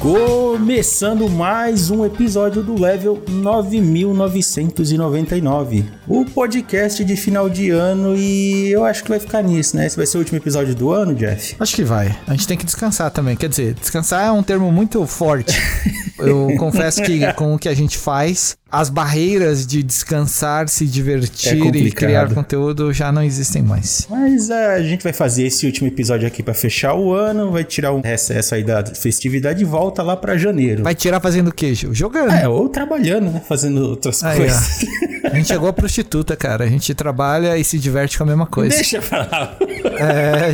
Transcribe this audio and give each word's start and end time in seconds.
Começando 0.00 1.28
mais 1.28 1.90
um 1.90 2.04
episódio 2.04 2.62
do 2.62 2.80
Level 2.80 3.22
9999, 3.28 5.84
o 6.08 6.24
podcast 6.24 7.04
de 7.04 7.16
final 7.16 7.48
de 7.48 7.70
ano 7.70 8.16
e 8.16 8.72
eu 8.72 8.84
acho 8.84 9.04
que 9.04 9.08
vai 9.08 9.20
ficar 9.20 9.42
nisso, 9.42 9.76
né? 9.76 9.86
Esse 9.86 9.96
vai 9.96 10.06
ser 10.06 10.16
o 10.16 10.20
último 10.20 10.38
episódio 10.38 10.74
do 10.74 10.90
ano, 10.90 11.14
Jeff? 11.14 11.54
Acho 11.58 11.76
que 11.76 11.84
vai. 11.84 12.16
A 12.26 12.32
gente 12.32 12.48
tem 12.48 12.56
que 12.56 12.64
descansar 12.64 13.10
também. 13.10 13.36
Quer 13.36 13.48
dizer, 13.48 13.74
descansar 13.74 14.26
é 14.26 14.32
um 14.32 14.42
termo 14.42 14.72
muito 14.72 15.06
forte. 15.06 15.60
Eu 16.26 16.54
confesso 16.58 17.02
que 17.02 17.32
com 17.34 17.54
o 17.54 17.58
que 17.58 17.68
a 17.68 17.74
gente 17.74 17.98
faz, 17.98 18.56
as 18.70 18.88
barreiras 18.88 19.66
de 19.66 19.82
descansar, 19.82 20.68
se 20.68 20.86
divertir 20.86 21.62
É 21.62 21.76
e 21.76 21.92
criar 21.92 22.32
conteúdo 22.32 22.92
já 22.92 23.12
não 23.12 23.22
existem 23.22 23.62
mais. 23.62 24.06
Mas 24.08 24.48
é, 24.48 24.74
a 24.74 24.82
gente 24.82 25.02
vai 25.04 25.12
fazer 25.12 25.46
esse 25.46 25.66
último 25.66 25.88
episódio 25.88 26.26
aqui 26.26 26.42
pra 26.42 26.54
fechar 26.54 26.94
o 26.94 27.12
ano, 27.12 27.50
vai 27.50 27.64
tirar 27.64 27.92
um 27.92 28.00
recesso 28.00 28.54
aí 28.54 28.64
da 28.64 28.84
festividade 28.84 29.60
e 29.62 29.64
volta 29.64 30.02
lá 30.02 30.16
pra 30.16 30.38
janeiro. 30.38 30.84
Vai 30.84 30.94
tirar 30.94 31.20
fazendo 31.20 31.48
o 31.48 31.52
quê, 31.52 31.74
Gil? 31.74 31.94
Jogando. 31.94 32.32
É, 32.32 32.48
ou 32.48 32.68
trabalhando, 32.68 33.30
né? 33.30 33.42
Fazendo 33.46 33.88
outras 33.88 34.22
Aí, 34.24 34.36
ó. 34.36 34.40
coisas. 34.40 34.86
A 35.24 35.36
gente 35.36 35.48
chegou 35.48 35.68
a 35.68 35.72
prostituta, 35.72 36.36
cara. 36.36 36.64
A 36.64 36.68
gente 36.68 36.94
trabalha 36.94 37.56
e 37.56 37.64
se 37.64 37.78
diverte 37.78 38.16
com 38.16 38.24
a 38.24 38.26
mesma 38.26 38.46
coisa. 38.46 38.74
Deixa 38.74 39.00
pra 39.00 39.18
lá. 39.18 39.56
É. 39.98 40.52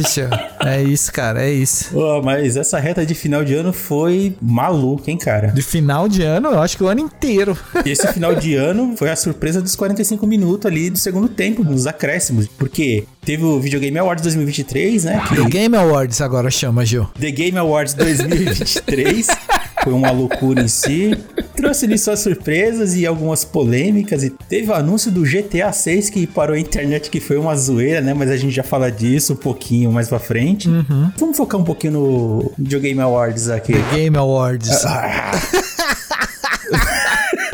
É 0.67 0.83
isso, 0.83 1.13
cara. 1.13 1.43
É 1.43 1.51
isso. 1.51 1.95
Mas 2.23 2.57
essa 2.57 2.79
reta 2.79 3.05
de 3.07 3.15
final 3.15 3.45
de 3.45 3.55
ano 3.55 3.73
foi 3.73 4.35
maluca, 4.41 5.11
hein, 5.11 5.17
cara? 5.19 5.53
De 5.59 5.63
final 5.63 6.09
de 6.09 6.23
ano, 6.23 6.51
eu 6.51 6.63
acho 6.63 6.77
que 6.77 6.85
o 6.85 6.87
ano 6.87 7.01
inteiro. 7.01 7.59
E 7.85 7.91
esse 7.91 8.07
final 8.13 8.33
de 8.33 8.55
ano 8.55 8.95
foi 8.97 9.11
a 9.11 9.17
surpresa 9.17 9.61
dos 9.61 9.75
45 9.75 10.25
minutos 10.25 10.67
ali 10.67 10.89
do 10.89 10.99
segundo 10.99 11.29
tempo, 11.29 11.65
nos 11.65 11.85
acréscimos. 11.85 12.47
Porque 12.47 13.05
teve 13.25 13.43
o 13.43 13.59
Videogame 13.59 13.99
Awards 13.99 14.23
2023, 14.23 15.05
né? 15.05 15.21
The 15.31 15.35
Que 15.35 15.49
Game 15.49 15.77
Awards 15.77 16.21
agora 16.21 16.49
chama, 16.49 16.85
Gil. 16.85 17.09
The 17.19 17.33
Game 17.33 17.59
Awards 17.59 17.95
2023 17.95 19.27
foi 19.89 19.95
uma 19.95 20.11
loucura 20.11 20.61
em 20.61 20.69
si. 20.69 21.19
Trouxe 21.57 21.87
ali 21.87 21.99
suas 21.99 22.21
surpresas 22.21 22.95
e 22.95 23.07
algumas 23.07 23.43
polêmicas. 23.43 24.23
E 24.23 24.29
teve 24.29 24.71
o 24.71 24.75
anúncio 24.75 25.11
do 25.11 25.23
GTA 25.23 25.73
6 25.73 26.11
que 26.11 26.27
parou 26.27 26.55
a 26.55 26.61
internet, 26.61 27.09
que 27.09 27.21
foi 27.21 27.39
uma 27.39 27.57
zoeira, 27.57 28.03
né? 28.03 28.13
Mas 28.13 28.31
a 28.31 28.37
gente 28.37 28.55
já 28.55 28.63
fala 28.63 28.93
disso 28.93 29.33
um 29.33 29.37
pouquinho 29.37 29.91
mais 29.91 30.09
pra 30.09 30.19
frente. 30.19 30.69
Vamos 31.17 31.37
focar 31.37 31.59
um 31.59 31.65
pouquinho 31.65 31.95
no 31.95 32.53
Videogame 32.59 33.01
Awards 33.01 33.49
aqui. 33.49 33.73
The 33.73 33.97
Game 33.97 34.17
Awards. 34.19 34.85
Ah, 34.85 35.31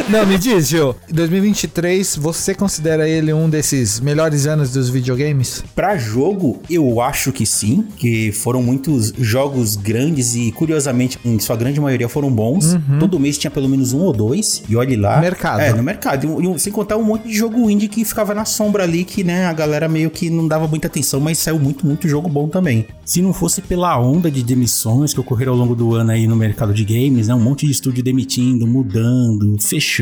Não, 0.06 0.26
me 0.26 0.36
diz, 0.36 0.68
Gil. 0.68 0.94
2023, 1.10 2.16
você 2.16 2.54
considera 2.54 3.08
ele 3.08 3.32
um 3.32 3.48
desses 3.48 4.00
melhores 4.00 4.46
anos 4.46 4.70
dos 4.70 4.90
videogames? 4.90 5.64
Pra 5.74 5.96
jogo, 5.96 6.60
eu 6.68 7.00
acho 7.00 7.32
que 7.32 7.46
sim, 7.46 7.86
que 7.96 8.30
foram 8.30 8.62
muitos 8.62 9.14
jogos 9.18 9.76
grandes 9.76 10.34
e, 10.34 10.52
curiosamente, 10.52 11.18
em 11.24 11.38
sua 11.38 11.56
grande 11.56 11.80
maioria 11.80 12.08
foram 12.08 12.30
bons. 12.30 12.76
Todo 13.00 13.18
mês 13.18 13.38
tinha 13.38 13.50
pelo 13.50 13.66
menos 13.66 13.94
um 13.94 14.00
ou 14.00 14.12
dois, 14.12 14.62
e 14.68 14.76
olhe 14.76 14.94
lá. 14.94 15.20
Mercado. 15.20 15.60
É, 15.60 15.72
no 15.72 15.82
mercado. 15.82 16.54
E 16.54 16.58
sem 16.58 16.72
contar 16.72 16.98
um 16.98 17.02
monte 17.02 17.26
de 17.26 17.34
jogo 17.34 17.70
indie 17.70 17.88
que 17.88 18.04
ficava 18.04 18.34
na 18.34 18.44
sombra 18.44 18.82
ali, 18.82 19.04
que, 19.04 19.24
né, 19.24 19.46
a 19.46 19.54
galera 19.54 19.88
meio 19.88 20.10
que 20.10 20.28
não 20.28 20.46
dava 20.46 20.68
muita 20.68 20.86
atenção, 20.86 21.18
mas 21.18 21.38
saiu 21.38 21.58
muito, 21.58 21.86
muito 21.86 22.06
jogo 22.06 22.28
bom 22.28 22.46
também. 22.46 22.86
Se 23.06 23.22
não 23.22 23.32
fosse 23.32 23.62
pela 23.62 23.98
onda 23.98 24.30
de 24.30 24.42
demissões 24.42 25.14
que 25.14 25.20
ocorreram 25.20 25.54
ao 25.54 25.58
longo 25.58 25.74
do 25.74 25.94
ano 25.94 26.10
aí 26.10 26.26
no 26.26 26.36
mercado 26.36 26.74
de 26.74 26.84
games, 26.84 27.28
né, 27.28 27.34
um 27.34 27.40
monte 27.40 27.64
de 27.64 27.72
estúdio 27.72 28.04
demitindo, 28.04 28.66
mudando, 28.66 29.56
fechando. 29.58 29.93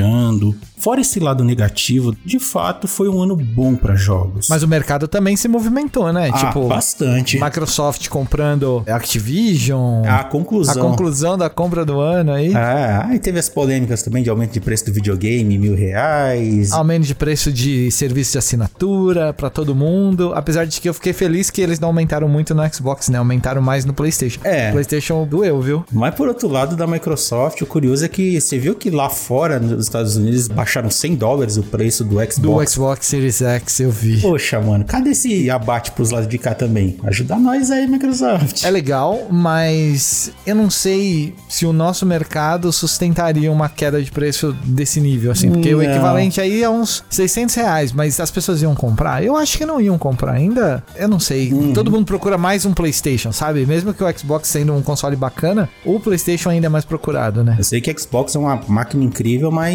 Fora 0.79 1.01
esse 1.01 1.21
lado 1.21 1.45
negativo, 1.45 2.15
de 2.25 2.39
fato, 2.41 2.89
foi 2.89 3.09
um 3.09 3.23
ano 3.23 3.37
bom 3.37 3.77
pra 3.77 3.95
jogos. 3.95 4.48
Mas 4.48 4.62
o 4.62 4.69
mercado 4.69 5.07
também 5.07 5.37
se 5.37 5.47
movimentou, 5.47 6.12
né? 6.12 6.31
Ah, 6.33 6.39
tipo, 6.39 6.67
bastante. 6.67 7.39
Microsoft 7.41 8.08
comprando 8.08 8.83
Activision. 8.89 10.05
A 10.07 10.20
A 10.20 10.25
conclusão. 10.25 10.91
conclusão 10.91 11.39
da 11.39 11.48
compra 11.48 11.85
do 11.85 12.01
ano 12.01 12.33
aí. 12.33 12.53
Ah, 12.55 13.07
aí 13.08 13.19
teve 13.19 13.39
as 13.39 13.48
polêmicas 13.48 14.03
também 14.03 14.23
de 14.23 14.30
aumento 14.30 14.53
de 14.53 14.61
preço 14.61 14.86
do 14.86 14.92
videogame, 14.92 15.57
mil 15.58 15.75
reais. 15.75 16.73
Aumento 16.73 17.05
de 17.07 17.14
preço 17.14 17.53
de 17.53 17.91
serviço 17.91 18.33
de 18.33 18.39
assinatura 18.39 19.33
pra 19.33 19.51
todo 19.51 19.74
mundo. 19.74 20.33
Apesar 20.35 20.64
de 20.67 20.80
que 20.80 20.89
eu 20.89 20.95
fiquei 20.95 21.13
feliz 21.13 21.51
que 21.51 21.61
eles 21.61 21.79
não 21.79 21.89
aumentaram 21.89 22.29
muito 22.29 22.55
no 22.55 22.74
Xbox, 22.74 23.09
né? 23.09 23.19
Aumentaram 23.19 23.63
mais 23.63 23.85
no 23.85 23.92
PlayStation. 23.92 24.41
É. 24.45 24.70
PlayStation 24.73 25.27
doeu, 25.27 25.61
viu? 25.61 25.85
Mas 25.92 26.14
por 26.14 26.29
outro 26.29 26.48
lado, 26.48 26.77
da 26.77 26.86
Microsoft, 26.86 27.61
o 27.63 27.67
curioso 27.67 28.05
é 28.05 28.09
que 28.09 28.41
você 28.41 28.59
viu 28.59 28.74
que 28.74 28.91
lá 28.91 29.09
fora, 29.09 29.61
nos 29.83 29.89
Estados 29.89 30.17
Unidos, 30.17 30.47
baixaram 30.48 30.89
100 30.91 31.17
dólares 31.17 31.57
o 31.57 31.63
preço 31.63 32.05
do 32.05 32.15
Xbox. 32.31 32.39
Do 32.39 32.70
Xbox 32.70 33.07
Series 33.07 33.43
X, 33.43 33.81
eu 33.81 33.91
vi. 33.91 34.20
Poxa, 34.20 34.61
mano, 34.61 34.85
cadê 34.85 35.11
esse 35.11 35.51
abate 35.51 35.91
pros 35.91 36.11
lados 36.11 36.29
de 36.29 36.39
cá 36.39 36.55
também? 36.55 36.97
Ajuda 37.05 37.37
nós 37.37 37.70
aí, 37.70 37.87
Microsoft. 37.89 38.65
É 38.65 38.71
legal, 38.71 39.27
mas 39.31 40.31
eu 40.47 40.55
não 40.55 40.71
sei 40.71 41.35
se 41.48 41.67
o 41.67 41.73
nosso 41.73 42.07
mercado 42.07 42.73
sustentaria 42.73 43.51
uma 43.51 43.69
queda 43.69 44.01
de 44.01 44.11
preço 44.11 44.55
desse 44.65 45.01
nível, 45.01 45.33
assim. 45.33 45.51
Porque 45.51 45.75
o 45.75 45.79
Não. 45.79 45.85
equivalente 45.85 46.41
aí 46.41 46.63
é 46.63 46.71
uns 46.71 47.05
600 47.11 47.55
reais, 47.57 47.92
mas 47.92 48.21
as 48.21 48.31
pessoas 48.31 48.63
iam 48.63 48.75
comprar? 48.75 49.25
Eu 49.25 49.37
acho 49.37 49.59
que 49.59 49.67
não 49.67 49.81
iam 49.81 49.98
comprar 49.98 50.33
ainda. 50.33 50.83
Eu 50.95 51.09
não 51.09 51.19
sei. 51.19 51.53
Uhum. 51.53 51.73
Todo 51.73 51.91
mundo 51.91 52.07
procura 52.07 52.39
mais 52.39 52.65
um 52.65 52.73
PlayStation, 52.73 53.33
sabe? 53.33 53.67
Mesmo 53.67 53.92
que 53.92 54.05
o 54.05 54.19
Xbox 54.19 54.48
sendo 54.48 54.73
um 54.75 54.83
console 54.83 55.17
bacana, 55.17 55.69
o 55.85 55.98
PlayStation 55.98 56.51
ainda 56.51 56.67
é 56.67 56.71
mais 56.71 56.85
procurado, 56.85 57.42
né? 57.42 57.57
Eu 57.59 57.65
sei 57.65 57.81
que 57.81 57.92
Xbox 57.98 58.35
é 58.37 58.39
uma 58.39 58.61
máquina 58.69 59.03
incrível, 59.05 59.51
mas 59.51 59.72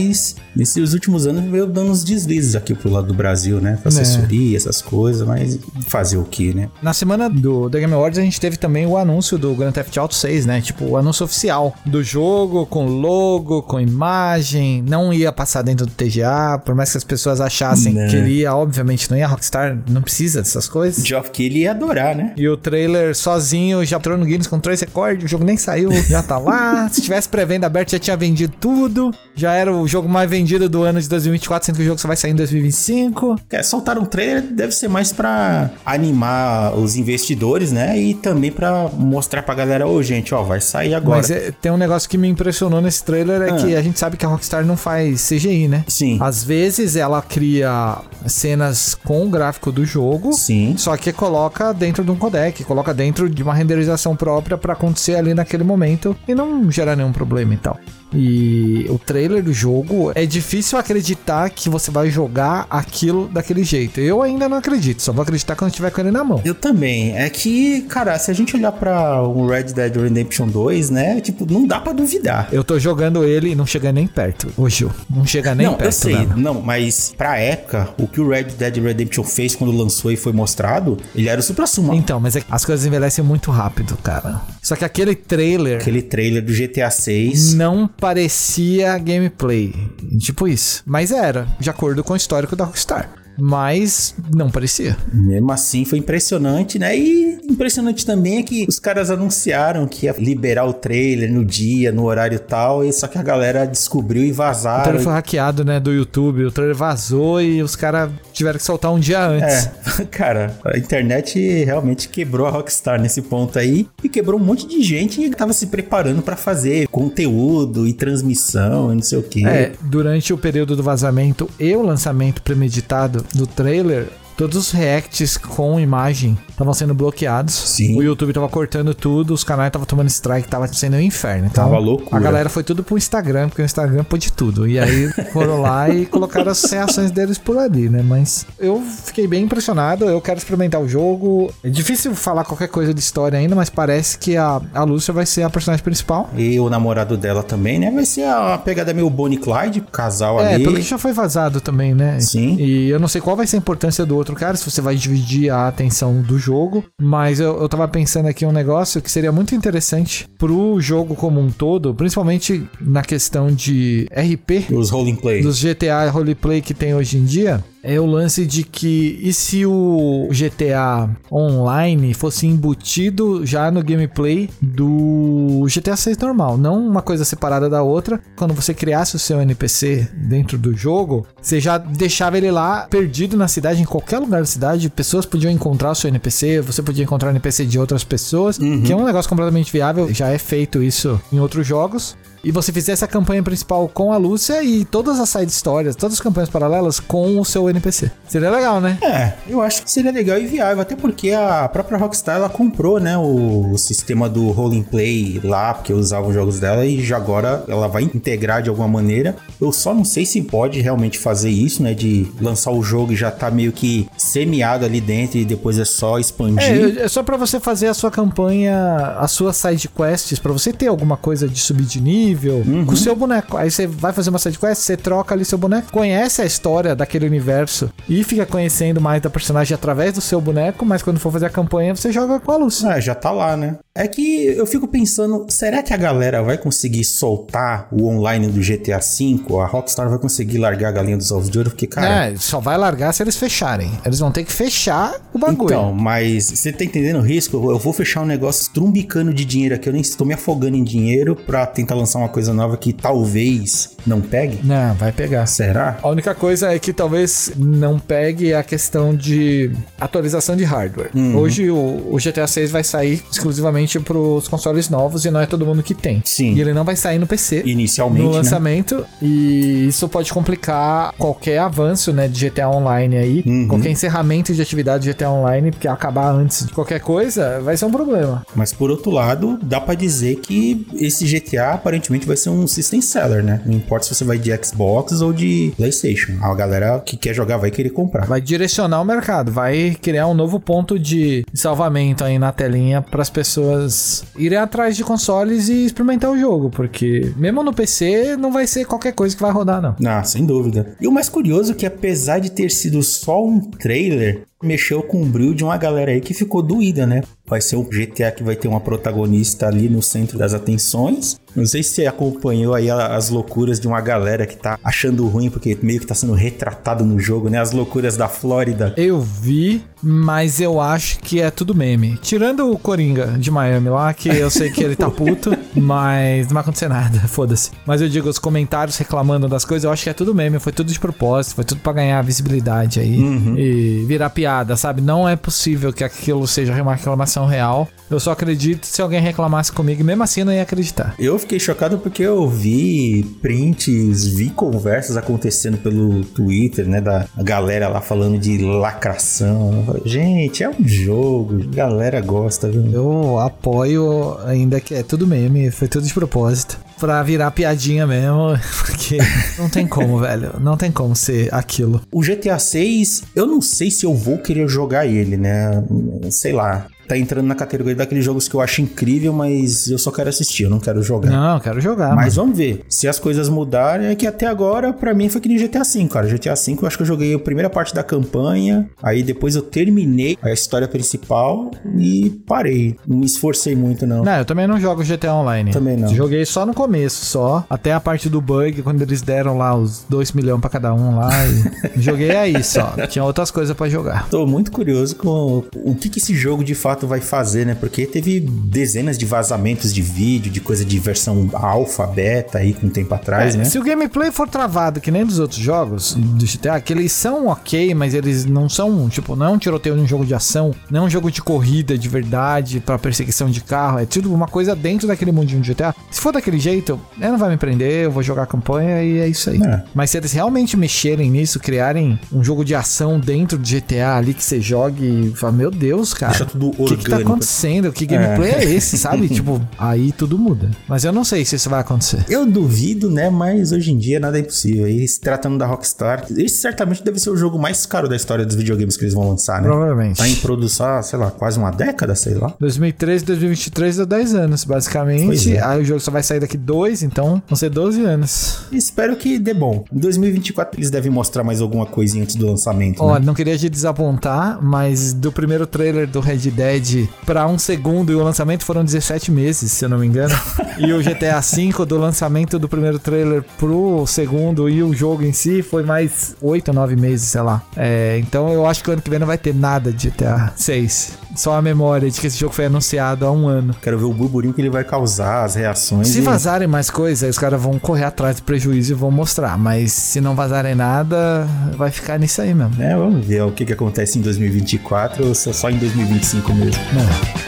nesses 0.56 0.94
últimos 0.94 1.26
anos 1.28 1.44
veio 1.50 1.66
dando 1.68 1.92
uns 1.92 2.04
deslizes 2.04 2.56
aqui 2.56 2.74
pro 2.74 2.90
lado 2.90 3.08
do 3.08 3.14
Brasil, 3.14 3.60
né? 3.62 3.78
Com 3.82 3.90
assessoria, 3.90 4.56
essas 4.58 4.82
coisas, 4.82 5.26
mas 5.28 5.60
fazer 5.88 6.18
o 6.18 6.24
que, 6.24 6.54
né? 6.54 6.70
Na 6.82 6.94
semana 6.94 7.30
do 7.30 7.70
The 7.70 7.80
Game 7.80 7.94
Awards 7.94 8.20
a 8.20 8.22
gente 8.22 8.40
teve 8.40 8.58
também 8.58 8.86
o 8.86 8.98
anúncio 8.98 9.38
do 9.38 9.54
Grand 9.56 9.72
Theft 9.72 9.96
Auto 9.98 10.16
6, 10.16 10.46
né? 10.46 10.62
Tipo, 10.62 10.86
o 10.86 10.98
anúncio 10.98 11.24
oficial 11.26 11.74
do 11.86 12.04
jogo, 12.04 12.66
com 12.66 12.86
logo, 12.88 13.62
com 13.64 13.80
imagem. 13.80 14.84
Não 14.88 15.14
ia 15.14 15.32
passar 15.32 15.62
dentro 15.62 15.86
do 15.86 15.92
TGA, 15.92 16.60
por 16.66 16.76
mais 16.76 16.92
que 16.92 16.98
as 16.98 17.04
pessoas 17.04 17.40
achassem 17.42 17.94
Né. 17.94 18.08
que 18.08 18.16
ele 18.16 18.32
ia, 18.40 18.56
obviamente, 18.56 19.10
não 19.10 19.18
ia. 19.18 19.28
Rockstar 19.28 19.78
não 19.90 20.02
precisa 20.02 20.42
dessas 20.42 20.68
coisas. 20.68 21.06
Geoff 21.06 21.32
Keighley 21.32 21.62
ia 21.64 21.72
adorar, 21.72 22.16
né? 22.16 22.34
E 22.38 22.48
o 22.48 22.56
trailer 22.58 23.16
sozinho 23.16 23.84
já 23.86 23.98
entrou 23.98 24.18
no 24.18 24.26
Guinness 24.26 24.48
com 24.48 24.60
três 24.60 24.80
recordes, 24.82 25.26
o 25.26 25.28
jogo 25.28 25.44
nem 25.44 25.58
saiu, 25.58 25.92
já 26.10 26.22
tá 26.24 26.38
lá. 26.38 26.88
Se 26.92 27.02
tivesse 27.02 27.28
pré-venda 27.30 27.68
aberta, 27.68 27.92
já 27.92 28.00
tinha 28.00 28.18
vendido 28.18 28.54
tudo. 28.60 29.12
Já 29.36 29.54
era 29.54 29.74
o 29.74 29.87
jogo 29.88 30.08
mais 30.10 30.30
vendido 30.30 30.68
do 30.70 30.84
ano 30.84 31.02
de 31.02 31.08
2024, 31.10 31.66
sendo 31.66 31.76
que 31.78 31.82
o 31.82 31.86
jogo 31.86 32.00
só 32.00 32.08
vai 32.08 32.18
sair 32.18 32.32
em 32.32 32.36
2025. 32.36 33.40
É, 33.52 33.64
soltar 33.64 33.98
um 33.98 34.06
trailer 34.06 34.42
deve 34.42 34.72
ser 34.74 34.88
mais 34.88 35.12
pra 35.12 35.70
animar 35.86 36.74
os 36.78 36.96
investidores, 36.96 37.72
né? 37.72 37.98
E 38.00 38.14
também 38.14 38.52
pra 38.52 38.90
mostrar 38.94 39.44
pra 39.44 39.54
galera, 39.56 39.88
ô 39.88 40.02
gente, 40.02 40.34
ó, 40.34 40.44
vai 40.44 40.62
sair 40.62 40.94
agora. 40.94 41.18
Mas 41.18 41.32
é- 41.32 41.52
tem 41.62 41.72
um 41.72 41.78
negócio 41.78 42.10
que 42.10 42.18
me 42.18 42.28
impressionou 42.28 42.82
nesse 42.82 43.04
trailer 43.04 43.42
é 43.42 43.50
Ah. 43.52 43.56
que 43.56 43.76
a 43.76 43.82
gente 43.82 44.00
sabe 44.00 44.18
que 44.18 44.26
a 44.26 44.30
Rockstar 44.30 44.66
não 44.66 44.78
faz 44.78 45.22
CGI, 45.22 45.68
né? 45.68 45.84
Sim. 45.88 46.18
Às 46.22 46.44
vezes 46.44 46.96
ela 46.96 47.22
cria 47.22 47.98
cenas 48.26 48.96
com 48.96 49.26
o 49.26 49.30
gráfico 49.30 49.72
do 49.72 49.86
jogo, 49.86 50.34
Sim. 50.34 50.76
só 50.78 50.96
que 50.98 51.12
coloca 51.12 51.74
dentro 51.74 52.04
de 52.04 52.12
um 52.12 52.16
codec, 52.16 52.64
coloca 52.64 52.94
dentro 52.94 53.30
de 53.30 53.42
uma 53.44 53.54
renderização 53.54 54.16
própria 54.16 54.58
pra 54.58 54.74
acontecer 54.74 55.16
ali 55.16 55.34
naquele 55.34 55.64
momento 55.64 56.16
e 56.28 56.36
não 56.36 56.70
gerar 56.72 56.96
nenhum 56.96 57.12
problema 57.12 57.54
e 57.54 57.58
tal. 57.58 57.80
E 58.14 58.86
o 58.90 58.98
trailer 58.98 59.44
do 59.44 59.54
jogo 59.54 60.12
é 60.16 60.26
difícil 60.26 60.78
acreditar 60.78 61.50
que 61.50 61.70
você 61.70 61.92
vai 61.92 62.10
jogar 62.10 62.66
aquilo 62.70 63.28
daquele 63.28 63.64
jeito. 63.64 64.00
Eu 64.00 64.22
ainda 64.22 64.48
não 64.48 64.58
acredito, 64.58 65.02
só 65.02 65.12
vou 65.12 65.24
acreditar 65.24 65.56
quando 65.56 65.72
tiver 65.72 65.92
com 65.92 66.02
ele 66.02 66.12
na 66.12 66.24
mão. 66.24 66.42
Eu 66.46 66.56
também. 66.56 67.18
É 67.18 67.30
que, 67.30 67.82
cara, 67.82 68.18
se 68.18 68.32
a 68.32 68.34
gente 68.34 68.56
olhar 68.56 68.72
pra 68.72 69.22
o 69.22 69.48
Red 69.48 69.64
Dead 69.64 69.96
Redemption 69.96 70.48
2, 70.48 70.90
né? 70.90 71.22
Tipo, 71.22 71.46
não 71.52 71.68
dá 71.68 71.80
pra 71.80 71.94
duvidar. 71.94 72.48
Eu 72.52 72.64
tô 72.64 72.80
jogando 72.80 73.24
ele 73.24 73.52
e 73.52 73.56
não 73.56 73.66
chega 73.66 73.92
nem 73.92 74.08
perto, 74.08 74.48
ô 74.58 74.70
Gil. 74.70 74.92
Não 75.10 75.26
chega 75.26 75.54
nem 75.54 75.68
não, 75.68 75.74
perto, 75.74 75.88
eu 75.88 75.92
sei. 75.92 76.28
Não, 76.36 76.62
mas 76.62 77.14
pra 77.18 77.38
época, 77.38 77.90
o 77.98 78.08
que 78.08 78.22
o 78.22 78.30
Red 78.30 78.44
Dead 78.44 78.78
Redemption 78.78 79.24
fez 79.24 79.56
quando 79.56 79.72
lançou 79.76 80.12
e 80.12 80.16
foi 80.16 80.32
mostrado, 80.32 80.98
ele 81.16 81.28
era 81.28 81.40
o 81.40 81.44
supra-sumo. 81.44 81.94
Então, 81.94 82.20
mas 82.20 82.36
é 82.36 82.44
as 82.50 82.64
coisas 82.64 82.86
envelhecem 82.86 83.24
muito 83.24 83.52
rápido, 83.52 83.98
cara. 83.98 84.42
Só 84.62 84.76
que 84.76 84.86
aquele 84.86 85.16
trailer 85.16 85.80
Aquele 85.80 86.02
trailer 86.02 86.44
do 86.44 86.54
GTA 86.54 86.90
6. 86.90 87.54
não 87.54 87.88
parecia 88.00 88.98
gameplay. 88.98 89.74
Tipo 90.20 90.48
isso. 90.48 90.84
Mas 90.86 91.12
era, 91.12 91.48
de 91.60 91.70
acordo 91.70 92.04
com 92.04 92.14
o 92.14 92.18
histórico 92.18 92.56
da 92.56 92.66
Rockstar. 92.66 93.10
Mas 93.38 94.16
não 94.34 94.50
parecia. 94.50 94.98
Mesmo 95.14 95.52
assim, 95.52 95.86
foi 95.86 96.00
impressionante, 96.00 96.80
né? 96.80 96.98
E 96.98 97.38
impressionante 97.50 98.06
também 98.06 98.40
é 98.40 98.44
que 98.44 98.66
os 98.68 98.80
caras 98.80 99.12
anunciaram 99.12 99.88
que 99.88 100.06
ia 100.06 100.16
liberar 100.18 100.66
o 100.66 100.74
trailer 100.74 101.32
no 101.32 101.46
dia, 101.46 101.92
no 101.92 102.06
horário 102.06 102.40
tal, 102.40 102.84
e 102.84 102.92
só 102.92 103.08
que 103.08 103.18
a 103.18 103.24
galera 103.24 103.66
descobriu 103.66 104.24
e 104.24 104.32
vazaram. 104.32 104.82
O 104.82 104.84
trailer 104.84 105.04
foi 105.04 105.14
hackeado, 105.14 105.64
né, 105.64 105.80
do 105.80 105.92
YouTube. 105.92 106.46
O 106.46 106.52
trailer 106.52 106.76
vazou 106.76 107.42
e 107.42 107.62
os 107.62 107.76
caras 107.76 108.12
tiveram 108.34 108.58
que 108.58 108.66
soltar 108.66 108.92
um 108.92 109.00
dia 109.00 109.26
antes. 109.26 109.70
É, 110.00 110.06
cara, 110.10 110.56
a 110.66 110.78
internet 110.78 111.40
realmente 111.64 112.10
quebrou 112.10 112.48
a 112.48 112.50
Rockstar 112.50 113.00
nesse 113.00 113.22
ponto 113.22 113.60
aí 113.60 113.88
e 114.04 114.10
quebrou 114.10 114.40
um 114.40 114.44
monte 114.44 114.68
de 114.68 114.82
gente 114.84 115.18
que 115.18 115.36
tava 115.36 115.54
se 115.54 115.68
preparando 115.68 116.22
para 116.22 116.36
fazer 116.36 116.88
conteúdo 116.88 117.88
e 117.88 117.94
transmissão 117.94 118.92
e 118.92 118.96
não 118.96 119.02
sei 119.02 119.18
o 119.18 119.24
que. 119.24 119.46
É, 119.46 119.72
durante 119.82 120.34
o 120.34 120.38
período 120.38 120.76
do 120.76 120.84
vazamento 120.84 121.50
e 121.60 121.76
o 121.76 121.82
lançamento 121.82 122.42
premeditado 122.42 123.26
do 123.34 123.46
trailer, 123.48 124.08
todos 124.38 124.56
os 124.56 124.72
reacts 124.72 125.36
com 125.36 125.80
imagem 125.80 126.38
estavam 126.48 126.74
sendo 126.74 126.94
bloqueados. 126.94 127.54
Sim. 127.54 127.98
O 127.98 128.04
YouTube 128.04 128.32
tava 128.32 128.48
cortando 128.48 128.94
tudo, 128.94 129.34
os 129.34 129.44
canais 129.44 129.68
estavam 129.68 129.86
tomando 129.86 130.08
strike, 130.08 130.48
tava 130.48 130.68
sendo 130.68 130.96
um 130.96 131.02
inferno. 131.02 131.48
Então, 131.48 131.66
tava 131.66 131.80
loucura. 131.80 132.16
A 132.16 132.20
galera 132.20 132.50
foi 132.50 132.64
tudo 132.64 132.84
pro 132.84 132.98
Instagram, 132.98 133.50
porque 133.50 133.62
o 133.62 133.66
Instagram 133.66 134.04
pôde 134.04 134.32
tudo. 134.32 134.68
E 134.68 134.80
aí 134.80 135.12
foram 135.34 135.62
lá 135.62 135.90
e 135.90 136.06
colocaram 136.06 136.52
as 136.52 136.64
reações 136.64 137.10
deles 137.10 137.38
por 137.38 137.58
ali, 137.58 137.90
né? 137.90 138.04
Mas 138.04 138.46
eu 138.60 138.82
fiquei 138.82 139.28
bem 139.28 139.44
impressionado, 139.44 140.06
eu 140.06 140.22
quero 140.22 140.38
experimentar 140.38 140.82
o 140.82 140.88
jogo. 140.88 141.52
É 141.64 141.70
difícil 141.70 142.14
falar 142.16 142.44
qualquer 142.44 142.68
coisa 142.68 142.94
de 142.94 143.00
história 143.00 143.38
ainda, 143.38 143.56
mas 143.56 143.70
parece 143.70 144.18
que 144.18 144.38
a, 144.38 144.62
a 144.74 144.84
Lúcia 144.84 145.14
vai 145.14 145.26
ser 145.26 145.44
a 145.44 145.50
personagem 145.50 145.84
principal. 145.84 146.30
E 146.36 146.60
o 146.60 146.70
namorado 146.70 147.18
dela 147.18 147.42
também, 147.42 147.80
né? 147.80 147.92
Vai 147.92 148.06
ser 148.06 148.26
a 148.26 148.58
pegada 148.58 148.94
meio 148.94 149.10
Bonnie 149.10 149.38
Clyde, 149.38 149.82
casal 149.92 150.40
é, 150.40 150.54
ali. 150.54 150.64
É, 150.64 150.66
pelo 150.66 150.76
que 150.76 150.84
já 150.84 150.98
foi 150.98 151.14
vazado 151.14 151.60
também, 151.60 151.94
né? 151.94 152.20
Sim. 152.20 152.56
E 152.60 152.90
eu 152.90 153.00
não 153.00 153.08
sei 153.08 153.20
qual 153.20 153.36
vai 153.36 153.48
ser 153.48 153.58
a 153.58 153.60
importância 153.60 154.06
do 154.06 154.16
outro 154.16 154.27
outro 154.28 154.36
cara, 154.36 154.58
se 154.58 154.70
você 154.70 154.82
vai 154.82 154.96
dividir 154.96 155.50
a 155.50 155.68
atenção 155.68 156.22
do 156.22 156.38
jogo. 156.38 156.84
Mas 157.02 157.40
eu, 157.40 157.60
eu 157.62 157.70
tava 157.70 157.88
pensando 157.88 158.28
aqui 158.28 158.46
um 158.46 158.52
negócio 158.52 159.02
que 159.02 159.10
seria 159.10 159.32
muito 159.32 159.56
interessante 159.56 160.28
pro 160.38 160.80
jogo 160.82 161.16
como 161.16 161.40
um 161.40 161.50
todo, 161.50 161.94
principalmente 161.94 162.68
na 162.82 163.02
questão 163.02 163.52
de 163.52 164.08
RP. 164.12 164.72
Os 164.72 164.90
roleplay. 164.90 165.42
Dos 165.42 165.64
GTA 165.64 166.10
roleplay 166.10 166.62
que 166.62 166.74
tem 166.74 166.94
hoje 166.94 167.18
em 167.18 167.26
dia 167.26 167.64
é 167.88 167.98
o 168.02 168.06
lance 168.06 168.46
de 168.46 168.64
que 168.64 169.18
e 169.24 169.32
se 169.32 169.66
o 169.66 170.28
GTA 170.30 171.10
Online 171.32 172.14
fosse 172.14 172.46
embutido 172.46 173.46
já 173.46 173.72
no 173.72 173.82
gameplay 173.82 174.50
do 174.62 175.66
GTA 175.74 175.96
6 175.96 176.18
normal, 176.18 176.58
não 176.58 176.86
uma 176.86 177.02
coisa 177.02 177.24
separada 177.24 177.70
da 177.70 177.82
outra. 177.82 178.20
Quando 178.36 178.54
você 178.54 178.74
criasse 178.74 179.16
o 179.16 179.20
seu 179.20 179.40
NPC 179.42 180.06
dentro 180.14 180.58
do 180.58 180.76
jogo, 180.76 181.26
você 181.42 181.62
já 181.62 181.78
deixava 181.78 182.38
ele 182.38 182.52
lá 182.52 182.88
perdido 182.90 183.38
na 183.38 183.48
cidade, 183.48 183.82
em 183.82 183.86
qualquer 183.86 184.20
lugar 184.20 184.42
da 184.42 184.46
cidade, 184.46 184.90
pessoas 184.90 185.26
podiam 185.26 185.52
encontrar 185.52 185.92
o 185.92 185.96
seu 185.96 186.10
NPC, 186.10 186.60
você 186.60 186.82
podia 186.82 187.06
encontrar 187.06 187.30
o 187.30 187.32
NPC 187.32 187.66
de 187.66 187.80
outras 187.80 188.04
pessoas, 188.04 188.60
uhum. 188.60 188.84
que 188.84 188.92
é 188.92 188.96
um 188.96 189.06
negócio 189.06 189.30
completamente 189.30 189.72
viável, 189.72 190.14
já 190.14 190.28
é 190.28 190.38
feito 190.38 190.84
isso 190.84 191.22
em 191.32 191.40
outros 191.40 191.66
jogos 191.66 192.18
e 192.44 192.52
você 192.52 192.72
fizesse 192.72 193.04
a 193.04 193.08
campanha 193.08 193.44
principal 193.44 193.88
com 193.88 194.12
a 194.12 194.18
Lúcia 194.18 194.64
e 194.64 194.86
todas 194.86 195.20
as 195.20 195.30
side 195.30 195.52
histórias, 195.52 195.96
todas 195.96 196.16
as 196.16 196.22
campanhas 196.22 196.50
paralelas 196.50 197.00
com 197.00 197.40
o 197.40 197.46
seu 197.46 197.70
NPC. 197.70 198.12
Seria 198.28 198.50
legal, 198.50 198.80
né? 198.80 198.98
É, 199.02 199.34
eu 199.48 199.62
acho 199.62 199.84
que 199.84 199.92
seria 199.92 200.12
legal 200.12 200.38
e 200.38 200.46
viável, 200.46 200.82
até 200.82 200.96
porque 200.96 201.32
a 201.32 201.68
própria 201.68 201.98
Rockstar 201.98 202.38
ela 202.38 202.50
comprou, 202.50 203.00
né, 203.00 203.18
o, 203.18 203.72
o 203.72 203.78
sistema 203.78 204.30
do 204.30 204.52
role 204.52 204.84
play 204.84 205.40
lá, 205.44 205.74
porque 205.74 205.92
eu 205.92 205.98
usava 205.98 206.28
os 206.28 206.34
jogos 206.34 206.60
dela 206.60 206.86
e 206.86 207.04
já 207.04 207.18
agora 207.18 207.64
ela 207.68 207.88
vai 207.88 208.04
integrar 208.04 208.62
de 208.62 208.70
alguma 208.70 208.88
maneira. 208.88 209.36
Eu 209.60 209.72
só 209.72 209.94
não 209.94 210.06
sei 210.06 210.26
se 210.26 210.42
pode 210.42 210.80
realmente 210.82 211.18
fazer 211.18 211.50
isso, 211.50 211.82
né, 211.84 211.94
de 211.94 212.28
lançar 212.40 212.72
o 212.72 212.84
jogo 212.84 213.14
e 213.14 213.16
já 213.16 213.32
tá 213.32 213.50
meio 213.50 213.72
que 213.72 214.08
semeado 214.18 214.86
ali 214.86 215.02
dentro 215.02 215.38
e 215.38 215.46
depois 215.46 215.78
é 215.78 215.86
só 215.86 216.20
expandir. 216.20 216.98
É, 216.98 217.04
é 217.04 217.08
só 217.08 217.24
para 217.24 217.38
você 217.38 217.60
fazer 217.60 217.88
a 217.88 217.94
sua 217.94 218.12
campanha, 218.12 219.16
as 219.20 219.32
suas 219.32 219.58
side 219.58 219.90
quests, 219.90 220.40
para 220.40 220.52
você 220.52 220.72
ter 220.72 220.88
alguma 220.88 221.18
coisa 221.18 221.48
de 221.48 221.60
subir 221.60 221.86
de 221.86 222.02
nível 222.02 222.27
nível 222.28 222.64
uhum. 222.66 222.86
com 222.86 222.94
o 222.94 222.98
seu 222.98 223.16
boneco. 223.16 223.58
Aí 223.58 223.72
você 223.72 223.88
vai 223.88 224.14
fazer 224.14 224.30
uma 224.30 224.40
side 224.40 224.60
quest, 224.60 224.82
você 224.82 224.98
troca 224.98 225.34
ali 225.34 225.46
seu 225.46 225.58
boneco, 225.58 225.92
conhece 225.92 226.42
a 226.42 226.46
história 226.46 226.96
daquele 226.96 227.26
universo 227.26 227.92
e 228.08 228.24
fica 228.24 228.46
conhecendo 228.46 229.00
mais 229.00 229.22
da 229.22 229.30
personagem 229.30 229.74
através 229.74 230.14
do 230.14 230.22
seu 230.22 230.40
boneco, 230.42 230.86
mas 230.86 231.02
quando 231.02 231.20
for 231.20 231.32
fazer 231.32 231.46
a 231.46 231.50
campanha, 231.50 231.96
você 231.96 232.12
joga 232.12 232.40
com 232.40 232.52
a 232.52 232.58
luz. 232.58 232.84
É, 232.84 233.00
já 233.02 233.16
tá 233.16 233.32
lá, 233.32 233.56
né? 233.56 233.78
É 233.98 234.08
que 234.08 234.46
eu 234.46 234.68
fico 234.68 234.88
pensando, 234.88 235.48
será 235.50 235.82
que 235.82 235.92
a 235.92 235.98
galera 235.98 236.44
vai 236.44 236.56
conseguir 236.56 237.04
soltar 237.04 237.88
o 237.92 238.06
online 238.06 238.46
do 238.46 238.60
GTA 238.60 239.00
V? 239.00 239.60
A 239.60 239.66
Rockstar 239.66 240.08
vai 240.08 240.20
conseguir 240.20 240.60
largar 240.60 240.90
a 240.90 240.92
galinha 240.92 241.18
dos 241.18 241.32
ovos 241.32 241.50
de 241.50 241.58
ouro? 241.58 241.72
Porque, 241.72 241.88
cara. 241.88 242.28
É, 242.28 242.36
só 242.38 242.60
vai 242.60 242.78
largar 242.78 243.12
se 243.12 243.24
eles 243.24 243.36
fecharem. 243.36 243.90
Eles 244.06 244.20
vão 244.20 244.32
ter 244.32 244.44
que 244.44 244.52
fechar 244.52 245.16
o 245.34 245.40
bagulho. 245.40 245.74
Então, 245.74 245.94
mas 245.94 246.46
você 246.46 246.72
tá 246.72 246.84
entendendo 246.84 247.18
o 247.18 247.22
risco? 247.24 247.58
Eu 247.72 247.80
vou 247.80 247.92
fechar 247.92 248.22
um 248.22 248.26
negócio 248.28 248.72
trumbicando 248.72 249.34
de 249.34 249.44
dinheiro 249.44 249.74
aqui. 249.74 249.90
Eu 249.90 249.94
nem 249.94 250.02
estou 250.04 250.28
me 250.28 250.36
afogando 250.36 250.78
em 250.78 250.84
dinheiro 250.84 251.36
pra 251.36 251.66
tentar 251.66 251.96
lançar 251.96 252.20
uma 252.20 252.30
coisa 252.30 252.54
nova 252.54 252.78
que 252.78 252.94
talvez 252.94 253.97
não 254.08 254.22
pegue? 254.22 254.60
Não, 254.64 254.96
vai 254.96 255.12
pegar. 255.12 255.46
Será? 255.46 255.98
A 256.02 256.10
única 256.10 256.34
coisa 256.34 256.74
é 256.74 256.80
que 256.80 256.94
talvez 256.94 257.52
não 257.58 258.00
pegue 258.00 258.54
a 258.54 258.64
questão 258.64 259.14
de 259.14 259.72
atualização 260.00 260.56
de 260.56 260.64
hardware. 260.64 261.10
Uhum. 261.14 261.38
Hoje 261.38 261.70
o, 261.70 261.76
o, 262.12 262.18
GTA 262.18 262.48
6 262.48 262.72
vai 262.72 262.84
sair 262.84 263.22
exclusivamente 263.32 264.00
para 264.00 264.18
os 264.18 264.48
consoles 264.48 264.90
novos 264.90 265.26
e 265.26 265.32
não 265.32 265.40
é 265.40 265.46
todo 265.46 265.66
mundo 265.66 265.84
que 265.84 265.94
tem. 265.94 266.22
Sim. 266.26 266.54
E 266.54 266.62
ele 266.62 266.74
não 266.74 266.84
vai 266.84 266.96
sair 266.96 267.20
no 267.20 267.28
PC. 267.28 267.64
Inicialmente. 267.66 268.24
No 268.24 268.32
né? 268.32 268.38
lançamento. 268.38 268.96
Né? 268.96 269.06
E 269.22 269.88
isso 269.88 270.08
pode 270.08 270.32
complicar 270.32 271.14
qualquer 271.18 271.60
avanço 271.60 272.14
né, 272.14 272.28
de 272.28 272.50
GTA 272.50 272.70
Online 272.70 273.18
aí. 273.18 273.44
Uhum. 273.46 273.68
Qualquer 273.68 273.90
encerramento 273.90 274.54
de 274.54 274.62
atividade 274.62 275.04
de 275.04 275.14
GTA 275.14 275.30
Online, 275.30 275.72
porque 275.72 275.88
acabar 275.88 276.32
antes 276.32 276.66
de 276.66 276.74
qualquer 276.74 277.00
coisa, 277.00 277.60
vai 277.62 277.76
ser 277.76 277.86
um 277.86 277.92
problema. 277.92 278.46
Mas 278.56 278.72
por 278.72 278.90
outro 278.90 279.12
lado, 279.12 279.60
dá 279.62 279.82
para 279.82 279.96
dizer 279.96 280.38
que 280.38 280.88
esse 280.96 281.26
GTA 281.26 281.74
aparentemente 281.74 282.26
vai 282.26 282.38
ser 282.38 282.50
um 282.50 282.66
system 282.68 283.02
seller, 283.02 283.44
né? 283.44 283.62
Não 283.66 283.74
importa 283.74 283.97
importa 283.98 284.06
se 284.06 284.16
você 284.16 284.24
vai 284.24 284.38
de 284.38 284.52
Xbox 284.64 285.22
ou 285.22 285.34
de 285.34 285.74
PlayStation. 285.76 286.34
A 286.42 286.54
galera 286.54 287.00
que 287.00 287.18
quer 287.18 287.34
jogar 287.34 287.58
vai 287.58 287.72
querer 287.72 287.90
comprar. 287.90 288.26
Vai 288.26 288.40
direcionar 288.40 289.02
o 289.02 289.06
mercado, 289.06 289.52
vai 289.52 289.98
criar 290.02 290.28
um 290.28 290.34
novo 290.34 290.60
ponto 290.60 291.00
de 291.00 291.46
salvamento 291.54 292.24
aí 292.24 292.38
na 292.38 292.52
telinha 292.52 293.02
para 293.02 293.22
as 293.22 293.30
pessoas 293.30 294.24
irem 294.38 294.58
atrás 294.58 294.96
de 294.96 295.04
consoles 295.04 295.68
e 295.70 295.86
experimentar 295.86 296.32
o 296.32 296.38
jogo, 296.38 296.70
porque 296.70 297.34
mesmo 297.36 297.64
no 297.64 297.74
PC 297.74 298.38
não 298.38 298.52
vai 298.52 298.68
ser 298.68 298.86
qualquer 298.86 299.14
coisa 299.14 299.36
que 299.36 299.42
vai 299.42 299.52
rodar, 299.52 299.82
não. 299.82 299.96
Ah, 300.06 300.24
sem 300.24 300.46
dúvida. 300.46 300.96
E 301.02 301.08
o 301.08 301.12
mais 301.12 301.30
curioso 301.30 301.72
é 301.72 301.76
que 301.76 301.86
apesar 301.86 302.40
de 302.40 302.52
ter 302.52 302.70
sido 302.70 303.02
só 303.02 303.44
um 303.44 303.60
trailer, 303.60 304.44
mexeu 304.62 305.04
com 305.04 305.22
o 305.22 305.26
brilho 305.26 305.54
de 305.54 305.64
uma 305.64 305.78
galera 305.78 306.12
aí 306.12 306.22
que 306.22 306.34
ficou 306.34 306.62
doída, 306.62 307.06
né? 307.06 307.22
Vai 307.46 307.62
ser 307.62 307.76
o 307.76 307.84
GTA 307.84 308.32
que 308.32 308.44
vai 308.44 308.56
ter 308.56 308.68
uma 308.68 308.80
protagonista 308.80 309.68
ali 309.68 309.88
no 309.88 310.02
centro 310.02 310.38
das 310.38 310.54
atenções. 310.54 311.40
Não 311.56 311.66
sei 311.66 311.82
se 311.82 311.92
você 311.92 312.06
acompanhou 312.06 312.74
aí 312.74 312.90
as 312.90 313.30
loucuras 313.30 313.80
de 313.80 313.88
uma 313.88 314.02
galera 314.02 314.46
que 314.46 314.58
tá 314.58 314.78
achando 314.84 315.26
ruim 315.28 315.50
porque 315.50 315.78
meio 315.82 316.00
que 316.00 316.06
tá 316.06 316.14
sendo 316.14 316.34
retratado 316.34 317.06
no 317.06 317.20
jogo, 317.20 317.50
né? 317.50 317.60
As 317.60 317.72
loucuras 317.72 318.18
da 318.18 318.28
Flórida. 318.28 318.94
Eu 318.98 319.20
vi, 319.20 319.82
mas 320.04 320.60
eu 320.60 320.82
acho 320.82 321.20
que 321.20 321.40
é 321.42 321.50
tudo 321.50 321.74
meme. 321.74 322.18
Tirando 322.22 322.72
o 322.72 322.78
Coringa 322.78 323.38
de 323.40 323.50
Miami 323.50 323.90
lá, 323.90 324.14
que 324.14 324.30
eu 324.30 324.50
sei 324.50 324.70
que 324.70 324.84
ele 324.84 324.96
tá 324.96 325.10
puto, 325.10 325.58
mas 325.74 326.48
não 326.48 326.54
vai 326.54 326.62
acontecer 326.62 326.90
nada, 326.90 327.20
foda-se. 327.28 327.72
Mas 327.86 328.02
eu 328.02 328.10
digo, 328.10 328.28
os 328.28 328.38
comentários 328.38 328.98
reclamando 328.98 329.48
das 329.48 329.64
coisas, 329.64 329.86
eu 329.86 329.92
acho 329.92 330.04
que 330.04 330.10
é 330.10 330.14
tudo 330.14 330.36
meme, 330.36 330.60
foi 330.60 330.74
tudo 330.74 330.92
de 330.92 331.00
propósito, 331.00 331.56
foi 331.56 331.64
tudo 331.64 331.80
para 331.82 331.94
ganhar 331.94 332.22
visibilidade 332.24 333.00
aí 333.00 333.18
uhum. 333.18 333.58
e 333.58 334.04
virar 334.06 334.30
piada 334.30 334.47
piada, 334.48 334.78
sabe? 334.78 335.02
Não 335.02 335.28
é 335.28 335.36
possível 335.36 335.92
que 335.92 336.06
aquilo 336.06 336.48
seja 336.48 336.82
uma 336.82 336.96
reclamação 336.96 337.46
real. 337.46 337.88
Eu 338.10 338.18
só 338.18 338.32
acredito 338.32 338.86
se 338.86 339.02
alguém 339.02 339.20
reclamasse 339.20 339.72
comigo, 339.74 340.02
mesmo 340.02 340.24
assim 340.24 340.40
eu 340.40 340.46
não 340.46 340.54
ia 340.54 340.62
acreditar. 340.62 341.14
Eu 341.20 341.38
fiquei 341.38 341.60
chocado 341.60 341.98
porque 341.98 342.24
eu 342.24 342.48
vi 342.48 343.24
prints, 343.42 344.26
vi 344.26 344.50
conversas 344.50 345.18
acontecendo 345.18 345.78
pelo 345.78 346.24
Twitter, 346.24 346.88
né? 346.88 347.02
Da 347.02 347.28
galera 347.38 347.90
lá 347.90 348.00
falando 348.00 348.40
de 348.40 348.58
lacração. 348.60 349.84
Falei, 349.86 350.04
Gente, 350.06 350.64
é 350.64 350.70
um 350.70 350.88
jogo, 350.88 351.62
a 351.62 351.76
galera 351.76 352.22
gosta, 352.22 352.70
viu? 352.70 352.90
Eu 352.90 353.40
apoio, 353.40 354.38
ainda 354.46 354.80
que 354.80 354.96
é 354.96 355.04
tudo 355.04 355.28
meme, 355.28 355.70
foi 355.72 355.90
tudo 355.90 356.08
de 356.08 356.14
propósito 356.14 356.87
pra 357.00 357.22
virar 357.24 357.52
piadinha 357.52 358.06
mesmo, 358.06 358.58
porque 358.86 359.18
não 359.58 359.70
tem 359.70 359.88
como, 359.88 360.20
velho. 360.20 360.54
Não 360.60 360.78
tem 360.78 360.92
como 360.92 361.16
ser 361.16 361.54
aquilo. 361.54 362.02
O 362.12 362.22
GTA 362.22 362.60
6, 362.60 363.24
eu 363.36 363.46
não 363.46 363.62
sei 363.62 363.90
se 363.92 364.06
eu 364.06 364.14
vou 364.14 364.38
querer 364.38 364.68
jogar 364.68 365.06
ele, 365.06 365.38
né? 365.38 365.84
Sei 366.30 366.52
lá. 366.52 366.88
Tá 367.08 367.18
entrando 367.18 367.46
na 367.46 367.56
categoria 367.56 367.96
daqueles 367.96 368.24
jogos 368.24 368.48
que 368.48 368.56
eu 368.56 368.62
acho 368.62 368.82
incrível, 368.82 369.32
mas 369.34 369.90
eu 369.90 369.98
só 369.98 370.12
quero 370.12 370.30
assistir, 370.30 370.64
eu 370.64 370.70
não 370.70 370.80
quero 370.80 371.02
jogar. 371.02 371.30
Não, 371.30 371.60
quero 371.60 371.80
jogar. 371.80 372.16
Mas 372.16 372.36
mano. 372.36 372.48
vamos 372.48 372.58
ver. 372.58 372.84
Se 372.90 373.08
as 373.08 373.20
coisas 373.20 373.50
mudarem, 373.50 374.08
é 374.08 374.16
que 374.16 374.28
até 374.28 374.46
agora, 374.46 374.92
para 374.92 375.14
mim, 375.14 375.30
foi 375.30 375.42
que 375.42 375.48
nem 375.48 375.58
GTA 375.58 375.84
V, 375.84 376.08
cara. 376.08 376.28
GTA 376.28 376.56
V, 376.56 376.78
eu 376.82 376.88
acho 376.88 376.98
que 376.98 377.04
eu 377.04 377.08
joguei 377.08 377.34
a 377.34 377.40
primeira 377.40 377.70
parte 377.70 377.94
da 377.94 378.04
campanha, 378.04 378.90
aí 379.02 379.24
depois 379.24 379.56
eu 379.56 379.62
terminei 379.62 380.38
a 380.42 380.52
história 380.52 380.88
principal 380.88 381.72
e 381.98 382.30
parei. 382.46 382.96
Não 383.08 383.18
me 383.18 383.26
esforcei 383.26 383.76
muito, 383.76 384.06
não. 384.06 384.24
Não, 384.24 384.38
eu 384.38 384.46
também 384.46 384.68
não 384.68 384.80
jogo 384.80 385.04
GTA 385.04 385.34
Online. 385.34 385.72
Também 385.72 385.98
não. 385.98 386.14
Joguei 386.14 386.46
só 386.46 386.66
no 386.66 386.74
começo, 386.74 387.26
só. 387.26 387.66
Até 387.70 387.94
a 387.94 388.00
parte 388.00 388.30
do 388.30 388.42
bug, 388.42 388.82
quando 388.82 389.02
eles 389.02 389.22
deram 389.22 389.58
lá 389.58 389.76
os 389.76 390.06
2 390.10 390.32
milhões 390.34 390.62
para 390.62 390.70
cada 390.70 390.94
um 390.94 391.18
lá. 391.18 391.30
joguei 391.96 392.32
aí 392.32 392.64
só. 392.64 392.94
Tinha 393.08 393.24
outras 393.24 393.52
coisas 393.52 393.76
para 393.76 393.90
jogar. 393.90 394.28
Tô 394.30 394.46
muito 394.46 394.72
curioso 394.72 395.16
com 395.16 395.64
o 395.76 395.96
que, 395.96 396.10
que 396.10 396.20
esse 396.20 396.34
jogo 396.34 396.64
de 396.64 396.76
fato 396.76 396.97
vai 397.06 397.20
fazer, 397.20 397.66
né? 397.66 397.76
Porque 397.76 398.06
teve 398.06 398.40
dezenas 398.40 399.18
de 399.18 399.26
vazamentos 399.26 399.94
de 399.94 400.02
vídeo, 400.02 400.50
de 400.50 400.62
coisa 400.62 400.86
de 400.86 400.98
versão 400.98 401.50
alfa, 401.54 402.08
beta 402.08 402.60
aí 402.60 402.74
com 402.74 402.88
um 402.88 402.90
tempo 402.90 403.14
atrás, 403.14 403.56
é, 403.56 403.58
né? 403.58 403.66
Se 403.66 403.78
o 403.78 403.84
gameplay 403.84 404.32
for 404.32 404.48
travado 404.48 405.02
que 405.02 405.12
nem 405.12 405.26
dos 405.26 405.40
outros 405.40 405.60
jogos 405.60 406.14
do 406.16 406.46
GTA, 406.46 406.80
que 406.80 406.94
eles 406.94 407.12
são 407.12 407.48
ok, 407.48 407.94
mas 407.94 408.14
eles 408.14 408.46
não 408.46 408.70
são, 408.70 409.10
tipo, 409.10 409.36
não 409.36 409.48
é 409.48 409.50
um 409.50 409.58
tiroteio 409.58 409.96
de 409.96 410.02
um 410.02 410.08
jogo 410.08 410.26
de 410.26 410.34
ação, 410.34 410.74
não 410.90 411.04
é 411.04 411.06
um 411.06 411.10
jogo 411.10 411.30
de 411.30 411.42
corrida 411.42 411.98
de 411.98 412.08
verdade 412.08 412.80
para 412.80 412.98
perseguição 412.98 413.50
de 413.50 413.62
carro, 413.62 414.00
é 414.00 414.06
tudo 414.06 414.34
uma 414.34 414.48
coisa 414.48 414.76
dentro 414.76 415.08
daquele 415.08 415.32
mundinho 415.32 415.62
de 415.62 415.74
GTA. 415.74 415.94
Se 416.10 416.22
for 416.22 416.32
daquele 416.32 416.60
jeito, 416.60 417.00
ele 417.20 417.32
não 417.32 417.38
vai 417.38 417.50
me 417.50 417.58
prender, 417.58 418.06
eu 418.06 418.12
vou 418.12 418.24
jogar 418.24 418.44
a 418.44 418.48
campanha 418.48 419.04
e 419.04 419.20
é 419.20 419.28
isso 419.28 419.50
aí. 419.50 419.62
É. 419.62 419.84
Mas 419.94 420.12
se 420.12 420.18
eles 420.18 420.32
realmente 420.32 420.78
mexerem 420.78 421.30
nisso, 421.30 421.60
criarem 421.60 422.20
um 422.32 422.44
jogo 422.44 422.64
de 422.64 422.74
ação 422.76 423.20
dentro 423.20 423.58
de 423.58 423.80
GTA 423.80 424.16
ali 424.16 424.34
que 424.34 424.44
você 424.44 424.62
jogue 424.62 425.06
e 425.06 425.36
fala, 425.36 425.54
meu 425.54 425.72
Deus, 425.72 426.14
cara. 426.14 426.32
Deixa 426.32 426.46
tudo 426.46 426.74
orgânico. 426.92 426.94
O 426.94 426.98
que, 426.98 427.04
que 427.04 427.10
tá 427.10 427.18
acontecendo? 427.18 427.92
Que 427.92 428.06
gameplay 428.06 428.52
é, 428.52 428.64
é 428.66 428.74
esse, 428.74 428.98
sabe? 428.98 429.28
tipo, 429.34 429.62
aí 429.78 430.12
tudo 430.12 430.38
muda. 430.38 430.70
Mas 430.88 431.04
eu 431.04 431.12
não 431.12 431.24
sei 431.24 431.46
se 431.46 431.56
isso 431.56 431.70
vai 431.70 431.82
acontecer. 431.82 432.26
Eu 432.30 432.46
duvido, 432.46 433.10
né? 433.10 433.30
Mas 433.30 433.72
hoje 433.72 433.92
em 433.92 433.98
dia 433.98 434.20
nada 434.20 434.38
é 434.38 434.42
impossível. 434.42 434.88
E 434.88 435.08
se 435.08 435.20
tratando 435.20 435.58
da 435.58 435.66
Rockstar, 435.66 436.26
esse 436.38 436.58
certamente 436.58 437.04
deve 437.04 437.20
ser 437.20 437.30
o 437.30 437.38
jogo 437.38 437.58
mais 437.58 437.86
caro 437.86 438.08
da 438.08 438.16
história 438.16 438.46
dos 438.46 438.56
videogames 438.56 438.98
que 438.98 439.04
eles 439.04 439.14
vão 439.14 439.30
lançar, 439.30 439.62
né? 439.62 439.68
Provavelmente. 439.68 440.18
Tá 440.18 440.28
em 440.28 440.36
produção, 440.36 441.02
sei 441.04 441.20
lá, 441.20 441.32
quase 441.32 441.58
uma 441.58 441.72
década, 441.72 442.16
sei 442.16 442.36
lá. 442.36 442.54
2013, 442.60 443.26
2023 443.26 443.98
dá 443.98 444.06
10 444.06 444.36
anos, 444.36 444.64
basicamente. 444.64 445.56
É. 445.56 445.64
Aí 445.64 445.82
o 445.82 445.86
jogo 445.86 446.00
só 446.00 446.12
vai 446.12 446.24
sair 446.24 446.40
daqui 446.40 446.58
dois, 446.58 447.04
então 447.04 447.42
vão 447.48 447.56
ser 447.56 447.70
12 447.70 448.02
anos. 448.04 448.60
Espero 448.72 449.16
que 449.16 449.40
dê 449.40 449.54
bom. 449.54 449.84
Em 449.92 450.00
2024 450.00 450.80
eles 450.80 450.90
devem 450.90 451.12
mostrar 451.12 451.44
mais 451.44 451.62
alguma 451.62 451.86
coisinha 451.86 452.24
antes 452.24 452.36
do 452.36 452.46
lançamento. 452.46 453.04
Olha, 453.04 453.20
né? 453.20 453.26
não 453.26 453.34
queria 453.34 453.58
te 453.58 453.70
desapontar, 453.70 454.60
mas 454.62 455.14
do 455.14 455.32
primeiro 455.32 455.66
trailer 455.66 456.08
do 456.08 456.20
Red 456.20 456.52
Dead 456.52 456.77
para 457.26 457.48
um 457.48 457.58
segundo 457.58 458.12
e 458.12 458.16
o 458.16 458.24
lançamento 458.24 458.64
foram 458.64 458.84
17 458.84 459.32
meses, 459.32 459.72
se 459.72 459.86
eu 459.86 459.90
não 459.90 460.00
me 460.00 460.08
engano. 460.08 460.36
e 460.78 460.92
o 460.94 461.00
GTA 461.00 461.40
V 461.42 461.86
do 461.86 461.98
lançamento 461.98 462.60
do 462.60 462.68
primeiro 462.68 463.00
trailer 463.00 463.44
pro 463.58 464.06
segundo 464.08 464.70
e 464.70 464.82
o 464.84 464.94
jogo 464.94 465.24
em 465.24 465.34
si 465.34 465.62
foi 465.62 465.84
mais 465.84 466.36
8 466.42 466.70
ou 466.70 466.74
9 466.74 466.96
meses, 466.96 467.28
sei 467.28 467.42
lá. 467.42 467.62
É, 467.76 468.18
então 468.20 468.50
eu 468.50 468.66
acho 468.66 468.84
que 468.84 468.90
o 468.90 468.94
ano 468.94 469.02
que 469.02 469.10
vem 469.10 469.20
não 469.20 469.28
vai 469.28 469.38
ter 469.38 469.54
nada 469.54 469.92
de 469.92 470.10
GTA 470.10 470.54
6. 470.56 471.27
Só 471.38 471.54
a 471.54 471.62
memória 471.62 472.10
de 472.10 472.20
que 472.20 472.26
esse 472.26 472.38
jogo 472.38 472.52
foi 472.52 472.66
anunciado 472.66 473.24
há 473.24 473.32
um 473.32 473.48
ano. 473.48 473.76
Quero 473.80 474.00
ver 474.00 474.06
o 474.06 474.14
burburinho 474.14 474.52
que 474.56 474.60
ele 474.60 474.72
vai 474.72 474.84
causar, 474.84 475.46
as 475.46 475.54
reações. 475.54 476.08
Se 476.08 476.18
e... 476.18 476.22
vazarem 476.22 476.68
mais 476.68 476.90
coisas, 476.90 477.30
os 477.30 477.38
caras 477.38 477.62
vão 477.62 477.78
correr 477.78 478.06
atrás 478.06 478.38
do 478.38 478.44
prejuízo 478.44 478.94
e 478.94 478.96
vão 478.96 479.12
mostrar. 479.12 479.56
Mas 479.56 479.92
se 479.92 480.20
não 480.20 480.36
vazarem 480.36 480.74
nada, 480.74 481.48
vai 481.78 481.92
ficar 481.92 482.18
nisso 482.18 482.42
aí 482.42 482.56
mesmo. 482.56 482.82
É, 482.82 482.96
vamos 482.96 483.24
ver 483.24 483.44
o 483.44 483.52
que, 483.52 483.66
que 483.66 483.74
acontece 483.74 484.18
em 484.18 484.22
2024 484.24 485.28
ou 485.28 485.36
se 485.36 485.52
é 485.52 485.54
só 485.54 485.70
em 485.70 485.78
2025 485.78 486.54
mesmo. 486.56 486.82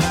É. 0.06 0.10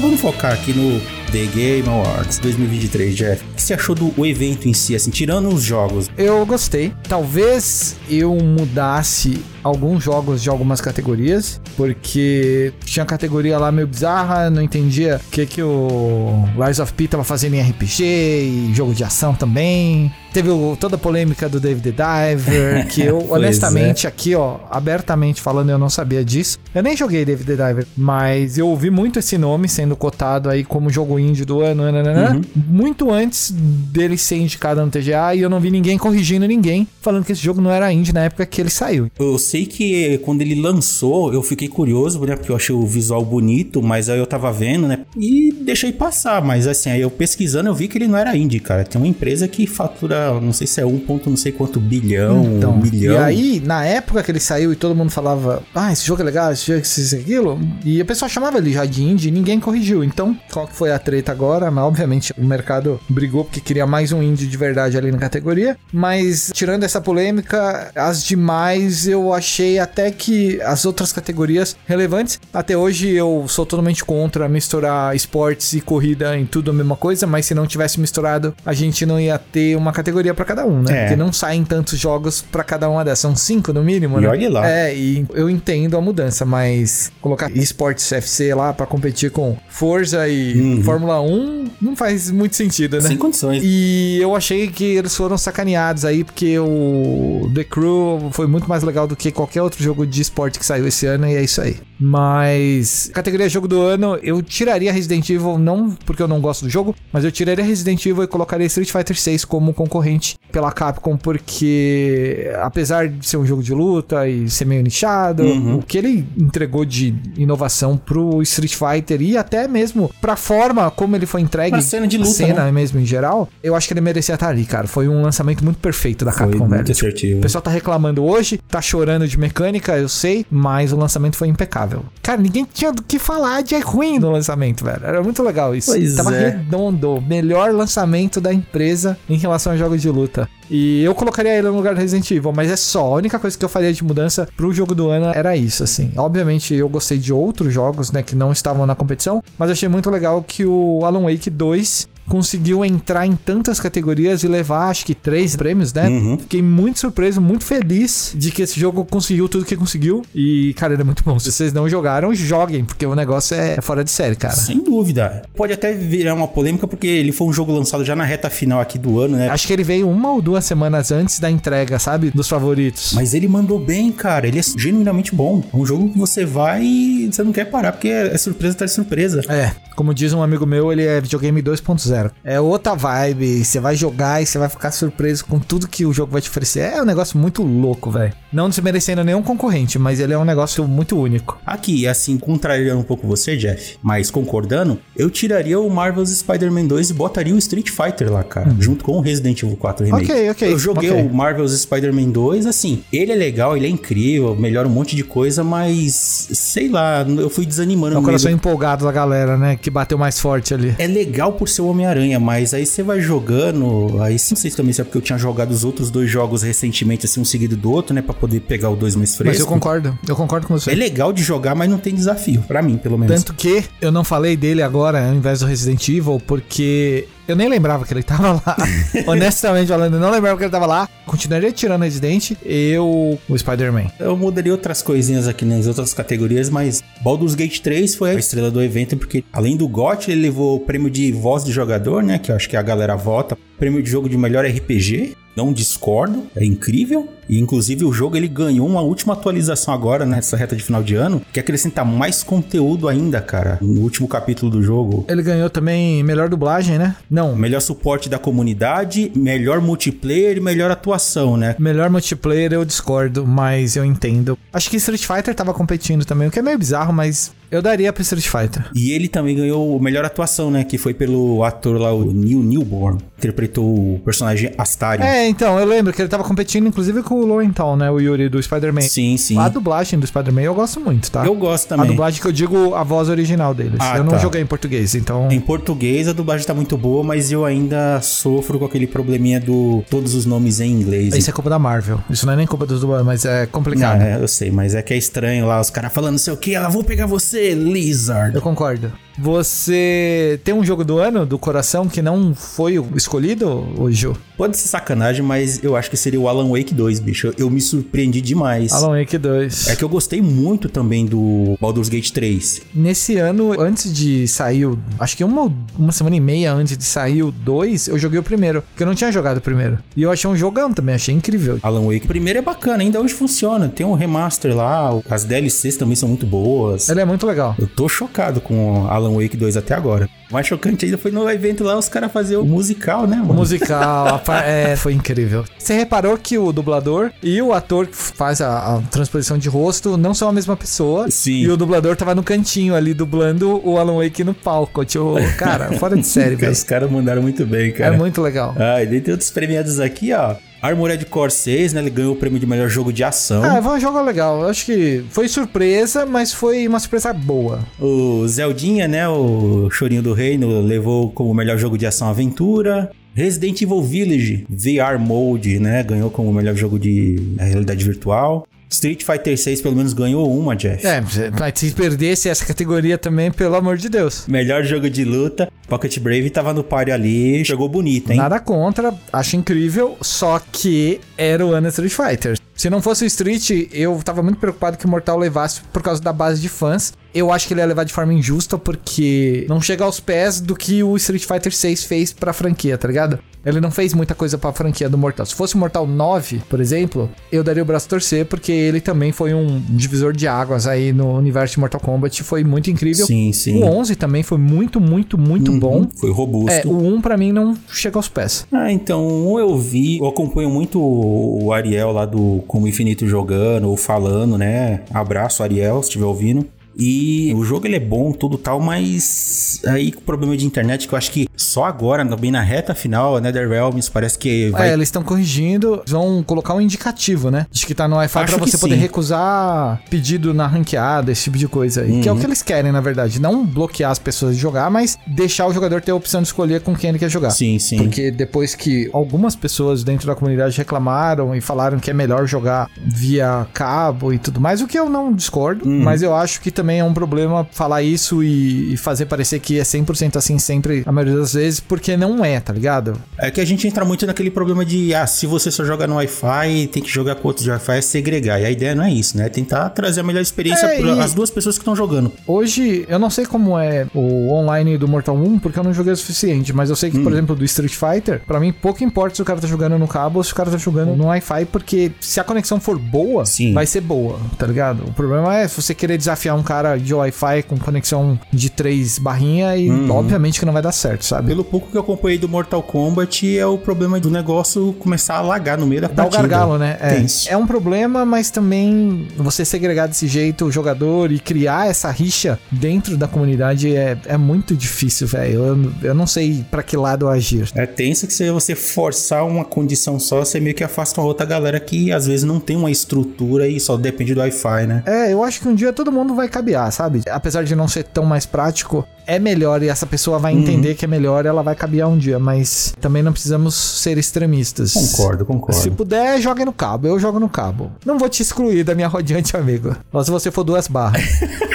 vamos 0.00 0.20
focar 0.20 0.52
aqui 0.52 0.72
no 0.72 1.00
The 1.32 1.46
Game 1.46 1.88
Awards 1.88 2.38
2023, 2.38 3.16
Jeff. 3.16 3.44
O 3.44 3.54
que 3.54 3.62
você 3.62 3.74
achou 3.74 3.94
do 3.94 4.26
evento 4.26 4.68
em 4.68 4.72
si, 4.72 4.94
assim, 4.94 5.10
tirando 5.10 5.48
os 5.48 5.62
jogos? 5.62 6.08
Eu 6.16 6.44
gostei. 6.46 6.92
Talvez 7.08 7.96
eu 8.08 8.34
mudasse 8.34 9.42
alguns 9.62 10.02
jogos 10.02 10.42
de 10.42 10.48
algumas 10.48 10.80
categorias, 10.80 11.60
porque 11.76 12.72
tinha 12.84 13.04
categoria 13.04 13.58
lá 13.58 13.70
meio 13.72 13.86
bizarra, 13.86 14.48
não 14.48 14.62
entendia 14.62 15.20
o 15.26 15.30
que, 15.30 15.46
que 15.46 15.62
o 15.62 16.44
Rise 16.64 16.80
of 16.80 16.92
P 16.92 17.08
tava 17.08 17.24
fazendo 17.24 17.54
em 17.54 17.60
RPG 17.60 18.04
e 18.04 18.70
jogo 18.74 18.94
de 18.94 19.04
ação 19.04 19.34
também. 19.34 20.12
Teve 20.38 20.50
o, 20.50 20.76
toda 20.78 20.94
a 20.94 20.98
polêmica 21.00 21.48
do 21.48 21.58
David 21.58 21.90
Diver, 21.90 22.86
que 22.94 23.02
eu, 23.02 23.26
honestamente, 23.28 24.06
é. 24.06 24.08
aqui, 24.08 24.36
ó, 24.36 24.58
abertamente 24.70 25.42
falando, 25.42 25.70
eu 25.70 25.78
não 25.78 25.90
sabia 25.90 26.24
disso. 26.24 26.60
Eu 26.72 26.80
nem 26.80 26.96
joguei 26.96 27.24
David 27.24 27.44
the 27.44 27.56
Diver, 27.56 27.86
mas 27.96 28.56
eu 28.56 28.68
ouvi 28.68 28.88
muito 28.88 29.18
esse 29.18 29.36
nome 29.36 29.68
sendo 29.68 29.96
cotado 29.96 30.48
aí 30.48 30.62
como 30.62 30.90
jogo 30.90 31.18
indie 31.18 31.44
do 31.44 31.60
ano, 31.60 31.82
nananana, 31.82 32.36
uhum. 32.36 32.42
muito 32.54 33.10
antes 33.10 33.50
dele 33.50 34.16
ser 34.16 34.36
indicado 34.36 34.80
no 34.80 34.88
TGA, 34.88 35.34
e 35.34 35.40
eu 35.40 35.50
não 35.50 35.58
vi 35.58 35.72
ninguém 35.72 35.98
corrigindo 35.98 36.46
ninguém, 36.46 36.86
falando 37.02 37.24
que 37.24 37.32
esse 37.32 37.42
jogo 37.42 37.60
não 37.60 37.72
era 37.72 37.92
indie 37.92 38.12
na 38.12 38.20
época 38.20 38.46
que 38.46 38.60
ele 38.60 38.70
saiu. 38.70 39.10
Eu 39.18 39.38
sei 39.40 39.66
que 39.66 40.18
quando 40.18 40.42
ele 40.42 40.54
lançou, 40.54 41.34
eu 41.34 41.42
fiquei 41.42 41.66
curioso, 41.66 42.20
né, 42.20 42.36
porque 42.36 42.52
eu 42.52 42.56
achei 42.56 42.72
o 42.72 42.86
visual 42.86 43.24
bonito, 43.24 43.82
mas 43.82 44.08
aí 44.08 44.20
eu 44.20 44.26
tava 44.26 44.52
vendo, 44.52 44.86
né, 44.86 45.00
e 45.16 45.52
deixei 45.62 45.92
passar, 45.92 46.40
mas 46.44 46.68
assim, 46.68 46.90
aí 46.90 47.00
eu 47.00 47.10
pesquisando, 47.10 47.68
eu 47.68 47.74
vi 47.74 47.88
que 47.88 47.98
ele 47.98 48.06
não 48.06 48.16
era 48.16 48.36
indie, 48.36 48.60
cara. 48.60 48.84
Tem 48.84 49.00
uma 49.00 49.08
empresa 49.08 49.48
que 49.48 49.66
fatura 49.66 50.27
não 50.34 50.52
sei 50.52 50.66
se 50.66 50.80
é 50.80 50.86
um 50.86 50.98
ponto 50.98 51.28
não 51.30 51.36
sei 51.36 51.52
quanto 51.52 51.80
bilhão, 51.80 52.56
então, 52.56 52.72
um 52.72 52.78
milhão. 52.78 53.14
E 53.14 53.16
aí, 53.16 53.60
na 53.64 53.84
época 53.84 54.22
que 54.22 54.30
ele 54.30 54.40
saiu 54.40 54.72
e 54.72 54.76
todo 54.76 54.94
mundo 54.94 55.10
falava, 55.10 55.62
ah, 55.74 55.92
esse 55.92 56.06
jogo 56.06 56.22
é 56.22 56.24
legal, 56.24 56.52
esse 56.52 56.66
jogo, 56.66 56.80
isso, 56.80 57.16
aquilo, 57.16 57.60
e 57.84 58.00
a 58.00 58.04
pessoa 58.04 58.28
chamava 58.28 58.58
ele 58.58 58.72
já 58.72 58.84
de 58.84 59.02
indie 59.02 59.28
e 59.28 59.30
ninguém 59.30 59.60
corrigiu. 59.60 60.04
Então, 60.04 60.36
qual 60.52 60.66
que 60.66 60.74
foi 60.74 60.92
a 60.92 60.98
treta 60.98 61.32
agora? 61.32 61.70
Mas, 61.70 61.84
obviamente, 61.84 62.34
o 62.38 62.44
mercado 62.44 63.00
brigou 63.08 63.44
porque 63.44 63.60
queria 63.60 63.86
mais 63.86 64.12
um 64.12 64.22
indie 64.22 64.46
de 64.46 64.56
verdade 64.56 64.96
ali 64.96 65.10
na 65.10 65.18
categoria. 65.18 65.76
Mas, 65.92 66.50
tirando 66.54 66.84
essa 66.84 67.00
polêmica, 67.00 67.90
as 67.94 68.24
demais 68.24 69.06
eu 69.06 69.32
achei 69.32 69.78
até 69.78 70.10
que 70.10 70.60
as 70.62 70.84
outras 70.84 71.12
categorias 71.12 71.76
relevantes. 71.86 72.40
Até 72.52 72.76
hoje 72.76 73.08
eu 73.10 73.44
sou 73.48 73.64
totalmente 73.66 74.04
contra 74.04 74.48
misturar 74.48 75.14
esportes 75.14 75.72
e 75.72 75.80
corrida 75.80 76.36
em 76.36 76.46
tudo 76.46 76.70
a 76.70 76.74
mesma 76.74 76.96
coisa, 76.96 77.26
mas 77.26 77.46
se 77.46 77.54
não 77.54 77.66
tivesse 77.66 78.00
misturado, 78.00 78.54
a 78.64 78.72
gente 78.72 79.04
não 79.06 79.20
ia 79.20 79.38
ter 79.38 79.76
uma 79.76 79.92
categoria 79.92 80.07
categoria 80.08 80.34
para 80.34 80.44
cada 80.44 80.66
um, 80.66 80.82
né? 80.82 80.92
É. 80.92 81.00
Porque 81.02 81.16
não 81.16 81.32
saem 81.32 81.64
tantos 81.64 81.98
jogos 81.98 82.42
para 82.42 82.64
cada 82.64 82.88
uma 82.88 83.04
dessas. 83.04 83.18
São 83.18 83.36
cinco 83.36 83.72
no 83.72 83.82
mínimo, 83.82 84.18
e 84.18 84.22
né? 84.22 84.28
olha 84.28 84.50
lá. 84.50 84.68
É, 84.68 84.94
e 84.94 85.26
eu 85.34 85.50
entendo 85.50 85.96
a 85.96 86.00
mudança, 86.00 86.44
mas 86.44 87.12
colocar 87.20 87.50
esportes 87.50 88.10
FC 88.10 88.54
lá 88.54 88.72
para 88.72 88.86
competir 88.86 89.30
com 89.30 89.56
Forza 89.68 90.28
e 90.28 90.60
uhum. 90.60 90.82
Fórmula 90.82 91.20
1 91.20 91.57
não 91.80 91.96
faz 91.96 92.30
muito 92.30 92.56
sentido, 92.56 92.96
né? 92.96 93.08
Sem 93.08 93.16
condições. 93.16 93.62
E 93.64 94.18
eu 94.20 94.34
achei 94.34 94.68
que 94.68 94.84
eles 94.84 95.14
foram 95.14 95.38
sacaneados 95.38 96.04
aí, 96.04 96.24
porque 96.24 96.58
o 96.58 97.50
The 97.54 97.64
Crew 97.64 98.30
foi 98.32 98.46
muito 98.46 98.68
mais 98.68 98.82
legal 98.82 99.06
do 99.06 99.16
que 99.16 99.30
qualquer 99.30 99.62
outro 99.62 99.82
jogo 99.82 100.06
de 100.06 100.20
esporte 100.20 100.58
que 100.58 100.66
saiu 100.66 100.86
esse 100.86 101.06
ano, 101.06 101.26
e 101.26 101.34
é 101.34 101.42
isso 101.42 101.60
aí. 101.60 101.76
Mas, 102.00 103.10
categoria 103.12 103.48
jogo 103.48 103.66
do 103.66 103.80
ano, 103.80 104.18
eu 104.22 104.40
tiraria 104.42 104.92
Resident 104.92 105.28
Evil, 105.30 105.58
não 105.58 105.90
porque 105.90 106.22
eu 106.22 106.28
não 106.28 106.40
gosto 106.40 106.64
do 106.64 106.70
jogo, 106.70 106.94
mas 107.12 107.24
eu 107.24 107.32
tiraria 107.32 107.64
Resident 107.64 108.04
Evil 108.06 108.22
e 108.22 108.26
colocaria 108.26 108.66
Street 108.66 108.90
Fighter 108.90 109.18
6 109.18 109.44
como 109.44 109.74
concorrente 109.74 110.38
pela 110.52 110.70
Capcom, 110.70 111.16
porque 111.16 112.50
apesar 112.62 113.08
de 113.08 113.26
ser 113.26 113.36
um 113.36 113.44
jogo 113.44 113.62
de 113.62 113.74
luta 113.74 114.28
e 114.28 114.48
ser 114.48 114.64
meio 114.64 114.82
nichado, 114.82 115.42
uhum. 115.42 115.78
o 115.78 115.82
que 115.82 115.98
ele 115.98 116.26
entregou 116.36 116.84
de 116.84 117.14
inovação 117.36 117.96
pro 117.96 118.40
Street 118.42 118.74
Fighter 118.74 119.20
e 119.20 119.36
até 119.36 119.66
mesmo 119.66 120.10
pra 120.20 120.36
forma 120.36 120.90
como 120.90 121.16
ele 121.16 121.26
foi 121.26 121.40
entregue, 121.40 121.67
pra 121.70 121.80
cena 121.80 122.06
de 122.06 122.18
luta, 122.18 122.30
cena 122.30 122.64
né? 122.64 122.72
mesmo 122.72 123.00
em 123.00 123.06
geral, 123.06 123.48
eu 123.62 123.74
acho 123.74 123.86
que 123.86 123.94
ele 123.94 124.00
merecia 124.00 124.34
estar 124.34 124.48
ali, 124.48 124.64
cara. 124.64 124.86
Foi 124.86 125.08
um 125.08 125.22
lançamento 125.22 125.64
muito 125.64 125.78
perfeito 125.78 126.24
da 126.24 126.32
foi 126.32 126.46
Capcom, 126.46 126.66
muito 126.66 126.70
velho. 126.70 126.90
Assertivo. 126.90 127.38
O 127.38 127.42
pessoal 127.42 127.62
tá 127.62 127.70
reclamando 127.70 128.24
hoje, 128.24 128.60
tá 128.68 128.80
chorando 128.80 129.26
de 129.26 129.38
mecânica, 129.38 129.96
eu 129.96 130.08
sei, 130.08 130.44
mas 130.50 130.92
o 130.92 130.96
lançamento 130.96 131.36
foi 131.36 131.48
impecável. 131.48 132.04
Cara, 132.22 132.40
ninguém 132.40 132.66
tinha 132.72 132.92
do 132.92 133.02
que 133.02 133.18
falar 133.18 133.62
de 133.62 133.78
ruim 133.78 134.18
no 134.18 134.30
lançamento, 134.30 134.84
velho. 134.84 135.00
Era 135.02 135.22
muito 135.22 135.42
legal 135.42 135.74
isso. 135.74 135.92
Pois 135.92 136.14
Tava 136.14 136.34
é. 136.34 136.50
redondo. 136.50 137.22
Melhor 137.26 137.72
lançamento 137.72 138.40
da 138.40 138.52
empresa 138.52 139.18
em 139.28 139.36
relação 139.36 139.72
a 139.72 139.76
jogos 139.76 140.02
de 140.02 140.10
luta. 140.10 140.48
E 140.70 141.02
eu 141.02 141.14
colocaria 141.14 141.56
ele 141.56 141.68
no 141.68 141.76
lugar 141.76 141.94
do 141.94 142.00
Resident 142.00 142.30
Evil, 142.30 142.52
mas 142.52 142.70
é 142.70 142.76
só. 142.76 143.06
A 143.06 143.16
única 143.16 143.38
coisa 143.38 143.56
que 143.56 143.64
eu 143.64 143.68
faria 143.68 143.92
de 143.92 144.04
mudança 144.04 144.48
pro 144.56 144.72
jogo 144.72 144.94
do 144.94 145.08
ano 145.08 145.32
era 145.34 145.56
isso, 145.56 145.82
assim. 145.82 146.12
Obviamente, 146.16 146.74
eu 146.74 146.88
gostei 146.88 147.18
de 147.18 147.32
outros 147.32 147.72
jogos, 147.72 148.12
né, 148.12 148.22
que 148.22 148.36
não 148.36 148.52
estavam 148.52 148.86
na 148.86 148.94
competição, 148.94 149.42
mas 149.58 149.70
achei 149.70 149.88
muito 149.88 150.10
legal 150.10 150.42
que 150.42 150.64
o 150.64 151.04
Alan 151.04 151.22
Wake 151.22 151.50
2 151.50 152.08
conseguiu 152.28 152.84
entrar 152.84 153.26
em 153.26 153.34
tantas 153.34 153.80
categorias 153.80 154.42
e 154.42 154.48
levar, 154.48 154.88
acho 154.88 155.04
que 155.04 155.14
três 155.14 155.56
prêmios, 155.56 155.92
né? 155.92 156.08
Uhum. 156.08 156.38
Fiquei 156.38 156.62
muito 156.62 156.98
surpreso, 156.98 157.40
muito 157.40 157.64
feliz 157.64 158.32
de 158.36 158.50
que 158.50 158.62
esse 158.62 158.78
jogo 158.78 159.04
conseguiu 159.04 159.48
tudo 159.48 159.64
que 159.64 159.76
conseguiu. 159.76 160.22
E, 160.34 160.74
cara, 160.74 160.92
ele 160.92 161.02
é 161.02 161.04
muito 161.04 161.24
bom. 161.24 161.38
Se 161.38 161.50
vocês 161.50 161.72
não 161.72 161.88
jogaram, 161.88 162.34
joguem, 162.34 162.84
porque 162.84 163.06
o 163.06 163.14
negócio 163.14 163.56
é 163.56 163.80
fora 163.80 164.04
de 164.04 164.10
série, 164.10 164.36
cara. 164.36 164.54
Sem 164.54 164.82
dúvida. 164.82 165.42
Pode 165.56 165.72
até 165.72 165.92
virar 165.92 166.34
uma 166.34 166.48
polêmica, 166.48 166.86
porque 166.86 167.06
ele 167.06 167.32
foi 167.32 167.46
um 167.46 167.52
jogo 167.52 167.72
lançado 167.72 168.04
já 168.04 168.14
na 168.14 168.24
reta 168.24 168.50
final 168.50 168.80
aqui 168.80 168.98
do 168.98 169.20
ano, 169.20 169.36
né? 169.36 169.48
Acho 169.48 169.66
que 169.66 169.72
ele 169.72 169.84
veio 169.84 170.08
uma 170.08 170.32
ou 170.32 170.42
duas 170.42 170.64
semanas 170.64 171.10
antes 171.10 171.40
da 171.40 171.50
entrega, 171.50 171.98
sabe? 171.98 172.30
Dos 172.30 172.48
favoritos. 172.48 173.12
Mas 173.14 173.34
ele 173.34 173.48
mandou 173.48 173.78
bem, 173.78 174.12
cara. 174.12 174.46
Ele 174.46 174.58
é 174.58 174.62
genuinamente 174.62 175.34
bom. 175.34 175.62
É 175.72 175.76
um 175.76 175.86
jogo 175.86 176.10
que 176.10 176.18
você 176.18 176.44
vai 176.44 176.82
e 176.82 177.30
você 177.30 177.42
não 177.42 177.52
quer 177.52 177.66
parar, 177.66 177.92
porque 177.92 178.08
é 178.08 178.36
surpresa 178.36 178.74
atrás 178.74 178.90
de 178.90 178.94
surpresa. 178.96 179.42
É, 179.48 179.72
como 179.94 180.14
diz 180.14 180.32
um 180.32 180.42
amigo 180.42 180.66
meu, 180.66 180.92
ele 180.92 181.04
é 181.04 181.20
videogame 181.20 181.62
2.0. 181.62 182.17
É 182.44 182.60
outra 182.60 182.94
vibe. 182.94 183.64
Você 183.64 183.80
vai 183.80 183.94
jogar 183.96 184.42
e 184.42 184.46
você 184.46 184.58
vai 184.58 184.68
ficar 184.68 184.90
surpreso 184.90 185.44
com 185.44 185.58
tudo 185.58 185.88
que 185.88 186.04
o 186.06 186.12
jogo 186.12 186.32
vai 186.32 186.40
te 186.40 186.48
oferecer. 186.48 186.80
É 186.80 187.02
um 187.02 187.04
negócio 187.04 187.38
muito 187.38 187.62
louco, 187.62 188.10
velho. 188.10 188.32
Não 188.52 188.68
desmerecendo 188.68 189.22
nenhum 189.22 189.42
concorrente, 189.42 189.98
mas 189.98 190.20
ele 190.20 190.32
é 190.32 190.38
um 190.38 190.44
negócio 190.44 190.86
muito 190.88 191.18
único. 191.18 191.58
Aqui, 191.66 192.06
assim, 192.08 192.38
contrariando 192.38 193.00
um 193.00 193.04
pouco 193.04 193.26
você, 193.26 193.56
Jeff, 193.56 193.98
mas 194.02 194.30
concordando, 194.30 194.98
eu 195.16 195.28
tiraria 195.30 195.78
o 195.78 195.88
Marvel's 195.90 196.30
Spider-Man 196.30 196.86
2 196.86 197.10
e 197.10 197.14
botaria 197.14 197.54
o 197.54 197.58
Street 197.58 197.90
Fighter 197.90 198.32
lá, 198.32 198.42
cara, 198.42 198.74
junto 198.80 199.04
com 199.04 199.12
o 199.12 199.20
Resident 199.20 199.62
Evil 199.62 199.76
4 199.76 200.06
Remake. 200.06 200.24
Ok, 200.32 200.50
ok, 200.50 200.72
Eu 200.72 200.78
joguei 200.78 201.10
ok. 201.10 201.22
o 201.22 201.32
Marvel's 201.34 201.72
Spider-Man 201.80 202.30
2, 202.30 202.66
assim, 202.66 203.02
ele 203.12 203.32
é 203.32 203.34
legal, 203.34 203.76
ele 203.76 203.86
é 203.86 203.90
incrível, 203.90 204.56
melhora 204.56 204.88
um 204.88 204.90
monte 204.90 205.14
de 205.14 205.24
coisa, 205.24 205.62
mas 205.62 206.48
sei 206.52 206.88
lá, 206.88 207.24
eu 207.28 207.50
fui 207.50 207.66
desanimando 207.66 208.16
É 208.16 208.18
o 208.18 208.22
coração 208.22 208.50
do- 208.50 208.54
empolgado 208.54 209.04
da 209.04 209.12
galera, 209.12 209.56
né? 209.56 209.76
Que 209.76 209.90
bateu 209.90 210.16
mais 210.16 210.38
forte 210.40 210.72
ali. 210.72 210.94
É 210.98 211.06
legal 211.06 211.52
por 211.52 211.68
ser 211.68 211.82
o 211.82 211.90
Homem-Aranha, 212.08 212.40
mas 212.40 212.72
aí 212.74 212.86
você 212.86 213.02
vai 213.02 213.20
jogando. 213.20 214.20
Aí 214.22 214.32
não 214.32 214.56
sei 214.56 214.70
se 214.70 214.76
também 214.76 214.92
se 214.92 215.00
é 215.00 215.04
porque 215.04 215.18
eu 215.18 215.22
tinha 215.22 215.38
jogado 215.38 215.70
os 215.70 215.84
outros 215.84 216.10
dois 216.10 216.30
jogos 216.30 216.62
recentemente, 216.62 217.26
assim, 217.26 217.40
um 217.40 217.44
seguido 217.44 217.76
do 217.76 217.90
outro, 217.90 218.14
né? 218.14 218.22
Pra 218.22 218.34
poder 218.34 218.60
pegar 218.60 218.90
o 218.90 218.96
dois 218.96 219.14
mais 219.14 219.36
fresco. 219.36 219.52
Mas 219.52 219.60
eu 219.60 219.66
concordo, 219.66 220.18
eu 220.26 220.36
concordo 220.36 220.66
com 220.66 220.78
você. 220.78 220.90
É 220.90 220.94
legal 220.94 221.32
de 221.32 221.42
jogar, 221.42 221.74
mas 221.74 221.88
não 221.88 221.98
tem 221.98 222.14
desafio. 222.14 222.62
Pra 222.62 222.82
mim, 222.82 222.96
pelo 222.96 223.18
menos. 223.18 223.36
Tanto 223.36 223.54
que 223.54 223.84
eu 224.00 224.10
não 224.10 224.24
falei 224.24 224.56
dele 224.56 224.82
agora 224.82 225.28
ao 225.28 225.34
invés 225.34 225.60
do 225.60 225.66
Resident 225.66 226.08
Evil, 226.08 226.40
porque 226.46 227.26
eu 227.48 227.56
nem 227.56 227.66
lembrava 227.66 228.04
que 228.04 228.12
ele 228.12 228.22
tava 228.22 228.52
lá. 228.52 228.76
Honestamente 229.26 229.88
falando, 229.88 230.14
eu 230.14 230.20
não 230.20 230.30
lembrava 230.30 230.58
que 230.58 230.64
ele 230.64 230.70
tava 230.70 230.86
lá. 230.86 231.08
Continuaria 231.24 231.72
tirando 231.72 232.02
Resident, 232.02 232.52
eu 232.62 233.38
o 233.48 233.58
Spider-Man. 233.58 234.06
Eu 234.18 234.36
mudaria 234.36 234.70
outras 234.70 235.02
coisinhas 235.02 235.48
aqui 235.48 235.64
nas 235.64 235.86
outras 235.86 236.12
categorias, 236.12 236.68
mas 236.68 237.02
Baldur's 237.22 237.54
Gate 237.54 237.80
3 237.80 238.14
foi 238.14 238.32
a 238.32 238.34
estrela 238.34 238.70
do 238.70 238.82
evento, 238.82 239.16
porque 239.16 239.42
além 239.50 239.76
do 239.76 239.88
GOT, 239.88 240.30
ele 240.30 240.42
levou 240.42 240.76
o 240.76 240.80
prêmio 240.80 241.10
de 241.10 241.32
voz 241.32 241.64
de 241.64 241.72
jogador, 241.72 242.22
né? 242.22 242.38
Que 242.38 242.52
eu 242.52 242.56
acho 242.56 242.68
que 242.68 242.76
a 242.76 242.82
galera 242.82 243.16
vota. 243.16 243.56
Prêmio 243.78 244.02
de 244.02 244.10
jogo 244.10 244.28
de 244.28 244.36
melhor 244.36 244.66
RPG. 244.66 245.34
Não 245.56 245.72
discordo, 245.72 246.46
é 246.54 246.64
incrível. 246.64 247.28
E 247.48 247.58
inclusive 247.58 248.04
o 248.04 248.12
jogo 248.12 248.36
ele 248.36 248.48
ganhou 248.48 248.86
uma 248.86 249.00
última 249.00 249.32
atualização 249.32 249.92
agora, 249.94 250.26
nessa 250.26 250.56
reta 250.56 250.76
de 250.76 250.82
final 250.82 251.02
de 251.02 251.14
ano, 251.14 251.40
que 251.52 251.60
acrescenta 251.60 252.04
mais 252.04 252.42
conteúdo 252.42 253.08
ainda, 253.08 253.40
cara, 253.40 253.78
no 253.80 254.00
último 254.02 254.28
capítulo 254.28 254.70
do 254.70 254.82
jogo. 254.82 255.24
Ele 255.28 255.42
ganhou 255.42 255.70
também 255.70 256.22
melhor 256.22 256.48
dublagem, 256.48 256.98
né? 256.98 257.16
Não, 257.30 257.54
Melhor 257.56 257.80
suporte 257.80 258.28
da 258.28 258.38
comunidade, 258.38 259.32
melhor 259.34 259.80
multiplayer 259.80 260.56
e 260.56 260.60
melhor 260.60 260.90
atuação, 260.90 261.56
né? 261.56 261.74
melhor 261.78 262.10
multiplayer 262.10 262.72
eu 262.72 262.84
discordo, 262.84 263.46
mas 263.46 263.96
eu 263.96 264.04
entendo. 264.04 264.58
Acho 264.72 264.90
que 264.90 264.96
Street 264.96 265.24
Fighter 265.24 265.54
tava 265.54 265.72
competindo 265.72 266.24
também, 266.24 266.48
o 266.48 266.50
que 266.50 266.58
é 266.58 266.62
meio 266.62 266.78
bizarro, 266.78 267.12
mas 267.12 267.52
eu 267.70 267.82
daria 267.82 268.12
pra 268.12 268.22
Street 268.22 268.46
Fighter. 268.46 268.90
E 268.94 269.12
ele 269.12 269.28
também 269.28 269.54
ganhou 269.54 269.96
o 269.96 270.00
melhor 270.00 270.24
atuação, 270.24 270.70
né? 270.70 270.84
Que 270.84 270.96
foi 270.96 271.12
pelo 271.12 271.62
ator 271.64 272.00
lá, 272.00 272.12
o 272.12 272.24
Neil 272.32 272.62
Newborn. 272.62 273.18
Interpretou 273.36 273.84
o 273.84 274.20
personagem 274.24 274.72
Astarion. 274.78 275.24
É, 275.24 275.46
então, 275.48 275.78
eu 275.78 275.84
lembro 275.84 276.12
que 276.12 276.20
ele 276.20 276.28
tava 276.28 276.44
competindo 276.44 276.86
inclusive 276.88 277.22
com 277.22 277.37
o 277.38 277.46
Lowenthal, 277.46 277.96
né? 277.96 278.10
O 278.10 278.18
Yuri 278.20 278.48
do 278.48 278.62
Spider-Man. 278.62 279.00
Sim, 279.02 279.36
sim. 279.36 279.58
A 279.58 279.68
dublagem 279.68 280.18
do 280.18 280.26
Spider-Man 280.26 280.62
eu 280.62 280.74
gosto 280.74 281.00
muito, 281.00 281.30
tá? 281.30 281.44
Eu 281.46 281.54
gosto 281.54 281.86
A 281.92 281.96
também. 281.96 282.10
dublagem 282.10 282.40
que 282.40 282.46
eu 282.46 282.52
digo 282.52 282.94
a 282.94 283.02
voz 283.02 283.28
original 283.28 283.74
deles. 283.74 283.98
Ah, 284.00 284.18
eu 284.18 284.24
não 284.24 284.32
tá. 284.32 284.38
joguei 284.38 284.60
em 284.60 284.66
português, 284.66 285.14
então. 285.14 285.48
Em 285.50 285.60
português 285.60 286.28
a 286.28 286.32
dublagem 286.32 286.66
tá 286.66 286.74
muito 286.74 286.96
boa, 286.96 287.22
mas 287.22 287.50
eu 287.52 287.64
ainda 287.64 288.20
sofro 288.20 288.78
com 288.78 288.84
aquele 288.84 289.06
probleminha 289.06 289.60
do 289.60 290.02
todos 290.10 290.34
os 290.34 290.44
nomes 290.46 290.80
em 290.80 290.90
inglês. 290.92 291.34
Isso 291.34 291.50
é 291.50 291.52
culpa 291.52 291.70
da 291.70 291.78
Marvel. 291.78 292.20
Isso 292.30 292.46
não 292.46 292.52
é 292.52 292.56
nem 292.56 292.66
culpa 292.66 292.86
dos 292.86 293.00
dubladores, 293.00 293.26
mas 293.26 293.44
é 293.44 293.62
Não, 293.62 293.66
complicado. 293.68 294.20
é, 294.22 294.36
eu 294.40 294.48
sei, 294.48 294.70
mas 294.70 294.94
é 294.94 295.02
que 295.02 295.14
é 295.14 295.16
estranho 295.16 295.66
lá, 295.66 295.80
os 295.80 295.90
caras 295.90 296.12
falando 296.12 296.32
não 296.32 296.38
sei 296.38 296.52
o 296.52 296.56
que, 296.56 296.74
ela 296.74 296.88
vou 296.88 297.02
pegar 297.04 297.26
você, 297.26 297.74
Lizard. 297.74 298.54
Eu 298.54 298.62
concordo. 298.62 299.12
Você 299.38 300.60
tem 300.64 300.74
um 300.74 300.84
jogo 300.84 301.04
do 301.04 301.18
ano 301.18 301.46
do 301.46 301.58
coração 301.58 302.08
que 302.08 302.20
não 302.20 302.54
foi 302.54 302.94
escolhido, 303.14 303.86
Ju? 304.10 304.36
Pode 304.56 304.76
ser 304.76 304.88
sacanagem, 304.88 305.42
mas 305.42 305.82
eu 305.84 305.94
acho 305.94 306.10
que 306.10 306.16
seria 306.16 306.40
o 306.40 306.48
Alan 306.48 306.68
Wake 306.68 306.92
2, 306.92 307.20
bicho. 307.20 307.46
Eu, 307.46 307.54
eu 307.58 307.70
me 307.70 307.80
surpreendi 307.80 308.40
demais. 308.40 308.92
Alan 308.92 309.16
Wake 309.16 309.38
2. 309.38 309.88
É 309.88 309.96
que 309.96 310.02
eu 310.02 310.08
gostei 310.08 310.42
muito 310.42 310.88
também 310.88 311.24
do 311.24 311.76
Baldur's 311.80 312.08
Gate 312.08 312.30
3. 312.30 312.82
Nesse 312.92 313.36
ano, 313.36 313.80
antes 313.80 314.12
de 314.12 314.48
sair 314.48 314.86
o. 314.86 314.98
Acho 315.20 315.36
que 315.36 315.44
uma, 315.44 315.72
uma 315.96 316.10
semana 316.10 316.34
e 316.34 316.40
meia 316.40 316.72
antes 316.72 316.98
de 316.98 317.04
sair 317.04 317.44
o 317.44 317.52
2, 317.52 318.08
eu 318.08 318.18
joguei 318.18 318.40
o 318.40 318.42
primeiro. 318.42 318.82
Porque 318.82 319.04
eu 319.04 319.06
não 319.06 319.14
tinha 319.14 319.30
jogado 319.30 319.58
o 319.58 319.60
primeiro. 319.60 319.98
E 320.16 320.22
eu 320.22 320.32
achei 320.32 320.50
um 320.50 320.56
jogão 320.56 320.92
também, 320.92 321.14
achei 321.14 321.34
incrível. 321.34 321.78
Alan 321.82 322.04
Wake. 322.06 322.24
O 322.24 322.28
primeiro 322.28 322.58
é 322.58 322.62
bacana, 322.62 323.02
ainda 323.04 323.20
hoje 323.20 323.34
funciona. 323.34 323.88
Tem 323.88 324.04
um 324.04 324.14
remaster 324.14 324.74
lá, 324.74 325.10
as 325.30 325.44
DLCs 325.44 325.96
também 325.96 326.16
são 326.16 326.28
muito 326.28 326.44
boas. 326.44 327.08
Ele 327.08 327.20
é 327.20 327.24
muito 327.24 327.46
legal. 327.46 327.76
Eu 327.78 327.86
tô 327.86 328.08
chocado 328.08 328.60
com 328.60 329.06
Alan 329.08 329.27
Wake 329.36 329.56
2 329.56 329.76
até 329.76 329.94
agora. 329.94 330.28
O 330.50 330.54
mais 330.54 330.66
chocante 330.66 331.04
ainda 331.04 331.18
foi 331.18 331.30
no 331.30 331.48
evento 331.50 331.84
lá 331.84 331.96
os 331.98 332.08
caras 332.08 332.32
fazer 332.32 332.56
o 332.56 332.64
musical, 332.64 333.26
né, 333.26 333.36
O 333.36 333.40
mano? 333.40 333.54
musical, 333.54 334.28
a 334.34 334.38
par- 334.38 334.64
é, 334.66 334.96
foi 334.96 335.12
incrível. 335.12 335.64
Você 335.78 335.94
reparou 335.94 336.36
que 336.38 336.56
o 336.58 336.72
dublador 336.72 337.30
e 337.42 337.60
o 337.60 337.72
ator 337.72 338.06
que 338.06 338.16
faz 338.16 338.60
a, 338.60 338.96
a 338.96 339.00
transposição 339.02 339.58
de 339.58 339.68
rosto 339.68 340.16
não 340.16 340.32
são 340.34 340.48
a 340.48 340.52
mesma 340.52 340.76
pessoa? 340.76 341.30
Sim. 341.30 341.62
E 341.62 341.68
o 341.68 341.76
dublador 341.76 342.16
tava 342.16 342.34
no 342.34 342.42
cantinho 342.42 342.94
ali 342.94 343.12
dublando 343.14 343.80
o 343.86 343.98
Alan 343.98 344.22
Wake 344.22 344.42
no 344.44 344.54
palco. 344.54 345.04
Tipo, 345.04 345.34
cara, 345.58 345.92
fora 345.98 346.16
de 346.16 346.26
série, 346.26 346.56
velho. 346.56 346.72
Os 346.72 346.82
caras 346.82 347.10
mandaram 347.10 347.42
muito 347.42 347.66
bem, 347.66 347.92
cara. 347.92 348.14
É 348.14 348.18
muito 348.18 348.40
legal. 348.40 348.74
Ah, 348.78 349.02
e 349.02 349.20
tem 349.20 349.32
outros 349.32 349.50
premiados 349.50 350.00
aqui, 350.00 350.32
ó. 350.32 350.54
Armored 350.80 351.24
Core 351.26 351.50
6, 351.50 351.92
né? 351.92 352.00
Ele 352.00 352.10
ganhou 352.10 352.34
o 352.34 352.36
prêmio 352.36 352.58
de 352.58 352.66
melhor 352.66 352.88
jogo 352.88 353.12
de 353.12 353.24
ação. 353.24 353.62
Ah, 353.64 353.82
foi 353.82 353.96
um 353.96 354.00
jogo 354.00 354.20
legal. 354.22 354.62
Eu 354.62 354.68
acho 354.68 354.86
que 354.86 355.24
foi 355.30 355.48
surpresa, 355.48 356.24
mas 356.24 356.52
foi 356.52 356.86
uma 356.86 357.00
surpresa 357.00 357.32
boa. 357.32 357.80
O 357.98 358.46
Zeldinha, 358.46 359.08
né? 359.08 359.28
O 359.28 359.90
Chorinho 359.90 360.22
do 360.22 360.32
Reino, 360.32 360.80
levou 360.80 361.30
como 361.30 361.52
melhor 361.52 361.78
jogo 361.78 361.98
de 361.98 362.06
ação 362.06 362.28
aventura. 362.28 363.10
Resident 363.34 363.80
Evil 363.80 364.02
Village 364.02 364.66
VR 364.68 365.18
Mode, 365.18 365.78
né? 365.78 366.02
Ganhou 366.02 366.30
como 366.30 366.52
melhor 366.52 366.74
jogo 366.74 366.98
de 366.98 367.36
é, 367.58 367.64
realidade 367.64 368.04
virtual. 368.04 368.66
Street 368.90 369.22
Fighter 369.22 369.56
6 369.56 369.82
pelo 369.82 369.96
menos 369.96 370.12
ganhou 370.12 370.50
uma, 370.58 370.74
Jeff. 370.74 371.06
É, 371.06 371.22
mas 371.58 371.72
se 371.76 371.90
perdesse 371.92 372.48
essa 372.48 372.64
categoria 372.64 373.18
também, 373.18 373.50
pelo 373.50 373.74
amor 373.76 373.96
de 373.96 374.08
Deus. 374.08 374.44
Melhor 374.46 374.84
jogo 374.84 375.08
de 375.10 375.24
luta. 375.24 375.70
Pocket 375.86 376.18
Brave 376.18 376.50
tava 376.50 376.74
no 376.74 376.84
páreo 376.84 377.14
ali, 377.14 377.64
jogou 377.64 377.88
bonito, 377.88 378.30
hein? 378.30 378.36
Nada 378.36 378.60
contra, 378.60 379.14
acho 379.32 379.56
incrível, 379.56 380.16
só 380.20 380.60
que 380.72 381.20
era 381.36 381.64
o 381.64 381.72
ano 381.72 381.88
Street 381.88 382.12
Fighter. 382.12 382.58
Se 382.78 382.88
não 382.88 383.02
fosse 383.02 383.24
o 383.24 383.26
Street, 383.26 383.88
eu 383.92 384.20
tava 384.24 384.40
muito 384.40 384.58
preocupado 384.60 384.96
que 384.96 385.04
o 385.04 385.08
Mortal 385.08 385.36
levasse 385.36 385.80
por 385.92 386.00
causa 386.00 386.22
da 386.22 386.32
base 386.32 386.60
de 386.60 386.68
fãs. 386.68 387.12
Eu 387.34 387.52
acho 387.52 387.66
que 387.66 387.74
ele 387.74 387.80
ia 387.80 387.86
levar 387.86 388.04
de 388.04 388.12
forma 388.12 388.32
injusta, 388.32 388.78
porque 388.78 389.66
não 389.68 389.80
chega 389.80 390.04
aos 390.04 390.20
pés 390.20 390.60
do 390.60 390.76
que 390.76 391.02
o 391.02 391.16
Street 391.16 391.44
Fighter 391.44 391.74
6 391.74 392.04
fez 392.04 392.32
pra 392.32 392.52
franquia, 392.52 392.96
tá 392.96 393.08
ligado? 393.08 393.40
Ele 393.66 393.80
não 393.80 393.90
fez 393.90 394.14
muita 394.14 394.34
coisa 394.34 394.56
pra 394.56 394.72
franquia 394.72 395.08
do 395.10 395.18
Mortal. 395.18 395.44
Se 395.44 395.54
fosse 395.54 395.74
o 395.74 395.78
Mortal 395.78 396.06
9, 396.06 396.62
por 396.70 396.80
exemplo, 396.80 397.28
eu 397.52 397.62
daria 397.62 397.82
o 397.82 397.86
braço 397.86 398.06
a 398.06 398.10
torcer, 398.10 398.46
porque 398.46 398.72
ele 398.72 399.00
também 399.00 399.30
foi 399.32 399.52
um 399.52 399.82
divisor 399.90 400.32
de 400.32 400.46
águas 400.46 400.86
aí 400.86 401.12
no 401.12 401.36
universo 401.36 401.74
de 401.74 401.80
Mortal 401.80 402.00
Kombat. 402.00 402.42
Foi 402.44 402.64
muito 402.64 402.90
incrível. 402.90 403.26
Sim, 403.26 403.52
sim. 403.52 403.82
O 403.82 403.86
11 403.86 404.14
também 404.16 404.42
foi 404.42 404.56
muito, 404.56 405.00
muito, 405.00 405.36
muito 405.36 405.72
Uhum, 405.72 405.78
bom. 405.78 406.06
Foi 406.16 406.30
robusto. 406.32 406.70
É, 406.70 406.82
o 406.86 406.96
1 407.14 407.20
pra 407.20 407.36
mim 407.36 407.52
não 407.52 407.76
chega 407.90 408.16
aos 408.16 408.28
pés. 408.28 408.66
Ah, 408.72 408.90
então, 408.90 409.26
um 409.26 409.58
eu 409.58 409.76
vi, 409.76 410.18
eu 410.18 410.28
acompanho 410.28 410.70
muito 410.70 410.98
o 410.98 411.70
Ariel 411.72 412.12
lá 412.12 412.24
do 412.24 412.62
Como 412.68 412.86
Infinito 412.86 413.26
jogando 413.26 413.88
ou 413.88 413.96
falando, 413.96 414.56
né? 414.56 415.00
Abraço, 415.12 415.62
Ariel, 415.64 415.96
se 416.02 416.10
estiver 416.10 416.26
ouvindo. 416.26 416.64
E 416.98 417.52
o 417.54 417.64
jogo 417.64 417.86
ele 417.86 417.96
é 417.96 418.00
bom, 418.00 418.32
tudo 418.32 418.58
tal, 418.58 418.80
mas 418.80 419.80
aí 419.86 420.10
com 420.10 420.20
o 420.20 420.24
problema 420.24 420.56
de 420.56 420.66
internet 420.66 421.06
que 421.06 421.14
eu 421.14 421.18
acho 421.18 421.30
que 421.30 421.46
só 421.56 421.84
agora, 421.84 422.24
bem 422.36 422.50
na 422.50 422.60
reta 422.60 422.94
final, 422.94 423.36
a 423.36 423.40
NetherRealms 423.40 424.08
parece 424.08 424.38
que 424.38 424.70
vai 424.70 424.90
É, 424.90 424.92
eles 424.94 425.08
estão 425.08 425.22
corrigindo, 425.22 426.02
vão 426.06 426.42
colocar 426.42 426.74
um 426.74 426.80
indicativo, 426.80 427.50
né? 427.50 427.66
De 427.70 427.86
que 427.86 427.94
tá 427.94 428.08
no 428.08 428.16
Wi-Fi 428.16 428.44
pra 428.46 428.58
que 428.58 428.60
você 428.60 428.78
poder 428.78 428.94
sim. 428.96 429.00
recusar 429.00 430.00
pedido 430.10 430.52
na 430.52 430.66
ranqueada, 430.66 431.30
esse 431.30 431.44
tipo 431.44 431.58
de 431.58 431.68
coisa 431.68 432.02
aí. 432.02 432.10
Uhum. 432.12 432.20
Que 432.20 432.28
é 432.28 432.32
o 432.32 432.36
que 432.36 432.46
eles 432.46 432.62
querem, 432.62 432.90
na 432.90 433.00
verdade. 433.00 433.40
Não 433.40 433.64
bloquear 433.64 434.10
as 434.10 434.18
pessoas 434.18 434.54
de 434.56 434.60
jogar, 434.60 434.90
mas 434.90 435.16
deixar 435.26 435.66
o 435.66 435.72
jogador 435.72 436.00
ter 436.00 436.10
a 436.10 436.14
opção 436.14 436.40
de 436.42 436.48
escolher 436.48 436.80
com 436.80 436.94
quem 436.96 437.10
ele 437.10 437.18
quer 437.18 437.28
jogar. 437.28 437.50
Sim, 437.50 437.78
sim. 437.78 437.98
Porque 437.98 438.30
depois 438.30 438.74
que 438.74 439.08
algumas 439.12 439.54
pessoas 439.54 440.02
dentro 440.02 440.26
da 440.26 440.34
comunidade 440.34 440.76
reclamaram 440.76 441.54
e 441.54 441.60
falaram 441.60 441.98
que 441.98 442.10
é 442.10 442.14
melhor 442.14 442.46
jogar 442.46 442.88
via 443.06 443.66
cabo 443.72 444.32
e 444.32 444.38
tudo 444.38 444.60
mais, 444.60 444.80
o 444.80 444.86
que 444.86 444.98
eu 444.98 445.08
não 445.08 445.32
discordo, 445.32 445.88
Uhum. 445.88 446.02
mas 446.02 446.22
eu 446.22 446.34
acho 446.34 446.60
que 446.60 446.70
também 446.70 446.87
também 446.88 447.00
é 447.00 447.04
um 447.04 447.12
problema 447.12 447.68
falar 447.70 448.02
isso 448.02 448.42
e, 448.42 448.94
e 448.94 448.96
fazer 448.96 449.26
parecer 449.26 449.58
que 449.58 449.78
é 449.78 449.82
100% 449.82 450.36
assim 450.36 450.58
sempre, 450.58 451.02
a 451.04 451.12
maioria 451.12 451.38
das 451.38 451.52
vezes, 451.52 451.80
porque 451.80 452.16
não 452.16 452.42
é, 452.42 452.58
tá 452.60 452.72
ligado? 452.72 453.12
É 453.36 453.50
que 453.50 453.60
a 453.60 453.64
gente 453.64 453.86
entra 453.86 454.06
muito 454.06 454.26
naquele 454.26 454.50
problema 454.50 454.86
de, 454.86 455.14
ah, 455.14 455.26
se 455.26 455.46
você 455.46 455.70
só 455.70 455.84
joga 455.84 456.06
no 456.06 456.14
Wi-Fi, 456.14 456.86
tem 456.86 457.02
que 457.02 457.10
jogar 457.10 457.34
com 457.34 457.46
outros 457.46 457.66
Wi-Fi, 457.66 457.98
é 457.98 458.00
segregar. 458.00 458.58
E 458.58 458.64
a 458.64 458.70
ideia 458.70 458.94
não 458.94 459.04
é 459.04 459.12
isso, 459.12 459.36
né? 459.36 459.46
É 459.46 459.48
tentar 459.50 459.90
trazer 459.90 460.20
a 460.20 460.24
melhor 460.24 460.40
experiência 460.40 460.86
É, 460.86 460.98
para 460.98 461.22
as 461.22 461.34
duas 461.34 461.50
pessoas 461.50 461.76
que 461.76 461.82
estão 461.82 461.94
jogando. 461.94 462.32
Hoje, 462.46 463.04
eu 463.06 463.18
não 463.18 463.28
sei 463.28 463.44
como 463.44 463.78
é 463.78 464.06
o 464.14 464.50
online 464.50 464.96
do 464.96 465.06
Mortal 465.06 465.36
1, 465.36 465.58
porque 465.58 465.78
eu 465.78 465.84
não 465.84 465.92
joguei 465.92 466.14
o 466.14 466.16
suficiente, 466.16 466.72
mas 466.72 466.88
eu 466.88 466.96
sei 466.96 467.10
que, 467.10 467.18
por 467.18 467.32
exemplo, 467.32 467.54
do 467.54 467.64
Street 467.66 467.94
Fighter, 467.94 468.40
pra 468.46 468.58
mim 468.58 468.72
pouco 468.72 469.04
importa 469.04 469.36
se 469.36 469.42
o 469.42 469.44
cara 469.44 469.60
tá 469.60 469.66
jogando 469.68 469.98
no 469.98 470.08
cabo 470.08 470.38
ou 470.38 470.44
se 470.44 470.52
o 470.52 470.56
cara 470.56 470.70
tá 470.70 470.78
jogando 470.78 471.14
no 471.14 471.26
Wi-Fi, 471.26 471.66
porque 471.66 472.12
se 472.18 472.40
a 472.40 472.44
conexão 472.44 472.80
for 472.80 472.98
boa, 472.98 473.44
Sim. 473.44 473.74
vai 473.74 473.84
ser 473.84 474.00
boa, 474.00 474.38
tá 474.56 474.66
ligado? 474.66 475.04
O 475.06 475.12
problema 475.12 475.54
é 475.54 475.68
se 475.68 475.82
você 475.82 475.94
querer 475.94 476.16
desafiar 476.16 476.56
um 476.56 476.62
cara 476.62 476.77
de 476.98 477.14
Wi-Fi 477.14 477.62
com 477.64 477.78
conexão 477.78 478.38
de 478.52 478.70
três 478.70 479.18
barrinha 479.18 479.76
e 479.76 479.90
obviamente 480.10 480.58
que 480.58 480.66
não 480.66 480.72
vai 480.72 480.82
dar 480.82 480.92
certo, 480.92 481.24
sabe? 481.24 481.48
Pelo 481.48 481.64
pouco 481.64 481.90
que 481.90 481.96
eu 481.96 482.00
acompanhei 482.00 482.38
do 482.38 482.48
Mortal 482.48 482.82
Kombat, 482.82 483.58
é 483.58 483.66
o 483.66 483.78
problema 483.78 484.20
do 484.20 484.30
negócio 484.30 484.92
começar 484.98 485.36
a 485.36 485.40
lagar 485.40 485.78
no 485.78 485.86
meio 485.86 486.02
da 486.02 486.08
Dá 486.08 486.12
o 486.12 486.16
partida. 486.16 486.48
gargalo, 486.48 486.78
né? 486.78 486.96
É, 487.00 487.52
é 487.52 487.56
um 487.56 487.66
problema, 487.66 488.24
mas 488.24 488.50
também 488.50 489.26
você 489.36 489.64
segregar 489.64 490.06
desse 490.06 490.26
jeito 490.26 490.66
o 490.66 490.72
jogador 490.72 491.30
e 491.32 491.38
criar 491.38 491.88
essa 491.88 492.10
rixa 492.10 492.58
dentro 492.70 493.16
da 493.16 493.26
comunidade 493.28 493.94
é, 493.94 494.16
é 494.26 494.36
muito 494.36 494.74
difícil, 494.74 495.26
velho. 495.26 495.64
Eu, 495.64 495.92
eu 496.10 496.14
não 496.14 496.26
sei 496.26 496.64
pra 496.70 496.82
que 496.82 496.96
lado 496.96 497.28
agir. 497.28 497.70
É 497.74 497.86
tenso 497.86 498.26
que 498.26 498.32
se 498.32 498.50
você 498.50 498.74
forçar 498.74 499.46
uma 499.46 499.64
condição 499.64 500.18
só, 500.18 500.44
você 500.44 500.60
meio 500.60 500.74
que 500.74 500.84
afasta 500.84 501.20
uma 501.20 501.26
outra 501.26 501.46
galera 501.46 501.78
que 501.80 502.12
às 502.12 502.26
vezes 502.26 502.44
não 502.44 502.60
tem 502.60 502.76
uma 502.76 502.90
estrutura 502.90 503.68
e 503.68 503.78
só 503.80 503.96
depende 503.96 504.34
do 504.34 504.40
Wi-Fi, 504.40 504.86
né? 504.86 505.02
É, 505.06 505.32
eu 505.32 505.42
acho 505.42 505.60
que 505.60 505.68
um 505.68 505.74
dia 505.74 505.92
todo 505.92 506.12
mundo 506.12 506.34
vai 506.34 506.48
cabear, 506.58 506.90
sabe? 506.92 507.22
Apesar 507.30 507.64
de 507.64 507.74
não 507.74 507.88
ser 507.88 508.04
tão 508.04 508.24
mais 508.24 508.44
prático, 508.44 509.06
é 509.26 509.38
melhor 509.38 509.82
e 509.82 509.88
essa 509.88 510.06
pessoa 510.06 510.38
vai 510.38 510.52
entender 510.52 510.94
que 510.94 511.04
é 511.04 511.08
melhor 511.08 511.46
ela 511.46 511.62
vai 511.62 511.74
cabear 511.74 512.08
um 512.08 512.18
dia, 512.18 512.38
mas 512.38 512.94
também 513.00 513.22
não 513.22 513.32
precisamos 513.32 513.74
ser 513.74 514.18
extremistas. 514.18 514.92
Concordo, 514.92 515.44
concordo. 515.44 515.80
Se 515.80 515.90
puder, 515.90 516.40
jogue 516.40 516.64
no 516.64 516.72
cabo. 516.72 517.06
Eu 517.06 517.18
jogo 517.18 517.38
no 517.38 517.48
cabo. 517.48 517.92
Não 518.04 518.18
vou 518.18 518.28
te 518.28 518.42
excluir 518.42 518.84
da 518.84 518.94
minha 518.94 519.08
rodiante, 519.08 519.56
amigo. 519.56 519.96
Só 520.12 520.22
se 520.22 520.30
você 520.30 520.50
for 520.50 520.64
duas 520.64 520.88
barras. 520.88 521.22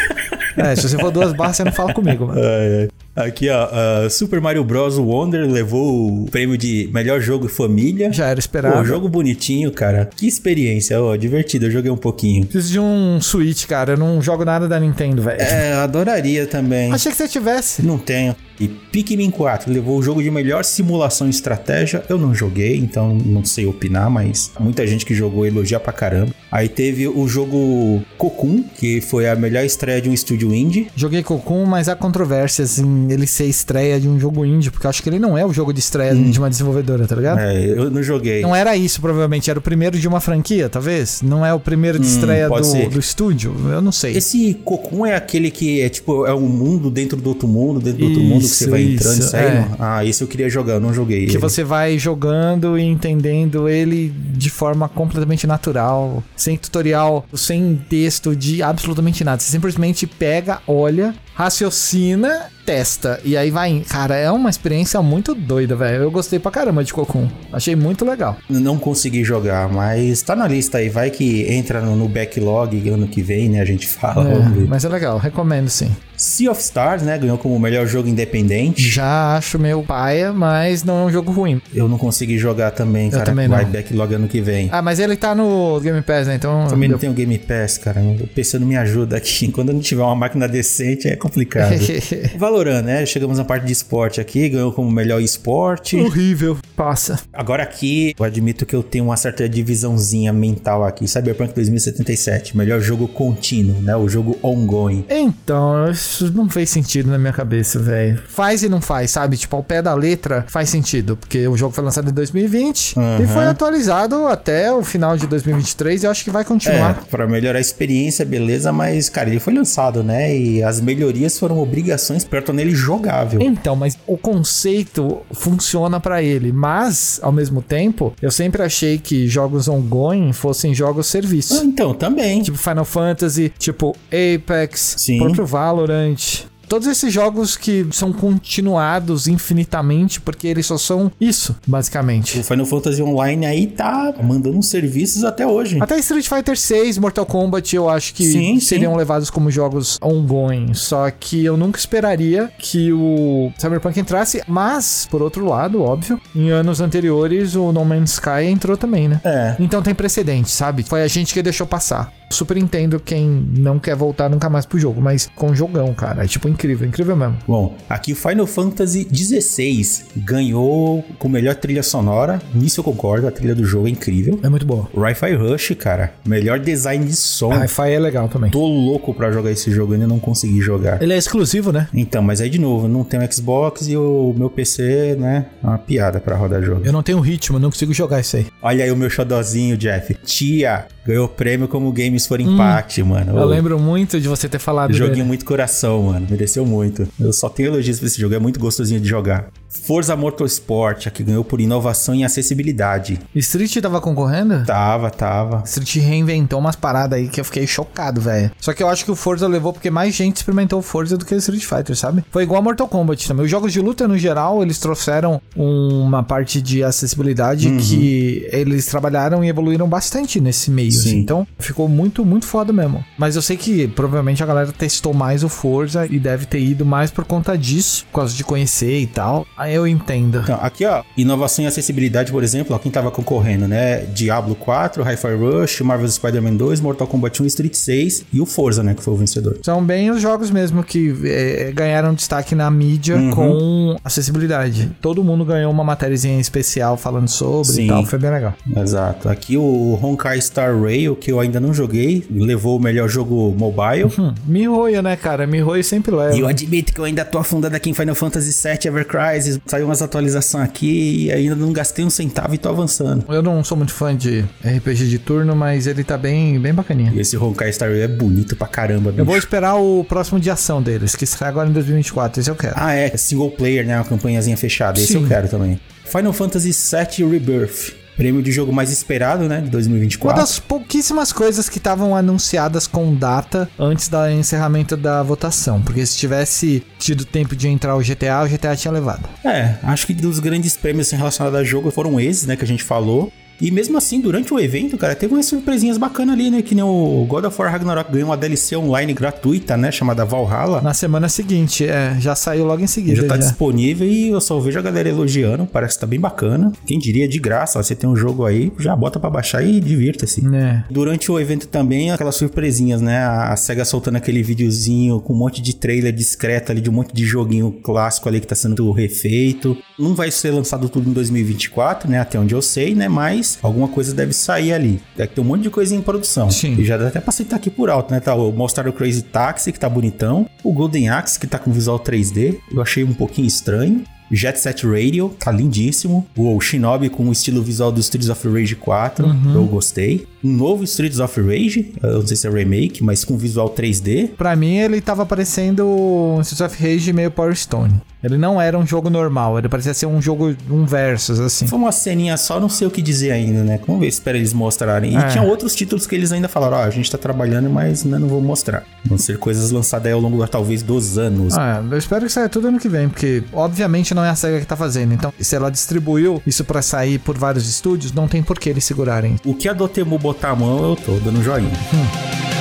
é, 0.58 0.76
se 0.76 0.89
você 0.89 0.98
for 0.98 1.12
duas 1.12 1.34
barras, 1.34 1.58
você 1.58 1.63
não 1.63 1.72
fala 1.72 1.93
comigo, 1.93 2.28
mano. 2.28 2.39
Ai, 2.39 2.82
ai. 2.82 2.89
Aqui, 3.15 3.47
ó, 3.47 3.69
ah, 3.71 4.10
Super 4.10 4.41
Mario 4.41 4.63
Bros. 4.63 4.97
Wonder 4.97 5.47
levou 5.47 6.23
o 6.23 6.26
prêmio 6.32 6.58
de 6.58 6.89
melhor 6.91 7.21
jogo 7.21 7.47
família. 7.47 8.12
Já 8.12 8.26
era 8.26 8.36
Pô, 8.36 8.39
esperado. 8.39 8.86
jogo 8.86 9.08
bonitinho, 9.08 9.71
cara. 9.71 10.10
Que 10.15 10.28
experiência, 10.28 10.99
ó, 11.02 11.15
divertido. 11.15 11.67
Eu 11.67 11.71
joguei 11.71 11.91
um 11.91 11.97
pouquinho. 11.97 12.45
Preciso 12.45 12.73
de 12.73 12.80
um 12.80 13.21
Switch, 13.21 13.65
cara. 13.67 13.93
Eu 13.93 13.97
não 13.97 14.19
jogo 14.21 14.43
nada 14.43 14.67
da 14.67 14.80
Nintendo, 14.80 15.21
velho. 15.21 15.39
É, 15.41 15.73
eu 15.73 15.80
adoraria 15.80 16.47
também. 16.47 16.91
Achei 16.91 17.12
que 17.12 17.17
você 17.17 17.28
tivesse. 17.28 17.84
Não 17.86 17.99
tenho. 17.99 18.36
E 18.63 18.69
Pikmin 18.69 19.30
4 19.30 19.69
levou 19.73 19.97
o 19.97 20.02
jogo 20.02 20.23
de 20.23 20.32
melhor 20.32 20.63
simulação 20.63 21.28
e 21.28 21.30
estratégia. 21.30 22.02
Eu 22.08 22.17
não 22.17 22.34
joguei, 22.34 22.78
então 22.78 23.13
não 23.13 23.43
sei 23.43 23.65
opinar, 23.65 24.10
mas 24.10 24.52
muita 24.58 24.88
gente 24.88 25.06
que 25.06 25.13
jogou 25.13 25.45
elogia 25.45 25.82
pra 25.82 25.91
caramba. 25.91 26.34
Aí 26.49 26.69
teve 26.69 27.06
o 27.06 27.28
jogo 27.28 28.02
Cocoon, 28.17 28.63
que 28.78 29.02
foi 29.02 29.28
a 29.28 29.36
melhor 29.36 29.65
estreia 29.65 30.02
de 30.02 30.10
um 30.10 30.13
estúdio 30.13 30.54
indie. 30.54 30.88
Joguei 30.95 31.21
Cocoon, 31.23 31.65
mas 31.65 31.89
há 31.89 31.95
controvérsias 31.95 32.80
em 32.80 33.12
ele 33.12 33.28
ser 33.28 33.47
estreia 33.47 33.99
de 33.99 34.08
um 34.08 34.17
jogo 34.17 34.45
indie, 34.45 34.71
porque 34.71 34.86
eu 34.86 34.89
acho 34.89 35.04
que 35.04 35.10
ele 35.10 35.19
não 35.19 35.38
é 35.38 35.45
o 35.45 35.52
jogo 35.52 35.73
de 35.73 35.82
estreia 35.82 36.15
de 36.15 36.39
uma 36.39 36.49
desenvolvedora, 36.49 37.06
tá 37.06 37.15
ligado? 37.15 37.39
É, 37.39 37.65
eu 37.65 37.91
não 37.91 38.02
joguei. 38.02 38.41
Não 38.41 38.56
era 38.56 38.78
isso, 38.78 39.02
provavelmente. 39.02 39.49
Era 39.49 39.60
o 39.60 39.62
primeiro 39.62 39.99
de 39.99 40.08
uma 40.08 40.21
franquia, 40.21 40.69
talvez? 40.69 41.21
Não 41.21 41.45
é 41.45 41.54
o 41.54 41.60
primeiro 41.60 41.99
de 41.99 42.08
estreia 42.08 42.47
pode 42.47 42.84
do, 42.86 42.91
do 42.91 42.99
estúdio? 42.99 43.54
Eu 43.69 43.82
não 43.82 43.91
sei. 43.91 44.15
Esse 44.15 44.54
Cocoon 44.63 45.06
é 45.06 45.15
aquele 45.15 45.52
que 45.52 45.82
é 45.82 45.89
tipo, 45.89 46.26
é 46.26 46.34
um 46.34 46.47
mundo 46.47 46.89
dentro 46.89 47.17
do 47.17 47.28
outro 47.28 47.47
mundo, 47.47 47.82
dentro 47.82 47.99
do 47.99 48.06
outro 48.06 48.21
mundo 48.21 48.53
você 48.54 48.63
Isso, 48.66 48.72
vai 48.72 48.82
entrando 48.84 49.16
e 49.16 49.20
isso, 49.20 49.30
saindo. 49.30 49.48
é. 49.48 49.68
Ah, 49.80 50.06
esse 50.06 50.24
eu 50.24 50.28
queria 50.28 50.50
jogar, 50.50 50.74
eu 50.74 50.80
não 50.80 50.94
joguei. 50.94 51.26
Que 51.26 51.34
ele. 51.34 51.38
você 51.39 51.63
vai 51.63 51.98
jogando 51.98 52.78
e 52.78 52.84
entendendo 52.84 53.68
ele 53.70 54.13
de 54.16 54.50
forma 54.50 54.88
completamente 54.88 55.46
natural, 55.48 56.24
sem 56.36 56.58
tutorial, 56.58 57.26
sem 57.34 57.80
texto 57.89 58.36
de 58.36 58.62
absolutamente 58.63 59.24
nada. 59.24 59.39
Você 59.42 59.52
simplesmente 59.52 60.06
pega, 60.08 60.60
olha, 60.68 61.13
raciocina, 61.34 62.48
testa. 62.65 63.19
E 63.24 63.36
aí 63.36 63.52
vai. 63.52 63.84
Cara, 63.88 64.15
é 64.15 64.32
uma 64.32 64.50
experiência 64.50 65.02
muito 65.02 65.36
doida, 65.36 65.76
velho. 65.76 66.04
Eu 66.04 66.12
gostei 66.12 66.39
pra 66.39 66.52
caramba 66.52 66.84
de 66.84 66.93
Cocoon. 66.93 67.28
Achei 67.52 67.76
muito 67.76 68.06
legal. 68.06 68.38
Não 68.50 68.78
consegui 68.78 69.24
jogar, 69.24 69.69
mas 69.69 70.22
tá 70.22 70.36
na 70.36 70.48
lista 70.48 70.78
aí. 70.78 70.89
Vai 70.89 71.10
que 71.10 71.52
entra 71.52 71.82
no, 71.82 71.96
no 71.96 72.08
backlog 72.08 72.89
ano 72.89 73.08
que 73.08 73.22
vem, 73.22 73.50
né? 73.50 73.62
A 73.62 73.65
gente 73.65 73.88
fala. 73.88 74.30
É, 74.32 74.65
mas 74.67 74.86
é 74.86 74.89
legal, 74.89 75.17
recomendo 75.17 75.69
sim. 75.69 75.91
Sea 76.15 76.52
of 76.52 76.62
Stars, 76.62 77.02
né? 77.02 77.17
Ganhou 77.17 77.38
como 77.38 77.60
melhor 77.60 77.86
jogo 77.86 78.08
independente. 78.08 78.82
Já 78.88 79.36
acho 79.36 79.60
meu 79.60 79.84
paia, 79.84 80.32
mas 80.32 80.84
não 80.84 81.04
é 81.04 81.06
um 81.06 81.12
jogo 81.12 81.32
ruim. 81.32 81.62
Eu 81.74 81.89
não 81.89 81.98
consegui 81.98 82.38
jogar 82.38 82.72
também, 82.72 83.10
cara. 83.10 83.26
também 83.26 83.48
Vai 83.48 83.65
não. 83.65 83.72
backlog 83.72 84.13
ano 84.13 84.28
que 84.28 84.39
vem. 84.39 84.69
Ah, 84.72 84.82
mas 84.82 85.00
ele 85.00 85.17
tá 85.17 85.36
no 85.36 85.80
Game 85.82 86.02
Pass, 86.02 86.28
né? 86.28 86.36
Então. 86.36 86.67
Também 86.67 86.88
não 86.88 86.98
tenho 86.98 87.13
Game 87.13 87.38
Pass, 87.39 87.78
cara. 87.78 88.00
O 88.02 88.28
PC 88.28 88.60
não 88.60 88.67
me 88.67 88.78
ajuda 88.78 89.17
aqui. 89.17 89.50
Quando 89.52 89.69
eu 89.69 89.74
não 89.74 89.82
tiver 89.82 90.04
uma 90.04 90.15
máquina 90.15 90.48
decente, 90.48 91.08
é 91.08 91.15
complicado. 91.24 91.74
Valorant, 92.38 92.82
né? 92.84 93.06
Chegamos 93.06 93.38
na 93.38 93.46
parte 93.46 93.66
de 93.66 93.72
esporte 93.72 94.20
aqui. 94.22 94.50
Ganhou 94.50 94.72
como 94.72 94.92
melhor 94.92 95.22
esporte. 95.22 95.96
Horrível. 95.98 96.58
Passa. 96.76 97.20
Agora 97.32 97.64
aqui, 97.64 98.14
eu 98.18 98.26
admito 98.26 98.66
que 98.66 98.76
eu 98.76 98.84
tenho 98.84 99.06
uma 99.06 99.18
certa 99.18 99.48
divisãozinha 99.48 100.34
mental 100.34 100.84
aqui. 100.84 101.08
Cyberpunk 101.08 101.54
2077, 101.54 102.58
melhor 102.58 102.80
jogo 102.82 103.08
contínuo, 103.08 103.82
né? 103.82 103.96
O 103.96 104.08
jogo 104.10 104.38
ongoing. 104.44 105.06
Então, 105.10 105.90
isso 105.90 106.32
não 106.34 106.50
fez 106.50 106.70
sentido 106.70 107.10
na 107.10 107.18
minha 107.18 107.34
cabeça, 107.34 107.80
velho. 107.80 108.22
Faz 108.28 108.64
e 108.64 108.70
não 108.70 108.82
faz, 108.82 109.12
sabe? 109.12 109.38
Tipo, 109.38 109.56
ao 109.56 109.64
pé 109.64 109.82
da 109.82 109.94
letra 109.94 110.46
faz 110.50 110.70
sentido, 110.70 111.16
porque 111.16 111.48
o 111.48 111.56
jogo 111.56 111.74
foi 111.74 111.84
lançado 111.84 112.10
em 112.10 112.14
2020 112.14 112.94
e 112.96 113.00
Aham. 113.00 113.28
foi 113.28 113.46
atualizado 113.46 114.28
até 114.28 114.72
o 114.74 114.84
final 114.84 115.16
de 115.18 115.28
2023 115.28 116.04
e 116.04 116.06
eu 116.06 116.12
acho 116.12 116.24
que 116.24 116.32
vai 116.32 116.42
É, 116.42 116.46
continuar. 116.46 117.06
pra 117.10 117.28
melhorar 117.28 117.58
a 117.58 117.62
experiência, 117.62 118.26
beleza, 118.26 118.72
mas, 118.72 119.10
cara, 119.10 119.30
ele 119.30 119.40
foi 119.40 119.54
lançado, 119.54 120.04
né? 120.04 120.36
E 120.36 120.64
as 120.64 120.82
melhorias 120.82 121.12
foram 121.39 121.60
obrigações 121.60 122.23
pra 122.23 122.41
tornar 122.41 122.62
ele 122.62 122.76
jogável. 122.76 123.41
Então, 123.41 123.76
mas 123.76 123.97
o 124.08 124.17
conceito 124.17 125.21
funciona 125.32 125.99
pra 125.99 126.21
ele, 126.21 126.52
mas 126.52 127.19
ao 127.21 127.32
mesmo 127.32 127.62
tempo, 127.62 128.13
eu 128.21 128.32
sempre 128.32 128.62
achei 128.63 128.97
que 128.97 129.28
jogos 129.28 129.67
ongoing 129.67 130.32
fossem 130.34 130.73
jogos 130.73 131.08
Ah, 131.08 131.12
serviço. 131.12 131.63
então, 131.63 131.93
também. 131.93 132.41
Tipo 132.41 132.58
Final 132.58 132.86
Fantasy, 132.86 133.52
tipo 133.58 133.95
Apex, 134.08 134.95
Sim. 134.97 135.17
próprio 135.19 135.45
Valorant. 135.45 136.45
Todos 136.67 136.88
esses 136.88 137.13
jogos 137.13 137.56
que 137.56 137.86
são 137.91 138.12
continuados 138.12 139.28
infinitamente, 139.28 140.19
porque 140.19 140.47
eles 140.47 140.65
só 140.65 140.78
são 140.78 141.12
isso, 141.19 141.56
basicamente. 141.67 142.39
O 142.39 142.43
Final 142.43 142.65
Fantasy 142.65 143.02
Online 143.02 143.45
aí 143.45 143.67
tá 143.67 144.13
mandando 144.23 144.62
serviços 144.63 145.23
até 145.23 145.45
hoje. 145.45 145.78
Até 145.82 145.97
Street 145.99 146.28
Fighter 146.28 146.58
6, 146.58 146.97
Mortal 146.97 147.26
Kombat, 147.26 147.76
eu 147.76 147.89
acho 147.89 148.13
que 148.13 148.23
Sim, 148.23 148.60
seriam 148.60 148.91
sim. 148.93 148.97
levados 148.97 149.30
como 149.30 149.52
jogos 149.52 149.97
ongoing. 150.02 150.73
Só 150.73 151.10
que 151.12 151.43
eu 151.43 151.58
nunca 151.58 151.78
esperaria 151.80 152.52
que 152.58 152.91
o 152.91 153.52
Cyberpunk 153.58 153.99
entrasse. 153.99 154.41
Mas, 154.47 155.08
por 155.10 155.21
outro 155.21 155.45
lado, 155.45 155.82
óbvio, 155.82 156.19
em 156.36 156.49
anos 156.49 156.82
anteriores 156.82 157.56
o 157.56 157.71
No 157.71 157.84
Man's 157.86 158.13
Sky 158.13 158.45
entrou 158.47 158.78
também, 158.78 159.08
né? 159.08 159.21
É. 159.23 159.56
Então 159.60 159.82
tem 159.82 159.93
precedente, 159.93 160.49
sabe? 160.49 160.84
Foi 160.84 161.02
a 161.04 161.08
gente 161.08 161.34
que 161.34 161.41
deixou 161.41 161.67
passar. 161.67 162.12
Super 162.34 162.58
entendo 162.58 163.00
quem 163.00 163.28
não 163.58 163.80
quer 163.80 163.96
voltar 163.96 164.30
nunca 164.30 164.50
mais 164.50 164.65
pro 164.65 164.80
jogo, 164.80 165.02
mas 165.02 165.30
com 165.36 165.54
jogão, 165.54 165.93
cara. 165.93 166.24
É 166.24 166.28
tipo 166.28 166.50
incrível, 166.50 166.88
incrível 166.88 167.15
mesmo. 167.15 167.38
Bom, 167.48 167.76
aqui 167.89 168.13
o 168.13 168.15
Final 168.15 168.48
Fantasy 168.48 169.08
XVI 169.13 170.06
ganhou 170.17 171.04
com 171.19 171.30
melhor 171.30 171.56
trilha 171.56 171.84
sonora. 171.84 172.41
Nisso 172.54 172.80
eu 172.80 172.84
concordo, 172.84 173.28
a 173.28 173.32
trilha 173.32 173.56
do 173.56 173.65
jogo 173.65 173.88
é 173.88 173.91
incrível. 173.91 174.39
É 174.43 174.50
muito 174.50 174.65
boa. 174.65 174.89
Wi-Fi 174.93 175.36
Rush, 175.36 175.76
cara, 175.80 176.13
melhor 176.26 176.60
design 176.60 177.06
de 177.06 177.15
som. 177.15 177.54
Hi-Fi 177.54 177.91
é 177.91 178.00
legal 178.00 178.28
também. 178.28 178.52
Tô 178.52 178.65
louco 178.65 179.13
pra 179.13 179.32
jogar 179.32 179.52
esse 179.52 179.72
jogo, 179.72 179.93
ainda 179.93 180.08
não 180.08 180.19
consegui 180.19 180.62
jogar. 180.62 181.02
Ele 181.02 181.13
é 181.13 181.17
exclusivo, 181.17 181.72
né? 181.72 181.88
Então, 181.93 182.22
mas 182.22 182.41
aí 182.41 182.50
de 182.50 182.60
novo, 182.60 182.88
não 182.88 183.04
tenho 183.04 183.24
Xbox 183.32 183.88
e 183.88 183.96
o 183.96 184.34
meu 184.38 184.50
PC, 184.50 185.15
né, 185.19 185.46
é 185.63 185.67
uma 185.67 185.78
piada 185.78 186.19
pra 186.19 186.36
rodar 186.36 186.62
jogo. 186.62 186.82
Eu 186.84 186.91
não 186.91 187.04
tenho 187.04 187.19
ritmo, 187.19 187.60
não 187.60 187.69
consigo 187.69 187.93
jogar 187.93 188.19
isso 188.19 188.38
aí. 188.38 188.48
Olha 188.62 188.84
aí 188.84 188.91
o 188.91 188.96
meu 188.96 189.10
xodozinho, 189.10 189.78
Jeff. 189.78 190.13
Tia, 190.24 190.86
ganhou 191.06 191.28
prêmio 191.28 191.67
como 191.67 191.91
Games 191.91 192.23
for 192.28 192.40
Impact, 192.40 193.02
mano. 193.04 193.34
Hum. 193.34 193.38
Eu 193.38 193.44
Ô, 193.44 193.46
lembro 193.46 193.80
muito 193.80 194.20
de 194.20 194.28
você 194.28 194.48
ter 194.50 194.60
falado 194.60 194.94
Joguinho 194.94 195.16
dele. 195.18 195.28
muito 195.28 195.46
coração, 195.46 196.04
mano. 196.04 196.28
Mereceu 196.30 196.66
muito. 196.66 197.08
Eu 197.20 197.32
só 197.34 197.50
tenho 197.50 197.70
elogios 197.70 198.00
pra 198.00 198.08
esse 198.08 198.20
jogo, 198.20 198.34
é 198.36 198.40
muito 198.40 198.60
gostosinho 198.60 199.00
de 199.00 199.08
jogar. 199.08 199.48
Forza 199.82 200.16
Motorsport, 200.16 201.10
que 201.10 201.24
ganhou 201.24 201.44
por 201.44 201.60
inovação 201.60 202.16
e 202.16 202.24
acessibilidade. 202.24 203.20
Street 203.36 203.76
tava 203.82 204.00
concorrendo? 204.00 204.64
Tava, 204.66 205.10
tava. 205.10 205.64
Street 205.66 205.98
reinventou 205.98 206.60
umas 206.60 206.76
paradas 206.76 207.20
aí 207.20 207.28
que 207.28 207.40
eu 207.40 207.46
fiquei 207.46 207.68
chocado, 207.68 208.22
velho. 208.22 208.52
Só 208.60 208.74
que 208.74 208.82
eu 208.82 208.88
acho 208.88 209.04
que 209.04 209.12
o 209.12 209.16
Forza 209.16 209.48
levou 209.48 209.74
porque 209.74 209.90
mais 209.90 210.14
gente 210.16 210.38
experimentou 210.38 210.80
o 210.80 210.82
Forza 210.82 211.18
do 211.18 211.26
que 211.26 211.34
o 211.34 211.38
Street 211.38 211.64
Fighter, 211.64 211.96
sabe? 211.96 212.24
Foi 212.32 212.44
igual 212.44 212.60
a 212.60 212.64
Mortal 212.64 212.88
Kombat 212.88 213.28
também. 213.28 213.46
Os 213.46 213.52
jogos 213.52 213.74
de 213.74 213.82
luta, 213.82 214.08
no 214.08 214.18
geral, 214.18 214.62
eles 214.62 214.80
trouxeram 214.80 215.42
uma 215.56 216.24
parte 216.24 216.62
de 216.62 216.84
acessibilidade 216.84 217.68
uhum. 217.68 217.78
que 217.78 218.48
eles 218.52 218.86
trabalharam 218.86 219.44
e 219.44 219.50
evoluíram 219.50 219.90
bastante 219.90 220.40
nesse 220.40 220.72
meio. 220.72 220.90
Assim. 220.90 221.18
Então, 221.18 221.48
ficou 221.60 221.90
muito, 221.90 222.24
muito 222.24 222.46
foda 222.46 222.72
mesmo. 222.72 223.04
Mas 223.18 223.36
eu 223.36 223.42
sei 223.42 223.58
que 223.58 223.88
provavelmente 223.88 224.44
a 224.44 224.46
galera 224.46 224.72
testou 224.72 225.14
mais 225.14 225.44
o 225.44 225.50
Forza 225.50 226.06
e 226.10 226.20
deve 226.20 226.46
ter 226.46 226.60
ido 226.60 226.86
mais 226.86 227.12
por 227.12 227.26
conta 227.26 227.58
disso, 227.58 228.06
por 228.12 228.20
causa 228.20 228.34
de 228.34 228.44
conhecer 228.44 229.00
e 229.00 229.08
tal. 229.08 229.46
Aí 229.63 229.76
eu 229.76 229.88
entendo. 229.88 230.41
Então, 230.43 230.60
aqui, 230.62 230.86
ó, 230.86 231.04
inovação 231.15 231.63
e 231.63 231.67
acessibilidade, 231.69 232.34
por 232.34 232.43
exemplo, 232.43 232.76
ó, 232.76 232.80
quem 232.80 232.91
tava 232.91 233.10
concorrendo, 233.10 233.65
né? 233.65 233.99
Diablo 234.13 234.56
4, 234.56 235.02
Hi-Fi 235.02 235.36
Rush, 235.36 235.80
Marvel 235.80 236.10
Spider-Man 236.10 236.56
2, 236.56 236.82
Mortal 236.82 237.08
Kombat 237.08 237.41
1, 237.41 237.45
Street 237.45 237.73
6 237.73 238.26
e 238.34 238.41
o 238.41 238.45
Forza, 238.45 238.84
né? 238.84 238.93
Que 238.93 239.02
foi 239.02 239.13
o 239.13 239.17
vencedor. 239.17 239.58
São 239.63 239.82
bem 239.82 240.12
os 240.12 240.21
jogos 240.21 240.52
mesmo 240.52 240.84
que 240.84 241.15
é, 241.23 241.71
ganharam 241.73 242.13
destaque 242.13 242.54
na 242.54 242.69
mídia 242.69 243.15
uhum. 243.15 243.32
com 243.32 243.95
acessibilidade. 244.04 244.91
Todo 245.02 245.23
mundo 245.23 245.45
ganhou 245.45 245.71
uma 245.71 245.84
matériazinha 245.84 246.41
especial 246.41 246.97
falando 246.97 247.30
sobre 247.30 247.71
Sim. 247.71 247.86
e 247.86 247.88
tal. 247.88 248.06
Foi 248.06 248.19
bem 248.19 248.32
legal. 248.32 248.54
Exato. 248.76 249.30
Aqui 249.30 249.56
o 249.56 249.97
Honkai 250.04 250.41
Star 250.41 250.78
Rail, 250.78 251.15
que 251.15 251.32
eu 251.32 251.39
ainda 251.39 251.62
não 251.62 251.73
joguei, 251.73 252.26
levou 252.30 252.76
o 252.76 252.82
melhor 252.82 253.08
jogo 253.08 253.56
mobile. 253.58 254.12
Uhum. 254.17 254.34
Mihoyo, 254.45 255.02
né, 255.02 255.15
cara? 255.15 255.47
Mihoyo 255.47 255.86
sempre 255.86 256.13
leva. 256.13 256.36
E 256.36 256.41
eu 256.41 256.47
admito 256.47 256.91
que 256.91 256.99
eu 256.99 257.06
ainda 257.06 257.23
tô 257.23 257.38
afundado 257.38 257.73
aqui 257.73 257.89
em 257.89 257.93
Final 257.93 258.13
Fantasy 258.13 258.52
VII 258.52 258.88
Ever 258.88 259.08
Crisis. 259.08 259.53
Saiu 259.66 259.86
umas 259.86 260.02
atualizações 260.02 260.63
aqui 260.63 261.26
e 261.26 261.32
ainda 261.32 261.56
não 261.56 261.72
gastei 261.74 262.04
um 262.06 262.10
centavo 262.10 262.54
e 262.54 262.58
tô 262.58 262.70
avançando. 262.70 263.26
Eu 263.30 263.42
não 263.42 263.63
sou 263.63 263.78
muito 263.78 263.94
fã 263.94 264.16
de 264.16 264.46
RPG 264.63 265.08
de 265.08 265.20
turno, 265.20 265.56
mas 265.56 265.88
ele 265.88 266.04
tá 266.04 266.18
bem, 266.18 266.60
bem 266.60 266.74
bacaninha. 266.74 267.12
E 267.13 267.20
esse 267.20 267.38
Honkai 267.38 267.72
Star 267.72 267.89
Rail 267.89 268.04
é 268.04 268.08
bonito 268.08 268.56
pra 268.56 268.68
caramba, 268.68 269.12
bicho. 269.12 269.22
Eu 269.22 269.26
vou 269.26 269.38
esperar 269.38 269.76
o 269.76 270.04
próximo 270.04 270.39
de 270.39 270.50
ação 270.50 270.82
deles, 270.82 271.16
que 271.16 271.26
sai 271.26 271.50
agora 271.50 271.70
em 271.70 271.74
2024. 271.74 272.42
Esse 272.42 272.50
eu 272.50 272.56
quero. 272.56 272.74
Ah, 272.76 272.94
é. 272.94 273.16
Single 273.16 273.52
player, 273.52 273.86
né? 273.86 273.98
Uma 273.98 274.06
campanhazinha 274.06 274.58
fechada. 274.58 275.00
Esse 275.00 275.13
Sim. 275.13 275.22
eu 275.24 275.28
quero 275.28 275.48
também. 275.48 275.80
Final 276.06 276.34
Fantasy 276.34 276.72
VII 276.72 277.30
Rebirth. 277.30 278.03
Prêmio 278.15 278.41
de 278.41 278.52
jogo 278.52 278.71
mais 278.71 278.91
esperado, 278.91 279.47
né? 279.47 279.62
De 279.62 279.69
2024. 279.69 280.38
Uma 280.38 280.45
das 280.45 280.60
pouquíssimas 280.60 281.34
coisas 281.34 281.67
que 281.67 281.78
estavam 281.78 282.15
anunciadas 282.15 282.88
com 282.88 283.13
data 283.13 283.69
antes 283.78 284.08
do 284.08 284.30
encerramento 284.30 284.95
da 284.95 285.23
votação. 285.23 285.82
Porque 285.82 286.06
se 286.06 286.17
tivesse 286.17 286.84
tido 286.99 287.26
tempo 287.26 287.56
de 287.56 287.67
entrar 287.67 287.95
o 287.95 287.99
GTA, 287.99 288.43
o 288.43 288.47
GTA 288.47 288.76
tinha 288.76 288.91
levado. 288.91 289.28
É, 289.43 289.76
acho 289.84 290.08
que 290.08 290.13
dos 290.13 290.39
grandes 290.39 290.76
prêmios 290.76 291.10
relacionados 291.12 291.60
a 291.60 291.63
jogo 291.63 291.91
foram 291.91 292.19
esses, 292.19 292.45
né? 292.45 292.56
Que 292.56 292.63
a 292.63 292.67
gente 292.67 292.84
falou. 292.84 293.32
E 293.63 293.71
mesmo 293.71 293.97
assim, 293.97 294.19
durante 294.19 294.54
o 294.54 294.60
evento, 294.60 294.97
cara, 294.97 295.15
teve 295.15 295.34
umas 295.34 295.45
surpresinhas 295.45 295.97
bacanas 295.97 296.36
ali, 296.36 296.52
né? 296.52 296.62
Que 296.62 296.76
nem 296.76 296.84
o 296.84 297.26
God 297.30 297.45
of 297.45 297.62
War 297.62 297.71
Ragnarok 297.71 298.12
ganhou 298.12 298.28
uma 298.28 298.36
DLC 298.36 298.76
online 298.76 299.13
gratuita, 299.13 299.78
né? 299.78 299.89
Chamada 299.89 300.26
Valhalla. 300.26 300.82
Na 300.82 300.93
semana 300.93 301.30
seguinte, 301.30 301.86
é. 301.86 302.17
Já 302.19 302.36
saiu 302.36 302.65
logo 302.65 302.84
em 302.84 302.88
seguida. 302.88 303.21
Já 303.21 303.26
tá 303.26 303.36
já. 303.36 303.43
disponível 303.43 304.06
e 304.06 304.28
eu 304.28 304.41
só 304.41 304.60
vejo 304.60 304.78
a 304.78 304.82
galera 304.82 305.08
elogiando. 305.08 305.65
Parece 305.65 305.95
que 305.95 306.02
tá 306.02 306.06
bem 306.06 306.19
bacana. 306.19 306.73
Quem 306.86 306.99
diria 306.99 307.26
de 307.26 307.39
graça, 307.39 307.80
ó, 307.80 307.82
você 307.82 307.95
tem 307.95 308.10
um 308.10 308.17
jogo 308.17 308.43
aí, 308.45 308.69
já 308.80 308.93
bota 308.97 309.17
pra 309.17 309.30
baixar 309.30 309.63
e 309.63 309.80
divirta-se. 309.80 310.45
É. 310.54 310.84
Durante 310.91 311.32
o 311.32 311.39
evento 311.39 311.65
também, 311.65 312.12
aquelas 312.12 312.36
surpresinhas, 312.36 312.99
né? 312.99 313.23
A 313.23 313.56
SEGA 313.56 313.86
soltando 313.86 314.17
aquele 314.17 314.43
videozinho 314.43 315.21
com 315.21 315.32
um 315.32 315.38
monte 315.38 315.62
de 315.62 315.73
trailer 315.73 316.12
discreto 316.12 316.73
ali, 316.73 316.82
de 316.82 316.89
um 316.89 316.93
monte 316.93 317.13
de 317.13 317.23
joguinho 317.23 317.71
clássico 317.82 318.28
ali 318.28 318.41
que 318.41 318.47
tá 318.47 318.56
sendo 318.56 318.91
refeito. 318.91 319.78
Não 319.97 320.13
vai 320.13 320.30
ser 320.32 320.52
lançado 320.52 320.89
tudo 320.89 321.10
em 321.10 321.13
2024, 321.13 322.12
né? 322.12 322.19
Até 322.19 322.38
onde 322.38 322.54
eu 322.54 322.62
sei, 322.62 322.93
né? 322.93 323.08
Mas 323.08 323.53
alguma 323.62 323.88
coisa 323.88 324.13
deve 324.13 324.34
sair 324.34 324.74
ali. 324.74 325.02
Deve 325.16 325.34
ter 325.34 325.42
um 325.42 325.44
monte 325.44 325.63
de 325.63 325.70
coisa 325.70 325.96
em 325.96 326.02
produção. 326.02 326.50
Sim. 326.50 326.76
E 326.78 326.86
já 326.86 326.98
dá 326.98 327.08
até 327.08 327.20
pra 327.20 327.32
citar 327.32 327.58
aqui 327.58 327.70
por 327.70 327.89
alto, 327.89 328.12
né? 328.12 328.20
Tá 328.20 328.36
o 328.36 328.52
Monster 328.52 328.92
Crazy 328.92 329.24
Taxi, 329.24 329.72
que 329.72 329.80
tá 329.80 329.89
bonitão. 329.89 330.48
O 330.63 330.74
Golden 330.74 331.10
Axe, 331.10 331.39
que 331.39 331.48
tá 331.48 331.60
com 331.60 331.72
visual 331.72 332.00
3D. 332.00 332.58
Eu 332.72 332.82
achei 332.82 333.04
um 333.04 333.13
pouquinho 333.13 333.48
estranho. 333.48 334.04
Jet 334.32 334.60
Set 334.60 334.86
Radio, 334.86 335.30
tá 335.39 335.52
lindíssimo. 335.52 336.26
O 336.36 336.60
Shinobi 336.60 337.10
com 337.10 337.28
o 337.28 337.32
estilo 337.32 337.62
visual 337.62 337.92
do 337.92 338.00
Streets 338.00 338.30
of 338.30 338.48
Rage 338.48 338.76
4, 338.76 339.26
uhum. 339.26 339.54
eu 339.54 339.66
gostei. 339.66 340.28
Um 340.44 340.52
novo 340.52 340.84
Streets 340.84 341.20
of 341.20 341.39
Rage, 341.39 341.94
eu 342.02 342.20
não 342.20 342.28
sei 342.28 342.36
se 342.36 342.48
é 342.48 342.50
remake, 342.50 343.04
mas 343.04 343.24
com 343.24 343.38
visual 343.38 343.70
3D. 343.70 344.30
Pra 344.30 344.56
mim, 344.56 344.78
ele 344.78 345.00
tava 345.02 345.26
parecendo 345.26 345.86
um 345.86 346.42
Streets 346.42 346.62
of 346.62 346.84
Rage 346.84 347.13
meio 347.13 347.30
Power 347.30 347.56
Stone. 347.56 348.02
Ele 348.24 348.38
não 348.38 348.62
era 348.62 348.78
um 348.78 348.86
jogo 348.86 349.10
normal, 349.10 349.60
ele 349.60 349.68
parecia 349.68 349.94
ser 349.94 350.06
um 350.06 350.22
jogo, 350.22 350.56
um 350.70 350.86
versus, 350.86 351.40
assim. 351.40 351.68
Foi 351.68 351.78
uma 351.78 351.92
ceninha 351.92 352.38
só, 352.38 352.60
não 352.60 352.70
sei 352.70 352.88
o 352.88 352.92
que 352.92 353.02
dizer 353.02 353.32
ainda, 353.32 353.64
né? 353.64 353.80
Vamos 353.86 354.02
ver, 354.02 354.08
espera 354.08 354.38
eles 354.38 354.54
mostrarem. 354.54 355.14
E 355.14 355.16
é. 355.18 355.28
tinha 355.28 355.44
outros 355.44 355.76
títulos 355.76 356.08
que 356.08 356.16
eles 356.16 356.32
ainda 356.32 356.48
falaram, 356.48 356.78
ó, 356.78 356.80
oh, 356.82 356.84
a 356.84 356.90
gente 356.90 357.12
tá 357.12 357.18
trabalhando, 357.18 357.70
mas 357.70 358.06
ainda 358.06 358.18
não 358.18 358.30
vou 358.30 358.42
mostrar. 358.42 358.84
Vão 359.06 359.18
ser 359.18 359.38
coisas 359.38 359.72
lançadas 359.72 360.08
aí 360.08 360.14
ao 360.14 360.22
longo, 360.22 360.46
talvez, 360.48 360.82
dos 360.82 361.18
anos. 361.18 361.58
Ah, 361.58 361.84
eu 361.90 361.98
espero 361.98 362.26
que 362.26 362.32
saia 362.32 362.48
tudo 362.48 362.68
ano 362.68 362.80
que 362.80 362.88
vem, 362.88 363.10
porque, 363.10 363.44
obviamente, 363.52 364.14
não 364.14 364.24
é 364.24 364.30
a 364.30 364.36
SEGA 364.36 364.62
que 364.62 364.68
tá 364.68 364.78
fazendo. 364.78 365.14
Então, 365.14 365.34
se 365.38 365.56
ela 365.56 365.70
distribuiu 365.70 366.42
isso 366.48 366.64
para 366.64 366.82
sair 366.82 367.20
por 367.20 367.38
vários 367.38 367.68
estúdios, 367.68 368.14
não 368.14 368.28
tem 368.28 368.42
por 368.42 368.58
que 368.58 368.70
eles 368.70 368.86
segurarem. 368.86 369.36
O 369.46 369.54
que 369.54 369.68
a 369.68 369.74
Dotemu 369.74 370.18
botar 370.18 370.52
a 370.52 370.56
mão, 370.56 370.92
eu 370.92 370.96
tô 370.96 371.12
dando 371.20 371.44
joinha. 371.44 371.72
Hum. 371.94 372.53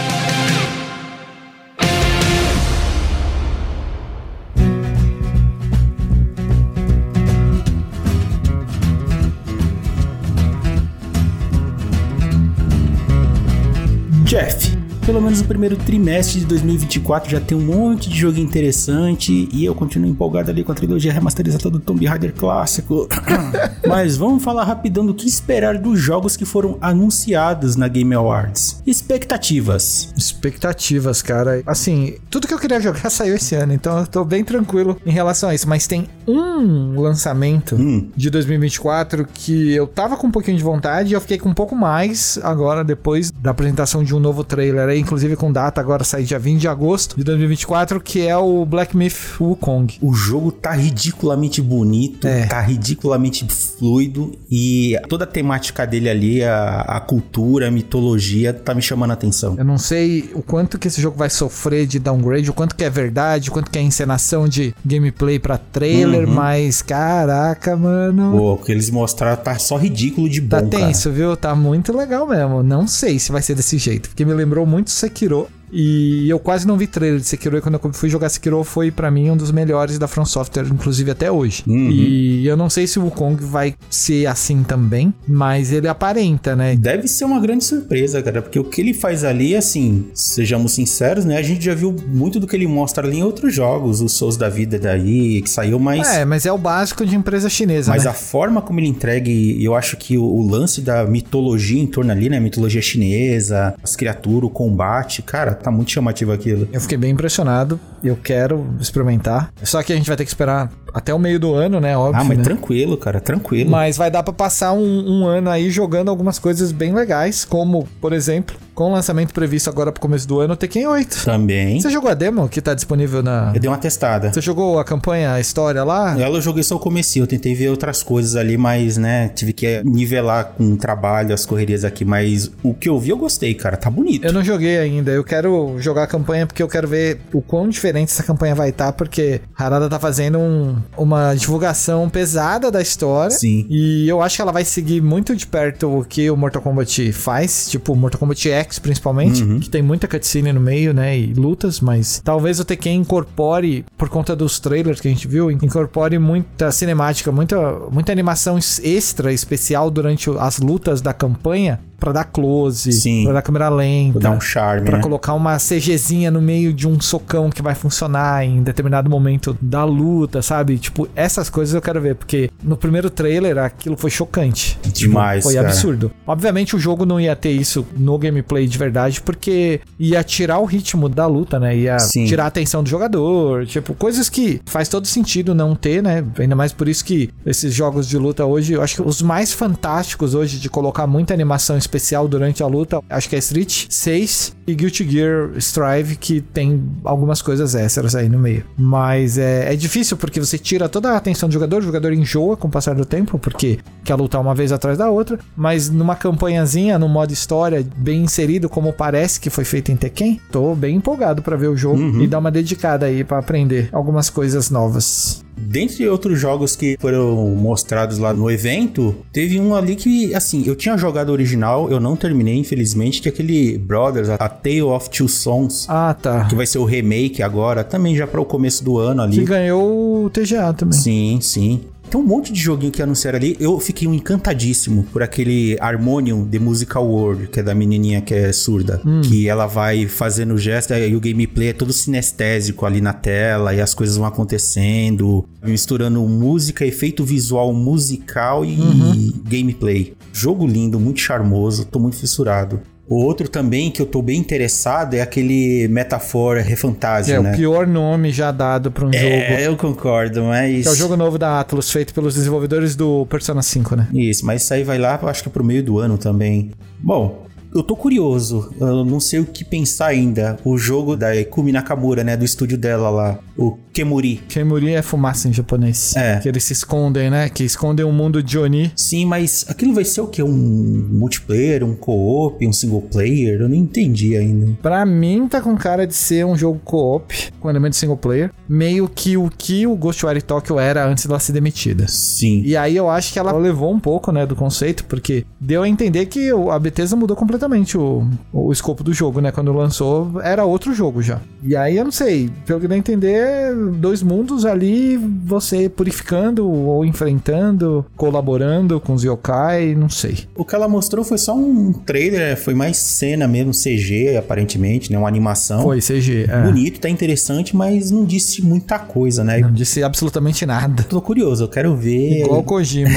Primeiro 15.52 15.76
trimestre 15.76 16.40
de 16.40 16.46
2024 16.46 17.30
já 17.30 17.38
tem 17.38 17.56
um 17.58 17.60
monte 17.60 18.08
de 18.08 18.18
jogo 18.18 18.38
interessante 18.38 19.50
e 19.52 19.66
eu 19.66 19.74
continuo 19.74 20.08
empolgado 20.08 20.50
ali 20.50 20.64
com 20.64 20.72
a 20.72 20.74
trilogia 20.74 21.12
remasterizada 21.12 21.68
do 21.68 21.78
Tomb 21.78 22.06
Raider 22.06 22.32
clássico. 22.32 23.06
Mas 23.86 24.16
vamos 24.16 24.42
falar 24.42 24.64
rapidão 24.64 25.04
do 25.04 25.12
que 25.12 25.28
esperar 25.28 25.76
dos 25.76 26.00
jogos 26.00 26.38
que 26.38 26.46
foram 26.46 26.78
anunciados 26.80 27.76
na 27.76 27.86
Game 27.86 28.14
Awards. 28.14 28.82
Expectativas. 28.86 30.10
Expectativas, 30.16 31.20
cara. 31.20 31.62
Assim, 31.66 32.14
tudo 32.30 32.48
que 32.48 32.54
eu 32.54 32.58
queria 32.58 32.80
jogar 32.80 33.08
saiu 33.10 33.34
esse 33.34 33.54
ano, 33.54 33.74
então 33.74 33.98
eu 33.98 34.06
tô 34.06 34.24
bem 34.24 34.42
tranquilo 34.42 34.96
em 35.04 35.12
relação 35.12 35.50
a 35.50 35.54
isso. 35.54 35.68
Mas 35.68 35.86
tem 35.86 36.08
um 36.26 36.98
lançamento 36.98 37.76
hum. 37.76 38.08
de 38.16 38.30
2024 38.30 39.28
que 39.34 39.74
eu 39.74 39.86
tava 39.86 40.16
com 40.16 40.28
um 40.28 40.30
pouquinho 40.30 40.56
de 40.56 40.64
vontade 40.64 41.10
e 41.10 41.12
eu 41.12 41.20
fiquei 41.20 41.36
com 41.36 41.50
um 41.50 41.54
pouco 41.54 41.76
mais 41.76 42.38
agora 42.42 42.82
depois 42.82 43.30
da 43.30 43.50
apresentação 43.50 44.02
de 44.02 44.14
um 44.14 44.18
novo 44.18 44.42
trailer 44.42 44.88
inclusive 44.96 45.36
com 45.42 45.52
data 45.52 45.81
agora 45.81 46.05
sair 46.05 46.22
dia 46.22 46.38
20 46.38 46.61
de 46.61 46.68
agosto 46.68 47.16
de 47.16 47.24
2024, 47.24 48.00
que 48.00 48.24
é 48.24 48.37
o 48.37 48.64
Black 48.64 48.96
Myth 48.96 49.40
Wukong. 49.40 49.92
O 50.00 50.14
jogo 50.14 50.52
tá 50.52 50.70
ridiculamente 50.70 51.61
bonito, 51.61 52.28
é. 52.28 52.46
tá 52.46 52.61
ridiculamente 52.61 53.44
fluido 53.48 54.31
e 54.48 54.96
toda 55.09 55.24
a 55.24 55.26
temática 55.26 55.85
dele 55.85 56.09
ali, 56.09 56.44
a, 56.44 56.83
a 56.83 57.00
cultura, 57.00 57.66
a 57.66 57.70
mitologia, 57.72 58.55
tá 58.55 58.72
me 58.72 58.81
chamando 58.81 59.11
a 59.11 59.14
atenção. 59.14 59.57
Eu 59.59 59.64
não 59.64 59.78
sei 59.78 60.31
o 60.33 60.42
quanto 60.42 60.78
que 60.78 60.87
esse 60.87 61.02
jogo 61.02 61.18
vai 61.18 61.28
sofrer 61.28 61.88
de 61.88 61.98
downgrade, 61.98 62.48
o 62.48 62.55
quanto 62.55 62.76
que 62.76 62.85
é 62.85 62.90
verdade, 62.90 63.50
o 63.50 63.52
quanto 63.52 63.68
que 63.68 63.81
é 63.81 63.83
encenação 63.83 64.46
de 64.46 64.72
gameplay 64.85 65.40
para 65.40 65.59
trailer, 65.59 66.28
uhum. 66.28 66.35
mas 66.35 66.83
caraca, 66.83 67.76
mano. 67.76 68.31
Pô, 68.31 68.52
o 68.52 68.59
que 68.59 68.70
eles 68.70 68.90
mostraram 68.90 69.42
tá 69.42 69.59
só 69.59 69.76
ridículo 69.76 70.28
de 70.28 70.40
tá 70.42 70.61
bom, 70.61 70.68
Tá 70.68 70.78
tenso, 70.78 71.09
cara. 71.09 71.14
viu? 71.16 71.37
Tá 71.37 71.57
muito 71.57 71.92
legal 71.92 72.28
mesmo. 72.28 72.62
Não 72.62 72.87
sei 72.87 73.18
se 73.18 73.33
vai 73.33 73.42
ser 73.42 73.57
desse 73.57 73.76
jeito, 73.76 74.09
porque 74.09 74.24
me 74.24 74.33
lembrou 74.33 74.64
muito 74.64 74.88
Sekiro. 75.22 75.46
E 75.72 76.28
eu 76.28 76.38
quase 76.38 76.66
não 76.66 76.76
vi 76.76 76.87
trailer 76.87 77.18
de 77.18 77.26
Sekiro. 77.26 77.56
E 77.56 77.61
quando 77.61 77.80
eu 77.82 77.92
fui 77.92 78.08
jogar 78.08 78.28
Sekiro, 78.28 78.62
foi 78.62 78.90
para 78.90 79.11
mim 79.11 79.30
um 79.30 79.37
dos 79.37 79.50
melhores 79.50 79.98
da 79.98 80.06
From 80.06 80.26
Software, 80.26 80.66
inclusive 80.66 81.11
até 81.11 81.30
hoje. 81.30 81.64
Uhum. 81.66 81.90
E 81.90 82.46
eu 82.46 82.56
não 82.56 82.68
sei 82.68 82.87
se 82.87 82.98
o 82.98 83.04
Wukong 83.04 83.42
vai 83.42 83.74
ser 83.88 84.26
assim 84.26 84.62
também, 84.62 85.14
mas 85.26 85.72
ele 85.72 85.88
aparenta, 85.88 86.54
né? 86.54 86.76
Deve 86.76 87.08
ser 87.08 87.24
uma 87.24 87.40
grande 87.40 87.64
surpresa, 87.64 88.22
cara, 88.22 88.42
porque 88.42 88.58
o 88.58 88.64
que 88.64 88.80
ele 88.80 88.92
faz 88.92 89.24
ali, 89.24 89.56
assim, 89.56 90.06
sejamos 90.14 90.72
sinceros, 90.72 91.24
né? 91.24 91.38
A 91.38 91.42
gente 91.42 91.64
já 91.64 91.74
viu 91.74 91.94
muito 92.08 92.38
do 92.38 92.46
que 92.46 92.54
ele 92.54 92.66
mostra 92.66 93.06
ali 93.06 93.18
em 93.18 93.22
outros 93.22 93.54
jogos, 93.54 94.00
os 94.00 94.12
Souls 94.12 94.37
da 94.37 94.48
vida 94.48 94.78
daí, 94.78 95.40
que 95.40 95.48
saiu 95.48 95.78
mais. 95.78 96.06
É, 96.08 96.24
mas 96.24 96.44
é 96.44 96.52
o 96.52 96.58
básico 96.58 97.06
de 97.06 97.16
empresa 97.16 97.48
chinesa. 97.48 97.90
Mas 97.90 98.04
né? 98.04 98.11
a 98.11 98.14
forma 98.14 98.61
como 98.61 98.78
ele 98.78 98.88
entrega, 98.88 99.30
eu 99.30 99.74
acho 99.74 99.96
que 99.96 100.18
o, 100.18 100.24
o 100.24 100.46
lance 100.46 100.80
da 100.82 101.04
mitologia 101.06 101.80
em 101.80 101.87
torno 101.87 102.12
ali, 102.12 102.28
né? 102.28 102.38
Mitologia 102.38 102.82
chinesa, 102.82 103.74
as 103.82 103.96
criaturas, 103.96 104.44
o 104.44 104.50
combate, 104.50 105.22
cara, 105.22 105.62
tá 105.62 105.70
muito 105.70 105.90
chamativo 105.90 106.33
aquilo. 106.33 106.68
Eu 106.72 106.81
fiquei 106.81 106.98
bem 106.98 107.11
impressionado. 107.11 107.79
Eu 108.03 108.16
quero 108.16 108.66
experimentar. 108.81 109.53
Só 109.62 109.83
que 109.83 109.92
a 109.92 109.96
gente 109.96 110.07
vai 110.07 110.16
ter 110.16 110.25
que 110.25 110.31
esperar 110.31 110.70
até 110.92 111.12
o 111.12 111.18
meio 111.18 111.38
do 111.38 111.55
ano, 111.55 111.81
né? 111.81 111.96
Óbvio. 111.96 112.20
Ah, 112.20 112.24
mas 112.24 112.38
né? 112.38 112.44
tranquilo, 112.44 112.96
cara, 112.96 113.20
tranquilo. 113.20 113.70
Mas 113.70 113.96
vai 113.96 114.11
dar 114.11 114.22
para 114.22 114.33
passar 114.33 114.72
um, 114.72 115.22
um, 115.22 115.26
ano 115.26 115.50
aí 115.50 115.70
jogando 115.70 116.11
algumas 116.11 116.38
coisas 116.38 116.72
bem 116.72 116.92
legais, 116.92 117.44
como, 117.44 117.88
por 118.00 118.12
exemplo, 118.12 118.57
com 118.74 118.90
o 118.90 118.92
lançamento 118.92 119.33
previsto 119.33 119.68
agora 119.68 119.92
pro 119.92 120.00
começo 120.00 120.26
do 120.26 120.40
ano, 120.40 120.57
Tekken 120.57 120.87
8. 120.87 121.24
Também. 121.24 121.81
Você 121.81 121.90
jogou 121.90 122.11
a 122.11 122.14
demo 122.14 122.48
que 122.48 122.61
tá 122.61 122.74
disponível 122.74 123.22
na. 123.22 123.52
Eu 123.55 123.61
dei 123.61 123.70
uma 123.70 123.78
testada. 123.78 124.33
Você 124.33 124.40
jogou 124.40 124.78
a 124.78 124.85
campanha, 124.85 125.33
a 125.33 125.40
história 125.40 125.83
lá? 125.85 126.18
Ela 126.18 126.38
eu 126.38 126.42
joguei 126.42 126.62
só 126.62 126.76
o 126.76 126.78
começo, 126.78 127.18
eu 127.18 127.26
tentei 127.26 127.55
ver 127.55 127.68
outras 127.68 128.02
coisas 128.02 128.37
ali, 128.37 128.57
mas, 128.57 128.96
né, 128.96 129.28
tive 129.28 129.52
que 129.52 129.83
nivelar 129.85 130.52
com 130.57 130.72
o 130.72 130.76
trabalho, 130.76 131.35
as 131.35 131.46
correrias 131.46 131.85
aqui, 131.85 132.05
mas 132.05 132.50
o 132.62 132.74
que 132.74 132.88
eu 132.88 132.98
vi 132.98 133.11
eu 133.11 133.16
gostei, 133.16 133.55
cara, 133.55 133.76
tá 133.76 133.90
bonito. 133.90 134.24
Eu 134.24 134.33
não 134.33 134.42
joguei 134.42 134.78
ainda, 134.78 135.11
eu 135.11 135.24
quero 135.24 135.76
jogar 135.78 136.05
a 136.05 136.07
campanha 136.07 136.46
porque 136.46 136.62
eu 136.62 136.68
quero 136.68 136.88
ver 136.88 137.20
o 137.33 137.40
quão 137.40 137.68
diferente 137.68 138.11
essa 138.11 138.22
campanha 138.22 138.55
vai 138.55 138.70
estar, 138.70 138.87
tá, 138.87 138.92
porque 138.92 139.40
Harada 139.57 139.88
tá 139.88 139.98
fazendo 139.98 140.38
um, 140.38 140.76
uma 140.96 141.34
divulgação 141.34 142.08
pesada 142.08 142.70
da 142.70 142.80
história. 142.80 143.30
Sim. 143.30 143.66
E 143.68 144.08
eu 144.08 144.22
acho 144.22 144.36
que 144.36 144.42
ela 144.42 144.52
vai 144.52 144.64
seguir 144.64 145.00
muito 145.00 145.34
de 145.34 145.46
perto 145.46 146.00
o 146.00 146.04
que 146.04 146.30
o 146.30 146.36
Mortal 146.36 146.62
Kombat 146.62 147.12
faz, 147.12 147.70
tipo 147.70 147.94
Mortal 147.94 148.18
Kombat 148.18 148.48
X 148.48 148.78
principalmente, 148.78 149.42
uhum. 149.42 149.60
que 149.60 149.70
tem 149.70 149.82
muita 149.82 150.08
cutscene 150.08 150.52
no 150.52 150.60
meio, 150.60 150.92
né, 150.92 151.18
e 151.18 151.32
lutas, 151.34 151.80
mas 151.80 152.20
talvez 152.24 152.60
o 152.60 152.64
Tekken 152.64 153.00
incorpore, 153.00 153.84
por 153.96 154.08
conta 154.08 154.34
dos 154.34 154.58
trailers 154.58 155.00
que 155.00 155.08
a 155.08 155.10
gente 155.10 155.26
viu, 155.26 155.50
incorpore 155.50 156.18
muita 156.18 156.70
cinemática, 156.72 157.30
muita, 157.30 157.56
muita 157.90 158.12
animação 158.12 158.58
extra, 158.82 159.32
especial 159.32 159.90
durante 159.90 160.30
as 160.38 160.58
lutas 160.58 161.00
da 161.00 161.12
campanha, 161.12 161.80
para 162.02 162.10
dar 162.10 162.24
close, 162.24 162.92
Sim. 162.92 163.22
pra 163.22 163.34
dar 163.34 163.42
câmera 163.42 163.68
lenta, 163.68 164.18
pra 164.18 164.30
dar 164.30 164.36
um 164.36 164.40
charme, 164.40 164.86
pra 164.86 164.96
né? 164.96 165.02
colocar 165.02 165.34
uma 165.34 165.56
CGzinha 165.56 166.32
no 166.32 166.42
meio 166.42 166.72
de 166.72 166.88
um 166.88 167.00
socão 167.00 167.48
que 167.48 167.62
vai 167.62 167.76
funcionar 167.76 168.44
em 168.44 168.60
determinado 168.60 169.08
momento 169.08 169.56
da 169.60 169.84
luta, 169.84 170.42
sabe? 170.42 170.71
Tipo, 170.78 171.08
essas 171.14 171.48
coisas 171.48 171.74
eu 171.74 171.82
quero 171.82 172.00
ver, 172.00 172.14
porque 172.14 172.50
no 172.62 172.76
primeiro 172.76 173.11
trailer 173.11 173.58
aquilo 173.58 173.96
foi 173.96 174.11
chocante. 174.11 174.78
Demais, 174.92 175.44
Foi 175.44 175.54
cara. 175.54 175.68
absurdo. 175.68 176.12
Obviamente 176.26 176.76
o 176.76 176.78
jogo 176.78 177.04
não 177.04 177.20
ia 177.20 177.35
ter 177.35 177.50
isso 177.50 177.87
no 177.96 178.18
gameplay 178.18 178.66
de 178.66 178.78
verdade, 178.78 179.20
porque 179.20 179.80
ia 179.98 180.22
tirar 180.22 180.58
o 180.58 180.64
ritmo 180.64 181.08
da 181.08 181.26
luta, 181.26 181.58
né? 181.58 181.76
Ia 181.76 181.98
Sim. 181.98 182.24
tirar 182.24 182.44
a 182.44 182.46
atenção 182.46 182.82
do 182.82 182.88
jogador, 182.88 183.66
tipo, 183.66 183.94
coisas 183.94 184.28
que 184.28 184.61
faz 184.66 184.88
todo 184.88 185.06
sentido 185.06 185.54
não 185.54 185.74
ter, 185.74 186.02
né? 186.02 186.24
Ainda 186.38 186.54
mais 186.54 186.72
por 186.72 186.88
isso 186.88 187.04
que 187.04 187.30
esses 187.44 187.72
jogos 187.74 188.08
de 188.08 188.18
luta 188.18 188.44
hoje, 188.44 188.74
eu 188.74 188.82
acho 188.82 188.96
que 188.96 189.02
os 189.02 189.22
mais 189.22 189.52
fantásticos 189.52 190.35
hoje 190.35 190.58
de 190.58 190.68
colocar 190.68 191.06
muita 191.06 191.35
animação 191.35 191.76
especial 191.76 192.28
durante 192.28 192.62
a 192.62 192.66
luta, 192.66 193.00
acho 193.08 193.28
que 193.28 193.37
é 193.37 193.38
Street 193.38 193.87
6 193.88 194.56
e 194.66 194.74
Guilty 194.74 195.11
Gear 195.11 195.50
Strive, 195.56 196.16
que 196.16 196.40
tem 196.40 196.82
algumas 197.04 197.42
coisas 197.42 197.74
extras 197.74 198.14
aí 198.14 198.28
no 198.28 198.38
meio. 198.38 198.64
Mas 198.76 199.38
é, 199.38 199.72
é 199.72 199.76
difícil 199.76 200.16
porque 200.16 200.40
você 200.40 200.58
tira 200.62 200.88
toda 200.88 201.11
a 201.11 201.16
atenção 201.16 201.48
do 201.48 201.53
jogador, 201.53 201.79
o 201.79 201.83
jogador 201.83 202.12
enjoa 202.12 202.57
com 202.57 202.68
o 202.68 202.70
passar 202.70 202.94
do 202.94 203.05
tempo, 203.05 203.38
porque 203.38 203.79
quer 204.05 204.14
lutar 204.14 204.40
uma 204.40 204.55
vez 204.55 204.72
atrás 204.72 204.96
da 204.96 205.11
outra, 205.11 205.38
mas 205.57 205.90
numa 205.90 206.14
campanhazinha, 206.16 206.98
no 206.98 207.09
modo 207.09 207.33
história, 207.33 207.87
bem 207.96 208.22
inserido, 208.22 208.68
como 208.68 208.92
parece 208.92 209.40
que 209.40 209.51
foi 209.51 209.64
feito 209.64 209.90
em 209.92 209.96
Tekken, 209.96 210.40
tô 210.51 210.75
bem 210.75 210.96
empolgado 210.96 211.42
para 211.42 211.57
ver 211.57 211.68
o 211.68 211.77
jogo 211.77 212.01
Uhum. 212.01 212.22
e 212.22 212.27
dar 212.27 212.38
uma 212.38 212.51
dedicada 212.51 213.07
aí 213.07 213.22
para 213.25 213.38
aprender 213.38 213.88
algumas 213.92 214.31
coisas 214.31 214.70
novas. 214.70 215.44
Dentre 215.62 216.09
outros 216.09 216.38
jogos 216.38 216.77
que 216.77 216.96
foram 217.01 217.37
mostrados 217.55 218.18
lá 218.18 218.33
no 218.35 218.51
evento, 218.51 219.14
teve 219.33 219.59
um 219.61 219.75
ali 219.75 219.96
que, 219.96 220.35
assim, 220.35 220.64
eu 220.66 220.75
tinha 220.77 220.96
jogado 220.96 221.31
original, 221.31 221.90
eu 221.90 222.01
não 222.01 222.16
terminei, 222.16 222.57
infelizmente, 222.57 223.22
que 223.22 223.29
é 223.29 223.33
aquele 223.33 223.79
Brothers, 223.79 224.29
a 224.29 224.37
Tale 224.48 224.83
of 224.83 225.09
Two 225.11 225.29
Sons, 225.29 225.87
Ah, 225.88 226.14
tá. 226.20 226.44
que 226.46 226.55
vai 226.55 226.66
ser 226.66 226.79
o 226.79 226.85
remake 226.85 227.42
agora, 227.42 227.85
também 227.85 228.16
já 228.16 228.27
para 228.27 228.40
o 228.40 228.44
começo 228.44 228.85
do 228.85 228.98
ano 228.98 229.22
ali. 229.22 229.38
Que 229.38 229.44
ganhou 229.44 230.25
o 230.25 230.31
TGA 230.31 230.72
também. 230.72 230.98
Sim, 230.98 231.38
sim. 231.40 231.81
Tem 232.12 232.20
um 232.20 232.25
monte 232.25 232.53
de 232.53 232.61
joguinho 232.61 232.92
que 232.92 233.01
anunciaram 233.01 233.38
ali. 233.38 233.57
Eu 233.59 233.81
fiquei 233.81 234.07
um 234.07 234.12
encantadíssimo 234.12 235.05
por 235.05 235.22
aquele 235.22 235.79
Harmonium 235.81 236.46
The 236.46 236.59
Musical 236.59 237.09
World, 237.09 237.46
que 237.46 237.61
é 237.61 237.62
da 237.62 237.75
menininha 237.75 238.20
que 238.20 238.35
é 238.35 238.53
surda. 238.53 239.01
Que 239.22 239.48
ela 239.48 239.66
vai 239.66 240.07
fazendo 240.07 240.59
gesto 240.59 240.92
e 240.92 241.16
o 241.16 241.20
gameplay 241.20 241.68
é 241.68 241.72
todo 241.72 241.90
sinestésico 241.90 242.85
ali 242.85 243.01
na 243.01 243.14
tela 243.14 243.75
e 243.75 243.81
as 243.81 243.94
coisas 243.94 244.18
vão 244.18 244.27
acontecendo, 244.27 245.48
misturando 245.64 246.20
música, 246.20 246.85
efeito 246.85 247.25
visual 247.25 247.72
musical 247.72 248.62
e 248.62 249.33
gameplay. 249.46 250.12
Jogo 250.35 250.66
lindo, 250.66 251.01
muito 251.01 251.20
charmoso, 251.20 251.87
tô 251.87 251.98
muito 251.98 252.18
fissurado. 252.18 252.83
O 253.12 253.16
outro 253.16 253.46
também 253.46 253.90
que 253.90 254.01
eu 254.01 254.07
tô 254.07 254.22
bem 254.22 254.38
interessado 254.38 255.12
é 255.12 255.20
aquele 255.20 255.87
Metaphor 255.88 256.57
Refantasia, 256.57 257.35
É 257.35 257.40
né? 257.40 257.53
o 257.53 257.55
pior 257.55 257.87
nome 257.87 258.33
já 258.33 258.51
dado 258.51 258.90
para 258.90 259.05
um 259.05 259.12
jogo. 259.12 259.22
É, 259.22 259.66
eu 259.66 259.77
concordo, 259.77 260.44
mas... 260.44 260.83
Que 260.85 260.88
é 260.88 260.92
o 260.92 260.94
jogo 260.94 261.14
novo 261.14 261.37
da 261.37 261.61
Atlus, 261.61 261.90
feito 261.90 262.14
pelos 262.14 262.35
desenvolvedores 262.35 262.96
do 262.96 263.27
Persona 263.27 263.61
5, 263.61 263.96
né? 263.96 264.09
Isso, 264.14 264.46
mas 264.46 264.62
isso 264.62 264.72
aí 264.72 264.83
vai 264.83 264.96
lá, 264.98 265.20
acho 265.25 265.42
que 265.42 265.51
pro 265.51 265.62
meio 265.62 265.83
do 265.83 265.98
ano 265.98 266.16
também. 266.16 266.70
Bom, 266.98 267.44
eu 267.74 267.82
tô 267.82 267.96
curioso, 267.96 268.72
eu 268.78 269.04
não 269.04 269.18
sei 269.20 269.40
o 269.40 269.46
que 269.46 269.64
pensar 269.64 270.08
ainda. 270.08 270.58
O 270.64 270.76
jogo 270.76 271.16
da 271.16 271.35
Ikumi 271.35 271.72
Nakamura, 271.72 272.22
né, 272.22 272.37
do 272.37 272.44
estúdio 272.44 272.76
dela 272.76 273.08
lá, 273.08 273.38
o 273.56 273.78
Kemuri. 273.92 274.40
Kemuri 274.48 274.94
é 274.94 275.02
fumaça 275.02 275.48
em 275.48 275.52
japonês. 275.52 276.14
É. 276.16 276.38
Que 276.38 276.48
eles 276.48 276.64
se 276.64 276.72
escondem, 276.72 277.30
né? 277.30 277.48
Que 277.48 277.64
escondem 277.64 278.04
o 278.04 278.12
mundo 278.12 278.42
de 278.42 278.58
Oni. 278.58 278.90
Sim, 278.96 279.26
mas 279.26 279.66
aquilo 279.68 279.92
vai 279.92 280.04
ser 280.04 280.22
o 280.22 280.26
quê? 280.26 280.42
Um 280.42 281.08
multiplayer, 281.12 281.85
um 281.85 281.94
co-op, 281.94 282.66
um 282.66 282.72
single 282.72 283.02
player? 283.02 283.61
Eu 283.61 283.68
não 283.68 283.76
entendi 283.76 284.37
ainda. 284.37 284.78
Pra 284.80 285.04
mim, 285.04 285.46
tá 285.46 285.61
com 285.61 285.76
cara 285.76 286.06
de 286.06 286.14
ser 286.14 286.46
um 286.46 286.56
jogo 286.56 286.80
co-op, 286.82 287.35
com 287.61 287.68
elemento 287.68 287.96
single 287.96 288.16
player. 288.16 288.50
Meio 288.66 289.08
que 289.08 289.37
o 289.37 289.50
que 289.50 289.87
o 289.87 289.94
Ghostwire 289.94 290.40
Tokyo 290.40 290.78
era 290.78 291.06
antes 291.06 291.26
dela 291.26 291.38
ser 291.38 291.52
demitida. 291.52 292.06
Sim. 292.08 292.62
E 292.64 292.76
aí 292.76 292.96
eu 292.96 293.11
acho 293.11 293.32
que 293.32 293.38
ela 293.38 293.52
levou 293.52 293.92
um 293.92 294.00
pouco, 294.00 294.32
né, 294.32 294.46
do 294.46 294.56
conceito, 294.56 295.04
porque 295.04 295.44
deu 295.61 295.82
a 295.82 295.88
entender 295.88 296.26
que 296.26 296.50
a 296.70 296.78
Bethesda 296.78 297.14
mudou 297.14 297.37
completamente 297.37 297.62
o, 297.98 298.27
o 298.53 298.72
escopo 298.72 299.03
do 299.03 299.12
jogo, 299.12 299.40
né? 299.40 299.51
Quando 299.53 299.72
lançou, 299.72 300.40
era 300.42 300.64
outro 300.64 300.94
jogo 300.94 301.22
já. 301.22 301.40
E 301.62 301.77
aí 301.77 301.96
eu 301.96 302.05
não 302.05 302.12
sei, 302.12 302.51
pelo 302.66 302.81
que 302.81 302.88
dá 302.88 302.94
a 302.94 302.98
entender, 302.98 303.75
dois 303.94 304.22
mundos 304.22 304.64
ali, 304.64 305.16
você 305.44 305.88
purificando 305.88 306.68
ou 306.68 307.05
enfrentando, 307.05 308.05
colaborando 308.16 309.01
com 309.01 309.12
os 309.12 309.22
yokai, 309.22 309.94
não 309.94 310.09
sei. 310.09 310.38
O 310.57 310.64
que 310.64 310.75
ela 310.75 310.88
mostrou 310.88 311.25
foi 311.25 311.38
só 311.38 311.55
um 311.55 311.92
trailer, 311.92 312.57
foi 312.57 312.75
mais 312.75 312.96
cena 312.96 313.46
mesmo, 313.46 313.72
CG, 313.72 314.37
aparentemente, 314.37 315.12
né? 315.12 315.18
Uma 315.18 315.29
animação. 315.29 315.83
Foi 315.83 316.01
CG. 316.01 316.46
é. 316.48 316.62
Bonito, 316.62 317.01
tá 317.01 317.09
interessante, 317.09 317.77
mas 317.77 318.11
não 318.11 318.25
disse 318.25 318.62
muita 318.62 318.98
coisa, 318.98 319.44
né? 319.44 319.59
Não 319.59 319.72
disse 319.72 320.03
absolutamente 320.03 320.66
nada. 320.66 321.03
Tô 321.05 321.20
curioso, 321.20 321.64
eu 321.64 321.68
quero 321.68 321.96
ver. 321.96 322.42
Igual 322.42 322.61
o 322.61 322.64
Kojima. 322.64 323.11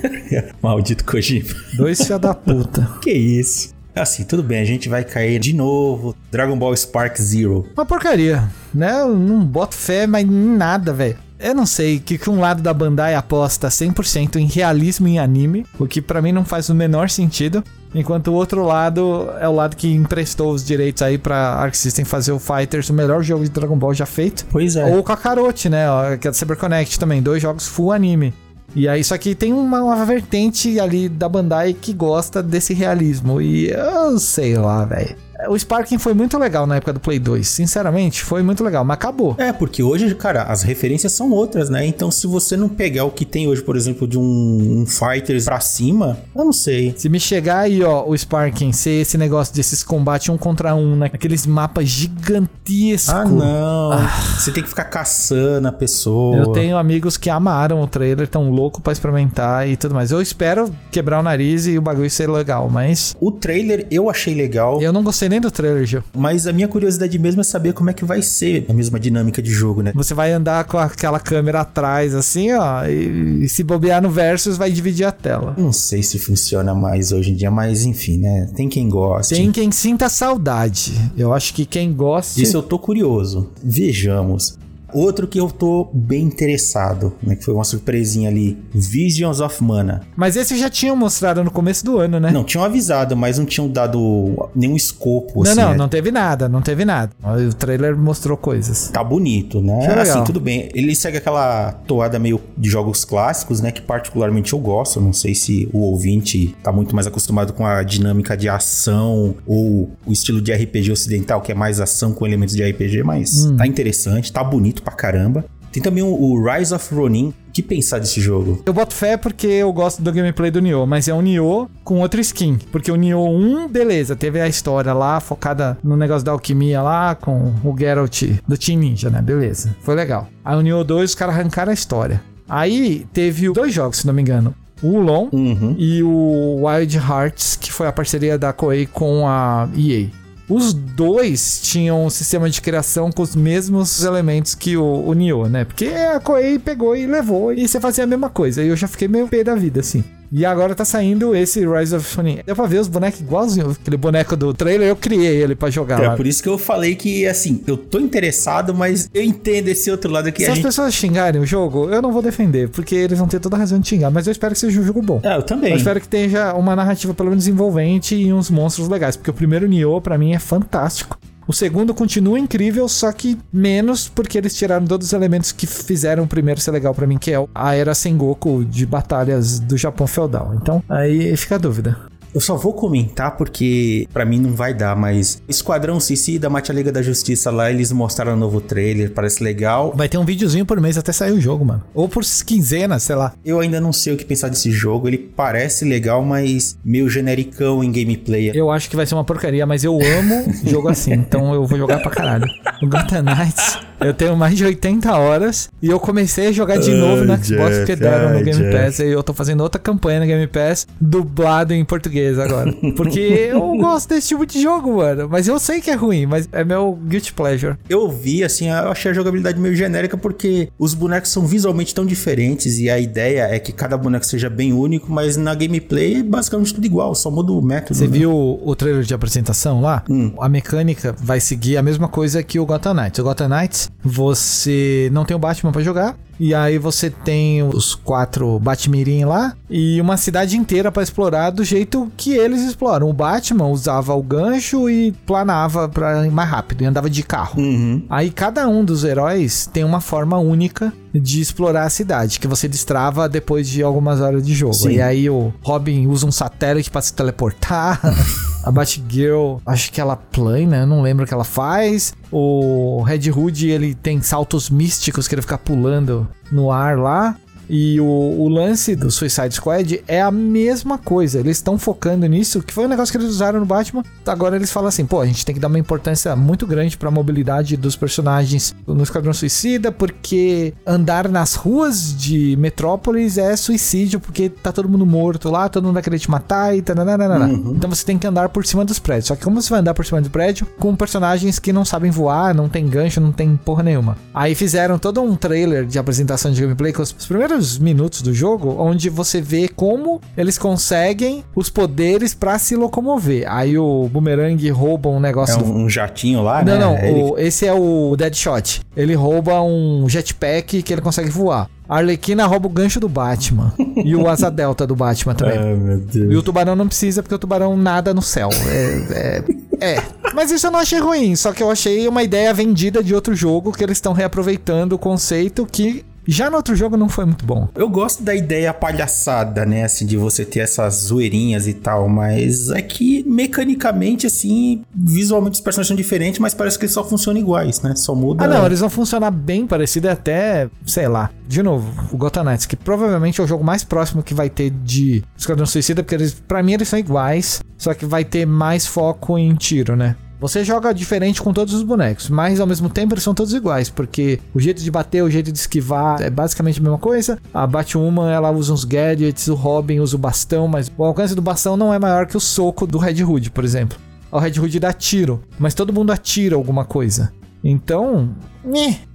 Maldito 0.62 1.04
Kojima. 1.04 1.48
Dois 1.76 2.02
filha 2.02 2.18
da 2.18 2.34
puta. 2.34 2.88
Que 3.02 3.12
isso? 3.12 3.77
Assim, 3.98 4.24
tudo 4.24 4.42
bem, 4.42 4.60
a 4.60 4.64
gente 4.64 4.88
vai 4.88 5.04
cair 5.04 5.38
de 5.38 5.52
novo. 5.52 6.14
Dragon 6.30 6.58
Ball 6.58 6.76
Spark 6.76 7.20
Zero. 7.20 7.66
Uma 7.76 7.86
porcaria, 7.86 8.48
né? 8.74 9.00
Eu 9.00 9.14
não 9.14 9.44
boto 9.44 9.74
fé, 9.74 10.06
mas 10.06 10.24
em 10.24 10.56
nada, 10.56 10.92
velho. 10.92 11.16
Eu 11.40 11.54
não 11.54 11.66
sei 11.66 12.00
que, 12.00 12.18
que 12.18 12.28
um 12.28 12.40
lado 12.40 12.60
da 12.60 12.74
Bandai 12.74 13.14
aposta 13.14 13.68
100% 13.68 14.36
em 14.36 14.46
realismo 14.46 15.06
em 15.06 15.20
anime, 15.20 15.64
o 15.78 15.86
que 15.86 16.02
pra 16.02 16.20
mim 16.20 16.32
não 16.32 16.44
faz 16.44 16.68
o 16.68 16.74
menor 16.74 17.08
sentido, 17.08 17.62
enquanto 17.94 18.28
o 18.28 18.34
outro 18.34 18.64
lado 18.64 19.30
é 19.40 19.48
o 19.48 19.54
lado 19.54 19.76
que 19.76 19.88
emprestou 19.94 20.52
os 20.52 20.64
direitos 20.64 21.00
aí 21.00 21.16
pra 21.16 21.36
Arc 21.54 21.76
System 21.76 22.04
fazer 22.04 22.32
o 22.32 22.40
Fighters, 22.40 22.90
o 22.90 22.92
melhor 22.92 23.22
jogo 23.22 23.44
de 23.44 23.50
Dragon 23.50 23.76
Ball 23.76 23.94
já 23.94 24.04
feito. 24.04 24.46
Pois 24.50 24.74
é. 24.74 24.84
Ou 24.84 24.98
o 24.98 25.02
Kakarote, 25.04 25.68
né? 25.68 25.86
Que 26.20 26.26
é 26.26 26.30
do 26.32 26.36
CyberConnect 26.36 26.98
também, 26.98 27.22
dois 27.22 27.40
jogos 27.40 27.68
full 27.68 27.92
anime. 27.92 28.34
E 28.74 28.86
aí, 28.88 29.02
só 29.02 29.16
que 29.16 29.34
tem 29.34 29.52
uma, 29.52 29.82
uma 29.82 30.04
vertente 30.04 30.78
ali 30.78 31.08
da 31.08 31.28
Bandai 31.28 31.72
que 31.72 31.92
gosta 31.92 32.42
desse 32.42 32.74
realismo. 32.74 33.40
E 33.40 33.70
eu 33.70 34.18
sei 34.18 34.56
lá, 34.56 34.84
velho. 34.84 35.27
O 35.48 35.56
Sparking 35.56 35.98
foi 35.98 36.14
muito 36.14 36.36
legal 36.36 36.66
na 36.66 36.76
época 36.76 36.92
do 36.92 37.00
Play 37.00 37.18
2. 37.18 37.46
Sinceramente, 37.46 38.22
foi 38.22 38.42
muito 38.42 38.64
legal, 38.64 38.84
mas 38.84 38.94
acabou. 38.94 39.36
É, 39.38 39.52
porque 39.52 39.82
hoje, 39.82 40.12
cara, 40.14 40.42
as 40.42 40.62
referências 40.62 41.12
são 41.12 41.30
outras, 41.30 41.70
né? 41.70 41.86
Então, 41.86 42.10
se 42.10 42.26
você 42.26 42.56
não 42.56 42.68
pegar 42.68 43.04
o 43.04 43.10
que 43.10 43.24
tem 43.24 43.46
hoje, 43.46 43.62
por 43.62 43.76
exemplo, 43.76 44.08
de 44.08 44.18
um, 44.18 44.80
um 44.80 44.86
Fighters 44.86 45.44
pra 45.44 45.60
cima, 45.60 46.18
eu 46.34 46.44
não 46.44 46.52
sei. 46.52 46.92
Se 46.96 47.08
me 47.08 47.20
chegar 47.20 47.60
aí, 47.60 47.82
ó, 47.84 48.04
o 48.04 48.16
Sparking, 48.16 48.72
ser 48.72 49.02
esse 49.02 49.16
negócio 49.16 49.54
desses 49.54 49.84
combates 49.84 50.28
um 50.28 50.36
contra 50.36 50.74
um, 50.74 50.96
né? 50.96 51.10
Aqueles 51.12 51.46
mapas 51.46 51.88
gigantescos. 51.88 53.08
Ah, 53.14 53.24
não. 53.24 53.90
Você 54.36 54.50
tem 54.50 54.62
que 54.62 54.68
ficar 54.68 54.84
caçando 54.84 55.68
a 55.68 55.72
pessoa. 55.72 56.36
Eu 56.36 56.46
tenho 56.48 56.76
amigos 56.76 57.16
que 57.16 57.30
amaram 57.30 57.80
o 57.80 57.86
trailer, 57.86 58.26
tão 58.26 58.50
louco 58.50 58.80
pra 58.80 58.92
experimentar 58.92 59.68
e 59.68 59.76
tudo 59.76 59.94
mais. 59.94 60.10
Eu 60.10 60.20
espero 60.20 60.70
quebrar 60.90 61.20
o 61.20 61.22
nariz 61.22 61.66
e 61.66 61.78
o 61.78 61.82
bagulho 61.82 62.10
ser 62.10 62.28
legal, 62.28 62.68
mas 62.68 63.16
O 63.20 63.30
trailer 63.30 63.86
eu 63.90 64.10
achei 64.10 64.34
legal, 64.34 64.80
eu 64.82 64.92
não 64.92 65.02
gostei 65.02 65.27
nem 65.28 65.40
do 65.40 65.50
trailer, 65.50 65.84
Gil. 65.86 66.02
mas 66.16 66.46
a 66.46 66.52
minha 66.52 66.68
curiosidade 66.68 67.18
mesmo 67.18 67.40
é 67.40 67.44
saber 67.44 67.72
como 67.72 67.90
é 67.90 67.92
que 67.92 68.04
vai 68.04 68.22
ser 68.22 68.66
a 68.68 68.72
mesma 68.72 68.98
dinâmica 68.98 69.42
de 69.42 69.50
jogo, 69.50 69.82
né? 69.82 69.92
Você 69.94 70.14
vai 70.14 70.32
andar 70.32 70.64
com 70.64 70.78
aquela 70.78 71.20
câmera 71.20 71.60
atrás, 71.60 72.14
assim, 72.14 72.52
ó, 72.52 72.84
e, 72.86 73.44
e 73.44 73.48
se 73.48 73.62
bobear 73.62 74.02
no 74.02 74.10
Versus, 74.10 74.56
vai 74.56 74.70
dividir 74.70 75.04
a 75.04 75.12
tela. 75.12 75.54
Não 75.56 75.72
sei 75.72 76.02
se 76.02 76.18
funciona 76.18 76.74
mais 76.74 77.12
hoje 77.12 77.32
em 77.32 77.34
dia, 77.34 77.50
mas 77.50 77.84
enfim, 77.84 78.18
né? 78.18 78.50
Tem 78.54 78.68
quem 78.68 78.88
goste. 78.88 79.34
Tem 79.34 79.50
quem 79.52 79.70
sinta 79.70 80.08
saudade. 80.08 80.92
Eu 81.16 81.32
acho 81.32 81.54
que 81.54 81.64
quem 81.64 81.92
gosta. 81.92 82.40
Isso 82.40 82.56
eu 82.56 82.62
tô 82.62 82.78
curioso. 82.78 83.50
Vejamos. 83.62 84.58
Outro 84.92 85.26
que 85.26 85.38
eu 85.38 85.50
tô 85.50 85.88
bem 85.92 86.22
interessado, 86.24 87.12
né? 87.22 87.36
Que 87.36 87.44
foi 87.44 87.54
uma 87.54 87.64
surpresinha 87.64 88.28
ali. 88.28 88.56
Visions 88.72 89.40
of 89.40 89.62
Mana. 89.62 90.02
Mas 90.16 90.36
esse 90.36 90.56
já 90.58 90.70
tinham 90.70 90.96
mostrado 90.96 91.42
no 91.44 91.50
começo 91.50 91.84
do 91.84 91.98
ano, 91.98 92.18
né? 92.18 92.30
Não, 92.30 92.44
tinham 92.44 92.64
avisado, 92.64 93.16
mas 93.16 93.38
não 93.38 93.44
tinham 93.46 93.68
dado 93.68 94.48
nenhum 94.54 94.76
escopo, 94.76 95.42
não, 95.44 95.50
assim. 95.50 95.60
não, 95.60 95.70
né? 95.70 95.76
não 95.76 95.88
teve 95.88 96.10
nada, 96.10 96.48
não 96.48 96.62
teve 96.62 96.84
nada. 96.84 97.12
O 97.22 97.54
trailer 97.54 97.96
mostrou 97.96 98.36
coisas. 98.36 98.88
Tá 98.90 99.02
bonito, 99.04 99.60
né? 99.60 99.78
Que 99.80 99.88
legal. 99.88 100.02
Assim, 100.02 100.24
tudo 100.24 100.40
bem. 100.40 100.68
Ele 100.74 100.94
segue 100.94 101.18
aquela 101.18 101.72
toada 101.86 102.18
meio 102.18 102.40
de 102.56 102.68
jogos 102.68 103.04
clássicos, 103.04 103.60
né? 103.60 103.70
Que 103.70 103.80
particularmente 103.82 104.52
eu 104.52 104.58
gosto. 104.58 105.00
Não 105.00 105.12
sei 105.12 105.34
se 105.34 105.68
o 105.72 105.80
ouvinte 105.80 106.56
tá 106.62 106.72
muito 106.72 106.94
mais 106.94 107.06
acostumado 107.06 107.52
com 107.52 107.64
a 107.66 107.82
dinâmica 107.82 108.36
de 108.36 108.48
ação 108.48 109.34
ou 109.46 109.90
o 110.06 110.12
estilo 110.12 110.40
de 110.40 110.52
RPG 110.52 110.90
ocidental, 110.92 111.40
que 111.40 111.52
é 111.52 111.54
mais 111.54 111.80
ação 111.80 112.12
com 112.12 112.26
elementos 112.26 112.54
de 112.54 112.62
RPG, 112.62 113.02
mas 113.02 113.44
Hum. 113.44 113.56
tá 113.56 113.66
interessante, 113.66 114.32
tá 114.32 114.42
bonito 114.42 114.77
pra 114.82 114.92
caramba. 114.94 115.44
Tem 115.70 115.82
também 115.82 116.02
o, 116.02 116.08
o 116.08 116.42
Rise 116.50 116.72
of 116.74 116.94
Ronin. 116.94 117.28
O 117.48 117.52
que 117.52 117.62
pensar 117.62 117.98
desse 117.98 118.20
jogo? 118.20 118.62
Eu 118.64 118.72
boto 118.72 118.94
fé 118.94 119.16
porque 119.18 119.46
eu 119.46 119.70
gosto 119.72 120.00
do 120.00 120.10
gameplay 120.12 120.50
do 120.50 120.62
Nioh, 120.62 120.86
mas 120.86 121.08
é 121.08 121.12
um 121.14 121.20
Nioh 121.20 121.68
com 121.84 122.00
outra 122.00 122.20
skin. 122.22 122.58
Porque 122.72 122.90
o 122.90 122.96
Nioh 122.96 123.28
1, 123.28 123.68
beleza, 123.68 124.16
teve 124.16 124.40
a 124.40 124.48
história 124.48 124.92
lá, 124.94 125.20
focada 125.20 125.76
no 125.84 125.94
negócio 125.96 126.24
da 126.24 126.32
alquimia 126.32 126.80
lá, 126.80 127.14
com 127.14 127.52
o 127.62 127.76
Geralt 127.78 128.22
do 128.46 128.56
Team 128.56 128.78
Ninja, 128.78 129.10
né? 129.10 129.20
Beleza, 129.20 129.76
foi 129.82 129.94
legal. 129.94 130.28
Aí 130.44 130.56
o 130.56 130.62
Nioh 130.62 130.84
2, 130.84 131.10
os 131.10 131.14
caras 131.14 131.34
arrancaram 131.34 131.70
a 131.70 131.74
história. 131.74 132.22
Aí 132.48 133.06
teve 133.12 133.52
dois 133.52 133.74
jogos, 133.74 133.98
se 133.98 134.06
não 134.06 134.14
me 134.14 134.22
engano. 134.22 134.54
O 134.82 134.86
Ulon 134.88 135.28
Uhum. 135.32 135.74
e 135.76 136.02
o 136.02 136.64
Wild 136.66 136.96
Hearts, 136.96 137.56
que 137.56 137.70
foi 137.72 137.86
a 137.88 137.92
parceria 137.92 138.38
da 138.38 138.52
Koei 138.54 138.86
com 138.86 139.26
a 139.28 139.68
EA. 139.76 140.06
Os 140.48 140.72
dois 140.72 141.60
tinham 141.62 142.06
um 142.06 142.10
sistema 142.10 142.48
de 142.48 142.60
criação 142.60 143.12
com 143.12 143.22
os 143.22 143.36
mesmos 143.36 144.02
elementos 144.02 144.54
que 144.54 144.76
o, 144.76 145.04
o 145.06 145.12
Nioh, 145.12 145.48
né? 145.48 145.64
Porque 145.64 145.88
a 145.88 146.18
Koei 146.18 146.58
pegou 146.58 146.96
e 146.96 147.06
levou 147.06 147.52
e 147.52 147.68
você 147.68 147.78
fazia 147.78 148.04
a 148.04 148.06
mesma 148.06 148.30
coisa. 148.30 148.62
E 148.62 148.68
eu 148.68 148.76
já 148.76 148.88
fiquei 148.88 149.08
meio 149.08 149.28
pé 149.28 149.44
da 149.44 149.54
vida, 149.54 149.80
assim. 149.80 150.02
E 150.30 150.44
agora 150.44 150.74
tá 150.74 150.84
saindo 150.84 151.34
esse 151.34 151.66
Rise 151.66 151.94
of 151.96 152.16
Ronin. 152.16 152.40
Deu 152.44 152.54
pra 152.54 152.66
ver 152.66 152.78
os 152.80 152.88
bonecos 152.88 153.20
igualzinho. 153.20 153.70
Aquele 153.70 153.96
boneco 153.96 154.36
do 154.36 154.52
trailer, 154.52 154.88
eu 154.88 154.96
criei 154.96 155.42
ele 155.42 155.54
pra 155.54 155.70
jogar 155.70 156.02
É 156.02 156.08
lá. 156.08 156.16
por 156.16 156.26
isso 156.26 156.42
que 156.42 156.48
eu 156.48 156.58
falei 156.58 156.94
que, 156.94 157.26
assim, 157.26 157.62
eu 157.66 157.76
tô 157.78 157.98
interessado, 157.98 158.74
mas 158.74 159.08
eu 159.14 159.22
entendo 159.22 159.68
esse 159.68 159.90
outro 159.90 160.10
lado 160.10 160.30
que 160.30 160.44
Se 160.44 160.50
as 160.50 160.56
gente. 160.56 160.64
pessoas 160.66 160.92
xingarem 160.92 161.40
o 161.40 161.46
jogo, 161.46 161.88
eu 161.88 162.02
não 162.02 162.12
vou 162.12 162.20
defender, 162.20 162.68
porque 162.68 162.94
eles 162.94 163.18
vão 163.18 163.26
ter 163.26 163.40
toda 163.40 163.56
a 163.56 163.58
razão 163.58 163.78
de 163.80 163.88
xingar. 163.88 164.10
Mas 164.10 164.26
eu 164.26 164.32
espero 164.32 164.52
que 164.52 164.60
seja 164.60 164.78
um 164.80 164.84
jogo 164.84 165.00
bom. 165.00 165.20
É, 165.22 165.34
eu 165.36 165.42
também. 165.42 165.70
Eu 165.70 165.76
espero 165.78 166.00
que 166.00 166.08
tenha 166.08 166.52
uma 166.54 166.76
narrativa 166.76 167.14
pelo 167.14 167.30
menos 167.30 167.48
envolvente 167.48 168.14
e 168.14 168.32
uns 168.32 168.50
monstros 168.50 168.88
legais, 168.88 169.16
porque 169.16 169.30
o 169.30 169.34
primeiro 169.34 169.66
Nioh 169.66 170.00
pra 170.00 170.18
mim 170.18 170.34
é 170.34 170.38
fantástico. 170.38 171.18
O 171.48 171.52
segundo 171.54 171.94
continua 171.94 172.38
incrível, 172.38 172.86
só 172.86 173.10
que 173.10 173.38
menos 173.50 174.06
porque 174.06 174.36
eles 174.36 174.54
tiraram 174.54 174.86
todos 174.86 175.06
os 175.06 175.12
elementos 175.14 175.50
que 175.50 175.66
fizeram 175.66 176.24
o 176.24 176.28
primeiro 176.28 176.60
ser 176.60 176.72
legal 176.72 176.94
pra 176.94 177.06
mim, 177.06 177.16
que 177.16 177.32
é 177.32 177.42
a 177.54 177.74
era 177.74 177.94
Sengoku 177.94 178.66
de 178.66 178.84
batalhas 178.84 179.58
do 179.58 179.74
Japão 179.74 180.06
feudal. 180.06 180.54
Então, 180.60 180.82
aí 180.86 181.34
fica 181.38 181.54
a 181.54 181.58
dúvida. 181.58 181.96
Eu 182.34 182.40
só 182.40 182.56
vou 182.56 182.72
comentar 182.72 183.36
porque 183.36 184.06
pra 184.12 184.24
mim 184.24 184.38
não 184.38 184.52
vai 184.52 184.74
dar, 184.74 184.94
mas 184.94 185.42
Esquadrão 185.48 185.98
Suicida, 185.98 186.50
Mate 186.50 186.70
a 186.70 186.74
Liga 186.74 186.92
da 186.92 187.02
Justiça 187.02 187.50
lá, 187.50 187.70
eles 187.70 187.90
mostraram 187.92 188.34
um 188.34 188.36
novo 188.36 188.60
trailer, 188.60 189.12
parece 189.12 189.42
legal. 189.42 189.92
Vai 189.96 190.08
ter 190.08 190.18
um 190.18 190.24
videozinho 190.24 190.66
por 190.66 190.80
mês 190.80 190.98
até 190.98 191.12
sair 191.12 191.32
o 191.32 191.40
jogo, 191.40 191.64
mano. 191.64 191.82
Ou 191.94 192.08
por 192.08 192.22
quinzena, 192.46 192.98
sei 192.98 193.16
lá. 193.16 193.32
Eu 193.44 193.60
ainda 193.60 193.80
não 193.80 193.92
sei 193.92 194.12
o 194.12 194.16
que 194.16 194.24
pensar 194.24 194.48
desse 194.48 194.70
jogo, 194.70 195.08
ele 195.08 195.18
parece 195.18 195.84
legal, 195.84 196.22
mas 196.24 196.78
meio 196.84 197.08
genericão 197.08 197.82
em 197.82 197.90
gameplay. 197.90 198.50
Eu 198.54 198.70
acho 198.70 198.88
que 198.90 198.96
vai 198.96 199.06
ser 199.06 199.14
uma 199.14 199.24
porcaria, 199.24 199.66
mas 199.66 199.84
eu 199.84 199.98
amo 200.18 200.52
jogo 200.64 200.88
assim, 200.88 201.12
então 201.12 201.54
eu 201.54 201.66
vou 201.66 201.78
jogar 201.78 202.00
pra 202.00 202.10
caralho. 202.10 202.46
O 202.80 202.86
Gotham 202.86 203.22
Knights, 203.22 203.80
eu 204.00 204.14
tenho 204.14 204.36
mais 204.36 204.56
de 204.56 204.64
80 204.64 205.14
horas 205.16 205.70
e 205.82 205.88
eu 205.88 205.98
comecei 205.98 206.48
a 206.48 206.52
jogar 206.52 206.78
de 206.78 206.90
Ai, 206.90 206.96
novo 206.96 207.24
no 207.24 207.36
Xbox 207.36 207.48
Jeff, 207.48 207.76
porque 207.78 207.96
deram 207.96 208.38
no 208.38 208.44
Game 208.44 208.62
Jeff. 208.62 208.76
Pass 208.76 208.98
e 209.00 209.06
eu 209.06 209.22
tô 209.22 209.32
fazendo 209.34 209.60
outra 209.62 209.80
campanha 209.80 210.20
no 210.20 210.26
Game 210.26 210.46
Pass 210.46 210.86
dublado 211.00 211.74
em 211.74 211.84
português 211.84 212.38
agora. 212.38 212.72
Porque 212.96 213.20
eu 213.20 213.76
gosto 213.76 214.08
desse 214.10 214.28
tipo 214.28 214.44
de 214.46 214.60
jogo, 214.60 214.96
mano. 214.96 215.28
Mas 215.30 215.46
eu 215.46 215.58
sei 215.58 215.80
que 215.80 215.90
é 215.90 215.94
ruim, 215.94 216.26
mas 216.26 216.48
é 216.52 216.64
meu 216.64 216.98
guilty 217.06 217.32
pleasure. 217.32 217.76
Eu 217.88 218.10
vi, 218.10 218.42
assim, 218.42 218.68
eu 218.68 218.90
achei 218.90 219.10
a 219.10 219.14
jogabilidade 219.14 219.58
meio 219.60 219.74
genérica 219.74 220.16
porque 220.16 220.68
os 220.78 220.94
bonecos 220.94 221.30
são 221.30 221.46
visualmente 221.46 221.94
tão 221.94 222.04
diferentes 222.04 222.78
e 222.78 222.90
a 222.90 222.98
ideia 222.98 223.48
é 223.50 223.58
que 223.58 223.72
cada 223.72 223.96
boneco 223.96 224.26
seja 224.26 224.48
bem 224.50 224.72
único, 224.72 225.10
mas 225.12 225.36
na 225.36 225.54
gameplay 225.54 226.16
é 226.16 226.22
basicamente 226.22 226.74
tudo 226.74 226.86
igual, 226.86 227.14
só 227.14 227.30
muda 227.30 227.52
o 227.52 227.62
método. 227.62 227.96
Você 227.96 228.06
né? 228.06 228.18
viu 228.18 228.60
o 228.62 228.74
trailer 228.74 229.02
de 229.02 229.14
apresentação 229.14 229.80
lá? 229.80 230.02
Hum. 230.08 230.32
A 230.40 230.48
mecânica 230.48 231.14
vai 231.18 231.40
seguir 231.40 231.76
a 231.76 231.82
mesma 231.82 232.08
coisa 232.08 232.42
que 232.42 232.58
o 232.58 232.66
Gotham 232.66 232.94
Knights. 232.94 233.18
O 233.18 233.24
Gotham 233.24 233.48
Knights, 233.48 233.87
você 234.02 235.08
não 235.12 235.24
tem 235.24 235.36
o 235.36 235.40
Batman 235.40 235.72
pra 235.72 235.82
jogar. 235.82 236.16
E 236.38 236.54
aí 236.54 236.78
você 236.78 237.10
tem 237.10 237.62
os 237.62 237.94
quatro 237.94 238.58
Batmirim 238.58 239.24
lá 239.24 239.54
e 239.68 240.00
uma 240.00 240.16
cidade 240.16 240.56
inteira 240.56 240.90
pra 240.90 241.02
explorar 241.02 241.50
do 241.50 241.64
jeito 241.64 242.10
que 242.16 242.32
eles 242.32 242.62
exploram. 242.62 243.08
O 243.08 243.12
Batman 243.12 243.66
usava 243.68 244.14
o 244.14 244.22
gancho 244.22 244.88
e 244.88 245.12
planava 245.26 245.88
para 245.88 246.26
ir 246.26 246.30
mais 246.30 246.48
rápido 246.48 246.82
e 246.82 246.86
andava 246.86 247.10
de 247.10 247.22
carro. 247.22 247.60
Uhum. 247.60 248.02
Aí 248.08 248.30
cada 248.30 248.68
um 248.68 248.84
dos 248.84 249.04
heróis 249.04 249.66
tem 249.66 249.84
uma 249.84 250.00
forma 250.00 250.38
única 250.38 250.92
de 251.12 251.40
explorar 251.40 251.84
a 251.84 251.90
cidade, 251.90 252.38
que 252.38 252.46
você 252.46 252.68
destrava 252.68 253.28
depois 253.28 253.68
de 253.68 253.82
algumas 253.82 254.20
horas 254.20 254.44
de 254.44 254.54
jogo. 254.54 254.74
Sim. 254.74 254.92
E 254.92 255.00
aí 255.00 255.30
o 255.30 255.52
Robin 255.62 256.06
usa 256.06 256.26
um 256.26 256.32
satélite 256.32 256.90
pra 256.90 257.00
se 257.00 257.12
teleportar. 257.12 258.00
a 258.62 258.70
Batgirl, 258.70 259.56
acho 259.64 259.90
que 259.90 260.00
ela 260.00 260.16
plana, 260.16 260.78
eu 260.78 260.86
não 260.86 261.00
lembro 261.00 261.24
o 261.24 261.26
que 261.28 261.32
ela 261.32 261.44
faz. 261.44 262.12
O 262.30 263.02
Red 263.02 263.30
Hood, 263.30 263.68
ele 263.68 263.94
tem 263.94 264.20
saltos 264.20 264.68
místicos 264.68 265.26
que 265.26 265.34
ele 265.34 265.42
fica 265.42 265.56
pulando 265.56 266.27
no 266.50 266.72
ar 266.72 266.98
lá. 266.98 267.36
E 267.68 268.00
o, 268.00 268.04
o 268.04 268.48
lance 268.48 268.94
do 268.96 269.10
Suicide 269.10 269.54
Squad 269.54 270.02
é 270.06 270.20
a 270.20 270.30
mesma 270.30 270.98
coisa. 270.98 271.38
Eles 271.38 271.58
estão 271.58 271.78
focando 271.78 272.26
nisso, 272.26 272.62
que 272.62 272.72
foi 272.72 272.86
um 272.86 272.88
negócio 272.88 273.12
que 273.12 273.18
eles 273.18 273.28
usaram 273.28 273.60
no 273.60 273.66
Batman. 273.66 274.04
Agora 274.26 274.56
eles 274.56 274.70
falam 274.70 274.88
assim: 274.88 275.04
pô, 275.04 275.20
a 275.20 275.26
gente 275.26 275.44
tem 275.44 275.54
que 275.54 275.60
dar 275.60 275.68
uma 275.68 275.78
importância 275.78 276.34
muito 276.34 276.66
grande 276.66 276.96
pra 276.96 277.10
mobilidade 277.10 277.76
dos 277.76 277.96
personagens 277.96 278.74
no 278.86 279.02
Esquadrão 279.02 279.32
Suicida, 279.32 279.92
porque 279.92 280.72
andar 280.86 281.28
nas 281.28 281.54
ruas 281.54 282.16
de 282.16 282.56
Metrópolis 282.56 283.38
é 283.38 283.56
suicídio, 283.56 284.20
porque 284.20 284.48
tá 284.48 284.72
todo 284.72 284.88
mundo 284.88 285.04
morto 285.04 285.50
lá, 285.50 285.68
todo 285.68 285.84
mundo 285.84 285.94
vai 285.94 286.02
querer 286.02 286.18
te 286.18 286.30
matar 286.30 286.76
e 286.76 286.82
tananana. 286.82 287.50
Então 287.52 287.90
você 287.90 288.04
tem 288.04 288.18
que 288.18 288.26
andar 288.26 288.48
por 288.48 288.66
cima 288.66 288.84
dos 288.84 288.98
prédios. 288.98 289.26
Só 289.26 289.36
que 289.36 289.42
como 289.42 289.60
você 289.60 289.70
vai 289.70 289.80
andar 289.80 289.94
por 289.94 290.04
cima 290.04 290.20
do 290.20 290.30
prédio 290.30 290.66
com 290.78 290.94
personagens 290.96 291.58
que 291.58 291.72
não 291.72 291.84
sabem 291.84 292.10
voar, 292.10 292.54
não 292.54 292.68
tem 292.68 292.86
gancho, 292.88 293.20
não 293.20 293.32
tem 293.32 293.56
porra 293.56 293.82
nenhuma. 293.82 294.16
Aí 294.32 294.54
fizeram 294.54 294.98
todo 294.98 295.20
um 295.22 295.36
trailer 295.36 295.84
de 295.84 295.98
apresentação 295.98 296.50
de 296.50 296.60
gameplay 296.60 296.92
com 296.92 297.02
os 297.02 297.12
os 297.57 297.57
primeiros 297.58 297.78
minutos 297.78 298.22
do 298.22 298.32
jogo, 298.32 298.76
onde 298.78 299.10
você 299.10 299.40
vê 299.40 299.68
como 299.68 300.20
eles 300.36 300.56
conseguem 300.56 301.44
os 301.54 301.68
poderes 301.68 302.32
pra 302.34 302.58
se 302.58 302.76
locomover. 302.76 303.44
Aí 303.48 303.76
o 303.76 304.08
Boomerang 304.12 304.70
rouba 304.70 305.08
um 305.08 305.18
negócio 305.20 305.56
É 305.56 305.58
do 305.62 305.64
um, 305.70 305.84
um 305.84 305.88
jatinho 305.90 306.42
lá, 306.42 306.62
não, 306.64 306.72
né? 306.72 306.78
não, 306.78 306.96
Ele- 306.98 307.22
o- 307.22 307.38
esse 307.38 307.66
é 307.66 307.72
o 307.72 308.14
Deadshot. 308.16 308.80
Ele 308.96 309.14
rouba 309.14 309.60
um 309.62 310.08
jetpack 310.08 310.82
que 310.82 310.92
ele 310.92 311.02
consegue 311.02 311.30
voar. 311.30 311.68
A 311.88 311.96
Arlequina 311.96 312.46
rouba 312.46 312.66
o 312.66 312.70
gancho 312.70 313.00
do 313.00 313.08
Batman. 313.08 313.72
e 314.04 314.14
o 314.14 314.28
asa 314.28 314.50
delta 314.50 314.86
do 314.86 314.94
Batman 314.94 315.34
também. 315.34 315.58
Ai, 315.58 315.74
meu 315.76 315.98
Deus. 315.98 316.32
E 316.32 316.36
o 316.36 316.42
tubarão 316.42 316.76
não 316.76 316.86
precisa, 316.86 317.22
porque 317.22 317.34
o 317.34 317.38
tubarão 317.38 317.76
nada 317.76 318.12
no 318.12 318.20
céu. 318.22 318.50
É, 318.68 319.42
é, 319.80 319.94
é. 319.96 320.02
Mas 320.34 320.50
isso 320.50 320.66
eu 320.66 320.70
não 320.70 320.78
achei 320.80 321.00
ruim, 321.00 321.34
só 321.34 321.52
que 321.52 321.62
eu 321.62 321.70
achei 321.70 322.06
uma 322.06 322.22
ideia 322.22 322.52
vendida 322.52 323.02
de 323.02 323.14
outro 323.14 323.34
jogo 323.34 323.72
que 323.72 323.82
eles 323.82 323.96
estão 323.96 324.12
reaproveitando 324.12 324.92
o 324.94 324.98
conceito 324.98 325.66
que 325.70 326.04
já 326.30 326.50
no 326.50 326.56
outro 326.56 326.76
jogo 326.76 326.96
não 326.96 327.08
foi 327.08 327.24
muito 327.24 327.44
bom. 327.46 327.68
Eu 327.74 327.88
gosto 327.88 328.22
da 328.22 328.34
ideia 328.34 328.74
palhaçada, 328.74 329.64
né? 329.64 329.84
Assim, 329.84 330.04
de 330.04 330.16
você 330.16 330.44
ter 330.44 330.60
essas 330.60 331.06
zoeirinhas 331.06 331.66
e 331.66 331.72
tal, 331.72 332.06
mas 332.06 332.70
é 332.70 332.82
que 332.82 333.24
mecanicamente, 333.26 334.26
assim, 334.26 334.82
visualmente 334.94 335.54
os 335.54 335.60
personagens 335.60 335.88
são 335.88 335.96
diferentes, 335.96 336.38
mas 336.38 336.52
parece 336.52 336.78
que 336.78 336.84
eles 336.84 336.92
só 336.92 337.02
funcionam 337.02 337.40
iguais, 337.40 337.80
né? 337.80 337.94
Só 337.96 338.14
muda. 338.14 338.44
Ah, 338.44 338.48
não, 338.48 338.66
eles 338.66 338.80
vão 338.80 338.90
funcionar 338.90 339.30
bem 339.30 339.66
parecido 339.66 340.10
até, 340.10 340.68
sei 340.84 341.08
lá. 341.08 341.30
De 341.46 341.62
novo, 341.62 341.90
o 342.12 342.18
Gotham 342.18 342.44
Knights, 342.44 342.66
que 342.66 342.76
provavelmente 342.76 343.40
é 343.40 343.44
o 343.44 343.46
jogo 343.46 343.64
mais 343.64 343.82
próximo 343.82 344.22
que 344.22 344.34
vai 344.34 344.50
ter 344.50 344.68
de 344.70 345.24
Esquadrão 345.36 345.64
Suicida, 345.64 346.02
porque 346.02 346.14
eles, 346.14 346.34
pra 346.34 346.62
mim 346.62 346.74
eles 346.74 346.88
são 346.88 346.98
iguais, 346.98 347.62
só 347.78 347.94
que 347.94 348.04
vai 348.04 348.22
ter 348.24 348.46
mais 348.46 348.86
foco 348.86 349.38
em 349.38 349.54
tiro, 349.54 349.96
né? 349.96 350.14
Você 350.40 350.62
joga 350.64 350.94
diferente 350.94 351.42
com 351.42 351.52
todos 351.52 351.74
os 351.74 351.82
bonecos, 351.82 352.30
mas 352.30 352.60
ao 352.60 352.66
mesmo 352.66 352.88
tempo 352.88 353.12
eles 353.12 353.24
são 353.24 353.34
todos 353.34 353.52
iguais, 353.52 353.90
porque 353.90 354.38
o 354.54 354.60
jeito 354.60 354.80
de 354.80 354.90
bater, 354.90 355.20
o 355.22 355.30
jeito 355.30 355.50
de 355.50 355.58
esquivar 355.58 356.22
é 356.22 356.30
basicamente 356.30 356.78
a 356.78 356.82
mesma 356.82 356.98
coisa. 356.98 357.40
A 357.52 357.66
Batwoman, 357.66 358.30
ela 358.30 358.52
usa 358.52 358.72
uns 358.72 358.84
gadgets, 358.84 359.48
o 359.48 359.54
Robin 359.54 359.98
usa 359.98 360.14
o 360.14 360.18
bastão, 360.18 360.68
mas 360.68 360.92
o 360.96 361.04
alcance 361.04 361.34
do 361.34 361.42
bastão 361.42 361.76
não 361.76 361.92
é 361.92 361.98
maior 361.98 362.24
que 362.26 362.36
o 362.36 362.40
soco 362.40 362.86
do 362.86 362.98
Red 362.98 363.24
Hood, 363.24 363.50
por 363.50 363.64
exemplo. 363.64 363.98
O 364.30 364.38
Red 364.38 364.60
Hood 364.60 364.78
dá 364.78 364.92
tiro, 364.92 365.42
mas 365.58 365.74
todo 365.74 365.92
mundo 365.92 366.12
atira 366.12 366.54
alguma 366.54 366.84
coisa. 366.84 367.32
Então, 367.62 368.34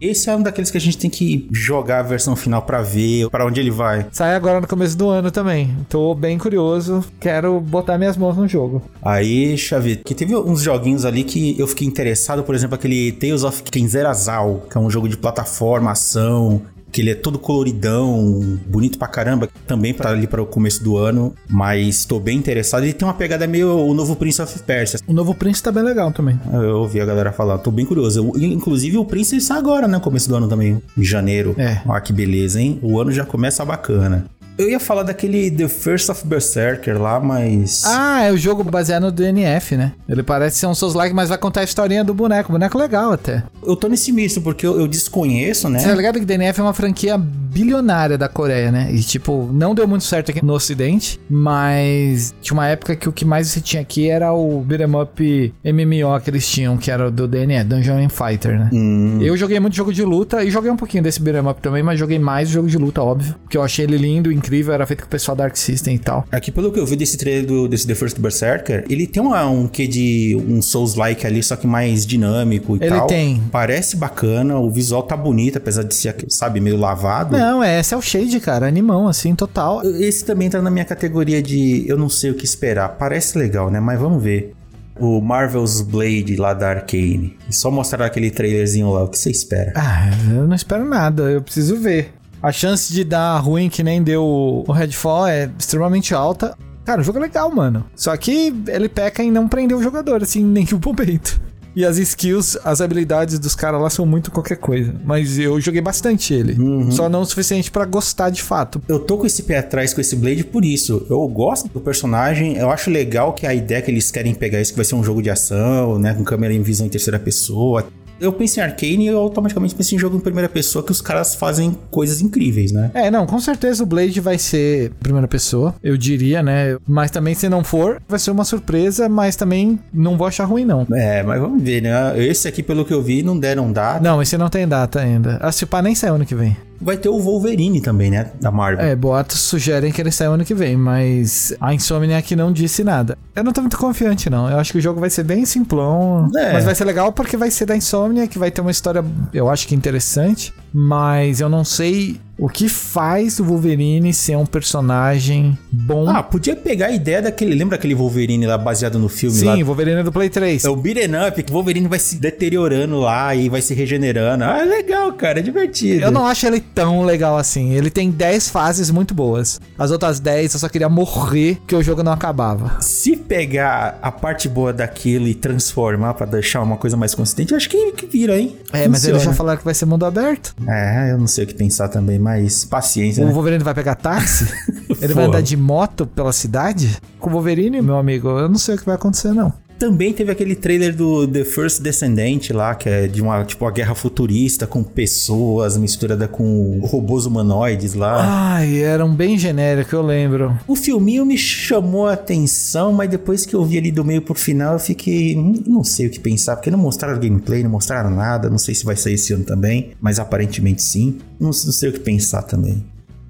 esse 0.02 0.30
é 0.30 0.36
um 0.36 0.42
daqueles 0.42 0.72
que 0.72 0.78
a 0.78 0.82
gente 0.82 0.98
tem 0.98 1.10
que 1.10 1.48
jogar 1.52 2.00
a 2.00 2.04
versão 2.04 2.36
final 2.36 2.62
para 2.62 2.82
ver 2.82 3.30
para 3.30 3.46
onde 3.46 3.60
ele 3.60 3.72
vai. 3.72 4.06
Sai 4.12 4.36
agora 4.36 4.60
no 4.60 4.68
começo 4.68 4.98
do 4.98 5.10
ano 5.10 5.32
também. 5.32 5.76
Tô 5.90 6.14
bem 6.14 6.38
curioso, 6.38 7.04
quero 7.20 7.60
botar 7.60 7.98
minhas 7.98 8.18
mãos 8.18 8.36
no 8.36 8.48
jogo. 8.48 8.82
Aí, 9.02 9.58
Xavi, 9.58 9.98
que 9.98 10.16
teve 10.16 10.36
uns 10.36 10.62
joguinhos 10.62 11.06
ali 11.06 11.24
que 11.24 11.58
eu 11.60 11.68
fiquei 11.68 11.88
interessado, 11.88 12.44
por 12.44 12.56
exemplo, 12.56 12.76
aquele 12.76 13.12
Tales 13.12 13.44
of 13.44 13.64
Kenzerazal, 13.64 14.64
que 14.70 14.78
é 14.78 14.82
um 14.82 14.90
jogo 14.90 15.08
de 15.08 15.18
plataforma, 15.18 15.92
ação, 15.92 16.62
que 16.94 17.02
ele 17.02 17.10
é 17.10 17.16
todo 17.16 17.40
coloridão, 17.40 18.60
bonito 18.68 19.00
pra 19.00 19.08
caramba, 19.08 19.50
também 19.66 19.96
para 19.96 20.12
ali 20.12 20.28
para 20.28 20.42
o 20.42 20.46
começo 20.46 20.84
do 20.84 20.96
ano, 20.96 21.34
mas 21.50 21.98
estou 21.98 22.20
bem 22.20 22.38
interessado. 22.38 22.84
Ele 22.84 22.94
tem 22.94 23.08
uma 23.08 23.16
pegada 23.16 23.48
meio 23.48 23.76
o 23.76 23.94
novo 23.96 24.16
Prince 24.16 24.40
of 24.40 24.60
Persia. 24.60 25.00
O 25.08 25.12
novo 25.12 25.34
Prince 25.34 25.62
tá 25.62 25.72
bem 25.72 25.84
legal 25.84 26.12
também. 26.12 26.40
Eu 26.54 26.78
ouvi 26.78 27.02
a 27.02 27.06
galera 27.06 27.32
falar, 27.32 27.58
tô 27.58 27.72
bem 27.72 27.84
curioso. 27.84 28.20
Eu, 28.20 28.42
inclusive 28.44 28.96
o 28.98 29.06
Prince 29.06 29.36
está 29.36 29.58
agora, 29.58 29.88
né, 29.88 30.00
começo 30.00 30.30
do 30.30 30.36
ano 30.36 30.48
também, 30.48 30.80
em 30.96 31.04
janeiro. 31.04 31.56
É. 31.58 31.82
Olha 31.86 32.00
que 32.00 32.14
beleza, 32.14 32.62
hein? 32.62 32.78
O 32.84 33.02
ano 33.02 33.12
já 33.12 33.26
começa 33.26 33.66
bacana. 33.66 34.26
Eu 34.58 34.70
ia 34.70 34.80
falar 34.80 35.04
daquele 35.04 35.50
The 35.50 35.68
First 35.68 36.10
of 36.10 36.28
Berserker 36.28 37.02
lá, 37.02 37.20
mas. 37.20 37.84
Ah, 37.86 38.24
é 38.24 38.32
o 38.32 38.38
jogo 38.38 38.64
baseado 38.64 39.04
no 39.04 39.12
DNF, 39.12 39.76
né? 39.76 39.94
Ele 40.08 40.22
parece 40.22 40.58
ser 40.58 40.68
um 40.68 40.76
Souls 40.76 40.94
like, 40.94 41.14
mas 41.16 41.30
vai 41.30 41.38
contar 41.38 41.62
a 41.62 41.64
historinha 41.64 42.04
do 42.04 42.14
boneco. 42.14 42.52
boneco 42.52 42.78
legal 42.78 43.12
até. 43.12 43.44
Eu 43.66 43.76
tô 43.76 43.88
nesse 43.88 44.12
misto, 44.12 44.42
porque 44.42 44.66
eu, 44.66 44.80
eu 44.80 44.88
desconheço, 44.88 45.70
né? 45.70 45.80
Você 45.80 45.88
tá 45.88 45.96
ligado 45.96 46.20
que 46.20 46.26
DNF 46.26 46.60
é 46.60 46.64
uma 46.64 46.74
franquia 46.74 47.18
bilionária 47.18 48.18
da 48.18 48.28
Coreia, 48.28 48.72
né? 48.72 48.90
E, 48.92 49.02
tipo, 49.02 49.50
não 49.52 49.74
deu 49.74 49.88
muito 49.88 50.04
certo 50.04 50.32
aqui 50.32 50.44
no 50.44 50.54
Ocidente, 50.54 51.20
mas 51.30 52.34
tinha 52.42 52.54
uma 52.54 52.68
época 52.68 52.96
que 52.96 53.08
o 53.08 53.12
que 53.12 53.26
mais 53.26 53.48
você 53.48 53.62
tinha 53.62 53.82
aqui 53.82 54.10
era 54.10 54.34
o 54.34 54.62
beat'em 54.62 54.96
up 54.96 55.54
MMO 55.64 56.20
que 56.22 56.30
eles 56.30 56.48
tinham, 56.48 56.78
que 56.78 56.92
era 56.92 57.10
do 57.10 57.28
DNF, 57.28 57.64
Dungeon 57.66 58.10
Fighter, 58.10 58.60
né? 58.60 58.70
Hum. 58.74 59.20
Eu 59.22 59.36
joguei 59.38 59.60
muito 59.60 59.76
jogo 59.76 59.94
de 59.94 60.04
luta 60.04 60.44
e 60.44 60.52
joguei 60.52 60.70
um 60.70 60.78
pouquinho 60.78 61.04
desse 61.04 61.22
beat'em 61.22 61.48
up 61.48 61.62
também, 61.62 61.82
mas 61.82 62.00
joguei 62.00 62.20
mais 62.20 62.50
jogo 62.50 62.68
de 62.68 62.78
luta, 62.78 63.02
óbvio. 63.02 63.36
Porque 63.44 63.58
eu 63.58 63.64
achei 63.64 63.86
ele 63.86 63.98
lindo, 63.98 64.32
incrível, 64.44 64.74
era 64.74 64.86
feito 64.86 65.02
com 65.02 65.08
o 65.08 65.10
pessoal 65.10 65.36
da 65.36 65.46
Arc 65.46 65.56
System 65.58 65.96
e 65.96 66.00
tal. 66.00 66.26
Aqui, 66.32 66.52
pelo 66.52 66.72
que 66.72 66.80
eu 66.80 66.86
vi 66.86 66.96
desse 66.96 67.18
trailer 67.18 67.46
do, 67.46 67.68
desse 67.68 67.88
The 67.88 67.96
First 67.96 68.20
Berserker, 68.20 68.86
ele 68.90 69.08
tem 69.08 69.24
uma, 69.24 69.46
um 69.48 69.68
quê 69.68 69.88
de 69.88 70.36
um 70.48 70.62
Souls-like 70.62 71.26
ali, 71.26 71.42
só 71.42 71.56
que 71.56 71.66
mais 71.66 72.06
dinâmico 72.06 72.76
e 72.76 72.84
Ele 72.84 72.90
tal. 72.96 73.08
tem. 73.08 73.42
Parece 73.52 73.96
bacana, 73.96 74.58
o 74.60 74.70
visual 74.70 75.04
tá 75.04 75.16
bonito, 75.16 75.58
apesar 75.58 75.84
de 75.84 75.96
ser, 75.96 76.16
sabe, 76.30 76.60
meio 76.60 76.78
lavado. 76.78 77.38
Não, 77.38 77.64
é, 77.64 77.80
esse 77.80 77.94
é 77.94 77.98
o 77.98 78.02
Shade, 78.02 78.40
cara. 78.40 78.68
Animão, 78.68 79.08
assim, 79.08 79.34
total. 79.34 79.82
Esse 79.84 80.26
também 80.26 80.50
tá 80.50 80.62
na 80.62 80.70
minha 80.70 80.86
categoria 80.86 81.42
de 81.42 81.86
eu 81.88 81.98
não 81.98 82.10
sei 82.10 82.32
o 82.32 82.34
que 82.34 82.46
esperar. 82.46 82.90
Parece 82.90 83.38
legal, 83.38 83.72
né? 83.72 83.80
Mas 83.80 84.00
vamos 84.00 84.22
ver. 84.22 84.54
O 85.00 85.20
Marvel's 85.22 85.82
Blade 85.82 86.36
lá 86.36 86.54
da 86.54 86.70
Arcane. 86.70 87.36
Só 87.50 87.72
mostrar 87.72 88.06
aquele 88.06 88.30
trailerzinho 88.30 88.92
lá. 88.92 89.04
O 89.04 89.08
que 89.08 89.18
você 89.18 89.32
espera? 89.32 89.74
Ah, 89.76 90.12
eu 90.32 90.48
não 90.48 90.56
espero 90.56 90.86
nada, 90.88 91.24
eu 91.24 91.42
preciso 91.42 91.78
ver. 91.78 92.14
A 92.44 92.52
chance 92.52 92.92
de 92.92 93.06
dar 93.06 93.38
ruim 93.40 93.70
que 93.70 93.82
nem 93.82 94.04
deu 94.04 94.22
o 94.68 94.70
Redfall 94.70 95.28
é 95.28 95.50
extremamente 95.58 96.14
alta. 96.14 96.58
Cara, 96.84 97.00
o 97.00 97.04
jogo 97.04 97.18
é 97.18 97.22
legal, 97.22 97.50
mano. 97.50 97.86
Só 97.96 98.18
que 98.18 98.54
ele 98.68 98.90
peca 98.90 99.24
em 99.24 99.32
não 99.32 99.48
prender 99.48 99.78
o 99.78 99.82
jogador, 99.82 100.22
assim, 100.22 100.42
em 100.42 100.46
nenhum 100.46 100.78
momento. 100.86 101.42
E 101.74 101.86
as 101.86 101.98
skills, 101.98 102.58
as 102.66 102.82
habilidades 102.82 103.40
dos 103.40 103.56
caras 103.56 103.82
lá 103.82 103.90
são 103.90 104.06
muito 104.06 104.30
qualquer 104.30 104.58
coisa. 104.58 104.94
Mas 105.06 105.40
eu 105.40 105.60
joguei 105.62 105.80
bastante 105.80 106.34
ele. 106.34 106.58
Só 106.92 107.08
não 107.08 107.22
o 107.22 107.26
suficiente 107.26 107.72
pra 107.72 107.86
gostar 107.86 108.30
de 108.30 108.44
fato. 108.44 108.82
Eu 108.90 109.00
tô 109.00 109.18
com 109.18 109.26
esse 109.26 109.44
pé 109.44 109.60
atrás 109.60 109.94
com 109.94 110.02
esse 110.02 110.16
Blade 110.16 110.44
por 110.44 110.66
isso. 110.66 111.08
Eu 111.10 111.26
gosto 111.30 111.70
do 111.70 111.80
personagem, 111.80 112.58
eu 112.58 112.70
acho 112.70 112.92
legal 112.92 113.32
que 113.32 113.48
a 113.48 113.56
ideia 113.56 113.82
que 113.82 113.90
eles 113.90 114.12
querem 114.12 114.36
pegar 114.36 114.60
isso 114.60 114.74
que 114.74 114.78
vai 114.78 114.86
ser 114.86 114.96
um 114.96 115.04
jogo 115.04 115.22
de 115.22 115.30
ação, 115.30 115.98
né, 115.98 116.14
com 116.14 116.26
câmera 116.26 116.54
em 116.54 116.62
visão 116.62 116.86
em 116.86 116.90
terceira 116.90 117.18
pessoa. 117.18 117.88
Eu 118.20 118.32
penso 118.32 118.60
em 118.60 118.64
Arcane 118.64 119.06
e 119.06 119.08
eu 119.08 119.18
automaticamente 119.18 119.76
penso 119.76 119.96
em 119.96 120.00
jogo 120.00 120.18
em 120.18 120.20
primeira 120.20 120.48
pessoa 120.48 120.84
que 120.84 120.92
os 120.92 121.02
caras 121.02 121.36
fazem 121.36 121.78
coisas 121.92 122.22
incríveis, 122.22 122.72
né? 122.72 122.92
É, 122.94 123.12
não, 123.12 123.26
com 123.26 123.40
certeza 123.40 123.84
o 123.84 123.86
Blade 123.86 124.20
vai 124.20 124.38
ser 124.38 124.92
primeira 125.00 125.28
pessoa, 125.28 125.76
eu 125.84 125.98
diria, 125.98 126.42
né? 126.42 126.78
Mas 126.88 127.12
também 127.12 127.34
se 127.34 127.50
não 127.50 127.64
for, 127.64 128.02
vai 128.08 128.20
ser 128.20 128.32
uma 128.32 128.46
surpresa, 128.46 129.10
mas 129.10 129.36
também 129.36 129.80
não 129.94 130.18
vou 130.18 130.28
achar 130.28 130.46
ruim, 130.46 130.66
não. 130.66 130.88
É, 130.94 131.24
mas 131.24 131.40
vamos 131.40 131.62
ver, 131.62 131.82
né? 131.82 131.92
Esse 132.24 132.48
aqui, 132.48 132.64
pelo 132.64 132.86
que 132.86 132.94
eu 132.94 133.02
vi, 133.02 133.24
não 133.24 133.38
deram 133.38 133.72
data. 133.72 134.00
Não, 134.00 134.22
esse 134.22 134.38
não 134.38 134.50
tem 134.50 134.68
data 134.68 135.00
ainda. 135.00 135.38
A 135.38 135.52
se 135.52 135.66
pá 135.66 135.82
nem 135.82 135.96
sai 135.96 136.10
ano 136.10 136.26
que 136.26 136.36
vem. 136.36 136.56
Vai 136.84 136.98
ter 136.98 137.10
o 137.10 137.20
Wolverine 137.20 137.82
também, 137.82 138.12
né? 138.12 138.32
Da 138.42 138.52
Marvel. 138.52 138.86
É, 138.86 138.96
boatos 138.96 139.40
sugerem 139.40 139.92
que 139.92 140.02
ele 140.02 140.12
sai 140.12 140.28
ano 140.28 140.44
que 140.44 140.54
vem, 140.54 140.76
mas 140.76 141.56
a 141.60 141.74
Insomniac 141.74 142.36
não 142.36 142.52
disse 142.52 142.84
nada. 142.84 143.18
Eu 143.36 143.44
não 143.44 143.52
tô 143.54 143.62
muito 143.62 143.78
confiante, 143.78 144.30
não. 144.30 144.50
Eu 144.50 144.60
acho 144.60 144.72
que 144.72 144.78
o 144.78 144.82
jogo 144.82 145.00
vai 145.00 145.10
ser 145.10 145.24
bem 145.24 145.46
simplão, 145.46 146.30
É. 146.36 146.54
mas 146.54 146.66
vai 146.66 146.76
ser 146.76 146.86
legal 146.86 147.12
porque 147.12 147.38
vai 147.38 147.50
ser 147.50 147.66
da 147.66 147.76
Insomniac, 147.76 148.38
vai 148.38 148.52
ter 148.52 148.62
uma 148.62 148.72
história, 148.72 149.04
eu 149.34 149.50
acho 149.50 149.68
que 149.68 149.74
interessante, 149.76 150.54
mas 150.74 151.40
eu 151.40 151.50
não 151.50 151.64
sei 151.64 152.20
o 152.38 152.50
que 152.50 152.68
faz 152.68 153.40
o 153.40 153.44
Wolverine 153.44 154.12
ser 154.12 154.36
um 154.36 154.46
personagem 154.46 155.58
bom. 155.72 156.10
Ah, 156.10 156.24
podia 156.24 156.56
pegar 156.56 156.88
a 156.88 156.92
ideia 156.92 157.22
daquele. 157.22 157.54
Lembra 157.54 157.76
aquele 157.76 157.94
Wolverine 157.94 158.48
lá 158.48 158.58
baseado 158.58 158.98
no 158.98 159.08
filme 159.08 159.40
lá? 159.44 159.56
Sim, 159.56 159.64
Wolverine 159.64 160.02
do 160.04 160.12
Play 160.12 160.30
3. 160.30 160.66
É 160.66 160.70
o 160.70 160.76
beat'em 160.76 161.12
up, 161.28 161.42
que 161.42 161.52
o 161.52 161.54
Wolverine 161.54 161.88
vai 161.88 162.00
se 162.00 162.16
deteriorando 162.16 163.00
lá 163.00 163.36
e 163.36 163.50
vai 163.50 163.62
se 163.62 163.74
regenerando. 163.74 164.44
Ah, 164.44 164.60
é 164.60 164.66
legal, 164.66 165.14
cara, 165.14 165.40
é 165.40 165.42
divertido. 165.44 166.04
Eu 166.04 166.12
não 166.12 166.26
acho 166.26 166.48
ele 166.48 166.60
tão 166.60 167.04
legal 167.04 167.38
assim. 167.38 167.72
Ele 167.74 167.90
tem 167.92 168.10
10 168.10 168.50
fases 168.50 168.90
muito 168.90 169.14
boas. 169.14 169.62
As 169.78 169.92
outras 169.92 170.20
10 170.20 170.56
eu 170.56 170.60
só 170.60 170.68
queria 170.68 170.90
morrer 170.90 171.60
que 171.68 171.76
o 171.76 171.84
jogo 171.84 172.02
não 172.02 172.12
acabava. 172.12 172.82
Se 172.82 173.16
pegar 173.16 174.00
a 174.02 174.12
parte 174.12 174.50
boa 174.50 174.74
daquilo 174.74 175.28
e 175.28 175.36
transformar 175.36 176.16
pra 176.16 176.26
deixar 176.26 176.62
uma 176.64 176.78
coisa 176.78 176.98
mais 176.98 177.14
consistente, 177.14 177.52
eu 177.52 177.58
acho 177.58 177.70
que, 177.70 177.92
que 177.92 178.08
vira, 178.08 178.40
hein? 178.40 178.56
É, 178.74 178.88
mas 178.88 179.04
eles 179.04 179.04
já 179.04 179.14
Funciona. 179.20 179.36
falaram 179.36 179.60
que 179.60 179.66
vai 179.66 179.74
ser 179.76 179.86
mundo 179.86 180.06
aberto. 180.06 180.56
É, 180.68 181.12
eu 181.12 181.18
não 181.18 181.28
sei 181.28 181.44
o 181.44 181.48
que 181.48 181.54
pensar 181.54 181.90
também, 181.90 182.18
mas 182.20 182.66
paciência, 182.66 183.24
O 183.24 183.28
né? 183.28 183.34
Wolverine 183.34 183.64
vai 183.64 183.74
pegar 183.74 183.96
táxi? 183.96 184.48
Ele 185.02 185.14
vai 185.14 185.26
andar 185.26 185.42
de 185.42 185.58
moto 185.58 186.06
pela 186.06 186.32
cidade? 186.32 186.98
Com 187.20 187.30
o 187.30 187.34
Wolverine, 187.34 187.82
meu 187.82 187.98
amigo, 187.98 188.30
eu 188.30 188.48
não 188.48 188.58
sei 188.58 188.76
o 188.76 188.78
que 188.78 188.86
vai 188.86 188.96
acontecer, 188.96 189.34
não. 189.34 189.52
Também 189.84 190.14
teve 190.14 190.32
aquele 190.32 190.56
trailer 190.56 190.96
do 190.96 191.28
The 191.28 191.44
First 191.44 191.82
Descendant 191.82 192.50
lá, 192.52 192.74
que 192.74 192.88
é 192.88 193.06
de 193.06 193.22
uma, 193.22 193.44
tipo, 193.44 193.66
uma 193.66 193.72
guerra 193.72 193.94
futurista 193.94 194.66
com 194.66 194.82
pessoas 194.82 195.78
misturada 195.78 196.26
com 196.26 196.80
robôs 196.86 197.26
humanoides 197.26 197.94
lá. 197.94 198.54
Ai, 198.56 198.78
era 198.78 199.06
um 199.06 199.14
bem 199.14 199.38
genérico, 199.38 199.94
eu 199.94 200.02
lembro. 200.02 200.58
O 200.66 200.74
filminho 200.74 201.26
me 201.26 201.38
chamou 201.38 202.08
a 202.08 202.14
atenção, 202.14 202.94
mas 202.94 203.10
depois 203.10 203.46
que 203.46 203.54
eu 203.54 203.66
vi 203.66 203.78
ali 203.78 203.92
do 203.92 204.06
meio 204.06 204.22
pro 204.22 204.34
final, 204.34 204.72
eu 204.76 204.80
fiquei. 204.80 205.36
hum, 205.36 205.62
Não 205.68 205.84
sei 205.84 206.08
o 206.08 206.10
que 206.10 206.20
pensar, 206.22 206.56
porque 206.56 206.72
não 206.72 206.80
mostraram 206.80 207.20
gameplay, 207.20 207.62
não 207.62 207.70
mostraram 207.72 208.10
nada. 208.10 208.50
Não 208.50 208.58
sei 208.58 208.74
se 208.74 208.86
vai 208.86 208.96
sair 208.96 209.16
esse 209.16 209.34
ano 209.34 209.44
também, 209.44 209.92
mas 210.00 210.18
aparentemente 210.18 210.82
sim. 210.82 211.18
Não, 211.38 211.48
não 211.48 211.54
sei 211.54 211.90
o 211.90 211.92
que 211.92 212.00
pensar 212.00 212.44
também. 212.44 212.86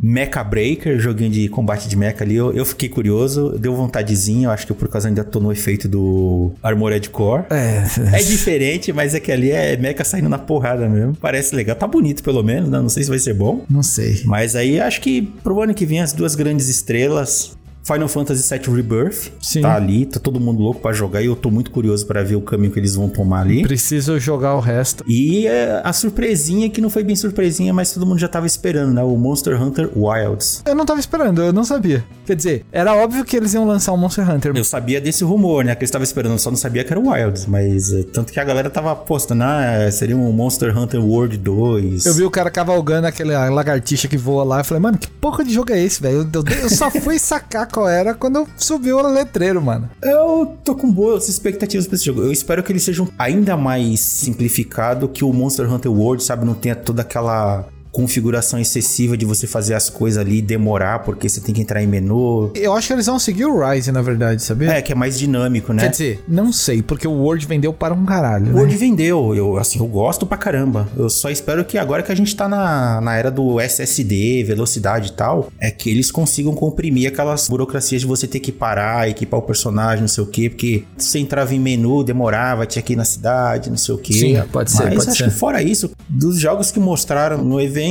Mecha 0.05 0.43
Breaker, 0.43 0.99
joguinho 0.99 1.31
de 1.31 1.47
combate 1.47 1.87
de 1.87 1.95
mecha 1.95 2.25
ali, 2.25 2.35
eu, 2.35 2.51
eu 2.51 2.65
fiquei 2.65 2.89
curioso, 2.89 3.57
deu 3.57 3.73
vontadezinha, 3.73 4.47
eu 4.47 4.51
acho 4.51 4.67
que 4.67 4.73
por 4.73 4.89
causa 4.89 5.07
ainda 5.07 5.23
tô 5.23 5.39
no 5.39 5.49
efeito 5.49 5.87
do 5.87 6.51
Armored 6.61 7.09
Core. 7.09 7.45
É, 7.49 7.83
É 8.13 8.21
diferente, 8.21 8.91
mas 8.91 9.15
é 9.15 9.19
que 9.21 9.31
ali 9.31 9.51
é 9.51 9.77
mecha 9.77 10.03
saindo 10.03 10.27
na 10.27 10.37
porrada 10.37 10.89
mesmo. 10.89 11.15
Parece 11.21 11.55
legal, 11.55 11.75
tá 11.77 11.87
bonito 11.87 12.21
pelo 12.21 12.43
menos, 12.43 12.69
né? 12.69 12.79
Não 12.79 12.89
sei 12.89 13.03
se 13.03 13.09
vai 13.09 13.19
ser 13.19 13.33
bom. 13.33 13.63
não 13.69 13.81
sei. 13.81 14.21
Mas 14.25 14.55
aí 14.57 14.77
acho 14.79 14.99
que 14.99 15.21
pro 15.21 15.61
ano 15.61 15.73
que 15.73 15.85
vem 15.85 16.01
as 16.01 16.11
duas 16.11 16.35
grandes 16.35 16.67
estrelas. 16.67 17.57
Final 17.83 18.07
Fantasy 18.07 18.47
VII 18.57 18.73
Rebirth 18.75 19.31
Sim. 19.41 19.61
tá 19.61 19.75
ali, 19.75 20.05
tá 20.05 20.19
todo 20.19 20.39
mundo 20.39 20.61
louco 20.61 20.79
pra 20.79 20.93
jogar 20.93 21.21
e 21.21 21.25
eu 21.25 21.35
tô 21.35 21.49
muito 21.51 21.69
curioso 21.71 22.05
pra 22.05 22.23
ver 22.23 22.35
o 22.35 22.41
caminho 22.41 22.71
que 22.71 22.79
eles 22.79 22.95
vão 22.95 23.09
tomar 23.09 23.41
ali. 23.41 23.61
Preciso 23.63 24.17
jogar 24.19 24.55
o 24.55 24.59
resto. 24.59 25.03
E 25.07 25.45
é, 25.47 25.81
a 25.83 25.91
surpresinha, 25.91 26.69
que 26.69 26.79
não 26.79 26.89
foi 26.89 27.03
bem 27.03 27.15
surpresinha, 27.15 27.73
mas 27.73 27.91
todo 27.93 28.05
mundo 28.05 28.19
já 28.19 28.27
tava 28.27 28.47
esperando, 28.47 28.93
né? 28.93 29.03
O 29.03 29.17
Monster 29.17 29.61
Hunter 29.61 29.89
Wilds. 29.95 30.61
Eu 30.65 30.75
não 30.75 30.85
tava 30.85 30.99
esperando, 30.99 31.41
eu 31.41 31.51
não 31.51 31.63
sabia. 31.65 32.03
Quer 32.25 32.35
dizer, 32.37 32.65
era 32.71 32.95
óbvio 32.95 33.25
que 33.25 33.35
eles 33.35 33.53
iam 33.53 33.65
lançar 33.65 33.91
um 33.91 33.97
Monster 33.97 34.29
Hunter. 34.29 34.53
Eu 34.55 34.63
sabia 34.63 35.01
desse 35.01 35.23
rumor, 35.23 35.65
né? 35.65 35.75
Que 35.75 35.81
eles 35.81 35.89
estavam 35.89 36.03
esperando, 36.03 36.39
só 36.39 36.49
não 36.49 36.57
sabia 36.57 36.83
que 36.83 36.93
era 36.93 36.99
o 36.99 37.09
Wilds. 37.09 37.45
Mas 37.47 37.91
é, 37.91 38.03
tanto 38.03 38.31
que 38.31 38.39
a 38.39 38.43
galera 38.45 38.69
tava 38.69 38.91
apostando, 38.93 39.43
ah, 39.43 39.89
seria 39.91 40.15
um 40.15 40.31
Monster 40.31 40.77
Hunter 40.77 41.03
World 41.03 41.37
2. 41.37 42.05
Eu 42.05 42.13
vi 42.13 42.23
o 42.23 42.31
cara 42.31 42.49
cavalgando 42.49 43.07
aquela 43.07 43.49
lagartixa 43.49 44.07
que 44.07 44.17
voa 44.17 44.43
lá. 44.45 44.59
Eu 44.61 44.63
falei, 44.63 44.81
mano, 44.81 44.97
que 44.97 45.07
porra 45.09 45.43
de 45.43 45.53
jogo 45.53 45.73
é 45.73 45.81
esse, 45.83 46.01
velho? 46.01 46.29
Eu, 46.33 46.41
eu- 46.41 46.57
eu 46.63 46.69
só 46.69 46.89
fui 46.89 47.19
sacar 47.19 47.67
qual 47.73 47.89
era 47.89 48.13
quando 48.13 48.47
subiu 48.55 48.97
o 48.97 49.07
letreiro, 49.07 49.59
mano. 49.61 49.89
Eu 50.01 50.55
tô 50.63 50.75
com 50.75 50.89
boas 50.89 51.27
expectativas 51.27 51.87
pra 51.87 51.95
esse 51.95 52.05
jogo. 52.05 52.21
Eu 52.21 52.31
espero 52.31 52.61
que 52.61 52.71
ele 52.71 52.79
seja 52.79 53.05
ainda 53.17 53.57
mais 53.57 53.99
simplificado, 53.99 55.09
que 55.09 55.25
o 55.25 55.33
Monster 55.33 55.71
Hunter 55.71 55.91
World, 55.91 56.23
sabe, 56.23 56.45
não 56.45 56.53
tenha 56.53 56.75
toda 56.75 57.01
aquela 57.01 57.67
configuração 57.93 58.59
excessiva 58.59 59.15
de 59.15 59.23
você 59.23 59.45
fazer 59.45 59.75
as 59.75 59.87
coisas 59.87 60.19
ali 60.19 60.41
demorar, 60.41 60.99
porque 61.03 61.29
você 61.29 61.39
tem 61.39 61.53
que 61.53 61.61
entrar 61.61 61.81
em 61.81 61.85
menu. 61.85 62.51
Eu 62.55 62.73
acho 62.73 62.87
que 62.87 62.93
eles 62.93 63.05
vão 63.05 63.19
seguir 63.19 63.45
o 63.45 63.63
Rise, 63.63 63.91
na 63.91 64.01
verdade, 64.01 64.41
sabia? 64.41 64.71
É, 64.71 64.81
que 64.81 64.91
é 64.91 64.95
mais 64.95 65.17
dinâmico, 65.17 65.71
né? 65.71 65.83
Quer 65.83 65.89
dizer, 65.89 66.23
não 66.27 66.51
sei, 66.51 66.81
porque 66.81 67.07
o 67.07 67.11
Word 67.11 67.45
vendeu 67.45 67.71
para 67.71 67.93
um 67.93 68.03
caralho. 68.03 68.47
O 68.47 68.53
né? 68.53 68.59
Word 68.61 68.75
vendeu, 68.75 69.35
eu, 69.35 69.57
assim, 69.57 69.77
eu 69.77 69.85
gosto 69.85 70.25
pra 70.25 70.37
caramba. 70.37 70.89
Eu 70.97 71.07
só 71.07 71.29
espero 71.29 71.63
que 71.63 71.77
agora 71.77 72.01
que 72.01 72.11
a 72.11 72.15
gente 72.15 72.35
tá 72.35 72.49
na, 72.49 72.99
na 72.99 73.15
era 73.15 73.29
do 73.29 73.59
SSD, 73.59 74.43
velocidade 74.43 75.09
e 75.09 75.13
tal, 75.13 75.51
é 75.59 75.69
que 75.69 75.87
eles 75.87 76.09
consigam 76.09 76.53
comprimir 76.55 77.07
aquelas 77.07 77.47
burocracias 77.47 78.01
de 78.01 78.07
você 78.07 78.25
ter 78.25 78.39
que 78.39 78.51
parar, 78.51 79.07
equipar 79.07 79.39
o 79.39 79.43
personagem, 79.43 80.01
não 80.01 80.07
sei 80.07 80.23
o 80.23 80.27
quê, 80.27 80.49
porque 80.49 80.83
você 80.97 81.19
entrava 81.19 81.53
em 81.53 81.59
menu, 81.59 82.03
demorava, 82.03 82.65
tinha 82.65 82.81
que 82.81 82.93
ir 82.93 82.95
na 82.95 83.05
cidade, 83.05 83.69
não 83.69 83.77
sei 83.77 83.93
o 83.93 83.99
quê. 83.99 84.13
Sim, 84.13 84.41
pode 84.51 84.71
ser, 84.71 84.85
Mas 84.85 84.95
pode 84.95 85.09
acho 85.09 85.17
ser. 85.17 85.23
que 85.25 85.29
fora 85.29 85.61
isso, 85.61 85.91
dos 86.09 86.39
jogos 86.39 86.71
que 86.71 86.79
mostraram 86.79 87.43
no 87.43 87.61
evento, 87.61 87.82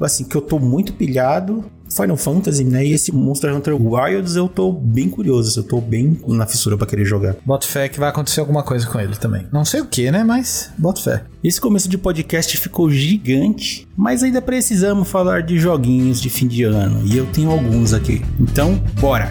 assim, 0.00 0.24
que 0.24 0.36
eu 0.36 0.40
tô 0.40 0.58
muito 0.58 0.92
pilhado, 0.92 1.64
Final 1.90 2.16
Fantasy, 2.16 2.64
né? 2.64 2.86
E 2.86 2.92
esse 2.92 3.12
Monster 3.12 3.54
Hunter 3.54 3.74
Wilds 3.74 4.36
eu 4.36 4.48
tô 4.48 4.72
bem 4.72 5.08
curioso, 5.08 5.58
eu 5.58 5.64
tô 5.64 5.80
bem 5.80 6.20
na 6.26 6.46
fissura 6.46 6.76
pra 6.76 6.86
querer 6.86 7.04
jogar. 7.04 7.36
Boto 7.44 7.66
fé 7.66 7.88
que 7.88 7.98
vai 7.98 8.08
acontecer 8.08 8.40
alguma 8.40 8.62
coisa 8.62 8.86
com 8.86 8.98
ele 8.98 9.16
também. 9.16 9.46
Não 9.52 9.64
sei 9.64 9.80
o 9.80 9.86
que, 9.86 10.10
né? 10.10 10.22
Mas 10.22 10.70
boto 10.78 11.02
fé. 11.02 11.24
Esse 11.42 11.60
começo 11.60 11.88
de 11.88 11.98
podcast 11.98 12.56
ficou 12.56 12.90
gigante, 12.90 13.88
mas 13.96 14.22
ainda 14.22 14.40
precisamos 14.40 15.08
falar 15.08 15.42
de 15.42 15.58
joguinhos 15.58 16.20
de 16.20 16.30
fim 16.30 16.46
de 16.46 16.64
ano, 16.64 17.02
e 17.04 17.16
eu 17.16 17.26
tenho 17.26 17.50
alguns 17.50 17.92
aqui. 17.92 18.22
Então, 18.38 18.80
bora! 19.00 19.30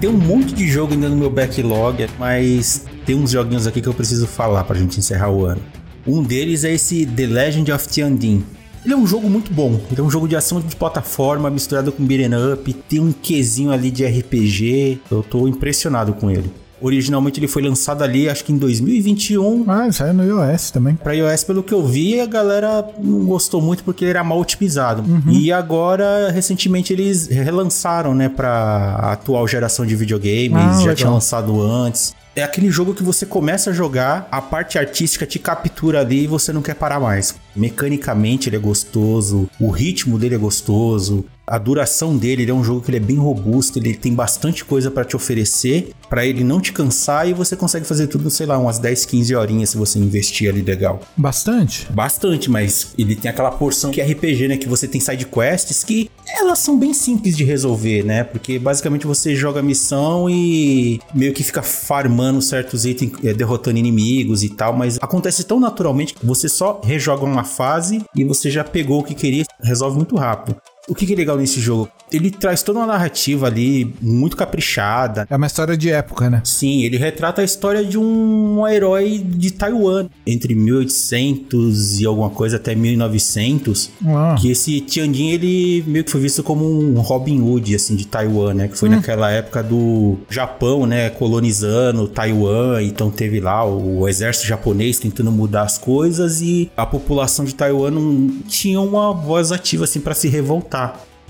Tem 0.00 0.08
um 0.08 0.16
monte 0.16 0.54
de 0.54 0.68
jogo 0.68 0.92
ainda 0.92 1.08
no 1.08 1.16
meu 1.16 1.28
backlog, 1.28 2.06
mas 2.20 2.86
tem 3.04 3.16
uns 3.16 3.32
joguinhos 3.32 3.66
aqui 3.66 3.80
que 3.80 3.88
eu 3.88 3.94
preciso 3.94 4.28
falar 4.28 4.62
pra 4.62 4.78
gente 4.78 4.96
encerrar 4.96 5.28
o 5.30 5.44
ano. 5.44 5.60
Um 6.06 6.22
deles 6.22 6.62
é 6.62 6.72
esse 6.72 7.04
The 7.04 7.26
Legend 7.26 7.72
of 7.72 7.88
Tiandin. 7.88 8.44
Ele 8.84 8.94
é 8.94 8.96
um 8.96 9.06
jogo 9.06 9.28
muito 9.28 9.52
bom. 9.52 9.80
Ele 9.90 10.00
é 10.00 10.04
um 10.04 10.08
jogo 10.08 10.28
de 10.28 10.36
ação 10.36 10.60
de 10.60 10.76
plataforma 10.76 11.50
misturado 11.50 11.90
com 11.90 12.04
beat'em 12.04 12.30
up. 12.52 12.72
Tem 12.88 13.00
um 13.00 13.10
quesinho 13.10 13.72
ali 13.72 13.90
de 13.90 14.06
RPG. 14.06 15.00
Eu 15.10 15.24
tô 15.24 15.48
impressionado 15.48 16.12
com 16.12 16.30
ele. 16.30 16.48
Originalmente 16.80 17.40
ele 17.40 17.48
foi 17.48 17.62
lançado 17.62 18.02
ali, 18.02 18.28
acho 18.28 18.44
que 18.44 18.52
em 18.52 18.58
2021. 18.58 19.64
Ah, 19.68 19.90
saiu 19.90 20.14
no 20.14 20.24
iOS 20.24 20.70
também. 20.70 20.94
Pra 20.94 21.14
iOS, 21.14 21.44
pelo 21.44 21.62
que 21.62 21.72
eu 21.72 21.84
vi, 21.84 22.20
a 22.20 22.26
galera 22.26 22.84
não 23.02 23.24
gostou 23.24 23.60
muito 23.60 23.84
porque 23.84 24.04
ele 24.04 24.10
era 24.10 24.24
mal 24.24 24.40
otimizado. 24.40 25.04
E 25.28 25.52
agora, 25.52 26.30
recentemente, 26.30 26.92
eles 26.92 27.26
relançaram, 27.26 28.14
né, 28.14 28.28
pra 28.28 28.94
atual 29.12 29.46
geração 29.48 29.84
de 29.84 29.94
videogames. 29.96 30.52
Ah, 30.54 30.72
já 30.72 30.78
legal. 30.78 30.94
tinha 30.94 31.10
lançado 31.10 31.60
antes. 31.60 32.14
É 32.36 32.42
aquele 32.44 32.70
jogo 32.70 32.94
que 32.94 33.02
você 33.02 33.26
começa 33.26 33.70
a 33.70 33.72
jogar, 33.72 34.28
a 34.30 34.40
parte 34.40 34.78
artística 34.78 35.26
te 35.26 35.40
captura 35.40 36.00
ali 36.00 36.22
e 36.22 36.26
você 36.28 36.52
não 36.52 36.62
quer 36.62 36.74
parar 36.74 37.00
mais. 37.00 37.34
Mecanicamente 37.56 38.48
ele 38.48 38.54
é 38.54 38.60
gostoso, 38.60 39.50
o 39.58 39.70
ritmo 39.70 40.16
dele 40.18 40.36
é 40.36 40.38
gostoso, 40.38 41.24
a 41.48 41.58
duração 41.58 42.16
dele, 42.16 42.42
ele 42.42 42.50
é 42.50 42.54
um 42.54 42.62
jogo 42.62 42.82
que 42.82 42.90
ele 42.90 42.98
é 42.98 43.00
bem 43.00 43.16
robusto, 43.16 43.78
ele 43.78 43.94
tem 43.94 44.14
bastante 44.14 44.64
coisa 44.64 44.90
pra 44.90 45.04
te 45.04 45.16
oferecer, 45.16 45.90
pra 46.08 46.24
ele 46.26 46.44
não 46.44 46.60
te 46.60 46.72
cansar 46.72 47.28
e 47.28 47.32
você 47.32 47.56
consegue 47.56 47.86
fazer 47.86 48.06
tudo, 48.06 48.30
sei 48.30 48.46
lá, 48.46 48.58
umas 48.58 48.78
10, 48.78 49.06
15 49.06 49.34
horinhas 49.34 49.70
se 49.70 49.76
você 49.76 49.98
investir 49.98 50.48
ali 50.48 50.62
legal. 50.62 51.00
Bastante. 51.16 51.86
Bastante, 51.90 52.50
mas 52.50 52.92
ele 52.98 53.16
tem 53.16 53.30
aquela 53.30 53.50
porção 53.50 53.90
que 53.90 54.00
é 54.00 54.04
RPG, 54.04 54.48
né? 54.48 54.56
Que 54.56 54.68
você 54.68 54.86
tem 54.86 55.00
side 55.00 55.26
quests 55.26 55.82
que 55.82 56.10
elas 56.26 56.58
são 56.58 56.78
bem 56.78 56.92
simples 56.92 57.36
de 57.36 57.44
resolver, 57.44 58.04
né? 58.04 58.24
Porque 58.24 58.58
basicamente 58.58 59.06
você 59.06 59.34
joga 59.34 59.60
a 59.60 59.62
missão 59.62 60.28
e 60.28 61.00
meio 61.14 61.32
que 61.32 61.42
fica 61.42 61.62
farmando 61.62 62.42
certos 62.42 62.84
itens, 62.84 63.12
eh, 63.24 63.32
derrotando 63.32 63.78
inimigos 63.78 64.42
e 64.42 64.50
tal, 64.50 64.76
mas 64.76 64.98
acontece 65.00 65.44
tão 65.44 65.58
naturalmente 65.58 66.14
que 66.14 66.26
você 66.26 66.48
só 66.48 66.80
rejoga 66.84 67.24
uma 67.24 67.44
fase 67.44 68.04
e 68.14 68.24
você 68.24 68.50
já 68.50 68.62
pegou 68.62 69.00
o 69.00 69.04
que 69.04 69.14
queria, 69.14 69.44
resolve 69.62 69.96
muito 69.96 70.16
rápido. 70.16 70.56
O 70.88 70.94
que 70.94 71.04
que 71.04 71.12
é 71.12 71.16
legal 71.16 71.36
nesse 71.36 71.60
jogo? 71.60 71.90
Ele 72.10 72.30
traz 72.30 72.62
toda 72.62 72.78
uma 72.78 72.86
narrativa 72.86 73.46
ali 73.46 73.94
muito 74.00 74.36
caprichada, 74.36 75.26
É 75.28 75.36
uma 75.36 75.46
história 75.46 75.76
de 75.76 75.90
época, 75.90 76.30
né? 76.30 76.40
Sim, 76.44 76.82
ele 76.82 76.96
retrata 76.96 77.42
a 77.42 77.44
história 77.44 77.84
de 77.84 77.98
um 77.98 78.66
herói 78.66 79.18
de 79.22 79.50
Taiwan, 79.50 80.08
entre 80.26 80.54
1800 80.54 82.00
e 82.00 82.06
alguma 82.06 82.30
coisa 82.30 82.56
até 82.56 82.74
1900. 82.74 83.90
Ah. 84.06 84.36
Que 84.40 84.50
esse 84.50 84.80
Tianjin, 84.80 85.28
ele 85.28 85.84
meio 85.86 86.04
que 86.04 86.10
foi 86.10 86.22
visto 86.22 86.42
como 86.42 86.64
um 86.64 86.98
Robin 87.00 87.42
Hood, 87.42 87.74
assim, 87.74 87.94
de 87.94 88.06
Taiwan, 88.06 88.54
né? 88.54 88.68
Que 88.68 88.78
foi 88.78 88.88
naquela 88.88 89.30
época 89.30 89.62
do 89.62 90.16
Japão, 90.30 90.86
né? 90.86 91.10
Colonizando 91.10 92.08
Taiwan, 92.08 92.82
então 92.82 93.10
teve 93.10 93.40
lá 93.40 93.66
o 93.66 94.08
exército 94.08 94.46
japonês 94.46 94.98
tentando 94.98 95.30
mudar 95.30 95.62
as 95.62 95.76
coisas 95.76 96.40
e 96.40 96.70
a 96.74 96.86
população 96.86 97.44
de 97.44 97.54
Taiwan 97.54 97.90
não 97.90 98.28
tinha 98.48 98.80
uma 98.80 99.12
voz 99.12 99.52
ativa, 99.52 99.84
assim, 99.84 100.00
para 100.00 100.14
se 100.14 100.28
revoltar. 100.28 100.77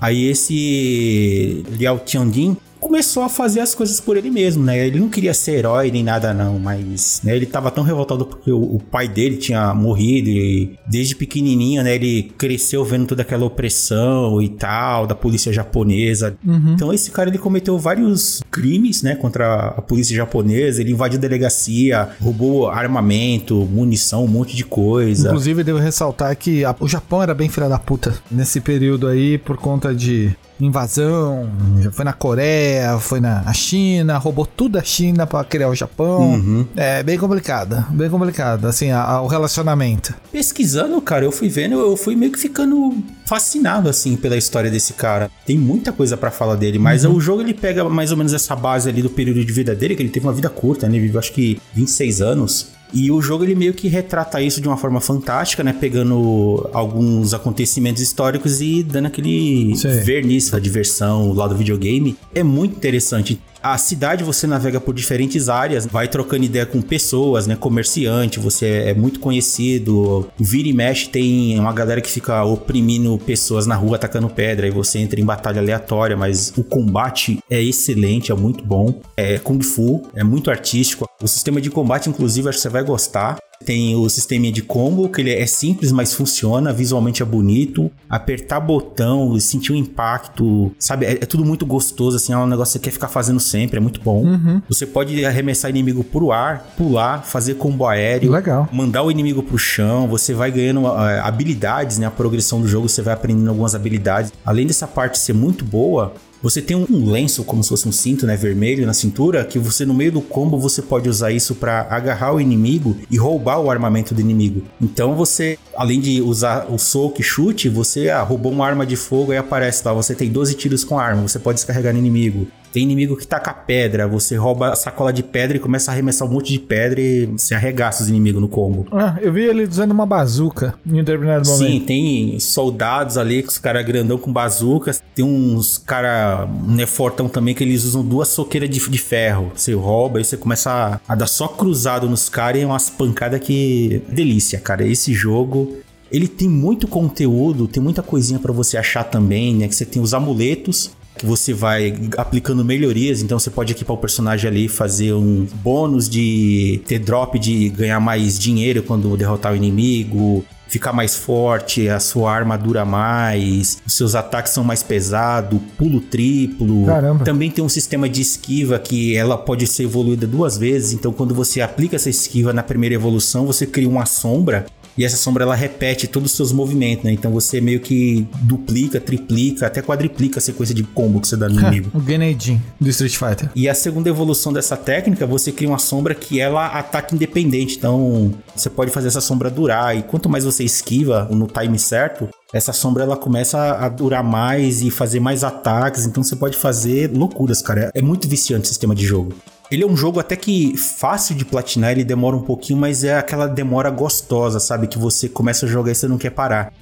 Aí 0.01 0.29
esse 0.29 1.63
Liao 1.77 1.99
Tianjin 1.99 2.55
começou 2.79 3.23
a 3.23 3.29
fazer 3.29 3.59
as 3.59 3.75
coisas 3.75 3.99
por 3.99 4.17
ele 4.17 4.29
mesmo, 4.29 4.63
né? 4.63 4.87
Ele 4.87 4.99
não 4.99 5.09
queria 5.09 5.33
ser 5.33 5.51
herói 5.57 5.91
nem 5.91 6.03
nada 6.03 6.33
não, 6.33 6.57
mas 6.59 7.21
né, 7.23 7.35
ele 7.35 7.45
tava 7.45 7.69
tão 7.71 7.83
revoltado 7.83 8.25
porque 8.25 8.51
o, 8.51 8.75
o 8.75 8.79
pai 8.79 9.07
dele 9.07 9.37
tinha 9.37 9.73
morrido 9.73 10.29
e 10.29 10.77
desde 10.87 11.15
pequenininho, 11.15 11.83
né, 11.83 11.95
ele 11.95 12.31
cresceu 12.37 12.83
vendo 12.85 13.05
toda 13.07 13.21
aquela 13.21 13.45
opressão 13.45 14.41
e 14.41 14.49
tal 14.49 15.05
da 15.05 15.15
polícia 15.15 15.51
japonesa. 15.51 16.35
Então 16.73 16.93
esse 16.93 17.11
cara 17.11 17.29
ele 17.29 17.37
cometeu 17.37 17.77
vários 17.77 18.41
crimes, 18.49 19.03
né, 19.03 19.15
contra 19.15 19.67
a 19.77 19.81
polícia 19.81 20.15
japonesa, 20.15 20.81
ele 20.81 20.91
invadiu 20.91 21.19
delegacia, 21.19 22.09
roubou 22.21 22.69
armamento, 22.69 23.55
munição, 23.71 24.23
um 24.23 24.27
monte 24.27 24.55
de 24.55 24.63
coisa. 24.65 25.27
Inclusive, 25.29 25.63
devo 25.63 25.79
ressaltar 25.79 26.35
que 26.35 26.63
a- 26.65 26.75
o 26.79 26.87
Japão 26.87 27.21
era 27.21 27.33
bem 27.33 27.49
filha 27.49 27.67
da 27.69 27.77
puta 27.79 28.13
nesse 28.31 28.59
período 28.61 29.07
aí 29.07 29.37
por 29.37 29.57
conta 29.57 29.93
de 29.93 30.31
invasão. 30.65 31.49
Já 31.81 31.91
foi 31.91 32.05
na 32.05 32.13
Coreia, 32.13 32.97
foi 32.99 33.19
na 33.19 33.41
na 33.41 33.53
China, 33.53 34.17
roubou 34.17 34.45
tudo 34.45 34.73
da 34.73 34.83
China 34.83 35.25
pra 35.25 35.43
criar 35.43 35.69
o 35.69 35.75
Japão. 35.75 36.33
Uhum. 36.33 36.65
É 36.75 37.01
bem 37.03 37.17
complicado, 37.17 37.85
bem 37.91 38.09
complicado, 38.09 38.65
assim, 38.67 38.91
a- 38.91 39.01
a- 39.03 39.21
o 39.21 39.27
relacionamento. 39.27 40.13
Pesquisando, 40.31 40.99
cara, 41.01 41.25
eu 41.25 41.31
fui 41.31 41.49
vendo, 41.49 41.79
eu 41.79 41.95
fui 41.97 42.15
meio 42.15 42.31
que 42.31 42.39
ficando 42.39 42.95
fascinado 43.25 43.87
assim 43.89 44.15
pela 44.15 44.35
história 44.37 44.69
desse 44.71 44.93
cara. 44.93 45.29
Tem 45.45 45.57
muita 45.57 45.91
coisa 45.91 46.17
pra 46.17 46.31
falar 46.31 46.55
dele, 46.55 46.79
mas 46.79 47.05
o 47.05 47.19
jogo 47.19 47.41
ele 47.41 47.53
pega 47.53 47.87
mais 47.87 48.11
ou 48.11 48.17
menos 48.17 48.33
essa 48.33 48.55
base 48.55 48.89
ali 48.89 49.01
do 49.01 49.09
período 49.09 49.43
de 49.45 49.51
vida 49.53 49.75
dele, 49.75 49.95
que 49.95 50.01
ele 50.01 50.09
teve 50.09 50.25
uma 50.25 50.33
vida 50.33 50.49
curta, 50.49 50.87
né? 50.87 50.95
Ele 50.97 51.05
viveu 51.05 51.19
acho 51.19 51.31
que 51.31 51.59
26 51.73 52.21
anos. 52.21 52.67
E 52.93 53.11
o 53.11 53.21
jogo 53.21 53.43
ele 53.43 53.55
meio 53.55 53.73
que 53.73 53.87
retrata 53.87 54.41
isso 54.41 54.59
de 54.59 54.67
uma 54.67 54.77
forma 54.77 54.99
fantástica, 54.99 55.63
né? 55.63 55.73
Pegando 55.73 56.69
alguns 56.73 57.33
acontecimentos 57.33 58.01
históricos 58.01 58.61
e 58.61 58.83
dando 58.83 59.07
aquele 59.07 59.75
Sei. 59.75 59.99
verniz 59.99 60.49
da 60.49 60.59
diversão 60.59 61.33
lá 61.33 61.47
do 61.47 61.55
videogame. 61.55 62.15
É 62.33 62.43
muito 62.43 62.75
interessante. 62.75 63.39
A 63.61 63.77
cidade 63.77 64.23
você 64.23 64.47
navega 64.47 64.79
por 64.79 64.93
diferentes 64.93 65.49
áreas, 65.49 65.85
vai 65.85 66.07
trocando 66.07 66.45
ideia 66.45 66.65
com 66.65 66.81
pessoas, 66.81 67.45
né? 67.45 67.57
Comerciante, 67.57 68.39
você 68.39 68.83
é 68.87 68.93
muito 68.93 69.19
conhecido. 69.19 70.29
Vira 70.39 70.69
e 70.69 70.73
mexe, 70.73 71.09
tem 71.09 71.59
uma 71.59 71.73
galera 71.73 71.99
que 71.99 72.09
fica 72.09 72.41
oprimindo 72.45 73.17
pessoas 73.25 73.67
na 73.67 73.75
rua, 73.75 73.97
atacando 73.97 74.29
pedra, 74.29 74.65
e 74.65 74.71
você 74.71 74.99
entra 74.99 75.19
em 75.19 75.25
batalha 75.25 75.59
aleatória, 75.59 76.15
mas 76.15 76.53
o 76.57 76.63
combate 76.63 77.39
é 77.49 77.61
excelente, 77.61 78.31
é 78.31 78.35
muito 78.35 78.63
bom. 78.63 79.01
É 79.17 79.37
Kung 79.39 79.61
Fu, 79.61 80.03
é 80.15 80.23
muito 80.23 80.49
artístico. 80.49 81.05
O 81.21 81.27
sistema 81.27 81.59
de 81.59 81.69
combate, 81.69 82.09
inclusive, 82.09 82.47
acho 82.47 82.59
que 82.59 82.61
você 82.61 82.69
vai 82.69 82.83
gostar. 82.83 83.37
Tem 83.65 83.95
o 83.95 84.09
sistema 84.09 84.51
de 84.51 84.61
combo, 84.61 85.09
que 85.09 85.21
ele 85.21 85.33
é 85.33 85.45
simples, 85.45 85.91
mas 85.91 86.13
funciona, 86.13 86.71
visualmente 86.71 87.21
é 87.21 87.25
bonito. 87.25 87.91
Apertar 88.09 88.59
botão, 88.59 89.37
sentir 89.39 89.73
o 89.73 89.75
impacto, 89.75 90.71
sabe? 90.79 91.05
É, 91.05 91.11
é 91.11 91.25
tudo 91.25 91.43
muito 91.43 91.65
gostoso, 91.65 92.15
assim, 92.15 92.31
é 92.31 92.37
um 92.37 92.47
negócio 92.47 92.73
que 92.73 92.79
você 92.79 92.89
quer 92.89 92.91
ficar 92.91 93.09
fazendo 93.09 93.39
sempre, 93.39 93.77
é 93.77 93.79
muito 93.79 94.01
bom. 94.01 94.23
Você 94.69 94.85
pode 94.85 95.25
arremessar 95.25 95.69
inimigo 95.69 96.03
pro 96.03 96.31
ar, 96.31 96.73
pular, 96.77 97.23
fazer 97.23 97.55
combo 97.55 97.85
aéreo. 97.85 98.31
Legal. 98.31 98.67
Mandar 98.71 99.03
o 99.03 99.11
inimigo 99.11 99.43
pro 99.43 99.57
chão, 99.57 100.07
você 100.07 100.33
vai 100.33 100.51
ganhando 100.51 100.87
ah, 100.87 101.27
habilidades, 101.27 101.97
né? 101.97 102.07
A 102.07 102.11
progressão 102.11 102.61
do 102.61 102.67
jogo, 102.67 102.87
você 102.87 103.01
vai 103.01 103.13
aprendendo 103.13 103.49
algumas 103.49 103.75
habilidades. 103.75 104.31
Além 104.45 104.65
dessa 104.65 104.87
parte 104.87 105.19
ser 105.19 105.33
muito 105.33 105.65
boa, 105.65 106.13
você 106.41 106.61
tem 106.61 106.75
um 106.75 107.09
lenço, 107.09 107.43
como 107.43 107.63
se 107.63 107.69
fosse 107.69 107.87
um 107.87 107.91
cinto, 107.91 108.25
né, 108.25 108.35
vermelho 108.35 108.85
na 108.85 108.93
cintura, 108.93 109.43
que 109.43 109.59
você 109.59 109.85
no 109.85 109.93
meio 109.93 110.11
do 110.11 110.21
combo 110.21 110.57
você 110.57 110.81
pode 110.81 111.09
usar 111.09 111.31
isso 111.31 111.55
pra 111.55 111.87
agarrar 111.89 112.33
o 112.33 112.41
inimigo 112.41 112.95
e 113.09 113.17
roubar 113.17 113.59
o 113.59 113.69
armamento 113.69 114.13
do 114.13 114.21
inimigo. 114.21 114.63
Então 114.81 115.15
você, 115.15 115.57
além 115.75 115.99
de 115.99 116.21
usar 116.21 116.67
o 116.69 116.77
soco 116.77 117.21
e 117.21 117.23
chute, 117.23 117.67
você 117.67 118.09
ah, 118.09 118.21
roubou 118.21 118.51
uma 118.51 118.65
arma 118.65 118.85
de 118.85 118.95
fogo 118.95 119.33
e 119.33 119.37
aparece 119.37 119.83
lá, 119.85 119.93
você 119.93 120.15
tem 120.15 120.29
12 120.29 120.53
tiros 120.55 120.83
com 120.83 120.97
a 120.97 121.03
arma, 121.03 121.27
você 121.27 121.39
pode 121.39 121.57
descarregar 121.57 121.93
no 121.93 121.99
inimigo. 121.99 122.47
Tem 122.71 122.83
inimigo 122.83 123.15
que 123.15 123.25
taca 123.25 123.53
pedra, 123.53 124.07
você 124.07 124.35
rouba 124.35 124.69
a 124.69 124.75
sacola 124.75 125.11
de 125.11 125.23
pedra 125.23 125.57
e 125.57 125.59
começa 125.59 125.91
a 125.91 125.93
arremessar 125.93 126.27
um 126.27 126.31
monte 126.31 126.53
de 126.53 126.59
pedra 126.59 127.01
e 127.01 127.25
você 127.25 127.55
arregaça 127.55 128.03
os 128.03 128.09
inimigos 128.09 128.41
no 128.41 128.47
combo. 128.47 128.85
Ah, 128.91 129.17
eu 129.21 129.33
vi 129.33 129.43
ele 129.43 129.63
usando 129.63 129.91
uma 129.91 130.05
bazuca 130.05 130.75
em 130.85 130.93
um 130.93 130.97
determinado 130.97 131.47
momento. 131.47 131.71
Sim, 131.71 131.79
tem 131.79 132.39
soldados 132.39 133.17
ali, 133.17 133.41
os 133.41 133.57
caras 133.57 133.85
grandão 133.85 134.17
com 134.17 134.31
bazucas. 134.31 135.01
Tem 135.15 135.25
uns 135.25 135.77
cara 135.77 136.47
né, 136.67 136.85
fortão 136.85 137.27
também 137.27 137.55
que 137.55 137.63
eles 137.63 137.83
usam 137.83 138.03
duas 138.03 138.27
soqueiras 138.29 138.69
de, 138.69 138.79
de 138.89 138.97
ferro. 138.97 139.51
Você 139.55 139.73
rouba 139.73 140.21
e 140.21 140.25
você 140.25 140.37
começa 140.37 140.71
a, 140.71 140.99
a 141.13 141.15
dar 141.15 141.27
só 141.27 141.47
cruzado 141.47 142.07
nos 142.09 142.29
caras 142.29 142.61
e 142.61 142.65
umas 142.65 142.89
pancadas 142.89 143.39
que. 143.39 144.01
Delícia, 144.09 144.59
cara. 144.59 144.85
Esse 144.85 145.13
jogo 145.13 145.77
ele 146.11 146.27
tem 146.27 146.49
muito 146.49 146.87
conteúdo, 146.87 147.67
tem 147.67 147.81
muita 147.81 148.01
coisinha 148.01 148.39
para 148.39 148.51
você 148.51 148.77
achar 148.77 149.03
também, 149.03 149.55
né? 149.55 149.67
Que 149.67 149.75
você 149.75 149.85
tem 149.85 150.01
os 150.01 150.13
amuletos, 150.13 150.91
que 151.19 151.25
você 151.25 151.53
vai 151.53 151.93
aplicando 152.17 152.63
melhorias, 152.63 153.21
então 153.21 153.37
você 153.37 153.49
pode 153.49 153.73
equipar 153.73 153.93
o 153.93 153.99
personagem 153.99 154.49
ali, 154.49 154.67
fazer 154.69 155.13
um 155.13 155.45
bônus 155.61 156.07
de 156.07 156.81
ter 156.87 156.97
drop 156.97 157.37
de 157.37 157.67
ganhar 157.67 157.99
mais 157.99 158.39
dinheiro 158.39 158.81
quando 158.81 159.17
derrotar 159.17 159.51
o 159.51 159.55
inimigo, 159.55 160.45
ficar 160.69 160.93
mais 160.93 161.17
forte, 161.17 161.89
a 161.89 161.99
sua 161.99 162.31
arma 162.31 162.57
dura 162.57 162.85
mais, 162.85 163.81
os 163.85 163.97
seus 163.97 164.15
ataques 164.15 164.53
são 164.53 164.63
mais 164.63 164.81
pesados, 164.81 165.59
pulo 165.77 165.99
triplo. 165.99 166.85
Caramba. 166.85 167.25
Também 167.25 167.51
tem 167.51 167.61
um 167.61 167.69
sistema 167.69 168.07
de 168.07 168.21
esquiva 168.21 168.79
que 168.79 169.17
ela 169.17 169.37
pode 169.37 169.67
ser 169.67 169.83
evoluída 169.83 170.25
duas 170.25 170.57
vezes, 170.57 170.93
então 170.93 171.11
quando 171.11 171.35
você 171.35 171.59
aplica 171.59 171.97
essa 171.97 172.09
esquiva 172.09 172.53
na 172.53 172.63
primeira 172.63 172.95
evolução, 172.95 173.45
você 173.45 173.65
cria 173.65 173.89
uma 173.89 174.05
sombra 174.05 174.67
e 174.97 175.05
essa 175.05 175.17
sombra 175.17 175.43
ela 175.43 175.55
repete 175.55 176.07
todos 176.07 176.31
os 176.31 176.37
seus 176.37 176.51
movimentos, 176.51 177.03
né? 177.05 177.11
Então 177.11 177.31
você 177.31 177.61
meio 177.61 177.79
que 177.79 178.27
duplica, 178.41 178.99
triplica, 178.99 179.67
até 179.67 179.81
quadriplica 179.81 180.39
a 180.39 180.41
sequência 180.41 180.75
de 180.75 180.83
combo 180.83 181.19
que 181.21 181.27
você 181.27 181.37
dá 181.37 181.47
no 181.47 181.59
inimigo. 181.61 181.89
o 181.93 181.99
Grenadin 181.99 182.61
do 182.79 182.89
Street 182.89 183.15
Fighter. 183.15 183.49
E 183.55 183.69
a 183.69 183.73
segunda 183.73 184.09
evolução 184.09 184.51
dessa 184.51 184.75
técnica, 184.75 185.25
você 185.25 185.51
cria 185.51 185.69
uma 185.69 185.79
sombra 185.79 186.13
que 186.15 186.39
ela 186.39 186.67
ataca 186.67 187.15
independente. 187.15 187.77
Então 187.77 188.33
você 188.55 188.69
pode 188.69 188.91
fazer 188.91 189.07
essa 189.07 189.21
sombra 189.21 189.49
durar. 189.49 189.97
E 189.97 190.03
quanto 190.03 190.29
mais 190.29 190.43
você 190.43 190.63
esquiva 190.63 191.27
no 191.31 191.47
time 191.47 191.77
certo, 191.79 192.29
essa 192.53 192.73
sombra 192.73 193.03
ela 193.03 193.15
começa 193.17 193.75
a 193.75 193.87
durar 193.89 194.23
mais 194.23 194.81
e 194.81 194.89
fazer 194.91 195.19
mais 195.19 195.43
ataques. 195.43 196.05
Então 196.05 196.23
você 196.23 196.35
pode 196.35 196.57
fazer 196.57 197.11
loucuras, 197.11 197.61
cara. 197.61 197.91
É 197.93 198.01
muito 198.01 198.27
viciante 198.27 198.65
o 198.65 198.67
sistema 198.67 198.95
de 198.95 199.05
jogo. 199.05 199.33
Ele 199.71 199.83
é 199.83 199.87
um 199.87 199.95
jogo 199.95 200.19
até 200.19 200.35
que 200.35 200.75
fácil 200.75 201.35
de 201.35 201.45
platinar, 201.45 201.91
ele 201.91 202.03
demora 202.03 202.35
um 202.35 202.41
pouquinho, 202.41 202.79
mas 202.79 203.03
é 203.03 203.17
aquela 203.17 203.47
demora 203.47 203.89
gostosa, 203.89 204.59
sabe? 204.59 204.87
Que 204.87 204.97
você 204.97 205.29
começa 205.29 205.65
a 205.65 205.69
jogar 205.69 205.91
e 205.91 205.95
você 205.95 206.07
não 206.07 206.17
quer 206.17 206.31
parar. 206.31 206.73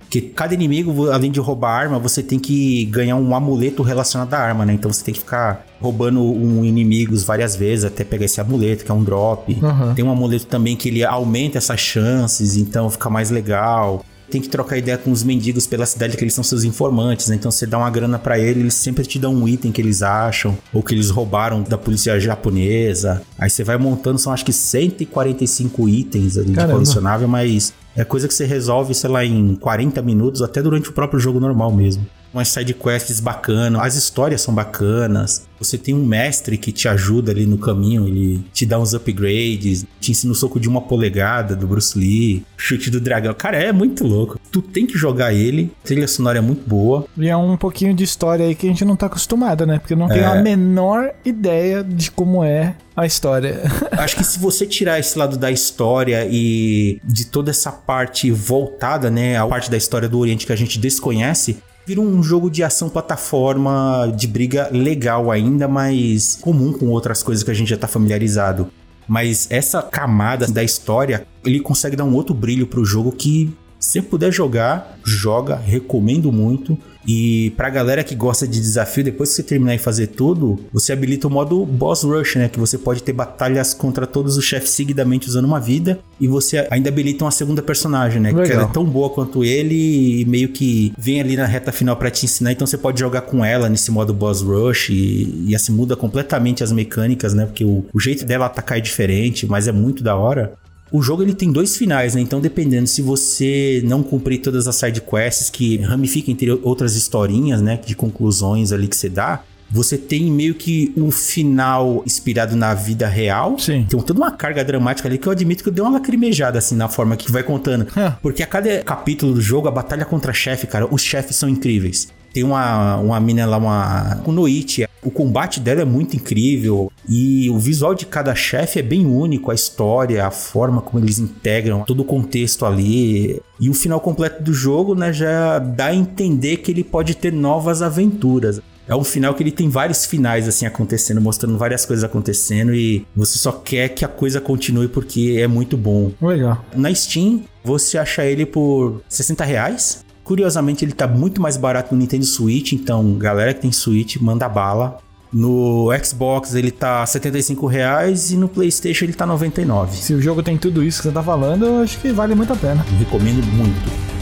Porque 0.00 0.22
cada 0.22 0.54
inimigo, 0.54 1.10
além 1.10 1.30
de 1.30 1.38
roubar 1.38 1.70
arma, 1.70 1.98
você 1.98 2.22
tem 2.22 2.38
que 2.38 2.86
ganhar 2.86 3.16
um 3.16 3.34
amuleto 3.34 3.82
relacionado 3.82 4.32
à 4.32 4.38
arma, 4.38 4.64
né? 4.64 4.72
Então 4.72 4.90
você 4.90 5.04
tem 5.04 5.12
que 5.12 5.20
ficar 5.20 5.66
roubando 5.78 6.22
um 6.22 6.64
inimigos 6.64 7.24
várias 7.24 7.54
vezes 7.54 7.84
até 7.84 8.04
pegar 8.04 8.24
esse 8.24 8.40
amuleto, 8.40 8.86
que 8.86 8.90
é 8.90 8.94
um 8.94 9.04
drop. 9.04 9.52
Uhum. 9.52 9.94
Tem 9.94 10.02
um 10.02 10.10
amuleto 10.10 10.46
também 10.46 10.76
que 10.76 10.88
ele 10.88 11.04
aumenta 11.04 11.58
essas 11.58 11.78
chances, 11.78 12.56
então 12.56 12.88
fica 12.88 13.10
mais 13.10 13.30
legal 13.30 14.02
tem 14.30 14.40
que 14.40 14.48
trocar 14.48 14.76
ideia 14.76 14.98
com 14.98 15.10
os 15.10 15.22
mendigos 15.22 15.66
pela 15.66 15.86
cidade 15.86 16.16
que 16.16 16.24
eles 16.24 16.34
são 16.34 16.44
seus 16.44 16.64
informantes, 16.64 17.28
né? 17.28 17.36
Então 17.36 17.50
você 17.50 17.66
dá 17.66 17.78
uma 17.78 17.90
grana 17.90 18.18
para 18.18 18.38
eles, 18.38 18.58
eles 18.58 18.74
sempre 18.74 19.04
te 19.04 19.18
dão 19.18 19.34
um 19.34 19.48
item 19.48 19.72
que 19.72 19.80
eles 19.80 20.02
acham 20.02 20.56
ou 20.72 20.82
que 20.82 20.94
eles 20.94 21.10
roubaram 21.10 21.62
da 21.62 21.78
polícia 21.78 22.18
japonesa. 22.20 23.22
Aí 23.38 23.48
você 23.50 23.64
vai 23.64 23.76
montando, 23.78 24.18
são 24.18 24.32
acho 24.32 24.44
que 24.44 24.52
145 24.52 25.88
itens 25.88 26.36
ali 26.36 26.52
de 26.52 26.66
colecionável, 26.66 27.28
mas 27.28 27.72
é 27.96 28.04
coisa 28.04 28.28
que 28.28 28.34
você 28.34 28.44
resolve, 28.44 28.94
sei 28.94 29.10
lá, 29.10 29.24
em 29.24 29.54
40 29.56 30.00
minutos, 30.02 30.42
até 30.42 30.62
durante 30.62 30.90
o 30.90 30.92
próprio 30.92 31.18
jogo 31.18 31.40
normal 31.40 31.72
mesmo 31.72 32.06
umas 32.32 32.48
side 32.48 32.74
quests 32.74 33.20
bacanas, 33.20 33.80
as 33.82 33.94
histórias 33.94 34.40
são 34.40 34.54
bacanas. 34.54 35.46
Você 35.58 35.76
tem 35.76 35.92
um 35.92 36.04
mestre 36.04 36.56
que 36.56 36.70
te 36.70 36.86
ajuda 36.88 37.32
ali 37.32 37.44
no 37.44 37.58
caminho, 37.58 38.06
ele 38.06 38.44
te 38.52 38.64
dá 38.64 38.78
uns 38.78 38.94
upgrades, 38.94 39.84
te 40.00 40.12
ensina 40.12 40.32
o 40.32 40.36
soco 40.36 40.60
de 40.60 40.68
uma 40.68 40.80
polegada 40.80 41.56
do 41.56 41.66
Bruce 41.66 41.98
Lee, 41.98 42.44
chute 42.56 42.90
do 42.90 43.00
dragão. 43.00 43.34
Cara, 43.34 43.56
é 43.56 43.72
muito 43.72 44.04
louco. 44.04 44.38
Tu 44.52 44.62
tem 44.62 44.86
que 44.86 44.96
jogar 44.96 45.32
ele, 45.32 45.72
a 45.82 45.86
trilha 45.86 46.06
sonora 46.06 46.38
é 46.38 46.40
muito 46.40 46.68
boa. 46.68 47.06
E 47.16 47.28
é 47.28 47.36
um 47.36 47.56
pouquinho 47.56 47.92
de 47.92 48.04
história 48.04 48.46
aí 48.46 48.54
que 48.54 48.66
a 48.66 48.70
gente 48.70 48.84
não 48.84 48.94
tá 48.94 49.06
acostumado, 49.06 49.66
né? 49.66 49.78
Porque 49.78 49.96
não 49.96 50.06
tem 50.06 50.20
é. 50.20 50.26
a 50.26 50.36
menor 50.36 51.12
ideia 51.24 51.82
de 51.82 52.10
como 52.10 52.44
é 52.44 52.76
a 52.96 53.06
história. 53.06 53.60
Acho 53.92 54.16
que 54.16 54.24
se 54.24 54.38
você 54.38 54.66
tirar 54.66 54.98
esse 54.98 55.18
lado 55.18 55.36
da 55.36 55.50
história 55.50 56.26
e 56.30 57.00
de 57.04 57.26
toda 57.26 57.50
essa 57.50 57.72
parte 57.72 58.30
voltada, 58.30 59.10
né, 59.10 59.36
a 59.36 59.46
parte 59.46 59.70
da 59.70 59.76
história 59.76 60.08
do 60.08 60.18
Oriente 60.18 60.46
que 60.46 60.52
a 60.52 60.56
gente 60.56 60.78
desconhece, 60.78 61.58
vira 61.88 62.02
um 62.02 62.22
jogo 62.22 62.50
de 62.50 62.62
ação 62.62 62.90
plataforma 62.90 64.12
de 64.14 64.26
briga 64.26 64.68
legal 64.70 65.30
ainda, 65.30 65.66
mas 65.66 66.36
comum 66.38 66.70
com 66.70 66.88
outras 66.88 67.22
coisas 67.22 67.42
que 67.42 67.50
a 67.50 67.54
gente 67.54 67.70
já 67.70 67.78
tá 67.78 67.88
familiarizado. 67.88 68.68
Mas 69.08 69.50
essa 69.50 69.80
camada 69.80 70.46
da 70.46 70.62
história, 70.62 71.26
ele 71.42 71.60
consegue 71.60 71.96
dar 71.96 72.04
um 72.04 72.14
outro 72.14 72.34
brilho 72.34 72.66
pro 72.66 72.84
jogo 72.84 73.10
que 73.10 73.50
se 73.78 74.02
puder 74.02 74.32
jogar, 74.32 74.98
joga, 75.04 75.56
recomendo 75.56 76.32
muito. 76.32 76.78
E 77.06 77.54
pra 77.56 77.70
galera 77.70 78.04
que 78.04 78.14
gosta 78.14 78.46
de 78.46 78.60
desafio, 78.60 79.02
depois 79.02 79.30
que 79.30 79.36
você 79.36 79.42
terminar 79.42 79.74
e 79.74 79.78
fazer 79.78 80.08
tudo, 80.08 80.58
você 80.70 80.92
habilita 80.92 81.26
o 81.26 81.30
modo 81.30 81.64
Boss 81.64 82.02
Rush, 82.02 82.36
né? 82.36 82.50
Que 82.50 82.60
você 82.60 82.76
pode 82.76 83.02
ter 83.02 83.14
batalhas 83.14 83.72
contra 83.72 84.06
todos 84.06 84.36
os 84.36 84.44
chefes 84.44 84.70
seguidamente 84.70 85.26
usando 85.26 85.46
uma 85.46 85.58
vida. 85.58 86.00
E 86.20 86.28
você 86.28 86.66
ainda 86.70 86.90
habilita 86.90 87.24
uma 87.24 87.30
segunda 87.30 87.62
personagem, 87.62 88.20
né? 88.20 88.28
Legal. 88.28 88.44
Que 88.44 88.52
ela 88.52 88.64
é 88.64 88.72
tão 88.72 88.84
boa 88.84 89.08
quanto 89.08 89.42
ele 89.42 90.20
e 90.20 90.24
meio 90.26 90.50
que 90.50 90.92
vem 90.98 91.18
ali 91.18 91.34
na 91.34 91.46
reta 91.46 91.72
final 91.72 91.96
para 91.96 92.10
te 92.10 92.26
ensinar. 92.26 92.52
Então 92.52 92.66
você 92.66 92.76
pode 92.76 93.00
jogar 93.00 93.22
com 93.22 93.42
ela 93.42 93.70
nesse 93.70 93.90
modo 93.90 94.12
Boss 94.12 94.42
Rush 94.42 94.90
e, 94.90 95.44
e 95.46 95.56
assim 95.56 95.72
muda 95.72 95.96
completamente 95.96 96.62
as 96.62 96.72
mecânicas, 96.72 97.32
né? 97.32 97.46
Porque 97.46 97.64
o, 97.64 97.86
o 97.90 97.98
jeito 97.98 98.26
dela 98.26 98.44
atacar 98.44 98.76
é 98.76 98.80
diferente, 98.82 99.46
mas 99.46 99.66
é 99.66 99.72
muito 99.72 100.02
da 100.02 100.14
hora. 100.14 100.52
O 100.90 101.02
jogo 101.02 101.22
ele 101.22 101.34
tem 101.34 101.52
dois 101.52 101.76
finais, 101.76 102.14
né? 102.14 102.20
Então, 102.20 102.40
dependendo 102.40 102.86
se 102.86 103.02
você 103.02 103.82
não 103.84 104.02
cumprir 104.02 104.40
todas 104.40 104.66
as 104.66 104.76
side 104.76 105.02
quests 105.02 105.50
que 105.50 105.76
ramificam 105.78 106.32
entre 106.32 106.50
outras 106.50 106.96
historinhas, 106.96 107.60
né? 107.60 107.78
De 107.84 107.94
conclusões 107.94 108.72
ali 108.72 108.88
que 108.88 108.96
você 108.96 109.08
dá, 109.08 109.44
você 109.70 109.98
tem 109.98 110.30
meio 110.30 110.54
que 110.54 110.92
um 110.96 111.10
final 111.10 112.02
inspirado 112.06 112.56
na 112.56 112.74
vida 112.74 113.06
real. 113.06 113.58
Sim. 113.58 113.86
Tem 113.88 114.00
toda 114.00 114.18
uma 114.18 114.30
carga 114.30 114.64
dramática 114.64 115.08
ali 115.08 115.18
que 115.18 115.26
eu 115.26 115.32
admito 115.32 115.62
que 115.62 115.68
eu 115.68 115.72
dei 115.72 115.82
uma 115.82 115.92
lacrimejada, 115.92 116.58
assim, 116.58 116.74
na 116.74 116.88
forma 116.88 117.16
que 117.16 117.30
vai 117.30 117.42
contando. 117.42 117.86
Porque 118.22 118.42
a 118.42 118.46
cada 118.46 118.82
capítulo 118.82 119.34
do 119.34 119.40
jogo, 119.40 119.68
a 119.68 119.70
batalha 119.70 120.04
contra 120.04 120.32
chefe, 120.32 120.66
cara, 120.66 120.86
os 120.90 121.02
chefes 121.02 121.36
são 121.36 121.48
incríveis. 121.48 122.08
Tem 122.32 122.44
uma, 122.44 122.96
uma 122.98 123.20
mina 123.20 123.46
lá, 123.46 123.56
uma 123.56 124.16
Kunoichi. 124.24 124.86
O 125.02 125.10
combate 125.10 125.60
dela 125.60 125.82
é 125.82 125.84
muito 125.84 126.16
incrível. 126.16 126.92
E 127.08 127.48
o 127.50 127.58
visual 127.58 127.94
de 127.94 128.04
cada 128.04 128.34
chefe 128.34 128.78
é 128.78 128.82
bem 128.82 129.06
único. 129.06 129.50
A 129.50 129.54
história, 129.54 130.26
a 130.26 130.30
forma 130.30 130.80
como 130.80 131.02
eles 131.02 131.18
integram 131.18 131.84
todo 131.84 132.00
o 132.00 132.04
contexto 132.04 132.66
ali. 132.66 133.40
E 133.58 133.70
o 133.70 133.74
final 133.74 134.00
completo 134.00 134.42
do 134.42 134.52
jogo, 134.52 134.94
né, 134.94 135.12
já 135.12 135.58
dá 135.58 135.86
a 135.86 135.94
entender 135.94 136.58
que 136.58 136.70
ele 136.70 136.84
pode 136.84 137.14
ter 137.14 137.32
novas 137.32 137.80
aventuras. 137.80 138.60
É 138.88 138.96
um 138.96 139.04
final 139.04 139.34
que 139.34 139.42
ele 139.42 139.52
tem 139.52 139.68
vários 139.68 140.06
finais 140.06 140.48
assim 140.48 140.64
acontecendo, 140.64 141.20
mostrando 141.20 141.58
várias 141.58 141.84
coisas 141.84 142.02
acontecendo 142.02 142.74
e 142.74 143.06
você 143.14 143.38
só 143.38 143.52
quer 143.52 143.90
que 143.90 144.04
a 144.04 144.08
coisa 144.08 144.40
continue 144.40 144.88
porque 144.88 145.36
é 145.38 145.46
muito 145.46 145.76
bom. 145.76 146.10
Legal. 146.22 146.64
Na 146.74 146.92
Steam, 146.94 147.42
você 147.62 147.98
acha 147.98 148.24
ele 148.24 148.46
por 148.46 149.02
60 149.08 149.44
reais. 149.44 150.04
Curiosamente, 150.24 150.84
ele 150.84 150.92
tá 150.92 151.06
muito 151.06 151.40
mais 151.40 151.56
barato 151.56 151.94
no 151.94 152.00
Nintendo 152.00 152.24
Switch, 152.24 152.72
então 152.72 153.14
galera 153.14 153.52
que 153.52 153.60
tem 153.60 153.72
Switch, 153.72 154.16
manda 154.16 154.48
bala. 154.48 154.98
No 155.30 155.88
Xbox 156.02 156.54
ele 156.54 156.70
tá 156.70 157.04
75 157.04 157.66
reais 157.66 158.30
e 158.30 158.36
no 158.36 158.48
PlayStation 158.48 159.04
ele 159.04 159.12
tá 159.12 159.26
99. 159.26 159.96
Se 159.96 160.14
o 160.14 160.22
jogo 160.22 160.42
tem 160.42 160.56
tudo 160.56 160.82
isso 160.82 161.02
que 161.02 161.08
você 161.08 161.12
tá 161.12 161.22
falando, 161.22 161.66
eu 161.66 161.82
acho 161.82 161.98
que 162.00 162.10
vale 162.10 162.34
muito 162.34 162.54
a 162.54 162.56
pena. 162.56 162.84
Recomendo 162.98 163.44
muito. 163.52 164.17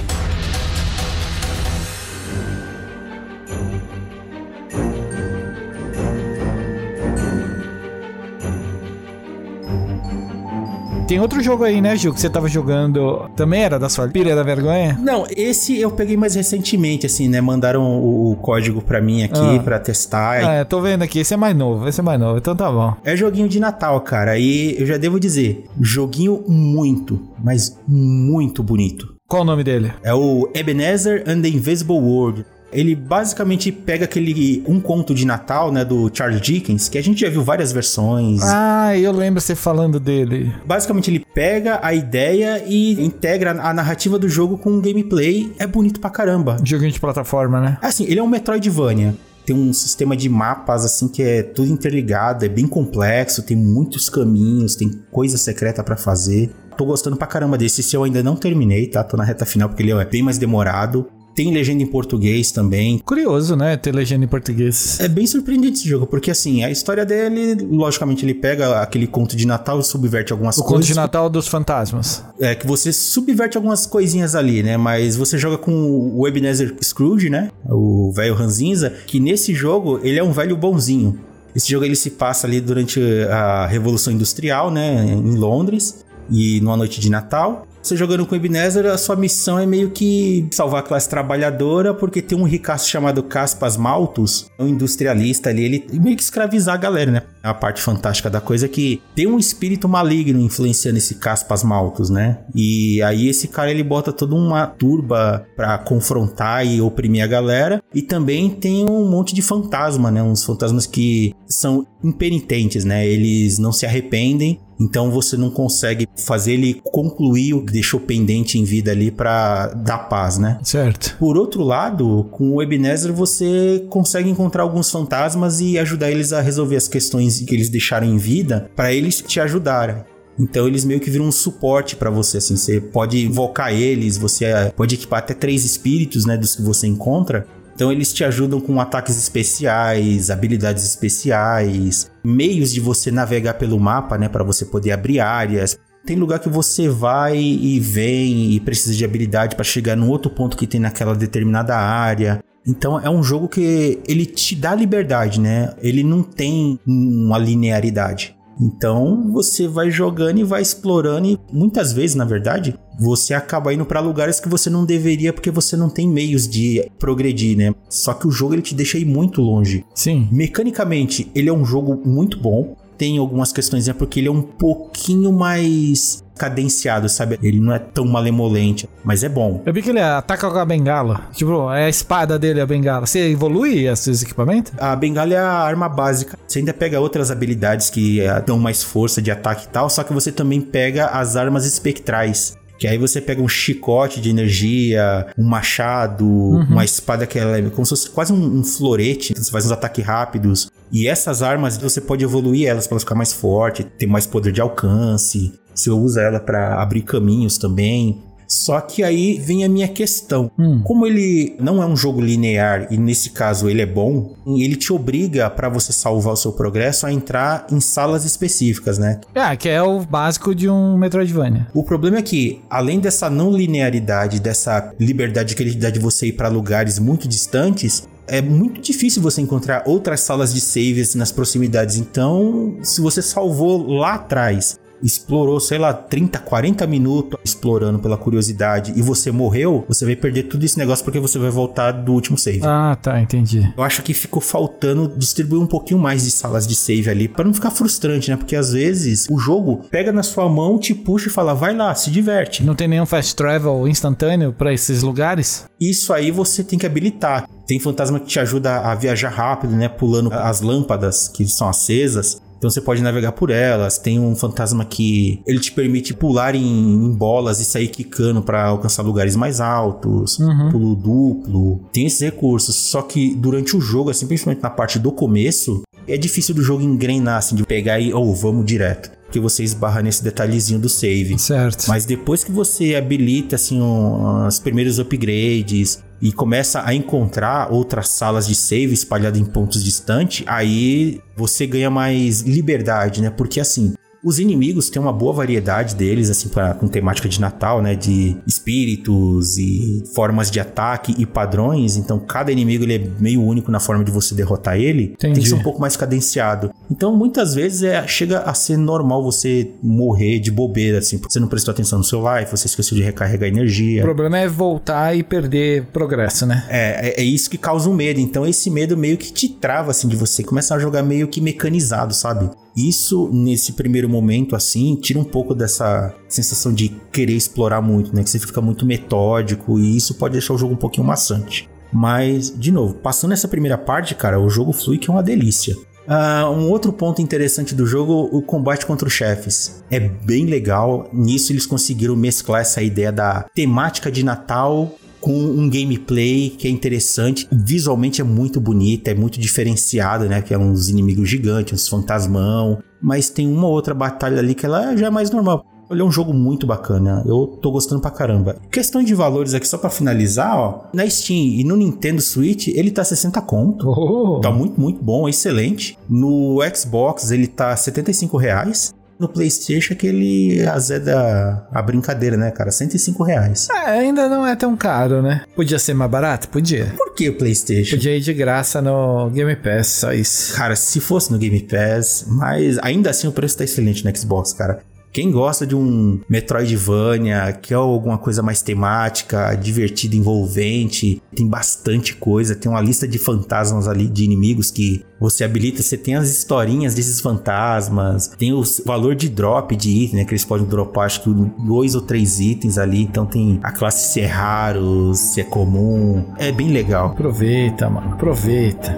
Tem 11.06 11.20
outro 11.20 11.40
jogo 11.40 11.62
aí, 11.62 11.80
né, 11.80 11.94
Gil, 11.96 12.12
que 12.12 12.20
você 12.20 12.28
tava 12.28 12.48
jogando. 12.48 13.30
Também 13.36 13.62
era 13.62 13.78
da 13.78 13.88
sua 13.88 14.08
pilha 14.08 14.34
da 14.34 14.42
vergonha? 14.42 14.98
Não, 15.00 15.24
esse 15.30 15.80
eu 15.80 15.92
peguei 15.92 16.16
mais 16.16 16.34
recentemente, 16.34 17.06
assim, 17.06 17.28
né? 17.28 17.40
Mandaram 17.40 17.82
o, 17.82 18.32
o 18.32 18.36
código 18.36 18.82
pra 18.82 19.00
mim 19.00 19.22
aqui 19.22 19.56
ah. 19.56 19.62
pra 19.62 19.78
testar. 19.78 20.44
Ah, 20.44 20.54
é, 20.54 20.64
tô 20.64 20.80
vendo 20.80 21.02
aqui. 21.02 21.20
Esse 21.20 21.32
é 21.32 21.36
mais 21.36 21.56
novo, 21.56 21.88
esse 21.88 22.00
é 22.00 22.02
mais 22.02 22.18
novo. 22.18 22.38
Então 22.38 22.56
tá 22.56 22.70
bom. 22.72 22.94
É 23.04 23.14
joguinho 23.14 23.48
de 23.48 23.60
Natal, 23.60 24.00
cara. 24.00 24.36
E 24.36 24.74
eu 24.80 24.84
já 24.84 24.96
devo 24.96 25.20
dizer, 25.20 25.64
joguinho 25.80 26.42
muito, 26.48 27.20
mas 27.42 27.78
muito 27.86 28.60
bonito. 28.60 29.14
Qual 29.28 29.42
o 29.42 29.44
nome 29.44 29.62
dele? 29.62 29.92
É 30.02 30.12
o 30.12 30.48
Ebenezer 30.54 31.22
and 31.26 31.40
the 31.42 31.48
Invisible 31.48 31.98
World. 31.98 32.44
Ele 32.72 32.94
basicamente 32.94 33.70
pega 33.70 34.04
aquele 34.04 34.62
um 34.66 34.80
conto 34.80 35.14
de 35.14 35.24
Natal, 35.24 35.72
né, 35.72 35.84
do 35.84 36.10
Charles 36.12 36.40
Dickens, 36.40 36.88
que 36.88 36.98
a 36.98 37.02
gente 37.02 37.20
já 37.20 37.30
viu 37.30 37.42
várias 37.42 37.72
versões. 37.72 38.40
Ah, 38.42 38.96
eu 38.96 39.12
lembro 39.12 39.40
você 39.40 39.54
falando 39.54 40.00
dele. 40.00 40.52
Basicamente 40.64 41.10
ele 41.10 41.24
pega 41.34 41.78
a 41.82 41.94
ideia 41.94 42.62
e 42.66 42.92
integra 43.04 43.50
a 43.50 43.72
narrativa 43.72 44.18
do 44.18 44.28
jogo 44.28 44.58
com 44.58 44.70
um 44.70 44.80
gameplay. 44.80 45.52
É 45.58 45.66
bonito 45.66 46.00
pra 46.00 46.10
caramba. 46.10 46.56
Joguinho 46.62 46.92
de 46.92 47.00
plataforma, 47.00 47.60
né? 47.60 47.78
Assim, 47.80 48.04
ele 48.04 48.18
é 48.18 48.22
um 48.22 48.28
Metroidvania. 48.28 49.14
Tem 49.46 49.54
um 49.54 49.72
sistema 49.72 50.16
de 50.16 50.28
mapas 50.28 50.84
assim 50.84 51.06
que 51.06 51.22
é 51.22 51.40
tudo 51.40 51.70
interligado, 51.70 52.44
é 52.44 52.48
bem 52.48 52.66
complexo, 52.66 53.44
tem 53.44 53.56
muitos 53.56 54.10
caminhos, 54.10 54.74
tem 54.74 54.90
coisa 55.12 55.38
secreta 55.38 55.84
para 55.84 55.96
fazer. 55.96 56.50
Tô 56.76 56.84
gostando 56.84 57.16
pra 57.16 57.28
caramba 57.28 57.56
desse. 57.56 57.80
Esse 57.80 57.96
eu 57.96 58.02
ainda 58.02 58.22
não 58.24 58.34
terminei, 58.34 58.88
tá? 58.88 59.04
Tô 59.04 59.16
na 59.16 59.22
reta 59.22 59.46
final 59.46 59.68
porque 59.68 59.84
ele 59.84 59.92
é 59.92 60.04
bem 60.04 60.22
mais 60.22 60.36
demorado. 60.36 61.08
Tem 61.36 61.52
legenda 61.52 61.82
em 61.82 61.86
português 61.86 62.50
também. 62.50 62.98
Curioso, 62.98 63.54
né? 63.54 63.76
Ter 63.76 63.94
legenda 63.94 64.24
em 64.24 64.28
português. 64.28 64.98
É 64.98 65.06
bem 65.06 65.26
surpreendente 65.26 65.80
esse 65.80 65.88
jogo, 65.88 66.06
porque 66.06 66.30
assim, 66.30 66.64
a 66.64 66.70
história 66.70 67.04
dele, 67.04 67.54
logicamente, 67.70 68.24
ele 68.24 68.32
pega 68.32 68.80
aquele 68.80 69.06
conto 69.06 69.36
de 69.36 69.46
Natal 69.46 69.78
e 69.78 69.84
subverte 69.84 70.32
algumas 70.32 70.56
o 70.56 70.62
coisas. 70.62 70.72
O 70.72 70.78
conto 70.78 70.86
de 70.86 70.94
Natal 70.94 71.28
dos 71.28 71.46
fantasmas. 71.46 72.24
É, 72.40 72.54
que 72.54 72.66
você 72.66 72.90
subverte 72.90 73.58
algumas 73.58 73.84
coisinhas 73.84 74.34
ali, 74.34 74.62
né? 74.62 74.78
Mas 74.78 75.14
você 75.14 75.36
joga 75.36 75.58
com 75.58 76.10
o 76.14 76.26
Ebenezer 76.26 76.74
Scrooge, 76.82 77.28
né? 77.28 77.50
O 77.68 78.10
velho 78.12 78.34
ranzinza, 78.34 78.90
que 79.06 79.20
nesse 79.20 79.54
jogo 79.54 80.00
ele 80.02 80.18
é 80.18 80.24
um 80.24 80.32
velho 80.32 80.56
bonzinho. 80.56 81.18
Esse 81.54 81.70
jogo 81.70 81.84
ele 81.84 81.96
se 81.96 82.10
passa 82.10 82.46
ali 82.46 82.62
durante 82.62 82.98
a 83.30 83.66
Revolução 83.66 84.10
Industrial, 84.10 84.70
né? 84.70 85.04
Em 85.04 85.36
Londres 85.36 86.02
e 86.30 86.60
numa 86.62 86.78
noite 86.78 86.98
de 86.98 87.10
Natal. 87.10 87.66
Você 87.86 87.96
jogando 87.96 88.26
com 88.26 88.34
o 88.34 88.36
Ebenezer, 88.36 88.84
a 88.86 88.98
sua 88.98 89.14
missão 89.14 89.60
é 89.60 89.64
meio 89.64 89.90
que 89.90 90.48
salvar 90.50 90.80
a 90.80 90.82
classe 90.82 91.08
trabalhadora, 91.08 91.94
porque 91.94 92.20
tem 92.20 92.36
um 92.36 92.42
ricaço 92.42 92.88
chamado 92.88 93.22
Caspas 93.22 93.76
Maltus, 93.76 94.50
um 94.58 94.66
industrialista 94.66 95.50
ali, 95.50 95.62
ele 95.62 95.86
meio 95.92 96.16
que 96.16 96.22
escravizar 96.24 96.74
a 96.74 96.78
galera, 96.78 97.12
né? 97.12 97.22
A 97.44 97.54
parte 97.54 97.80
fantástica 97.80 98.28
da 98.28 98.40
coisa 98.40 98.66
é 98.66 98.68
que 98.68 99.00
tem 99.14 99.28
um 99.28 99.38
espírito 99.38 99.88
maligno 99.88 100.40
influenciando 100.40 100.98
esse 100.98 101.14
Caspas 101.14 101.62
Maltus, 101.62 102.10
né? 102.10 102.40
E 102.52 103.00
aí 103.02 103.28
esse 103.28 103.46
cara 103.46 103.70
ele 103.70 103.84
bota 103.84 104.12
toda 104.12 104.34
uma 104.34 104.66
turba 104.66 105.46
para 105.54 105.78
confrontar 105.78 106.66
e 106.66 106.80
oprimir 106.80 107.22
a 107.22 107.28
galera. 107.28 107.80
E 107.94 108.02
também 108.02 108.50
tem 108.50 108.84
um 108.84 109.08
monte 109.08 109.32
de 109.32 109.42
fantasma, 109.42 110.10
né? 110.10 110.20
Uns 110.20 110.42
fantasmas 110.42 110.86
que 110.86 111.32
são 111.46 111.86
impenitentes, 112.02 112.84
né? 112.84 113.06
Eles 113.06 113.60
não 113.60 113.70
se 113.70 113.86
arrependem 113.86 114.58
então 114.78 115.10
você 115.10 115.36
não 115.36 115.50
consegue 115.50 116.06
fazer 116.16 116.52
ele 116.52 116.80
concluir 116.84 117.54
o 117.54 117.64
que 117.64 117.72
deixou 117.72 118.00
pendente 118.00 118.58
em 118.58 118.64
vida 118.64 118.90
ali 118.90 119.10
para 119.10 119.68
dar 119.68 119.98
paz, 120.08 120.38
né? 120.38 120.58
Certo. 120.62 121.16
Por 121.18 121.36
outro 121.36 121.62
lado, 121.62 122.26
com 122.30 122.52
o 122.52 122.62
Ebenezer 122.62 123.12
você 123.12 123.84
consegue 123.88 124.28
encontrar 124.28 124.62
alguns 124.62 124.90
fantasmas 124.90 125.60
e 125.60 125.78
ajudar 125.78 126.10
eles 126.10 126.32
a 126.32 126.40
resolver 126.40 126.76
as 126.76 126.88
questões 126.88 127.40
que 127.40 127.54
eles 127.54 127.68
deixaram 127.68 128.06
em 128.06 128.18
vida 128.18 128.70
para 128.76 128.92
eles 128.92 129.22
te 129.22 129.40
ajudarem. 129.40 130.04
Então 130.38 130.66
eles 130.66 130.84
meio 130.84 131.00
que 131.00 131.10
viram 131.10 131.26
um 131.26 131.32
suporte 131.32 131.96
para 131.96 132.10
você, 132.10 132.38
assim, 132.38 132.56
você 132.56 132.80
pode 132.80 133.24
invocar 133.24 133.72
eles, 133.72 134.18
você 134.18 134.46
pode 134.76 134.94
equipar 134.94 135.20
até 135.20 135.32
três 135.32 135.64
espíritos, 135.64 136.26
né, 136.26 136.36
dos 136.36 136.54
que 136.54 136.62
você 136.62 136.86
encontra, 136.86 137.46
então 137.76 137.92
eles 137.92 138.10
te 138.10 138.24
ajudam 138.24 138.58
com 138.58 138.80
ataques 138.80 139.18
especiais, 139.18 140.30
habilidades 140.30 140.82
especiais, 140.82 142.10
meios 142.24 142.72
de 142.72 142.80
você 142.80 143.10
navegar 143.10 143.52
pelo 143.54 143.78
mapa, 143.78 144.16
né, 144.16 144.30
para 144.30 144.42
você 144.42 144.64
poder 144.64 144.92
abrir 144.92 145.20
áreas. 145.20 145.78
Tem 146.06 146.16
lugar 146.16 146.38
que 146.38 146.48
você 146.48 146.88
vai 146.88 147.36
e 147.36 147.78
vem 147.78 148.52
e 148.52 148.60
precisa 148.60 148.94
de 148.94 149.04
habilidade 149.04 149.56
para 149.56 149.64
chegar 149.64 149.94
no 149.94 150.08
outro 150.08 150.30
ponto 150.30 150.56
que 150.56 150.66
tem 150.66 150.80
naquela 150.80 151.14
determinada 151.14 151.76
área. 151.76 152.42
Então 152.66 152.98
é 152.98 153.10
um 153.10 153.22
jogo 153.22 153.46
que 153.46 154.00
ele 154.08 154.24
te 154.24 154.56
dá 154.56 154.74
liberdade, 154.74 155.38
né? 155.38 155.74
Ele 155.82 156.02
não 156.02 156.22
tem 156.22 156.80
uma 156.86 157.36
linearidade. 157.36 158.35
Então 158.60 159.30
você 159.32 159.68
vai 159.68 159.90
jogando 159.90 160.38
e 160.38 160.44
vai 160.44 160.62
explorando 160.62 161.28
e 161.28 161.38
muitas 161.52 161.92
vezes, 161.92 162.16
na 162.16 162.24
verdade, 162.24 162.78
você 162.98 163.34
acaba 163.34 163.72
indo 163.72 163.84
para 163.84 164.00
lugares 164.00 164.40
que 164.40 164.48
você 164.48 164.70
não 164.70 164.84
deveria 164.84 165.32
porque 165.32 165.50
você 165.50 165.76
não 165.76 165.90
tem 165.90 166.08
meios 166.08 166.48
de 166.48 166.90
progredir, 166.98 167.56
né? 167.56 167.74
Só 167.88 168.14
que 168.14 168.26
o 168.26 168.30
jogo 168.30 168.54
ele 168.54 168.62
te 168.62 168.74
deixa 168.74 168.98
ir 168.98 169.04
muito 169.04 169.42
longe. 169.42 169.84
Sim. 169.94 170.28
Mecanicamente, 170.32 171.30
ele 171.34 171.48
é 171.48 171.52
um 171.52 171.64
jogo 171.64 172.00
muito 172.08 172.38
bom. 172.40 172.76
Tem 172.96 173.18
algumas 173.18 173.52
questões, 173.52 173.88
é 173.88 173.92
porque 173.92 174.20
ele 174.20 174.28
é 174.28 174.32
um 174.32 174.42
pouquinho 174.42 175.32
mais 175.32 176.24
cadenciado, 176.36 177.08
sabe? 177.08 177.38
Ele 177.42 177.58
não 177.58 177.72
é 177.72 177.78
tão 177.78 178.04
malemolente, 178.06 178.88
mas 179.02 179.24
é 179.24 179.28
bom. 179.28 179.62
Eu 179.64 179.72
vi 179.72 179.82
que 179.82 179.90
ele 179.90 180.00
ataca 180.00 180.50
com 180.50 180.58
a 180.58 180.64
bengala. 180.64 181.28
Tipo, 181.32 181.72
é 181.72 181.86
a 181.86 181.88
espada 181.88 182.38
dele, 182.38 182.60
a 182.60 182.66
bengala. 182.66 183.06
Você 183.06 183.30
evolui 183.30 183.86
esses 183.86 184.22
equipamentos? 184.22 184.72
A 184.78 184.94
bengala 184.94 185.32
é 185.32 185.38
a 185.38 185.50
arma 185.50 185.88
básica. 185.88 186.38
Você 186.46 186.58
ainda 186.58 186.74
pega 186.74 187.00
outras 187.00 187.30
habilidades 187.30 187.90
que 187.90 188.20
é, 188.20 188.40
dão 188.40 188.58
mais 188.58 188.82
força 188.82 189.22
de 189.22 189.30
ataque 189.30 189.64
e 189.64 189.68
tal, 189.68 189.88
só 189.88 190.02
que 190.04 190.12
você 190.12 190.30
também 190.30 190.60
pega 190.60 191.06
as 191.06 191.36
armas 191.36 191.64
espectrais. 191.64 192.56
Que 192.78 192.86
aí 192.86 192.98
você 192.98 193.20
pega 193.20 193.42
um 193.42 193.48
chicote 193.48 194.20
de 194.20 194.28
energia, 194.28 195.26
um 195.38 195.44
machado, 195.44 196.26
uhum. 196.26 196.62
uma 196.64 196.84
espada 196.84 197.26
que 197.26 197.38
é 197.38 197.62
como 197.70 197.86
se 197.86 197.90
fosse 197.90 198.10
quase 198.10 198.32
um, 198.32 198.58
um 198.58 198.64
florete. 198.64 199.32
Então 199.32 199.42
você 199.42 199.50
faz 199.50 199.64
uns 199.64 199.72
ataques 199.72 200.04
rápidos. 200.04 200.70
E 200.92 201.08
essas 201.08 201.42
armas 201.42 201.78
você 201.78 202.00
pode 202.00 202.24
evoluir 202.24 202.68
elas 202.68 202.86
para 202.86 202.94
elas 202.94 203.02
ficar 203.02 203.14
mais 203.14 203.32
forte, 203.32 203.84
ter 203.84 204.06
mais 204.06 204.26
poder 204.26 204.52
de 204.52 204.60
alcance. 204.60 205.54
Você 205.74 205.90
usa 205.90 206.22
ela 206.22 206.40
para 206.40 206.80
abrir 206.80 207.02
caminhos 207.02 207.58
também. 207.58 208.22
Só 208.46 208.80
que 208.80 209.02
aí 209.02 209.38
vem 209.38 209.64
a 209.64 209.68
minha 209.68 209.88
questão. 209.88 210.50
Hum. 210.58 210.82
Como 210.84 211.06
ele 211.06 211.56
não 211.60 211.82
é 211.82 211.86
um 211.86 211.96
jogo 211.96 212.20
linear 212.20 212.88
e 212.90 212.96
nesse 212.96 213.30
caso 213.30 213.68
ele 213.68 213.82
é 213.82 213.86
bom, 213.86 214.34
ele 214.46 214.76
te 214.76 214.92
obriga 214.92 215.48
para 215.50 215.68
você 215.68 215.92
salvar 215.92 216.34
o 216.34 216.36
seu 216.36 216.52
progresso 216.52 217.06
a 217.06 217.12
entrar 217.12 217.66
em 217.70 217.80
salas 217.80 218.24
específicas, 218.24 218.98
né? 218.98 219.20
É, 219.34 219.56
que 219.56 219.68
é 219.68 219.82
o 219.82 220.00
básico 220.00 220.54
de 220.54 220.68
um 220.68 220.96
Metroidvania. 220.96 221.66
O 221.74 221.82
problema 221.82 222.18
é 222.18 222.22
que, 222.22 222.60
além 222.70 223.00
dessa 223.00 223.28
não 223.28 223.50
linearidade, 223.50 224.40
dessa 224.40 224.92
liberdade 224.98 225.54
que 225.54 225.62
ele 225.62 225.74
dá 225.74 225.90
de 225.90 225.98
você 225.98 226.26
ir 226.28 226.32
para 226.32 226.48
lugares 226.48 226.98
muito 226.98 227.26
distantes, 227.26 228.06
é 228.28 228.42
muito 228.42 228.80
difícil 228.80 229.22
você 229.22 229.40
encontrar 229.40 229.84
outras 229.86 230.20
salas 230.20 230.52
de 230.52 230.60
saves 230.60 231.14
nas 231.14 231.30
proximidades. 231.30 231.96
Então, 231.96 232.76
se 232.82 233.00
você 233.00 233.22
salvou 233.22 233.86
lá 233.86 234.14
atrás 234.14 234.78
explorou, 235.02 235.60
sei 235.60 235.78
lá, 235.78 235.92
30, 235.92 236.38
40 236.38 236.86
minutos 236.86 237.38
explorando 237.44 237.98
pela 237.98 238.16
curiosidade 238.16 238.92
e 238.96 239.02
você 239.02 239.30
morreu, 239.30 239.84
você 239.88 240.04
vai 240.04 240.16
perder 240.16 240.44
tudo 240.44 240.64
esse 240.64 240.78
negócio 240.78 241.04
porque 241.04 241.20
você 241.20 241.38
vai 241.38 241.50
voltar 241.50 241.92
do 241.92 242.12
último 242.12 242.38
save. 242.38 242.60
Ah, 242.64 242.96
tá, 243.00 243.20
entendi. 243.20 243.72
Eu 243.76 243.82
acho 243.82 244.02
que 244.02 244.14
ficou 244.14 244.40
faltando 244.40 245.12
distribuir 245.16 245.60
um 245.60 245.66
pouquinho 245.66 246.00
mais 246.00 246.24
de 246.24 246.30
salas 246.30 246.66
de 246.66 246.74
save 246.74 247.08
ali 247.08 247.28
para 247.28 247.44
não 247.44 247.54
ficar 247.54 247.70
frustrante, 247.70 248.30
né? 248.30 248.36
Porque 248.36 248.56
às 248.56 248.72
vezes 248.72 249.26
o 249.30 249.38
jogo 249.38 249.82
pega 249.90 250.12
na 250.12 250.22
sua 250.22 250.48
mão, 250.48 250.78
te 250.78 250.94
puxa 250.94 251.28
e 251.28 251.32
fala: 251.32 251.54
"Vai 251.54 251.74
lá, 251.74 251.94
se 251.94 252.10
diverte". 252.10 252.64
Não 252.64 252.74
tem 252.74 252.88
nenhum 252.88 253.06
fast 253.06 253.34
travel 253.34 253.86
instantâneo 253.88 254.52
para 254.52 254.72
esses 254.72 255.02
lugares? 255.02 255.66
Isso 255.80 256.12
aí 256.12 256.30
você 256.30 256.64
tem 256.64 256.78
que 256.78 256.86
habilitar. 256.86 257.46
Tem 257.66 257.80
fantasma 257.80 258.20
que 258.20 258.26
te 258.26 258.38
ajuda 258.38 258.78
a 258.78 258.94
viajar 258.94 259.30
rápido, 259.30 259.74
né? 259.74 259.88
Pulando 259.88 260.32
as 260.32 260.60
lâmpadas 260.60 261.28
que 261.28 261.46
são 261.46 261.68
acesas. 261.68 262.40
Então 262.58 262.70
você 262.70 262.80
pode 262.80 263.02
navegar 263.02 263.32
por 263.32 263.50
elas. 263.50 263.98
Tem 263.98 264.18
um 264.18 264.34
fantasma 264.34 264.84
que 264.84 265.40
ele 265.46 265.58
te 265.58 265.72
permite 265.72 266.14
pular 266.14 266.54
em, 266.54 266.62
em 266.62 267.12
bolas 267.12 267.60
e 267.60 267.64
sair 267.64 267.88
quicando 267.88 268.42
para 268.42 268.64
alcançar 268.64 269.02
lugares 269.02 269.36
mais 269.36 269.60
altos. 269.60 270.38
Uhum. 270.38 270.70
Pulo 270.70 270.96
duplo. 270.96 271.80
Tem 271.92 272.06
esses 272.06 272.20
recursos. 272.20 272.74
Só 272.74 273.02
que 273.02 273.34
durante 273.34 273.76
o 273.76 273.80
jogo, 273.80 274.10
assim, 274.10 274.26
principalmente 274.26 274.62
na 274.62 274.70
parte 274.70 274.98
do 274.98 275.12
começo, 275.12 275.82
é 276.08 276.16
difícil 276.16 276.54
do 276.54 276.62
jogo 276.62 276.82
engrenar, 276.82 277.38
assim, 277.38 277.56
de 277.56 277.64
pegar 277.64 277.98
e, 277.98 278.12
ou 278.12 278.30
oh, 278.30 278.34
vamos 278.34 278.64
direto. 278.64 279.10
Porque 279.24 279.40
você 279.40 279.64
esbarra 279.64 280.02
nesse 280.02 280.22
detalhezinho 280.22 280.78
do 280.78 280.88
save. 280.88 281.36
Certo. 281.38 281.86
Mas 281.88 282.04
depois 282.04 282.44
que 282.44 282.52
você 282.52 282.94
habilita, 282.94 283.56
assim, 283.56 283.80
um, 283.80 284.46
os 284.46 284.60
primeiros 284.60 285.00
upgrades, 285.00 286.02
e 286.20 286.32
começa 286.32 286.82
a 286.84 286.94
encontrar 286.94 287.72
outras 287.72 288.08
salas 288.08 288.46
de 288.46 288.54
save 288.54 288.94
espalhadas 288.94 289.40
em 289.40 289.44
pontos 289.44 289.82
distantes, 289.82 290.44
aí 290.46 291.20
você 291.36 291.66
ganha 291.66 291.90
mais 291.90 292.40
liberdade, 292.40 293.20
né? 293.20 293.30
Porque 293.30 293.60
assim, 293.60 293.94
os 294.26 294.40
inimigos 294.40 294.90
têm 294.90 295.00
uma 295.00 295.12
boa 295.12 295.32
variedade 295.32 295.94
deles, 295.94 296.30
assim, 296.30 296.48
pra, 296.48 296.74
com 296.74 296.88
temática 296.88 297.28
de 297.28 297.40
Natal, 297.40 297.80
né? 297.80 297.94
De 297.94 298.36
espíritos 298.44 299.56
e 299.56 300.02
formas 300.16 300.50
de 300.50 300.58
ataque 300.58 301.14
e 301.16 301.24
padrões. 301.24 301.96
Então, 301.96 302.18
cada 302.18 302.50
inimigo 302.50 302.82
ele 302.82 302.94
é 302.96 303.08
meio 303.20 303.40
único 303.40 303.70
na 303.70 303.78
forma 303.78 304.02
de 304.02 304.10
você 304.10 304.34
derrotar 304.34 304.76
ele. 304.76 305.14
Entendi. 305.14 305.34
Tem 305.34 305.42
que 305.44 305.48
ser 305.48 305.54
um 305.54 305.62
pouco 305.62 305.80
mais 305.80 305.96
cadenciado. 305.96 306.72
Então, 306.90 307.14
muitas 307.16 307.54
vezes 307.54 307.82
é, 307.82 308.06
chega 308.06 308.40
a 308.40 308.54
ser 308.54 308.76
normal 308.76 309.22
você 309.22 309.70
morrer 309.82 310.38
de 310.38 310.50
bobeira, 310.50 310.98
assim, 310.98 311.18
porque 311.18 311.32
você 311.32 311.40
não 311.40 311.48
prestou 311.48 311.72
atenção 311.72 311.98
no 311.98 312.04
seu 312.04 312.20
life, 312.20 312.50
você 312.50 312.66
esqueceu 312.66 312.96
de 312.96 313.02
recarregar 313.02 313.48
energia. 313.48 314.02
O 314.02 314.04
problema 314.04 314.38
é 314.38 314.48
voltar 314.48 315.16
e 315.16 315.22
perder 315.22 315.86
progresso, 315.86 316.46
né? 316.46 316.64
É, 316.68 317.08
é, 317.08 317.20
é 317.20 317.24
isso 317.24 317.50
que 317.50 317.58
causa 317.58 317.88
o 317.88 317.92
um 317.92 317.94
medo. 317.94 318.20
Então, 318.20 318.46
esse 318.46 318.70
medo 318.70 318.96
meio 318.96 319.16
que 319.16 319.32
te 319.32 319.48
trava, 319.48 319.90
assim, 319.90 320.08
de 320.08 320.16
você 320.16 320.42
começar 320.42 320.76
a 320.76 320.78
jogar 320.78 321.02
meio 321.02 321.28
que 321.28 321.40
mecanizado, 321.40 322.14
sabe? 322.14 322.50
Isso, 322.76 323.30
nesse 323.32 323.72
primeiro 323.72 324.08
momento, 324.08 324.54
assim, 324.54 324.96
tira 324.96 325.18
um 325.18 325.24
pouco 325.24 325.54
dessa 325.54 326.14
sensação 326.28 326.72
de 326.72 326.90
querer 327.10 327.32
explorar 327.32 327.80
muito, 327.80 328.14
né? 328.14 328.22
Que 328.22 328.30
você 328.30 328.38
fica 328.38 328.60
muito 328.60 328.84
metódico 328.84 329.78
e 329.78 329.96
isso 329.96 330.14
pode 330.14 330.32
deixar 330.32 330.54
o 330.54 330.58
jogo 330.58 330.74
um 330.74 330.78
pouquinho 330.78 331.06
maçante. 331.06 331.68
Mas, 331.92 332.52
de 332.54 332.70
novo, 332.70 332.94
passando 332.94 333.32
essa 333.32 333.48
primeira 333.48 333.78
parte, 333.78 334.14
cara, 334.14 334.38
o 334.38 334.50
jogo 334.50 334.72
flui 334.72 334.98
que 334.98 335.08
é 335.08 335.12
uma 335.12 335.22
delícia. 335.22 335.74
Uh, 336.06 336.50
um 336.50 336.70
outro 336.70 336.92
ponto 336.92 337.20
interessante 337.20 337.74
do 337.74 337.84
jogo, 337.84 338.28
o 338.32 338.40
combate 338.40 338.86
contra 338.86 339.06
os 339.06 339.12
chefes. 339.12 339.82
É 339.90 339.98
bem 339.98 340.46
legal. 340.46 341.08
Nisso 341.12 341.52
eles 341.52 341.66
conseguiram 341.66 342.14
mesclar 342.14 342.60
essa 342.62 342.80
ideia 342.82 343.10
da 343.10 343.44
temática 343.54 344.10
de 344.10 344.24
Natal 344.24 344.94
com 345.20 345.32
um 345.32 345.68
gameplay 345.68 346.50
que 346.50 346.68
é 346.68 346.70
interessante. 346.70 347.48
Visualmente 347.50 348.20
é 348.20 348.24
muito 348.24 348.60
bonita, 348.60 349.10
é 349.10 349.14
muito 349.14 349.40
diferenciado, 349.40 350.28
né? 350.28 350.40
Que 350.40 350.54
é 350.54 350.58
uns 350.58 350.88
inimigos 350.88 351.28
gigantes, 351.28 351.72
uns 351.72 351.88
fantasmão. 351.88 352.78
Mas 353.02 353.28
tem 353.28 353.48
uma 353.48 353.66
outra 353.66 353.92
batalha 353.92 354.38
ali 354.38 354.54
que 354.54 354.64
ela 354.64 354.96
já 354.96 355.08
é 355.08 355.10
mais 355.10 355.30
normal. 355.30 355.75
Ele 355.90 356.02
é 356.02 356.04
um 356.04 356.10
jogo 356.10 356.34
muito 356.34 356.66
bacana, 356.66 357.22
eu 357.26 357.58
tô 357.62 357.70
gostando 357.70 358.00
pra 358.00 358.10
caramba. 358.10 358.56
Questão 358.70 359.02
de 359.02 359.14
valores 359.14 359.54
aqui, 359.54 359.68
só 359.68 359.78
pra 359.78 359.88
finalizar, 359.88 360.56
ó. 360.56 360.84
Na 360.92 361.08
Steam 361.08 361.38
e 361.38 361.64
no 361.64 361.76
Nintendo 361.76 362.20
Switch, 362.20 362.68
ele 362.68 362.90
tá 362.90 363.04
60 363.04 363.40
conto. 363.42 363.88
Oh. 363.88 364.40
Tá 364.40 364.50
muito, 364.50 364.80
muito 364.80 365.02
bom, 365.02 365.28
excelente. 365.28 365.96
No 366.08 366.58
Xbox, 366.74 367.30
ele 367.30 367.46
tá 367.46 367.76
75 367.76 368.36
reais. 368.36 368.92
No 369.18 369.28
PlayStation, 369.28 369.94
aquele 369.94 370.60
azeda 370.66 371.66
a 371.72 371.80
brincadeira, 371.80 372.36
né, 372.36 372.50
cara? 372.50 372.70
105 372.70 373.22
reais. 373.22 373.66
É, 373.70 374.00
ainda 374.00 374.28
não 374.28 374.46
é 374.46 374.54
tão 374.54 374.76
caro, 374.76 375.22
né? 375.22 375.42
Podia 375.54 375.78
ser 375.78 375.94
mais 375.94 376.10
barato? 376.10 376.50
Podia. 376.50 376.92
Por 376.98 377.14
que 377.14 377.30
o 377.30 377.38
PlayStation? 377.38 377.96
Podia 377.96 378.14
ir 378.14 378.20
de 378.20 378.34
graça 378.34 378.82
no 378.82 379.30
Game 379.30 379.56
Pass, 379.56 379.86
só 379.86 380.12
isso. 380.12 380.54
Cara, 380.54 380.76
se 380.76 381.00
fosse 381.00 381.32
no 381.32 381.38
Game 381.38 381.60
Pass, 381.60 382.26
mas 382.28 382.78
ainda 382.82 383.08
assim 383.08 383.26
o 383.26 383.32
preço 383.32 383.56
tá 383.56 383.64
excelente 383.64 384.04
no 384.04 384.14
Xbox, 384.14 384.52
cara. 384.52 384.82
Quem 385.16 385.30
gosta 385.30 385.66
de 385.66 385.74
um 385.74 386.20
Metroidvania, 386.28 387.50
que 387.50 387.72
é 387.72 387.76
alguma 387.78 388.18
coisa 388.18 388.42
mais 388.42 388.60
temática, 388.60 389.54
divertida, 389.54 390.14
envolvente, 390.14 391.22
tem 391.34 391.48
bastante 391.48 392.14
coisa, 392.14 392.54
tem 392.54 392.70
uma 392.70 392.82
lista 392.82 393.08
de 393.08 393.18
fantasmas 393.18 393.88
ali, 393.88 394.08
de 394.08 394.24
inimigos 394.24 394.70
que 394.70 395.02
você 395.18 395.42
habilita, 395.42 395.82
você 395.82 395.96
tem 395.96 396.16
as 396.16 396.28
historinhas 396.28 396.94
desses 396.94 397.18
fantasmas, 397.22 398.28
tem 398.36 398.52
o 398.52 398.62
valor 398.84 399.14
de 399.14 399.30
drop 399.30 399.74
de 399.74 399.88
item, 399.88 400.18
né, 400.18 400.24
que 400.26 400.32
eles 400.32 400.44
podem 400.44 400.66
dropar 400.66 401.06
acho 401.06 401.22
que 401.22 401.30
dois 401.66 401.94
ou 401.94 402.02
três 402.02 402.38
itens 402.38 402.76
ali, 402.76 403.00
então 403.00 403.24
tem 403.24 403.58
a 403.62 403.72
classe 403.72 404.12
se 404.12 404.20
é 404.20 404.26
raro, 404.26 405.14
se 405.14 405.40
é 405.40 405.44
comum, 405.44 406.26
é 406.36 406.52
bem 406.52 406.68
legal. 406.68 407.12
Aproveita, 407.12 407.88
mano, 407.88 408.12
aproveita. 408.12 408.94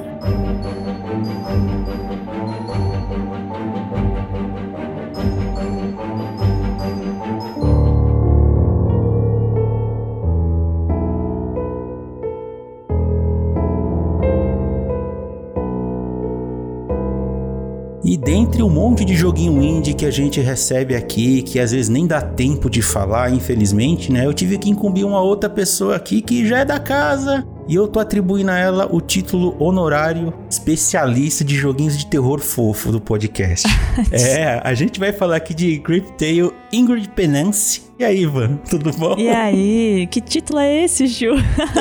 Dentre 18.19 18.63
um 18.63 18.71
monte 18.71 19.05
de 19.05 19.15
joguinho 19.15 19.63
indie 19.63 19.95
que 19.95 20.05
a 20.05 20.11
gente 20.11 20.41
recebe 20.41 20.95
aqui, 20.95 21.43
que 21.43 21.61
às 21.61 21.71
vezes 21.71 21.89
nem 21.89 22.07
dá 22.07 22.21
tempo 22.21 22.69
de 22.69 22.83
falar, 22.83 23.33
infelizmente, 23.33 24.13
né? 24.13 24.27
Eu 24.27 24.35
tive 24.35 24.59
que 24.59 24.69
incumbir 24.69 25.05
uma 25.05 25.21
outra 25.21 25.49
pessoa 25.49 25.97
aqui 25.97 26.21
que 26.21 26.47
já 26.47 26.61
é 26.61 26.65
da 26.65 26.79
casa, 26.81 27.47
e 27.69 27.75
eu 27.75 27.87
tô 27.87 28.01
atribuindo 28.01 28.51
a 28.51 28.59
ela 28.59 28.89
o 28.91 29.01
título 29.01 29.55
honorário 29.63 30.33
especialista 30.51 31.45
de 31.45 31.55
joguinhos 31.55 31.97
de 31.97 32.07
terror 32.07 32.41
fofo 32.41 32.91
do 32.91 33.01
podcast. 33.01 33.69
é, 34.11 34.61
a 34.65 34.75
gente 34.75 34.99
vai 34.99 35.13
falar 35.13 35.37
aqui 35.37 35.55
de 35.55 35.79
Cryptale 35.79 36.53
Ingrid 36.73 37.09
Penance. 37.11 37.88
E 37.99 38.05
aí, 38.05 38.23
Ivan, 38.23 38.59
tudo 38.71 38.93
bom? 38.93 39.17
E 39.19 39.29
aí, 39.29 40.07
que 40.07 40.21
título 40.21 40.61
é 40.61 40.85
esse, 40.85 41.09
Ju? 41.09 41.35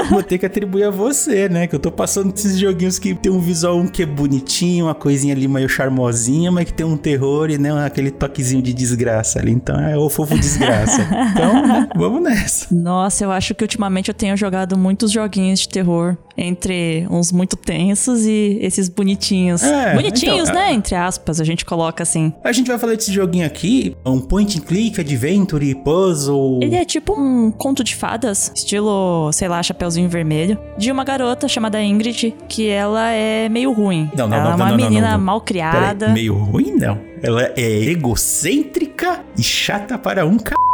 Vou 0.09 0.23
ter 0.23 0.39
que 0.39 0.47
atribuir 0.47 0.85
a 0.85 0.89
você, 0.89 1.47
né? 1.47 1.67
Que 1.67 1.75
eu 1.75 1.79
tô 1.79 1.91
passando 1.91 2.33
esses 2.33 2.57
joguinhos 2.57 2.97
que 2.97 3.13
tem 3.13 3.31
um 3.31 3.39
visual 3.39 3.77
um 3.77 3.87
que 3.87 4.01
é 4.01 4.05
bonitinho, 4.05 4.85
uma 4.85 4.95
coisinha 4.95 5.35
ali 5.35 5.47
meio 5.47 5.69
charmosinha, 5.69 6.51
mas 6.51 6.65
que 6.65 6.73
tem 6.73 6.83
um 6.83 6.97
terror 6.97 7.51
e 7.51 7.59
né, 7.59 7.69
aquele 7.85 8.09
toquezinho 8.09 8.63
de 8.63 8.73
desgraça 8.73 9.37
ali. 9.37 9.51
Então 9.51 9.79
é 9.79 9.95
o 9.95 10.09
fofo 10.09 10.35
desgraça. 10.39 11.03
então, 11.33 11.67
né, 11.67 11.87
vamos 11.95 12.23
nessa. 12.23 12.73
Nossa, 12.73 13.23
eu 13.23 13.31
acho 13.31 13.53
que 13.53 13.63
ultimamente 13.63 14.09
eu 14.09 14.15
tenho 14.15 14.35
jogado 14.35 14.75
muitos 14.75 15.11
joguinhos 15.11 15.59
de 15.59 15.69
terror 15.69 16.17
entre 16.35 17.07
uns 17.11 17.31
muito 17.31 17.55
tensos 17.55 18.25
e 18.25 18.57
esses 18.59 18.89
bonitinhos. 18.89 19.61
É, 19.61 19.93
bonitinhos, 19.93 20.49
então, 20.49 20.61
né? 20.61 20.71
É... 20.71 20.73
Entre 20.73 20.95
aspas, 20.95 21.39
a 21.39 21.43
gente 21.43 21.63
coloca 21.63 22.01
assim. 22.01 22.33
A 22.43 22.51
gente 22.51 22.67
vai 22.67 22.79
falar 22.79 22.95
desse 22.95 23.11
joguinho 23.13 23.45
aqui, 23.45 23.95
um 24.03 24.19
point 24.19 24.57
and 24.57 24.61
click, 24.61 24.99
adventure, 24.99 25.75
puzzle. 25.75 26.06
Ele 26.61 26.75
é 26.75 26.85
tipo 26.85 27.13
um 27.19 27.51
conto 27.51 27.83
de 27.83 27.95
fadas, 27.95 28.51
estilo, 28.55 29.31
sei 29.33 29.47
lá, 29.47 29.61
Chapeuzinho 29.61 30.09
Vermelho, 30.09 30.57
de 30.77 30.91
uma 30.91 31.03
garota 31.03 31.47
chamada 31.47 31.81
Ingrid, 31.81 32.35
que 32.47 32.67
ela 32.67 33.11
é 33.11 33.49
meio 33.49 33.71
ruim. 33.71 34.09
Não, 34.15 34.27
não, 34.27 34.37
ela 34.37 34.45
não, 34.45 34.51
é 34.51 34.55
uma 34.55 34.69
não, 34.69 34.77
menina 34.77 35.11
não, 35.11 35.19
mal 35.23 35.41
criada. 35.41 36.09
meio 36.09 36.35
ruim, 36.35 36.73
não. 36.75 36.99
Ela 37.21 37.51
é 37.55 37.83
egocêntrica 37.85 39.21
e 39.37 39.43
chata 39.43 39.97
para 39.97 40.25
um 40.25 40.37
c 40.37 40.66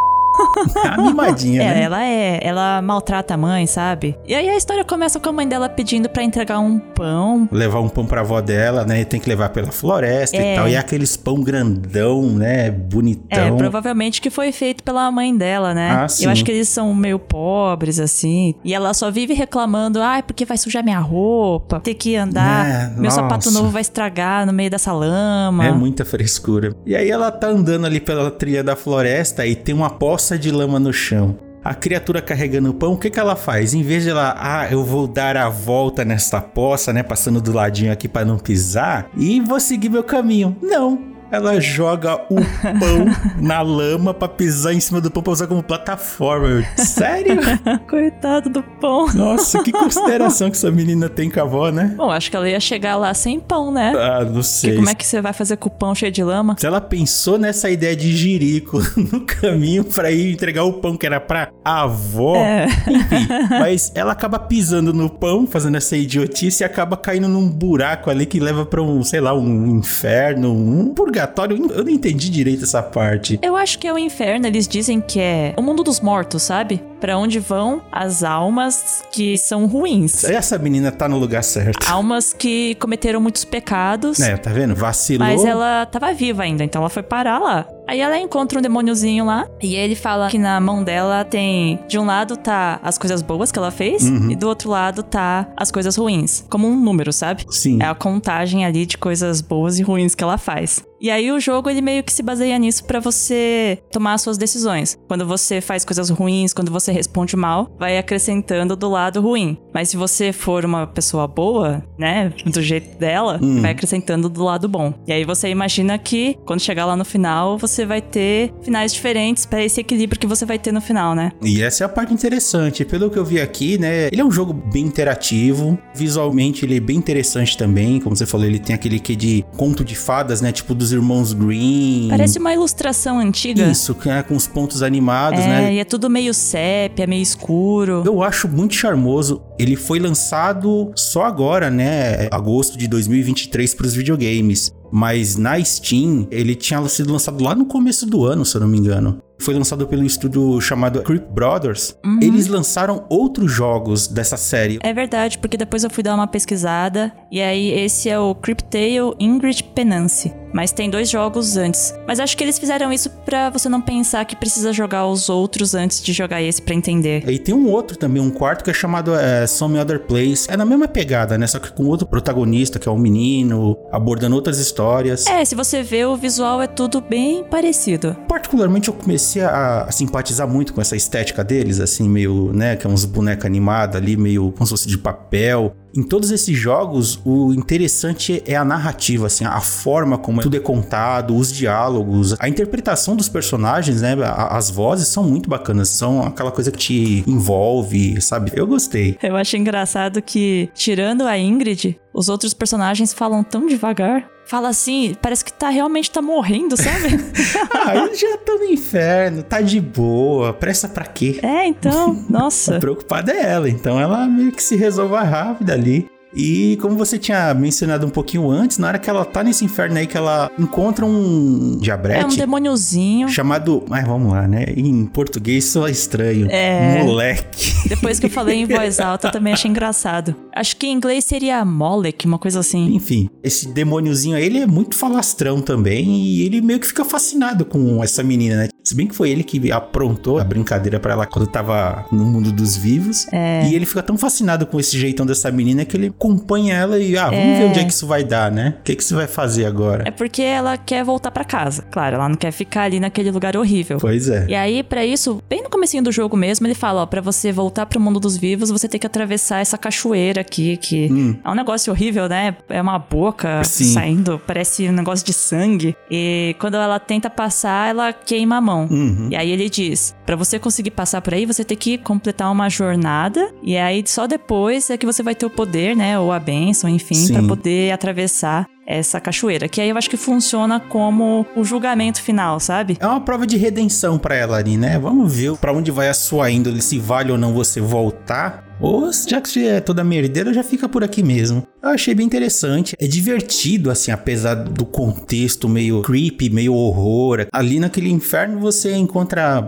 a 0.83 1.01
mimadinha, 1.01 1.61
é, 1.61 1.73
né? 1.73 1.81
ela 1.83 2.03
é. 2.03 2.39
Ela 2.41 2.81
maltrata 2.81 3.33
a 3.33 3.37
mãe, 3.37 3.67
sabe? 3.67 4.17
E 4.27 4.33
aí 4.33 4.49
a 4.49 4.55
história 4.55 4.83
começa 4.83 5.19
com 5.19 5.29
a 5.29 5.31
mãe 5.31 5.47
dela 5.47 5.69
pedindo 5.69 6.09
para 6.09 6.23
entregar 6.23 6.59
um 6.59 6.79
pão. 6.79 7.47
Levar 7.51 7.79
um 7.79 7.89
pão 7.89 8.05
pra 8.05 8.21
avó 8.21 8.41
dela, 8.41 8.85
né? 8.85 9.01
E 9.01 9.05
tem 9.05 9.19
que 9.19 9.29
levar 9.29 9.49
pela 9.49 9.71
floresta 9.71 10.37
é. 10.37 10.53
e 10.53 10.55
tal. 10.55 10.67
E 10.67 10.73
é 10.73 10.77
aqueles 10.77 11.15
pão 11.15 11.41
grandão, 11.41 12.23
né? 12.23 12.71
Bonitão. 12.71 13.39
É, 13.39 13.51
provavelmente 13.51 14.21
que 14.21 14.29
foi 14.29 14.51
feito 14.51 14.83
pela 14.83 15.09
mãe 15.11 15.35
dela, 15.35 15.73
né? 15.73 15.91
Ah, 15.91 16.07
sim. 16.07 16.25
Eu 16.25 16.31
acho 16.31 16.43
que 16.43 16.51
eles 16.51 16.69
são 16.69 16.93
meio 16.93 17.19
pobres, 17.19 17.99
assim. 17.99 18.55
E 18.63 18.73
ela 18.73 18.93
só 18.93 19.11
vive 19.11 19.33
reclamando, 19.33 20.01
ai, 20.01 20.19
ah, 20.19 20.23
porque 20.23 20.45
vai 20.45 20.57
sujar 20.57 20.83
minha 20.83 20.99
roupa, 20.99 21.79
ter 21.79 21.93
que 21.93 22.15
andar, 22.15 22.65
é, 22.65 22.87
meu 22.93 23.03
nossa. 23.03 23.17
sapato 23.17 23.51
novo 23.51 23.69
vai 23.69 23.81
estragar 23.81 24.45
no 24.45 24.53
meio 24.53 24.69
dessa 24.69 24.91
lama. 24.91 25.65
É 25.65 25.71
muita 25.71 26.03
frescura. 26.05 26.75
E 26.85 26.95
aí 26.95 27.09
ela 27.09 27.31
tá 27.31 27.47
andando 27.47 27.85
ali 27.85 27.99
pela 27.99 28.31
trilha 28.31 28.63
da 28.63 28.75
floresta 28.75 29.45
e 29.45 29.55
tem 29.55 29.73
uma 29.73 29.89
poça 29.89 30.22
poça 30.23 30.39
de 30.39 30.51
lama 30.51 30.79
no 30.79 30.93
chão. 30.93 31.37
A 31.61 31.75
criatura 31.75 32.21
carregando 32.21 32.69
o 32.69 32.73
pão, 32.73 32.93
o 32.93 32.97
que, 32.97 33.09
que 33.09 33.19
ela 33.19 33.35
faz? 33.35 33.73
Em 33.73 33.83
vez 33.83 34.03
de 34.03 34.09
ela, 34.09 34.33
ah, 34.39 34.65
eu 34.71 34.81
vou 34.81 35.05
dar 35.05 35.35
a 35.35 35.49
volta 35.49 36.05
nessa 36.05 36.39
poça, 36.39 36.93
né? 36.93 37.03
Passando 37.03 37.41
do 37.41 37.51
ladinho 37.51 37.91
aqui 37.91 38.07
para 38.07 38.25
não 38.25 38.37
pisar, 38.37 39.09
e 39.17 39.41
vou 39.41 39.59
seguir 39.59 39.89
meu 39.89 40.03
caminho. 40.03 40.55
Não 40.61 41.12
ela 41.33 41.59
joga 41.59 42.21
o 42.29 42.35
pão 42.61 43.41
na 43.41 43.59
lama 43.61 44.13
pra 44.13 44.27
pisar 44.27 44.71
em 44.71 44.79
cima 44.79 45.01
do 45.01 45.09
pão 45.09 45.23
pra 45.23 45.33
usar 45.33 45.47
como 45.47 45.63
plataforma. 45.63 46.63
Sério? 46.77 47.37
Coitado 47.89 48.51
do 48.51 48.61
pão. 48.61 49.11
Nossa, 49.13 49.63
que 49.63 49.71
consideração 49.71 50.51
que 50.51 50.57
essa 50.57 50.69
menina 50.69 51.09
tem 51.09 51.31
com 51.31 51.39
a 51.39 51.43
avó, 51.43 51.71
né? 51.71 51.95
Bom, 51.97 52.11
acho 52.11 52.29
que 52.29 52.37
ela 52.37 52.47
ia 52.47 52.59
chegar 52.59 52.97
lá 52.97 53.11
sem 53.15 53.39
pão, 53.39 53.71
né? 53.71 53.93
Ah, 53.97 54.23
não 54.23 54.43
sei. 54.43 54.71
Porque 54.71 54.77
como 54.77 54.89
é 54.91 54.93
que 54.93 55.05
você 55.07 55.21
vai 55.21 55.33
fazer 55.33 55.57
com 55.57 55.69
o 55.69 55.71
pão 55.71 55.95
cheio 55.95 56.11
de 56.11 56.23
lama? 56.23 56.55
Se 56.59 56.67
ela 56.67 56.79
pensou 56.79 57.39
nessa 57.39 57.67
ideia 57.67 57.95
de 57.95 58.15
jirico 58.15 58.79
no 58.95 59.21
caminho 59.21 59.83
pra 59.83 60.11
ir 60.11 60.33
entregar 60.33 60.63
o 60.65 60.73
pão 60.73 60.95
que 60.95 61.07
era 61.07 61.19
pra 61.19 61.49
avó, 61.65 62.35
é. 62.35 62.65
enfim. 62.65 63.27
Mas 63.49 63.91
ela 63.95 64.11
acaba 64.11 64.37
pisando 64.37 64.93
no 64.93 65.09
pão, 65.09 65.47
fazendo 65.47 65.77
essa 65.77 65.97
idiotice 65.97 66.61
e 66.61 66.65
acaba 66.65 66.95
caindo 66.95 67.27
num 67.27 67.49
buraco 67.49 68.11
ali 68.11 68.27
que 68.27 68.39
leva 68.39 68.67
pra 68.67 68.83
um, 68.83 69.03
sei 69.03 69.19
lá, 69.19 69.33
um 69.33 69.77
inferno, 69.77 70.53
um 70.53 70.93
purgatório 70.93 71.22
purgatório, 71.27 71.71
eu 71.71 71.83
não 71.83 71.91
entendi 71.91 72.29
direito 72.29 72.63
essa 72.63 72.81
parte. 72.81 73.39
Eu 73.41 73.55
acho 73.55 73.79
que 73.79 73.87
é 73.87 73.93
o 73.93 73.97
inferno, 73.97 74.45
eles 74.45 74.67
dizem 74.67 74.99
que 74.99 75.19
é 75.19 75.53
o 75.57 75.61
mundo 75.61 75.83
dos 75.83 75.99
mortos, 75.99 76.43
sabe? 76.43 76.81
Para 76.99 77.17
onde 77.17 77.39
vão 77.39 77.81
as 77.91 78.23
almas 78.23 79.03
que 79.11 79.37
são 79.37 79.65
ruins. 79.65 80.23
Essa 80.23 80.57
menina 80.57 80.91
tá 80.91 81.07
no 81.07 81.17
lugar 81.17 81.43
certo. 81.43 81.85
Almas 81.89 82.33
que 82.33 82.75
cometeram 82.75 83.19
muitos 83.19 83.43
pecados. 83.43 84.19
É, 84.19 84.37
tá 84.37 84.51
vendo? 84.51 84.75
Vacilou. 84.75 85.27
Mas 85.27 85.43
ela 85.43 85.85
tava 85.85 86.13
viva 86.13 86.43
ainda, 86.43 86.63
então 86.63 86.81
ela 86.81 86.89
foi 86.89 87.03
parar 87.03 87.39
lá. 87.39 87.67
Aí 87.87 87.99
ela 87.99 88.17
encontra 88.17 88.59
um 88.59 88.61
demôniozinho 88.61 89.25
lá 89.25 89.47
e 89.61 89.75
ele 89.75 89.95
fala 89.95 90.29
que 90.29 90.37
na 90.37 90.59
mão 90.59 90.83
dela 90.83 91.23
tem. 91.23 91.79
De 91.87 91.99
um 91.99 92.05
lado 92.05 92.37
tá 92.37 92.79
as 92.83 92.97
coisas 92.97 93.21
boas 93.21 93.51
que 93.51 93.59
ela 93.59 93.71
fez 93.71 94.03
uhum. 94.03 94.31
e 94.31 94.35
do 94.35 94.47
outro 94.47 94.69
lado 94.69 95.03
tá 95.03 95.47
as 95.57 95.71
coisas 95.71 95.95
ruins. 95.95 96.45
Como 96.49 96.67
um 96.67 96.79
número, 96.79 97.11
sabe? 97.11 97.45
Sim. 97.49 97.79
É 97.81 97.85
a 97.85 97.95
contagem 97.95 98.65
ali 98.65 98.85
de 98.85 98.97
coisas 98.97 99.41
boas 99.41 99.79
e 99.79 99.83
ruins 99.83 100.15
que 100.15 100.23
ela 100.23 100.37
faz. 100.37 100.83
E 101.03 101.11
aí 101.11 101.33
o 101.33 101.39
jogo 101.39 101.69
ele 101.69 101.81
meio 101.81 102.01
que 102.01 102.13
se 102.13 102.23
baseia 102.23 102.57
nisso 102.57 102.85
para 102.85 102.97
você 103.01 103.77
tomar 103.91 104.13
as 104.13 104.21
suas 104.21 104.37
decisões. 104.37 104.97
Quando 105.05 105.25
você 105.25 105.59
faz 105.59 105.83
coisas 105.83 106.09
ruins, 106.09 106.53
quando 106.53 106.71
você 106.71 106.93
responde 106.93 107.35
mal, 107.35 107.69
vai 107.77 107.97
acrescentando 107.97 108.73
do 108.73 108.89
lado 108.89 109.19
ruim. 109.19 109.57
Mas 109.73 109.89
se 109.89 109.97
você 109.97 110.31
for 110.31 110.63
uma 110.63 110.87
pessoa 110.87 111.27
boa, 111.27 111.83
né, 111.99 112.31
do 112.45 112.61
jeito 112.61 112.97
dela, 112.97 113.37
hum. 113.41 113.61
vai 113.61 113.71
acrescentando 113.71 114.29
do 114.29 114.45
lado 114.45 114.69
bom. 114.69 114.93
E 115.05 115.11
aí 115.11 115.25
você 115.25 115.49
imagina 115.49 115.97
que 115.97 116.37
quando 116.45 116.61
chegar 116.61 116.85
lá 116.85 116.95
no 116.95 117.03
final, 117.03 117.57
você 117.57 117.72
vai 117.85 118.01
ter 118.01 118.53
finais 118.61 118.93
diferentes 118.93 119.45
para 119.45 119.63
esse 119.63 119.81
equilíbrio 119.81 120.19
que 120.19 120.27
você 120.27 120.45
vai 120.45 120.59
ter 120.59 120.71
no 120.71 120.81
final, 120.81 121.15
né? 121.15 121.31
E 121.41 121.61
essa 121.61 121.83
é 121.83 121.85
a 121.85 121.89
parte 121.89 122.13
interessante. 122.13 122.85
Pelo 122.85 123.09
que 123.09 123.17
eu 123.17 123.25
vi 123.25 123.41
aqui, 123.41 123.77
né, 123.77 124.07
ele 124.11 124.21
é 124.21 124.25
um 124.25 124.31
jogo 124.31 124.53
bem 124.53 124.85
interativo, 124.85 125.77
visualmente 125.95 126.65
ele 126.65 126.77
é 126.77 126.79
bem 126.79 126.97
interessante 126.97 127.57
também, 127.57 127.99
como 127.99 128.15
você 128.15 128.25
falou, 128.25 128.45
ele 128.45 128.59
tem 128.59 128.75
aquele 128.75 128.99
que 128.99 129.15
de 129.15 129.45
conto 129.57 129.83
de 129.83 129.95
fadas, 129.95 130.41
né, 130.41 130.51
tipo 130.51 130.73
dos 130.73 130.91
irmãos 130.91 131.33
Green. 131.33 132.07
Parece 132.09 132.39
uma 132.39 132.53
ilustração 132.53 133.19
antiga. 133.19 133.63
Isso, 133.63 133.95
é, 134.05 134.21
com 134.21 134.35
os 134.35 134.47
pontos 134.47 134.83
animados, 134.83 135.39
é, 135.39 135.47
né? 135.47 135.73
E 135.75 135.79
é 135.79 135.85
tudo 135.85 136.09
meio 136.09 136.33
sépia, 136.33 137.07
meio 137.07 137.21
escuro. 137.21 138.03
Eu 138.05 138.21
acho 138.21 138.47
muito 138.47 138.75
charmoso. 138.75 139.41
Ele 139.57 139.75
foi 139.75 139.99
lançado 139.99 140.91
só 140.95 141.23
agora, 141.23 141.69
né? 141.69 142.27
Agosto 142.31 142.77
de 142.77 142.87
2023 142.87 143.73
para 143.73 143.85
os 143.85 143.93
videogames. 143.93 144.73
Mas 144.95 145.37
na 145.37 145.59
Steam, 145.63 146.27
ele 146.29 146.53
tinha 146.53 146.87
sido 146.87 147.11
lançado 147.11 147.43
lá 147.43 147.55
no 147.55 147.65
começo 147.65 148.05
do 148.05 148.25
ano, 148.25 148.45
se 148.45 148.55
eu 148.55 148.61
não 148.61 148.67
me 148.67 148.77
engano. 148.77 149.19
Foi 149.39 149.53
lançado 149.53 149.85
pelo 149.87 150.03
estúdio 150.03 150.59
chamado 150.61 151.01
Creep 151.01 151.27
Brothers. 151.29 151.95
Eles 152.21 152.47
lançaram 152.47 153.05
outros 153.09 153.51
jogos 153.51 154.07
dessa 154.07 154.37
série. 154.37 154.79
É 154.81 154.93
verdade, 154.93 155.37
porque 155.37 155.57
depois 155.57 155.83
eu 155.83 155.89
fui 155.89 156.03
dar 156.03 156.15
uma 156.15 156.27
pesquisada 156.27 157.11
e 157.31 157.41
aí 157.41 157.71
esse 157.71 158.09
é 158.09 158.17
o 158.17 158.33
Cryptale 158.35 159.13
Ingrid 159.19 159.63
Penance. 159.75 160.33
Mas 160.53 160.71
tem 160.71 160.87
dois 160.87 161.09
jogos 161.09 161.57
antes. 161.57 161.95
Mas 162.07 162.19
acho 162.19 162.37
que 162.37 162.43
eles 162.43 162.59
fizeram 162.59 162.93
isso 162.93 163.09
pra 163.25 163.49
você 163.49 163.67
não 163.67 163.81
pensar 163.81 164.23
que 164.23 164.35
precisa 164.35 164.71
jogar 164.71 165.07
os 165.07 165.27
outros 165.27 165.73
antes 165.73 165.99
de 165.99 166.13
jogar 166.13 166.43
esse 166.43 166.61
pra 166.61 166.75
entender. 166.75 167.27
E 167.27 167.39
tem 167.39 167.55
um 167.55 167.67
outro 167.67 167.97
também, 167.97 168.21
um 168.21 168.29
quarto 168.29 168.63
que 168.63 168.69
é 168.69 168.73
chamado 168.73 169.15
é, 169.15 169.47
Some 169.47 169.79
Other 169.79 169.99
Place. 170.01 170.47
É 170.47 170.55
na 170.55 170.63
mesma 170.63 170.87
pegada, 170.87 171.39
né? 171.39 171.47
Só 171.47 171.57
que 171.57 171.71
com 171.71 171.85
outro 171.85 172.05
protagonista, 172.05 172.77
que 172.77 172.87
é 172.87 172.91
um 172.91 172.99
menino, 172.99 173.75
abordando 173.91 174.35
outras 174.35 174.59
histórias. 174.59 175.25
É, 175.25 175.43
se 175.43 175.55
você 175.55 175.81
vê, 175.81 176.05
o 176.05 176.15
visual 176.15 176.61
é 176.61 176.67
tudo 176.67 177.01
bem 177.01 177.43
parecido. 177.43 178.15
Particularmente 178.27 178.89
eu 178.89 178.93
comecei 178.93 179.22
a, 179.39 179.83
a 179.83 179.91
simpatizar 179.91 180.47
muito 180.47 180.73
com 180.73 180.81
essa 180.81 180.95
estética 180.95 181.43
deles, 181.43 181.79
assim, 181.79 182.07
meio, 182.07 182.51
né, 182.53 182.75
que 182.75 182.87
é 182.87 182.89
uns 182.89 183.05
bonecos 183.05 183.45
animados 183.45 183.95
ali, 183.95 184.15
meio 184.17 184.51
como 184.51 184.65
se 184.65 184.71
fosse 184.71 184.87
de 184.87 184.97
papel. 184.97 185.75
Em 185.95 186.01
todos 186.01 186.31
esses 186.31 186.57
jogos, 186.57 187.19
o 187.23 187.53
interessante 187.53 188.41
é 188.47 188.55
a 188.55 188.65
narrativa, 188.65 189.27
assim, 189.27 189.45
a 189.45 189.61
forma 189.61 190.17
como 190.17 190.41
tudo 190.41 190.57
é 190.57 190.59
contado, 190.59 191.35
os 191.35 191.51
diálogos, 191.51 192.35
a 192.39 192.49
interpretação 192.49 193.15
dos 193.15 193.29
personagens, 193.29 194.01
né? 194.01 194.15
As 194.49 194.71
vozes 194.71 195.07
são 195.07 195.23
muito 195.23 195.47
bacanas, 195.47 195.89
são 195.89 196.23
aquela 196.23 196.51
coisa 196.51 196.71
que 196.71 196.77
te 196.79 197.23
envolve, 197.27 198.19
sabe? 198.21 198.51
Eu 198.55 198.65
gostei. 198.65 199.17
Eu 199.21 199.35
acho 199.35 199.55
engraçado 199.55 200.19
que, 200.19 200.67
tirando 200.73 201.27
a 201.27 201.37
Ingrid, 201.37 201.99
os 202.11 202.27
outros 202.27 202.55
personagens 202.55 203.13
falam 203.13 203.43
tão 203.43 203.67
devagar. 203.67 204.32
Fala 204.45 204.69
assim, 204.69 205.15
parece 205.21 205.43
que 205.45 205.53
tá 205.53 205.69
realmente 205.69 206.11
tá 206.11 206.21
morrendo, 206.21 206.75
sabe? 206.75 207.19
ah, 207.73 207.95
eles 207.95 208.19
já 208.19 208.35
estão 208.35 208.59
no 208.59 208.65
inferno, 208.65 209.41
tá 209.41 209.61
de 209.61 209.79
boa, 209.79 210.53
pressa 210.53 210.87
pra 210.87 211.05
quê? 211.05 211.39
é, 211.41 211.65
então, 211.65 212.13
nossa. 212.29 212.79
Preocupada 212.79 213.31
é 213.31 213.41
ela, 213.41 213.69
então 213.69 213.99
ela 213.99 214.27
meio 214.27 214.51
que 214.51 214.61
se 214.61 214.75
resolve 214.75 215.15
rápido 215.15 215.71
ali. 215.71 216.09
E 216.35 216.77
como 216.81 216.95
você 216.97 217.17
tinha 217.17 217.53
mencionado 217.53 218.05
um 218.05 218.09
pouquinho 218.09 218.49
antes, 218.49 218.77
na 218.77 218.87
hora 218.87 218.99
que 218.99 219.09
ela 219.09 219.23
tá 219.23 219.43
nesse 219.43 219.63
inferno 219.63 219.97
aí, 219.97 220.07
que 220.07 220.17
ela 220.17 220.51
encontra 220.57 221.05
um 221.05 221.73
É 221.73 221.75
um 221.75 221.77
diabrete 221.79 222.37
demôniozinho. 222.37 223.27
chamado. 223.29 223.83
Mas 223.87 224.05
vamos 224.05 224.31
lá, 224.31 224.47
né? 224.47 224.65
Em 224.75 225.05
português 225.05 225.65
soa 225.65 225.89
estranho. 225.91 226.47
É. 226.49 227.03
Moleque. 227.03 227.73
Depois 227.87 228.19
que 228.19 228.25
eu 228.25 228.29
falei 228.29 228.61
em 228.61 228.65
voz 228.65 228.99
alta, 228.99 229.27
eu 229.27 229.31
também 229.31 229.53
achei 229.53 229.69
engraçado. 229.69 230.35
Acho 230.55 230.75
que 230.77 230.87
em 230.87 230.93
inglês 230.93 231.25
seria 231.25 231.63
Molek, 231.65 232.25
uma 232.25 232.39
coisa 232.39 232.59
assim. 232.59 232.93
Enfim, 232.95 233.29
esse 233.43 233.67
demôniozinho 233.67 234.35
aí, 234.35 234.45
ele 234.45 234.59
é 234.59 234.67
muito 234.67 234.95
falastrão 234.95 235.61
também. 235.61 236.05
E 236.23 236.43
ele 236.45 236.61
meio 236.61 236.79
que 236.79 236.87
fica 236.87 237.05
fascinado 237.05 237.65
com 237.65 238.03
essa 238.03 238.23
menina, 238.23 238.55
né? 238.57 238.69
Se 238.83 238.93
bem 238.95 239.07
que 239.07 239.15
foi 239.15 239.29
ele 239.29 239.43
que 239.43 239.71
aprontou 239.71 240.39
a 240.39 240.43
brincadeira 240.43 240.99
pra 240.99 241.13
ela 241.13 241.25
quando 241.25 241.47
tava 241.47 242.05
no 242.11 242.25
mundo 242.25 242.51
dos 242.51 242.75
vivos. 242.75 243.25
É. 243.31 243.65
E 243.67 243.75
ele 243.75 243.85
fica 243.85 244.03
tão 244.03 244.17
fascinado 244.17 244.65
com 244.65 244.79
esse 244.79 244.97
jeitão 244.99 245.25
dessa 245.25 245.49
menina 245.51 245.85
que 245.85 245.95
ele 245.95 246.07
acompanha 246.07 246.75
ela 246.75 246.99
e, 246.99 247.17
ah, 247.17 247.25
vamos 247.29 247.39
É. 247.39 247.59
ver 247.59 247.65
onde 247.69 247.79
é 247.79 247.83
que 247.85 247.93
isso 247.93 248.05
vai 248.05 248.23
dar, 248.23 248.51
né? 248.51 248.75
O 248.79 248.83
que, 248.83 248.95
que 248.95 249.03
você 249.03 249.13
vai 249.15 249.27
fazer 249.27 249.65
agora? 249.65 250.03
É 250.05 250.11
porque 250.11 250.41
ela 250.41 250.75
quer 250.77 251.03
voltar 251.03 251.31
pra 251.31 251.45
casa. 251.45 251.83
Claro, 251.91 252.15
ela 252.15 252.27
não 252.27 252.35
quer 252.35 252.51
ficar 252.51 252.83
ali 252.83 252.99
naquele 252.99 253.31
lugar 253.31 253.55
horrível. 253.55 253.97
Pois 253.99 254.27
é. 254.27 254.45
E 254.49 254.55
aí, 254.55 254.83
pra 254.83 255.05
isso, 255.05 255.41
bem 255.49 255.63
no 255.63 255.69
comecinho 255.69 256.03
do 256.03 256.11
jogo 256.11 256.35
mesmo, 256.35 256.67
ele 256.67 256.75
fala, 256.75 257.03
ó, 257.03 257.05
pra 257.05 257.21
você 257.21 257.51
voltar 257.51 257.85
pro 257.85 257.99
mundo 258.01 258.19
dos 258.19 258.35
vivos, 258.35 258.69
você 258.69 258.87
tem 258.89 258.99
que 258.99 259.07
atravessar 259.07 259.59
essa 259.59 259.77
cachoeira 259.77 260.41
aqui, 260.41 260.75
que 260.77 261.09
é 261.43 261.49
um 261.49 261.55
negócio 261.55 261.91
horrível, 261.93 262.27
né? 262.27 262.55
É 262.67 262.81
uma 262.81 262.99
boca 262.99 263.61
Hum. 263.61 263.63
Sim. 263.63 263.93
saindo, 263.93 264.41
parece 264.45 264.89
um 264.89 264.91
negócio 264.93 265.25
de 265.25 265.31
sangue. 265.33 265.95
E 266.11 266.55
quando 266.59 266.75
ela 266.75 266.99
tenta 266.99 267.29
passar, 267.29 267.89
ela 267.89 268.11
queima 268.11 268.57
a 268.57 268.61
mão. 268.61 268.72
Uhum. 268.81 269.29
E 269.31 269.35
aí 269.35 269.51
ele 269.51 269.69
diz, 269.69 270.15
pra 270.25 270.35
você 270.35 270.59
conseguir 270.59 270.91
passar 270.91 271.21
por 271.21 271.33
aí, 271.33 271.45
você 271.45 271.63
tem 271.63 271.77
que 271.77 271.97
completar 271.97 272.51
uma 272.51 272.69
jornada, 272.69 273.53
e 273.61 273.77
aí 273.77 274.03
só 274.05 274.27
depois 274.27 274.89
é 274.89 274.97
que 274.97 275.05
você 275.05 275.23
vai 275.23 275.35
ter 275.35 275.45
o 275.45 275.49
poder, 275.49 275.95
né, 275.95 276.17
ou 276.17 276.31
a 276.31 276.39
bênção, 276.39 276.89
enfim, 276.89 277.31
pra 277.31 277.43
poder 277.43 277.91
atravessar 277.91 278.67
essa 278.85 279.19
cachoeira, 279.19 279.69
que 279.69 279.79
aí 279.79 279.89
eu 279.89 279.97
acho 279.97 280.09
que 280.09 280.17
funciona 280.17 280.77
como 280.79 281.45
o 281.55 281.63
julgamento 281.63 282.21
final, 282.21 282.59
sabe? 282.59 282.97
É 282.99 283.07
uma 283.07 283.21
prova 283.21 283.47
de 283.47 283.55
redenção 283.55 284.19
pra 284.19 284.35
ela 284.35 284.57
ali, 284.57 284.75
né? 284.75 284.99
Vamos 284.99 285.33
ver 285.33 285.55
pra 285.55 285.71
onde 285.71 285.89
vai 285.89 286.09
a 286.09 286.13
sua 286.13 286.51
índole, 286.51 286.81
se 286.81 286.99
vale 286.99 287.31
ou 287.31 287.37
não 287.37 287.53
você 287.53 287.79
voltar. 287.79 288.63
Ou 288.81 289.09
já 289.13 289.39
que 289.39 289.47
você 289.47 289.67
é 289.67 289.79
toda 289.79 290.03
merdeira, 290.03 290.53
já 290.53 290.61
fica 290.61 290.89
por 290.89 291.05
aqui 291.05 291.23
mesmo. 291.23 291.65
Eu 291.81 291.89
achei 291.89 292.13
bem 292.13 292.25
interessante. 292.25 292.95
É 292.99 293.07
divertido, 293.07 293.89
assim, 293.89 294.11
apesar 294.11 294.55
do 294.55 294.85
contexto 294.85 295.69
meio 295.69 296.01
creepy, 296.01 296.49
meio 296.49 296.73
horror. 296.73 297.47
Ali 297.53 297.79
naquele 297.79 298.09
inferno 298.09 298.59
você 298.59 298.93
encontra 298.93 299.61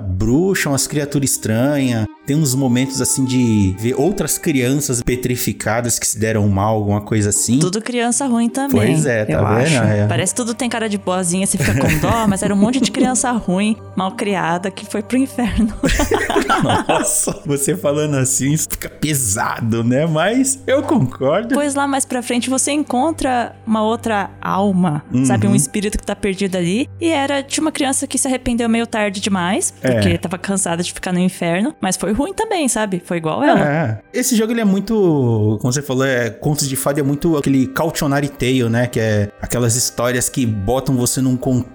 bruxa, 0.46 0.70
umas 0.70 0.86
criaturas 0.86 1.32
estranhas. 1.32 2.06
Tem 2.26 2.36
uns 2.36 2.56
momentos, 2.56 3.02
assim, 3.02 3.24
de 3.24 3.76
ver 3.80 3.94
outras 3.96 4.38
crianças 4.38 5.02
petrificadas 5.02 6.00
que 6.00 6.08
se 6.08 6.18
deram 6.18 6.48
mal, 6.50 6.76
alguma 6.76 7.02
coisa 7.02 7.30
assim. 7.30 7.60
Tudo 7.60 7.82
criança 7.82 8.26
ruim 8.26 8.50
também. 8.50 8.88
Pois 8.94 9.06
é, 9.06 9.26
tá 9.26 9.44
vendo? 9.56 9.76
É. 9.76 10.08
Parece 10.08 10.34
que 10.34 10.38
tudo 10.42 10.54
tem 10.54 10.70
cara 10.70 10.90
de 10.90 10.98
boazinha, 10.98 11.46
você 11.46 11.58
fica 11.58 11.74
com 11.80 11.98
dó, 12.00 12.26
mas 12.28 12.42
era 12.44 12.54
um 12.54 12.58
monte 12.58 12.80
de 12.80 12.92
criança 12.92 13.32
ruim, 13.32 13.78
mal 13.96 14.12
criada, 14.14 14.72
que 14.72 14.86
foi 14.86 15.02
pro 15.04 15.18
inferno. 15.18 15.74
Nossa, 16.88 17.42
você 17.46 17.76
falando 17.76 18.16
assim, 18.16 18.56
fica 18.58 18.90
pesado, 18.90 19.84
né? 19.84 20.06
Mas 20.06 20.60
eu 20.66 20.82
concordo. 20.84 21.50
Depois 21.50 21.76
lá 21.76 21.88
mais 21.88 22.06
pra 22.06 22.22
frente 22.22 22.50
você 22.50 22.72
encontra 22.72 23.56
uma 23.66 23.84
outra 23.84 24.30
alma, 24.42 25.04
sabe? 25.26 25.48
Uhum. 25.48 25.54
Um 25.54 25.56
espírito 25.56 25.98
que 25.98 26.06
tá 26.06 26.16
perdido 26.16 26.56
ali. 26.58 26.90
E 27.00 27.10
era 27.10 27.42
de 27.42 27.60
uma 27.60 27.72
criança 27.72 28.08
que 28.08 28.18
se 28.18 28.28
arrependeu 28.28 28.68
meio 28.70 28.88
tarde 28.88 29.20
demais, 29.20 29.74
porque 29.82 30.10
É. 30.10 30.18
tava 30.18 30.38
cansada 30.38 30.82
de 30.84 30.94
ficar 30.94 31.12
no 31.12 31.20
inferno. 31.20 31.74
Mas 31.82 31.98
foi 31.98 32.14
ruim 32.16 32.34
também, 32.34 32.68
sabe? 32.68 33.02
Foi 33.04 33.18
igual 33.18 33.44
ela. 33.44 33.60
É. 33.62 34.02
Esse 34.14 34.36
jogo 34.36 34.52
ele 34.52 34.62
é 34.62 34.66
muito, 34.66 35.58
como 35.62 35.72
você 35.72 35.82
falou, 35.82 36.06
é 36.06 36.30
contos 36.30 36.68
de 36.68 36.76
fada 36.76 37.00
é 37.00 37.04
muito 37.04 37.38
aquele 37.38 37.68
cautionary 37.68 38.30
tale, 38.30 38.70
né, 38.70 38.88
que 38.88 39.00
é 39.00 39.30
aquelas 39.42 39.76
histórias 39.76 40.30
que 40.30 40.46
botam 40.46 40.96
você 40.96 41.22
num 41.22 41.38
contexto 41.38 41.75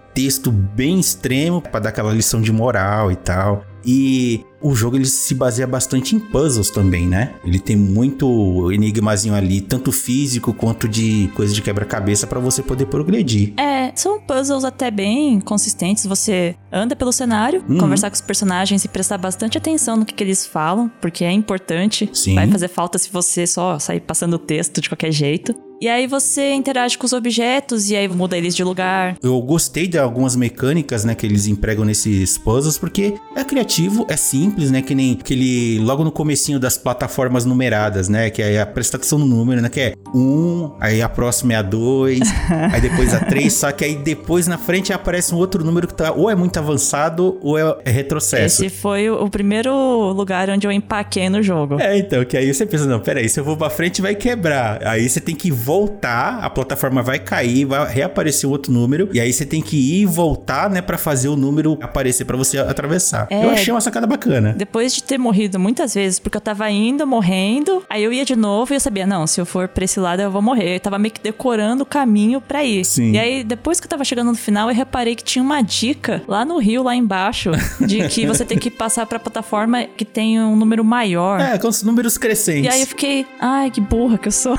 bem 0.51 0.99
extremo 1.01 1.61
pra 1.61 1.81
dar 1.81 1.89
aquela 1.91 2.13
lição 2.13 2.41
de 2.41 2.53
moral 2.53 3.11
e 3.13 3.17
tal. 3.17 3.65
E 3.85 4.45
o 4.61 4.75
jogo 4.75 4.97
ele 4.97 5.07
se 5.07 5.35
baseia 5.35 5.67
bastante 5.67 6.15
em 6.15 6.19
puzzles 6.19 6.69
também, 6.69 7.07
né? 7.07 7.33
Ele 7.43 7.59
tem 7.59 7.75
muito 7.77 8.71
enigmazinho 8.71 9.35
ali, 9.35 9.61
tanto 9.63 9.91
físico 9.91 10.53
quanto 10.53 10.87
de 10.87 11.31
coisa 11.35 11.55
de 11.55 11.63
quebra-cabeça 11.63 12.27
pra 12.27 12.39
você 12.39 12.63
poder 12.63 12.85
progredir. 12.87 13.55
É, 13.59 13.91
são 13.97 14.21
puzzles 14.21 14.65
até 14.65 14.91
bem 14.91 15.41
consistentes. 15.41 16.05
Você 16.05 16.55
anda 16.71 16.95
pelo 16.95 17.11
cenário, 17.13 17.65
Uhum. 17.67 17.79
conversar 17.79 18.11
com 18.11 18.15
os 18.17 18.21
personagens 18.21 18.85
e 18.85 18.89
prestar 18.89 19.17
bastante 19.17 19.57
atenção 19.57 19.97
no 19.97 20.05
que, 20.05 20.13
que 20.13 20.23
eles 20.25 20.45
falam, 20.45 20.91
porque 21.01 21.25
é 21.25 21.33
importante. 21.33 22.11
Sim. 22.13 22.35
Vai 22.35 22.47
fazer 22.49 22.69
falta 22.69 22.99
se 22.99 23.11
você 23.11 23.47
só 23.47 23.79
sair 23.79 24.01
passando 24.01 24.35
o 24.35 24.39
texto 24.39 24.83
de 24.83 24.91
qualquer 24.91 25.11
jeito. 25.13 25.55
E 25.81 25.89
aí 25.89 26.07
você 26.07 26.53
interage 26.53 26.99
com 26.99 27.07
os 27.07 27.13
objetos 27.15 27.89
e 27.89 27.97
aí 27.97 28.07
muda 28.07 28.37
eles 28.37 28.55
de 28.55 28.63
lugar. 28.63 29.17
Eu 29.23 29.41
gostei 29.41 29.87
de 29.87 29.99
algumas 29.99 30.37
mecânicas, 30.37 31.07
né, 31.07 31.15
que 31.15 31.25
eles 31.25 31.47
empregam 31.47 31.87
nesses 31.87 32.37
puzzles, 32.37 32.77
porque 32.77 33.15
é 33.35 33.43
criativo, 33.43 34.07
é 34.11 34.15
simples, 34.15 34.71
né, 34.71 34.83
que 34.83 34.95
nem 34.95 35.17
aquele 35.19 35.79
logo 35.79 36.05
no 36.05 36.13
comecinho 36.13 36.61
das 36.61 36.77
plataformas 36.77 37.47
numeradas, 37.47 38.11
né, 38.11 38.29
que 38.29 38.43
é 38.43 38.61
a 38.61 38.67
prestação 38.67 39.19
do 39.19 39.25
número, 39.25 39.63
né, 39.63 39.71
que 39.71 39.81
é 39.81 39.95
um, 40.15 40.73
aí 40.79 41.01
a 41.01 41.09
próxima 41.09 41.55
é 41.55 41.57
a 41.57 41.63
dois, 41.63 42.21
aí 42.75 42.81
depois 42.83 43.15
a 43.15 43.21
três, 43.21 43.55
só 43.55 43.73
que 43.73 43.83
aí 43.83 43.97
depois 43.97 44.47
na 44.47 44.59
frente 44.59 44.93
aparece 44.93 45.35
um 45.35 45.39
outro 45.39 45.65
número 45.65 45.87
que 45.87 45.95
tá 45.95 46.13
ou 46.13 46.29
é 46.29 46.35
muito 46.35 46.59
avançado 46.59 47.39
ou 47.41 47.57
é, 47.57 47.77
é 47.87 47.91
retrocesso. 47.91 48.63
Esse 48.63 48.69
foi 48.69 49.09
o 49.09 49.21
o 49.21 49.31
primeiro 49.31 49.73
lugar 50.13 50.51
onde 50.51 50.67
eu 50.67 50.73
empaquei 50.73 51.29
no 51.29 51.43
jogo. 51.43 51.81
É, 51.81 51.97
então, 51.97 52.25
que 52.25 52.37
aí 52.37 52.53
você 52.53 52.67
pensa, 52.67 52.85
não, 52.85 52.99
peraí, 52.99 53.29
se 53.29 53.39
eu 53.39 53.45
vou 53.45 53.57
pra 53.57 53.71
frente 53.71 54.03
vai 54.03 54.15
quebrar. 54.15 54.85
Aí 54.85 55.09
você 55.09 55.21
tem 55.21 55.37
que 55.37 55.51
voltar, 55.71 56.41
a 56.43 56.51
plataforma 56.51 57.01
vai 57.01 57.21
cair, 57.21 57.65
vai 57.65 57.87
reaparecer 57.87 58.51
outro 58.51 58.73
número, 58.73 59.09
e 59.13 59.21
aí 59.21 59.33
você 59.33 59.47
tem 59.47 59.63
que 59.63 59.77
ir 59.77 60.03
e 60.03 60.07
voltar, 60.07 60.69
né, 60.69 60.83
pra 60.83 60.99
fazer 60.99 61.29
o 61.29 61.37
número 61.37 61.79
aparecer 61.81 62.25
pra 62.25 62.37
você 62.37 62.59
atravessar. 62.59 63.29
É. 63.31 63.45
Eu 63.45 63.51
achei 63.51 63.73
uma 63.73 63.81
sacada 63.81 64.05
bacana. 64.05 64.53
Depois 64.57 64.93
de 64.93 65.01
ter 65.05 65.17
morrido 65.17 65.61
muitas 65.61 65.95
vezes, 65.95 66.19
porque 66.19 66.37
eu 66.37 66.41
tava 66.41 66.69
indo, 66.71 67.07
morrendo, 67.07 67.85
aí 67.89 68.03
eu 68.03 68.13
ia 68.13 68.25
de 68.25 68.35
novo 68.35 68.73
e 68.73 68.77
eu 68.77 68.81
sabia, 68.81 69.07
não, 69.07 69.29
se 69.29 69.41
eu 69.41 69.47
for 69.47 69.69
pra 69.69 69.85
esse 69.85 70.01
lado 70.01 70.21
eu 70.21 70.31
vou 70.31 70.43
morrer. 70.43 70.75
Eu 70.75 70.81
tava 70.81 70.99
meio 70.99 71.15
que 71.15 71.21
decorando 71.23 71.85
o 71.85 71.87
caminho 71.87 72.41
pra 72.41 72.65
ir. 72.65 72.85
Sim. 72.85 73.13
E 73.13 73.19
aí, 73.19 73.45
depois 73.45 73.79
que 73.79 73.87
eu 73.87 73.91
tava 73.91 74.05
chegando 74.05 74.29
no 74.33 74.37
final, 74.37 74.69
eu 74.69 74.75
reparei 74.75 75.15
que 75.15 75.23
tinha 75.23 75.43
uma 75.43 75.63
dica 75.63 76.21
lá 76.27 76.45
no 76.45 76.59
rio, 76.59 76.83
lá 76.83 76.97
embaixo, 76.97 77.53
de 77.81 78.09
que 78.09 78.27
você 78.27 78.45
tem 78.45 78.59
que 78.59 78.71
passar 78.71 79.07
pra 79.07 79.21
plataforma 79.21 79.85
que 79.85 80.05
tem 80.05 80.41
um 80.41 80.57
número 80.57 80.85
maior. 80.85 81.41
É, 81.41 81.57
com 81.59 81.69
os 81.69 81.85
números 81.85 82.17
E 82.17 82.21
crescentes. 82.21 82.73
aí 82.75 82.81
eu 82.81 82.87
fiquei, 82.89 83.25
ai, 83.41 83.71
que 83.71 83.81
burra 83.81 84.19
que 84.19 84.27
eu 84.27 84.33
sou. 84.33 84.59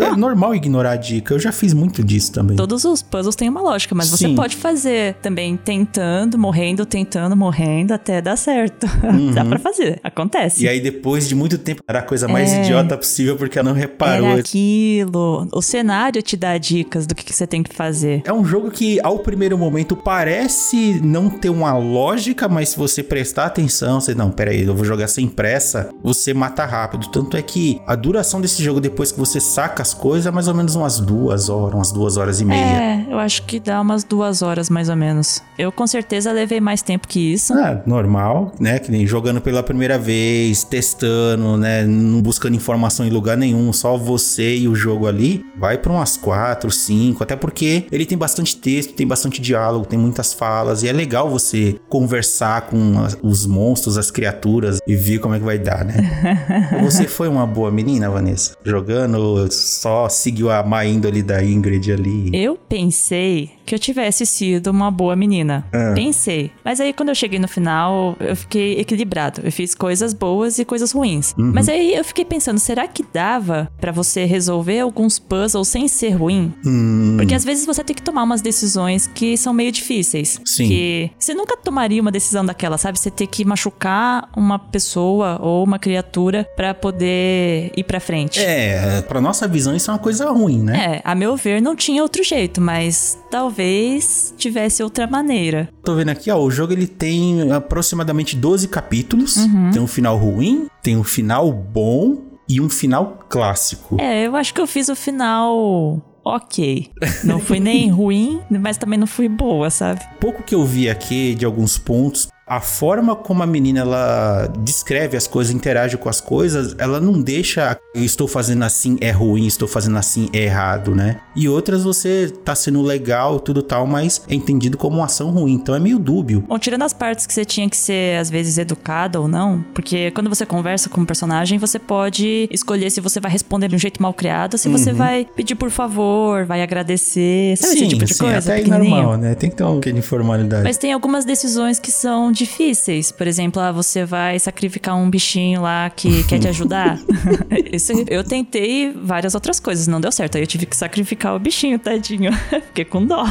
É 0.00 0.16
normal 0.16 0.37
normal 0.38 0.54
ignorar 0.54 0.92
a 0.92 0.96
dica. 0.96 1.34
Eu 1.34 1.38
já 1.40 1.50
fiz 1.50 1.74
muito 1.74 2.02
disso 2.02 2.32
também. 2.32 2.56
Todos 2.56 2.84
os 2.84 3.02
puzzles 3.02 3.34
têm 3.34 3.48
uma 3.48 3.60
lógica, 3.60 3.94
mas 3.94 4.08
você 4.08 4.28
Sim. 4.28 4.36
pode 4.36 4.54
fazer 4.56 5.14
também 5.14 5.56
tentando, 5.56 6.38
morrendo, 6.38 6.86
tentando, 6.86 7.36
morrendo, 7.36 7.92
até 7.92 8.22
dar 8.22 8.36
certo. 8.36 8.86
Dá 9.34 9.44
pra 9.44 9.58
fazer, 9.58 9.98
acontece. 10.02 10.60
Uhum. 10.60 10.66
E 10.66 10.68
aí, 10.68 10.80
depois 10.80 11.28
de 11.28 11.34
muito 11.34 11.58
tempo, 11.58 11.82
era 11.88 11.98
a 11.98 12.02
coisa 12.02 12.28
mais 12.28 12.52
É. 12.52 12.62
idiota 12.62 12.96
possível 12.96 13.36
porque 13.36 13.58
ela 13.58 13.68
não 13.70 13.76
reparou. 13.76 14.28
Era 14.28 14.40
aquilo. 14.40 15.48
O 15.52 15.60
cenário 15.60 16.22
te 16.22 16.36
dá 16.36 16.56
dicas 16.56 17.06
do 17.06 17.14
que, 17.14 17.24
que 17.24 17.32
você 17.34 17.46
tem 17.46 17.62
que 17.62 17.74
fazer. 17.74 18.22
É 18.24 18.32
um 18.32 18.44
jogo 18.44 18.70
que, 18.70 19.00
ao 19.02 19.18
primeiro 19.18 19.58
momento, 19.58 19.96
parece 19.96 21.00
não 21.02 21.28
ter 21.28 21.48
uma 21.50 21.76
lógica, 21.76 22.48
mas 22.48 22.70
se 22.70 22.76
você 22.76 23.02
prestar 23.02 23.46
atenção, 23.46 24.00
você, 24.00 24.14
não, 24.14 24.30
peraí, 24.30 24.62
eu 24.64 24.74
vou 24.74 24.84
jogar 24.84 25.08
sem 25.08 25.26
pressa, 25.26 25.90
você 26.02 26.32
mata 26.32 26.64
rápido. 26.64 27.08
Tanto 27.08 27.36
é 27.36 27.42
que 27.42 27.80
a 27.86 27.96
duração 27.96 28.40
desse 28.40 28.62
jogo, 28.62 28.80
depois 28.80 29.10
que 29.10 29.18
você 29.18 29.40
saca 29.40 29.82
as 29.82 29.92
coisas, 29.94 30.27
é 30.28 30.30
mais 30.30 30.48
ou 30.48 30.54
menos 30.54 30.74
umas 30.74 31.00
duas 31.00 31.48
horas, 31.48 31.74
umas 31.74 31.92
duas 31.92 32.16
horas 32.16 32.40
e 32.40 32.44
meia. 32.44 32.60
É, 32.60 33.06
eu 33.10 33.18
acho 33.18 33.42
que 33.44 33.58
dá 33.58 33.80
umas 33.80 34.04
duas 34.04 34.42
horas 34.42 34.68
mais 34.70 34.88
ou 34.88 34.96
menos. 34.96 35.42
Eu 35.58 35.72
com 35.72 35.86
certeza 35.86 36.30
levei 36.32 36.60
mais 36.60 36.82
tempo 36.82 37.08
que 37.08 37.32
isso. 37.32 37.52
Ah, 37.54 37.80
normal, 37.86 38.52
né? 38.60 38.78
Que 38.78 38.90
nem 38.90 39.06
jogando 39.06 39.40
pela 39.40 39.62
primeira 39.62 39.98
vez, 39.98 40.62
testando, 40.64 41.56
né? 41.56 41.84
Não 41.84 42.20
buscando 42.22 42.54
informação 42.54 43.04
em 43.06 43.10
lugar 43.10 43.36
nenhum, 43.36 43.72
só 43.72 43.96
você 43.96 44.56
e 44.56 44.68
o 44.68 44.74
jogo 44.74 45.06
ali. 45.06 45.44
Vai 45.58 45.78
pra 45.78 45.92
umas 45.92 46.16
quatro, 46.16 46.70
cinco, 46.70 47.22
até 47.22 47.34
porque 47.34 47.86
ele 47.90 48.06
tem 48.06 48.16
bastante 48.16 48.56
texto, 48.56 48.94
tem 48.94 49.06
bastante 49.06 49.40
diálogo, 49.40 49.86
tem 49.86 49.98
muitas 49.98 50.32
falas 50.32 50.82
e 50.82 50.88
é 50.88 50.92
legal 50.92 51.28
você 51.28 51.76
conversar 51.88 52.62
com 52.62 52.98
as- 53.04 53.16
os 53.22 53.46
monstros, 53.46 53.98
as 53.98 54.10
criaturas 54.10 54.78
e 54.86 54.94
ver 54.94 55.18
como 55.18 55.34
é 55.34 55.38
que 55.38 55.44
vai 55.44 55.58
dar, 55.58 55.84
né? 55.84 55.94
você 56.82 57.06
foi 57.06 57.28
uma 57.28 57.46
boa 57.46 57.70
menina, 57.70 58.08
Vanessa? 58.10 58.54
Jogando, 58.64 59.48
só 59.50 60.08
seguiu 60.18 60.50
a 60.50 60.62
má 60.62 60.84
índole 60.84 61.22
da 61.22 61.42
Ingrid 61.44 61.92
ali. 61.92 62.30
Eu 62.32 62.56
pensei 62.56 63.50
que 63.64 63.74
eu 63.74 63.78
tivesse 63.78 64.24
sido 64.24 64.68
uma 64.70 64.90
boa 64.90 65.14
menina. 65.14 65.64
Ah. 65.72 65.92
Pensei. 65.94 66.50
Mas 66.64 66.80
aí 66.80 66.92
quando 66.92 67.10
eu 67.10 67.14
cheguei 67.14 67.38
no 67.38 67.48
final, 67.48 68.16
eu 68.20 68.34
fiquei 68.34 68.78
equilibrado. 68.80 69.40
Eu 69.44 69.52
fiz 69.52 69.74
coisas 69.74 70.14
boas 70.14 70.58
e 70.58 70.64
coisas 70.64 70.90
ruins. 70.92 71.34
Uhum. 71.38 71.52
Mas 71.54 71.68
aí 71.68 71.94
eu 71.94 72.04
fiquei 72.04 72.24
pensando, 72.24 72.58
será 72.58 72.86
que 72.88 73.04
dava 73.12 73.70
pra 73.80 73.92
você 73.92 74.24
resolver 74.24 74.80
alguns 74.80 75.18
puzzles 75.18 75.68
sem 75.68 75.86
ser 75.86 76.10
ruim? 76.10 76.52
Hum, 76.64 77.16
Porque 77.18 77.34
às 77.34 77.44
vezes 77.44 77.66
você 77.66 77.84
tem 77.84 77.94
que 77.94 78.02
tomar 78.02 78.22
umas 78.22 78.40
decisões 78.40 79.06
que 79.06 79.36
são 79.36 79.52
meio 79.52 79.70
difíceis. 79.70 80.40
Sim. 80.46 80.66
Que 80.68 81.10
você 81.18 81.34
nunca 81.34 81.56
tomaria 81.56 82.00
uma 82.00 82.10
decisão 82.10 82.44
daquela, 82.44 82.78
sabe? 82.78 82.98
Você 82.98 83.10
ter 83.10 83.26
que 83.26 83.44
machucar 83.44 84.30
uma 84.34 84.58
pessoa 84.58 85.38
ou 85.42 85.62
uma 85.62 85.78
criatura 85.78 86.46
pra 86.56 86.72
poder 86.74 87.70
ir 87.76 87.84
pra 87.84 88.00
frente. 88.00 88.40
é, 88.40 89.02
pra 89.02 89.20
nossa 89.20 89.46
visão 89.46 89.76
isso 89.76 89.90
é 89.90 89.94
uma 89.94 89.98
coisa 89.98 90.07
ruim, 90.32 90.62
né? 90.62 90.96
É, 90.96 91.02
a 91.04 91.14
meu 91.14 91.36
ver 91.36 91.60
não 91.60 91.74
tinha 91.76 92.02
outro 92.02 92.22
jeito, 92.22 92.60
mas 92.60 93.18
talvez 93.30 94.34
tivesse 94.36 94.82
outra 94.82 95.06
maneira. 95.06 95.68
Tô 95.82 95.94
vendo 95.94 96.10
aqui, 96.10 96.30
ó, 96.30 96.38
o 96.38 96.50
jogo 96.50 96.72
ele 96.72 96.86
tem 96.86 97.52
aproximadamente 97.52 98.36
12 98.36 98.68
capítulos. 98.68 99.36
Tem 99.72 99.80
um 99.80 99.86
final 99.86 100.16
ruim, 100.16 100.68
tem 100.82 100.96
um 100.96 101.04
final 101.04 101.52
bom 101.52 102.18
e 102.48 102.60
um 102.60 102.68
final 102.68 103.18
clássico. 103.28 103.96
É, 104.00 104.26
eu 104.26 104.34
acho 104.34 104.54
que 104.54 104.60
eu 104.60 104.66
fiz 104.66 104.88
o 104.88 104.96
final 104.96 106.00
ok. 106.24 106.90
Não 107.24 107.40
fui 107.40 107.58
nem 107.60 107.88
ruim, 107.90 108.40
mas 108.50 108.76
também 108.76 108.98
não 108.98 109.06
fui 109.06 109.28
boa, 109.28 109.70
sabe? 109.70 110.00
Pouco 110.20 110.42
que 110.42 110.54
eu 110.54 110.64
vi 110.64 110.88
aqui 110.88 111.34
de 111.34 111.44
alguns 111.44 111.78
pontos, 111.78 112.28
a 112.48 112.60
forma 112.60 113.14
como 113.14 113.42
a 113.42 113.46
menina 113.46 113.80
ela 113.80 114.46
descreve 114.60 115.16
as 115.16 115.26
coisas, 115.26 115.54
interage 115.54 115.96
com 115.96 116.08
as 116.08 116.20
coisas, 116.20 116.74
ela 116.78 117.00
não 117.00 117.20
deixa 117.20 117.78
eu 117.94 118.04
estou 118.04 118.28
fazendo 118.28 118.64
assim 118.64 118.96
é 119.00 119.10
ruim, 119.10 119.46
estou 119.46 119.68
fazendo 119.68 119.98
assim 119.98 120.28
é 120.32 120.44
errado, 120.44 120.94
né? 120.94 121.20
E 121.34 121.48
outras 121.48 121.84
você 121.84 122.32
tá 122.44 122.54
sendo 122.54 122.82
legal, 122.82 123.40
tudo 123.40 123.62
tal, 123.62 123.86
mas 123.86 124.22
é 124.28 124.34
entendido 124.34 124.76
como 124.76 124.96
uma 124.96 125.06
ação 125.06 125.30
ruim, 125.30 125.52
então 125.52 125.74
é 125.74 125.80
meio 125.80 125.98
dúbio. 125.98 126.44
Bom, 126.46 126.58
tirando 126.58 126.82
as 126.82 126.92
partes 126.92 127.26
que 127.26 127.32
você 127.32 127.44
tinha 127.44 127.68
que 127.68 127.76
ser, 127.76 128.18
às 128.18 128.30
vezes, 128.30 128.58
educada 128.58 129.20
ou 129.20 129.28
não, 129.28 129.64
porque 129.74 130.10
quando 130.12 130.28
você 130.28 130.46
conversa 130.46 130.88
com 130.88 131.00
um 131.00 131.04
personagem, 131.04 131.58
você 131.58 131.78
pode 131.78 132.48
escolher 132.50 132.90
se 132.90 133.00
você 133.00 133.20
vai 133.20 133.30
responder 133.30 133.68
de 133.68 133.76
um 133.76 133.78
jeito 133.78 134.02
mal 134.02 134.14
criado, 134.14 134.56
se 134.56 134.68
você 134.68 134.92
vai 134.92 135.26
pedir 135.36 135.54
por 135.54 135.70
favor, 135.70 136.44
vai 136.44 136.62
agradecer, 136.62 137.56
sabe 137.56 137.74
esse 137.74 137.88
tipo 137.88 138.04
de 138.04 138.14
coisa? 138.14 138.38
até 138.38 138.54
aí 138.54 138.66
normal, 138.68 139.16
né? 139.16 139.34
Tem 139.34 139.50
que 139.50 139.56
ter 139.56 139.64
um 139.64 139.80
quê 139.80 139.92
de 139.92 139.98
informalidade. 139.98 140.62
Mas 140.62 140.76
tem 140.76 140.92
algumas 140.92 141.24
decisões 141.24 141.78
que 141.78 141.90
são 141.90 142.30
difíceis. 142.38 143.12
Por 143.12 143.26
exemplo, 143.26 143.60
ah, 143.60 143.72
você 143.72 144.04
vai 144.04 144.38
sacrificar 144.38 144.96
um 144.96 145.10
bichinho 145.10 145.60
lá 145.62 145.90
que 145.90 146.24
quer 146.24 146.38
te 146.38 146.48
ajudar. 146.48 146.98
Isso 147.72 147.92
eu 148.08 148.24
tentei 148.24 148.92
várias 148.92 149.34
outras 149.34 149.60
coisas, 149.60 149.86
não 149.86 150.00
deu 150.00 150.12
certo. 150.12 150.36
Aí 150.36 150.42
eu 150.42 150.46
tive 150.46 150.66
que 150.66 150.76
sacrificar 150.76 151.34
o 151.34 151.38
bichinho, 151.38 151.78
tadinho. 151.78 152.32
Fiquei 152.68 152.84
com 152.84 153.04
dó. 153.04 153.24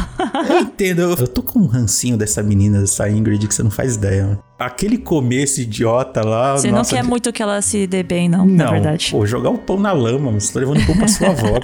Eu 0.49 0.59
entendo, 0.59 1.01
eu, 1.01 1.27
tô 1.27 1.41
com 1.41 1.59
um 1.59 1.65
rancinho 1.65 2.17
dessa 2.17 2.43
menina, 2.43 2.81
dessa 2.81 3.09
Ingrid, 3.09 3.47
que 3.47 3.53
você 3.53 3.63
não 3.63 3.71
faz 3.71 3.95
ideia. 3.95 4.23
mano. 4.25 4.43
Aquele 4.59 4.97
começo 4.97 5.61
idiota 5.61 6.25
lá. 6.25 6.57
Você 6.57 6.71
nossa, 6.71 6.95
não 6.95 7.01
quer 7.01 7.07
muito 7.07 7.31
que 7.31 7.41
ela 7.41 7.61
se 7.61 7.85
dê 7.85 8.01
bem, 8.03 8.27
não, 8.27 8.45
Não, 8.45 8.65
na 8.65 8.71
verdade. 8.71 9.09
pô, 9.11 9.25
jogar 9.25 9.51
o 9.51 9.57
pão 9.57 9.79
na 9.79 9.91
lama, 9.91 10.31
você 10.31 10.53
tá 10.53 10.59
levando 10.59 10.85
pão 10.85 10.97
pra 10.97 11.07
sua 11.07 11.29
avó. 11.29 11.59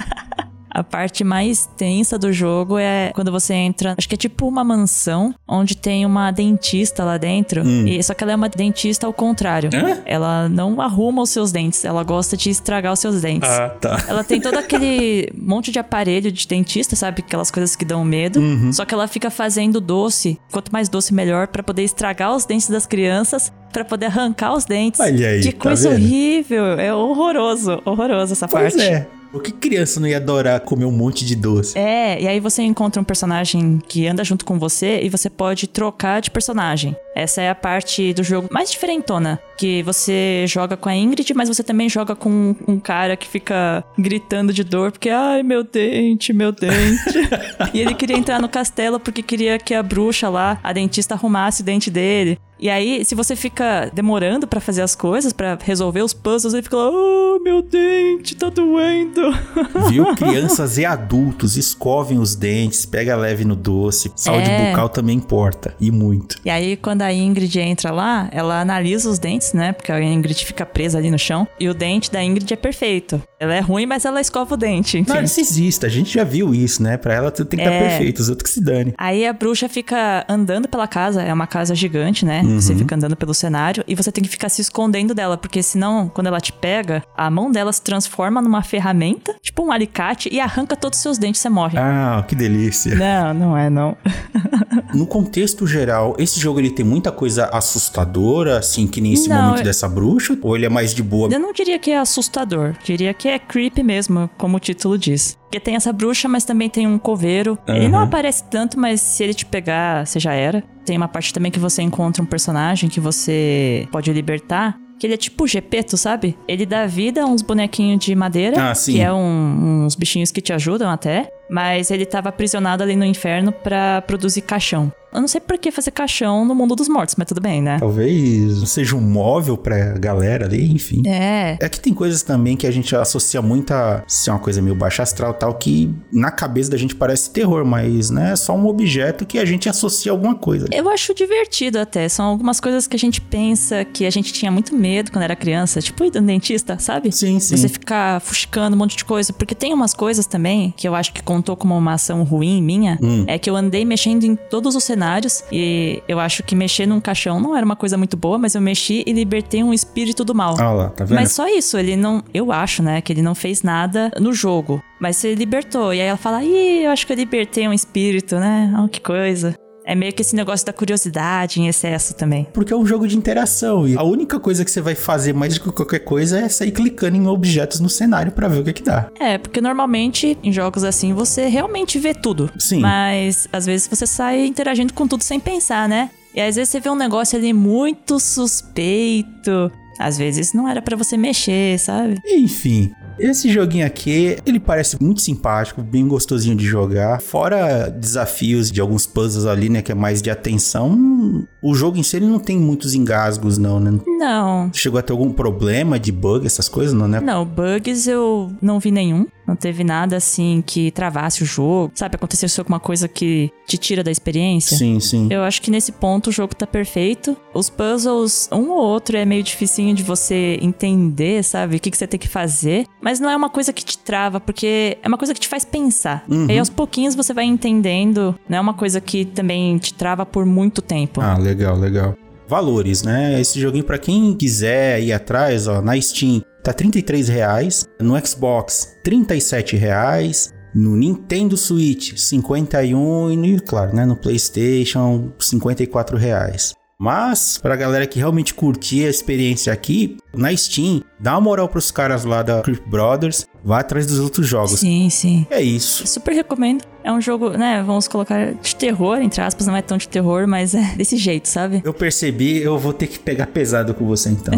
A 0.74 0.82
parte 0.82 1.22
mais 1.22 1.66
tensa 1.76 2.18
do 2.18 2.32
jogo 2.32 2.76
é 2.78 3.12
quando 3.14 3.30
você 3.30 3.54
entra. 3.54 3.94
Acho 3.96 4.08
que 4.08 4.14
é 4.16 4.18
tipo 4.18 4.46
uma 4.48 4.64
mansão 4.64 5.32
onde 5.46 5.76
tem 5.76 6.04
uma 6.04 6.30
dentista 6.32 7.04
lá 7.04 7.16
dentro. 7.16 7.62
E, 7.64 8.02
só 8.02 8.12
que 8.12 8.24
ela 8.24 8.32
é 8.32 8.36
uma 8.36 8.48
dentista 8.48 9.06
ao 9.06 9.12
contrário. 9.12 9.70
Hum. 9.72 9.78
Hã? 9.86 9.98
Ela 10.04 10.48
não 10.48 10.80
arruma 10.80 11.22
os 11.22 11.30
seus 11.30 11.52
dentes, 11.52 11.84
ela 11.84 12.02
gosta 12.02 12.36
de 12.36 12.50
estragar 12.50 12.92
os 12.92 12.98
seus 12.98 13.20
dentes. 13.22 13.48
ah, 13.48 13.68
tá. 13.68 14.04
Ela 14.08 14.24
tem 14.24 14.40
todo 14.40 14.56
aquele 14.58 15.30
monte 15.40 15.70
de 15.70 15.78
aparelho 15.78 16.32
de 16.32 16.46
dentista, 16.48 16.96
sabe? 16.96 17.22
Aquelas 17.24 17.50
coisas 17.50 17.76
que 17.76 17.84
dão 17.84 18.04
medo. 18.04 18.40
Uhum. 18.40 18.72
Só 18.72 18.84
que 18.84 18.92
ela 18.92 19.06
fica 19.06 19.30
fazendo 19.30 19.80
doce. 19.80 20.40
Quanto 20.50 20.72
mais 20.72 20.88
doce, 20.88 21.14
melhor, 21.14 21.46
pra 21.46 21.62
poder 21.62 21.84
estragar 21.84 22.34
os 22.34 22.44
dentes 22.44 22.68
das 22.68 22.84
crianças, 22.86 23.52
pra 23.72 23.84
poder 23.84 24.06
arrancar 24.06 24.52
os 24.54 24.64
dentes. 24.64 24.98
Olha 25.00 25.28
aí, 25.28 25.40
que 25.40 25.52
tá 25.52 25.62
coisa 25.62 25.90
vendo? 25.90 26.02
horrível. 26.02 26.64
É 26.80 26.92
horroroso, 26.92 27.80
horroroso 27.84 28.32
essa 28.32 28.48
Pois 28.48 28.74
parte. 28.74 28.88
é. 28.88 29.06
O 29.34 29.40
que 29.40 29.50
criança 29.50 29.98
não 29.98 30.06
ia 30.06 30.18
adorar 30.18 30.60
comer 30.60 30.84
um 30.84 30.92
monte 30.92 31.26
de 31.26 31.34
doce? 31.34 31.76
É, 31.76 32.22
e 32.22 32.28
aí 32.28 32.38
você 32.38 32.62
encontra 32.62 33.02
um 33.02 33.04
personagem 33.04 33.80
que 33.88 34.06
anda 34.06 34.22
junto 34.22 34.44
com 34.44 34.60
você 34.60 35.00
e 35.02 35.08
você 35.08 35.28
pode 35.28 35.66
trocar 35.66 36.22
de 36.22 36.30
personagem. 36.30 36.96
Essa 37.16 37.42
é 37.42 37.50
a 37.50 37.54
parte 37.54 38.14
do 38.14 38.22
jogo 38.22 38.48
mais 38.52 38.70
diferentona. 38.70 39.40
Que 39.58 39.82
você 39.82 40.44
joga 40.46 40.76
com 40.76 40.88
a 40.88 40.94
Ingrid, 40.94 41.34
mas 41.34 41.48
você 41.48 41.64
também 41.64 41.88
joga 41.88 42.14
com 42.14 42.54
um 42.66 42.78
cara 42.78 43.16
que 43.16 43.26
fica 43.26 43.84
gritando 43.98 44.52
de 44.52 44.62
dor, 44.62 44.92
porque, 44.92 45.10
ai, 45.10 45.42
meu 45.42 45.64
dente, 45.64 46.32
meu 46.32 46.52
dente. 46.52 47.28
e 47.74 47.80
ele 47.80 47.94
queria 47.94 48.16
entrar 48.16 48.40
no 48.40 48.48
castelo 48.48 49.00
porque 49.00 49.22
queria 49.22 49.58
que 49.58 49.74
a 49.74 49.82
bruxa 49.82 50.28
lá, 50.28 50.60
a 50.62 50.72
dentista, 50.72 51.14
arrumasse 51.14 51.62
o 51.62 51.64
dente 51.64 51.90
dele. 51.90 52.38
E 52.64 52.70
aí, 52.70 53.04
se 53.04 53.14
você 53.14 53.36
fica 53.36 53.90
demorando 53.92 54.46
pra 54.46 54.58
fazer 54.58 54.80
as 54.80 54.94
coisas, 54.94 55.34
pra 55.34 55.58
resolver 55.62 56.00
os 56.00 56.14
puzzles, 56.14 56.54
ele 56.54 56.62
fica 56.62 56.78
lá, 56.78 56.88
oh, 56.90 57.38
meu 57.44 57.60
dente, 57.60 58.34
tá 58.34 58.48
doendo. 58.48 59.20
Viu? 59.90 60.14
Crianças 60.14 60.78
e 60.78 60.84
adultos 60.86 61.58
escovem 61.58 62.18
os 62.18 62.34
dentes, 62.34 62.86
pega 62.86 63.14
leve 63.16 63.44
no 63.44 63.54
doce. 63.54 64.10
Saúde 64.16 64.48
É. 64.50 64.70
bucal 64.70 64.88
também 64.88 65.14
importa. 65.18 65.74
E 65.78 65.90
muito. 65.90 66.40
E 66.42 66.48
aí, 66.48 66.74
quando 66.74 67.02
a 67.02 67.12
Ingrid 67.12 67.60
entra 67.60 67.90
lá, 67.92 68.30
ela 68.32 68.62
analisa 68.62 69.10
os 69.10 69.18
dentes, 69.18 69.52
né? 69.52 69.72
Porque 69.74 69.92
a 69.92 70.02
Ingrid 70.02 70.42
fica 70.42 70.64
presa 70.64 70.96
ali 70.96 71.10
no 71.10 71.18
chão. 71.18 71.46
E 71.60 71.68
o 71.68 71.74
dente 71.74 72.10
da 72.10 72.24
Ingrid 72.24 72.50
é 72.50 72.56
perfeito. 72.56 73.22
Ela 73.38 73.56
é 73.56 73.60
ruim, 73.60 73.84
mas 73.84 74.06
ela 74.06 74.22
escova 74.22 74.54
o 74.54 74.56
dente, 74.56 74.96
enfim. 74.96 75.12
Narcisista, 75.12 75.86
a 75.86 75.90
gente 75.90 76.14
já 76.14 76.24
viu 76.24 76.54
isso, 76.54 76.82
né? 76.82 76.96
Pra 76.96 77.12
ela 77.12 77.30
tudo 77.30 77.46
tem 77.46 77.58
que 77.58 77.66
estar 77.66 77.76
É. 77.76 77.88
perfeito, 77.90 78.20
os 78.20 78.30
outros 78.30 78.48
que 78.48 78.54
se 78.54 78.64
dane. 78.64 78.94
Aí 78.96 79.26
a 79.26 79.34
bruxa 79.34 79.68
fica 79.68 80.24
andando 80.26 80.66
pela 80.66 80.88
casa, 80.88 81.20
é 81.20 81.30
uma 81.30 81.46
casa 81.46 81.74
gigante, 81.74 82.24
né? 82.24 82.40
Você 82.60 82.74
fica 82.74 82.94
andando 82.94 83.16
pelo 83.16 83.34
cenário 83.34 83.84
e 83.86 83.94
você 83.94 84.10
tem 84.12 84.22
que 84.22 84.30
ficar 84.30 84.48
se 84.48 84.60
escondendo 84.60 85.14
dela, 85.14 85.36
porque 85.36 85.62
senão, 85.62 86.08
quando 86.08 86.26
ela 86.28 86.40
te 86.40 86.52
pega, 86.52 87.02
a 87.16 87.30
mão 87.30 87.50
dela 87.50 87.72
se 87.72 87.82
transforma 87.82 88.40
numa 88.42 88.62
ferramenta, 88.62 89.34
tipo 89.42 89.62
um 89.64 89.70
alicate, 89.72 90.28
e 90.32 90.40
arranca 90.40 90.76
todos 90.76 90.98
os 90.98 91.02
seus 91.02 91.18
dentes 91.18 91.40
e 91.40 91.42
você 91.42 91.48
morre. 91.48 91.78
Ah, 91.78 92.24
que 92.26 92.34
delícia. 92.34 92.94
Não, 92.94 93.34
não 93.34 93.56
é 93.56 93.68
não. 93.70 93.96
No 94.94 95.06
contexto 95.08 95.66
geral, 95.66 96.14
esse 96.18 96.38
jogo 96.38 96.60
ele 96.60 96.70
tem 96.70 96.84
muita 96.86 97.10
coisa 97.10 97.46
assustadora, 97.52 98.58
assim, 98.58 98.86
que 98.86 99.00
nem 99.00 99.12
esse 99.14 99.28
Não, 99.28 99.42
momento 99.42 99.58
eu- 99.58 99.64
dessa 99.64 99.88
bruxa? 99.88 100.38
Ou 100.40 100.54
ele 100.56 100.66
é 100.66 100.68
mais 100.68 100.94
de 100.94 101.02
boa? 101.02 101.28
Eu 101.32 101.40
não 101.40 101.52
diria 101.52 101.78
que 101.80 101.90
é 101.90 101.98
assustador, 101.98 102.74
diria 102.84 103.12
que 103.12 103.28
é 103.28 103.38
creepy 103.38 103.82
mesmo, 103.82 104.30
como 104.38 104.56
o 104.56 104.60
título 104.60 104.96
diz. 104.96 105.36
Porque 105.54 105.60
tem 105.66 105.76
essa 105.76 105.92
bruxa, 105.92 106.28
mas 106.28 106.44
também 106.44 106.68
tem 106.68 106.84
um 106.84 106.98
coveiro. 106.98 107.56
Ele 107.68 107.86
não 107.88 108.00
aparece 108.00 108.42
tanto, 108.50 108.76
mas 108.76 109.00
se 109.00 109.22
ele 109.22 109.32
te 109.32 109.46
pegar, 109.46 110.04
você 110.04 110.18
já 110.18 110.32
era. 110.32 110.64
Tem 110.84 110.96
uma 110.96 111.06
parte 111.06 111.32
também 111.32 111.48
que 111.52 111.60
você 111.60 111.80
encontra 111.80 112.20
um 112.20 112.26
personagem 112.26 112.88
que 112.90 112.98
você 112.98 113.86
pode 113.92 114.12
libertar. 114.12 114.76
Que 114.98 115.06
ele 115.06 115.14
é 115.14 115.16
tipo 115.16 115.44
o 115.44 115.46
Gepeto, 115.46 115.96
sabe? 115.96 116.36
Ele 116.48 116.66
dá 116.66 116.86
vida 116.86 117.22
a 117.22 117.26
uns 117.26 117.40
bonequinhos 117.42 118.04
de 118.04 118.14
madeira. 118.16 118.70
Ah, 118.70 118.74
sim. 118.74 118.94
Que 118.94 119.00
é 119.00 119.12
um- 119.12 119.84
uns 119.84 119.94
bichinhos 119.94 120.32
que 120.32 120.40
te 120.40 120.52
ajudam 120.52 120.90
até. 120.90 121.28
Mas 121.54 121.92
ele 121.92 122.04
tava 122.04 122.30
aprisionado 122.30 122.82
ali 122.82 122.96
no 122.96 123.04
inferno 123.04 123.52
pra 123.52 124.02
produzir 124.02 124.40
caixão. 124.40 124.92
Eu 125.14 125.20
não 125.20 125.28
sei 125.28 125.40
por 125.40 125.56
que 125.56 125.70
fazer 125.70 125.92
caixão 125.92 126.44
no 126.44 126.56
mundo 126.56 126.74
dos 126.74 126.88
mortos, 126.88 127.14
mas 127.16 127.28
tudo 127.28 127.40
bem, 127.40 127.62
né? 127.62 127.78
Talvez 127.78 128.68
seja 128.68 128.96
um 128.96 129.00
móvel 129.00 129.56
pra 129.56 129.92
galera 129.96 130.46
ali, 130.46 130.72
enfim. 130.72 131.02
É. 131.06 131.56
É 131.60 131.68
que 131.68 131.78
tem 131.78 131.94
coisas 131.94 132.22
também 132.22 132.56
que 132.56 132.66
a 132.66 132.70
gente 132.72 132.96
associa 132.96 133.40
muito 133.40 133.70
a 133.72 134.02
ser 134.08 134.30
uma 134.30 134.40
coisa 134.40 134.60
meio 134.60 134.74
baixa 134.74 135.04
astral 135.04 135.30
e 135.30 135.34
tal, 135.34 135.54
que 135.54 135.94
na 136.12 136.32
cabeça 136.32 136.72
da 136.72 136.76
gente 136.76 136.96
parece 136.96 137.30
terror, 137.30 137.64
mas 137.64 138.10
né, 138.10 138.32
é 138.32 138.36
só 138.36 138.56
um 138.56 138.66
objeto 138.66 139.24
que 139.24 139.38
a 139.38 139.44
gente 139.44 139.68
associa 139.68 140.10
a 140.10 140.14
alguma 140.14 140.34
coisa. 140.34 140.66
Eu 140.72 140.88
acho 140.88 141.14
divertido 141.14 141.78
até. 141.78 142.08
São 142.08 142.24
algumas 142.24 142.58
coisas 142.58 142.88
que 142.88 142.96
a 142.96 142.98
gente 142.98 143.20
pensa 143.20 143.84
que 143.84 144.04
a 144.04 144.10
gente 144.10 144.32
tinha 144.32 144.50
muito 144.50 144.74
medo 144.74 145.12
quando 145.12 145.22
era 145.22 145.36
criança. 145.36 145.80
Tipo, 145.80 146.02
ir 146.02 146.12
no 146.12 146.26
dentista, 146.26 146.76
sabe? 146.80 147.12
Sim, 147.12 147.38
sim. 147.38 147.56
Você 147.56 147.68
ficar 147.68 148.20
fuxicando 148.20 148.74
um 148.74 148.78
monte 148.80 148.96
de 148.96 149.04
coisa. 149.04 149.32
Porque 149.32 149.54
tem 149.54 149.72
umas 149.72 149.94
coisas 149.94 150.26
também 150.26 150.74
que 150.76 150.88
eu 150.88 150.94
acho 150.96 151.12
que 151.12 151.22
contou 151.44 151.56
como 151.56 151.76
uma 151.76 151.92
ação 151.92 152.22
ruim 152.22 152.62
minha. 152.62 152.98
Hum. 153.02 153.24
É 153.28 153.38
que 153.38 153.50
eu 153.50 153.54
andei 153.54 153.84
mexendo 153.84 154.24
em 154.24 154.34
todos 154.34 154.74
os 154.74 154.82
cenários. 154.82 155.44
E 155.52 156.02
eu 156.08 156.18
acho 156.18 156.42
que 156.42 156.56
mexer 156.56 156.86
num 156.86 157.00
caixão 157.00 157.38
não 157.38 157.54
era 157.54 157.64
uma 157.64 157.76
coisa 157.76 157.98
muito 157.98 158.16
boa, 158.16 158.38
mas 158.38 158.54
eu 158.54 158.60
mexi 158.60 159.04
e 159.06 159.12
libertei 159.12 159.62
um 159.62 159.72
espírito 159.72 160.24
do 160.24 160.34
mal. 160.34 160.54
Olha 160.54 160.70
lá, 160.70 160.88
tá 160.88 161.04
vendo? 161.04 161.16
Mas 161.16 161.32
só 161.32 161.46
isso, 161.46 161.76
ele 161.76 161.96
não. 161.96 162.24
Eu 162.32 162.50
acho, 162.50 162.82
né, 162.82 163.02
que 163.02 163.12
ele 163.12 163.20
não 163.20 163.34
fez 163.34 163.62
nada 163.62 164.10
no 164.18 164.32
jogo. 164.32 164.82
Mas 164.98 165.16
você 165.18 165.34
libertou. 165.34 165.92
E 165.92 166.00
aí 166.00 166.06
ela 166.06 166.16
fala, 166.16 166.42
ih, 166.42 166.84
eu 166.84 166.90
acho 166.90 167.06
que 167.06 167.12
eu 167.12 167.16
libertei 167.16 167.68
um 167.68 167.72
espírito, 167.72 168.36
né? 168.36 168.72
Oh, 168.82 168.88
que 168.88 169.00
coisa. 169.00 169.54
É 169.84 169.94
meio 169.94 170.12
que 170.12 170.22
esse 170.22 170.34
negócio 170.34 170.64
da 170.64 170.72
curiosidade 170.72 171.60
em 171.60 171.68
excesso 171.68 172.14
também. 172.14 172.46
Porque 172.52 172.72
é 172.72 172.76
um 172.76 172.86
jogo 172.86 173.06
de 173.06 173.16
interação 173.16 173.86
e 173.86 173.96
a 173.96 174.02
única 174.02 174.40
coisa 174.40 174.64
que 174.64 174.70
você 174.70 174.80
vai 174.80 174.94
fazer 174.94 175.34
mais 175.34 175.54
do 175.54 175.64
que 175.64 175.72
qualquer 175.72 176.00
coisa 176.00 176.40
é 176.40 176.48
sair 176.48 176.72
clicando 176.72 177.16
em 177.16 177.26
objetos 177.26 177.80
no 177.80 177.88
cenário 177.88 178.32
pra 178.32 178.48
ver 178.48 178.60
o 178.60 178.64
que 178.64 178.72
que 178.72 178.82
dá. 178.82 179.10
É, 179.20 179.36
porque 179.36 179.60
normalmente 179.60 180.38
em 180.42 180.50
jogos 180.50 180.84
assim 180.84 181.12
você 181.12 181.46
realmente 181.48 181.98
vê 181.98 182.14
tudo. 182.14 182.50
Sim. 182.58 182.80
Mas 182.80 183.46
às 183.52 183.66
vezes 183.66 183.86
você 183.86 184.06
sai 184.06 184.46
interagindo 184.46 184.94
com 184.94 185.06
tudo 185.06 185.22
sem 185.22 185.38
pensar, 185.38 185.88
né? 185.88 186.10
E 186.34 186.40
às 186.40 186.56
vezes 186.56 186.70
você 186.70 186.80
vê 186.80 186.88
um 186.88 186.96
negócio 186.96 187.38
ali 187.38 187.52
muito 187.52 188.18
suspeito. 188.18 189.70
Às 189.98 190.18
vezes 190.18 190.52
não 190.52 190.66
era 190.68 190.82
pra 190.82 190.96
você 190.96 191.16
mexer, 191.16 191.78
sabe? 191.78 192.18
Enfim, 192.26 192.92
esse 193.18 193.50
joguinho 193.50 193.86
aqui, 193.86 194.36
ele 194.44 194.60
parece 194.60 195.02
muito 195.02 195.20
simpático, 195.20 195.82
bem 195.82 196.06
gostosinho 196.06 196.56
de 196.56 196.64
jogar. 196.64 197.20
Fora 197.20 197.88
desafios 197.88 198.70
de 198.70 198.80
alguns 198.80 199.06
puzzles 199.06 199.46
ali, 199.46 199.68
né, 199.68 199.82
que 199.82 199.92
é 199.92 199.94
mais 199.94 200.20
de 200.20 200.30
atenção, 200.30 201.46
o 201.62 201.74
jogo 201.74 201.96
em 201.96 202.02
si 202.02 202.16
ele 202.16 202.26
não 202.26 202.38
tem 202.38 202.58
muitos 202.58 202.94
engasgos 202.94 203.58
não, 203.58 203.80
né? 203.80 203.98
Não. 204.06 204.70
Chegou 204.72 204.98
a 204.98 205.02
ter 205.02 205.12
algum 205.12 205.32
problema 205.32 205.98
de 205.98 206.12
bug, 206.12 206.46
essas 206.46 206.68
coisas, 206.68 206.94
não, 206.94 207.08
né? 207.08 207.20
Não, 207.20 207.44
bugs 207.44 208.06
eu 208.06 208.52
não 208.60 208.78
vi 208.78 208.90
nenhum. 208.90 209.26
Não 209.46 209.56
teve 209.56 209.84
nada 209.84 210.16
assim 210.16 210.62
que 210.64 210.90
travasse 210.90 211.42
o 211.42 211.46
jogo. 211.46 211.92
Sabe, 211.94 212.16
aconteceu 212.16 212.48
alguma 212.58 212.80
coisa 212.80 213.08
que 213.08 213.50
te 213.66 213.76
tira 213.76 214.02
da 214.02 214.10
experiência. 214.10 214.76
Sim, 214.76 215.00
sim. 215.00 215.28
Eu 215.30 215.42
acho 215.42 215.60
que 215.60 215.70
nesse 215.70 215.92
ponto 215.92 216.28
o 216.28 216.32
jogo 216.32 216.54
tá 216.54 216.66
perfeito. 216.66 217.36
Os 217.52 217.68
puzzles, 217.68 218.48
um 218.52 218.70
ou 218.70 218.78
outro, 218.78 219.16
é 219.16 219.24
meio 219.24 219.42
dificinho 219.42 219.94
de 219.94 220.02
você 220.02 220.58
entender, 220.60 221.42
sabe? 221.42 221.76
O 221.76 221.80
que, 221.80 221.90
que 221.90 221.96
você 221.96 222.06
tem 222.06 222.18
que 222.18 222.28
fazer. 222.28 222.86
Mas 223.00 223.20
não 223.20 223.28
é 223.28 223.36
uma 223.36 223.50
coisa 223.50 223.72
que 223.72 223.84
te 223.84 223.98
trava, 223.98 224.40
porque 224.40 224.98
é 225.02 225.08
uma 225.08 225.18
coisa 225.18 225.34
que 225.34 225.40
te 225.40 225.48
faz 225.48 225.64
pensar. 225.64 226.24
Uhum. 226.28 226.46
E 226.48 226.52
aí 226.52 226.58
aos 226.58 226.70
pouquinhos 226.70 227.14
você 227.14 227.32
vai 227.32 227.44
entendendo. 227.44 228.34
Não 228.48 228.58
é 228.58 228.60
uma 228.60 228.74
coisa 228.74 229.00
que 229.00 229.24
também 229.24 229.78
te 229.78 229.92
trava 229.94 230.24
por 230.24 230.44
muito 230.46 230.80
tempo. 230.80 231.20
Ah, 231.20 231.36
legal, 231.38 231.76
legal. 231.76 232.14
Valores, 232.46 233.02
né? 233.02 233.40
Esse 233.40 233.60
joguinho 233.60 233.84
pra 233.84 233.98
quem 233.98 234.34
quiser 234.34 235.02
ir 235.02 235.12
atrás, 235.12 235.66
ó, 235.66 235.80
na 235.80 236.00
Steam 236.00 236.42
tá 236.64 236.72
33 236.72 237.28
reais, 237.28 237.86
no 238.00 238.18
Xbox 238.26 238.96
37 239.04 239.76
reais, 239.76 240.52
no 240.74 240.96
Nintendo 240.96 241.56
Switch 241.56 242.16
51 242.16 243.44
e 243.44 243.60
claro, 243.60 243.94
né, 243.94 244.04
no 244.06 244.16
PlayStation 244.16 245.32
54 245.38 246.16
reais. 246.16 246.74
Mas 246.98 247.58
pra 247.58 247.76
galera 247.76 248.06
que 248.06 248.18
realmente 248.18 248.54
curtir 248.54 249.04
a 249.04 249.10
experiência 249.10 249.72
aqui, 249.72 250.16
na 250.34 250.56
Steam, 250.56 251.02
dá 251.20 251.32
uma 251.32 251.40
moral 251.42 251.68
pros 251.68 251.90
caras 251.90 252.24
lá 252.24 252.42
da 252.42 252.62
Creep 252.62 252.88
Brothers, 252.88 253.46
vá 253.62 253.80
atrás 253.80 254.06
dos 254.06 254.18
outros 254.18 254.46
jogos. 254.46 254.80
Sim, 254.80 255.10
sim. 255.10 255.46
É 255.50 255.60
isso. 255.60 256.06
Super 256.06 256.32
recomendo. 256.32 256.93
É 257.04 257.12
um 257.12 257.20
jogo, 257.20 257.50
né? 257.50 257.82
Vamos 257.86 258.08
colocar 258.08 258.54
de 258.54 258.74
terror, 258.74 259.18
entre 259.18 259.42
aspas, 259.42 259.66
não 259.66 259.76
é 259.76 259.82
tão 259.82 259.98
de 259.98 260.08
terror, 260.08 260.48
mas 260.48 260.74
é 260.74 260.94
desse 260.96 261.18
jeito, 261.18 261.46
sabe? 261.46 261.82
Eu 261.84 261.92
percebi, 261.92 262.62
eu 262.62 262.78
vou 262.78 262.94
ter 262.94 263.06
que 263.06 263.18
pegar 263.18 263.46
pesado 263.48 263.92
com 263.92 264.06
você 264.06 264.30
então. 264.30 264.54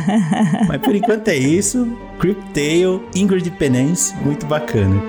Mas 0.66 0.80
por 0.82 0.96
enquanto 0.96 1.28
é 1.28 1.36
isso. 1.36 1.96
Cryptale, 2.18 3.00
Ingrid 3.14 3.48
Penance, 3.52 4.12
muito 4.16 4.46
bacana. 4.46 5.00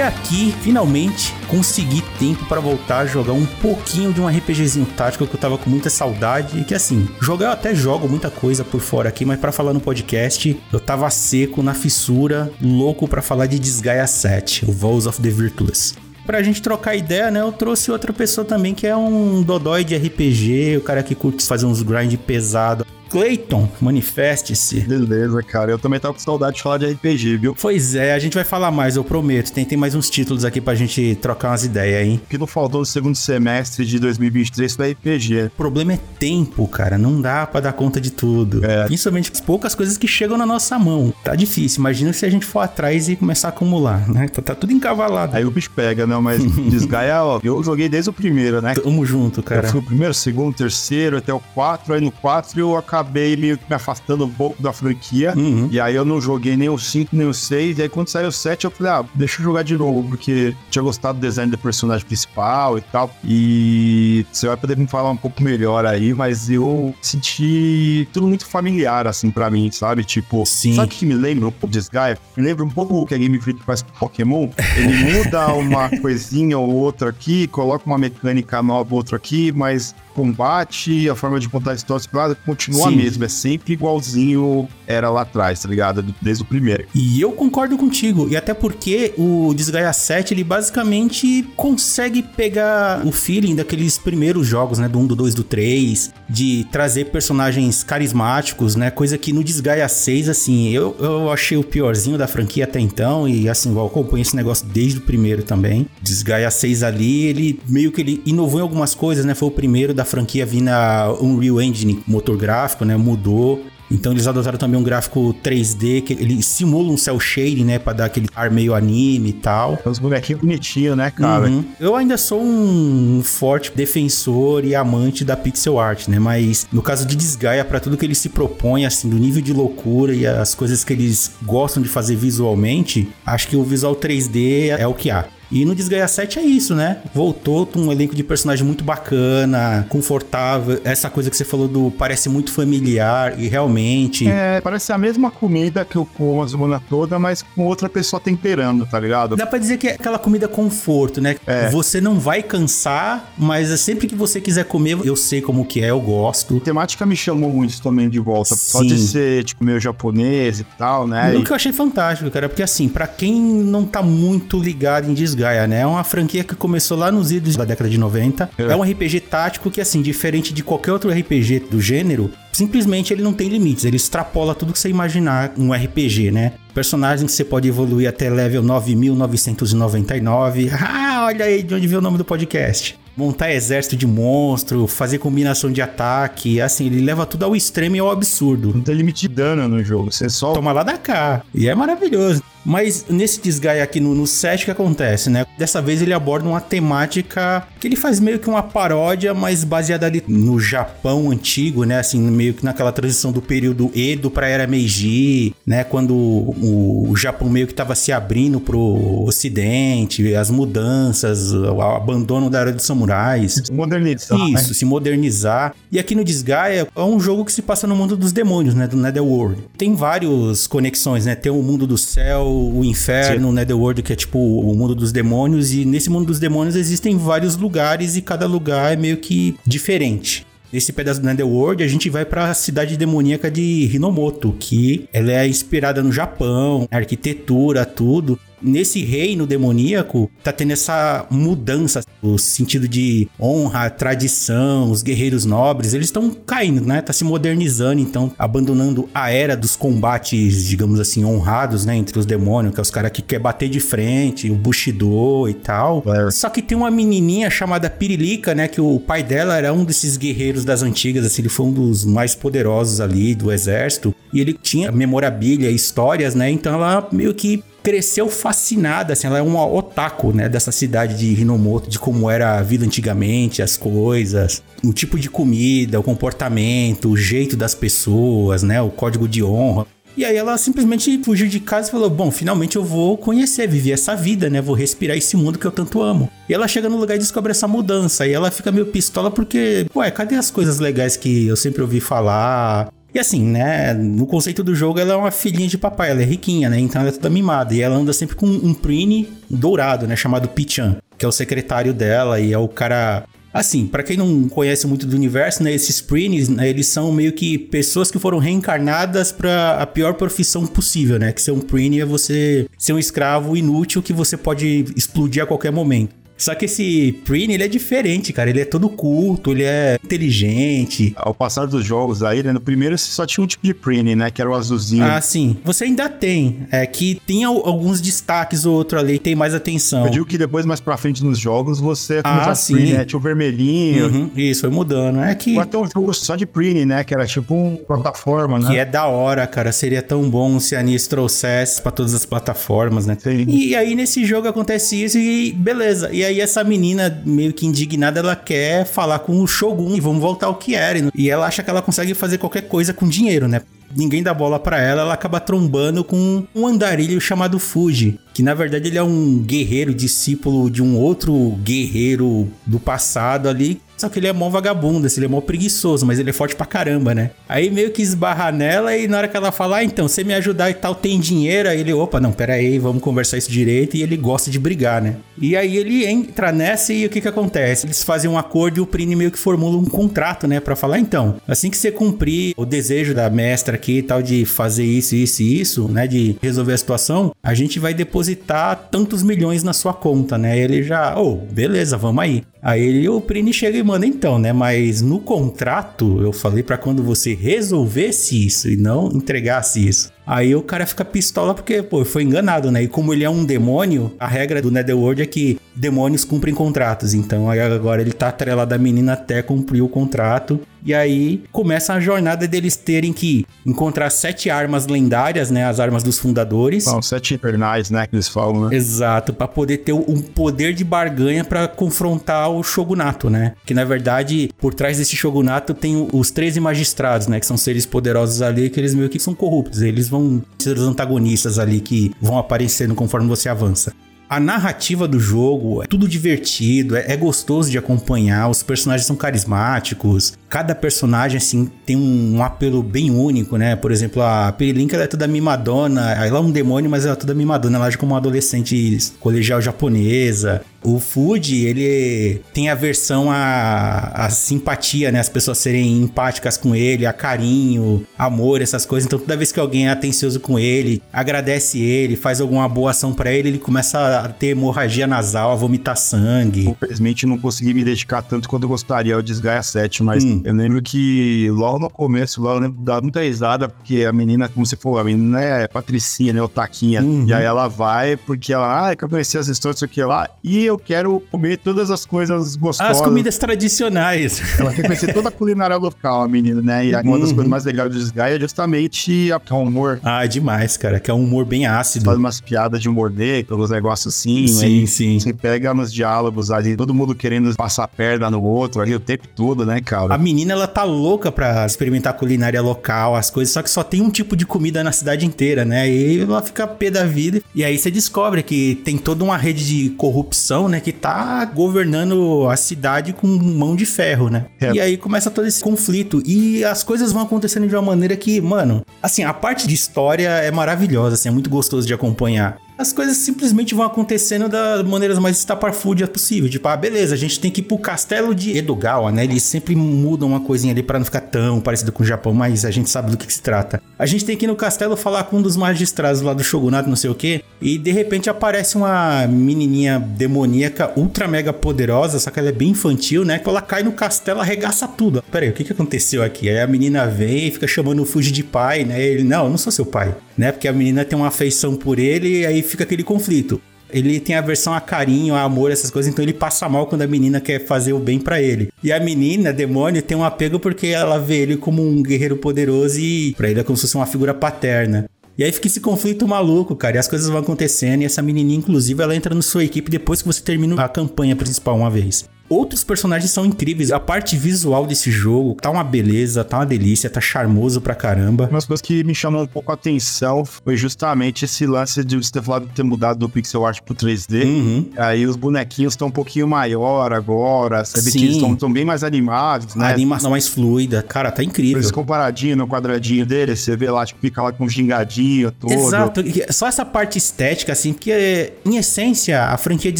E 0.00 0.02
aqui, 0.02 0.54
finalmente, 0.62 1.34
consegui 1.46 2.02
tempo 2.18 2.46
para 2.46 2.58
voltar 2.58 3.00
a 3.00 3.06
jogar 3.06 3.34
um 3.34 3.44
pouquinho 3.44 4.14
de 4.14 4.18
um 4.18 4.26
RPGzinho 4.26 4.86
tático 4.96 5.26
que 5.26 5.34
eu 5.34 5.38
tava 5.38 5.58
com 5.58 5.68
muita 5.68 5.90
saudade. 5.90 6.58
E 6.58 6.64
que 6.64 6.74
assim, 6.74 7.06
jogar 7.20 7.48
eu 7.48 7.52
até 7.52 7.74
jogo 7.74 8.08
muita 8.08 8.30
coisa 8.30 8.64
por 8.64 8.80
fora 8.80 9.10
aqui, 9.10 9.26
mas 9.26 9.38
para 9.38 9.52
falar 9.52 9.74
no 9.74 9.80
podcast, 9.80 10.58
eu 10.72 10.80
tava 10.80 11.10
seco, 11.10 11.62
na 11.62 11.74
fissura, 11.74 12.50
louco 12.62 13.06
para 13.06 13.20
falar 13.20 13.44
de 13.44 13.58
Desgaia 13.58 14.06
7, 14.06 14.64
o 14.64 14.72
Vows 14.72 15.04
of 15.04 15.20
the 15.20 15.28
Virtuous. 15.28 15.94
Pra 16.24 16.42
gente 16.42 16.62
trocar 16.62 16.96
ideia, 16.96 17.30
né? 17.30 17.42
Eu 17.42 17.52
trouxe 17.52 17.90
outra 17.90 18.10
pessoa 18.10 18.42
também 18.42 18.72
que 18.72 18.86
é 18.86 18.96
um 18.96 19.42
dodói 19.42 19.84
de 19.84 19.94
RPG, 19.94 20.78
o 20.78 20.80
cara 20.80 21.02
que 21.02 21.14
curte 21.14 21.44
fazer 21.44 21.66
uns 21.66 21.82
grind 21.82 22.16
pesado. 22.16 22.86
Clayton, 23.10 23.68
manifeste-se. 23.80 24.80
Beleza, 24.80 25.42
cara. 25.42 25.72
Eu 25.72 25.78
também 25.78 25.98
tava 25.98 26.14
com 26.14 26.20
saudade 26.20 26.56
de 26.56 26.62
falar 26.62 26.78
de 26.78 26.86
RPG, 26.92 27.36
viu? 27.38 27.56
Pois 27.60 27.94
é, 27.96 28.14
a 28.14 28.18
gente 28.20 28.34
vai 28.34 28.44
falar 28.44 28.70
mais, 28.70 28.94
eu 28.96 29.02
prometo. 29.02 29.52
Tem, 29.52 29.64
tem 29.64 29.76
mais 29.76 29.94
uns 29.96 30.08
títulos 30.08 30.44
aqui 30.44 30.60
pra 30.60 30.74
gente 30.76 31.18
trocar 31.20 31.48
umas 31.50 31.64
ideias, 31.64 32.06
hein? 32.06 32.20
O 32.24 32.28
que 32.28 32.38
não 32.38 32.46
faltou 32.46 32.80
no 32.80 32.86
segundo 32.86 33.16
semestre 33.16 33.84
de 33.84 33.98
2023 33.98 34.74
foi 34.76 34.92
RPG. 34.92 35.46
O 35.46 35.50
problema 35.50 35.94
é 35.94 35.98
tempo, 36.20 36.66
cara. 36.68 36.96
Não 36.96 37.20
dá 37.20 37.46
pra 37.46 37.60
dar 37.60 37.72
conta 37.72 38.00
de 38.00 38.12
tudo. 38.12 38.64
É. 38.64 38.84
Principalmente 38.84 39.30
as 39.32 39.40
poucas 39.40 39.74
coisas 39.74 39.98
que 39.98 40.06
chegam 40.06 40.38
na 40.38 40.46
nossa 40.46 40.78
mão. 40.78 41.12
Tá 41.24 41.34
difícil. 41.34 41.80
Imagina 41.80 42.12
se 42.12 42.24
a 42.24 42.30
gente 42.30 42.46
for 42.46 42.60
atrás 42.60 43.08
e 43.08 43.16
começar 43.16 43.48
a 43.48 43.50
acumular, 43.50 44.08
né? 44.08 44.28
Tá, 44.28 44.40
tá 44.40 44.54
tudo 44.54 44.72
encavalado. 44.72 45.36
Aí 45.36 45.44
o 45.44 45.50
bicho 45.50 45.70
pega, 45.74 46.06
não, 46.06 46.22
mas 46.22 46.40
Desgaia, 46.70 47.24
ó, 47.24 47.40
eu 47.42 47.60
joguei 47.64 47.88
desde 47.88 48.08
o 48.10 48.12
primeiro, 48.12 48.62
né? 48.62 48.74
Tamo 48.74 49.04
junto, 49.04 49.40
Eu 49.40 49.44
cara. 49.44 49.66
fui 49.66 49.80
o 49.80 49.82
primeiro, 49.82 50.14
segundo, 50.14 50.54
terceiro, 50.54 51.16
até 51.16 51.34
o 51.34 51.40
quatro. 51.40 51.92
Aí 51.92 52.00
no 52.00 52.12
quatro 52.12 52.60
eu 52.60 52.76
acabei 52.76 52.99
meio 53.02 53.58
que 53.58 53.64
me 53.68 53.74
afastando 53.74 54.24
um 54.24 54.30
pouco 54.30 54.62
da 54.62 54.72
franquia. 54.72 55.34
Uhum. 55.36 55.68
E 55.70 55.80
aí 55.80 55.94
eu 55.94 56.04
não 56.04 56.20
joguei 56.20 56.56
nem 56.56 56.68
o 56.68 56.78
5, 56.78 57.14
nem 57.14 57.26
o 57.26 57.34
6. 57.34 57.78
E 57.78 57.82
aí 57.82 57.88
quando 57.88 58.08
saiu 58.08 58.28
o 58.28 58.32
7, 58.32 58.64
eu 58.64 58.70
falei, 58.70 58.92
ah, 58.92 59.04
deixa 59.14 59.40
eu 59.40 59.44
jogar 59.44 59.62
de 59.62 59.76
novo, 59.76 60.02
porque 60.08 60.54
tinha 60.70 60.82
gostado 60.82 61.18
do 61.18 61.20
design 61.20 61.50
do 61.50 61.58
personagem 61.58 62.06
principal 62.06 62.78
e 62.78 62.80
tal. 62.80 63.10
E 63.24 64.26
você 64.32 64.46
vai 64.46 64.56
poder 64.56 64.76
me 64.76 64.86
falar 64.86 65.10
um 65.10 65.16
pouco 65.16 65.42
melhor 65.42 65.86
aí, 65.86 66.14
mas 66.14 66.50
eu 66.50 66.94
senti 67.00 68.08
tudo 68.12 68.26
muito 68.26 68.46
familiar, 68.46 69.06
assim, 69.06 69.30
pra 69.30 69.50
mim, 69.50 69.70
sabe? 69.70 70.04
Tipo, 70.04 70.44
Sim. 70.46 70.74
sabe 70.74 70.88
o 70.88 70.96
que 70.96 71.06
me 71.06 71.14
lembra 71.14 71.48
um 71.48 71.52
pouco 71.52 71.72
de 71.72 71.78
Sky? 71.78 72.16
Me 72.36 72.44
lembra 72.44 72.64
um 72.64 72.70
pouco 72.70 72.94
o 72.94 73.06
que 73.06 73.14
a 73.14 73.18
Game 73.18 73.38
Freak 73.40 73.62
faz 73.62 73.82
com 73.82 73.90
Pokémon. 73.98 74.48
Ele 74.76 75.12
muda 75.12 75.52
uma 75.54 75.88
coisinha 76.00 76.58
ou 76.58 76.70
outra 76.70 77.10
aqui, 77.10 77.46
coloca 77.46 77.84
uma 77.86 77.98
mecânica 77.98 78.62
nova 78.62 78.94
outra 78.94 79.16
aqui, 79.16 79.52
mas 79.52 79.94
combate, 80.14 81.08
a 81.08 81.14
forma 81.14 81.38
de 81.38 81.48
contar 81.48 81.72
a 81.72 81.74
história 81.74 82.00
claro, 82.10 82.36
continua 82.44 82.88
a 82.88 82.90
Sim. 82.90 82.96
mesma, 82.96 83.24
é 83.26 83.28
sempre 83.28 83.72
igualzinho 83.72 84.68
era 84.86 85.08
lá 85.08 85.22
atrás, 85.22 85.60
tá 85.60 85.68
ligado? 85.68 86.04
Desde 86.20 86.42
o 86.42 86.46
primeiro. 86.46 86.84
E 86.94 87.20
eu 87.20 87.32
concordo 87.32 87.76
contigo. 87.78 88.28
E 88.28 88.36
até 88.36 88.52
porque 88.52 89.14
o 89.16 89.54
Desgaia 89.54 89.92
7, 89.92 90.34
ele 90.34 90.42
basicamente 90.42 91.48
consegue 91.56 92.22
pegar 92.22 93.06
o 93.06 93.12
feeling 93.12 93.54
daqueles 93.54 93.96
primeiros 93.96 94.46
jogos, 94.46 94.78
né? 94.78 94.88
Do 94.88 94.98
1, 94.98 95.06
do 95.06 95.16
2, 95.16 95.34
do 95.34 95.44
3. 95.44 96.12
De 96.28 96.66
trazer 96.72 97.06
personagens 97.06 97.84
carismáticos, 97.84 98.74
né? 98.74 98.90
Coisa 98.90 99.16
que 99.16 99.32
no 99.32 99.44
Desgaia 99.44 99.88
6, 99.88 100.28
assim, 100.28 100.70
eu, 100.70 100.96
eu 100.98 101.30
achei 101.30 101.56
o 101.56 101.62
piorzinho 101.62 102.18
da 102.18 102.26
franquia 102.26 102.64
até 102.64 102.80
então. 102.80 103.28
E 103.28 103.48
assim, 103.48 103.72
eu 103.72 103.86
acompanho 103.86 104.22
esse 104.22 104.34
negócio 104.34 104.66
desde 104.66 104.98
o 104.98 105.02
primeiro 105.02 105.42
também. 105.42 105.86
Desgaia 106.02 106.50
6 106.50 106.82
ali, 106.82 107.26
ele 107.26 107.60
meio 107.68 107.92
que 107.92 108.00
ele 108.00 108.22
inovou 108.26 108.58
em 108.58 108.62
algumas 108.62 108.94
coisas, 108.94 109.24
né? 109.24 109.34
Foi 109.34 109.48
o 109.48 109.52
primeiro 109.52 109.94
da 110.00 110.04
franquia 110.04 110.46
vir 110.46 110.62
na 110.62 111.12
Unreal 111.20 111.60
Engine, 111.60 112.02
motor 112.06 112.36
gráfico, 112.36 112.84
né? 112.86 112.96
Mudou. 112.96 113.62
Então 113.90 114.12
eles 114.12 114.26
adotaram 114.26 114.56
também 114.56 114.78
um 114.78 114.84
gráfico 114.84 115.34
3D 115.42 116.02
que 116.02 116.12
ele 116.12 116.40
simula 116.42 116.92
um 116.92 116.96
cel 116.96 117.18
shading, 117.18 117.64
né, 117.64 117.78
Pra 117.78 117.92
dar 117.92 118.04
aquele 118.04 118.28
ar 118.36 118.48
meio 118.48 118.72
anime 118.72 119.30
e 119.30 119.32
tal. 119.32 119.76
Uns 119.84 119.98
bonequinhos 119.98 120.40
bonitinhos, 120.40 120.96
né, 120.96 121.10
cara? 121.10 121.48
Uhum. 121.48 121.64
Eu 121.78 121.96
ainda 121.96 122.16
sou 122.16 122.40
um 122.40 123.20
forte 123.22 123.72
defensor 123.74 124.64
e 124.64 124.76
amante 124.76 125.24
da 125.24 125.36
pixel 125.36 125.78
art, 125.78 126.06
né? 126.06 126.20
Mas 126.20 126.68
no 126.72 126.82
caso 126.82 127.04
de 127.04 127.16
Desgaia, 127.16 127.64
pra 127.64 127.80
tudo 127.80 127.96
que 127.96 128.06
ele 128.06 128.14
se 128.14 128.28
propõe, 128.28 128.86
assim, 128.86 129.08
do 129.08 129.18
nível 129.18 129.42
de 129.42 129.52
loucura 129.52 130.14
e 130.14 130.24
as 130.24 130.54
coisas 130.54 130.84
que 130.84 130.92
eles 130.92 131.32
gostam 131.42 131.82
de 131.82 131.88
fazer 131.88 132.14
visualmente, 132.14 133.08
acho 133.26 133.48
que 133.48 133.56
o 133.56 133.64
visual 133.64 133.96
3D 133.96 134.68
é 134.78 134.86
o 134.86 134.94
que 134.94 135.10
há. 135.10 135.26
E 135.50 135.64
no 135.64 135.74
Desgaia 135.74 136.06
7 136.06 136.38
é 136.38 136.42
isso, 136.42 136.74
né? 136.74 136.98
Voltou 137.14 137.66
com 137.66 137.80
um 137.80 137.92
elenco 137.92 138.14
de 138.14 138.22
personagem 138.22 138.64
muito 138.64 138.84
bacana, 138.84 139.86
confortável. 139.88 140.80
Essa 140.84 141.10
coisa 141.10 141.28
que 141.30 141.36
você 141.36 141.44
falou 141.44 141.66
do 141.66 141.90
parece 141.90 142.28
muito 142.28 142.52
familiar 142.52 143.38
e 143.38 143.48
realmente. 143.48 144.28
É, 144.28 144.60
parece 144.60 144.92
a 144.92 144.98
mesma 144.98 145.30
comida 145.30 145.84
que 145.84 145.96
eu 145.96 146.06
como 146.16 146.42
a 146.42 146.48
semana 146.48 146.80
toda, 146.88 147.18
mas 147.18 147.42
com 147.42 147.64
outra 147.64 147.88
pessoa 147.88 148.20
temperando, 148.20 148.86
tá 148.86 149.00
ligado? 149.00 149.36
Dá 149.36 149.46
pra 149.46 149.58
dizer 149.58 149.78
que 149.78 149.88
é 149.88 149.94
aquela 149.94 150.18
comida 150.18 150.46
conforto, 150.46 151.20
né? 151.20 151.36
É. 151.46 151.68
Você 151.70 152.00
não 152.00 152.18
vai 152.18 152.42
cansar, 152.42 153.32
mas 153.36 153.70
é 153.70 153.76
sempre 153.76 154.06
que 154.06 154.14
você 154.14 154.40
quiser 154.40 154.64
comer, 154.64 154.98
eu 155.04 155.16
sei 155.16 155.40
como 155.40 155.64
que 155.64 155.82
é, 155.82 155.90
eu 155.90 156.00
gosto. 156.00 156.58
A 156.58 156.60
temática 156.60 157.04
me 157.04 157.16
chamou 157.16 157.50
muito 157.50 157.80
também 157.82 158.08
de 158.08 158.20
volta. 158.20 158.54
Só 158.54 158.82
de 158.82 158.96
Sim. 158.96 159.06
ser, 159.06 159.44
tipo, 159.44 159.64
meio 159.64 159.80
japonês 159.80 160.60
e 160.60 160.64
tal, 160.78 161.06
né? 161.06 161.34
O 161.36 161.42
que 161.42 161.50
eu 161.50 161.56
achei 161.56 161.72
fantástico, 161.72 162.30
cara, 162.30 162.48
porque 162.48 162.62
assim, 162.62 162.88
pra 162.88 163.06
quem 163.06 163.40
não 163.40 163.84
tá 163.84 164.02
muito 164.02 164.58
ligado 164.58 165.10
em 165.10 165.14
Desgaia, 165.14 165.39
né? 165.68 165.80
É 165.80 165.86
uma 165.86 166.04
franquia 166.04 166.44
que 166.44 166.54
começou 166.54 166.96
lá 166.96 167.10
nos 167.10 167.32
idos 167.32 167.56
da 167.56 167.64
década 167.64 167.90
de 167.90 167.98
90. 167.98 168.50
É. 168.58 168.62
É, 168.62 168.76
um 168.76 168.82
RPG 168.82 169.20
tático 169.20 169.70
que, 169.70 169.80
assim, 169.80 170.02
diferente 170.02 170.52
de 170.52 170.62
qualquer 170.62 170.92
outro 170.92 171.10
RPG 171.10 171.60
do 171.70 171.80
gênero, 171.80 172.30
simplesmente 172.52 173.12
ele 173.12 173.22
não 173.22 173.32
tem 173.32 173.48
limites. 173.48 173.84
Ele 173.84 173.96
extrapola 173.96 174.54
tudo 174.54 174.72
que 174.72 174.78
você 174.78 174.88
imaginar 174.88 175.52
um 175.56 175.72
RPG, 175.72 176.30
né? 176.30 176.52
Personagem 176.74 177.26
que 177.26 177.32
você 177.32 177.44
pode 177.44 177.68
evoluir 177.68 178.08
até 178.08 178.30
level 178.30 178.62
9999. 178.62 180.70
Ah, 181.12 181.26
olha 181.26 181.44
aí 181.44 181.62
de 181.62 181.74
onde 181.74 181.86
veio 181.86 181.98
o 181.98 182.02
nome 182.02 182.18
do 182.18 182.24
podcast. 182.24 182.98
Montar 183.16 183.52
exército 183.52 183.96
de 183.96 184.06
monstro, 184.06 184.86
fazer 184.86 185.18
combinação 185.18 185.70
de 185.70 185.82
ataque, 185.82 186.60
assim, 186.60 186.86
ele 186.86 187.00
leva 187.00 187.26
tudo 187.26 187.44
ao 187.44 187.54
extremo 187.54 187.96
e 187.96 187.98
ao 187.98 188.10
absurdo. 188.10 188.72
Não 188.74 188.80
tem 188.80 188.94
limite 188.94 189.28
de 189.28 189.34
dano 189.34 189.68
no 189.68 189.84
jogo. 189.84 190.10
Você 190.10 190.28
só 190.28 190.52
Toma 190.52 190.72
lá 190.72 190.82
da 190.82 190.96
cá. 190.96 191.42
E 191.54 191.68
é 191.68 191.74
maravilhoso. 191.74 192.42
Mas 192.64 193.06
nesse 193.08 193.40
desgaia 193.40 193.82
aqui 193.82 194.00
no, 194.00 194.14
no 194.14 194.26
set, 194.26 194.62
o 194.62 194.64
que 194.66 194.70
acontece, 194.70 195.30
né? 195.30 195.46
Dessa 195.58 195.80
vez 195.80 196.02
ele 196.02 196.12
aborda 196.12 196.48
uma 196.48 196.60
temática 196.60 197.66
que 197.78 197.86
ele 197.86 197.96
faz 197.96 198.20
meio 198.20 198.38
que 198.38 198.48
uma 198.48 198.62
paródia, 198.62 199.32
mas 199.32 199.64
baseada 199.64 200.06
ali 200.06 200.22
no 200.28 200.60
Japão 200.60 201.30
antigo, 201.30 201.84
né? 201.84 201.98
Assim, 201.98 202.20
meio 202.20 202.54
que 202.54 202.64
naquela 202.64 202.92
transição 202.92 203.32
do 203.32 203.40
período 203.40 203.90
Edo 203.94 204.30
pra 204.30 204.48
era 204.48 204.66
Meiji, 204.66 205.54
né? 205.66 205.84
Quando 205.84 206.14
o, 206.14 207.06
o 207.08 207.16
Japão 207.16 207.48
meio 207.48 207.66
que 207.66 207.74
tava 207.74 207.94
se 207.94 208.12
abrindo 208.12 208.60
pro 208.60 209.24
ocidente, 209.24 210.34
as 210.34 210.50
mudanças, 210.50 211.52
o 211.52 211.80
abandono 211.80 212.50
da 212.50 212.60
era 212.60 212.72
dos 212.72 212.84
samurais. 212.84 213.62
modernizar, 213.72 214.38
né? 214.38 214.60
Isso, 214.60 214.74
se 214.74 214.84
modernizar. 214.84 215.74
E 215.90 215.98
aqui 215.98 216.14
no 216.14 216.22
Desgaia 216.22 216.86
é 216.94 217.02
um 217.02 217.18
jogo 217.18 217.44
que 217.44 217.52
se 217.52 217.62
passa 217.62 217.86
no 217.86 217.96
mundo 217.96 218.16
dos 218.16 218.32
demônios, 218.32 218.74
né? 218.74 218.86
Do 218.86 218.96
Netherworld. 218.96 219.62
Tem 219.76 219.94
várias 219.94 220.66
conexões, 220.66 221.26
né? 221.26 221.34
Tem 221.34 221.50
o 221.50 221.62
mundo 221.62 221.86
do 221.86 221.96
céu, 221.96 222.49
o 222.50 222.84
inferno, 222.84 223.48
o 223.48 223.52
Netherworld, 223.52 224.02
que 224.02 224.12
é 224.12 224.16
tipo 224.16 224.38
o 224.38 224.74
mundo 224.74 224.94
dos 224.94 225.12
demônios. 225.12 225.72
E 225.72 225.84
nesse 225.84 226.10
mundo 226.10 226.26
dos 226.26 226.38
demônios 226.38 226.76
existem 226.76 227.16
vários 227.16 227.56
lugares 227.56 228.16
e 228.16 228.22
cada 228.22 228.46
lugar 228.46 228.92
é 228.92 228.96
meio 228.96 229.16
que 229.16 229.56
diferente. 229.66 230.46
Nesse 230.72 230.92
pedaço 230.92 231.20
do 231.20 231.26
Netherworld, 231.26 231.82
a 231.82 231.88
gente 231.88 232.08
vai 232.08 232.24
para 232.24 232.48
a 232.48 232.54
cidade 232.54 232.96
demoníaca 232.96 233.50
de 233.50 233.90
Hinomoto, 233.92 234.54
que 234.56 235.08
ela 235.12 235.32
é 235.32 235.46
inspirada 235.46 236.00
no 236.00 236.12
Japão, 236.12 236.86
arquitetura, 236.90 237.84
tudo. 237.84 238.38
Nesse 238.62 239.02
reino 239.02 239.46
demoníaco, 239.46 240.30
tá 240.42 240.52
tendo 240.52 240.72
essa 240.72 241.26
mudança, 241.30 242.02
o 242.22 242.38
sentido 242.38 242.86
de 242.86 243.28
honra, 243.40 243.90
tradição, 243.90 244.90
os 244.90 245.02
guerreiros 245.02 245.44
nobres, 245.44 245.94
eles 245.94 246.06
estão 246.06 246.30
caindo, 246.30 246.82
né? 246.82 247.00
Tá 247.00 247.12
se 247.12 247.24
modernizando, 247.24 248.00
então 248.00 248.32
abandonando 248.38 249.08
a 249.14 249.30
era 249.30 249.56
dos 249.56 249.76
combates, 249.76 250.66
digamos 250.66 251.00
assim, 251.00 251.24
honrados, 251.24 251.84
né, 251.84 251.96
entre 251.96 252.18
os 252.18 252.26
demônios, 252.26 252.74
que 252.74 252.80
é 252.80 252.82
os 252.82 252.90
caras 252.90 253.10
que 253.10 253.22
quer 253.22 253.38
bater 253.38 253.68
de 253.68 253.80
frente, 253.80 254.50
o 254.50 254.54
Bushido 254.54 255.48
e 255.48 255.54
tal. 255.54 256.02
É. 256.06 256.30
Só 256.30 256.48
que 256.48 256.62
tem 256.62 256.76
uma 256.76 256.90
menininha 256.90 257.50
chamada 257.50 257.88
Pirilica, 257.88 258.54
né? 258.54 258.68
Que 258.68 258.80
o 258.80 259.00
pai 259.00 259.22
dela 259.22 259.56
era 259.56 259.72
um 259.72 259.84
desses 259.84 260.16
guerreiros 260.16 260.64
das 260.64 260.82
antigas, 260.82 261.24
assim, 261.24 261.42
ele 261.42 261.48
foi 261.48 261.66
um 261.66 261.72
dos 261.72 262.04
mais 262.04 262.34
poderosos 262.34 263.00
ali 263.00 263.34
do 263.34 263.50
exército. 263.50 264.14
E 264.32 264.40
ele 264.40 264.52
tinha 264.52 264.92
memorabilia, 264.92 265.70
histórias, 265.70 266.34
né? 266.34 266.50
Então 266.50 266.74
ela 266.74 267.08
meio 267.10 267.34
que 267.34 267.62
cresceu 267.82 268.28
fascinada, 268.28 269.12
assim, 269.12 269.26
ela 269.26 269.38
é 269.38 269.42
uma 269.42 269.66
otaku, 269.66 270.32
né, 270.32 270.48
dessa 270.48 270.72
cidade 270.72 271.16
de 271.16 271.40
Hinomoto, 271.40 271.88
de 271.88 271.98
como 271.98 272.30
era 272.30 272.58
a 272.58 272.62
vida 272.62 272.84
antigamente, 272.84 273.62
as 273.62 273.76
coisas, 273.76 274.62
o 274.84 274.92
tipo 274.92 275.18
de 275.18 275.28
comida, 275.30 275.98
o 275.98 276.02
comportamento, 276.02 277.10
o 277.10 277.16
jeito 277.16 277.56
das 277.56 277.74
pessoas, 277.74 278.62
né, 278.62 278.80
o 278.80 278.90
código 278.90 279.26
de 279.28 279.42
honra. 279.42 279.86
E 280.16 280.24
aí 280.24 280.36
ela 280.36 280.58
simplesmente 280.58 281.22
fugiu 281.24 281.46
de 281.46 281.60
casa 281.60 281.88
e 281.88 281.92
falou: 281.92 282.10
Bom, 282.10 282.30
finalmente 282.30 282.76
eu 282.76 282.84
vou 282.84 283.16
conhecer, 283.16 283.68
viver 283.68 283.92
essa 283.92 284.16
vida, 284.16 284.50
né? 284.50 284.60
Vou 284.60 284.74
respirar 284.74 285.16
esse 285.16 285.36
mundo 285.36 285.58
que 285.58 285.66
eu 285.66 285.70
tanto 285.70 286.02
amo. 286.02 286.28
E 286.48 286.52
ela 286.52 286.66
chega 286.66 286.88
no 286.88 286.96
lugar 286.96 287.14
e 287.14 287.18
descobre 287.18 287.52
essa 287.52 287.68
mudança. 287.68 288.26
E 288.26 288.32
ela 288.32 288.50
fica 288.50 288.72
meio 288.72 288.86
pistola 288.86 289.30
porque, 289.30 289.86
ué, 289.94 290.10
cadê 290.10 290.34
as 290.34 290.50
coisas 290.50 290.80
legais 290.80 291.16
que 291.16 291.46
eu 291.46 291.56
sempre 291.56 291.80
ouvi 291.80 292.00
falar? 292.00 292.90
E 293.14 293.18
assim, 293.18 293.42
né? 293.42 293.92
No 293.92 294.26
conceito 294.26 294.62
do 294.62 294.74
jogo, 294.74 295.00
ela 295.00 295.14
é 295.14 295.16
uma 295.16 295.30
filhinha 295.30 295.68
de 295.68 295.76
papai, 295.76 296.10
ela 296.10 296.22
é 296.22 296.24
riquinha, 296.24 296.68
né? 296.70 296.78
Então 296.78 297.00
ela 297.00 297.10
é 297.10 297.12
toda 297.12 297.28
mimada. 297.28 297.74
E 297.74 297.80
ela 297.80 297.96
anda 297.96 298.12
sempre 298.12 298.36
com 298.36 298.46
um 298.46 298.72
Prini 298.72 299.28
dourado, 299.48 300.06
né? 300.06 300.14
Chamado 300.14 300.48
Pichan, 300.48 300.96
que 301.18 301.24
é 301.24 301.28
o 301.28 301.32
secretário 301.32 301.92
dela 301.92 302.40
e 302.40 302.52
é 302.52 302.58
o 302.58 302.68
cara. 302.68 303.24
Assim, 303.52 303.84
pra 303.84 304.04
quem 304.04 304.16
não 304.16 304.48
conhece 304.48 304.86
muito 304.86 305.04
do 305.08 305.16
universo, 305.16 305.64
né, 305.64 305.72
esses 305.72 306.00
Prinis, 306.00 306.48
né, 306.48 306.68
eles 306.68 306.86
são 306.86 307.10
meio 307.10 307.32
que 307.32 307.58
pessoas 307.58 308.08
que 308.08 308.16
foram 308.16 308.38
reencarnadas 308.38 309.32
pra 309.32 309.72
a 309.82 309.86
pior 309.86 310.14
profissão 310.14 310.64
possível, 310.64 311.18
né? 311.18 311.32
Que 311.32 311.42
ser 311.42 311.50
um 311.50 311.60
Prini 311.60 312.00
é 312.00 312.04
você 312.04 312.68
ser 312.78 312.92
um 312.92 312.98
escravo 312.98 313.56
inútil 313.56 314.02
que 314.02 314.12
você 314.12 314.36
pode 314.36 314.84
explodir 314.96 315.42
a 315.42 315.46
qualquer 315.46 315.72
momento. 315.72 316.14
Só 316.42 316.54
que 316.54 316.64
esse 316.64 317.12
Prini, 317.24 317.54
ele 317.54 317.64
é 317.64 317.68
diferente, 317.68 318.32
cara. 318.32 318.50
Ele 318.50 318.60
é 318.60 318.64
todo 318.64 318.88
culto, 318.88 319.52
ele 319.52 319.62
é 319.64 319.98
inteligente. 320.02 321.12
Ao 321.16 321.34
passar 321.34 321.66
dos 321.66 321.84
jogos 321.84 322.22
aí, 322.22 322.42
né? 322.42 322.52
No 322.52 322.60
primeiro 322.60 322.96
você 322.96 323.10
só 323.10 323.26
tinha 323.26 323.44
um 323.44 323.46
tipo 323.46 323.64
de 323.66 323.74
preening, 323.74 324.14
né? 324.14 324.30
Que 324.30 324.40
era 324.40 324.50
o 324.50 324.54
azulzinho. 324.54 325.04
Ah, 325.04 325.20
sim. 325.20 325.56
Você 325.64 325.84
ainda 325.84 326.08
tem. 326.08 326.66
É 326.70 326.86
que 326.86 327.20
tem 327.26 327.44
al- 327.44 327.66
alguns 327.66 328.00
destaques 328.00 328.64
ou 328.64 328.74
outro 328.74 328.98
ali, 328.98 329.18
tem 329.18 329.34
mais 329.34 329.54
atenção. 329.54 330.04
Eu 330.06 330.10
digo 330.10 330.24
que 330.26 330.38
depois, 330.38 330.64
mais 330.64 330.80
pra 330.80 330.96
frente 330.96 331.22
nos 331.24 331.38
jogos, 331.38 331.80
você 331.80 332.20
Ah, 332.24 332.54
sim. 332.54 332.74
preening, 332.74 332.92
né? 332.92 333.04
Tinha 333.04 333.18
o 333.18 333.22
vermelhinho. 333.22 334.06
Uhum, 334.06 334.30
isso, 334.36 334.62
foi 334.62 334.70
mudando. 334.70 335.20
É 335.20 335.34
que, 335.34 335.54
tem 335.66 335.80
um 335.80 335.86
jogo 335.86 336.12
só 336.14 336.36
de 336.36 336.46
preening, 336.46 336.86
né? 336.86 337.04
Que 337.04 337.14
era 337.14 337.26
tipo 337.26 337.54
um 337.54 337.76
plataforma, 337.76 338.58
né? 338.58 338.66
que 338.70 338.76
é 338.78 338.84
da 338.84 339.06
hora, 339.06 339.46
cara. 339.46 339.72
Seria 339.72 340.02
tão 340.02 340.28
bom 340.28 340.58
se 340.60 340.76
a 340.76 340.82
NIS 340.82 341.06
trouxesse 341.06 341.82
pra 341.82 341.90
todas 341.90 342.14
as 342.14 342.24
plataformas, 342.24 343.06
né? 343.06 343.16
Sim. 343.20 343.44
E 343.48 343.74
aí 343.74 343.94
nesse 343.94 344.24
jogo 344.24 344.48
acontece 344.48 345.02
isso 345.02 345.18
e 345.18 345.52
beleza. 345.52 346.10
E 346.12 346.24
aí 346.24 346.29
essa 346.38 346.62
menina, 346.62 347.22
meio 347.24 347.52
que 347.52 347.66
indignada, 347.66 348.20
ela 348.20 348.36
quer 348.36 348.84
falar 348.84 349.20
com 349.20 349.40
o 349.40 349.46
Shogun 349.46 349.96
e 349.96 350.00
vamos 350.00 350.20
voltar 350.20 350.46
ao 350.46 350.54
que 350.54 350.74
era. 350.74 351.10
E 351.14 351.30
ela 351.30 351.46
acha 351.46 351.62
que 351.62 351.70
ela 351.70 351.80
consegue 351.80 352.12
fazer 352.12 352.36
qualquer 352.36 352.68
coisa 352.68 352.92
com 352.92 353.08
dinheiro, 353.08 353.48
né? 353.48 353.62
Ninguém 353.96 354.22
dá 354.22 354.32
bola 354.32 354.60
pra 354.60 354.80
ela, 354.80 355.02
ela 355.02 355.14
acaba 355.14 355.40
trombando 355.40 356.04
com 356.04 356.46
um 356.54 356.66
andarilho 356.66 357.20
chamado 357.20 357.58
Fuji, 357.58 358.20
que 358.32 358.42
na 358.42 358.54
verdade 358.54 358.86
ele 358.86 358.98
é 358.98 359.02
um 359.02 359.38
guerreiro, 359.38 359.92
discípulo 359.92 360.70
de 360.70 360.80
um 360.80 360.96
outro 360.96 361.58
guerreiro 361.62 362.48
do 362.64 362.78
passado 362.78 363.48
ali. 363.48 363.80
Só 364.00 364.08
que 364.08 364.18
ele 364.18 364.28
é 364.28 364.32
mó 364.32 364.48
vagabundo, 364.48 365.06
assim, 365.06 365.20
ele 365.20 365.26
é 365.26 365.28
mó 365.28 365.42
preguiçoso, 365.42 366.06
mas 366.06 366.18
ele 366.18 366.30
é 366.30 366.32
forte 366.32 366.56
pra 366.56 366.64
caramba, 366.64 367.14
né? 367.14 367.32
Aí 367.46 367.68
meio 367.68 367.90
que 367.90 368.00
esbarra 368.00 368.50
nela 368.50 368.96
e 368.96 369.06
na 369.06 369.18
hora 369.18 369.28
que 369.28 369.36
ela 369.36 369.52
fala, 369.52 369.76
ah, 369.76 369.84
então, 369.84 370.08
você 370.08 370.24
me 370.24 370.32
ajudar 370.32 370.70
e 370.70 370.74
tal, 370.74 370.94
tem 370.94 371.20
dinheiro? 371.20 371.68
Aí 371.68 371.80
ele, 371.80 371.92
opa, 371.92 372.18
não, 372.18 372.32
pera 372.32 372.54
aí, 372.54 372.78
vamos 372.78 373.02
conversar 373.02 373.36
isso 373.36 373.50
direito. 373.50 373.98
E 373.98 374.02
ele 374.02 374.16
gosta 374.16 374.50
de 374.50 374.58
brigar, 374.58 375.02
né? 375.02 375.16
E 375.38 375.54
aí 375.54 375.76
ele 375.76 376.06
entra 376.06 376.50
nessa 376.50 376.94
e 376.94 377.04
o 377.04 377.10
que 377.10 377.20
que 377.20 377.28
acontece? 377.28 377.84
Eles 377.84 378.02
fazem 378.02 378.30
um 378.30 378.38
acordo 378.38 378.78
e 378.78 378.80
o 378.80 378.86
Prini 378.86 379.14
meio 379.14 379.30
que 379.30 379.38
formula 379.38 379.76
um 379.76 379.84
contrato, 379.84 380.48
né? 380.48 380.60
Pra 380.60 380.74
falar, 380.74 380.98
então, 380.98 381.36
assim 381.46 381.68
que 381.68 381.76
você 381.76 381.92
cumprir 381.92 382.54
o 382.56 382.64
desejo 382.64 383.14
da 383.14 383.28
mestra 383.28 383.74
aqui 383.74 383.98
e 383.98 384.02
tal 384.02 384.22
de 384.22 384.46
fazer 384.46 384.84
isso, 384.84 385.14
isso 385.14 385.42
e 385.42 385.60
isso, 385.60 385.88
né? 385.88 386.06
De 386.06 386.36
resolver 386.40 386.72
a 386.72 386.78
situação, 386.78 387.34
a 387.42 387.52
gente 387.52 387.78
vai 387.78 387.92
depositar 387.92 388.88
tantos 388.90 389.22
milhões 389.22 389.62
na 389.62 389.74
sua 389.74 389.92
conta, 389.92 390.38
né? 390.38 390.58
Ele 390.58 390.82
já, 390.82 391.18
oh, 391.18 391.36
beleza, 391.36 391.98
vamos 391.98 392.22
aí. 392.22 392.42
Aí 392.62 393.08
o 393.08 393.20
Prini 393.20 393.52
chega 393.52 393.78
e 393.78 393.82
manda 393.82 394.06
então, 394.06 394.38
né? 394.38 394.52
Mas 394.52 395.00
no 395.00 395.18
contrato 395.18 396.20
eu 396.22 396.32
falei 396.32 396.62
pra 396.62 396.76
quando 396.76 397.02
você 397.02 397.34
resolvesse 397.34 398.46
isso 398.46 398.68
e 398.68 398.76
não 398.76 399.08
entregasse 399.08 399.86
isso. 399.86 400.12
Aí 400.26 400.54
o 400.54 400.62
cara 400.62 400.86
fica 400.86 401.04
pistola 401.04 401.54
porque, 401.54 401.82
pô, 401.82 402.04
foi 402.04 402.22
enganado, 402.22 402.70
né? 402.70 402.82
E 402.82 402.88
como 402.88 403.12
ele 403.12 403.24
é 403.24 403.30
um 403.30 403.44
demônio, 403.44 404.12
a 404.18 404.26
regra 404.26 404.60
do 404.62 404.70
Netherworld 404.70 405.22
é 405.22 405.26
que 405.26 405.58
demônios 405.74 406.24
cumprem 406.24 406.54
contratos. 406.54 407.14
Então 407.14 407.50
agora 407.50 408.00
ele 408.00 408.12
tá 408.12 408.28
atrelado 408.28 408.74
à 408.74 408.78
menina 408.78 409.14
até 409.14 409.42
cumprir 409.42 409.82
o 409.82 409.88
contrato. 409.88 410.60
E 410.84 410.94
aí 410.94 411.42
começa 411.52 411.92
a 411.92 412.00
jornada 412.00 412.48
deles 412.48 412.74
terem 412.74 413.12
que 413.12 413.44
encontrar 413.66 414.08
sete 414.10 414.48
armas 414.48 414.86
lendárias, 414.86 415.50
né? 415.50 415.66
As 415.66 415.78
armas 415.78 416.02
dos 416.02 416.18
fundadores. 416.18 416.84
São 416.84 417.02
sete 417.02 417.34
infernais, 417.34 417.90
né? 417.90 418.06
Que 418.06 418.16
eles 418.16 418.28
falam, 418.28 418.68
né? 418.68 418.76
Exato, 418.76 419.32
pra 419.32 419.46
poder 419.46 419.78
ter 419.78 419.92
um 419.92 420.22
poder 420.22 420.72
de 420.72 420.84
barganha 420.84 421.44
pra 421.44 421.68
confrontar 421.68 422.50
o 422.50 422.62
shogunato, 422.62 423.28
né? 423.28 423.54
Que 423.66 423.74
na 423.74 423.84
verdade, 423.84 424.50
por 424.58 424.72
trás 424.72 424.96
desse 424.98 425.14
shogunato 425.16 425.74
tem 425.74 426.08
os 426.12 426.30
13 426.30 426.60
magistrados, 426.60 427.26
né? 427.26 427.38
Que 427.38 427.46
são 427.46 427.58
seres 427.58 427.84
poderosos 427.84 428.40
ali, 428.40 428.70
que 428.70 428.80
eles 428.80 428.94
meio 428.94 429.10
que 429.10 429.18
são 429.18 429.34
corruptos. 429.34 429.82
Eles 429.82 430.08
vão 430.08 430.42
ser 430.58 430.78
os 430.78 430.84
antagonistas 430.84 431.58
ali 431.58 431.80
que 431.80 432.12
vão 432.20 432.38
aparecendo 432.38 432.94
conforme 432.94 433.28
você 433.28 433.48
avança. 433.48 433.92
A 434.30 434.38
narrativa 434.38 435.08
do 435.08 435.18
jogo 435.18 435.82
é 435.82 435.88
tudo 435.88 436.06
divertido, 436.06 436.96
é, 436.96 437.04
é, 437.08 437.16
gostoso 437.16 437.68
de 437.68 437.76
acompanhar, 437.76 438.48
os 438.48 438.62
personagens 438.62 439.04
são 439.04 439.16
carismáticos, 439.16 440.34
cada 440.50 440.74
personagem, 440.74 441.38
assim, 441.38 441.70
tem 441.86 441.96
um, 441.96 442.36
um 442.36 442.42
apelo 442.42 442.82
bem 442.82 443.08
único, 443.08 443.56
né? 443.56 443.76
Por 443.76 443.92
exemplo, 443.92 444.20
a 444.20 444.50
Perilinka, 444.50 444.96
ela 444.96 445.04
é 445.04 445.06
toda 445.06 445.28
mimadona, 445.28 446.12
ela 446.12 446.38
é 446.38 446.40
um 446.40 446.50
demônio, 446.50 446.90
mas 446.90 447.04
ela 447.04 447.14
é 447.14 447.16
toda 447.16 447.32
mimadona, 447.32 447.76
ela 447.76 447.86
age 447.86 447.96
como 447.96 448.12
uma 448.12 448.18
adolescente 448.18 448.98
colegial 449.20 449.62
japonesa. 449.62 450.62
O 450.82 450.98
Food, 450.98 451.54
ele 451.66 452.40
tem 452.54 452.70
a 452.70 452.74
versão 452.74 453.30
a, 453.30 454.12
a 454.14 454.30
simpatia, 454.30 455.12
né? 455.12 455.20
As 455.20 455.28
pessoas 455.28 455.58
serem 455.58 456.02
empáticas 456.02 456.56
com 456.56 456.74
ele, 456.74 457.06
a 457.06 457.12
carinho, 457.12 458.04
amor, 458.18 458.62
essas 458.62 458.86
coisas. 458.86 459.06
Então, 459.06 459.18
toda 459.18 459.36
vez 459.36 459.52
que 459.52 459.60
alguém 459.60 459.88
é 459.88 459.90
atencioso 459.90 460.40
com 460.40 460.58
ele, 460.58 461.02
agradece 461.12 461.78
ele, 461.78 462.16
faz 462.16 462.40
alguma 462.40 462.66
boa 462.68 462.90
ação 462.90 463.12
para 463.12 463.30
ele, 463.30 463.50
ele 463.50 463.58
começa 463.58 464.20
a 464.20 464.28
ter 464.28 464.48
hemorragia 464.48 465.06
nasal, 465.06 465.52
a 465.52 465.54
vomitar 465.54 465.96
sangue. 465.96 466.70
Infelizmente, 466.70 467.26
não 467.26 467.38
consegui 467.38 467.74
me 467.74 467.84
dedicar 467.84 468.22
tanto 468.22 468.48
quanto 468.48 468.64
eu 468.64 468.68
gostaria 468.68 469.14
ao 469.14 469.22
Desgaia 469.22 469.62
7, 469.62 470.02
mas 470.02 470.24
hum. 470.24 470.39
Eu 470.44 470.54
lembro 470.54 470.82
que 470.82 471.48
logo 471.50 471.78
no 471.78 471.90
começo, 471.90 472.40
logo 472.40 472.56
eu 472.56 472.62
lembro 472.62 472.80
dá 472.82 473.00
muita 473.00 473.22
risada, 473.22 473.68
porque 473.68 474.04
a 474.04 474.12
menina, 474.12 474.48
como 474.48 474.64
você 474.64 474.76
falou, 474.76 474.98
a 474.98 475.04
menina 475.04 475.40
é 475.40 475.68
Patricinha, 475.68 476.32
né? 476.32 476.42
O 476.42 476.48
Taquinha. 476.48 477.02
Uhum. 477.02 477.26
E 477.26 477.32
aí 477.32 477.44
ela 477.44 477.68
vai 477.68 478.16
porque 478.16 478.52
ela, 478.52 478.88
ah, 478.88 478.92
eu 478.92 479.08
conheci 479.08 479.38
as 479.38 479.48
histórias, 479.48 479.76
isso 479.76 479.84
aqui 479.84 480.02
lá, 480.02 480.28
e 480.42 480.64
eu 480.64 480.78
quero 480.78 481.22
comer 481.30 481.58
todas 481.58 481.90
as 481.90 482.04
coisas 482.04 482.56
gostosas. 482.56 482.98
As 482.98 483.02
comidas 483.02 483.38
tradicionais. 483.38 484.40
Ela 484.58 484.72
quer 484.72 484.82
conhecer 484.82 485.12
toda 485.12 485.28
a 485.28 485.32
culinária 485.32 485.76
local, 485.76 486.22
a 486.22 486.28
menina, 486.28 486.60
né? 486.60 486.86
E 486.86 486.94
uma 486.94 487.18
das 487.18 487.30
uhum. 487.30 487.36
coisas 487.36 487.46
mais 487.46 487.64
legais 487.64 487.90
do 487.90 487.98
Desgaia 487.98 488.36
é 488.36 488.40
justamente 488.40 489.30
o 489.32 489.54
humor. 489.56 490.00
Ah, 490.02 490.26
demais, 490.26 490.76
cara, 490.76 491.00
que 491.00 491.10
é 491.10 491.14
um 491.14 491.24
humor 491.24 491.44
bem 491.44 491.66
ácido. 491.66 492.04
Faz 492.04 492.18
umas 492.18 492.40
piadas 492.40 492.80
de 492.80 492.88
humor 492.88 493.10
negro, 493.10 493.62
uns 493.62 493.70
negócios 493.70 494.14
assim. 494.14 494.46
Sim, 494.46 494.64
aí, 494.64 494.86
sim. 494.86 495.18
Você 495.18 495.32
pega 495.32 495.74
nos 495.74 495.92
diálogos 495.92 496.50
ali, 496.50 496.76
todo 496.76 496.94
mundo 496.94 497.14
querendo 497.14 497.54
passar 497.56 497.86
perna 497.88 498.30
no 498.30 498.42
outro 498.42 498.80
ali 498.80 498.94
o 498.94 499.00
tempo 499.00 499.26
todo, 499.28 499.64
né, 499.64 499.80
cara? 499.80 500.14
A 500.14 500.18
menina, 500.30 500.52
ela 500.52 500.66
tá 500.68 500.84
louca 500.84 501.32
pra 501.32 501.66
experimentar 501.66 502.14
culinária 502.14 502.62
local, 502.62 503.16
as 503.16 503.30
coisas, 503.30 503.52
só 503.52 503.62
que 503.62 503.70
só 503.70 503.82
tem 503.82 504.00
um 504.00 504.10
tipo 504.10 504.36
de 504.36 504.46
comida 504.46 504.84
na 504.84 504.92
cidade 504.92 505.26
inteira, 505.26 505.64
né? 505.64 505.90
E 505.90 506.20
ela 506.20 506.40
fica 506.40 506.66
pé 506.66 506.90
da 506.90 507.04
vida. 507.04 507.40
E 507.54 507.64
aí 507.64 507.76
você 507.76 507.90
descobre 507.90 508.42
que 508.42 508.76
tem 508.84 508.96
toda 508.96 509.24
uma 509.24 509.36
rede 509.36 509.66
de 509.66 509.90
corrupção, 509.90 510.68
né? 510.68 510.78
Que 510.80 510.92
tá 510.92 511.44
governando 511.44 512.48
a 512.48 512.56
cidade 512.56 513.12
com 513.12 513.26
mão 513.26 513.74
de 513.74 513.84
ferro, 513.84 514.28
né? 514.30 514.46
É. 514.60 514.72
E 514.72 514.80
aí 514.80 514.96
começa 514.96 515.30
todo 515.30 515.46
esse 515.46 515.62
conflito. 515.62 516.22
E 516.24 516.64
as 516.64 516.84
coisas 516.84 517.12
vão 517.12 517.22
acontecendo 517.22 517.66
de 517.66 517.74
uma 517.74 517.82
maneira 517.82 518.16
que, 518.16 518.40
mano, 518.40 518.84
assim, 519.02 519.24
a 519.24 519.34
parte 519.34 519.66
de 519.66 519.74
história 519.74 520.28
é 520.28 520.50
maravilhosa, 520.50 521.14
assim, 521.14 521.28
é 521.28 521.32
muito 521.32 521.50
gostoso 521.50 521.86
de 521.86 521.94
acompanhar 521.94 522.58
as 522.80 522.94
coisas 522.94 523.18
simplesmente 523.18 523.74
vão 523.74 523.84
acontecendo 523.84 524.48
das 524.48 524.82
maneiras 524.82 525.18
mais 525.18 525.36
estapafúrdias 525.36 526.08
possível. 526.08 526.48
Tipo, 526.48 526.66
ah, 526.68 526.76
beleza, 526.76 527.14
a 527.14 527.18
gente 527.18 527.38
tem 527.38 527.50
que 527.50 527.60
ir 527.60 527.64
pro 527.64 527.76
castelo 527.76 528.34
de 528.34 528.56
Edogawa, 528.56 529.12
né? 529.12 529.24
Eles 529.24 529.42
sempre 529.42 529.76
mudam 529.76 530.28
uma 530.28 530.40
coisinha 530.40 530.72
ali 530.72 530.82
para 530.82 530.98
não 530.98 531.04
ficar 531.04 531.20
tão 531.20 531.60
parecido 531.60 531.92
com 531.92 532.02
o 532.02 532.06
Japão, 532.06 532.32
mas 532.32 532.64
a 532.64 532.70
gente 532.70 532.88
sabe 532.88 533.10
do 533.10 533.18
que, 533.18 533.26
que, 533.26 533.34
se 533.34 533.42
trata. 533.42 533.82
A 533.98 534.06
gente 534.06 534.24
tem 534.24 534.34
que 534.34 534.46
ir 534.46 534.48
no 534.48 534.56
castelo 534.56 534.96
falar 534.96 535.24
com 535.24 535.36
um 535.36 535.42
dos 535.42 535.58
magistrados 535.58 536.22
lá 536.22 536.32
do 536.32 536.42
shogunato, 536.42 536.88
não 536.88 536.96
sei 536.96 537.10
o 537.10 537.14
que, 537.14 537.44
e 537.60 537.76
de 537.76 537.92
repente 537.92 538.30
aparece 538.30 538.76
uma 538.76 539.26
menininha 539.26 539.98
demoníaca 539.98 540.90
ultra 540.96 541.28
mega 541.28 541.52
poderosa, 541.52 542.18
só 542.18 542.30
que 542.30 542.38
ela 542.38 542.48
é 542.48 542.52
bem 542.52 542.70
infantil, 542.70 543.26
né? 543.26 543.38
Que 543.38 543.48
ela 543.48 543.60
cai 543.60 543.82
no 543.82 543.92
castelo, 543.92 544.40
arregaça 544.40 544.88
tudo. 544.88 545.22
Pera 545.30 545.44
aí, 545.44 545.50
o 545.50 545.52
que, 545.52 545.64
que 545.64 545.72
aconteceu 545.72 546.22
aqui? 546.22 546.48
Aí 546.48 546.60
a 546.60 546.66
menina 546.66 547.06
vem 547.06 547.48
e 547.48 547.50
fica 547.50 547.66
chamando 547.66 548.00
o 548.00 548.06
Fuji 548.06 548.32
de 548.32 548.42
pai, 548.42 548.84
né? 548.84 549.02
Ele, 549.02 549.22
não, 549.22 549.44
eu 549.44 549.50
não 549.50 549.58
sou 549.58 549.70
seu 549.70 549.84
pai, 549.84 550.14
né? 550.36 550.50
Porque 550.50 550.66
a 550.66 550.72
menina 550.72 551.04
tem 551.04 551.18
uma 551.18 551.28
afeição 551.28 551.76
por 551.76 551.98
ele 551.98 552.40
e 552.40 552.46
aí 552.46 552.62
fica 552.70 552.84
aquele 552.84 553.02
conflito. 553.02 553.60
Ele 553.92 554.20
tem 554.20 554.36
a 554.36 554.40
versão 554.40 554.72
a 554.72 554.80
carinho, 554.80 555.34
a 555.34 555.42
amor, 555.42 555.72
essas 555.72 555.90
coisas, 555.90 556.12
então 556.12 556.24
ele 556.24 556.32
passa 556.32 556.68
mal 556.68 556.86
quando 556.86 557.02
a 557.02 557.06
menina 557.06 557.40
quer 557.40 557.66
fazer 557.66 557.92
o 557.92 557.98
bem 557.98 558.20
para 558.20 558.40
ele. 558.40 558.68
E 558.82 558.92
a 558.92 559.00
menina, 559.00 559.52
demônio, 559.52 560.00
tem 560.00 560.16
um 560.16 560.24
apego 560.24 560.60
porque 560.60 560.88
ela 560.88 561.18
vê 561.18 561.38
ele 561.38 561.56
como 561.56 561.82
um 561.82 562.02
guerreiro 562.02 562.36
poderoso 562.36 563.00
e 563.00 563.34
para 563.34 563.50
ele 563.50 563.60
é 563.60 563.64
como 563.64 563.76
se 563.76 563.82
fosse 563.82 563.96
uma 563.96 564.06
figura 564.06 564.32
paterna. 564.32 565.06
E 565.36 565.42
aí 565.44 565.50
fica 565.52 565.68
esse 565.68 565.80
conflito 565.80 566.28
maluco, 566.28 566.76
cara. 566.76 566.96
E 566.96 566.98
as 566.98 567.08
coisas 567.08 567.28
vão 567.28 567.38
acontecendo. 567.38 568.02
E 568.02 568.04
essa 568.04 568.20
menininha, 568.20 568.58
inclusive, 568.58 569.02
ela 569.02 569.16
entra 569.16 569.34
na 569.34 569.40
sua 569.40 569.64
equipe 569.64 569.90
depois 569.90 570.20
que 570.20 570.28
você 570.28 570.42
termina 570.42 570.82
a 570.82 570.86
campanha 570.88 571.34
principal 571.34 571.78
uma 571.78 571.88
vez. 571.88 572.28
Outros 572.50 572.82
personagens 572.82 573.30
são 573.30 573.46
incríveis. 573.46 573.92
A 573.92 574.00
parte 574.00 574.36
visual 574.36 574.84
desse 574.84 575.08
jogo 575.08 575.56
tá 575.62 575.70
uma 575.70 575.84
beleza, 575.84 576.42
tá 576.42 576.58
uma 576.58 576.66
delícia, 576.66 577.08
tá 577.08 577.20
charmoso 577.20 577.80
pra 577.80 577.94
caramba. 577.94 578.46
Uma 578.46 578.58
das 578.58 578.66
coisas 578.66 578.82
que 578.82 579.04
me 579.04 579.14
chamou 579.14 579.44
um 579.44 579.46
pouco 579.46 579.70
a 579.70 579.74
atenção 579.74 580.44
foi 580.44 580.76
justamente 580.76 581.44
esse 581.44 581.64
lance 581.64 582.04
de 582.04 582.16
você 582.16 582.32
ter 582.32 582.42
falado 582.42 582.66
de 582.66 582.72
ter 582.72 582.82
mudado 582.82 583.20
do 583.20 583.28
pixel 583.28 583.64
art 583.64 583.80
pro 583.82 583.94
3D. 583.94 584.44
Uhum. 584.44 584.90
Aí 584.96 585.24
os 585.24 585.36
bonequinhos 585.36 585.92
estão 585.92 586.08
um 586.08 586.10
pouquinho 586.10 586.48
maior 586.48 587.12
agora, 587.12 587.84
sabe? 587.84 588.10
Sim. 588.10 588.52
estão 588.52 588.72
bem 588.72 588.84
mais 588.84 589.04
animados, 589.04 589.76
né? 589.76 589.86
A 589.86 589.90
animação 589.90 590.32
mais 590.32 590.48
fluida. 590.48 591.04
Cara, 591.04 591.30
tá 591.30 591.44
incrível. 591.44 591.80
Esse 591.80 591.92
comparadinho 591.92 592.56
no 592.56 592.66
quadradinho 592.66 593.24
dele, 593.24 593.54
você 593.54 593.76
vê 593.76 593.88
lá, 593.88 594.04
tipo, 594.04 594.20
fica 594.20 594.42
lá 594.42 594.50
com 594.50 594.64
um 594.64 594.68
gingadinho 594.68 595.52
todo. 595.52 595.72
Exato. 595.72 596.20
Só 596.50 596.66
essa 596.66 596.84
parte 596.84 597.16
estética, 597.16 597.70
assim, 597.72 597.92
porque 597.92 598.54
em 598.64 598.76
essência, 598.76 599.44
a 599.44 599.56
franquia 599.56 599.92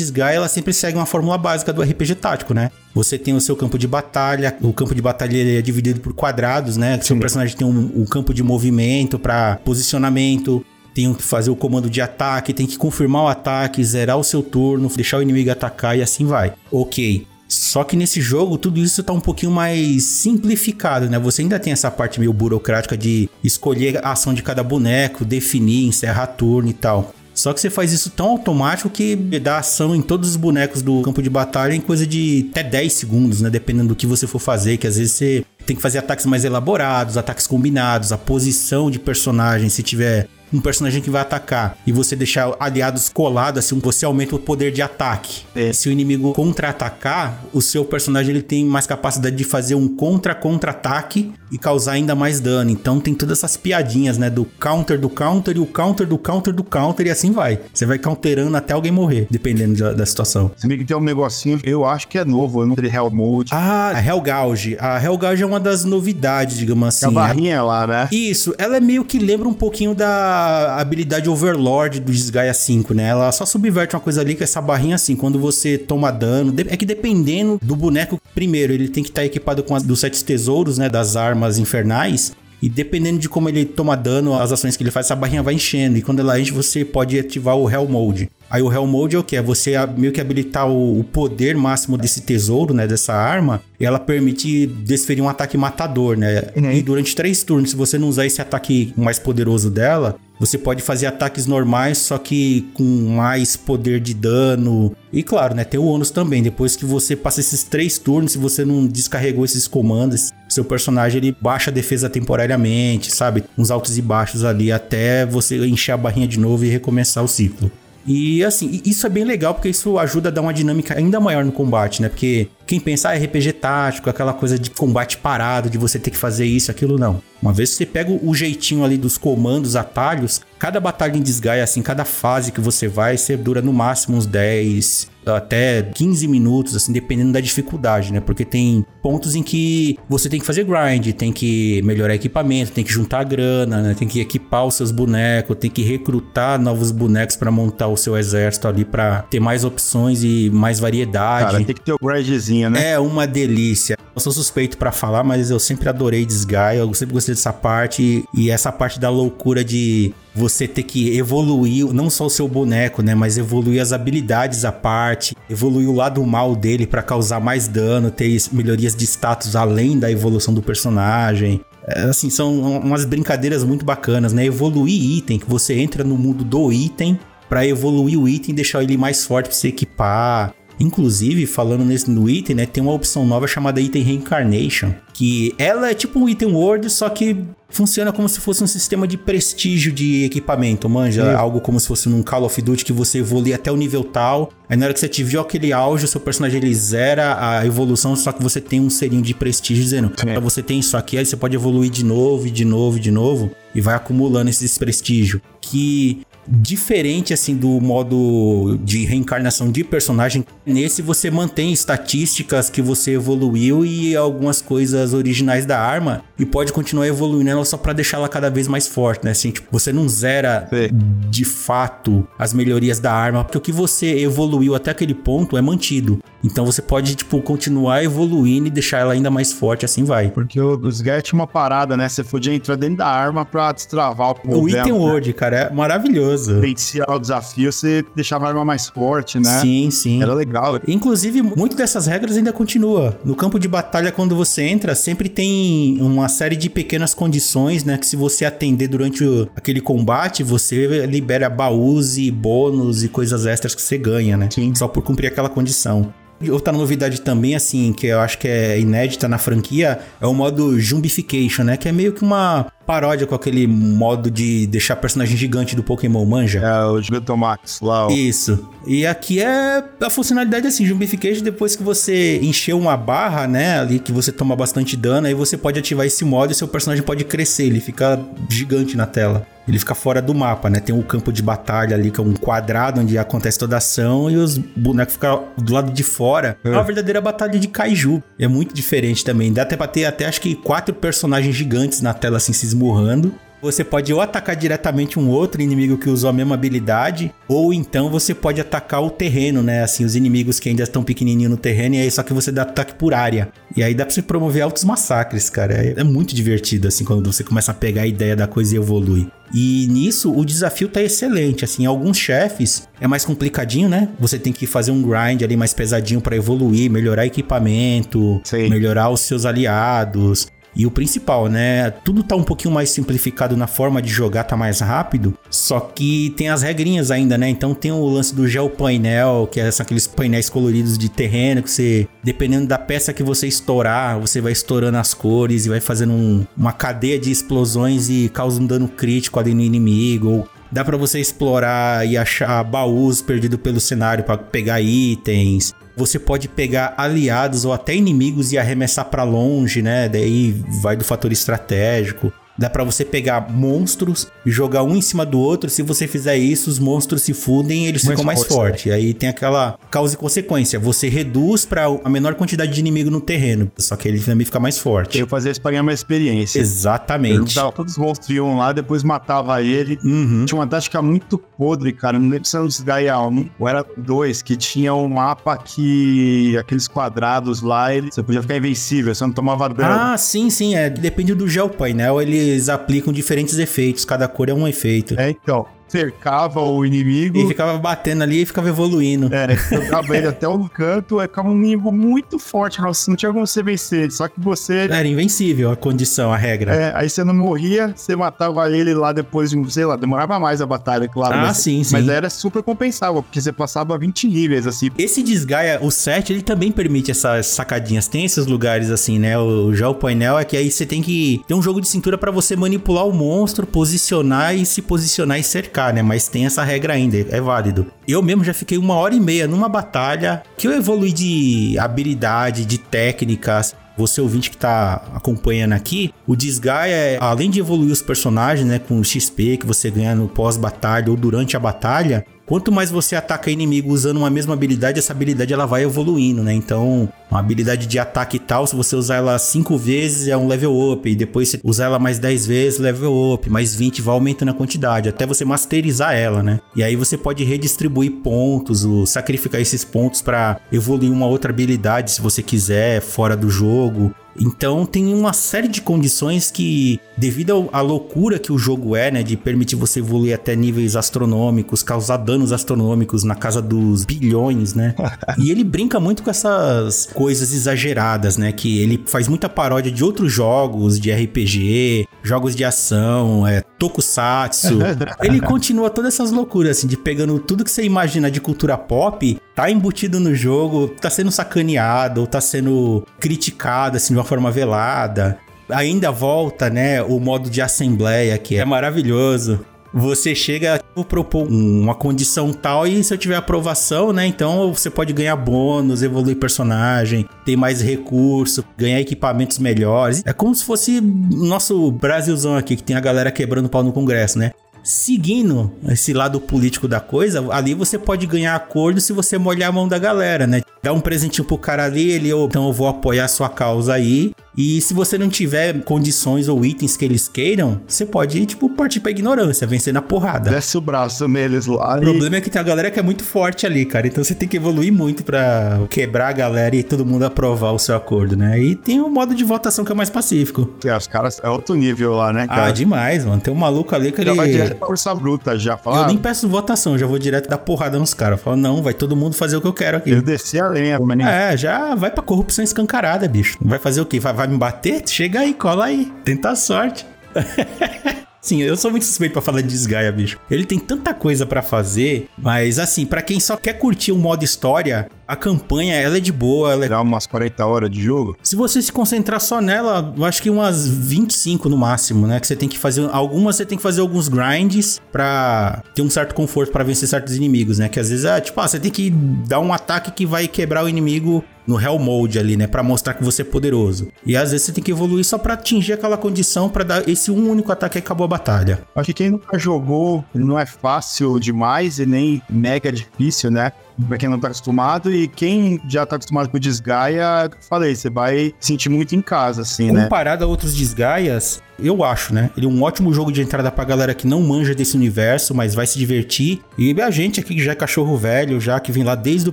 Sky 0.01 0.20
ela 0.20 0.48
sempre 0.48 0.72
segue 0.72 0.98
uma 0.98 1.06
fórmula 1.06 1.39
básica 1.39 1.72
do 1.72 1.81
RPG 1.81 2.16
tático 2.16 2.39
tático, 2.40 2.54
né? 2.54 2.70
Você 2.94 3.18
tem 3.18 3.34
o 3.34 3.40
seu 3.40 3.54
campo 3.54 3.78
de 3.78 3.86
batalha, 3.86 4.56
o 4.60 4.72
campo 4.72 4.94
de 4.94 5.02
batalha 5.02 5.58
é 5.58 5.62
dividido 5.62 6.00
por 6.00 6.12
quadrados, 6.12 6.76
né? 6.76 6.96
Sim. 6.96 7.02
Seu 7.02 7.18
personagem 7.18 7.56
tem 7.56 7.66
um, 7.66 8.00
um 8.00 8.04
campo 8.04 8.34
de 8.34 8.42
movimento 8.42 9.18
para 9.18 9.56
posicionamento, 9.64 10.64
tem 10.94 11.12
que 11.14 11.22
fazer 11.22 11.50
o 11.50 11.56
comando 11.56 11.88
de 11.88 12.00
ataque, 12.00 12.52
tem 12.52 12.66
que 12.66 12.76
confirmar 12.76 13.24
o 13.24 13.28
ataque, 13.28 13.84
zerar 13.84 14.16
o 14.16 14.24
seu 14.24 14.42
turno, 14.42 14.90
deixar 14.94 15.18
o 15.18 15.22
inimigo 15.22 15.50
atacar 15.50 15.96
e 15.96 16.02
assim 16.02 16.26
vai. 16.26 16.52
Ok. 16.70 17.26
Só 17.48 17.82
que 17.82 17.96
nesse 17.96 18.20
jogo 18.20 18.56
tudo 18.56 18.78
isso 18.78 19.02
tá 19.02 19.12
um 19.12 19.20
pouquinho 19.20 19.50
mais 19.50 20.04
simplificado, 20.04 21.08
né? 21.10 21.18
Você 21.18 21.42
ainda 21.42 21.58
tem 21.58 21.72
essa 21.72 21.90
parte 21.90 22.20
meio 22.20 22.32
burocrática 22.32 22.96
de 22.96 23.28
escolher 23.42 24.04
a 24.04 24.12
ação 24.12 24.32
de 24.32 24.40
cada 24.40 24.62
boneco, 24.62 25.24
definir, 25.24 25.86
encerrar 25.86 26.28
turno 26.28 26.70
e 26.70 26.72
tal. 26.72 27.12
Só 27.35 27.52
que 27.52 27.61
você 27.61 27.70
faz 27.70 27.93
isso 27.93 28.11
tão 28.11 28.27
automático 28.31 28.90
que 28.90 29.16
dá 29.16 29.59
ação 29.59 29.94
em 29.94 30.02
todos 30.02 30.31
os 30.31 30.36
bonecos 30.36 30.82
do 30.82 31.02
campo 31.02 31.23
de 31.23 31.31
batalha 31.31 31.74
em 31.74 31.81
coisa 31.81 32.07
de 32.07 32.48
até 32.51 32.62
10 32.62 32.93
segundos, 32.93 33.40
né? 33.40 33.48
Dependendo 33.48 33.89
do 33.89 33.97
que 33.97 34.07
você 34.07 34.27
for 34.27 34.39
fazer, 34.39 34.77
que 34.77 34.86
às 34.86 34.97
vezes 34.97 35.12
você 35.12 35.44
tem 35.65 35.77
que 35.77 35.82
fazer 35.82 35.98
ataques 35.98 36.27
mais 36.27 36.44
elaborados, 36.44 37.16
ataques 37.16 37.47
combinados, 37.47 38.12
a 38.12 38.19
posição 38.19 38.90
de 38.90 38.98
personagem, 38.98 39.69
se 39.69 39.82
tiver 39.82 40.28
um 40.52 40.60
personagem 40.60 41.01
que 41.01 41.10
vai 41.10 41.22
atacar 41.22 41.77
e 41.86 41.93
você 41.93 42.16
deixar 42.16 42.55
aliados 42.59 43.09
colados, 43.09 43.64
assim, 43.64 43.78
você 43.78 44.05
aumenta 44.05 44.36
o 44.36 44.39
poder 44.39 44.72
de 44.72 44.82
ataque. 44.82 45.43
É. 45.55 45.72
Se 45.72 45.89
o 45.89 45.93
inimigo 45.93 46.32
contra-atacar, 46.32 47.44
o 47.52 47.60
seu 47.60 47.85
personagem 47.85 48.31
ele 48.31 48.43
tem 48.43 48.64
mais 48.64 48.86
capacidade 48.86 49.36
de 49.36 49.44
fazer 49.44 49.74
um 49.74 49.89
contra-contra-ataque 49.89 51.32
e 51.51 51.59
causar 51.59 51.93
ainda 51.93 52.14
mais 52.14 52.40
dano. 52.40 52.70
Então 52.70 53.01
tem 53.01 53.14
todas 53.14 53.39
essas 53.39 53.56
piadinhas, 53.56 54.18
né? 54.18 54.31
Do 54.31 54.44
counter 54.44 54.98
do 54.98 55.09
counter 55.09 55.56
e 55.56 55.60
o 55.60 55.66
counter 55.66 56.06
do 56.06 56.18
counter 56.18 56.52
do 56.52 56.64
counter 56.64 57.06
e 57.06 57.10
assim 57.10 57.32
vai. 57.32 57.59
Você 57.72 57.86
vai 57.86 57.98
counterando 57.98 58.56
até 58.56 58.72
alguém 58.72 58.93
morrer, 58.93 59.27
dependendo 59.31 59.78
da, 59.78 59.93
da 59.93 60.06
situação. 60.06 60.51
Se 60.56 60.66
bem 60.66 60.78
que 60.78 60.85
tem 60.85 60.97
um 60.97 61.01
negocinho, 61.01 61.60
eu 61.64 61.85
acho 61.85 62.09
que 62.09 62.18
é 62.18 62.24
novo, 62.24 62.62
eu 62.62 62.66
não 62.66 62.77
sei 62.77 62.89
Hell 62.89 63.10
Mode. 63.10 63.51
Ah, 63.52 63.93
a 63.94 64.05
Hell 64.05 64.20
Gauge. 64.20 64.77
A 64.78 65.02
Hell 65.02 65.16
Gauge 65.18 65.43
é 65.43 65.47
uma 65.47 65.60
das 65.60 65.85
novidades, 65.85 66.56
digamos 66.56 66.89
assim. 66.89 67.06
A 67.06 67.10
barrinha 67.10 67.62
lá, 67.62 67.86
né? 67.86 68.09
Isso, 68.12 68.55
ela 68.59 68.77
é 68.77 68.81
meio 68.81 69.05
que 69.05 69.18
lembra 69.18 69.48
um 69.48 69.55
pouquinho 69.55 69.94
da 69.94 70.39
habilidade 70.80 71.28
Overlord 71.28 72.00
do 72.00 72.12
Desgaia 72.12 72.52
5, 72.52 72.94
né? 72.94 73.08
Ela 73.08 73.32
só 73.32 73.46
subverte 73.46 73.94
uma 73.94 74.00
coisa 74.00 74.20
ali 74.20 74.34
com 74.34 74.44
essa 74.44 74.60
barrinha 74.60 74.96
assim, 74.96 75.16
quando 75.16 75.38
você 75.38 75.78
toma 75.78 76.10
dano. 76.10 76.54
É 76.68 76.76
que 76.76 76.84
dependendo 76.84 77.58
do 77.62 77.76
boneco, 77.76 78.20
primeiro, 78.34 78.72
ele 78.72 78.88
tem 78.88 79.02
que 79.02 79.10
estar 79.10 79.22
tá 79.22 79.26
equipado 79.26 79.62
com 79.62 79.74
as 79.74 79.82
dos 79.82 80.00
sete 80.00 80.24
tesouros, 80.24 80.78
né? 80.78 80.88
Das 80.88 81.16
armas 81.16 81.58
infernais. 81.58 82.32
E 82.62 82.68
dependendo 82.68 83.18
de 83.18 83.28
como 83.28 83.48
ele 83.48 83.64
toma 83.64 83.96
dano, 83.96 84.34
as 84.34 84.52
ações 84.52 84.76
que 84.76 84.82
ele 84.82 84.90
faz, 84.90 85.06
essa 85.06 85.16
barrinha 85.16 85.42
vai 85.42 85.54
enchendo. 85.54 85.96
E 85.96 86.02
quando 86.02 86.20
ela 86.20 86.38
enche, 86.38 86.52
você 86.52 86.84
pode 86.84 87.18
ativar 87.18 87.56
o 87.56 87.70
Hell 87.70 87.88
Mode. 87.88 88.30
Aí 88.50 88.62
o 88.62 88.72
Hell 88.72 88.86
Mode 88.86 89.16
é 89.16 89.18
o 89.18 89.22
que? 89.22 89.36
É 89.36 89.42
você 89.42 89.74
meio 89.96 90.12
que 90.12 90.20
habilitar 90.20 90.68
o, 90.68 91.04
poder 91.04 91.56
máximo 91.56 91.96
desse 91.96 92.22
tesouro, 92.22 92.74
né? 92.74 92.86
Dessa 92.86 93.14
arma. 93.14 93.62
E 93.78 93.86
ela 93.86 93.98
permite 93.98 94.66
desferir 94.66 95.22
um 95.22 95.28
ataque 95.28 95.56
matador, 95.56 96.16
né? 96.16 96.50
Uhum. 96.56 96.72
E 96.72 96.82
durante 96.82 97.14
três 97.14 97.42
turnos, 97.42 97.70
se 97.70 97.76
você 97.76 97.96
não 97.96 98.08
usar 98.08 98.26
esse 98.26 98.42
ataque 98.42 98.92
mais 98.96 99.18
poderoso 99.18 99.70
dela, 99.70 100.18
você 100.40 100.56
pode 100.56 100.82
fazer 100.82 101.06
ataques 101.06 101.46
normais, 101.46 101.98
só 101.98 102.18
que 102.18 102.68
com 102.74 102.82
mais 102.82 103.56
poder 103.56 104.00
de 104.00 104.14
dano. 104.14 104.96
E 105.12 105.22
claro, 105.22 105.54
né, 105.54 105.64
tem 105.64 105.78
o 105.78 105.84
ônus 105.84 106.10
também. 106.10 106.42
Depois 106.42 106.76
que 106.76 106.84
você 106.84 107.14
passa 107.14 107.40
esses 107.40 107.62
três 107.62 107.98
turnos, 107.98 108.32
se 108.32 108.38
você 108.38 108.64
não 108.64 108.86
descarregou 108.86 109.44
esses 109.44 109.68
comandos, 109.68 110.32
seu 110.52 110.64
personagem 110.64 111.18
ele 111.18 111.36
baixa 111.40 111.70
a 111.70 111.74
defesa 111.74 112.10
temporariamente, 112.10 113.12
sabe? 113.12 113.44
Uns 113.56 113.70
altos 113.70 113.97
e 113.97 114.02
baixos 114.02 114.44
ali 114.44 114.70
até 114.70 115.24
você 115.24 115.64
encher 115.66 115.93
a 115.93 115.97
barrinha 115.97 116.27
de 116.27 116.39
novo 116.39 116.64
e 116.64 116.68
recomeçar 116.68 117.24
o 117.24 117.28
ciclo. 117.28 117.70
E 118.06 118.43
assim, 118.43 118.81
isso 118.85 119.06
é 119.06 119.10
bem 119.10 119.24
legal 119.24 119.55
porque 119.55 119.68
isso 119.68 119.98
ajuda 119.98 120.31
a 120.31 120.32
dar 120.32 120.40
uma 120.40 120.55
dinâmica 120.55 120.97
ainda 120.97 121.20
maior 121.20 121.44
no 121.44 121.52
combate, 121.52 122.01
né? 122.01 122.09
Porque 122.09 122.48
quem 122.66 122.81
pensa 122.81 123.10
ah, 123.10 123.14
RPG 123.14 123.52
tático, 123.55 124.09
aquela 124.09 124.32
coisa 124.32 124.59
de 124.59 124.70
combate 124.70 125.18
parado, 125.18 125.68
de 125.68 125.77
você 125.77 125.98
ter 125.98 126.10
que 126.10 126.16
fazer 126.16 126.47
isso, 126.47 126.70
aquilo 126.70 126.98
não. 126.98 127.20
Uma 127.43 127.52
vez 127.52 127.70
que 127.70 127.77
você 127.77 127.86
pega 127.86 128.10
o 128.10 128.35
jeitinho 128.35 128.85
ali 128.85 128.97
dos 128.97 129.18
comandos, 129.18 129.77
atalhos, 129.77 130.40
cada 130.59 130.81
batalha 130.81 131.16
em 131.16 131.22
desgaia, 131.22 131.62
assim, 131.62 131.82
cada 131.82 132.05
fase 132.05 132.52
que 132.52 132.60
você 132.60 132.89
vai, 132.89 133.16
você 133.16 133.36
dura 133.36 133.60
no 133.60 133.72
máximo 133.72 134.16
uns 134.16 134.27
10, 134.27 135.09
até 135.35 135.82
15 135.82 136.27
minutos, 136.28 136.77
assim, 136.77 136.93
dependendo 136.93 137.32
da 137.32 137.40
dificuldade, 137.40 138.12
né? 138.12 138.20
Porque 138.20 138.44
tem 138.44 138.85
pontos 139.02 139.35
em 139.35 139.43
que 139.43 139.98
você 140.09 140.28
tem 140.28 140.40
que 140.40 140.47
fazer 140.47 140.65
grind, 140.65 141.12
tem 141.15 141.32
que 141.32 141.81
melhorar 141.82 142.15
equipamento, 142.15 142.73
tem 142.73 142.85
que 142.85 142.93
juntar 142.93 143.24
grana, 143.24 143.81
né? 143.82 143.94
Tem 143.94 144.07
que 144.07 144.20
equipar 144.20 144.66
os 144.66 144.74
seus 144.74 144.90
bonecos, 144.90 145.57
tem 145.59 145.70
que 145.70 145.82
recrutar 145.82 146.61
novos 146.61 146.90
bonecos 146.90 147.36
para 147.36 147.51
montar 147.51 147.89
o 147.89 147.97
seu 147.97 148.16
exército 148.16 148.69
ali 148.69 148.85
para 148.85 149.23
ter 149.23 149.40
mais 149.40 149.65
opções 149.65 150.23
e 150.23 150.51
mais 150.52 150.81
variedade. 150.81 151.52
Cara, 151.52 151.65
tem 151.65 151.74
que 151.74 151.81
ter 151.81 151.93
o 151.93 151.98
grindzinho, 151.98 152.70
né? 152.70 152.93
É 152.93 152.98
uma 152.98 153.27
delícia. 153.27 153.97
Eu 154.15 154.20
sou 154.20 154.32
suspeito 154.32 154.77
para 154.77 154.93
falar, 154.93 155.23
mas 155.23 155.51
eu 155.51 155.59
sempre 155.59 155.89
adorei 155.89 156.27
Disgaea, 156.27 156.81
eu 156.81 156.94
sempre 156.94 157.15
gostei 157.15 157.35
dessa 157.35 157.52
parte 157.52 158.24
e 158.35 158.51
essa 158.51 158.73
parte 158.73 158.98
da 158.98 159.09
loucura 159.09 159.65
de 159.65 160.12
você 160.35 160.66
ter 160.69 160.82
que 160.82 161.16
evoluir 161.16 161.86
não 161.93 162.09
só 162.09 162.27
o 162.27 162.31
seu 162.31 162.47
boneco, 162.47 163.02
né, 163.02 163.15
mas 163.15 163.36
evoluir 163.36 163.81
as 163.81 163.93
habilidades 163.93 164.65
à 164.65 164.73
parte, 164.73 165.36
evoluir 165.48 165.89
o 165.89 165.94
lado 165.94 166.24
mal 166.24 166.55
dele 166.55 166.86
para 166.86 167.02
causar 167.02 167.40
mais 167.40 167.66
dano, 167.66 168.11
ter 168.11 168.36
melhorias 168.52 168.94
de 168.94 169.05
status 169.05 169.57
além 169.57 169.98
da 169.98 170.11
evolução 170.11 170.55
do 170.55 170.62
personagem. 170.62 171.61
É, 171.86 172.02
assim, 172.02 172.31
são 172.31 172.61
umas 172.61 173.05
brincadeiras 173.05 173.65
muito 173.65 173.85
bacanas, 173.85 174.32
né? 174.32 174.44
Evoluir 174.44 175.19
item, 175.19 175.39
que 175.39 175.48
você 175.48 175.74
entra 175.74 176.05
no 176.05 176.16
mundo 176.16 176.44
do 176.44 176.73
item 176.73 177.19
para 177.48 177.66
evoluir 177.66 178.19
o 178.19 178.28
item 178.28 178.55
deixar 178.55 178.82
ele 178.82 178.97
mais 178.97 179.24
forte 179.24 179.47
para 179.47 179.57
você 179.57 179.69
equipar. 179.69 180.55
Inclusive, 180.81 181.44
falando 181.44 181.85
nesse 181.85 182.11
no 182.11 182.28
item, 182.28 182.57
né, 182.57 182.66
tem 182.66 182.82
uma 182.82 182.93
opção 182.93 183.27
nova 183.27 183.47
chamada 183.47 183.81
Item 183.81 184.02
Reincarnation, 184.02 184.94
que 185.12 185.55
ela 185.59 185.90
é 185.90 185.94
tipo 185.94 186.19
um 186.19 186.28
item 186.28 186.52
Word, 186.52 186.89
só 186.89 187.09
que 187.11 187.36
funciona 187.69 188.11
como 188.11 188.28
se 188.28 188.40
fosse 188.40 188.65
um 188.65 188.66
sistema 188.66 189.07
de 189.07 189.19
prestígio 189.19 189.93
de 189.93 190.24
equipamento, 190.24 190.89
manja? 190.89 191.23
Sim. 191.23 191.36
Algo 191.36 191.61
como 191.61 191.78
se 191.78 191.86
fosse 191.86 192.09
num 192.09 192.23
Call 192.23 192.44
of 192.44 192.62
Duty 192.62 192.85
que 192.85 192.93
você 192.93 193.19
evolui 193.19 193.52
até 193.52 193.70
o 193.70 193.77
nível 193.77 194.02
tal, 194.02 194.51
aí 194.69 194.77
na 194.77 194.86
hora 194.86 194.94
que 194.94 195.01
você 195.01 195.07
atingiu 195.07 195.43
aquele 195.43 195.73
auge, 195.73 196.07
o 196.07 196.09
seu 196.09 196.20
personagem 196.20 196.59
ele 196.59 196.74
zera 196.74 197.36
a 197.39 197.66
evolução, 197.66 198.16
só 198.16 198.32
que 198.32 198.43
você 198.43 198.61
tem 198.61 198.81
um 198.81 198.90
selinho 198.90 199.23
de 199.23 199.35
prestígio 199.35 199.85
dizendo, 199.85 200.11
pra 200.11 200.40
você 200.40 200.62
tem 200.62 200.81
isso 200.81 200.97
aqui, 200.97 201.19
aí 201.19 201.27
você 201.27 201.36
pode 201.36 201.55
evoluir 201.55 201.90
de 201.90 202.05
novo, 202.05 202.47
e 202.47 202.51
de 202.51 202.65
novo, 202.65 202.97
e 202.97 203.01
de 203.01 203.11
novo, 203.11 203.51
e 203.74 203.81
vai 203.81 203.94
acumulando 203.94 204.48
esses 204.48 204.78
prestígio. 204.78 205.40
Que 205.61 206.23
diferente 206.46 207.32
assim 207.32 207.56
do 207.56 207.80
modo 207.80 208.78
de 208.82 209.04
reencarnação 209.04 209.70
de 209.70 209.84
personagem. 209.84 210.44
Nesse 210.64 211.02
você 211.02 211.30
mantém 211.30 211.72
estatísticas 211.72 212.70
que 212.70 212.82
você 212.82 213.12
evoluiu 213.12 213.84
e 213.84 214.16
algumas 214.16 214.60
coisas 214.60 215.14
originais 215.14 215.66
da 215.66 215.80
arma 215.80 216.22
e 216.38 216.44
pode 216.44 216.72
continuar 216.72 217.06
evoluindo 217.06 217.50
ela 217.50 217.64
só 217.64 217.76
para 217.76 217.92
deixar 217.92 218.18
ela 218.18 218.28
cada 218.28 218.50
vez 218.50 218.66
mais 218.68 218.86
forte, 218.86 219.24
né? 219.24 219.30
Assim, 219.30 219.50
tipo, 219.50 219.68
você 219.70 219.92
não 219.92 220.08
zera 220.08 220.68
Sim. 220.70 220.88
de 221.28 221.44
fato 221.44 222.26
as 222.38 222.52
melhorias 222.52 222.98
da 222.98 223.12
arma, 223.12 223.44
porque 223.44 223.58
o 223.58 223.60
que 223.60 223.72
você 223.72 224.18
evoluiu 224.20 224.74
até 224.74 224.90
aquele 224.90 225.14
ponto 225.14 225.56
é 225.56 225.62
mantido. 225.62 226.20
Então 226.42 226.64
você 226.64 226.80
pode, 226.80 227.14
tipo, 227.14 227.40
continuar 227.42 228.02
evoluindo 228.02 228.66
e 228.66 228.70
deixar 228.70 228.98
ela 228.98 229.12
ainda 229.12 229.30
mais 229.30 229.52
forte, 229.52 229.84
assim 229.84 230.04
vai. 230.04 230.30
Porque 230.30 230.60
o 230.60 230.88
Sgert 230.88 231.22
tinha 231.22 231.38
uma 231.38 231.46
parada, 231.46 231.96
né? 231.96 232.08
Você 232.08 232.24
podia 232.24 232.54
entrar 232.54 232.76
dentro 232.76 232.98
da 232.98 233.06
arma 233.06 233.44
pra 233.44 233.72
destravar 233.72 234.34
o 234.44 234.62
O 234.62 234.68
item 234.68 234.92
word, 234.92 235.32
cara, 235.34 235.56
é 235.56 235.70
maravilhoso. 235.70 236.60
Vencia 236.60 237.04
o 237.08 237.18
desafio, 237.18 237.72
você 237.72 238.04
deixava 238.14 238.46
a 238.46 238.48
arma 238.48 238.64
mais 238.64 238.88
forte, 238.88 239.38
né? 239.38 239.60
Sim, 239.60 239.90
sim. 239.90 240.22
Era 240.22 240.34
legal. 240.34 240.80
Inclusive, 240.88 241.42
muito 241.42 241.76
dessas 241.76 242.06
regras 242.06 242.36
ainda 242.36 242.52
continua. 242.52 243.18
No 243.24 243.34
campo 243.34 243.58
de 243.58 243.68
batalha, 243.68 244.10
quando 244.10 244.34
você 244.34 244.62
entra, 244.62 244.94
sempre 244.94 245.28
tem 245.28 245.98
uma 246.00 246.28
série 246.28 246.56
de 246.56 246.70
pequenas 246.70 247.14
condições, 247.14 247.84
né? 247.84 247.98
Que 247.98 248.06
se 248.06 248.16
você 248.16 248.44
atender 248.44 248.88
durante 248.88 249.24
o, 249.24 249.48
aquele 249.54 249.80
combate, 249.80 250.42
você 250.42 251.06
libera 251.06 251.50
baús 251.50 252.16
e 252.16 252.30
bônus 252.30 253.02
e 253.02 253.08
coisas 253.08 253.46
extras 253.46 253.74
que 253.74 253.82
você 253.82 253.98
ganha, 253.98 254.36
né? 254.36 254.48
Sim. 254.50 254.74
Só 254.74 254.88
por 254.88 255.02
cumprir 255.02 255.28
aquela 255.28 255.48
condição. 255.48 256.12
Outra 256.48 256.72
novidade 256.72 257.20
também, 257.20 257.54
assim, 257.54 257.92
que 257.92 258.06
eu 258.06 258.20
acho 258.20 258.38
que 258.38 258.48
é 258.48 258.78
inédita 258.78 259.28
na 259.28 259.36
franquia, 259.36 259.98
é 260.20 260.26
o 260.26 260.32
modo 260.32 260.78
Jumbification, 260.80 261.64
né? 261.64 261.76
Que 261.76 261.88
é 261.88 261.92
meio 261.92 262.12
que 262.12 262.22
uma 262.22 262.66
paródia 262.86 263.26
com 263.26 263.34
aquele 263.34 263.66
modo 263.66 264.30
de 264.30 264.66
deixar 264.66 264.96
personagem 264.96 265.36
gigante 265.36 265.76
do 265.76 265.82
Pokémon 265.82 266.24
Manja. 266.24 266.60
É, 266.60 266.84
o 266.86 267.00
Gigantamax 267.00 267.80
lá. 267.80 268.08
Ó. 268.08 268.10
Isso. 268.10 268.68
E 268.86 269.06
aqui 269.06 269.40
é 269.40 269.84
a 270.00 270.10
funcionalidade 270.10 270.66
assim, 270.66 270.84
Jumbification, 270.86 271.44
depois 271.44 271.76
que 271.76 271.82
você 271.82 272.40
encheu 272.42 272.78
uma 272.78 272.96
barra, 272.96 273.46
né, 273.46 273.78
ali 273.78 273.98
que 273.98 274.10
você 274.10 274.32
toma 274.32 274.56
bastante 274.56 274.96
dano, 274.96 275.26
aí 275.26 275.34
você 275.34 275.56
pode 275.56 275.78
ativar 275.78 276.06
esse 276.06 276.24
modo 276.24 276.50
e 276.50 276.54
seu 276.54 276.66
personagem 276.66 277.04
pode 277.04 277.22
crescer, 277.24 277.66
ele 277.66 277.80
fica 277.80 278.18
gigante 278.48 278.96
na 278.96 279.06
tela 279.06 279.46
ele 279.70 279.78
fica 279.78 279.94
fora 279.94 280.20
do 280.20 280.34
mapa, 280.34 280.68
né? 280.68 280.80
Tem 280.80 280.94
o 280.94 280.98
um 280.98 281.02
campo 281.02 281.32
de 281.32 281.42
batalha 281.42 281.97
ali, 281.97 282.10
que 282.10 282.20
é 282.20 282.22
um 282.22 282.34
quadrado 282.34 283.01
onde 283.01 283.16
acontece 283.16 283.56
toda 283.56 283.76
a 283.76 283.78
ação, 283.78 284.28
e 284.28 284.36
os 284.36 284.59
bonecos 284.59 285.14
ficam 285.14 285.44
do 285.56 285.72
lado 285.72 285.92
de 285.92 286.02
fora. 286.02 286.59
É, 286.64 286.68
é 286.68 286.72
uma 286.72 286.82
verdadeira 286.82 287.20
batalha 287.20 287.59
de 287.59 287.68
kaiju. 287.68 288.20
É 288.38 288.48
muito 288.48 288.74
diferente 288.74 289.24
também. 289.24 289.52
Dá 289.52 289.62
até 289.62 289.76
pra 289.76 289.86
ter 289.86 290.05
até 290.05 290.26
acho 290.26 290.40
que 290.40 290.56
quatro 290.56 290.92
personagens 290.92 291.55
gigantes 291.55 292.01
na 292.01 292.12
tela 292.12 292.38
assim 292.38 292.52
se 292.52 292.66
esmurrando. 292.66 293.32
Você 293.62 293.84
pode 293.84 294.12
ou 294.12 294.20
atacar 294.20 294.56
diretamente 294.56 295.18
um 295.18 295.28
outro 295.28 295.60
inimigo 295.60 295.98
que 295.98 296.08
usou 296.08 296.30
a 296.30 296.32
mesma 296.32 296.54
habilidade, 296.54 297.32
ou 297.46 297.72
então 297.74 298.10
você 298.10 298.34
pode 298.34 298.60
atacar 298.60 299.02
o 299.02 299.10
terreno, 299.10 299.62
né? 299.62 299.82
Assim, 299.82 300.04
os 300.04 300.16
inimigos 300.16 300.58
que 300.58 300.68
ainda 300.68 300.82
estão 300.82 301.02
pequenininho 301.02 301.50
no 301.50 301.56
terreno, 301.56 301.94
e 301.96 301.98
aí 301.98 302.10
só 302.10 302.22
que 302.22 302.32
você 302.32 302.50
dá 302.50 302.62
ataque 302.62 302.94
por 302.94 303.12
área. 303.12 303.50
E 303.76 303.82
aí 303.82 303.94
dá 303.94 304.04
pra 304.04 304.14
você 304.14 304.22
promover 304.22 304.62
altos 304.62 304.84
massacres, 304.84 305.50
cara. 305.50 305.74
É, 305.74 306.00
é 306.00 306.04
muito 306.04 306.34
divertido, 306.34 306.88
assim, 306.88 307.04
quando 307.04 307.30
você 307.30 307.44
começa 307.44 307.70
a 307.70 307.74
pegar 307.74 308.02
a 308.02 308.06
ideia 308.06 308.34
da 308.34 308.46
coisa 308.46 308.74
e 308.74 308.78
evolui. 308.78 309.28
E 309.52 309.86
nisso 309.88 310.32
o 310.32 310.44
desafio 310.44 310.88
tá 310.88 311.02
excelente, 311.02 311.64
assim, 311.64 311.84
alguns 311.84 312.16
chefes 312.16 312.88
é 313.00 313.06
mais 313.06 313.24
complicadinho, 313.24 313.88
né? 313.88 314.08
Você 314.18 314.38
tem 314.38 314.52
que 314.52 314.66
fazer 314.66 314.92
um 314.92 315.02
grind 315.02 315.42
ali 315.42 315.56
mais 315.56 315.74
pesadinho 315.74 316.20
para 316.20 316.36
evoluir, 316.36 316.90
melhorar 316.90 317.26
equipamento, 317.26 318.40
Sim. 318.44 318.68
melhorar 318.68 319.10
os 319.10 319.20
seus 319.20 319.44
aliados. 319.44 320.46
E 320.74 320.86
o 320.86 320.90
principal, 320.90 321.48
né? 321.48 321.90
Tudo 321.90 322.22
tá 322.22 322.36
um 322.36 322.42
pouquinho 322.42 322.72
mais 322.72 322.90
simplificado 322.90 323.56
na 323.56 323.66
forma 323.66 324.01
de 324.01 324.09
jogar, 324.09 324.44
tá 324.44 324.56
mais 324.56 324.80
rápido. 324.80 325.36
Só 325.51 325.80
que 325.80 326.32
tem 326.36 326.48
as 326.48 326.62
regrinhas 326.62 327.10
ainda, 327.10 327.36
né? 327.36 327.48
Então 327.48 327.74
tem 327.74 327.90
o 327.90 328.06
lance 328.06 328.34
do 328.34 328.47
gel 328.47 328.70
painel, 328.70 329.48
que 329.51 329.60
é, 329.60 329.70
são 329.70 329.84
aqueles 329.84 330.06
painéis 330.06 330.48
coloridos 330.48 330.97
de 330.97 331.09
terreno 331.09 331.62
que 331.62 331.70
você, 331.70 332.09
dependendo 332.22 332.66
da 332.66 332.78
peça 332.78 333.12
que 333.12 333.22
você 333.22 333.47
estourar, 333.47 334.18
você 334.20 334.40
vai 334.40 334.52
estourando 334.52 334.98
as 334.98 335.12
cores 335.12 335.66
e 335.66 335.68
vai 335.68 335.80
fazendo 335.80 336.12
um, 336.12 336.47
uma 336.56 336.72
cadeia 336.72 337.18
de 337.18 337.30
explosões 337.30 338.09
e 338.09 338.28
causa 338.28 338.60
um 338.60 338.66
dano 338.66 338.88
crítico 338.88 339.38
ali 339.40 339.55
no 339.55 339.62
inimigo. 339.62 340.28
Ou 340.28 340.48
dá 340.70 340.84
para 340.84 340.97
você 340.97 341.20
explorar 341.20 342.06
e 342.06 342.16
achar 342.16 342.62
baús 342.64 343.20
perdidos 343.20 343.60
pelo 343.60 343.80
cenário 343.80 344.24
para 344.24 344.38
pegar 344.38 344.80
itens. 344.80 345.74
Você 345.97 346.18
pode 346.18 346.48
pegar 346.48 346.94
aliados 346.97 347.64
ou 347.64 347.72
até 347.72 347.94
inimigos 347.94 348.52
e 348.52 348.59
arremessar 348.59 349.06
para 349.06 349.24
longe, 349.24 349.82
né? 349.82 350.09
Daí 350.09 350.52
vai 350.82 350.97
do 350.97 351.05
fator 351.05 351.32
estratégico. 351.32 352.32
Dá 352.60 352.68
para 352.68 352.84
você 352.84 353.06
pegar 353.06 353.50
monstros 353.50 354.28
e 354.44 354.50
jogar 354.50 354.82
um 354.82 354.94
em 354.94 355.00
cima 355.00 355.24
do 355.24 355.40
outro. 355.40 355.70
Se 355.70 355.80
você 355.80 356.06
fizer 356.06 356.36
isso, 356.36 356.68
os 356.68 356.78
monstros 356.78 357.22
se 357.22 357.32
fundem 357.32 357.86
e 357.86 357.88
eles 357.88 358.04
mais 358.04 358.18
ficam 358.18 358.26
mais 358.26 358.44
fortes. 358.44 358.84
Né? 358.84 358.96
Aí 358.96 359.14
tem 359.14 359.30
aquela 359.30 359.78
causa 359.90 360.12
e 360.12 360.16
consequência. 360.18 360.78
Você 360.78 361.08
reduz 361.08 361.64
para 361.64 361.86
a 362.04 362.10
menor 362.10 362.34
quantidade 362.34 362.70
de 362.70 362.78
inimigo 362.78 363.10
no 363.10 363.18
terreno. 363.18 363.72
Só 363.78 363.96
que 363.96 364.06
ele 364.06 364.20
também 364.20 364.44
fica 364.44 364.60
mais 364.60 364.76
forte. 364.76 365.18
Eu 365.18 365.26
fazia 365.26 365.50
isso 365.50 365.62
pra 365.62 365.70
ganhar 365.70 365.80
uma 365.80 365.94
experiência. 365.94 366.60
Exatamente. 366.60 367.56
Eu 367.56 367.72
todos 367.72 367.92
os 367.92 367.98
monstros 367.98 368.28
iam 368.28 368.58
lá, 368.58 368.72
depois 368.72 369.02
matava 369.02 369.62
ele. 369.62 369.98
Uhum. 370.04 370.44
Tinha 370.44 370.58
uma 370.58 370.66
tática 370.66 371.00
muito 371.00 371.38
podre, 371.38 371.94
cara. 371.94 372.18
Não 372.18 372.28
lembro 372.28 372.46
se 372.46 372.54
era 372.54 372.66
Desgaia 372.66 373.18
1 373.18 373.48
ou 373.58 373.66
era 373.66 373.82
2, 373.96 374.42
que 374.42 374.54
tinha 374.54 374.94
um 374.94 375.08
mapa 375.08 375.56
que 375.56 376.58
aqueles 376.58 376.86
quadrados 376.86 377.62
lá, 377.62 377.94
ele, 377.94 378.10
você 378.12 378.22
podia 378.22 378.42
ficar 378.42 378.58
invencível, 378.58 379.14
você 379.14 379.24
não 379.24 379.32
tomava 379.32 379.66
dano. 379.70 379.94
Ah, 379.94 380.18
sim, 380.18 380.50
sim. 380.50 380.74
É, 380.74 380.90
depende 380.90 381.34
do 381.34 381.48
gel 381.48 381.70
painel. 381.70 382.20
Ele 382.20 382.49
eles 382.51 382.68
aplicam 382.68 383.12
diferentes 383.12 383.59
efeitos, 383.59 384.05
cada 384.05 384.28
cor 384.28 384.48
é 384.48 384.55
um 384.55 384.66
efeito. 384.66 385.18
É, 385.18 385.31
então 385.31 385.66
cercava 385.90 386.60
o 386.60 386.84
inimigo. 386.84 387.38
E 387.38 387.48
ficava 387.48 387.76
batendo 387.78 388.22
ali 388.22 388.42
e 388.42 388.46
ficava 388.46 388.68
evoluindo. 388.68 389.28
É, 389.34 389.56
jogava 389.56 390.16
ele 390.16 390.28
até 390.28 390.48
o 390.48 390.68
canto, 390.68 391.20
é 391.20 391.26
ficava 391.26 391.48
um 391.48 391.56
inimigo 391.56 391.90
muito 391.90 392.38
forte, 392.38 392.80
não 392.80 393.16
tinha 393.16 393.32
como 393.32 393.46
você 393.46 393.62
vencer, 393.62 394.10
só 394.10 394.28
que 394.28 394.38
você... 394.38 394.88
Era 394.90 395.06
invencível 395.06 395.70
a 395.70 395.76
condição, 395.76 396.32
a 396.32 396.36
regra. 396.36 396.74
É, 396.74 396.92
aí 396.94 397.08
você 397.08 397.24
não 397.24 397.34
morria, 397.34 397.92
você 397.96 398.14
matava 398.14 398.70
ele 398.70 398.94
lá 398.94 399.12
depois 399.12 399.50
de, 399.50 399.72
sei 399.72 399.84
lá, 399.84 399.96
demorava 399.96 400.38
mais 400.38 400.60
a 400.60 400.66
batalha, 400.66 401.08
claro. 401.08 401.34
Ah, 401.34 401.42
mas, 401.46 401.58
sim, 401.58 401.82
sim. 401.82 401.92
Mas 401.92 402.08
era 402.08 402.30
super 402.30 402.62
compensável, 402.62 403.22
porque 403.22 403.40
você 403.40 403.52
passava 403.52 403.98
20 403.98 404.28
níveis, 404.28 404.66
assim. 404.66 404.90
Esse 404.96 405.22
Desgaia, 405.22 405.78
o 405.82 405.90
7, 405.90 406.32
ele 406.32 406.42
também 406.42 406.70
permite 406.70 407.10
essas 407.10 407.46
sacadinhas. 407.46 408.06
Tem 408.06 408.24
esses 408.24 408.46
lugares 408.46 408.90
assim, 408.90 409.18
né? 409.18 409.38
O, 409.38 409.74
já 409.74 409.88
o 409.88 409.94
painel 409.94 410.38
é 410.38 410.44
que 410.44 410.56
aí 410.56 410.70
você 410.70 410.86
tem 410.86 411.02
que 411.02 411.42
ter 411.46 411.54
um 411.54 411.62
jogo 411.62 411.80
de 411.80 411.88
cintura 411.88 412.16
para 412.16 412.30
você 412.30 412.56
manipular 412.56 413.06
o 413.06 413.12
monstro, 413.12 413.66
posicionar 413.66 414.54
e 414.54 414.64
se 414.64 414.82
posicionar 414.82 415.38
e 415.38 415.42
cercar 415.42 415.80
né? 415.93 416.02
Mas 416.02 416.28
tem 416.28 416.47
essa 416.47 416.62
regra 416.62 416.93
ainda, 416.93 417.16
é 417.31 417.40
válido. 417.40 417.86
Eu 418.07 418.23
mesmo 418.23 418.44
já 418.44 418.52
fiquei 418.52 418.78
uma 418.78 418.94
hora 418.94 419.15
e 419.15 419.20
meia 419.20 419.47
numa 419.48 419.69
batalha 419.69 420.43
que 420.57 420.66
eu 420.66 420.73
evolui 420.73 421.12
de 421.12 421.77
habilidade, 421.78 422.65
de 422.65 422.78
técnicas, 422.78 423.74
você 423.97 424.20
ouvinte 424.20 424.51
que 424.51 424.57
tá 424.57 425.02
acompanhando 425.15 425.73
aqui, 425.73 426.12
o 426.27 426.35
Disgaea, 426.35 426.94
é, 426.94 427.19
além 427.20 427.51
de 427.51 427.61
evoluir 427.61 427.93
os 427.93 428.01
personagens, 428.01 428.66
né, 428.66 428.78
com 428.78 428.98
o 428.98 429.05
XP 429.05 429.59
que 429.59 429.66
você 429.66 429.90
ganha 429.90 430.15
no 430.15 430.28
pós-batalha 430.28 431.11
ou 431.11 431.16
durante 431.16 431.57
a 431.57 431.61
batalha, 431.61 432.24
Quanto 432.51 432.72
mais 432.72 432.90
você 432.90 433.14
ataca 433.14 433.48
inimigo 433.48 433.93
usando 433.93 434.16
uma 434.16 434.28
mesma 434.28 434.55
habilidade, 434.55 434.98
essa 434.98 435.12
habilidade 435.12 435.55
ela 435.55 435.66
vai 435.66 435.85
evoluindo, 435.85 436.43
né? 436.43 436.52
Então, 436.52 437.09
uma 437.31 437.39
habilidade 437.39 437.86
de 437.86 437.97
ataque 437.97 438.39
e 438.39 438.40
tal, 438.40 438.66
se 438.66 438.74
você 438.74 438.97
usar 438.97 439.18
ela 439.18 439.39
5 439.39 439.78
vezes 439.78 440.27
é 440.27 440.36
um 440.36 440.48
level 440.48 440.90
up, 440.90 441.09
e 441.09 441.14
depois 441.14 441.48
você 441.48 441.60
usar 441.62 441.85
ela 441.85 442.01
mais 442.01 442.18
10 442.18 442.48
vezes, 442.48 442.81
level 442.81 443.35
up, 443.35 443.48
mais 443.48 443.77
20 443.77 444.02
vai 444.02 444.14
aumentando 444.16 444.51
a 444.51 444.55
quantidade, 444.55 445.09
até 445.09 445.24
você 445.24 445.44
masterizar 445.44 446.16
ela, 446.16 446.43
né? 446.43 446.59
E 446.74 446.82
aí 446.82 446.97
você 446.97 447.16
pode 447.16 447.44
redistribuir 447.44 448.10
pontos, 448.14 448.85
ou 448.85 449.06
sacrificar 449.06 449.60
esses 449.60 449.85
pontos 449.85 450.20
para 450.20 450.59
evoluir 450.72 451.12
uma 451.12 451.28
outra 451.28 451.52
habilidade 451.52 452.10
se 452.10 452.20
você 452.20 452.43
quiser, 452.43 453.01
fora 453.01 453.36
do 453.36 453.48
jogo. 453.48 454.12
Então 454.40 454.86
tem 454.86 455.12
uma 455.12 455.32
série 455.32 455.68
de 455.68 455.82
condições 455.82 456.50
que, 456.50 456.98
devido 457.16 457.68
à 457.72 457.80
loucura 457.80 458.38
que 458.38 458.52
o 458.52 458.58
jogo 458.58 458.96
é, 458.96 459.10
né, 459.10 459.22
de 459.22 459.36
permitir 459.36 459.76
você 459.76 460.00
evoluir 460.00 460.34
até 460.34 460.56
níveis 460.56 460.96
astronômicos, 460.96 461.82
causar 461.82 462.16
danos 462.16 462.52
astronômicos 462.52 463.22
na 463.22 463.34
casa 463.34 463.60
dos 463.60 464.04
bilhões, 464.04 464.74
né? 464.74 464.94
e 465.38 465.50
ele 465.50 465.62
brinca 465.62 466.00
muito 466.00 466.22
com 466.22 466.30
essas 466.30 467.06
coisas 467.12 467.52
exageradas, 467.52 468.36
né? 468.36 468.50
Que 468.52 468.78
ele 468.78 469.02
faz 469.06 469.28
muita 469.28 469.48
paródia 469.48 469.92
de 469.92 470.02
outros 470.02 470.32
jogos, 470.32 470.98
de 470.98 471.12
RPG, 471.12 472.08
jogos 472.22 472.56
de 472.56 472.64
ação, 472.64 473.46
é, 473.46 473.60
tokusatsu. 473.78 474.78
ele 475.22 475.40
continua 475.40 475.90
todas 475.90 476.14
essas 476.14 476.30
loucuras, 476.30 476.78
assim, 476.78 476.86
de 476.86 476.96
pegando 476.96 477.38
tudo 477.38 477.64
que 477.64 477.70
você 477.70 477.82
imagina 477.82 478.30
de 478.30 478.40
cultura 478.40 478.78
pop, 478.78 479.38
tá 479.60 479.70
embutido 479.70 480.18
no 480.18 480.34
jogo, 480.34 480.88
tá 480.88 481.10
sendo 481.10 481.30
sacaneado, 481.30 482.22
ou 482.22 482.26
tá 482.26 482.40
sendo 482.40 483.06
criticado, 483.18 483.98
assim, 483.98 484.14
de 484.14 484.18
uma 484.18 484.24
forma 484.24 484.50
velada. 484.50 485.38
Ainda 485.68 486.10
volta, 486.10 486.70
né, 486.70 487.02
o 487.02 487.20
modo 487.20 487.50
de 487.50 487.60
assembleia, 487.60 488.38
que 488.38 488.56
é 488.56 488.64
maravilhoso 488.64 489.60
você 489.92 490.36
chega, 490.36 490.80
vou 490.94 491.04
propor 491.04 491.48
uma 491.48 491.96
condição 491.96 492.52
tal 492.52 492.86
e 492.86 493.02
se 493.02 493.12
eu 493.12 493.18
tiver 493.18 493.34
aprovação, 493.34 494.12
né? 494.12 494.24
Então 494.24 494.72
você 494.72 494.88
pode 494.88 495.12
ganhar 495.12 495.34
bônus, 495.34 496.00
evoluir 496.00 496.36
personagem, 496.36 497.28
ter 497.44 497.56
mais 497.56 497.82
recurso, 497.82 498.64
ganhar 498.78 499.00
equipamentos 499.00 499.58
melhores. 499.58 500.22
É 500.24 500.32
como 500.32 500.54
se 500.54 500.64
fosse 500.64 501.00
nosso 501.00 501.90
Brasilzão 501.90 502.56
aqui, 502.56 502.76
que 502.76 502.84
tem 502.84 502.94
a 502.94 503.00
galera 503.00 503.32
quebrando 503.32 503.68
pau 503.68 503.82
no 503.82 503.92
Congresso, 503.92 504.38
né? 504.38 504.52
Seguindo 504.82 505.73
esse 505.89 506.12
lado 506.12 506.40
político 506.40 506.89
da 506.89 507.01
coisa, 507.01 507.47
ali 507.52 507.74
você 507.74 507.98
pode 507.98 508.27
ganhar 508.27 508.55
acordo 508.55 509.01
se 509.01 509.12
você 509.12 509.39
molhar 509.39 509.70
a 509.70 509.73
mão 509.73 509.89
da 509.89 509.98
galera, 509.98 510.47
né? 510.47 510.62
Dá 510.82 510.93
um 510.93 511.01
presentinho 511.01 511.47
pro 511.47 511.59
cara 511.59 511.85
ali, 511.85 512.11
ele, 512.11 512.32
oh, 512.32 512.47
então 512.47 512.66
eu 512.66 512.73
vou 512.73 512.89
apoiar 512.89 513.28
sua 513.28 513.48
causa 513.48 513.94
aí. 513.94 514.32
E 514.56 514.81
se 514.81 514.93
você 514.93 515.16
não 515.16 515.28
tiver 515.28 515.82
condições 515.85 516.48
ou 516.48 516.64
itens 516.64 516.97
que 516.97 517.05
eles 517.05 517.28
queiram, 517.28 517.81
você 517.86 518.05
pode, 518.05 518.44
tipo, 518.47 518.68
partir 518.68 519.01
pra 519.01 519.10
ignorância, 519.10 519.66
vencer 519.66 519.93
na 519.93 520.02
porrada. 520.02 520.51
Desce 520.51 520.77
o 520.77 520.81
braço 520.81 521.28
neles 521.28 521.66
lá. 521.66 521.97
O 521.97 522.01
problema 522.01 522.36
é 522.36 522.40
que 522.40 522.51
tem 522.51 522.60
a 522.60 522.64
galera 522.64 522.90
que 522.90 522.98
é 522.98 523.02
muito 523.02 523.22
forte 523.24 523.64
ali, 523.64 523.85
cara. 523.86 524.06
Então 524.06 524.22
você 524.22 524.35
tem 524.35 524.48
que 524.48 524.56
evoluir 524.56 524.93
muito 524.93 525.24
pra 525.24 525.81
quebrar 525.89 526.28
a 526.28 526.32
galera 526.32 526.74
e 526.74 526.82
todo 526.82 527.06
mundo 527.06 527.24
aprovar 527.24 527.72
o 527.72 527.78
seu 527.78 527.94
acordo, 527.94 528.36
né? 528.36 528.60
E 528.60 528.74
tem 528.74 529.01
o 529.01 529.09
modo 529.09 529.35
de 529.35 529.44
votação 529.44 529.85
que 529.85 529.93
é 529.93 529.94
mais 529.94 530.10
pacífico. 530.10 530.68
É, 530.85 530.97
os 530.97 531.06
caras 531.06 531.40
é 531.43 531.48
outro 531.48 531.74
nível 531.74 532.14
lá, 532.14 532.32
né, 532.32 532.47
cara? 532.47 532.66
Ah, 532.66 532.70
demais, 532.72 533.24
mano. 533.24 533.40
Tem 533.40 533.52
um 533.52 533.56
maluco 533.56 533.94
ali 533.94 534.10
que 534.12 534.22
já 534.22 534.31
ele. 534.31 534.36
Vai 534.36 534.51
direto 534.51 534.77
pra 534.77 534.86
força 534.89 535.14
bruta 535.14 535.59
já. 535.59 535.77
Fala, 535.77 536.02
eu 536.02 536.06
nem 536.09 536.16
peço 536.16 536.48
votação, 536.48 536.98
já 536.98 537.06
vou 537.06 537.18
direto 537.18 537.48
dar 537.48 537.59
porrada 537.59 537.98
nos 537.98 538.14
caras. 538.14 538.40
Falo, 538.40 538.56
não, 538.56 538.82
vai 538.82 538.94
todo 538.94 539.14
mundo 539.14 539.35
fazer 539.35 539.56
o 539.56 539.60
que 539.60 539.66
eu 539.66 539.72
quero 539.72 539.98
aqui. 539.98 540.10
Eu 540.10 540.22
desci 540.22 540.59
a 540.59 540.68
lenha, 540.68 540.98
maninho. 540.98 541.28
É, 541.28 541.56
já 541.56 541.94
vai 541.94 542.10
pra 542.10 542.22
corrupção 542.22 542.64
escancarada, 542.64 543.28
bicho. 543.28 543.56
Vai 543.60 543.78
fazer 543.78 544.01
o 544.01 544.06
quê? 544.06 544.18
Vai, 544.18 544.32
vai 544.40 544.48
me 544.48 544.56
bater? 544.56 545.06
Chega 545.06 545.40
aí, 545.40 545.52
cola 545.52 545.84
aí. 545.84 546.10
Tenta 546.24 546.50
a 546.50 546.56
sorte. 546.56 547.04
Sim, 548.40 548.62
eu 548.62 548.74
sou 548.74 548.90
muito 548.90 549.04
suspeito 549.04 549.34
para 549.34 549.42
falar 549.42 549.60
de 549.60 549.68
Desgaia, 549.68 550.10
bicho. 550.10 550.38
Ele 550.50 550.64
tem 550.64 550.78
tanta 550.78 551.12
coisa 551.12 551.44
para 551.44 551.60
fazer, 551.60 552.26
mas 552.38 552.78
assim, 552.78 553.04
para 553.04 553.20
quem 553.20 553.38
só 553.38 553.54
quer 553.54 553.74
curtir 553.74 554.12
um 554.12 554.18
modo 554.18 554.42
história, 554.42 555.10
a 555.28 555.36
campanha, 555.36 555.94
ela 555.94 556.16
é 556.16 556.20
de 556.20 556.32
boa. 556.32 556.72
Ela 556.72 556.86
é... 556.86 556.88
Dá 556.88 557.02
umas 557.02 557.26
40 557.26 557.66
horas 557.66 557.90
de 557.90 558.02
jogo? 558.02 558.36
Se 558.42 558.56
você 558.56 558.80
se 558.80 558.90
concentrar 558.90 559.40
só 559.40 559.60
nela, 559.60 560.14
eu 560.16 560.24
acho 560.24 560.42
que 560.42 560.48
umas 560.48 560.88
25 560.88 561.68
no 561.68 561.76
máximo, 561.76 562.26
né? 562.26 562.40
Que 562.40 562.46
você 562.46 562.56
tem 562.56 562.68
que 562.68 562.78
fazer. 562.78 563.08
Algumas 563.12 563.56
você 563.56 563.66
tem 563.66 563.76
que 563.76 563.82
fazer 563.82 564.00
alguns 564.00 564.26
grinds 564.26 565.00
pra 565.12 565.82
ter 565.94 566.00
um 566.00 566.08
certo 566.08 566.34
conforto 566.34 566.72
para 566.72 566.82
vencer 566.82 567.08
certos 567.08 567.36
inimigos, 567.36 567.78
né? 567.78 567.90
Que 567.90 568.00
às 568.00 568.08
vezes 568.08 568.24
é 568.24 568.40
tipo, 568.40 568.58
ah, 568.58 568.66
você 568.66 568.80
tem 568.80 568.90
que 568.90 569.10
dar 569.46 569.60
um 569.60 569.72
ataque 569.72 570.10
que 570.10 570.24
vai 570.24 570.48
quebrar 570.48 570.82
o 570.82 570.88
inimigo 570.88 571.44
no 571.70 571.80
Hell 571.80 571.98
Mode 572.01 572.36
ali, 572.36 572.56
né, 572.56 572.66
para 572.66 572.82
mostrar 572.82 573.14
que 573.14 573.22
você 573.22 573.42
é 573.42 573.44
poderoso. 573.44 574.09
E 574.26 574.36
às 574.36 574.51
vezes 574.51 574.66
você 574.66 574.72
tem 574.72 574.82
que 574.82 574.90
evoluir 574.90 575.24
só 575.24 575.38
para 575.38 575.55
atingir 575.55 575.92
aquela 575.92 576.16
condição 576.16 576.68
para 576.68 576.82
dar 576.82 577.09
esse 577.09 577.30
um 577.30 577.48
único 577.48 577.70
ataque 577.70 577.97
e 577.97 578.01
acabou 578.01 578.24
a 578.24 578.28
batalha. 578.28 578.82
Acho 578.94 579.06
que 579.06 579.14
quem 579.14 579.30
nunca 579.30 579.56
jogou 579.56 580.24
não 580.34 580.59
é 580.59 580.66
fácil 580.66 581.38
demais 581.38 582.01
e 582.01 582.06
nem 582.06 582.42
mega 582.51 582.90
difícil, 582.90 583.51
né? 583.51 583.72
pra 584.09 584.16
quem 584.16 584.28
não 584.28 584.38
tá 584.38 584.48
acostumado, 584.48 585.12
e 585.12 585.28
quem 585.28 585.80
já 585.88 586.06
tá 586.06 586.16
acostumado 586.16 586.48
com 586.48 586.56
o 586.56 586.60
Desgaia, 586.60 587.51
falei, 587.68 587.94
você 587.94 588.09
vai 588.09 588.55
sentir 588.59 588.88
muito 588.88 589.14
em 589.14 589.20
casa, 589.20 589.62
assim, 589.62 589.88
Comparado 589.88 589.98
né? 589.98 590.05
Comparado 590.05 590.44
a 590.44 590.47
outros 590.47 590.74
Desgaias, 590.74 591.62
eu 591.78 592.05
acho, 592.05 592.34
né? 592.34 592.51
Ele 592.56 592.66
é 592.66 592.68
um 592.68 592.82
ótimo 592.82 593.12
jogo 593.12 593.32
de 593.32 593.40
entrada 593.40 593.70
pra 593.70 593.84
galera 593.84 594.14
que 594.14 594.26
não 594.26 594.42
manja 594.42 594.74
desse 594.74 594.97
universo, 594.97 595.55
mas 595.55 595.74
vai 595.74 595.86
se 595.86 595.98
divertir. 595.98 596.60
E 596.78 596.98
a 597.01 597.10
gente 597.10 597.40
aqui 597.40 597.55
que 597.55 597.62
já 597.62 597.72
é 597.72 597.74
cachorro 597.74 598.16
velho, 598.16 598.60
já 598.60 598.78
que 598.80 598.92
vem 598.92 599.02
lá 599.02 599.14
desde 599.14 599.48
o 599.48 599.52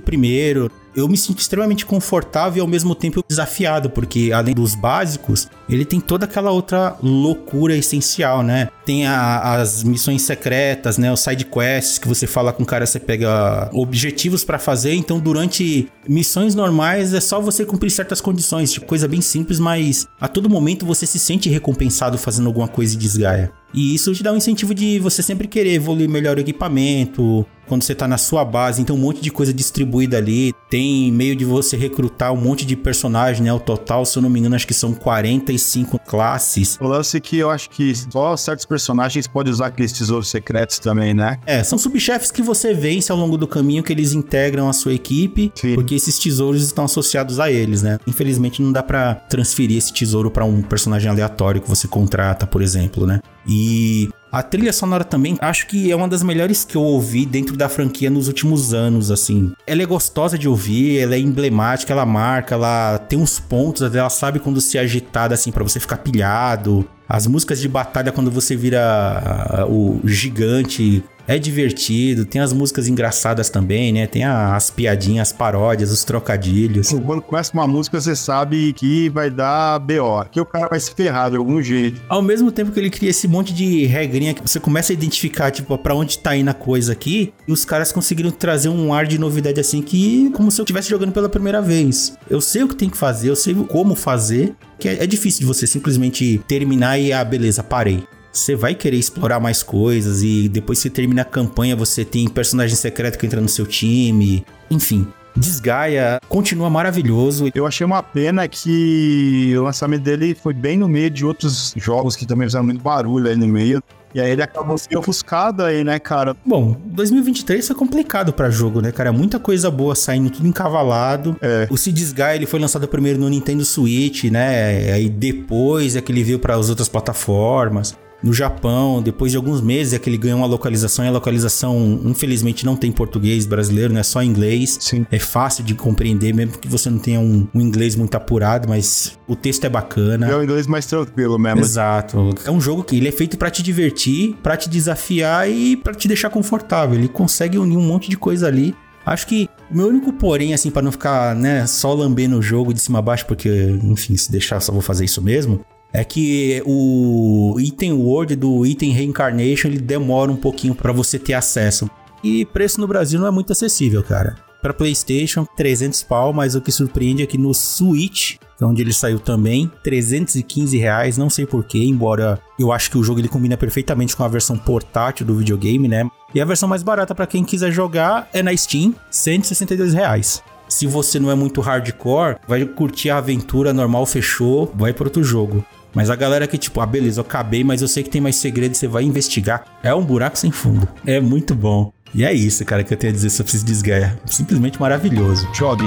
primeiro, 0.00 0.70
eu 0.98 1.08
me 1.08 1.16
sinto 1.16 1.38
extremamente 1.38 1.86
confortável 1.86 2.58
e 2.58 2.60
ao 2.60 2.66
mesmo 2.66 2.94
tempo 2.94 3.22
desafiado, 3.26 3.90
porque 3.90 4.30
além 4.32 4.54
dos 4.54 4.74
básicos, 4.74 5.48
ele 5.68 5.84
tem 5.84 6.00
toda 6.00 6.24
aquela 6.24 6.50
outra 6.50 6.96
loucura 7.02 7.76
essencial, 7.76 8.42
né? 8.42 8.68
Tem 8.84 9.06
a, 9.06 9.54
as 9.54 9.82
missões 9.84 10.22
secretas, 10.22 10.98
né? 10.98 11.12
Os 11.12 11.20
side 11.20 11.44
quests 11.44 11.98
que 11.98 12.08
você 12.08 12.26
fala 12.26 12.52
com 12.52 12.62
o 12.62 12.66
cara, 12.66 12.86
você 12.86 12.98
pega 12.98 13.70
objetivos 13.72 14.44
para 14.44 14.58
fazer, 14.58 14.94
então 14.94 15.18
durante 15.20 15.88
missões 16.08 16.54
normais 16.54 17.12
é 17.12 17.20
só 17.20 17.40
você 17.40 17.64
cumprir 17.64 17.90
certas 17.90 18.20
condições, 18.20 18.72
tipo, 18.72 18.86
coisa 18.86 19.06
bem 19.06 19.20
simples, 19.20 19.58
mas 19.58 20.06
a 20.20 20.26
todo 20.26 20.48
momento 20.48 20.86
você 20.86 21.06
se 21.06 21.18
sente 21.18 21.48
recompensado 21.48 22.18
fazendo 22.18 22.46
alguma 22.46 22.68
coisa 22.68 22.96
de 22.96 22.98
desgaia. 22.98 23.52
E 23.72 23.94
isso 23.94 24.14
te 24.14 24.22
dá 24.22 24.32
um 24.32 24.36
incentivo 24.36 24.74
de 24.74 24.98
você 24.98 25.22
sempre 25.22 25.46
querer 25.46 25.74
evoluir 25.74 26.08
melhor 26.08 26.36
o 26.36 26.40
equipamento, 26.40 27.46
quando 27.68 27.82
você 27.82 27.94
tá 27.94 28.08
na 28.08 28.18
sua 28.18 28.44
base, 28.44 28.80
então 28.80 28.96
um 28.96 28.98
monte 28.98 29.20
de 29.20 29.30
coisa 29.30 29.52
distribuída 29.52 30.16
ali. 30.16 30.54
Tem 30.70 31.12
meio 31.12 31.36
de 31.36 31.44
você 31.44 31.76
recrutar 31.76 32.32
um 32.32 32.36
monte 32.36 32.64
de 32.64 32.74
personagens, 32.74 33.44
né? 33.44 33.52
O 33.52 33.60
total, 33.60 34.04
se 34.04 34.16
eu 34.18 34.22
não 34.22 34.30
me 34.30 34.40
engano, 34.40 34.56
acho 34.56 34.66
que 34.66 34.74
são 34.74 34.94
45 34.94 35.98
classes. 36.00 36.78
O 36.80 36.86
lance 36.86 37.16
é 37.16 37.20
que 37.20 37.36
eu 37.36 37.50
acho 37.50 37.70
que 37.70 37.94
só 37.94 38.36
certos 38.36 38.64
personagens 38.64 39.26
podem 39.26 39.52
usar 39.52 39.66
aqueles 39.66 39.92
tesouros 39.92 40.28
secretos 40.28 40.78
também, 40.78 41.12
né? 41.12 41.38
É, 41.46 41.62
são 41.62 41.78
subchefes 41.78 42.30
que 42.30 42.42
você 42.42 42.72
vence 42.72 43.12
ao 43.12 43.18
longo 43.18 43.36
do 43.36 43.46
caminho 43.46 43.82
que 43.82 43.92
eles 43.92 44.12
integram 44.12 44.68
a 44.68 44.72
sua 44.72 44.94
equipe, 44.94 45.52
Sim. 45.54 45.74
porque 45.74 45.94
esses 45.94 46.18
tesouros 46.18 46.62
estão 46.62 46.84
associados 46.84 47.38
a 47.38 47.50
eles, 47.50 47.82
né? 47.82 47.98
Infelizmente 48.06 48.62
não 48.62 48.72
dá 48.72 48.82
para 48.82 49.14
transferir 49.14 49.76
esse 49.76 49.92
tesouro 49.92 50.30
para 50.30 50.44
um 50.44 50.62
personagem 50.62 51.10
aleatório 51.10 51.60
que 51.60 51.68
você 51.68 51.86
contrata, 51.86 52.46
por 52.46 52.62
exemplo, 52.62 53.06
né? 53.06 53.20
E 53.46 54.08
a 54.30 54.42
trilha 54.42 54.72
sonora 54.72 55.04
também, 55.04 55.38
acho 55.40 55.66
que 55.66 55.90
é 55.90 55.96
uma 55.96 56.06
das 56.06 56.22
melhores 56.22 56.64
que 56.64 56.76
eu 56.76 56.82
ouvi 56.82 57.24
dentro 57.24 57.56
da 57.56 57.68
franquia 57.68 58.10
nos 58.10 58.28
últimos 58.28 58.74
anos, 58.74 59.10
assim. 59.10 59.52
Ela 59.66 59.82
é 59.82 59.86
gostosa 59.86 60.36
de 60.36 60.46
ouvir, 60.46 60.98
ela 60.98 61.14
é 61.14 61.18
emblemática, 61.18 61.92
ela 61.92 62.04
marca, 62.04 62.54
ela 62.54 62.98
tem 62.98 63.18
uns 63.18 63.40
pontos, 63.40 63.82
ela 63.94 64.10
sabe 64.10 64.38
quando 64.38 64.60
se 64.60 64.78
agitada, 64.78 65.34
assim, 65.34 65.50
para 65.50 65.64
você 65.64 65.80
ficar 65.80 65.98
pilhado. 65.98 66.86
As 67.08 67.26
músicas 67.26 67.58
de 67.58 67.68
batalha, 67.68 68.12
quando 68.12 68.30
você 68.30 68.54
vira 68.54 69.66
uh, 69.66 69.72
o 69.72 70.00
gigante, 70.06 71.02
é 71.28 71.38
divertido, 71.38 72.24
tem 72.24 72.40
as 72.40 72.54
músicas 72.54 72.88
engraçadas 72.88 73.50
também, 73.50 73.92
né? 73.92 74.06
Tem 74.06 74.24
as 74.24 74.70
piadinhas, 74.70 75.28
as 75.28 75.32
paródias, 75.32 75.92
os 75.92 76.02
trocadilhos. 76.02 76.88
Quando 77.04 77.20
começa 77.20 77.52
uma 77.52 77.66
música, 77.66 78.00
você 78.00 78.16
sabe 78.16 78.72
que 78.72 79.10
vai 79.10 79.30
dar 79.30 79.78
BO, 79.78 80.24
que 80.32 80.40
o 80.40 80.46
cara 80.46 80.68
vai 80.68 80.80
se 80.80 80.90
ferrar 80.90 81.30
de 81.30 81.36
algum 81.36 81.60
jeito. 81.60 82.00
Ao 82.08 82.22
mesmo 82.22 82.50
tempo 82.50 82.72
que 82.72 82.80
ele 82.80 82.88
cria 82.88 83.10
esse 83.10 83.28
monte 83.28 83.52
de 83.52 83.84
regrinha 83.84 84.32
que 84.32 84.40
você 84.40 84.58
começa 84.58 84.90
a 84.90 84.94
identificar, 84.94 85.50
tipo, 85.50 85.76
pra 85.76 85.94
onde 85.94 86.18
tá 86.18 86.34
indo 86.34 86.48
a 86.48 86.54
coisa 86.54 86.92
aqui, 86.92 87.34
e 87.46 87.52
os 87.52 87.62
caras 87.62 87.92
conseguiram 87.92 88.30
trazer 88.30 88.70
um 88.70 88.94
ar 88.94 89.06
de 89.06 89.18
novidade 89.18 89.60
assim 89.60 89.82
que 89.82 90.30
como 90.30 90.50
se 90.50 90.58
eu 90.58 90.64
estivesse 90.64 90.88
jogando 90.88 91.12
pela 91.12 91.28
primeira 91.28 91.60
vez. 91.60 92.16
Eu 92.30 92.40
sei 92.40 92.62
o 92.62 92.68
que 92.68 92.74
tem 92.74 92.88
que 92.88 92.96
fazer, 92.96 93.28
eu 93.28 93.36
sei 93.36 93.54
como 93.54 93.94
fazer, 93.94 94.54
que 94.78 94.88
é, 94.88 95.04
é 95.04 95.06
difícil 95.06 95.40
de 95.40 95.46
você 95.46 95.66
simplesmente 95.66 96.40
terminar 96.48 96.98
e, 96.98 97.12
ah, 97.12 97.22
beleza, 97.22 97.62
parei 97.62 98.02
você 98.32 98.54
vai 98.54 98.74
querer 98.74 98.96
explorar 98.96 99.40
mais 99.40 99.62
coisas 99.62 100.22
e 100.22 100.48
depois 100.48 100.82
que 100.82 100.90
termina 100.90 101.22
a 101.22 101.24
campanha 101.24 101.74
você 101.74 102.04
tem 102.04 102.28
personagem 102.28 102.76
secreto 102.76 103.18
que 103.18 103.26
entra 103.26 103.40
no 103.40 103.48
seu 103.48 103.66
time, 103.66 104.44
enfim. 104.70 105.06
Desgaia, 105.36 106.20
continua 106.28 106.68
maravilhoso. 106.68 107.48
Eu 107.54 107.64
achei 107.64 107.86
uma 107.86 108.02
pena 108.02 108.48
que 108.48 109.54
o 109.56 109.62
lançamento 109.62 110.02
dele 110.02 110.34
foi 110.34 110.52
bem 110.52 110.76
no 110.76 110.88
meio 110.88 111.10
de 111.10 111.24
outros 111.24 111.72
jogos 111.76 112.16
que 112.16 112.26
também 112.26 112.48
fizeram 112.48 112.64
muito 112.64 112.82
barulho 112.82 113.28
aí 113.28 113.36
no 113.36 113.46
meio. 113.46 113.82
E 114.14 114.20
aí 114.20 114.30
ele 114.30 114.42
acabou 114.42 114.76
sendo 114.76 114.98
ofuscado 114.98 115.62
aí, 115.62 115.84
né, 115.84 115.98
cara? 115.98 116.34
Bom, 116.44 116.74
2023 116.86 117.66
foi 117.66 117.76
complicado 117.76 118.32
pra 118.32 118.50
jogo, 118.50 118.80
né, 118.80 118.90
cara? 118.90 119.12
Muita 119.12 119.38
coisa 119.38 119.70
boa 119.70 119.94
saindo, 119.94 120.30
tudo 120.30 120.48
encavalado. 120.48 121.36
É. 121.40 121.68
O 121.70 121.76
Cities 121.76 122.12
Guy, 122.12 122.34
ele 122.34 122.46
foi 122.46 122.58
lançado 122.58 122.88
primeiro 122.88 123.18
no 123.18 123.28
Nintendo 123.28 123.64
Switch, 123.64 124.24
né? 124.24 124.92
Aí 124.92 125.08
depois 125.08 125.94
é 125.94 126.00
que 126.00 126.10
ele 126.10 126.24
veio 126.24 126.38
para 126.38 126.56
as 126.56 126.68
outras 126.68 126.88
plataformas 126.88 127.94
no 128.22 128.32
Japão, 128.32 129.00
depois 129.00 129.30
de 129.30 129.36
alguns 129.36 129.60
meses 129.60 129.92
é 129.92 129.98
que 129.98 130.10
ele 130.10 130.18
ganhou 130.18 130.38
uma 130.38 130.46
localização, 130.46 131.04
e 131.04 131.08
a 131.08 131.10
localização, 131.10 132.00
infelizmente, 132.04 132.66
não 132.66 132.76
tem 132.76 132.90
português 132.90 133.46
brasileiro, 133.46 133.92
né? 133.92 134.02
Só 134.02 134.22
inglês. 134.22 134.76
Sim. 134.80 135.06
É 135.10 135.18
fácil 135.18 135.62
de 135.62 135.74
compreender, 135.74 136.34
mesmo 136.34 136.58
que 136.58 136.68
você 136.68 136.90
não 136.90 136.98
tenha 136.98 137.20
um, 137.20 137.46
um 137.54 137.60
inglês 137.60 137.94
muito 137.94 138.14
apurado, 138.16 138.68
mas 138.68 139.18
o 139.26 139.36
texto 139.36 139.64
é 139.64 139.68
bacana. 139.68 140.28
É 140.28 140.36
o 140.36 140.42
inglês 140.42 140.66
mais 140.66 140.86
tranquilo 140.86 141.38
mesmo. 141.38 141.60
Exato. 141.60 142.34
É 142.44 142.50
um 142.50 142.60
jogo 142.60 142.82
que 142.82 142.96
ele 142.96 143.08
é 143.08 143.12
feito 143.12 143.38
para 143.38 143.50
te 143.50 143.62
divertir, 143.62 144.36
para 144.42 144.56
te 144.56 144.68
desafiar 144.68 145.48
e 145.48 145.76
para 145.76 145.94
te 145.94 146.08
deixar 146.08 146.30
confortável. 146.30 146.96
Ele 146.96 147.08
consegue 147.08 147.58
unir 147.58 147.76
um 147.76 147.86
monte 147.86 148.10
de 148.10 148.16
coisa 148.16 148.48
ali. 148.48 148.74
Acho 149.06 149.26
que 149.26 149.48
o 149.70 149.76
meu 149.76 149.86
único 149.86 150.12
porém, 150.12 150.52
assim, 150.52 150.70
para 150.70 150.82
não 150.82 150.92
ficar, 150.92 151.34
né, 151.34 151.66
só 151.66 151.94
lambendo 151.94 152.36
o 152.36 152.42
jogo 152.42 152.74
de 152.74 152.80
cima 152.80 152.98
a 152.98 153.02
baixo, 153.02 153.24
porque, 153.26 153.78
enfim, 153.82 154.16
se 154.16 154.30
deixar, 154.30 154.60
só 154.60 154.70
vou 154.70 154.82
fazer 154.82 155.04
isso 155.04 155.22
mesmo 155.22 155.64
é 155.92 156.04
que 156.04 156.62
o 156.66 157.56
item 157.58 157.92
word 157.92 158.36
do 158.36 158.66
item 158.66 158.92
reincarnation 158.92 159.68
ele 159.68 159.78
demora 159.78 160.30
um 160.30 160.36
pouquinho 160.36 160.74
para 160.74 160.92
você 160.92 161.18
ter 161.18 161.34
acesso. 161.34 161.90
E 162.22 162.44
preço 162.46 162.80
no 162.80 162.88
Brasil 162.88 163.20
não 163.20 163.26
é 163.26 163.30
muito 163.30 163.52
acessível, 163.52 164.02
cara. 164.02 164.36
Para 164.60 164.74
PlayStation, 164.74 165.46
300 165.56 166.02
pau, 166.02 166.32
mas 166.32 166.56
o 166.56 166.60
que 166.60 166.72
surpreende 166.72 167.22
é 167.22 167.26
que 167.26 167.38
no 167.38 167.54
Switch, 167.54 168.36
é 168.60 168.64
onde 168.64 168.82
ele 168.82 168.92
saiu 168.92 169.20
também, 169.20 169.70
315 169.84 170.76
reais, 170.76 171.16
não 171.16 171.30
sei 171.30 171.46
porquê, 171.46 171.78
embora 171.78 172.40
eu 172.58 172.72
acho 172.72 172.90
que 172.90 172.98
o 172.98 173.04
jogo 173.04 173.20
ele 173.20 173.28
combina 173.28 173.56
perfeitamente 173.56 174.16
com 174.16 174.24
a 174.24 174.28
versão 174.28 174.58
portátil 174.58 175.24
do 175.24 175.36
videogame, 175.36 175.86
né? 175.86 176.08
E 176.34 176.40
a 176.40 176.44
versão 176.44 176.68
mais 176.68 176.82
barata 176.82 177.14
para 177.14 177.26
quem 177.26 177.44
quiser 177.44 177.70
jogar 177.70 178.28
é 178.32 178.42
na 178.42 178.54
Steam, 178.56 178.94
162 179.10 179.94
reais. 179.94 180.42
Se 180.68 180.86
você 180.86 181.20
não 181.20 181.30
é 181.30 181.36
muito 181.36 181.60
hardcore, 181.60 182.36
vai 182.46 182.64
curtir 182.64 183.10
a 183.10 183.18
aventura 183.18 183.72
normal, 183.72 184.04
fechou, 184.04 184.70
vai 184.74 184.92
para 184.92 185.04
outro 185.04 185.22
jogo. 185.22 185.64
Mas 185.98 186.10
a 186.10 186.14
galera 186.14 186.46
que, 186.46 186.56
tipo, 186.56 186.80
ah, 186.80 186.86
beleza, 186.86 187.18
eu 187.20 187.24
acabei, 187.24 187.64
mas 187.64 187.82
eu 187.82 187.88
sei 187.88 188.04
que 188.04 188.08
tem 188.08 188.20
mais 188.20 188.36
segredo, 188.36 188.72
você 188.72 188.86
vai 188.86 189.02
investigar. 189.02 189.64
É 189.82 189.92
um 189.92 190.04
buraco 190.04 190.38
sem 190.38 190.52
fundo. 190.52 190.86
É 191.04 191.18
muito 191.18 191.56
bom. 191.56 191.92
E 192.14 192.24
é 192.24 192.32
isso, 192.32 192.64
cara, 192.64 192.84
que 192.84 192.94
eu 192.94 192.96
tenho 192.96 193.12
a 193.12 193.16
dizer 193.16 193.30
sobre 193.30 193.52
esse 193.52 193.64
desgaia. 193.64 194.16
Simplesmente 194.26 194.80
maravilhoso. 194.80 195.48
Jogue. 195.52 195.82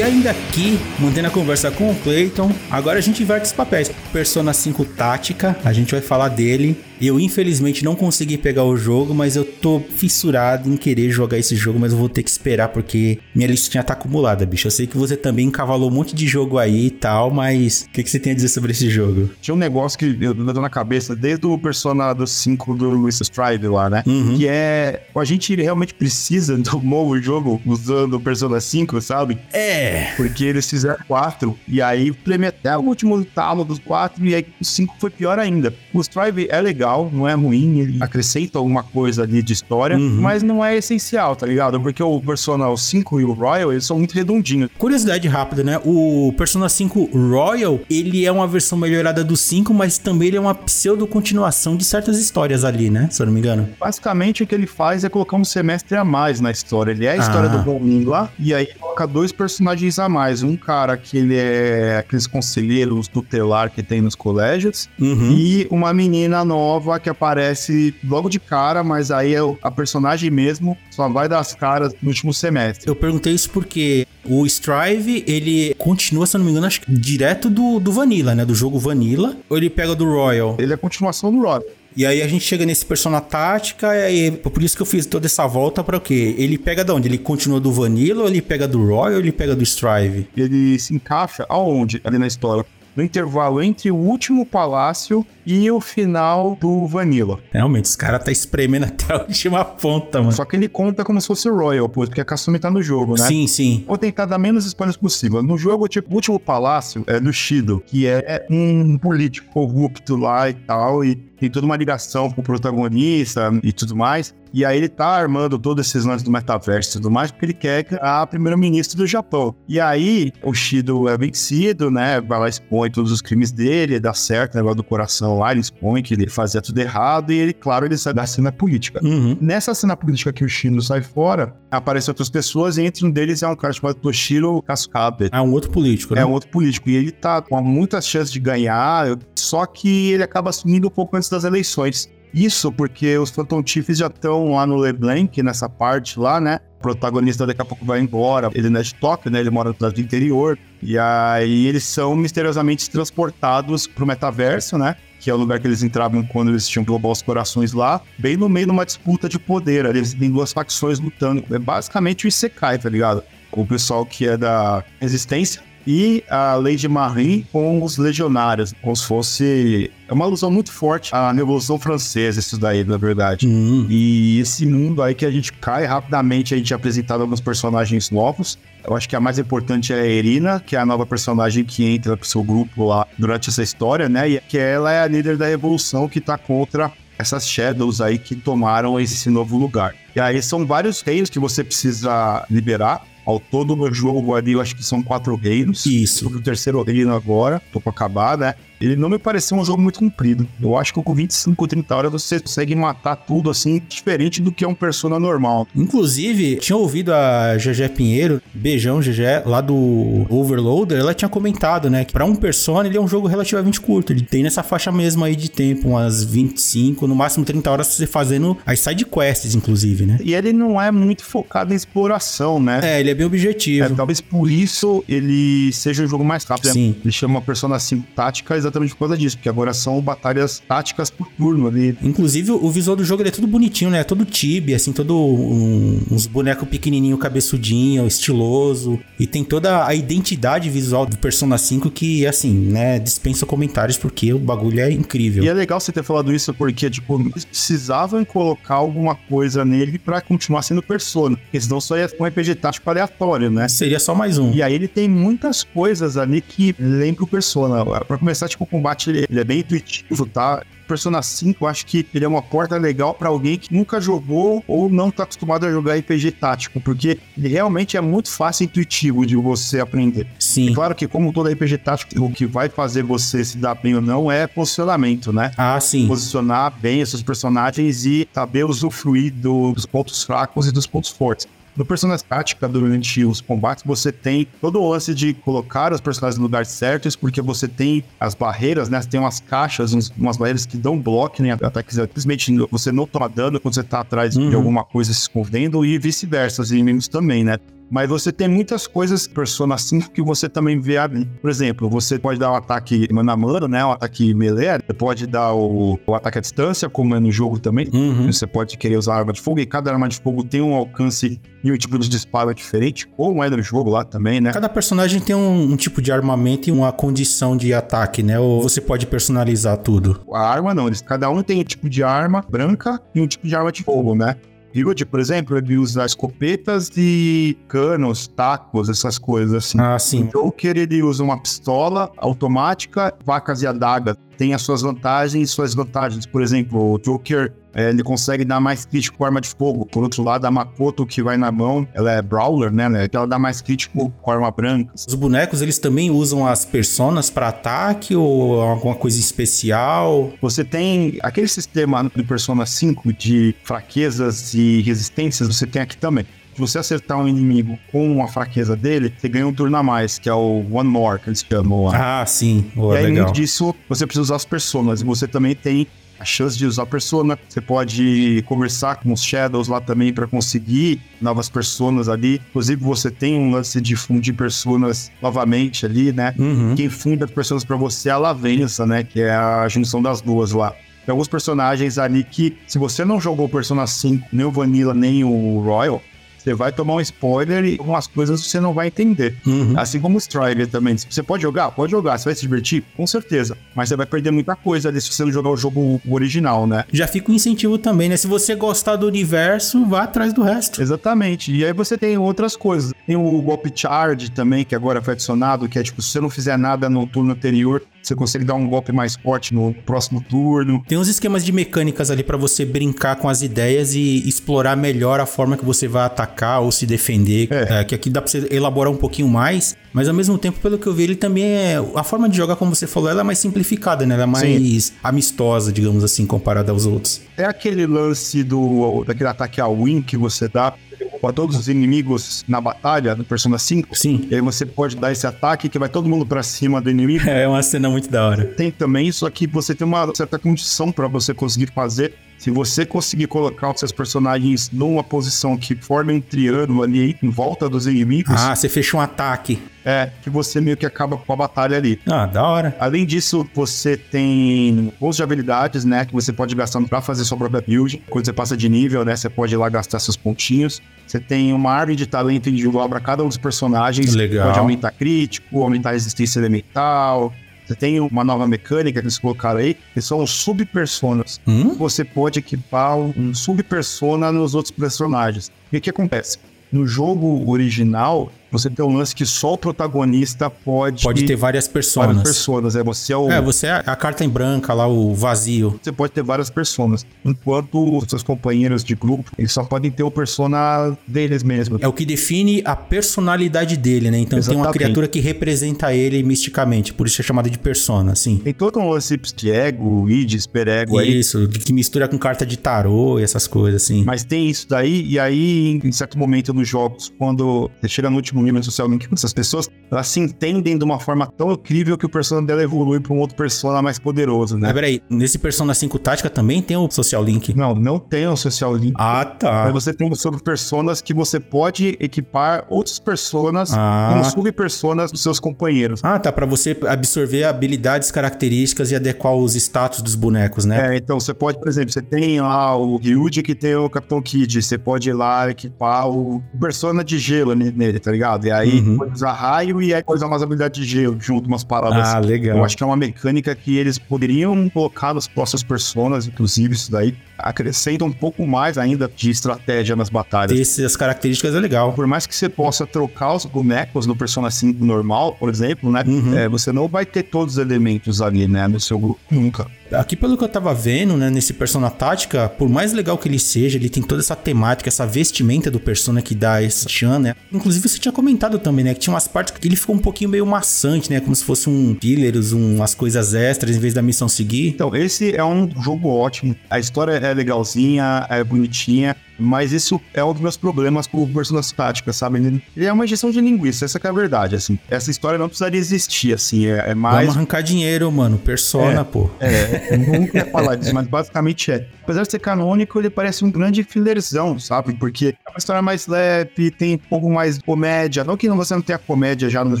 E 0.00 0.02
ainda 0.02 0.30
aqui, 0.30 0.78
mantendo 0.98 1.28
a 1.28 1.30
conversa 1.30 1.70
com 1.70 1.90
o 1.90 1.94
Clayton, 1.94 2.50
agora 2.70 2.96
a 2.96 3.02
gente 3.02 3.22
inverte 3.22 3.44
os 3.44 3.52
papéis. 3.52 3.92
Persona 4.10 4.54
5 4.54 4.82
Tática, 4.86 5.54
a 5.62 5.74
gente 5.74 5.90
vai 5.90 6.00
falar 6.00 6.28
dele. 6.28 6.74
Eu 7.00 7.18
infelizmente 7.18 7.82
não 7.82 7.94
consegui 7.94 8.36
pegar 8.36 8.64
o 8.64 8.76
jogo, 8.76 9.14
mas 9.14 9.34
eu 9.34 9.42
tô 9.42 9.80
fissurado 9.80 10.68
em 10.68 10.76
querer 10.76 11.10
jogar 11.10 11.38
esse 11.38 11.56
jogo, 11.56 11.78
mas 11.78 11.92
eu 11.92 11.98
vou 11.98 12.10
ter 12.10 12.22
que 12.22 12.28
esperar 12.28 12.68
porque 12.68 13.18
minha 13.34 13.48
listinha 13.48 13.82
tá 13.82 13.94
acumulada, 13.94 14.44
bicho. 14.44 14.66
Eu 14.66 14.70
sei 14.70 14.86
que 14.86 14.98
você 14.98 15.16
também 15.16 15.46
encavalou 15.46 15.90
um 15.90 15.94
monte 15.94 16.14
de 16.14 16.26
jogo 16.26 16.58
aí 16.58 16.86
e 16.86 16.90
tal, 16.90 17.30
mas 17.30 17.86
o 17.88 17.92
que, 17.92 18.02
que 18.02 18.10
você 18.10 18.18
tem 18.18 18.32
a 18.32 18.34
dizer 18.34 18.48
sobre 18.48 18.72
esse 18.72 18.90
jogo? 18.90 19.30
Tinha 19.40 19.54
um 19.54 19.58
negócio 19.58 19.98
que 19.98 20.18
eu 20.20 20.34
tô 20.34 20.60
na 20.60 20.68
cabeça 20.68 21.16
desde 21.16 21.46
o 21.46 21.56
Persona 21.56 22.12
do 22.12 22.26
5 22.26 22.74
do 22.74 22.90
Luis 22.90 23.18
Strive 23.20 23.68
lá, 23.68 23.88
né? 23.88 24.02
Uhum. 24.06 24.36
Que 24.36 24.46
é. 24.46 25.02
A 25.16 25.24
gente 25.24 25.54
realmente 25.54 25.94
precisa 25.94 26.56
do 26.58 26.82
novo 26.82 27.18
jogo 27.20 27.62
usando 27.64 28.14
o 28.14 28.20
Persona 28.20 28.60
5, 28.60 29.00
sabe? 29.00 29.38
É. 29.54 29.89
Porque 30.16 30.44
eles 30.44 30.68
fizeram 30.68 30.98
4 31.06 31.58
e 31.68 31.80
aí 31.80 32.12
até 32.46 32.76
o 32.76 32.80
último 32.80 33.24
talo 33.24 33.64
dos 33.64 33.78
4 33.78 34.24
e 34.24 34.34
aí 34.34 34.46
o 34.60 34.64
5 34.64 34.96
foi 34.98 35.10
pior 35.10 35.38
ainda. 35.38 35.74
O 35.92 36.00
Strive 36.00 36.48
é 36.50 36.60
legal 36.60 37.10
não 37.12 37.28
é 37.28 37.34
ruim, 37.34 37.80
ele 37.80 37.98
acrescenta 38.00 38.58
alguma 38.58 38.82
coisa 38.82 39.22
ali 39.22 39.42
de 39.42 39.52
história, 39.52 39.96
uhum. 39.96 40.20
mas 40.20 40.42
não 40.42 40.64
é 40.64 40.76
essencial, 40.76 41.36
tá 41.36 41.46
ligado? 41.46 41.80
Porque 41.80 42.02
o 42.02 42.20
Persona 42.20 42.74
5 42.76 43.20
e 43.20 43.24
o 43.24 43.32
Royal, 43.32 43.72
eles 43.72 43.84
são 43.84 43.98
muito 43.98 44.12
redondinhos. 44.12 44.70
Curiosidade 44.78 45.26
rápida, 45.28 45.62
né? 45.62 45.80
O 45.84 46.32
Persona 46.36 46.68
5 46.68 47.10
Royal, 47.12 47.80
ele 47.88 48.24
é 48.24 48.32
uma 48.32 48.46
versão 48.46 48.78
melhorada 48.78 49.22
do 49.24 49.36
5, 49.36 49.72
mas 49.72 49.98
também 49.98 50.28
ele 50.28 50.36
é 50.36 50.40
uma 50.40 50.54
pseudo-continuação 50.54 51.76
de 51.76 51.84
certas 51.84 52.18
histórias 52.18 52.64
ali, 52.64 52.90
né? 52.90 53.08
Se 53.10 53.22
eu 53.22 53.26
não 53.26 53.32
me 53.32 53.40
engano. 53.40 53.68
Basicamente, 53.78 54.42
o 54.42 54.46
que 54.46 54.54
ele 54.54 54.66
faz 54.66 55.04
é 55.04 55.08
colocar 55.08 55.36
um 55.36 55.44
semestre 55.44 55.96
a 55.96 56.04
mais 56.04 56.40
na 56.40 56.50
história. 56.50 56.92
Ele 56.92 57.06
é 57.06 57.12
a 57.12 57.16
história 57.16 57.50
ah. 57.50 57.56
do 57.56 57.70
Ronin 57.70 58.04
lá, 58.04 58.30
e 58.38 58.54
aí 58.54 58.66
coloca 58.66 59.06
dois 59.06 59.32
personagens 59.32 59.79
a 59.98 60.08
mais. 60.08 60.42
Um 60.42 60.56
cara 60.56 60.96
que 60.96 61.18
ele 61.18 61.36
é 61.36 61.98
aqueles 61.98 62.26
conselheiros 62.26 63.08
tutelar 63.08 63.70
que 63.70 63.82
tem 63.82 64.00
nos 64.00 64.14
colégios, 64.14 64.88
uhum. 65.00 65.32
e 65.32 65.66
uma 65.70 65.92
menina 65.92 66.44
nova 66.44 66.98
que 66.98 67.08
aparece 67.08 67.94
logo 68.04 68.28
de 68.28 68.38
cara, 68.38 68.82
mas 68.82 69.10
aí 69.10 69.34
é 69.34 69.40
a 69.62 69.70
personagem 69.70 70.30
mesmo 70.30 70.76
só 70.90 71.08
vai 71.08 71.28
dar 71.28 71.38
as 71.38 71.54
caras 71.54 71.94
no 72.02 72.08
último 72.08 72.34
semestre. 72.34 72.88
Eu 72.88 72.94
perguntei 72.94 73.32
isso 73.32 73.50
porque 73.50 74.06
o 74.24 74.44
Strive, 74.46 75.24
ele 75.26 75.74
continua, 75.78 76.26
se 76.26 76.36
eu 76.36 76.38
não 76.38 76.44
me 76.44 76.52
engano, 76.52 76.66
acho 76.66 76.82
que 76.82 76.92
direto 76.92 77.48
do, 77.48 77.80
do 77.80 77.92
Vanilla, 77.92 78.34
né? 78.34 78.44
Do 78.44 78.54
jogo 78.54 78.78
Vanilla. 78.78 79.36
Ou 79.48 79.56
ele 79.56 79.70
pega 79.70 79.94
do 79.94 80.04
Royal? 80.04 80.56
Ele 80.58 80.72
é 80.72 80.74
a 80.74 80.78
continuação 80.78 81.32
do 81.32 81.40
Royal. 81.40 81.62
E 81.96 82.06
aí 82.06 82.22
a 82.22 82.28
gente 82.28 82.44
chega 82.44 82.64
nesse 82.64 82.86
Persona 82.86 83.20
Tática, 83.20 83.94
e 83.94 84.02
aí, 84.02 84.30
por 84.30 84.62
isso 84.62 84.76
que 84.76 84.82
eu 84.82 84.86
fiz 84.86 85.06
toda 85.06 85.26
essa 85.26 85.46
volta 85.46 85.82
para 85.82 85.96
o 85.96 86.00
quê? 86.00 86.34
Ele 86.38 86.56
pega 86.56 86.84
de 86.84 86.92
onde? 86.92 87.08
Ele 87.08 87.18
continua 87.18 87.60
do 87.60 87.72
Vanilla, 87.72 88.22
ou 88.22 88.28
ele 88.28 88.40
pega 88.40 88.68
do 88.68 88.78
Royal, 88.78 89.14
ou 89.14 89.18
ele 89.18 89.32
pega 89.32 89.56
do 89.56 89.62
Strive? 89.62 90.28
Ele 90.36 90.78
se 90.78 90.94
encaixa 90.94 91.44
aonde 91.48 92.00
ali 92.04 92.18
na 92.18 92.26
história? 92.26 92.64
No 93.00 93.04
intervalo 93.04 93.62
entre 93.62 93.90
o 93.90 93.96
último 93.96 94.44
palácio 94.44 95.26
e 95.46 95.70
o 95.70 95.80
final 95.80 96.56
do 96.60 96.86
Vanilla. 96.86 97.38
Realmente, 97.50 97.86
os 97.86 97.96
caras 97.96 98.22
tá 98.22 98.30
espremendo 98.30 98.84
até 98.84 99.14
a 99.14 99.22
última 99.24 99.64
ponta, 99.64 100.20
mano. 100.20 100.32
Só 100.32 100.44
que 100.44 100.54
ele 100.54 100.68
conta 100.68 101.02
como 101.02 101.18
se 101.20 101.26
fosse 101.26 101.48
Royal, 101.48 101.88
pô, 101.88 102.04
porque 102.04 102.20
a 102.20 102.24
Kasumi 102.24 102.58
tá 102.58 102.70
no 102.70 102.82
jogo, 102.82 103.14
né? 103.18 103.26
Sim, 103.26 103.46
sim. 103.46 103.84
Vou 103.86 103.96
tentar 103.96 104.26
dar 104.26 104.38
menos 104.38 104.66
spoilers 104.66 104.98
possível. 104.98 105.42
No 105.42 105.56
jogo, 105.56 105.88
tipo, 105.88 106.10
o 106.10 106.14
último 106.14 106.38
palácio 106.38 107.02
é 107.06 107.18
do 107.18 107.32
Shido, 107.32 107.82
que 107.86 108.06
é 108.06 108.46
um 108.50 108.98
político 108.98 109.50
corrupto 109.50 110.14
lá 110.16 110.50
e 110.50 110.54
tal, 110.54 111.02
e 111.02 111.14
tem 111.14 111.50
toda 111.50 111.64
uma 111.64 111.76
ligação 111.76 112.30
com 112.30 112.42
o 112.42 112.44
protagonista 112.44 113.50
e 113.62 113.72
tudo 113.72 113.96
mais. 113.96 114.34
E 114.52 114.64
aí 114.64 114.78
ele 114.78 114.88
tá 114.88 115.06
armando 115.06 115.58
todos 115.58 115.86
esses 115.86 116.04
lances 116.04 116.22
do 116.22 116.30
metaverso 116.30 116.90
e 116.90 116.92
tudo 116.94 117.10
mais, 117.10 117.30
porque 117.30 117.46
ele 117.46 117.54
quer 117.54 117.86
a 118.00 118.26
primeira-ministra 118.26 118.96
do 118.96 119.06
Japão. 119.06 119.54
E 119.68 119.80
aí 119.80 120.32
o 120.42 120.52
Shido 120.52 121.08
é 121.08 121.16
vencido, 121.16 121.90
né? 121.90 122.20
Vai 122.20 122.38
lá, 122.40 122.48
expõe 122.48 122.90
todos 122.90 123.12
os 123.12 123.20
crimes 123.20 123.52
dele, 123.52 124.00
dá 124.00 124.12
certo, 124.12 124.56
negócio 124.56 124.76
do 124.76 124.84
coração 124.84 125.38
lá, 125.38 125.52
ele 125.52 125.60
expõe 125.60 126.02
que 126.02 126.14
ele 126.14 126.28
fazia 126.28 126.60
tudo 126.60 126.78
errado, 126.78 127.32
e 127.32 127.38
ele, 127.38 127.52
claro, 127.52 127.86
ele 127.86 127.96
sai 127.96 128.14
da 128.14 128.26
cena 128.26 128.50
política. 128.50 129.00
Uhum. 129.02 129.36
Nessa 129.40 129.74
cena 129.74 129.96
política 129.96 130.32
que 130.32 130.44
o 130.44 130.48
Shido 130.48 130.82
sai 130.82 131.02
fora, 131.02 131.54
aparecem 131.70 132.10
outras 132.10 132.28
pessoas, 132.28 132.78
e 132.78 132.82
entre 132.82 133.06
um 133.06 133.10
deles 133.10 133.42
é 133.42 133.48
um 133.48 133.56
cara 133.56 133.72
chamado 133.72 133.96
Toshiro 133.96 134.62
Kasukabe. 134.62 135.30
É 135.32 135.40
um 135.40 135.52
outro 135.52 135.70
político, 135.70 136.14
né? 136.14 136.22
É 136.22 136.26
um 136.26 136.32
outro 136.32 136.48
político. 136.50 136.88
E 136.88 136.96
ele 136.96 137.10
tá 137.10 137.40
com 137.40 137.60
muitas 137.62 138.06
chances 138.06 138.32
de 138.32 138.40
ganhar, 138.40 139.16
só 139.36 139.66
que 139.66 140.10
ele 140.12 140.22
acaba 140.22 140.50
assumindo 140.50 140.88
um 140.88 140.90
pouco 140.90 141.16
antes 141.16 141.28
das 141.28 141.44
eleições. 141.44 142.08
Isso 142.32 142.70
porque 142.70 143.18
os 143.18 143.30
Phantom 143.30 143.62
Chiefs 143.64 143.98
já 143.98 144.06
estão 144.06 144.54
lá 144.54 144.66
no 144.66 144.76
LeBlanc, 144.76 145.42
nessa 145.42 145.68
parte 145.68 146.18
lá, 146.18 146.40
né? 146.40 146.60
O 146.78 146.82
protagonista 146.82 147.46
daqui 147.46 147.60
a 147.60 147.64
pouco 147.64 147.84
vai 147.84 148.00
embora. 148.00 148.50
Ele 148.54 148.70
não 148.70 148.80
é 148.80 148.82
de 148.82 148.94
Tóquio, 148.94 149.30
né? 149.30 149.40
Ele 149.40 149.50
mora 149.50 149.74
no 149.78 149.92
do 149.92 150.00
interior. 150.00 150.58
E 150.82 150.96
aí 150.98 151.66
eles 151.66 151.84
são 151.84 152.14
misteriosamente 152.16 152.88
transportados 152.88 153.86
pro 153.86 154.06
metaverso, 154.06 154.78
né? 154.78 154.96
Que 155.18 155.28
é 155.28 155.34
o 155.34 155.36
lugar 155.36 155.60
que 155.60 155.66
eles 155.66 155.82
entravam 155.82 156.22
quando 156.22 156.50
eles 156.50 156.66
tinham 156.66 156.84
roubar 156.84 157.10
os 157.10 157.20
corações 157.20 157.72
lá, 157.72 158.00
bem 158.16 158.36
no 158.36 158.48
meio 158.48 158.66
de 158.66 158.72
uma 158.72 158.86
disputa 158.86 159.28
de 159.28 159.38
poder. 159.38 159.84
Eles 159.84 160.14
têm 160.14 160.30
duas 160.30 160.52
facções 160.52 160.98
lutando. 160.98 161.44
É 161.50 161.58
basicamente 161.58 162.26
o 162.26 162.28
Isekai, 162.28 162.78
tá 162.78 162.88
ligado? 162.88 163.22
O 163.52 163.66
pessoal 163.66 164.06
que 164.06 164.26
é 164.26 164.36
da 164.36 164.82
resistência 165.00 165.69
e 165.90 166.22
a 166.30 166.54
Lady 166.54 166.86
Marie 166.86 167.44
com 167.50 167.82
os 167.82 167.98
legionários, 167.98 168.72
como 168.80 168.94
se 168.94 169.04
fosse. 169.04 169.90
É 170.08 170.12
uma 170.12 170.24
alusão 170.24 170.48
muito 170.48 170.70
forte 170.70 171.12
à 171.12 171.32
Revolução 171.32 171.80
Francesa, 171.80 172.38
isso 172.38 172.56
daí, 172.56 172.84
na 172.84 172.96
verdade. 172.96 173.48
Uhum. 173.48 173.86
E 173.90 174.38
esse 174.38 174.64
mundo 174.66 175.02
aí 175.02 175.16
que 175.16 175.26
a 175.26 175.30
gente 175.32 175.52
cai 175.52 175.86
rapidamente, 175.86 176.54
a 176.54 176.56
gente 176.56 176.72
é 176.72 176.76
apresentado 176.76 177.22
alguns 177.22 177.40
personagens 177.40 178.08
novos. 178.08 178.56
Eu 178.86 178.96
acho 178.96 179.08
que 179.08 179.16
a 179.16 179.20
mais 179.20 179.36
importante 179.40 179.92
é 179.92 180.00
a 180.00 180.06
Irina, 180.06 180.60
que 180.60 180.76
é 180.76 180.78
a 180.78 180.86
nova 180.86 181.04
personagem 181.04 181.64
que 181.64 181.84
entra 181.84 182.16
pro 182.16 182.26
seu 182.26 182.44
grupo 182.44 182.86
lá 182.86 183.04
durante 183.18 183.50
essa 183.50 183.62
história, 183.62 184.08
né? 184.08 184.28
E 184.28 184.40
que 184.48 184.58
ela 184.58 184.92
é 184.92 185.02
a 185.02 185.08
líder 185.08 185.36
da 185.36 185.46
revolução 185.46 186.08
que 186.08 186.20
tá 186.20 186.38
contra 186.38 186.92
essas 187.18 187.48
Shadows 187.48 188.00
aí 188.00 188.16
que 188.16 188.36
tomaram 188.36 188.98
esse 188.98 189.28
novo 189.28 189.58
lugar. 189.58 189.94
E 190.14 190.20
aí 190.20 190.40
são 190.40 190.64
vários 190.64 191.00
reinos 191.02 191.28
que 191.28 191.38
você 191.38 191.64
precisa 191.64 192.44
liberar 192.48 193.04
Ao 193.24 193.38
todo 193.38 193.76
no 193.76 193.92
jogo 193.92 194.34
ali, 194.34 194.52
eu 194.52 194.60
acho 194.60 194.74
que 194.74 194.84
são 194.84 195.02
quatro 195.02 195.36
reinos. 195.36 195.84
Isso. 195.86 196.28
O 196.28 196.40
terceiro 196.40 196.82
reino 196.82 197.14
agora, 197.14 197.60
tô 197.72 197.80
pra 197.80 197.90
acabar, 197.90 198.36
né? 198.38 198.54
Ele 198.80 198.96
não 198.96 199.08
me 199.08 199.18
pareceu 199.18 199.56
um 199.56 199.64
jogo 199.64 199.80
muito 199.80 199.98
comprido. 199.98 200.46
Eu 200.60 200.76
acho 200.76 200.94
que 200.94 201.02
com 201.02 201.14
25, 201.14 201.66
30 201.66 201.94
horas 201.96 202.12
você 202.12 202.40
consegue 202.40 202.74
matar 202.74 203.16
tudo 203.16 203.50
assim, 203.50 203.80
diferente 203.88 204.40
do 204.40 204.50
que 204.50 204.64
é 204.64 204.68
um 204.68 204.74
Persona 204.74 205.18
normal. 205.18 205.66
Inclusive, 205.76 206.56
tinha 206.56 206.76
ouvido 206.76 207.12
a 207.12 207.56
GG 207.56 207.90
Pinheiro, 207.94 208.40
beijão 208.54 209.00
GG, 209.00 209.44
lá 209.44 209.60
do 209.60 210.26
Overloader, 210.28 210.98
ela 210.98 211.12
tinha 211.12 211.28
comentado, 211.28 211.90
né, 211.90 212.04
que 212.04 212.12
pra 212.12 212.24
um 212.24 212.34
Persona 212.34 212.88
ele 212.88 212.96
é 212.96 213.00
um 213.00 213.08
jogo 213.08 213.26
relativamente 213.26 213.80
curto. 213.80 214.12
Ele 214.12 214.22
tem 214.22 214.42
nessa 214.42 214.62
faixa 214.62 214.90
mesmo 214.90 215.24
aí 215.24 215.36
de 215.36 215.50
tempo, 215.50 215.88
umas 215.90 216.24
25, 216.24 217.06
no 217.06 217.14
máximo 217.14 217.44
30 217.44 217.70
horas 217.70 217.86
você 217.88 218.06
fazendo 218.06 218.56
as 218.64 218.80
side 218.80 219.04
quests, 219.04 219.54
inclusive, 219.54 220.06
né? 220.06 220.18
E 220.22 220.34
ele 220.34 220.52
não 220.52 220.80
é 220.80 220.90
muito 220.90 221.24
focado 221.24 221.72
em 221.72 221.76
exploração, 221.76 222.58
né? 222.60 222.80
É, 222.82 223.00
ele 223.00 223.10
é 223.10 223.14
bem 223.14 223.26
objetivo. 223.26 223.92
É, 223.92 223.96
talvez 223.96 224.20
por 224.20 224.50
isso 224.50 225.04
ele 225.08 225.72
seja 225.72 226.02
um 226.02 226.06
jogo 226.06 226.24
mais 226.24 226.44
rápido. 226.44 226.66
né? 226.68 226.72
Sim. 226.72 226.96
Ele 227.02 227.12
chama 227.12 227.40
Persona 227.42 227.78
5 227.78 228.06
Tática 228.14 228.56
exatamente 228.70 228.92
por 228.94 229.00
causa 229.00 229.16
disso, 229.16 229.36
porque 229.36 229.48
agora 229.48 229.72
são 229.74 230.00
batalhas 230.00 230.62
táticas 230.66 231.10
por 231.10 231.28
turno 231.36 231.66
ali. 231.68 231.96
Inclusive, 232.02 232.52
o 232.52 232.70
visual 232.70 232.96
do 232.96 233.04
jogo 233.04 233.22
ele 233.22 233.28
é 233.28 233.32
tudo 233.32 233.46
bonitinho, 233.46 233.90
né? 233.90 234.02
Todo 234.04 234.24
tibi, 234.24 234.74
assim, 234.74 234.92
todo 234.92 235.16
um- 235.16 236.00
uns 236.10 236.26
bonecos 236.26 236.68
pequenininho, 236.68 237.16
cabeçudinho, 237.18 238.06
estiloso. 238.06 238.98
E 239.18 239.26
tem 239.26 239.42
toda 239.44 239.86
a 239.86 239.94
identidade 239.94 240.70
visual 240.70 241.04
do 241.06 241.16
Persona 241.18 241.58
5 241.58 241.90
que, 241.90 242.26
assim, 242.26 242.52
né, 242.52 242.98
dispensa 242.98 243.44
comentários 243.44 243.98
porque 243.98 244.32
o 244.32 244.38
bagulho 244.38 244.80
é 244.80 244.90
incrível. 244.90 245.42
E 245.44 245.48
é 245.48 245.52
legal 245.54 245.80
você 245.80 245.92
ter 245.92 246.02
falado 246.02 246.32
isso 246.32 246.52
porque, 246.54 246.88
tipo, 246.88 247.20
eles 247.20 247.44
precisavam 247.44 248.24
colocar 248.24 248.74
alguma 248.74 249.14
coisa 249.14 249.64
nele 249.64 249.98
pra 249.98 250.20
continuar 250.20 250.62
sendo 250.62 250.82
Persona. 250.82 251.36
Porque 251.36 251.60
senão 251.60 251.80
só 251.80 251.96
ia 251.96 252.08
ser 252.08 252.16
um 252.20 252.24
RPG 252.26 252.54
tático 252.56 252.88
aleatório, 252.88 253.50
né? 253.50 253.68
Seria 253.68 253.98
só 253.98 254.14
mais 254.14 254.38
um. 254.38 254.52
E 254.52 254.62
aí 254.62 254.74
ele 254.74 254.88
tem 254.88 255.08
muitas 255.08 255.62
coisas 255.64 256.16
ali 256.16 256.40
que 256.40 256.74
lembram 256.78 257.24
o 257.24 257.26
Persona. 257.26 257.84
Pra 258.04 258.16
começar, 258.18 258.48
tipo, 258.48 258.59
o 258.64 258.66
combate 258.66 259.10
ele, 259.10 259.26
ele 259.30 259.40
é 259.40 259.44
bem 259.44 259.60
intuitivo, 259.60 260.26
tá? 260.26 260.62
Persona 260.86 261.22
5, 261.22 261.64
eu 261.64 261.68
acho 261.68 261.86
que 261.86 262.04
ele 262.12 262.24
é 262.24 262.28
uma 262.28 262.42
porta 262.42 262.76
legal 262.76 263.14
pra 263.14 263.28
alguém 263.28 263.56
que 263.56 263.72
nunca 263.72 264.00
jogou 264.00 264.64
ou 264.66 264.90
não 264.90 265.08
tá 265.08 265.22
acostumado 265.22 265.64
a 265.64 265.70
jogar 265.70 265.94
RPG 265.96 266.32
tático, 266.32 266.80
porque 266.80 267.16
ele 267.38 267.46
realmente 267.48 267.96
é 267.96 268.00
muito 268.00 268.28
fácil 268.28 268.64
e 268.64 268.66
intuitivo 268.66 269.24
de 269.24 269.36
você 269.36 269.78
aprender. 269.78 270.26
Sim. 270.36 270.70
É 270.70 270.74
claro 270.74 270.92
que, 270.96 271.06
como 271.06 271.32
todo 271.32 271.48
RPG 271.48 271.78
tático, 271.78 272.24
o 272.24 272.32
que 272.32 272.44
vai 272.44 272.68
fazer 272.68 273.04
você 273.04 273.44
se 273.44 273.56
dar 273.56 273.76
bem 273.76 273.94
ou 273.94 274.00
não 274.00 274.32
é 274.32 274.48
posicionamento, 274.48 275.32
né? 275.32 275.52
Ah, 275.56 275.78
sim. 275.78 276.08
Posicionar 276.08 276.72
bem 276.80 277.02
os 277.02 277.10
seus 277.10 277.22
personagens 277.22 278.04
e 278.04 278.28
saber 278.34 278.64
usufruir 278.64 279.32
do- 279.32 279.70
dos 279.72 279.86
pontos 279.86 280.24
fracos 280.24 280.66
e 280.66 280.72
dos 280.72 280.88
pontos 280.88 281.10
fortes. 281.10 281.46
No 281.80 281.86
Persona 281.86 282.18
Tática, 282.18 282.68
durante 282.68 283.24
os 283.24 283.40
combates, 283.40 283.82
você 283.86 284.12
tem 284.12 284.46
todo 284.60 284.78
o 284.82 284.90
lance 284.90 285.14
de 285.14 285.32
colocar 285.32 285.94
os 285.94 286.00
personagens 286.02 286.36
no 286.36 286.42
lugar 286.42 286.66
certos, 286.66 287.16
porque 287.16 287.40
você 287.40 287.66
tem 287.66 288.04
as 288.20 288.34
barreiras, 288.34 288.90
né? 288.90 289.00
Você 289.00 289.08
tem 289.08 289.18
umas 289.18 289.40
caixas, 289.40 289.94
uns- 289.94 290.12
umas 290.14 290.36
barreiras 290.36 290.66
que 290.66 290.76
dão 290.76 291.00
bloco 291.00 291.42
em 291.42 291.50
ataques. 291.50 291.96
Simplesmente 291.96 292.54
você 292.70 292.92
não 292.92 293.06
toma 293.06 293.30
dano 293.30 293.58
quando 293.58 293.72
você 293.72 293.82
tá 293.82 294.00
atrás 294.00 294.34
de 294.34 294.40
Uhum. 294.40 294.56
alguma 294.56 294.84
coisa 294.84 295.10
se 295.14 295.20
escondendo 295.20 295.82
e 295.82 295.98
vice-versa, 295.98 296.60
os 296.60 296.70
inimigos 296.70 297.08
também, 297.08 297.44
né? 297.44 297.56
Mas 297.90 298.08
você 298.08 298.30
tem 298.30 298.48
muitas 298.48 298.86
coisas 298.86 299.26
Persona 299.26 299.76
5 299.76 300.10
que 300.10 300.22
você 300.22 300.48
também 300.48 300.78
vê 300.78 300.96
ali. 300.96 301.26
Por 301.40 301.50
exemplo, 301.50 301.88
você 301.88 302.18
pode 302.18 302.38
dar 302.38 302.52
um 302.52 302.54
ataque 302.54 303.08
mano 303.12 303.30
a 303.30 303.36
mano, 303.36 303.68
né? 303.68 303.84
Um 303.84 303.92
ataque 303.92 304.32
melee. 304.34 304.80
Você 304.86 304.94
pode 304.94 305.26
dar 305.26 305.52
o, 305.52 305.98
o 306.06 306.14
ataque 306.14 306.38
à 306.38 306.40
distância, 306.40 306.88
como 306.88 307.14
é 307.14 307.20
no 307.20 307.32
jogo 307.32 307.58
também. 307.58 307.88
Uhum. 307.92 308.32
Você 308.32 308.46
pode 308.46 308.78
querer 308.78 308.96
usar 308.96 309.16
arma 309.16 309.32
de 309.32 309.40
fogo 309.40 309.60
e 309.60 309.66
cada 309.66 309.90
arma 309.90 310.08
de 310.08 310.20
fogo 310.20 310.44
tem 310.44 310.60
um 310.60 310.74
alcance 310.74 311.40
e 311.62 311.70
um 311.70 311.76
tipo 311.76 311.98
de 311.98 312.08
disparo 312.08 312.54
diferente, 312.54 313.06
como 313.06 313.44
é 313.44 313.50
no 313.50 313.62
jogo 313.62 313.90
lá 313.90 314.04
também, 314.04 314.40
né? 314.40 314.52
Cada 314.52 314.68
personagem 314.68 315.20
tem 315.20 315.36
um, 315.36 315.72
um 315.72 315.76
tipo 315.76 316.00
de 316.00 316.10
armamento 316.10 316.68
e 316.68 316.72
uma 316.72 316.90
condição 316.92 317.56
de 317.56 317.74
ataque, 317.74 318.22
né? 318.22 318.38
Ou 318.38 318.62
você 318.62 318.80
pode 318.80 319.06
personalizar 319.06 319.76
tudo. 319.78 320.20
A 320.32 320.40
arma 320.40 320.74
não, 320.74 320.86
eles, 320.86 321.02
cada 321.02 321.28
um 321.28 321.42
tem 321.42 321.60
um 321.60 321.64
tipo 321.64 321.88
de 321.88 322.02
arma 322.02 322.44
branca 322.48 323.00
e 323.14 323.20
um 323.20 323.26
tipo 323.26 323.46
de 323.46 323.54
arma 323.54 323.70
de 323.70 323.82
fogo, 323.82 324.14
né? 324.14 324.36
Ryuji, 324.72 325.04
por 325.04 325.18
exemplo, 325.18 325.56
ele 325.58 325.76
usa 325.76 326.04
escopetas 326.04 326.90
e 326.96 327.58
canos, 327.66 328.26
tacos, 328.26 328.88
essas 328.88 329.18
coisas 329.18 329.54
assim. 329.54 329.80
Ah, 329.80 329.98
sim. 329.98 330.28
O 330.34 330.44
Joker, 330.44 330.76
ele 330.76 331.02
usa 331.02 331.22
uma 331.24 331.40
pistola 331.40 332.10
automática, 332.16 333.12
facas 333.24 333.62
e 333.62 333.66
adagas. 333.66 334.16
Tem 334.40 334.54
as 334.54 334.62
suas 334.62 334.80
vantagens 334.80 335.50
e 335.50 335.52
suas 335.52 335.74
vantagens. 335.74 336.24
Por 336.24 336.40
exemplo, 336.40 336.94
o 336.94 336.98
Joker, 336.98 337.52
eh, 337.74 337.90
ele 337.90 338.02
consegue 338.02 338.42
dar 338.42 338.58
mais 338.58 338.86
crítico 338.86 339.18
com 339.18 339.24
arma 339.26 339.38
de 339.38 339.50
fogo. 339.50 339.84
Por 339.84 340.02
outro 340.02 340.22
lado, 340.22 340.46
a 340.46 340.50
Makoto, 340.50 341.04
que 341.04 341.22
vai 341.22 341.36
na 341.36 341.52
mão, 341.52 341.86
ela 341.92 342.10
é 342.10 342.22
Brawler, 342.22 342.72
né? 342.72 342.88
né? 342.88 343.06
Ela 343.12 343.26
dá 343.26 343.38
mais 343.38 343.60
crítico 343.60 344.10
com 344.10 344.30
arma 344.30 344.50
branca. 344.50 344.94
Os 344.94 345.14
bonecos, 345.14 345.60
eles 345.60 345.78
também 345.78 346.10
usam 346.10 346.46
as 346.46 346.64
personas 346.64 347.28
para 347.28 347.48
ataque 347.48 348.16
ou 348.16 348.62
alguma 348.62 348.94
coisa 348.94 349.20
especial? 349.20 350.32
Você 350.40 350.64
tem 350.64 351.18
aquele 351.22 351.46
sistema 351.46 352.04
do 352.04 352.24
Persona 352.24 352.64
5 352.64 353.12
de 353.12 353.54
fraquezas 353.62 354.54
e 354.54 354.80
resistências, 354.80 355.54
você 355.54 355.66
tem 355.66 355.82
aqui 355.82 355.98
também. 355.98 356.24
Se 356.54 356.60
você 356.60 356.78
acertar 356.78 357.18
um 357.18 357.28
inimigo 357.28 357.78
com 357.90 358.10
uma 358.12 358.28
fraqueza 358.28 358.76
dele, 358.76 359.12
você 359.16 359.28
ganha 359.28 359.46
um 359.46 359.52
turno 359.52 359.76
a 359.76 359.82
mais, 359.82 360.18
que 360.18 360.28
é 360.28 360.34
o 360.34 360.64
One 360.70 360.88
More, 360.88 361.20
que 361.20 361.28
eles 361.28 361.44
chamam 361.48 361.84
lá. 361.84 362.22
Ah, 362.22 362.26
sim. 362.26 362.70
Oh, 362.76 362.92
e 362.92 362.98
aí, 362.98 363.06
legal. 363.06 363.24
além 363.24 363.32
disso, 363.32 363.74
você 363.88 364.06
precisa 364.06 364.22
usar 364.22 364.36
as 364.36 364.44
personas. 364.44 365.00
E 365.00 365.04
você 365.04 365.26
também 365.26 365.54
tem 365.54 365.86
a 366.20 366.24
chance 366.24 366.56
de 366.56 366.66
usar 366.66 366.84
persona. 366.84 367.38
Você 367.48 367.60
pode 367.62 368.44
conversar 368.46 368.96
com 368.96 369.10
os 369.12 369.22
Shadows 369.22 369.68
lá 369.68 369.80
também 369.80 370.12
para 370.12 370.26
conseguir 370.26 371.00
novas 371.20 371.48
personas 371.48 372.08
ali. 372.08 372.40
Inclusive, 372.50 372.82
você 372.82 373.10
tem 373.10 373.38
um 373.38 373.50
lance 373.50 373.80
de 373.80 373.96
fundir 373.96 374.34
personas 374.34 375.10
novamente 375.22 375.86
ali, 375.86 376.12
né? 376.12 376.34
Uhum. 376.38 376.74
Quem 376.76 376.90
funda 376.90 377.24
as 377.24 377.30
personas 377.30 377.64
para 377.64 377.76
você 377.76 378.10
é 378.10 378.12
a 378.12 378.18
Lavença, 378.18 378.84
né? 378.84 379.02
Que 379.02 379.22
é 379.22 379.30
a 379.30 379.66
junção 379.66 380.02
das 380.02 380.20
duas 380.20 380.52
lá. 380.52 380.74
Tem 381.06 381.12
alguns 381.12 381.28
personagens 381.28 381.96
ali 381.96 382.22
que, 382.22 382.56
se 382.66 382.78
você 382.78 383.04
não 383.04 383.18
jogou 383.18 383.46
o 383.46 383.48
Persona 383.48 383.86
5, 383.86 384.28
nem 384.30 384.44
o 384.44 384.50
Vanilla, 384.50 384.92
nem 384.92 385.24
o 385.24 385.60
Royal, 385.60 386.02
você 386.42 386.54
vai 386.54 386.72
tomar 386.72 386.94
um 386.94 387.00
spoiler 387.00 387.64
e 387.64 387.76
algumas 387.78 388.06
coisas 388.06 388.44
você 388.44 388.60
não 388.60 388.72
vai 388.72 388.86
entender. 388.86 389.36
Uhum. 389.46 389.74
Assim 389.76 390.00
como 390.00 390.16
o 390.16 390.18
Strider 390.18 390.66
também. 390.66 390.96
Você 390.96 391.22
pode 391.22 391.42
jogar? 391.42 391.70
Pode 391.70 391.90
jogar. 391.90 392.18
Você 392.18 392.24
vai 392.24 392.34
se 392.34 392.40
divertir? 392.40 392.82
Com 392.96 393.06
certeza. 393.06 393.56
Mas 393.74 393.88
você 393.88 393.96
vai 393.96 394.06
perder 394.06 394.30
muita 394.30 394.56
coisa 394.56 394.88
ali 394.88 395.00
se 395.00 395.12
você 395.12 395.24
não 395.24 395.32
jogar 395.32 395.50
o 395.50 395.56
jogo 395.56 396.00
original, 396.08 396.66
né? 396.66 396.84
Já 396.92 397.06
fica 397.06 397.30
um 397.30 397.34
incentivo 397.34 397.78
também, 397.78 398.08
né? 398.08 398.16
Se 398.16 398.26
você 398.26 398.54
gostar 398.54 398.96
do 398.96 399.06
universo, 399.06 399.84
vá 399.86 400.02
atrás 400.02 400.32
do 400.32 400.42
resto. 400.42 400.82
Exatamente. 400.82 401.54
E 401.54 401.64
aí 401.64 401.72
você 401.72 401.96
tem 401.96 402.16
outras 402.16 402.56
coisas. 402.56 402.92
Tem 403.06 403.16
o 403.16 403.42
golpe 403.42 403.70
charge 403.74 404.30
também, 404.30 404.64
que 404.64 404.74
agora 404.74 405.02
foi 405.02 405.14
adicionado, 405.14 405.68
que 405.68 405.78
é 405.78 405.82
tipo, 405.82 406.00
se 406.00 406.10
você 406.10 406.20
não 406.20 406.30
fizer 406.30 406.56
nada 406.56 406.88
no 406.88 407.06
turno 407.06 407.32
anterior, 407.32 407.82
você 408.02 408.14
consegue 408.14 408.44
dar 408.44 408.54
um 408.54 408.68
golpe 408.68 408.92
mais 408.92 409.16
forte 409.16 409.54
no 409.54 409.72
próximo 409.72 410.20
turno. 410.20 410.82
Tem 410.86 410.98
uns 410.98 411.08
esquemas 411.08 411.44
de 411.44 411.52
mecânicas 411.52 412.10
ali 412.10 412.22
pra 412.22 412.36
você 412.36 412.64
brincar 412.64 413.16
com 413.16 413.28
as 413.28 413.42
ideias 413.42 413.94
e 413.94 414.28
explorar 414.28 414.76
melhor 414.76 415.20
a 415.20 415.26
forma 415.26 415.56
que 415.56 415.64
você 415.64 415.86
vai 415.86 416.04
atacar 416.04 416.60
ou 416.60 416.72
se 416.72 416.86
defender. 416.86 417.48
É. 417.50 417.80
É, 417.80 417.84
que 417.84 417.94
aqui 417.94 418.10
dá 418.10 418.20
pra 418.20 418.30
você 418.30 418.48
elaborar 418.50 418.92
um 418.92 418.96
pouquinho 418.96 419.28
mais, 419.28 419.76
mas 419.92 420.08
ao 420.08 420.14
mesmo 420.14 420.38
tempo, 420.38 420.58
pelo 420.60 420.78
que 420.78 420.86
eu 420.86 420.94
vi, 420.94 421.04
ele 421.04 421.16
também 421.16 421.44
é. 421.44 421.76
A 421.94 422.02
forma 422.02 422.28
de 422.28 422.36
jogar, 422.36 422.56
como 422.56 422.74
você 422.74 422.86
falou, 422.86 423.10
ela 423.10 423.20
é 423.20 423.24
mais 423.24 423.38
simplificada, 423.38 424.06
né? 424.06 424.14
Ela 424.14 424.24
é 424.24 424.26
mais 424.26 424.92
amistosa, 425.02 425.72
digamos 425.72 426.04
assim, 426.04 426.26
comparada 426.26 426.72
aos 426.72 426.86
outros. 426.86 427.20
É 427.36 427.44
aquele 427.44 427.86
lance 427.86 428.42
do 428.42 429.04
daquele 429.04 429.28
ataque 429.28 429.60
ao 429.60 429.76
win 429.76 430.02
que 430.02 430.16
você 430.16 430.48
dá 430.48 430.74
para 431.20 431.32
todos 431.32 431.56
os 431.56 431.68
inimigos 431.68 432.44
na 432.48 432.60
batalha, 432.60 433.14
no 433.14 433.24
Persona 433.24 433.58
5. 433.58 433.96
Sim. 433.96 434.26
E 434.30 434.34
aí 434.34 434.40
você 434.40 434.64
pode 434.64 434.96
dar 434.96 435.12
esse 435.12 435.26
ataque 435.26 435.68
que 435.68 435.78
vai 435.78 435.88
todo 435.88 436.08
mundo 436.08 436.24
pra 436.24 436.42
cima 436.42 436.80
do 436.80 436.90
inimigo. 436.90 437.24
É 437.30 437.46
uma 437.46 437.62
cena 437.62 437.88
muito 437.88 438.10
da 438.10 438.26
hora. 438.26 438.44
Tem 438.44 438.70
também, 438.70 439.10
só 439.12 439.30
que 439.30 439.46
você 439.46 439.74
tem 439.74 439.86
uma 439.86 440.12
certa 440.14 440.38
condição 440.38 440.90
pra 440.90 441.06
você 441.06 441.32
conseguir 441.32 441.70
fazer. 441.72 442.14
Se 442.40 442.50
você 442.50 442.86
conseguir 442.86 443.26
colocar 443.26 443.70
os 443.70 443.78
seus 443.80 443.92
personagens 443.92 444.70
numa 444.72 445.04
posição 445.04 445.58
que 445.58 445.74
forma 445.76 446.10
um 446.10 446.22
triângulo 446.22 446.82
ali 446.82 447.14
em 447.22 447.28
volta 447.28 447.68
dos 447.68 447.86
inimigos, 447.86 448.32
Ah, 448.34 448.56
você 448.56 448.66
fechou 448.66 448.98
um 448.98 449.02
ataque. 449.02 449.58
é 449.84 450.08
que 450.22 450.30
você 450.30 450.58
meio 450.58 450.74
que 450.74 450.86
acaba 450.86 451.18
com 451.18 451.32
a 451.34 451.36
batalha 451.36 451.76
ali. 451.76 452.00
Ah, 452.06 452.24
da 452.24 452.42
hora. 452.42 452.74
Além 452.80 453.04
disso, 453.04 453.46
você 453.54 453.94
tem 453.94 454.90
pontos 454.98 455.16
de 455.16 455.22
habilidades, 455.22 455.84
né? 455.84 456.06
Que 456.06 456.14
você 456.14 456.32
pode 456.32 456.54
gastar 456.54 456.80
pra 456.82 457.02
fazer 457.02 457.26
sua 457.26 457.36
própria 457.36 457.60
build. 457.66 458.02
Quando 458.08 458.24
você 458.24 458.32
passa 458.32 458.56
de 458.56 458.70
nível, 458.70 459.04
né? 459.04 459.14
Você 459.16 459.28
pode 459.28 459.52
ir 459.52 459.58
lá 459.58 459.68
gastar 459.68 459.98
seus 459.98 460.16
pontinhos. 460.16 460.80
Você 461.06 461.20
tem 461.20 461.52
uma 461.52 461.70
árvore 461.72 461.96
de 461.96 462.06
talento 462.06 462.48
individual 462.48 462.88
para 462.88 463.00
cada 463.00 463.22
um 463.22 463.28
dos 463.28 463.36
personagens. 463.36 464.14
Legal. 464.14 464.46
Pode 464.46 464.58
aumentar 464.58 464.92
crítico, 464.92 465.62
aumentar 465.62 465.90
resistência 465.92 466.38
elemental. 466.38 467.34
Você 467.70 467.76
tem 467.76 468.00
uma 468.00 468.24
nova 468.24 468.48
mecânica 468.48 469.00
que 469.00 469.06
eles 469.06 469.16
colocaram 469.16 469.60
aí, 469.60 469.76
que 469.94 470.02
são 470.02 470.20
os 470.20 470.30
subpersonas. 470.32 471.40
Hum? 471.46 471.76
Você 471.76 472.04
pode 472.04 472.40
equipar 472.40 472.96
um 472.96 473.32
subpersona 473.32 474.32
nos 474.32 474.56
outros 474.56 474.72
personagens. 474.72 475.52
E 475.72 475.76
o 475.76 475.80
que 475.80 475.88
acontece? 475.88 476.38
No 476.72 476.84
jogo 476.84 477.48
original, 477.48 478.32
você 478.50 478.68
tem 478.68 478.84
um 478.84 478.96
lance 478.96 479.14
que 479.14 479.24
só 479.24 479.54
o 479.54 479.58
protagonista 479.58 480.50
pode. 480.50 481.02
Pode 481.02 481.24
ter 481.24 481.36
várias 481.36 481.68
personas. 481.68 482.16
Várias 482.16 482.22
personas, 482.22 482.76
é. 482.76 482.82
Você 482.82 483.12
é 483.12 483.16
o. 483.16 483.30
É, 483.30 483.40
você 483.40 483.66
é 483.66 483.82
a 483.86 483.96
carta 483.96 484.24
em 484.24 484.28
branca 484.28 484.74
lá, 484.74 484.86
o 484.86 485.14
vazio. 485.14 485.78
Você 485.82 485.92
pode 485.92 486.12
ter 486.12 486.22
várias 486.22 486.50
personas. 486.50 487.06
Enquanto 487.24 487.96
os 487.96 488.04
seus 488.08 488.22
companheiros 488.22 488.82
de 488.82 488.94
grupo, 488.94 489.30
eles 489.38 489.52
só 489.52 489.64
podem 489.64 489.90
ter 489.90 490.02
o 490.02 490.10
persona 490.10 490.96
deles 491.06 491.42
mesmos. 491.42 491.80
É 491.80 491.88
o 491.88 491.92
que 491.92 492.04
define 492.04 492.62
a 492.64 492.74
personalidade 492.74 493.76
dele, 493.76 494.10
né? 494.10 494.18
Então 494.18 494.38
Exatamente. 494.38 494.62
tem 494.62 494.68
uma 494.68 494.72
criatura 494.72 495.08
que 495.08 495.20
representa 495.20 495.94
ele 495.94 496.22
misticamente, 496.22 496.92
por 496.92 497.06
isso 497.06 497.20
é 497.20 497.24
chamada 497.24 497.48
de 497.48 497.58
persona, 497.58 498.12
assim. 498.12 498.38
Tem 498.38 498.52
todo 498.52 498.78
um 498.78 498.88
lance 498.90 499.16
de 499.36 499.50
ego, 499.50 500.08
id, 500.08 500.38
superego 500.40 500.98
aí. 500.98 501.20
Isso, 501.20 501.48
que 501.48 501.72
mistura 501.72 502.08
com 502.08 502.18
carta 502.18 502.44
de 502.44 502.56
tarô 502.56 503.18
e 503.18 503.22
essas 503.22 503.46
coisas, 503.46 503.82
assim. 503.82 504.04
Mas 504.04 504.24
tem 504.24 504.48
isso 504.48 504.68
daí, 504.68 505.06
e 505.06 505.18
aí, 505.18 505.80
em 505.82 505.92
certo 505.92 506.18
momento 506.18 506.52
nos 506.52 506.68
jogos, 506.68 507.12
quando 507.18 507.70
você 507.80 507.88
chega 507.88 508.10
no 508.10 508.16
último 508.16 508.39
nível 508.42 508.62
social 508.62 508.88
link 508.88 509.08
com 509.08 509.14
essas 509.14 509.32
pessoas, 509.32 509.68
elas 509.90 510.06
se 510.06 510.20
entendem 510.20 510.78
de 510.78 510.84
uma 510.84 510.98
forma 510.98 511.26
tão 511.26 511.52
incrível 511.52 511.96
que 511.98 512.06
o 512.06 512.08
persona 512.08 512.46
dela 512.46 512.62
evolui 512.62 513.00
para 513.00 513.12
um 513.12 513.18
outro 513.18 513.36
persona 513.36 513.82
mais 513.82 513.98
poderoso, 513.98 514.56
né? 514.56 514.68
Mas 514.68 514.72
peraí, 514.72 515.02
nesse 515.08 515.38
Persona 515.38 515.74
5 515.74 515.98
Tática 515.98 516.30
também 516.30 516.62
tem 516.62 516.76
o 516.76 516.90
Social 516.90 517.22
Link? 517.24 517.56
Não, 517.56 517.74
não 517.74 517.98
tem 517.98 518.26
o 518.26 518.36
Social 518.36 518.74
Link. 518.76 518.94
Ah, 518.96 519.24
tá. 519.24 519.64
Mas 519.64 519.72
você 519.72 519.92
tem 519.92 520.14
sobre 520.14 520.42
personas 520.42 521.00
que 521.00 521.12
você 521.12 521.40
pode 521.40 521.96
equipar 522.00 522.64
outros 522.68 522.98
personas 522.98 523.72
ah. 523.74 524.10
como 524.12 524.24
subpersonas 524.24 525.10
dos 525.10 525.22
seus 525.22 525.40
companheiros. 525.40 526.00
Ah, 526.04 526.18
tá. 526.18 526.30
Para 526.30 526.46
você 526.46 526.76
absorver 526.88 527.44
habilidades, 527.44 528.10
características 528.10 528.90
e 528.90 528.96
adequar 528.96 529.34
os 529.34 529.54
status 529.54 530.02
dos 530.02 530.14
bonecos, 530.14 530.64
né? 530.64 530.94
É, 530.94 530.96
então 530.96 531.18
você 531.18 531.34
pode, 531.34 531.58
por 531.58 531.68
exemplo, 531.68 531.92
você 531.92 532.02
tem 532.02 532.40
lá 532.40 532.76
o 532.76 532.96
Ryuji 532.96 533.42
que 533.42 533.54
tem 533.54 533.74
o 533.74 533.88
Capitão 533.90 534.20
Kid, 534.22 534.62
você 534.62 534.78
pode 534.78 535.10
ir 535.10 535.12
lá 535.12 535.50
equipar 535.50 536.08
o 536.08 536.42
persona 536.60 537.02
de 537.02 537.18
gelo 537.18 537.54
nele, 537.54 537.98
tá 537.98 538.12
ligado? 538.12 538.29
E 538.44 538.50
aí 538.50 538.80
uhum. 538.80 538.98
pode 538.98 539.12
usar 539.12 539.32
raio 539.32 539.82
e 539.82 539.94
aí 539.94 540.02
pode 540.02 540.18
usar 540.18 540.26
umas 540.26 540.42
habilidades 540.42 540.80
de 540.80 540.86
gelo 540.86 541.16
junto, 541.20 541.46
umas 541.46 541.64
paradas. 541.64 542.08
Ah, 542.08 542.18
legal. 542.18 542.58
Eu 542.58 542.64
acho 542.64 542.76
que 542.76 542.82
é 542.82 542.86
uma 542.86 542.96
mecânica 542.96 543.54
que 543.54 543.76
eles 543.76 543.98
poderiam 543.98 544.68
colocar 544.68 545.14
nas 545.14 545.26
próximas 545.26 545.62
personas, 545.62 546.26
inclusive, 546.26 546.74
isso 546.74 546.90
daí 546.90 547.14
acrescenta 547.42 548.04
um 548.04 548.12
pouco 548.12 548.46
mais 548.46 548.78
ainda 548.78 549.10
de 549.14 549.30
estratégia 549.30 549.96
nas 549.96 550.08
batalhas. 550.10 550.58
Essas 550.58 550.96
características 550.96 551.54
é 551.54 551.60
legal. 551.60 551.92
Por 551.92 552.06
mais 552.06 552.26
que 552.26 552.34
você 552.34 552.48
possa 552.48 552.86
trocar 552.86 553.34
os 553.34 553.44
bonecos 553.44 554.06
no 554.06 554.14
Persona 554.14 554.50
5 554.50 554.84
normal, 554.84 555.36
por 555.38 555.48
exemplo, 555.48 555.90
né? 555.90 556.04
Uhum. 556.06 556.36
É, 556.36 556.48
você 556.48 556.72
não 556.72 556.86
vai 556.86 557.06
ter 557.06 557.22
todos 557.24 557.54
os 557.54 557.58
elementos 557.58 558.20
ali, 558.20 558.46
né? 558.46 558.68
No 558.68 558.78
seu 558.78 558.98
grupo. 558.98 559.20
Nunca. 559.30 559.66
Aqui, 559.92 560.14
pelo 560.14 560.36
que 560.36 560.44
eu 560.44 560.48
tava 560.48 560.72
vendo, 560.72 561.16
né, 561.16 561.30
nesse 561.30 561.52
Persona 561.52 561.90
Tática, 561.90 562.48
por 562.48 562.68
mais 562.68 562.92
legal 562.92 563.18
que 563.18 563.28
ele 563.28 563.40
seja, 563.40 563.76
ele 563.76 563.88
tem 563.88 564.00
toda 564.00 564.20
essa 564.20 564.36
temática, 564.36 564.88
essa 564.88 565.04
vestimenta 565.04 565.68
do 565.68 565.80
Persona 565.80 566.22
que 566.22 566.32
dá 566.32 566.62
esse 566.62 566.88
chan, 566.88 567.18
né? 567.18 567.34
Inclusive, 567.52 567.88
você 567.88 567.98
tinha 567.98 568.12
comentado 568.20 568.58
também, 568.58 568.84
né, 568.84 568.92
que 568.92 569.00
tinha 569.00 569.14
umas 569.14 569.26
partes 569.26 569.54
que 569.56 569.66
ele 569.66 569.76
ficou 569.76 569.96
um 569.96 569.98
pouquinho 569.98 570.28
meio 570.28 570.44
maçante, 570.44 571.10
né? 571.10 571.20
Como 571.20 571.34
se 571.34 571.42
fosse 571.42 571.70
um 571.70 571.96
fillers, 572.00 572.52
umas 572.52 572.94
coisas 572.94 573.32
extras 573.32 573.74
em 573.76 573.80
vez 573.80 573.94
da 573.94 574.02
missão 574.02 574.28
seguir. 574.28 574.68
Então, 574.68 574.94
esse 574.94 575.34
é 575.34 575.42
um 575.42 575.68
jogo 575.82 576.08
ótimo. 576.08 576.54
A 576.68 576.78
história 576.78 577.12
é 577.12 577.32
legalzinha, 577.32 578.26
é 578.28 578.44
bonitinha. 578.44 579.16
Mas 579.40 579.72
isso 579.72 579.98
é 580.12 580.22
um 580.22 580.32
dos 580.32 580.42
meus 580.42 580.56
problemas 580.56 581.06
com 581.06 581.22
o 581.22 581.26
Personas 581.26 581.72
Tática, 581.72 582.12
sabe? 582.12 582.38
Ele 582.76 582.86
é 582.86 582.92
uma 582.92 583.04
injeção 583.04 583.30
de 583.30 583.40
linguiça, 583.40 583.86
essa 583.86 583.98
é 584.02 584.08
a 584.08 584.12
verdade, 584.12 584.54
assim. 584.54 584.78
Essa 584.90 585.10
história 585.10 585.38
não 585.38 585.48
precisaria 585.48 585.80
existir, 585.80 586.34
assim, 586.34 586.66
é, 586.66 586.90
é 586.90 586.94
mais... 586.94 587.20
Vamos 587.20 587.36
arrancar 587.36 587.62
dinheiro, 587.62 588.12
mano, 588.12 588.36
Persona, 588.36 589.00
é, 589.00 589.04
pô. 589.04 589.30
É, 589.40 589.96
não 589.96 590.26
quero 590.26 590.50
falar 590.52 590.76
disso, 590.76 590.94
mas 590.94 591.06
basicamente 591.06 591.72
é. 591.72 591.86
Apesar 592.02 592.22
de 592.22 592.30
ser 592.30 592.38
canônico, 592.38 592.98
ele 592.98 593.08
parece 593.08 593.44
um 593.44 593.50
grande 593.50 593.82
fillerzão, 593.82 594.58
sabe? 594.58 594.92
Porque 594.94 595.34
é 595.46 595.50
uma 595.50 595.58
história 595.58 595.80
mais 595.80 596.06
leve, 596.06 596.70
tem 596.70 596.96
um 596.96 596.98
pouco 596.98 597.30
mais 597.30 597.58
comédia. 597.58 598.09
Não 598.24 598.36
que 598.36 598.48
você 598.48 598.74
não 598.74 598.82
tenha 598.82 598.98
comédia 598.98 599.48
já 599.48 599.64
nos 599.64 599.80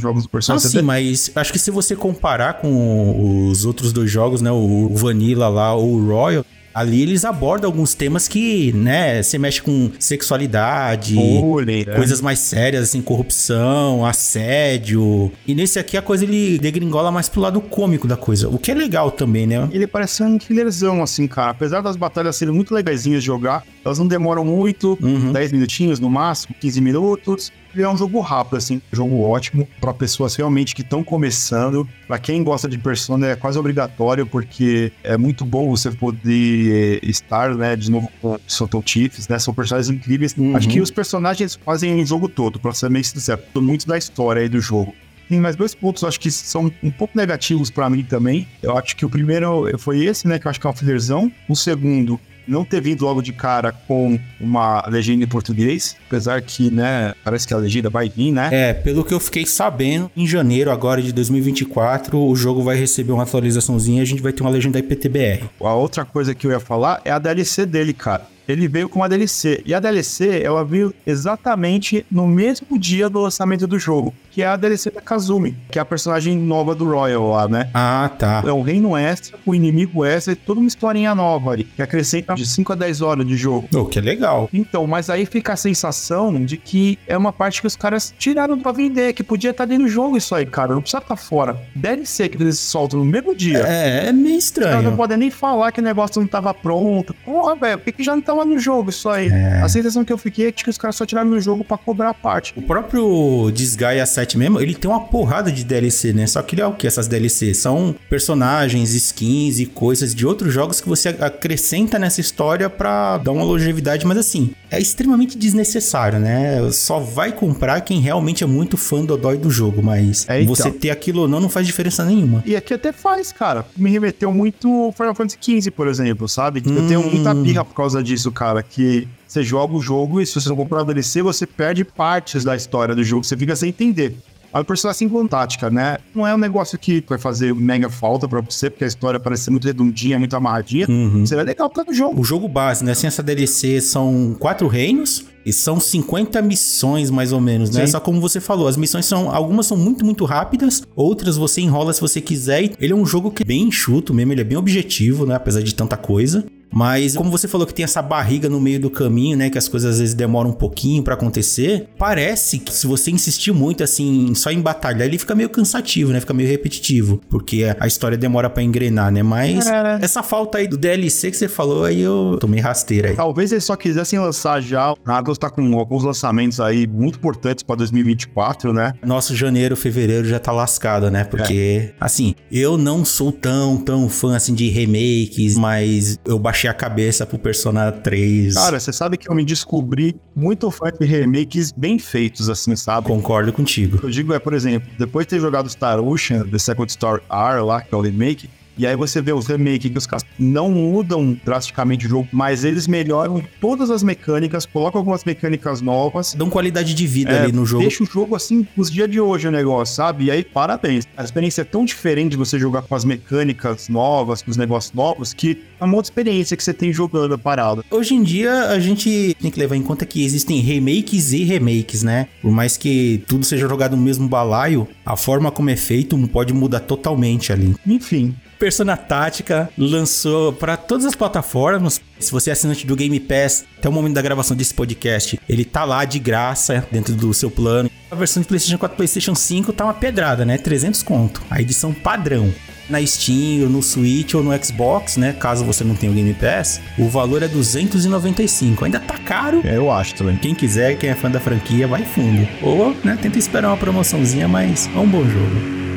jogos 0.00 0.22
do 0.22 0.28
Persona. 0.28 0.56
Ah, 0.56 0.60
sim, 0.60 0.82
mas 0.82 1.30
acho 1.34 1.52
que 1.52 1.58
se 1.58 1.70
você 1.70 1.96
comparar 1.96 2.54
com 2.54 3.48
os 3.48 3.64
outros 3.64 3.92
dois 3.92 4.10
jogos, 4.10 4.40
né, 4.40 4.50
o 4.50 4.90
Vanilla 4.94 5.48
lá 5.48 5.74
ou 5.74 5.94
o 5.94 6.06
Royal, 6.06 6.44
Ali 6.74 7.02
eles 7.02 7.24
abordam 7.24 7.68
alguns 7.68 7.94
temas 7.94 8.28
que, 8.28 8.72
né, 8.72 9.22
você 9.22 9.38
mexe 9.38 9.60
com 9.60 9.90
sexualidade, 9.98 11.14
Bullying, 11.14 11.84
né? 11.84 11.94
coisas 11.94 12.20
mais 12.20 12.38
sérias, 12.38 12.84
assim, 12.84 13.02
corrupção, 13.02 14.04
assédio. 14.04 15.32
E 15.46 15.54
nesse 15.54 15.78
aqui 15.78 15.96
a 15.96 16.02
coisa 16.02 16.24
ele 16.24 16.58
degringola 16.58 17.10
mais 17.10 17.28
pro 17.28 17.40
lado 17.40 17.60
cômico 17.60 18.06
da 18.06 18.16
coisa, 18.16 18.48
o 18.48 18.58
que 18.58 18.70
é 18.70 18.74
legal 18.74 19.10
também, 19.10 19.46
né? 19.46 19.68
Ele 19.72 19.86
parece 19.86 20.22
um 20.22 20.38
killerzão, 20.38 21.02
assim, 21.02 21.26
cara. 21.26 21.50
Apesar 21.50 21.80
das 21.80 21.96
batalhas 21.96 22.36
serem 22.36 22.54
muito 22.54 22.74
legaisinhas 22.74 23.22
de 23.22 23.26
jogar, 23.26 23.64
elas 23.84 23.98
não 23.98 24.06
demoram 24.06 24.44
muito, 24.44 24.98
uhum. 25.02 25.32
10 25.32 25.52
minutinhos 25.52 26.00
no 26.00 26.08
máximo, 26.08 26.54
15 26.60 26.80
minutos 26.80 27.52
ele 27.74 27.84
é 27.84 27.88
um 27.88 27.96
jogo 27.96 28.20
rápido, 28.20 28.56
assim, 28.56 28.82
jogo 28.92 29.20
ótimo 29.22 29.66
para 29.80 29.94
pessoas 29.94 30.34
realmente 30.34 30.74
que 30.74 30.82
estão 30.82 31.02
começando. 31.02 31.88
Para 32.06 32.18
quem 32.18 32.42
gosta 32.42 32.68
de 32.68 32.78
Persona 32.78 33.28
é 33.28 33.36
quase 33.36 33.58
obrigatório, 33.58 34.26
porque 34.26 34.92
é 35.04 35.16
muito 35.16 35.44
bom 35.44 35.68
você 35.68 35.90
poder 35.90 36.59
estar, 37.02 37.54
né, 37.54 37.76
de 37.76 37.90
novo 37.90 38.08
com 38.20 38.38
Soto 38.46 38.82
Chiefs, 38.84 39.28
né? 39.28 39.38
São 39.38 39.54
personagens 39.54 39.90
incríveis. 39.90 40.34
Uhum. 40.36 40.56
Acho 40.56 40.68
que 40.68 40.80
os 40.80 40.90
personagens 40.90 41.58
fazem 41.64 42.00
o 42.02 42.06
jogo 42.06 42.28
todo, 42.28 42.58
pra 42.58 42.72
ser 42.72 42.90
meio 42.90 43.04
sincero. 43.04 43.40
Muito 43.56 43.86
da 43.86 43.96
história 43.96 44.42
aí 44.42 44.48
do 44.48 44.60
jogo. 44.60 44.94
Tem 45.28 45.38
mais 45.38 45.54
dois 45.54 45.74
pontos, 45.74 46.02
acho 46.02 46.18
que 46.18 46.30
são 46.30 46.72
um 46.82 46.90
pouco 46.90 47.16
negativos 47.16 47.70
para 47.70 47.88
mim 47.88 48.02
também. 48.02 48.48
Eu 48.60 48.76
acho 48.76 48.96
que 48.96 49.06
o 49.06 49.08
primeiro 49.08 49.78
foi 49.78 50.04
esse, 50.04 50.26
né? 50.26 50.38
Que 50.40 50.46
eu 50.46 50.50
acho 50.50 50.60
que 50.60 50.66
é 50.66 50.70
uma 50.70 50.76
fillerzão. 50.76 51.30
O 51.48 51.54
segundo 51.54 52.18
não 52.50 52.64
ter 52.64 52.80
vindo 52.80 53.04
logo 53.04 53.22
de 53.22 53.32
cara 53.32 53.72
com 53.72 54.18
uma 54.40 54.84
legenda 54.88 55.24
em 55.24 55.28
português, 55.28 55.96
apesar 56.06 56.42
que, 56.42 56.70
né, 56.70 57.14
parece 57.24 57.46
que 57.46 57.54
a 57.54 57.56
legenda 57.56 57.88
vai 57.88 58.08
vir, 58.08 58.32
né? 58.32 58.48
É, 58.52 58.72
pelo 58.74 59.04
que 59.04 59.14
eu 59.14 59.20
fiquei 59.20 59.46
sabendo, 59.46 60.10
em 60.16 60.26
janeiro 60.26 60.70
agora 60.70 61.00
de 61.00 61.12
2024, 61.12 62.18
o 62.18 62.36
jogo 62.36 62.62
vai 62.62 62.76
receber 62.76 63.12
uma 63.12 63.22
atualizaçãozinha 63.22 64.00
e 64.00 64.02
a 64.02 64.06
gente 64.06 64.22
vai 64.22 64.32
ter 64.32 64.42
uma 64.42 64.50
legenda 64.50 64.78
IPTBR. 64.78 65.48
A 65.60 65.74
outra 65.74 66.04
coisa 66.04 66.34
que 66.34 66.46
eu 66.46 66.50
ia 66.50 66.60
falar 66.60 67.00
é 67.04 67.10
a 67.10 67.18
DLC 67.18 67.64
dele, 67.64 67.92
cara 67.92 68.26
ele 68.52 68.68
veio 68.68 68.88
com 68.88 68.98
uma 68.98 69.08
DLC. 69.08 69.62
E 69.64 69.72
a 69.72 69.80
DLC, 69.80 70.42
ela 70.42 70.64
veio 70.64 70.92
exatamente 71.06 72.04
no 72.10 72.26
mesmo 72.26 72.78
dia 72.78 73.08
do 73.08 73.20
lançamento 73.20 73.66
do 73.66 73.78
jogo, 73.78 74.14
que 74.30 74.42
é 74.42 74.46
a 74.46 74.56
DLC 74.56 74.90
da 74.90 75.00
Kazumi, 75.00 75.56
que 75.70 75.78
é 75.78 75.82
a 75.82 75.84
personagem 75.84 76.36
nova 76.36 76.74
do 76.74 76.84
Royal 76.84 77.30
lá, 77.30 77.48
né? 77.48 77.70
Ah, 77.74 78.10
tá. 78.18 78.42
É 78.46 78.52
o 78.52 78.62
reino 78.62 78.96
extra, 78.96 79.38
o 79.44 79.54
inimigo 79.54 80.04
extra, 80.04 80.32
e 80.32 80.36
toda 80.36 80.60
uma 80.60 80.68
historinha 80.68 81.14
nova 81.14 81.50
ali, 81.50 81.64
que 81.64 81.82
acrescenta 81.82 82.34
de 82.34 82.46
5 82.46 82.72
a 82.72 82.76
10 82.76 83.00
horas 83.02 83.26
de 83.26 83.36
jogo. 83.36 83.68
Oh, 83.74 83.84
que 83.84 84.00
legal. 84.00 84.48
Então, 84.52 84.86
mas 84.86 85.10
aí 85.10 85.26
fica 85.26 85.52
a 85.52 85.56
sensação 85.56 86.44
de 86.44 86.56
que 86.56 86.98
é 87.06 87.16
uma 87.16 87.32
parte 87.32 87.60
que 87.60 87.66
os 87.66 87.76
caras 87.76 88.14
tiraram 88.18 88.58
pra 88.58 88.72
vender, 88.72 89.12
que 89.12 89.22
podia 89.22 89.50
estar 89.50 89.64
tá 89.64 89.68
dentro 89.68 89.84
do 89.84 89.90
jogo 89.90 90.16
isso 90.16 90.34
aí, 90.34 90.46
cara. 90.46 90.74
Não 90.74 90.80
precisa 90.80 90.98
estar 91.02 91.16
tá 91.16 91.20
fora. 91.20 91.56
DLC 91.74 92.28
que 92.28 92.42
eles 92.42 92.58
soltam 92.58 93.00
no 93.00 93.04
mesmo 93.04 93.34
dia. 93.34 93.58
É, 93.66 94.08
é 94.08 94.12
meio 94.12 94.38
estranho. 94.38 94.68
Os 94.68 94.74
caras 94.74 94.90
não 94.90 94.96
podem 94.96 95.16
nem 95.16 95.30
falar 95.30 95.72
que 95.72 95.80
o 95.80 95.82
negócio 95.82 96.20
não 96.20 96.28
tava 96.28 96.52
pronto. 96.54 97.14
Porra, 97.24 97.56
velho, 97.56 97.78
por 97.78 97.84
que, 97.84 97.92
que 97.92 98.02
já 98.02 98.14
não 98.14 98.22
tava 98.22 98.44
no 98.44 98.58
jogo 98.58 98.90
isso 98.90 99.08
aí. 99.08 99.28
É. 99.28 99.60
A 99.60 99.68
sensação 99.68 100.04
que 100.04 100.12
eu 100.12 100.18
fiquei 100.18 100.48
é 100.48 100.52
que 100.52 100.68
os 100.68 100.78
caras 100.78 100.96
só 100.96 101.06
tiraram 101.06 101.30
no 101.30 101.40
jogo 101.40 101.64
para 101.64 101.78
cobrar 101.78 102.10
a 102.10 102.14
parte. 102.14 102.52
O 102.56 102.62
próprio 102.62 103.50
Disgaea 103.52 104.06
7 104.20 104.36
mesmo, 104.38 104.60
ele 104.60 104.74
tem 104.74 104.90
uma 104.90 105.00
porrada 105.00 105.50
de 105.50 105.64
DLC, 105.64 106.12
né? 106.12 106.26
Só 106.26 106.42
que 106.42 106.54
ele 106.54 106.62
é 106.62 106.66
o 106.66 106.74
que 106.74 106.86
essas 106.86 107.08
DLC? 107.08 107.54
São 107.54 107.94
personagens, 108.08 108.94
skins 108.94 109.58
e 109.58 109.66
coisas 109.66 110.14
de 110.14 110.26
outros 110.26 110.52
jogos 110.52 110.80
que 110.80 110.88
você 110.88 111.08
acrescenta 111.08 111.98
nessa 111.98 112.20
história 112.20 112.68
para 112.68 113.18
dar 113.18 113.32
uma 113.32 113.44
longevidade, 113.44 114.06
mas 114.06 114.18
assim, 114.18 114.50
é 114.70 114.78
extremamente 114.78 115.38
desnecessário, 115.38 116.18
né? 116.18 116.70
Só 116.72 117.00
vai 117.00 117.32
comprar 117.32 117.80
quem 117.80 118.00
realmente 118.00 118.44
é 118.44 118.46
muito 118.46 118.76
fã 118.76 119.04
do 119.04 119.16
dói 119.16 119.38
do 119.38 119.50
jogo, 119.50 119.82
mas 119.82 120.26
é, 120.28 120.42
então. 120.42 120.54
você 120.54 120.70
ter 120.70 120.90
aquilo 120.90 121.22
ou 121.22 121.28
não 121.28 121.40
não 121.40 121.48
faz 121.48 121.66
diferença 121.66 122.04
nenhuma. 122.04 122.42
E 122.44 122.54
aqui 122.54 122.74
até 122.74 122.92
faz, 122.92 123.32
cara. 123.32 123.64
Me 123.76 123.90
remeteu 123.90 124.32
muito 124.32 124.92
Final 124.96 125.14
Fantasy 125.14 125.38
XV, 125.40 125.70
por 125.70 125.88
exemplo, 125.88 126.28
sabe? 126.28 126.62
Hum. 126.66 126.76
Eu 126.76 126.88
tenho 126.88 127.02
muita 127.02 127.34
birra 127.34 127.64
por 127.64 127.74
causa 127.74 128.02
disso, 128.02 128.30
cara, 128.30 128.62
que 128.62 129.08
você 129.30 129.44
joga 129.44 129.74
o 129.74 129.80
jogo 129.80 130.20
e 130.20 130.26
se 130.26 130.34
você 130.34 130.48
não 130.48 130.56
comprar 130.56 130.82
o 130.82 130.84
DLC, 130.84 131.22
você 131.22 131.46
perde 131.46 131.84
partes 131.84 132.42
da 132.42 132.56
história 132.56 132.96
do 132.96 133.04
jogo, 133.04 133.22
você 133.22 133.36
fica 133.36 133.54
sem 133.54 133.68
entender. 133.68 134.16
A 134.52 134.64
personagem 134.64 135.06
assim 135.06 135.26
tática, 135.28 135.70
né? 135.70 135.98
Não 136.12 136.26
é 136.26 136.34
um 136.34 136.38
negócio 136.38 136.76
que 136.76 137.04
vai 137.08 137.18
fazer 137.18 137.54
mega 137.54 137.88
falta 137.88 138.26
pra 138.26 138.40
você, 138.40 138.68
porque 138.68 138.82
a 138.82 138.88
história 138.88 139.20
parece 139.20 139.44
ser 139.44 139.52
muito 139.52 139.64
redondinha, 139.64 140.18
muito 140.18 140.34
amarradinha. 140.34 140.86
Uhum. 140.88 141.24
Seria 141.24 141.44
legal 141.44 141.70
causa 141.70 141.88
do 141.88 141.94
jogo. 141.94 142.20
O 142.20 142.24
jogo 142.24 142.48
base, 142.48 142.84
né? 142.84 142.92
Sem 142.92 143.06
essa 143.06 143.22
DLC, 143.22 143.80
são 143.80 144.34
quatro 144.40 144.66
reinos. 144.66 145.24
E 145.46 145.54
são 145.54 145.80
50 145.80 146.42
missões, 146.42 147.10
mais 147.10 147.32
ou 147.32 147.40
menos, 147.40 147.70
né? 147.70 147.86
Sim. 147.86 147.92
Só 147.92 148.00
como 148.00 148.20
você 148.20 148.40
falou, 148.40 148.68
as 148.68 148.76
missões 148.76 149.06
são. 149.06 149.34
Algumas 149.34 149.64
são 149.64 149.76
muito, 149.76 150.04
muito 150.04 150.26
rápidas, 150.26 150.82
outras 150.94 151.38
você 151.38 151.62
enrola 151.62 151.94
se 151.94 152.00
você 152.00 152.20
quiser. 152.20 152.72
Ele 152.78 152.92
é 152.92 152.96
um 152.96 153.06
jogo 153.06 153.30
que 153.30 153.42
é 153.42 153.46
bem 153.46 153.62
enxuto 153.62 154.12
mesmo, 154.12 154.32
ele 154.32 154.42
é 154.42 154.44
bem 154.44 154.58
objetivo, 154.58 155.24
né? 155.24 155.36
Apesar 155.36 155.62
de 155.62 155.74
tanta 155.74 155.96
coisa. 155.96 156.44
Mas 156.72 157.16
como 157.16 157.30
você 157.30 157.48
falou 157.48 157.66
que 157.66 157.74
tem 157.74 157.84
essa 157.84 158.00
barriga 158.02 158.48
no 158.48 158.60
meio 158.60 158.80
do 158.80 158.90
caminho, 158.90 159.36
né, 159.36 159.50
que 159.50 159.58
as 159.58 159.68
coisas 159.68 159.94
às 159.94 160.00
vezes 160.00 160.14
demoram 160.14 160.50
um 160.50 160.54
pouquinho 160.54 161.02
para 161.02 161.14
acontecer, 161.14 161.88
parece 161.98 162.58
que 162.58 162.72
se 162.72 162.86
você 162.86 163.10
insistir 163.10 163.52
muito 163.52 163.82
assim, 163.82 164.34
só 164.34 164.50
em 164.50 164.60
batalhar, 164.60 165.06
ele 165.06 165.18
fica 165.18 165.34
meio 165.34 165.48
cansativo, 165.48 166.12
né? 166.12 166.20
Fica 166.20 166.34
meio 166.34 166.48
repetitivo, 166.48 167.20
porque 167.28 167.64
a 167.78 167.86
história 167.86 168.16
demora 168.16 168.48
para 168.48 168.62
engrenar, 168.62 169.10
né? 169.10 169.22
Mas 169.22 169.66
é. 169.66 169.98
essa 170.00 170.22
falta 170.22 170.58
aí 170.58 170.66
do 170.66 170.76
DLC 170.76 171.30
que 171.30 171.36
você 171.36 171.48
falou 171.48 171.84
aí 171.84 172.00
eu 172.00 172.36
tomei 172.40 172.60
rasteira 172.60 173.10
aí. 173.10 173.16
Talvez 173.16 173.52
eles 173.52 173.64
só 173.64 173.76
quisessem 173.76 174.18
lançar 174.18 174.60
já. 174.60 174.94
A 175.04 175.18
Atlas 175.18 175.38
tá 175.38 175.50
com 175.50 175.78
alguns 175.78 176.04
lançamentos 176.04 176.60
aí 176.60 176.86
muito 176.86 177.18
importantes 177.18 177.62
para 177.62 177.76
2024, 177.76 178.72
né? 178.72 178.94
Nosso 179.04 179.34
janeiro, 179.34 179.76
fevereiro 179.76 180.26
já 180.26 180.38
tá 180.38 180.52
lascado, 180.52 181.10
né? 181.10 181.24
Porque, 181.24 181.90
é. 181.90 181.94
assim, 182.00 182.34
eu 182.50 182.76
não 182.76 183.04
sou 183.04 183.32
tão, 183.32 183.76
tão 183.76 184.08
fã 184.08 184.36
assim 184.36 184.54
de 184.54 184.68
remakes, 184.68 185.56
mas 185.56 186.18
eu 186.24 186.38
baixei 186.38 186.59
a 186.68 186.74
cabeça 186.74 187.24
pro 187.24 187.38
Persona 187.38 187.90
3. 187.92 188.54
Cara, 188.54 188.78
você 188.78 188.92
sabe 188.92 189.16
que 189.16 189.30
eu 189.30 189.34
me 189.34 189.44
descobri 189.44 190.16
muito 190.34 190.70
fã 190.70 190.90
de 190.90 191.06
remakes 191.06 191.72
bem 191.72 191.98
feitos, 191.98 192.48
assim, 192.48 192.74
sabe? 192.76 193.06
Concordo 193.06 193.52
contigo. 193.52 194.00
Eu 194.02 194.10
digo 194.10 194.34
é, 194.34 194.38
por 194.38 194.52
exemplo, 194.52 194.90
depois 194.98 195.26
de 195.26 195.30
ter 195.30 195.40
jogado 195.40 195.68
Star 195.68 196.00
Ocean, 196.00 196.46
The 196.46 196.58
Second 196.58 196.90
Story 196.90 197.22
R 197.30 197.60
lá, 197.62 197.80
que 197.80 197.94
é 197.94 197.96
o 197.96 198.00
remake, 198.00 198.48
e 198.80 198.86
aí 198.86 198.96
você 198.96 199.20
vê 199.20 199.30
os 199.32 199.46
remakes 199.46 199.90
que 199.90 199.98
os 199.98 200.06
caras 200.06 200.24
não 200.38 200.70
mudam 200.70 201.36
drasticamente 201.44 202.06
o 202.06 202.08
jogo, 202.08 202.28
mas 202.32 202.64
eles 202.64 202.86
melhoram 202.86 203.42
todas 203.60 203.90
as 203.90 204.02
mecânicas, 204.02 204.64
colocam 204.64 204.98
algumas 204.98 205.22
mecânicas 205.22 205.82
novas. 205.82 206.34
Dão 206.34 206.48
qualidade 206.48 206.94
de 206.94 207.06
vida 207.06 207.30
é, 207.30 207.42
ali 207.42 207.52
no 207.52 207.66
jogo. 207.66 207.82
Deixa 207.82 208.02
o 208.02 208.06
jogo 208.06 208.34
assim, 208.34 208.66
os 208.76 208.90
dias 208.90 209.10
de 209.10 209.20
hoje 209.20 209.48
o 209.48 209.50
negócio, 209.50 209.94
sabe? 209.94 210.24
E 210.24 210.30
aí, 210.30 210.42
parabéns. 210.42 211.06
A 211.14 211.22
experiência 211.22 211.60
é 211.60 211.64
tão 211.64 211.84
diferente 211.84 212.30
de 212.30 212.36
você 212.38 212.58
jogar 212.58 212.80
com 212.80 212.94
as 212.94 213.04
mecânicas 213.04 213.90
novas, 213.90 214.40
com 214.40 214.50
os 214.50 214.56
negócios 214.56 214.94
novos, 214.94 215.34
que 215.34 215.60
é 215.78 215.84
uma 215.84 215.96
outra 215.96 216.10
experiência 216.10 216.56
que 216.56 216.64
você 216.64 216.72
tem 216.72 216.90
jogando 216.90 217.38
parado. 217.38 217.84
Hoje 217.90 218.14
em 218.14 218.22
dia, 218.22 218.70
a 218.70 218.78
gente 218.78 219.36
tem 219.40 219.50
que 219.50 219.58
levar 219.58 219.76
em 219.76 219.82
conta 219.82 220.06
que 220.06 220.24
existem 220.24 220.60
remakes 220.60 221.32
e 221.32 221.44
remakes, 221.44 222.02
né? 222.02 222.28
Por 222.40 222.50
mais 222.50 222.78
que 222.78 223.22
tudo 223.26 223.44
seja 223.44 223.68
jogado 223.68 223.94
no 223.94 224.02
mesmo 224.02 224.26
balaio, 224.26 224.88
a 225.04 225.16
forma 225.16 225.50
como 225.50 225.68
é 225.68 225.76
feito 225.76 226.16
pode 226.28 226.54
mudar 226.54 226.80
totalmente 226.80 227.52
ali. 227.52 227.74
Enfim, 227.86 228.34
Persona 228.60 228.94
Tática 228.94 229.70
lançou 229.76 230.52
para 230.52 230.76
todas 230.76 231.06
as 231.06 231.14
plataformas. 231.14 231.98
Se 232.18 232.30
você 232.30 232.50
é 232.50 232.52
assinante 232.52 232.86
do 232.86 232.94
Game 232.94 233.18
Pass, 233.18 233.64
até 233.78 233.88
o 233.88 233.92
momento 233.92 234.12
da 234.12 234.20
gravação 234.20 234.54
desse 234.54 234.74
podcast, 234.74 235.40
ele 235.48 235.64
tá 235.64 235.82
lá 235.82 236.04
de 236.04 236.18
graça 236.18 236.86
dentro 236.92 237.14
do 237.14 237.32
seu 237.32 237.50
plano. 237.50 237.90
A 238.10 238.14
versão 238.14 238.42
de 238.42 238.46
PlayStation 238.46 238.76
4 238.76 238.94
PlayStation 238.94 239.34
5 239.34 239.72
tá 239.72 239.84
uma 239.84 239.94
pedrada, 239.94 240.44
né? 240.44 240.58
300 240.58 241.02
conto. 241.02 241.40
A 241.48 241.62
edição 241.62 241.94
padrão. 241.94 242.52
Na 242.90 243.00
Steam, 243.06 243.66
no 243.70 243.82
Switch 243.82 244.34
ou 244.34 244.42
no 244.42 244.52
Xbox, 244.62 245.16
né? 245.16 245.32
Caso 245.32 245.64
você 245.64 245.82
não 245.82 245.94
tenha 245.94 246.12
o 246.12 246.14
Game 246.14 246.34
Pass, 246.34 246.82
o 246.98 247.08
valor 247.08 247.42
é 247.42 247.48
295. 247.48 248.84
Ainda 248.84 249.00
tá 249.00 249.16
caro. 249.16 249.62
É, 249.64 249.76
eu 249.76 249.90
acho 249.90 250.16
também. 250.16 250.36
Quem 250.36 250.54
quiser, 250.54 250.98
quem 250.98 251.08
é 251.08 251.14
fã 251.14 251.30
da 251.30 251.40
franquia, 251.40 251.88
vai 251.88 252.04
fundo. 252.04 252.46
Ou, 252.60 252.94
né, 253.02 253.16
tenta 253.22 253.38
esperar 253.38 253.68
uma 253.68 253.76
promoçãozinha, 253.78 254.46
mas 254.46 254.90
é 254.94 254.98
um 254.98 255.08
bom 255.08 255.24
jogo. 255.24 255.89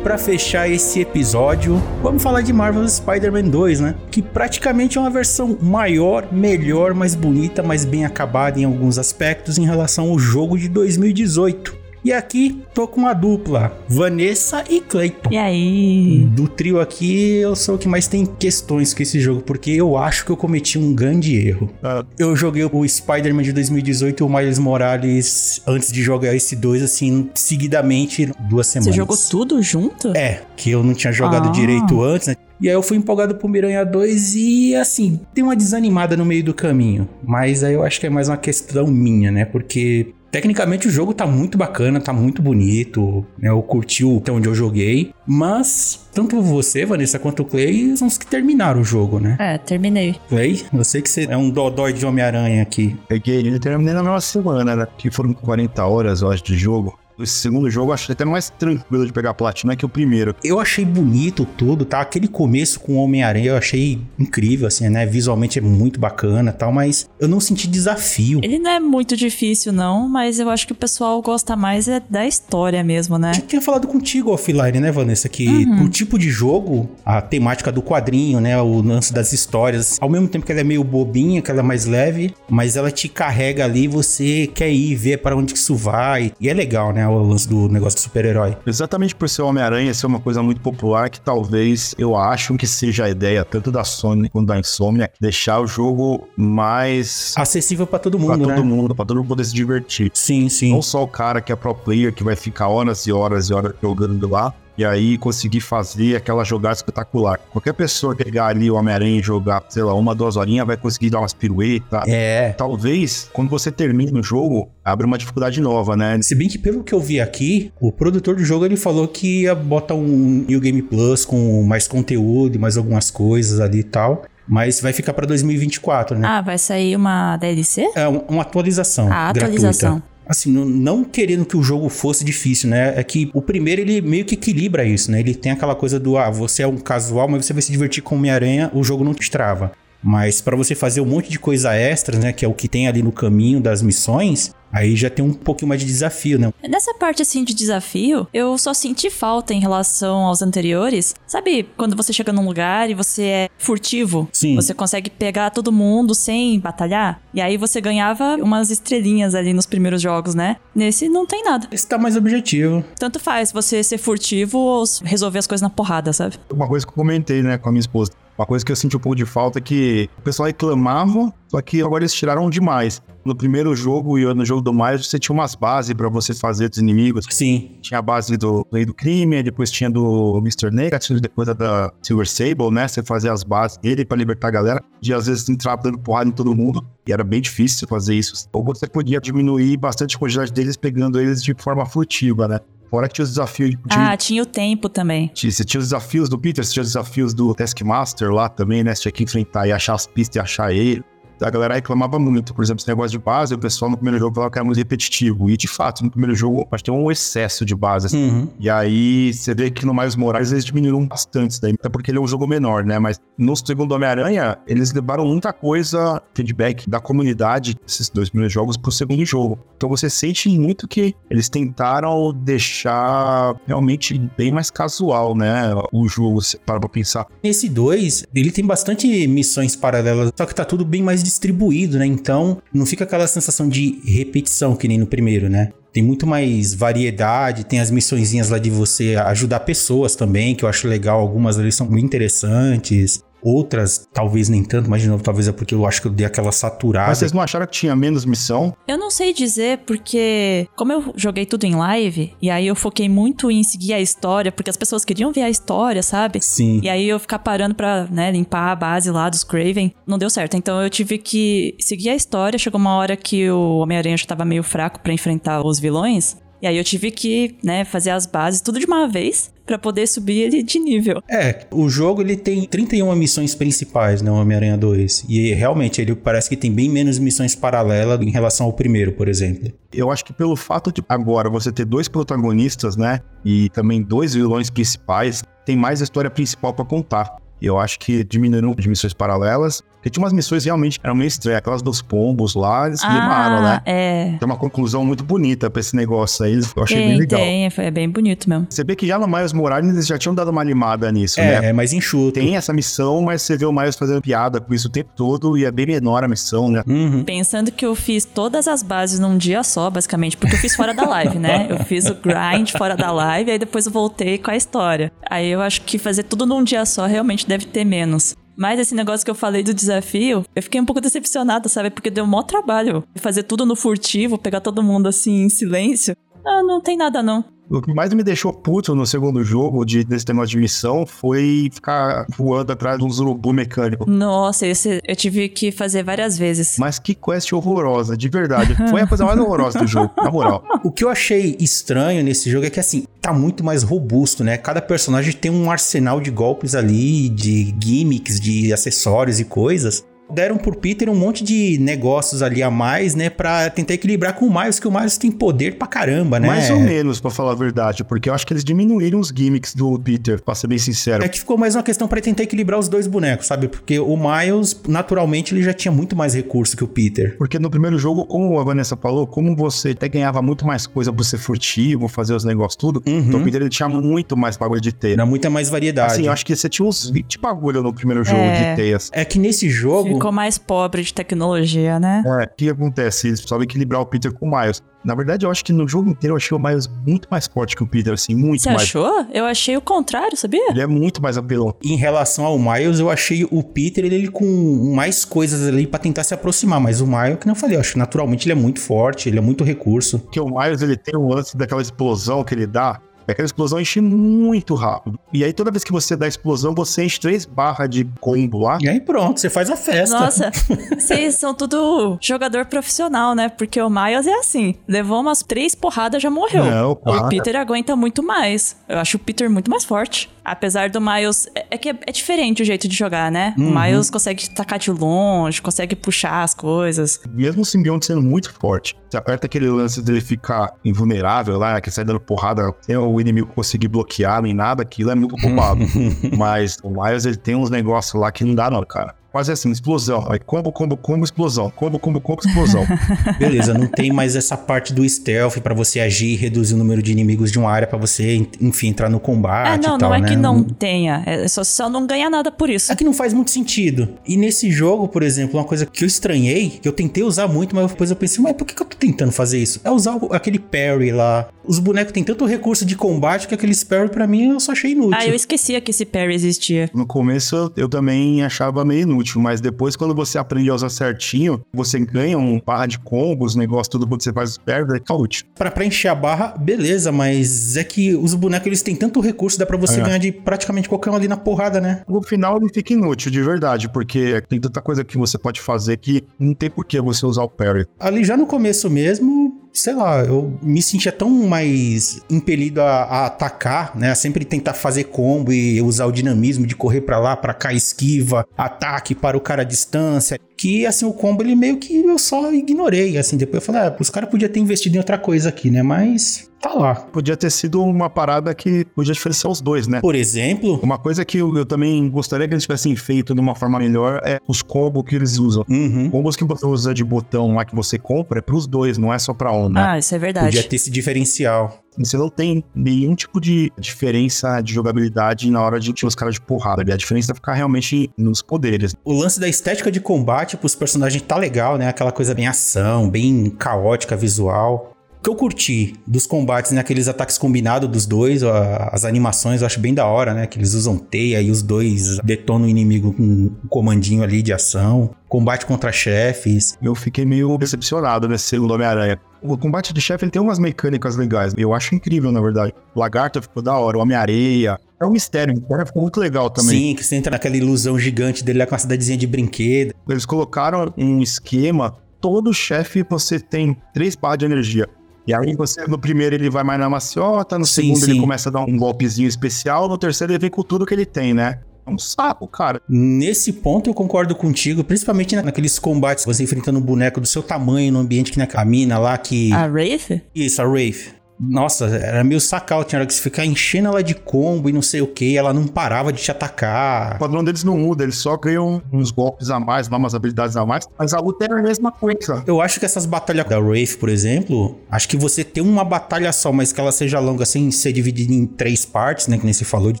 Para 0.16 0.24
fechar 0.24 0.66
esse 0.66 1.00
episódio, 1.00 1.76
vamos 2.02 2.22
falar 2.22 2.40
de 2.40 2.50
Marvel's 2.50 2.92
Spider-Man 2.92 3.50
2, 3.50 3.80
né? 3.80 3.94
Que 4.10 4.22
praticamente 4.22 4.96
é 4.96 5.00
uma 5.00 5.10
versão 5.10 5.58
maior, 5.60 6.32
melhor, 6.32 6.94
mais 6.94 7.14
bonita, 7.14 7.62
mais 7.62 7.84
bem 7.84 8.06
acabada 8.06 8.58
em 8.58 8.64
alguns 8.64 8.96
aspectos 8.96 9.58
em 9.58 9.66
relação 9.66 10.08
ao 10.08 10.18
jogo 10.18 10.58
de 10.58 10.70
2018. 10.70 11.75
E 12.06 12.12
aqui 12.12 12.62
tô 12.72 12.86
com 12.86 13.04
a 13.08 13.12
dupla, 13.12 13.76
Vanessa 13.88 14.62
e 14.70 14.80
Clayton. 14.80 15.28
E 15.28 15.36
aí? 15.36 16.24
Do 16.30 16.46
trio 16.46 16.78
aqui, 16.78 17.38
eu 17.38 17.56
sou 17.56 17.74
o 17.74 17.78
que 17.78 17.88
mais 17.88 18.06
tem 18.06 18.24
questões 18.24 18.94
com 18.94 19.02
esse 19.02 19.18
jogo, 19.18 19.40
porque 19.40 19.72
eu 19.72 19.96
acho 19.96 20.24
que 20.24 20.30
eu 20.30 20.36
cometi 20.36 20.78
um 20.78 20.94
grande 20.94 21.34
erro. 21.34 21.68
Uh, 21.82 22.06
eu 22.16 22.36
joguei 22.36 22.64
o 22.64 22.88
Spider-Man 22.88 23.42
de 23.42 23.52
2018 23.52 24.20
e 24.20 24.24
o 24.24 24.28
Miles 24.28 24.60
Morales 24.60 25.60
antes 25.66 25.90
de 25.90 26.00
jogar 26.00 26.32
esse 26.32 26.54
dois, 26.54 26.80
assim, 26.80 27.28
seguidamente, 27.34 28.30
duas 28.48 28.68
semanas. 28.68 28.94
Você 28.94 28.96
jogou 28.96 29.16
tudo 29.28 29.60
junto? 29.60 30.16
É, 30.16 30.42
que 30.56 30.70
eu 30.70 30.84
não 30.84 30.94
tinha 30.94 31.12
jogado 31.12 31.48
ah. 31.48 31.50
direito 31.50 32.04
antes, 32.04 32.28
né? 32.28 32.36
E 32.60 32.68
aí 32.68 32.74
eu 32.74 32.82
fui 32.82 32.96
empolgado 32.96 33.34
pro 33.34 33.48
Miranha 33.48 33.84
2 33.84 34.34
e 34.34 34.74
assim, 34.74 35.20
tem 35.34 35.44
uma 35.44 35.56
desanimada 35.56 36.16
no 36.16 36.24
meio 36.24 36.44
do 36.44 36.54
caminho. 36.54 37.08
Mas 37.22 37.62
aí 37.62 37.74
eu 37.74 37.82
acho 37.82 38.00
que 38.00 38.06
é 38.06 38.10
mais 38.10 38.28
uma 38.28 38.36
questão 38.36 38.86
minha, 38.86 39.30
né? 39.30 39.44
Porque 39.44 40.14
Tecnicamente 40.36 40.86
o 40.86 40.90
jogo 40.90 41.14
tá 41.14 41.26
muito 41.26 41.56
bacana, 41.56 41.98
tá 41.98 42.12
muito 42.12 42.42
bonito, 42.42 43.24
né? 43.38 43.48
Eu 43.48 43.62
curti 43.62 44.04
até 44.18 44.30
onde 44.30 44.46
eu 44.46 44.54
joguei, 44.54 45.14
mas 45.26 46.06
tanto 46.12 46.42
você, 46.42 46.84
Vanessa, 46.84 47.18
quanto 47.18 47.40
o 47.40 47.44
Clay 47.46 47.96
são 47.96 48.06
os 48.06 48.18
que 48.18 48.26
terminaram 48.26 48.82
o 48.82 48.84
jogo, 48.84 49.18
né? 49.18 49.36
É, 49.38 49.56
terminei. 49.56 50.16
Clay, 50.28 50.62
eu 50.74 50.84
sei 50.84 51.00
que 51.00 51.08
você 51.08 51.24
é 51.24 51.36
um 51.38 51.48
dodói 51.48 51.94
de 51.94 52.04
Homem-Aranha 52.04 52.60
aqui. 52.60 52.94
Peguei 53.08 53.36
ele, 53.36 53.58
terminei 53.58 53.94
na 53.94 54.02
mesma 54.02 54.20
semana, 54.20 54.76
né? 54.76 54.86
Que 54.98 55.10
foram 55.10 55.32
40 55.32 55.86
horas, 55.86 56.20
eu 56.20 56.30
acho, 56.30 56.44
de 56.44 56.54
jogo. 56.54 56.98
Esse 57.18 57.34
segundo 57.34 57.70
jogo 57.70 57.90
eu 57.90 57.94
achei 57.94 58.12
até 58.12 58.24
mais 58.24 58.50
tranquilo 58.50 59.06
de 59.06 59.12
pegar 59.12 59.32
platina 59.32 59.74
que 59.74 59.86
o 59.86 59.88
primeiro. 59.88 60.34
Eu 60.44 60.60
achei 60.60 60.84
bonito 60.84 61.46
tudo, 61.56 61.84
tá? 61.84 62.00
Aquele 62.00 62.28
começo 62.28 62.78
com 62.80 62.96
o 62.96 62.96
Homem-Aranha 62.96 63.50
eu 63.50 63.56
achei 63.56 63.98
incrível, 64.18 64.66
assim, 64.66 64.88
né? 64.88 65.06
Visualmente 65.06 65.58
é 65.58 65.62
muito 65.62 65.98
bacana 65.98 66.52
tal, 66.52 66.70
mas 66.72 67.08
eu 67.18 67.26
não 67.26 67.40
senti 67.40 67.66
desafio. 67.66 68.40
Ele 68.42 68.58
não 68.58 68.70
é 68.70 68.80
muito 68.80 69.16
difícil, 69.16 69.72
não, 69.72 70.08
mas 70.08 70.38
eu 70.38 70.50
acho 70.50 70.66
que 70.66 70.72
o 70.72 70.76
pessoal 70.76 71.20
gosta 71.22 71.56
mais 71.56 71.88
é 71.88 72.00
da 72.08 72.26
história 72.26 72.84
mesmo, 72.84 73.18
né? 73.18 73.32
Eu 73.34 73.46
tinha 73.46 73.62
falado 73.62 73.86
contigo 73.86 74.30
offline, 74.30 74.78
né, 74.78 74.92
Vanessa? 74.92 75.28
Que 75.28 75.48
uhum. 75.48 75.84
o 75.84 75.88
tipo 75.88 76.18
de 76.18 76.28
jogo, 76.30 76.88
a 77.04 77.22
temática 77.22 77.72
do 77.72 77.80
quadrinho, 77.80 78.40
né? 78.40 78.60
O 78.60 78.82
lance 78.82 79.12
das 79.12 79.32
histórias, 79.32 79.96
ao 80.00 80.10
mesmo 80.10 80.28
tempo 80.28 80.44
que 80.44 80.52
ela 80.52 80.60
é 80.60 80.64
meio 80.64 80.84
bobinha, 80.84 81.40
que 81.40 81.50
ela 81.50 81.60
é 81.60 81.62
mais 81.62 81.86
leve, 81.86 82.34
mas 82.48 82.76
ela 82.76 82.90
te 82.90 83.08
carrega 83.08 83.64
ali, 83.64 83.88
você 83.88 84.50
quer 84.54 84.70
ir 84.70 84.94
ver 84.94 85.18
para 85.18 85.36
onde 85.36 85.54
isso 85.54 85.74
vai. 85.74 86.32
E 86.38 86.48
é 86.48 86.54
legal, 86.54 86.92
né? 86.92 87.05
O 87.08 87.22
lance 87.22 87.48
do 87.48 87.68
negócio 87.68 87.98
do 87.98 88.02
super-herói. 88.02 88.56
Exatamente 88.66 89.14
por 89.14 89.28
ser 89.28 89.42
Homem-Aranha 89.42 89.92
ser 89.94 90.06
uma 90.06 90.20
coisa 90.20 90.42
muito 90.42 90.60
popular, 90.60 91.08
que 91.10 91.20
talvez 91.20 91.94
eu 91.98 92.16
acho 92.16 92.56
que 92.56 92.66
seja 92.66 93.04
a 93.04 93.10
ideia 93.10 93.44
tanto 93.44 93.70
da 93.70 93.84
Sony 93.84 94.28
quanto 94.28 94.46
da 94.46 94.58
Insomnia, 94.58 95.10
deixar 95.20 95.60
o 95.60 95.66
jogo 95.66 96.28
mais 96.36 97.34
acessível 97.36 97.86
para 97.86 97.98
todo 97.98 98.18
mundo, 98.18 98.38
pra 98.38 98.48
né? 98.48 98.54
todo 98.54 98.64
mundo, 98.64 98.94
para 98.94 99.04
todo 99.04 99.16
mundo 99.18 99.28
poder 99.28 99.44
se 99.44 99.54
divertir. 99.54 100.10
Sim, 100.14 100.48
sim. 100.48 100.72
Não 100.72 100.82
só 100.82 101.02
o 101.02 101.08
cara 101.08 101.40
que 101.40 101.52
é 101.52 101.56
pro 101.56 101.74
player, 101.74 102.12
que 102.12 102.24
vai 102.24 102.36
ficar 102.36 102.68
horas 102.68 103.06
e 103.06 103.12
horas 103.12 103.48
e 103.48 103.54
horas 103.54 103.74
jogando 103.82 104.28
lá, 104.28 104.52
e 104.76 104.84
aí 104.84 105.18
conseguir 105.18 105.60
fazer 105.60 106.16
aquela 106.16 106.44
jogada 106.44 106.74
espetacular. 106.74 107.38
Qualquer 107.50 107.72
pessoa 107.72 108.14
pegar 108.14 108.46
ali 108.46 108.70
o 108.70 108.74
Homem-Aranha 108.74 109.20
e 109.20 109.22
jogar, 109.22 109.62
sei 109.68 109.82
lá, 109.82 109.94
uma, 109.94 110.14
duas 110.14 110.36
horinhas, 110.36 110.66
vai 110.66 110.76
conseguir 110.76 111.10
dar 111.10 111.20
umas 111.20 111.32
piruetas. 111.32 112.02
É. 112.06 112.52
Talvez, 112.52 113.28
quando 113.32 113.48
você 113.48 113.70
termina 113.72 114.18
o 114.18 114.22
jogo, 114.22 114.68
abre 114.84 115.06
uma 115.06 115.18
dificuldade 115.18 115.60
nova, 115.60 115.96
né? 115.96 116.18
Se 116.22 116.34
bem 116.34 116.48
que 116.48 116.58
pelo 116.58 116.84
que 116.84 116.92
eu 116.92 117.00
vi 117.00 117.20
aqui, 117.20 117.72
o 117.80 117.90
produtor 117.90 118.36
do 118.36 118.44
jogo 118.44 118.64
ele 118.64 118.76
falou 118.76 119.08
que 119.08 119.42
ia 119.42 119.54
botar 119.54 119.94
um 119.94 120.44
New 120.48 120.60
Game 120.60 120.82
Plus 120.82 121.24
com 121.24 121.62
mais 121.62 121.88
conteúdo 121.88 122.56
e 122.56 122.58
mais 122.58 122.76
algumas 122.76 123.10
coisas 123.10 123.60
ali 123.60 123.80
e 123.80 123.84
tal. 123.84 124.24
Mas 124.48 124.80
vai 124.80 124.92
ficar 124.92 125.12
para 125.12 125.26
2024, 125.26 126.16
né? 126.16 126.28
Ah, 126.28 126.40
vai 126.40 126.56
sair 126.56 126.94
uma 126.94 127.36
DLC? 127.36 127.90
É, 127.96 128.06
uma 128.06 128.42
atualização. 128.42 129.08
Ah, 129.10 129.30
atualização. 129.30 129.90
Gratuita 129.90 130.15
assim, 130.26 130.50
não 130.50 131.04
querendo 131.04 131.44
que 131.44 131.56
o 131.56 131.62
jogo 131.62 131.88
fosse 131.88 132.24
difícil, 132.24 132.68
né? 132.68 132.98
É 132.98 133.04
que 133.04 133.30
o 133.32 133.40
primeiro 133.40 133.80
ele 133.80 134.00
meio 134.00 134.24
que 134.24 134.34
equilibra 134.34 134.84
isso, 134.84 135.10
né? 135.10 135.20
Ele 135.20 135.34
tem 135.34 135.52
aquela 135.52 135.74
coisa 135.74 136.00
do, 136.00 136.18
ah, 136.18 136.30
você 136.30 136.62
é 136.62 136.66
um 136.66 136.76
casual, 136.76 137.28
mas 137.28 137.46
você 137.46 137.52
vai 137.52 137.62
se 137.62 137.70
divertir 137.70 138.02
com 138.02 138.16
Homem-Aranha, 138.16 138.70
o 138.74 138.82
jogo 138.82 139.04
não 139.04 139.14
te 139.14 139.30
trava. 139.30 139.72
Mas 140.06 140.40
para 140.40 140.56
você 140.56 140.76
fazer 140.76 141.00
um 141.00 141.04
monte 141.04 141.28
de 141.28 141.36
coisa 141.36 141.74
extra, 141.74 142.16
né, 142.16 142.32
que 142.32 142.44
é 142.44 142.48
o 142.48 142.54
que 142.54 142.68
tem 142.68 142.86
ali 142.86 143.02
no 143.02 143.10
caminho 143.10 143.60
das 143.60 143.82
missões, 143.82 144.52
Aí 144.72 144.94
já 144.96 145.08
tem 145.08 145.24
um 145.24 145.32
pouquinho 145.32 145.68
mais 145.68 145.80
de 145.80 145.86
desafio, 145.86 146.38
né? 146.38 146.52
Nessa 146.68 146.92
parte 146.92 147.22
assim 147.22 147.44
de 147.44 147.54
desafio, 147.54 148.26
eu 148.34 148.58
só 148.58 148.74
senti 148.74 149.08
falta 149.08 149.54
em 149.54 149.60
relação 149.60 150.26
aos 150.26 150.42
anteriores. 150.42 151.14
Sabe 151.26 151.66
quando 151.76 151.96
você 151.96 152.12
chega 152.12 152.32
num 152.32 152.44
lugar 152.44 152.90
e 152.90 152.94
você 152.94 153.22
é 153.22 153.48
furtivo? 153.56 154.28
Sim. 154.32 154.56
Você 154.56 154.74
consegue 154.74 155.08
pegar 155.08 155.50
todo 155.50 155.72
mundo 155.72 156.14
sem 156.14 156.58
batalhar? 156.60 157.22
E 157.32 157.40
aí 157.40 157.56
você 157.56 157.80
ganhava 157.80 158.36
umas 158.36 158.70
estrelinhas 158.70 159.34
ali 159.34 159.54
nos 159.54 159.66
primeiros 159.66 160.02
jogos, 160.02 160.34
né? 160.34 160.56
Nesse 160.74 161.08
não 161.08 161.24
tem 161.24 161.42
nada. 161.44 161.68
Esse 161.70 161.86
tá 161.86 161.96
mais 161.96 162.16
objetivo. 162.16 162.84
Tanto 162.98 163.18
faz 163.18 163.52
você 163.52 163.82
ser 163.82 163.98
furtivo 163.98 164.58
ou 164.58 164.84
resolver 165.04 165.38
as 165.38 165.46
coisas 165.46 165.62
na 165.62 165.70
porrada, 165.70 166.12
sabe? 166.12 166.36
Uma 166.52 166.68
coisa 166.68 166.84
que 166.84 166.90
eu 166.90 166.96
comentei, 166.96 167.40
né, 167.40 167.56
com 167.56 167.68
a 167.68 167.72
minha 167.72 167.80
esposa 167.80 168.10
Uma 168.38 168.46
coisa 168.46 168.64
que 168.64 168.70
eu 168.70 168.76
senti 168.76 168.96
um 168.96 169.00
pouco 169.00 169.16
de 169.16 169.24
falta 169.24 169.58
é 169.58 169.62
que 169.62 170.10
o 170.18 170.22
pessoal 170.22 170.46
reclamava, 170.46 171.32
só 171.48 171.60
que 171.62 171.80
agora 171.80 172.02
eles 172.02 172.12
tiraram 172.12 172.50
demais. 172.50 173.00
No 173.24 173.34
primeiro 173.34 173.74
jogo 173.74 174.18
e 174.18 174.34
no 174.34 174.44
jogo 174.44 174.60
do 174.60 174.72
Miles, 174.72 175.08
você 175.08 175.18
tinha 175.18 175.34
umas 175.34 175.54
bases 175.54 175.94
para 175.94 176.08
você 176.08 176.34
fazer 176.34 176.68
dos 176.68 176.78
inimigos. 176.78 177.26
Sim. 177.30 177.78
Tinha 177.80 177.98
a 177.98 178.02
base 178.02 178.36
do 178.36 178.64
Rei 178.72 178.84
do 178.84 178.94
Crime, 178.94 179.42
depois 179.42 179.70
tinha 179.70 179.90
do 179.90 180.38
Mr. 180.38 180.70
Negative, 180.70 181.18
depois 181.18 181.48
a 181.48 181.54
da 181.54 181.92
Silver 182.02 182.28
Sable, 182.28 182.70
né? 182.70 182.86
Você 182.86 183.02
fazia 183.02 183.32
as 183.32 183.42
bases 183.42 183.78
dele 183.78 184.04
para 184.04 184.16
libertar 184.16 184.48
a 184.48 184.50
galera. 184.52 184.84
E 185.02 185.12
às 185.12 185.26
vezes 185.26 185.48
entrava 185.48 185.82
dando 185.82 185.98
porrada 185.98 186.28
em 186.28 186.32
todo 186.32 186.54
mundo. 186.54 186.86
E 187.06 187.12
era 187.12 187.24
bem 187.24 187.40
difícil 187.40 187.88
fazer 187.88 188.14
isso. 188.14 188.48
Ou 188.52 188.62
você 188.62 188.86
podia 188.86 189.20
diminuir 189.20 189.76
bastante 189.76 190.14
a 190.14 190.18
quantidade 190.18 190.52
deles, 190.52 190.76
pegando 190.76 191.20
eles 191.20 191.42
de 191.42 191.54
forma 191.58 191.86
furtiva, 191.86 192.46
né? 192.46 192.60
Fora 192.90 193.08
que 193.08 193.14
tinha 193.14 193.24
os 193.24 193.30
desafios 193.30 193.70
de. 193.70 193.76
Ah, 193.90 194.16
tinha 194.16 194.42
o 194.42 194.46
tempo 194.46 194.88
também. 194.88 195.28
Tinha- 195.34 195.50
Você 195.50 195.64
tinha 195.64 195.80
os 195.80 195.86
desafios 195.86 196.28
do 196.28 196.38
Peter, 196.38 196.64
você 196.64 196.72
tinha 196.72 196.82
os 196.82 196.88
desafios 196.88 197.34
do 197.34 197.54
Taskmaster 197.54 198.30
lá 198.30 198.48
também, 198.48 198.84
né? 198.84 198.94
Você 198.94 199.02
tinha 199.02 199.12
que 199.12 199.24
enfrentar 199.24 199.66
e 199.66 199.72
achar 199.72 199.94
as 199.94 200.06
pistas 200.06 200.36
e 200.36 200.38
achar 200.38 200.72
ele. 200.72 201.02
A 201.40 201.50
galera 201.50 201.74
reclamava 201.74 202.18
muito, 202.18 202.54
por 202.54 202.64
exemplo, 202.64 202.80
esse 202.80 202.88
negócio 202.88 203.10
de 203.10 203.18
base, 203.18 203.54
o 203.54 203.58
pessoal 203.58 203.90
no 203.90 203.96
primeiro 203.96 204.18
jogo 204.18 204.34
falava 204.34 204.50
que 204.50 204.58
era 204.58 204.64
muito 204.64 204.78
repetitivo. 204.78 205.50
E 205.50 205.56
de 205.56 205.68
fato, 205.68 206.04
no 206.04 206.10
primeiro 206.10 206.34
jogo, 206.34 206.66
acho 206.70 206.82
que 206.82 206.90
tem 206.90 206.98
um 206.98 207.10
excesso 207.10 207.64
de 207.64 207.74
base. 207.74 208.06
assim. 208.06 208.30
Uhum. 208.30 208.48
E 208.58 208.70
aí 208.70 209.32
você 209.32 209.54
vê 209.54 209.70
que 209.70 209.84
no 209.84 209.94
Miles 209.94 210.16
Morales 210.16 210.52
eles 210.52 210.64
diminuíram 210.64 211.06
bastante 211.06 211.52
isso 211.52 211.62
daí, 211.62 211.74
até 211.78 211.88
porque 211.88 212.10
ele 212.10 212.18
é 212.18 212.20
um 212.20 212.26
jogo 212.26 212.46
menor, 212.46 212.84
né? 212.84 212.98
Mas 212.98 213.20
no 213.36 213.54
segundo 213.56 213.92
Homem-Aranha, 213.92 214.58
eles 214.66 214.92
levaram 214.92 215.26
muita 215.26 215.52
coisa, 215.52 216.22
feedback 216.34 216.88
da 216.88 217.00
comunidade, 217.00 217.76
esses 217.86 218.08
dois 218.08 218.30
primeiros 218.30 218.52
jogos, 218.52 218.76
pro 218.76 218.90
segundo 218.90 219.24
jogo. 219.24 219.58
Então 219.76 219.88
você 219.88 220.08
sente 220.08 220.48
muito 220.48 220.88
que 220.88 221.14
eles 221.30 221.48
tentaram 221.48 222.32
deixar 222.32 223.54
realmente 223.66 224.18
bem 224.36 224.50
mais 224.52 224.70
casual, 224.70 225.34
né? 225.34 225.74
O 225.92 226.08
jogo, 226.08 226.40
para 226.64 226.80
pra 226.80 226.88
pensar. 226.88 227.26
Esse 227.42 227.68
2, 227.68 228.26
ele 228.34 228.50
tem 228.50 228.64
bastante 228.64 229.26
missões 229.26 229.76
paralelas, 229.76 230.32
só 230.36 230.46
que 230.46 230.54
tá 230.54 230.64
tudo 230.64 230.84
bem 230.84 231.02
mais 231.02 231.22
distribuído, 231.26 231.98
né? 231.98 232.06
Então, 232.06 232.62
não 232.72 232.86
fica 232.86 233.04
aquela 233.04 233.26
sensação 233.26 233.68
de 233.68 234.00
repetição 234.04 234.74
que 234.74 234.88
nem 234.88 234.98
no 234.98 235.06
primeiro, 235.06 235.48
né? 235.48 235.72
Tem 235.92 236.02
muito 236.02 236.26
mais 236.26 236.74
variedade, 236.74 237.64
tem 237.64 237.80
as 237.80 237.90
missõezinhas 237.90 238.50
lá 238.50 238.58
de 238.58 238.68
você 238.68 239.16
ajudar 239.16 239.60
pessoas 239.60 240.14
também, 240.14 240.54
que 240.54 240.64
eu 240.64 240.68
acho 240.68 240.86
legal. 240.86 241.20
Algumas 241.20 241.58
ali 241.58 241.72
são 241.72 241.88
muito 241.88 242.04
interessantes. 242.04 243.22
Outras, 243.42 244.08
talvez 244.12 244.48
nem 244.48 244.64
tanto, 244.64 244.90
mas 244.90 245.02
de 245.02 245.08
novo, 245.08 245.22
talvez 245.22 245.46
é 245.48 245.52
porque 245.52 245.74
eu 245.74 245.86
acho 245.86 246.00
que 246.00 246.08
eu 246.08 246.12
dei 246.12 246.26
aquela 246.26 246.50
saturada. 246.50 247.08
Mas 247.08 247.18
vocês 247.18 247.32
não 247.32 247.40
acharam 247.40 247.66
que 247.66 247.72
tinha 247.72 247.94
menos 247.94 248.24
missão? 248.24 248.74
Eu 248.88 248.98
não 248.98 249.10
sei 249.10 249.32
dizer 249.32 249.78
porque, 249.86 250.66
como 250.76 250.92
eu 250.92 251.12
joguei 251.16 251.46
tudo 251.46 251.64
em 251.64 251.74
live, 251.74 252.34
e 252.40 252.50
aí 252.50 252.66
eu 252.66 252.74
foquei 252.74 253.08
muito 253.08 253.50
em 253.50 253.62
seguir 253.62 253.94
a 253.94 254.00
história, 254.00 254.50
porque 254.50 254.70
as 254.70 254.76
pessoas 254.76 255.04
queriam 255.04 255.32
ver 255.32 255.42
a 255.42 255.50
história, 255.50 256.02
sabe? 256.02 256.40
Sim. 256.42 256.80
E 256.82 256.88
aí 256.88 257.08
eu 257.08 257.18
ficar 257.18 257.38
parando 257.38 257.74
pra, 257.74 258.04
né, 258.10 258.30
limpar 258.32 258.72
a 258.72 258.76
base 258.76 259.10
lá 259.10 259.28
dos 259.28 259.44
Craven, 259.44 259.94
não 260.06 260.18
deu 260.18 260.30
certo. 260.30 260.56
Então 260.56 260.82
eu 260.82 260.90
tive 260.90 261.18
que 261.18 261.76
seguir 261.78 262.10
a 262.10 262.14
história. 262.16 262.58
Chegou 262.58 262.80
uma 262.80 262.96
hora 262.96 263.16
que 263.16 263.48
o 263.50 263.78
Homem-Aranha 263.78 264.16
já 264.16 264.26
tava 264.26 264.44
meio 264.44 264.62
fraco 264.62 265.00
pra 265.00 265.12
enfrentar 265.12 265.64
os 265.64 265.78
vilões. 265.78 266.36
E 266.60 266.66
aí 266.66 266.76
eu 266.76 266.84
tive 266.84 267.10
que, 267.10 267.56
né, 267.62 267.84
fazer 267.84 268.10
as 268.10 268.26
bases 268.26 268.60
tudo 268.60 268.78
de 268.78 268.86
uma 268.86 269.06
vez 269.06 269.52
pra 269.66 269.78
poder 269.78 270.06
subir 270.06 270.42
ele 270.42 270.62
de 270.62 270.78
nível. 270.78 271.20
É, 271.28 271.66
o 271.72 271.88
jogo 271.88 272.22
ele 272.22 272.36
tem 272.36 272.64
31 272.64 273.14
missões 273.16 273.54
principais, 273.54 274.22
né, 274.22 274.30
o 274.30 274.34
Homem-Aranha 274.34 274.76
2. 274.76 275.26
E 275.28 275.52
realmente 275.54 276.00
ele 276.00 276.14
parece 276.14 276.48
que 276.48 276.56
tem 276.56 276.70
bem 276.72 276.88
menos 276.88 277.18
missões 277.18 277.54
paralelas 277.54 278.20
em 278.20 278.30
relação 278.30 278.66
ao 278.66 278.72
primeiro, 278.72 279.12
por 279.12 279.28
exemplo. 279.28 279.72
Eu 279.92 280.10
acho 280.10 280.24
que 280.24 280.32
pelo 280.32 280.54
fato 280.56 280.92
de 280.92 281.02
agora 281.08 281.50
você 281.50 281.72
ter 281.72 281.84
dois 281.84 282.08
protagonistas, 282.08 282.96
né? 282.96 283.20
E 283.44 283.68
também 283.70 284.02
dois 284.02 284.34
vilões 284.34 284.70
principais, 284.70 285.42
tem 285.64 285.76
mais 285.76 286.00
a 286.00 286.04
história 286.04 286.30
principal 286.30 286.72
pra 286.72 286.84
contar. 286.84 287.36
E 287.60 287.66
eu 287.66 287.78
acho 287.78 287.98
que 287.98 288.22
diminuíram 288.22 288.74
de 288.74 288.88
missões 288.88 289.14
paralelas. 289.14 289.82
Porque 290.06 290.10
tinha 290.12 290.22
umas 290.22 290.32
missões 290.32 290.64
realmente 290.64 291.00
eram 291.02 291.16
meio 291.16 291.26
estranhas, 291.26 291.58
aquelas 291.58 291.82
dos 291.82 292.00
pombos 292.00 292.54
lá, 292.54 292.86
eles 292.86 293.02
limaram, 293.02 293.60
né? 293.60 293.80
é. 293.84 294.36
Tem 294.38 294.46
uma 294.46 294.56
conclusão 294.56 295.04
muito 295.04 295.24
bonita 295.24 295.68
pra 295.68 295.80
esse 295.80 295.96
negócio 295.96 296.44
aí. 296.44 296.60
Eu 296.76 296.82
achei 296.84 296.98
bem 296.98 297.08
Tem, 297.08 297.18
legal. 297.18 297.40
tem, 297.40 297.66
é 297.76 297.90
bem 297.90 298.08
bonito 298.08 298.48
mesmo. 298.48 298.68
Você 298.70 298.84
vê 298.84 298.94
que 298.94 299.04
já 299.04 299.18
no 299.18 299.26
Miles 299.26 299.52
Morales 299.52 299.90
eles 299.92 300.06
já 300.06 300.16
tinham 300.16 300.32
dado 300.32 300.52
uma 300.52 300.62
limada 300.62 301.10
nisso, 301.10 301.40
É, 301.40 301.60
né? 301.60 301.68
é 301.70 301.72
mais 301.72 301.92
enxuto. 301.92 302.34
Tem 302.34 302.54
essa 302.56 302.72
missão, 302.72 303.20
mas 303.20 303.42
você 303.42 303.56
vê 303.56 303.66
o 303.66 303.72
Miles 303.72 303.96
fazendo 303.96 304.22
piada 304.22 304.60
com 304.60 304.72
isso 304.72 304.86
o 304.86 304.90
tempo 304.92 305.10
todo 305.16 305.58
e 305.58 305.64
é 305.64 305.72
bem 305.72 305.86
menor 305.86 306.22
a 306.22 306.28
missão, 306.28 306.70
né? 306.70 306.84
Uhum. 306.86 307.24
Pensando 307.24 307.72
que 307.72 307.84
eu 307.84 307.96
fiz 307.96 308.24
todas 308.24 308.68
as 308.68 308.84
bases 308.84 309.18
num 309.18 309.36
dia 309.36 309.64
só, 309.64 309.90
basicamente, 309.90 310.36
porque 310.36 310.54
eu 310.54 310.60
fiz 310.60 310.76
fora 310.76 310.94
da 310.94 311.04
live, 311.04 311.36
né? 311.40 311.66
Eu 311.68 311.80
fiz 311.80 312.06
o 312.06 312.14
grind 312.14 312.70
fora 312.78 312.96
da 312.96 313.10
live, 313.10 313.50
aí 313.50 313.58
depois 313.58 313.86
eu 313.86 313.92
voltei 313.92 314.38
com 314.38 314.52
a 314.52 314.56
história. 314.56 315.10
Aí 315.28 315.48
eu 315.50 315.60
acho 315.60 315.82
que 315.82 315.98
fazer 315.98 316.22
tudo 316.22 316.46
num 316.46 316.62
dia 316.62 316.86
só 316.86 317.06
realmente 317.06 317.44
deve 317.48 317.66
ter 317.66 317.84
menos. 317.84 318.36
Mas 318.56 318.80
esse 318.80 318.94
negócio 318.94 319.24
que 319.24 319.30
eu 319.30 319.34
falei 319.34 319.62
do 319.62 319.74
desafio, 319.74 320.44
eu 320.54 320.62
fiquei 320.62 320.80
um 320.80 320.86
pouco 320.86 321.00
decepcionada, 321.00 321.68
sabe? 321.68 321.90
Porque 321.90 322.10
deu 322.10 322.26
maior 322.26 322.44
trabalho. 322.44 323.04
Fazer 323.16 323.42
tudo 323.42 323.66
no 323.66 323.76
furtivo, 323.76 324.38
pegar 324.38 324.60
todo 324.60 324.82
mundo 324.82 325.06
assim 325.08 325.42
em 325.42 325.48
silêncio. 325.48 326.16
Ah, 326.44 326.62
não 326.62 326.80
tem 326.80 326.96
nada 326.96 327.22
não. 327.22 327.44
O 327.68 327.82
que 327.82 327.92
mais 327.92 328.12
me 328.14 328.22
deixou 328.22 328.52
puto 328.52 328.94
no 328.94 329.04
segundo 329.04 329.42
jogo 329.42 329.84
de, 329.84 330.04
desse 330.04 330.26
negócio 330.28 330.50
de 330.50 330.58
missão 330.58 331.04
foi 331.04 331.68
ficar 331.72 332.26
voando 332.36 332.72
atrás 332.72 332.98
de 332.98 333.04
um 333.04 333.08
urubu 333.08 333.52
mecânico. 333.52 334.08
Nossa, 334.08 334.66
esse 334.66 335.00
eu 335.06 335.16
tive 335.16 335.48
que 335.48 335.72
fazer 335.72 336.04
várias 336.04 336.38
vezes. 336.38 336.76
Mas 336.78 336.98
que 336.98 337.14
quest 337.14 337.52
horrorosa, 337.52 338.16
de 338.16 338.28
verdade. 338.28 338.76
Foi 338.88 339.00
a 339.00 339.06
coisa 339.06 339.24
mais 339.24 339.38
horrorosa 339.38 339.80
do 339.80 339.86
jogo, 339.86 340.12
na 340.16 340.30
moral. 340.30 340.64
O 340.84 340.92
que 340.92 341.02
eu 341.02 341.08
achei 341.08 341.56
estranho 341.58 342.22
nesse 342.22 342.48
jogo 342.48 342.64
é 342.64 342.70
que, 342.70 342.78
assim, 342.78 343.06
tá 343.20 343.32
muito 343.32 343.64
mais 343.64 343.82
robusto, 343.82 344.44
né? 344.44 344.56
Cada 344.56 344.80
personagem 344.80 345.32
tem 345.32 345.50
um 345.50 345.70
arsenal 345.70 346.20
de 346.20 346.30
golpes 346.30 346.74
ali, 346.76 347.28
de 347.28 347.74
gimmicks, 347.82 348.38
de 348.38 348.72
acessórios 348.72 349.40
e 349.40 349.44
coisas. 349.44 350.04
Deram 350.32 350.56
por 350.56 350.76
Peter 350.76 351.08
um 351.08 351.14
monte 351.14 351.44
de 351.44 351.78
negócios 351.80 352.42
ali 352.42 352.62
a 352.62 352.70
mais, 352.70 353.14
né? 353.14 353.30
Pra 353.30 353.70
tentar 353.70 353.94
equilibrar 353.94 354.34
com 354.34 354.46
o 354.46 354.52
Miles, 354.60 354.80
que 354.80 354.88
o 354.88 354.90
Miles 354.92 355.16
tem 355.16 355.30
poder 355.30 355.76
pra 355.76 355.86
caramba, 355.86 356.40
né? 356.40 356.48
Mais 356.48 356.68
ou 356.70 356.80
menos, 356.80 357.20
pra 357.20 357.30
falar 357.30 357.52
a 357.52 357.54
verdade, 357.54 358.02
porque 358.04 358.28
eu 358.28 358.34
acho 358.34 358.46
que 358.46 358.52
eles 358.52 358.64
diminuíram 358.64 359.20
os 359.20 359.28
gimmicks 359.28 359.74
do 359.74 359.98
Peter, 359.98 360.42
pra 360.42 360.54
ser 360.54 360.66
bem 360.66 360.78
sincero. 360.78 361.24
É 361.24 361.28
que 361.28 361.38
ficou 361.38 361.56
mais 361.56 361.74
uma 361.76 361.82
questão 361.82 362.08
pra 362.08 362.20
tentar 362.20 362.42
equilibrar 362.42 362.78
os 362.78 362.88
dois 362.88 363.06
bonecos, 363.06 363.46
sabe? 363.46 363.68
Porque 363.68 363.98
o 363.98 364.16
Miles, 364.16 364.78
naturalmente, 364.88 365.54
ele 365.54 365.62
já 365.62 365.72
tinha 365.72 365.92
muito 365.92 366.16
mais 366.16 366.34
recurso 366.34 366.76
que 366.76 366.82
o 366.84 366.88
Peter. 366.88 367.36
Porque 367.38 367.58
no 367.58 367.70
primeiro 367.70 367.98
jogo, 367.98 368.24
como 368.26 368.58
a 368.58 368.64
Vanessa 368.64 368.96
falou, 368.96 369.26
como 369.26 369.54
você 369.54 369.90
até 369.90 370.08
ganhava 370.08 370.42
muito 370.42 370.66
mais 370.66 370.86
coisa 370.86 371.12
por 371.12 371.24
ser 371.24 371.38
furtivo, 371.38 372.08
fazer 372.08 372.34
os 372.34 372.44
negócios 372.44 372.76
tudo, 372.76 373.00
Uhum. 373.06 373.18
então 373.28 373.40
o 373.40 373.44
Peter 373.44 373.60
ele 373.60 373.70
tinha 373.70 373.88
muito 373.88 374.36
mais 374.36 374.56
bagulho 374.56 374.80
de 374.80 374.92
teia. 374.92 375.14
Era 375.14 375.26
muita 375.26 375.48
mais 375.48 375.68
variedade. 375.70 376.14
Assim, 376.14 376.26
eu 376.26 376.32
acho 376.32 376.44
que 376.44 376.54
você 376.56 376.68
tinha 376.68 376.86
uns 376.86 377.08
20 377.10 377.38
bagulho 377.38 377.82
no 377.82 377.92
primeiro 377.94 378.24
jogo 378.24 378.38
É. 378.40 378.70
de 378.70 378.76
teias. 378.76 379.08
É 379.12 379.24
que 379.24 379.38
nesse 379.38 379.68
jogo. 379.70 380.15
Ficou 380.16 380.32
mais 380.32 380.58
pobre 380.58 381.02
de 381.02 381.12
tecnologia, 381.12 381.98
né? 382.00 382.22
É, 382.26 382.44
o 382.44 382.56
que 382.56 382.68
acontece? 382.68 383.28
Eles 383.28 383.40
precisavam 383.40 383.64
equilibrar 383.64 384.00
o 384.00 384.06
Peter 384.06 384.32
com 384.32 384.46
o 384.46 384.58
Miles. 384.58 384.82
Na 385.04 385.14
verdade, 385.14 385.46
eu 385.46 385.50
acho 385.50 385.64
que 385.64 385.72
no 385.72 385.86
jogo 385.86 386.10
inteiro 386.10 386.32
eu 386.32 386.36
achei 386.36 386.56
o 386.56 386.60
Miles 386.60 386.90
muito 387.06 387.28
mais 387.30 387.46
forte 387.46 387.76
que 387.76 387.82
o 387.82 387.86
Peter, 387.86 388.12
assim, 388.12 388.34
muito 388.34 388.62
Você 388.62 388.70
mais. 388.70 388.82
achou? 388.82 389.26
Eu 389.32 389.44
achei 389.44 389.76
o 389.76 389.80
contrário, 389.80 390.36
sabia? 390.36 390.68
Ele 390.70 390.80
é 390.80 390.86
muito 390.86 391.22
mais 391.22 391.38
apelão. 391.38 391.74
Em 391.84 391.96
relação 391.96 392.44
ao 392.44 392.58
Miles, 392.58 392.98
eu 392.98 393.08
achei 393.08 393.46
o 393.50 393.62
Peter 393.62 394.04
ele, 394.04 394.16
ele 394.16 394.28
com 394.28 394.92
mais 394.94 395.24
coisas 395.24 395.66
ali 395.66 395.86
pra 395.86 396.00
tentar 396.00 396.24
se 396.24 396.34
aproximar, 396.34 396.80
mas 396.80 397.00
o 397.00 397.06
Miles, 397.06 397.38
que 397.38 397.46
não 397.46 397.54
falei, 397.54 397.76
eu 397.76 397.80
acho 397.80 397.92
que 397.92 397.98
naturalmente 397.98 398.46
ele 398.46 398.52
é 398.52 398.60
muito 398.60 398.80
forte, 398.80 399.28
ele 399.28 399.38
é 399.38 399.42
muito 399.42 399.62
recurso. 399.62 400.18
Porque 400.18 400.40
o 400.40 400.46
Miles, 400.46 400.82
ele 400.82 400.96
tem 400.96 401.16
um 401.16 401.28
lance 401.28 401.56
daquela 401.56 401.80
explosão 401.80 402.42
que 402.42 402.52
ele 402.52 402.66
dá. 402.66 403.00
Aquela 403.28 403.46
explosão 403.46 403.80
enche 403.80 404.00
muito 404.00 404.74
rápido. 404.74 405.18
E 405.32 405.44
aí, 405.44 405.52
toda 405.52 405.70
vez 405.70 405.84
que 405.84 405.92
você 405.92 406.16
dá 406.16 406.26
explosão, 406.26 406.74
você 406.74 407.04
enche 407.04 407.20
três 407.20 407.44
barras 407.44 407.88
de 407.88 408.04
combo 408.20 408.58
lá. 408.58 408.78
E 408.80 408.88
aí 408.88 409.00
pronto, 409.00 409.40
você 409.40 409.48
faz 409.48 409.70
a 409.70 409.76
festa. 409.76 410.18
Nossa, 410.18 410.50
vocês 410.98 411.34
são 411.36 411.54
tudo 411.54 412.18
jogador 412.20 412.66
profissional, 412.66 413.34
né? 413.34 413.48
Porque 413.48 413.80
o 413.80 413.88
Miles 413.88 414.26
é 414.26 414.34
assim. 414.34 414.74
Levou 414.88 415.20
umas 415.20 415.42
três 415.42 415.74
porradas 415.74 416.22
já 416.22 416.30
morreu. 416.30 416.64
Não, 416.64 416.92
o. 416.92 417.28
Peter 417.28 417.56
aguenta 417.56 417.94
muito 417.96 418.22
mais. 418.22 418.76
Eu 418.88 418.98
acho 418.98 419.16
o 419.16 419.20
Peter 419.20 419.50
muito 419.50 419.70
mais 419.70 419.84
forte. 419.84 420.30
Apesar 420.44 420.90
do 420.90 421.00
Miles. 421.00 421.48
É 421.54 421.76
é 421.76 421.78
que 421.78 421.90
é, 421.90 421.98
é 422.06 422.12
diferente 422.12 422.62
o 422.62 422.64
jeito 422.64 422.88
de 422.88 422.96
jogar, 422.96 423.30
né? 423.30 423.54
O 423.56 423.62
Miles 423.62 424.10
consegue 424.10 424.48
tacar 424.50 424.78
de 424.78 424.90
longe, 424.90 425.60
consegue 425.60 425.94
puxar 425.94 426.42
as 426.42 426.54
coisas. 426.54 427.20
Mesmo 427.28 427.62
o 427.62 427.64
simbionte 427.64 428.06
sendo 428.06 428.22
muito 428.22 428.52
forte. 428.52 428.96
Você 429.08 429.16
aperta 429.16 429.46
aquele 429.46 429.68
lance 429.68 430.02
dele 430.02 430.20
ficar 430.20 430.74
invulnerável 430.84 431.58
lá, 431.58 431.80
que 431.80 431.90
sai 431.90 432.04
dando 432.04 432.18
porrada 432.18 432.74
sem 432.80 432.96
o 432.96 433.15
inimigo 433.20 433.48
conseguir 433.48 433.88
bloquear 433.88 434.42
nem 434.42 434.54
nada, 434.54 434.82
aquilo 434.82 435.10
é 435.10 435.14
muito 435.14 435.34
roubado. 435.36 435.80
Mas 436.36 436.78
o 436.82 436.90
Miles, 436.90 437.24
ele 437.24 437.36
tem 437.36 437.56
uns 437.56 437.70
negócios 437.70 438.14
lá 438.20 438.30
que 438.30 438.44
não 438.44 438.54
dá 438.54 438.70
não, 438.70 438.84
cara. 438.84 439.15
Quase 439.36 439.52
assim, 439.52 439.70
explosão. 439.70 440.26
Aí 440.30 440.38
combo, 440.38 440.72
combo, 440.72 440.96
combo, 440.96 441.22
explosão. 441.22 441.70
Combo, 441.76 441.98
combo, 441.98 442.22
combo, 442.22 442.40
explosão. 442.42 442.86
Beleza, 443.38 443.74
não 443.74 443.86
tem 443.86 444.10
mais 444.10 444.34
essa 444.34 444.56
parte 444.56 444.94
do 444.94 445.06
stealth 445.06 445.58
pra 445.58 445.74
você 445.74 446.00
agir 446.00 446.28
e 446.32 446.36
reduzir 446.36 446.72
o 446.74 446.78
número 446.78 447.02
de 447.02 447.12
inimigos 447.12 447.52
de 447.52 447.58
uma 447.58 447.70
área 447.70 447.86
pra 447.86 447.98
você, 447.98 448.48
enfim, 448.58 448.88
entrar 448.88 449.10
no 449.10 449.20
combate 449.20 449.68
Ah, 449.68 449.76
não, 449.88 449.96
e 449.96 449.98
tal, 449.98 450.08
não 450.08 450.14
é 450.16 450.20
né? 450.22 450.28
que 450.28 450.36
não 450.36 450.64
tenha. 450.64 451.22
É 451.26 451.46
só, 451.48 451.62
só 451.62 451.90
não 451.90 452.06
ganha 452.06 452.30
nada 452.30 452.50
por 452.50 452.70
isso. 452.70 452.90
É 452.90 452.96
que 452.96 453.04
não 453.04 453.12
faz 453.12 453.34
muito 453.34 453.50
sentido. 453.50 454.08
E 454.26 454.38
nesse 454.38 454.70
jogo, 454.70 455.06
por 455.06 455.22
exemplo, 455.22 455.58
uma 455.58 455.64
coisa 455.66 455.84
que 455.84 456.02
eu 456.02 456.06
estranhei, 456.06 456.70
que 456.80 456.88
eu 456.88 456.92
tentei 456.92 457.22
usar 457.22 457.46
muito, 457.46 457.76
mas 457.76 457.90
depois 457.90 458.08
eu 458.08 458.16
pensei, 458.16 458.42
mas 458.42 458.54
por 458.54 458.64
que, 458.64 458.74
que 458.74 458.80
eu 458.82 458.86
tô 458.86 458.96
tentando 458.96 459.32
fazer 459.32 459.58
isso? 459.62 459.82
É 459.84 459.90
usar 459.90 460.16
o- 460.16 460.32
aquele 460.32 460.58
parry 460.58 461.12
lá. 461.12 461.46
Os 461.62 461.78
bonecos 461.78 462.12
têm 462.12 462.24
tanto 462.24 462.46
recurso 462.46 462.86
de 462.86 462.96
combate 462.96 463.46
que 463.48 463.54
aqueles 463.54 463.84
parry 463.84 464.08
pra 464.08 464.26
mim 464.26 464.50
eu 464.52 464.60
só 464.60 464.72
achei 464.72 464.92
inútil. 464.92 465.18
Ah, 465.20 465.26
eu 465.26 465.34
esquecia 465.34 465.78
que 465.80 465.90
esse 465.90 466.06
parry 466.06 466.32
existia. 466.34 466.88
No 466.94 467.04
começo 467.06 467.70
eu 467.76 467.88
também 467.88 468.42
achava 468.44 468.84
meio 468.84 469.02
inútil, 469.02 469.25
mas 469.34 469.60
depois 469.60 469.96
quando 469.96 470.14
você 470.14 470.38
aprende 470.38 470.70
a 470.70 470.74
usar 470.74 470.88
certinho, 470.88 471.60
você 471.72 471.98
ganha 471.98 472.38
um 472.38 472.60
barra 472.64 472.86
de 472.86 472.98
combos, 472.98 473.54
negócio, 473.54 473.90
tudo 473.92 474.06
quando 474.06 474.22
você 474.22 474.32
faz 474.32 474.56
parries, 474.58 475.00
é 475.08 475.12
útil. 475.12 475.44
Pra 475.54 475.70
preencher 475.70 476.08
a 476.08 476.14
barra, 476.14 476.54
beleza, 476.58 477.10
mas 477.10 477.76
é 477.76 477.84
que 477.84 478.14
os 478.14 478.34
bonecos 478.34 478.66
eles 478.66 478.82
têm 478.82 478.94
tanto 478.94 479.20
recurso, 479.20 479.58
dá 479.58 479.66
pra 479.66 479.76
você 479.76 480.00
É. 480.00 480.04
ganhar 480.04 480.18
de 480.18 480.32
praticamente 480.32 480.88
qualquer 480.88 481.10
um 481.10 481.14
ali 481.16 481.28
na 481.28 481.36
porrada, 481.36 481.80
né? 481.80 482.02
No 482.08 482.22
final 482.22 482.56
ele 482.58 482.68
fica 482.72 482.92
inútil, 482.92 483.30
de 483.30 483.42
verdade, 483.42 483.88
porque 483.88 484.40
tem 484.48 484.60
tanta 484.60 484.80
coisa 484.80 485.04
que 485.04 485.16
você 485.18 485.38
pode 485.38 485.60
fazer 485.60 485.96
que 485.96 486.22
não 486.38 486.54
tem 486.54 486.70
por 486.70 486.84
que 486.84 487.00
você 487.00 487.24
usar 487.26 487.42
o 487.42 487.48
parry. 487.48 487.86
Ali 487.98 488.24
já 488.24 488.36
no 488.36 488.46
começo 488.46 488.88
mesmo, 488.90 489.55
sei 489.76 489.94
lá, 489.94 490.20
eu 490.22 490.58
me 490.62 490.82
sentia 490.82 491.12
tão 491.12 491.28
mais 491.30 492.20
impelido 492.30 492.80
a, 492.80 493.02
a 493.02 493.26
atacar, 493.26 493.96
né? 493.96 494.10
A 494.10 494.14
sempre 494.14 494.44
tentar 494.44 494.74
fazer 494.74 495.04
combo 495.04 495.52
e 495.52 495.80
usar 495.82 496.06
o 496.06 496.12
dinamismo 496.12 496.66
de 496.66 496.74
correr 496.74 497.02
pra 497.02 497.18
lá, 497.18 497.36
pra 497.36 497.52
cá, 497.52 497.72
esquiva, 497.72 498.46
ataque 498.56 499.14
para 499.14 499.36
o 499.36 499.40
cara 499.40 499.62
à 499.62 499.64
distância. 499.64 500.38
Que 500.56 500.86
assim, 500.86 501.04
o 501.04 501.12
combo 501.12 501.42
ele 501.42 501.54
meio 501.54 501.76
que 501.76 501.94
eu 501.94 502.18
só 502.18 502.52
ignorei. 502.52 503.18
Assim, 503.18 503.36
depois 503.36 503.62
eu 503.62 503.66
falei, 503.66 503.82
ah, 503.82 503.96
os 504.00 504.10
caras 504.10 504.30
podiam 504.30 504.50
ter 504.50 504.60
investido 504.60 504.96
em 504.96 504.98
outra 504.98 505.18
coisa 505.18 505.50
aqui, 505.50 505.70
né? 505.70 505.82
Mas 505.82 506.45
tá 506.60 506.72
lá. 506.72 506.94
Podia 506.94 507.36
ter 507.36 507.50
sido 507.50 507.82
uma 507.82 508.08
parada 508.10 508.54
que 508.54 508.84
podia 508.86 509.12
diferenciar 509.12 509.50
os 509.50 509.60
dois, 509.60 509.86
né? 509.86 510.00
Por 510.00 510.14
exemplo. 510.14 510.80
Uma 510.82 510.98
coisa 510.98 511.24
que 511.24 511.38
eu, 511.38 511.56
eu 511.56 511.64
também 511.64 512.08
gostaria 512.08 512.46
que 512.46 512.54
eles 512.54 512.64
tivessem 512.64 512.94
feito 512.96 513.34
de 513.34 513.40
uma 513.40 513.54
forma 513.54 513.78
melhor 513.78 514.20
é 514.24 514.40
os 514.46 514.62
combos 514.62 515.04
que 515.04 515.14
eles 515.14 515.38
usam. 515.38 515.64
Uhum. 515.68 516.10
Combos 516.10 516.36
que 516.36 516.44
você 516.44 516.66
usa 516.66 516.94
de 516.94 517.04
botão 517.04 517.54
lá 517.54 517.64
que 517.64 517.74
você 517.74 517.98
compra 517.98 518.38
é 518.38 518.42
pros 518.42 518.66
dois, 518.66 518.98
não 518.98 519.12
é 519.12 519.18
só 519.18 519.32
pra 519.32 519.52
um, 519.52 519.68
né? 519.68 519.84
Ah, 519.86 519.98
isso 519.98 520.14
é 520.14 520.18
verdade. 520.18 520.46
Podia 520.46 520.64
ter 520.64 520.76
esse 520.76 520.90
diferencial. 520.90 521.82
Você 521.98 522.16
não 522.16 522.28
tem 522.28 522.62
nenhum 522.74 523.14
tipo 523.14 523.40
de 523.40 523.72
diferença 523.78 524.60
de 524.60 524.74
jogabilidade 524.74 525.50
na 525.50 525.62
hora 525.62 525.80
de 525.80 525.92
tirar 525.92 526.08
os 526.08 526.14
caras 526.14 526.34
de 526.34 526.40
porrada. 526.40 526.82
A 526.82 526.96
diferença 526.96 527.28
vai 527.28 527.36
ficar 527.36 527.54
realmente 527.54 528.10
nos 528.18 528.42
poderes. 528.42 528.94
O 529.04 529.12
lance 529.12 529.40
da 529.40 529.48
estética 529.48 529.90
de 529.90 530.00
combate 530.00 530.56
pros 530.56 530.74
personagens 530.74 531.22
tá 531.22 531.36
legal, 531.36 531.78
né? 531.78 531.88
Aquela 531.88 532.12
coisa 532.12 532.34
bem 532.34 532.46
ação, 532.46 533.08
bem 533.08 533.48
caótica 533.50 534.16
visual. 534.16 534.95
O 535.26 535.28
que 535.28 535.30
eu 535.32 535.34
curti 535.34 535.94
dos 536.06 536.24
combates, 536.24 536.70
né? 536.70 536.80
Aqueles 536.80 537.08
ataques 537.08 537.36
combinados 537.36 537.88
dos 537.88 538.06
dois, 538.06 538.44
a- 538.44 538.90
as 538.92 539.04
animações 539.04 539.60
eu 539.60 539.66
acho 539.66 539.80
bem 539.80 539.92
da 539.92 540.06
hora, 540.06 540.32
né? 540.32 540.46
Que 540.46 540.56
eles 540.56 540.72
usam 540.72 540.96
teia 540.96 541.42
e 541.42 541.50
os 541.50 541.62
dois 541.62 542.18
detonam 542.22 542.66
o 542.66 542.70
inimigo 542.70 543.12
com 543.12 543.22
um 543.24 543.50
comandinho 543.68 544.22
ali 544.22 544.40
de 544.40 544.52
ação. 544.52 545.10
Combate 545.28 545.66
contra 545.66 545.90
chefes. 545.90 546.78
Eu 546.80 546.94
fiquei 546.94 547.24
meio 547.24 547.58
decepcionado 547.58 548.28
nesse 548.28 548.44
segundo 548.44 548.72
Homem-Aranha. 548.72 549.18
O 549.42 549.58
combate 549.58 549.92
de 549.92 550.00
chefe 550.00 550.24
ele 550.24 550.30
tem 550.30 550.40
umas 550.40 550.60
mecânicas 550.60 551.16
legais. 551.16 551.52
Eu 551.56 551.74
acho 551.74 551.96
incrível, 551.96 552.30
na 552.30 552.40
verdade. 552.40 552.72
O 552.94 553.00
Lagarto 553.00 553.42
ficou 553.42 553.60
da 553.60 553.76
hora, 553.76 553.98
o 553.98 554.02
Homem-Areia. 554.02 554.78
É 555.02 555.04
um 555.04 555.10
mistério, 555.10 555.52
então 555.52 555.86
ficou 555.86 556.02
muito 556.02 556.20
legal 556.20 556.48
também. 556.50 556.78
Sim, 556.90 556.94
que 556.94 557.02
você 557.02 557.16
entra 557.16 557.32
naquela 557.32 557.56
ilusão 557.56 557.98
gigante 557.98 558.44
dele 558.44 558.60
lá 558.60 558.66
com 558.66 558.76
a 558.76 558.78
cidadezinha 558.78 559.18
de 559.18 559.26
brinquedo. 559.26 559.92
Eles 560.08 560.24
colocaram 560.24 560.92
um 560.96 561.20
esquema. 561.20 561.96
Todo 562.20 562.54
chefe 562.54 563.04
você 563.08 563.38
tem 563.40 563.76
três 563.92 564.14
barras 564.16 564.38
de 564.38 564.44
energia. 564.46 564.88
E 565.26 565.34
aí 565.34 565.54
você, 565.56 565.86
no 565.86 565.98
primeiro 565.98 566.34
ele 566.34 566.48
vai 566.48 566.62
mais 566.62 566.78
na 566.78 566.88
maciota, 566.88 567.58
no 567.58 567.66
Sim, 567.66 567.82
segundo 567.82 568.04
sim. 568.04 568.10
ele 568.12 568.20
começa 568.20 568.48
a 568.48 568.52
dar 568.52 568.60
um 568.60 568.76
golpezinho 568.76 569.28
especial, 569.28 569.88
no 569.88 569.98
terceiro 569.98 570.32
ele 570.32 570.38
vem 570.38 570.50
com 570.50 570.62
tudo 570.62 570.86
que 570.86 570.94
ele 570.94 571.06
tem, 571.06 571.34
né? 571.34 571.60
É 571.86 571.90
um 571.90 571.98
saco, 571.98 572.48
cara. 572.48 572.80
Nesse 572.88 573.52
ponto 573.52 573.88
eu 573.88 573.94
concordo 573.94 574.34
contigo, 574.34 574.82
principalmente 574.82 575.36
na- 575.36 575.42
naqueles 575.42 575.78
combates, 575.78 576.24
você 576.24 576.42
enfrentando 576.42 576.78
um 576.78 576.82
boneco 576.82 577.20
do 577.20 577.26
seu 577.28 577.42
tamanho 577.44 577.92
no 577.92 578.00
ambiente 578.00 578.32
que 578.32 578.38
nem 578.38 578.48
a 578.52 578.64
mina 578.64 578.98
lá 578.98 579.16
que. 579.16 579.52
A 579.52 579.66
Wraith? 579.66 580.20
Isso, 580.34 580.60
a 580.60 580.64
Wraith. 580.64 581.14
Nossa, 581.38 581.86
era 581.86 582.24
meio 582.24 582.40
sacal, 582.40 582.82
tinha 582.84 582.98
hora 582.98 583.06
que 583.06 583.12
você 583.14 583.20
ficar 583.20 583.44
enchendo 583.44 583.88
ela 583.88 584.02
de 584.02 584.14
combo 584.14 584.68
e 584.68 584.72
não 584.72 584.82
sei 584.82 585.00
o 585.02 585.06
que, 585.06 585.36
ela 585.36 585.52
não 585.52 585.66
parava 585.66 586.12
de 586.12 586.22
te 586.22 586.30
O 586.30 586.32
atacar. 586.32 587.18
padrão 587.18 587.44
deles 587.44 587.62
não 587.62 587.76
muda, 587.76 588.04
eles 588.04 588.16
só 588.16 588.36
ganham 588.36 588.82
uns 588.92 589.10
golpes 589.10 589.50
a 589.50 589.60
mais, 589.60 589.88
lá 589.88 589.98
umas 589.98 590.14
habilidades 590.14 590.56
a 590.56 590.64
mais, 590.64 590.86
mas 590.98 591.12
a 591.12 591.20
luta 591.20 591.44
é 591.44 591.52
a 591.52 591.62
mesma 591.62 591.92
coisa. 591.92 592.42
Eu 592.46 592.60
acho 592.60 592.78
que 592.80 592.86
essas 592.86 593.06
batalhas 593.06 593.46
da 593.46 593.58
Wraith, 593.58 593.96
por 593.98 594.08
exemplo, 594.08 594.78
acho 594.90 595.08
que 595.08 595.16
você 595.16 595.44
ter 595.44 595.60
uma 595.60 595.84
batalha 595.84 596.32
só, 596.32 596.52
mas 596.52 596.72
que 596.72 596.80
ela 596.80 596.92
seja 596.92 597.18
longa 597.20 597.44
sem 597.44 597.70
ser 597.70 597.92
dividida 597.92 598.32
em 598.32 598.46
três 598.46 598.84
partes, 598.84 599.26
né? 599.28 599.36
Que 599.38 599.44
nem 599.44 599.52
você 599.52 599.64
falou, 599.64 599.92
de, 599.92 600.00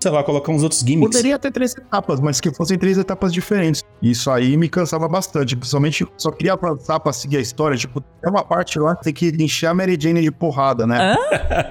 sei 0.00 0.10
lá, 0.10 0.22
colocar 0.22 0.52
uns 0.52 0.62
outros 0.62 0.80
gimmicks. 0.80 1.16
Poderia 1.16 1.38
ter 1.38 1.50
três 1.50 1.74
etapas, 1.74 2.20
mas 2.20 2.40
que 2.40 2.52
fossem 2.52 2.78
três 2.78 2.98
etapas 2.98 3.32
diferentes. 3.32 3.82
Isso 4.02 4.30
aí 4.30 4.56
me 4.56 4.68
cansava 4.68 5.08
bastante. 5.08 5.56
Principalmente, 5.56 6.06
só 6.16 6.30
queria 6.30 6.52
avançar 6.52 7.00
pra 7.00 7.12
seguir 7.12 7.38
a 7.38 7.40
história. 7.40 7.76
Tipo, 7.76 8.00
tem 8.00 8.30
uma 8.30 8.44
parte 8.44 8.78
lá 8.78 8.94
que 8.96 9.04
tem 9.04 9.12
que 9.14 9.28
encher 9.42 9.66
a 9.66 9.74
Mary 9.74 9.96
Jane 9.98 10.20
de 10.20 10.30
porrada, 10.30 10.86
né? 10.86 11.13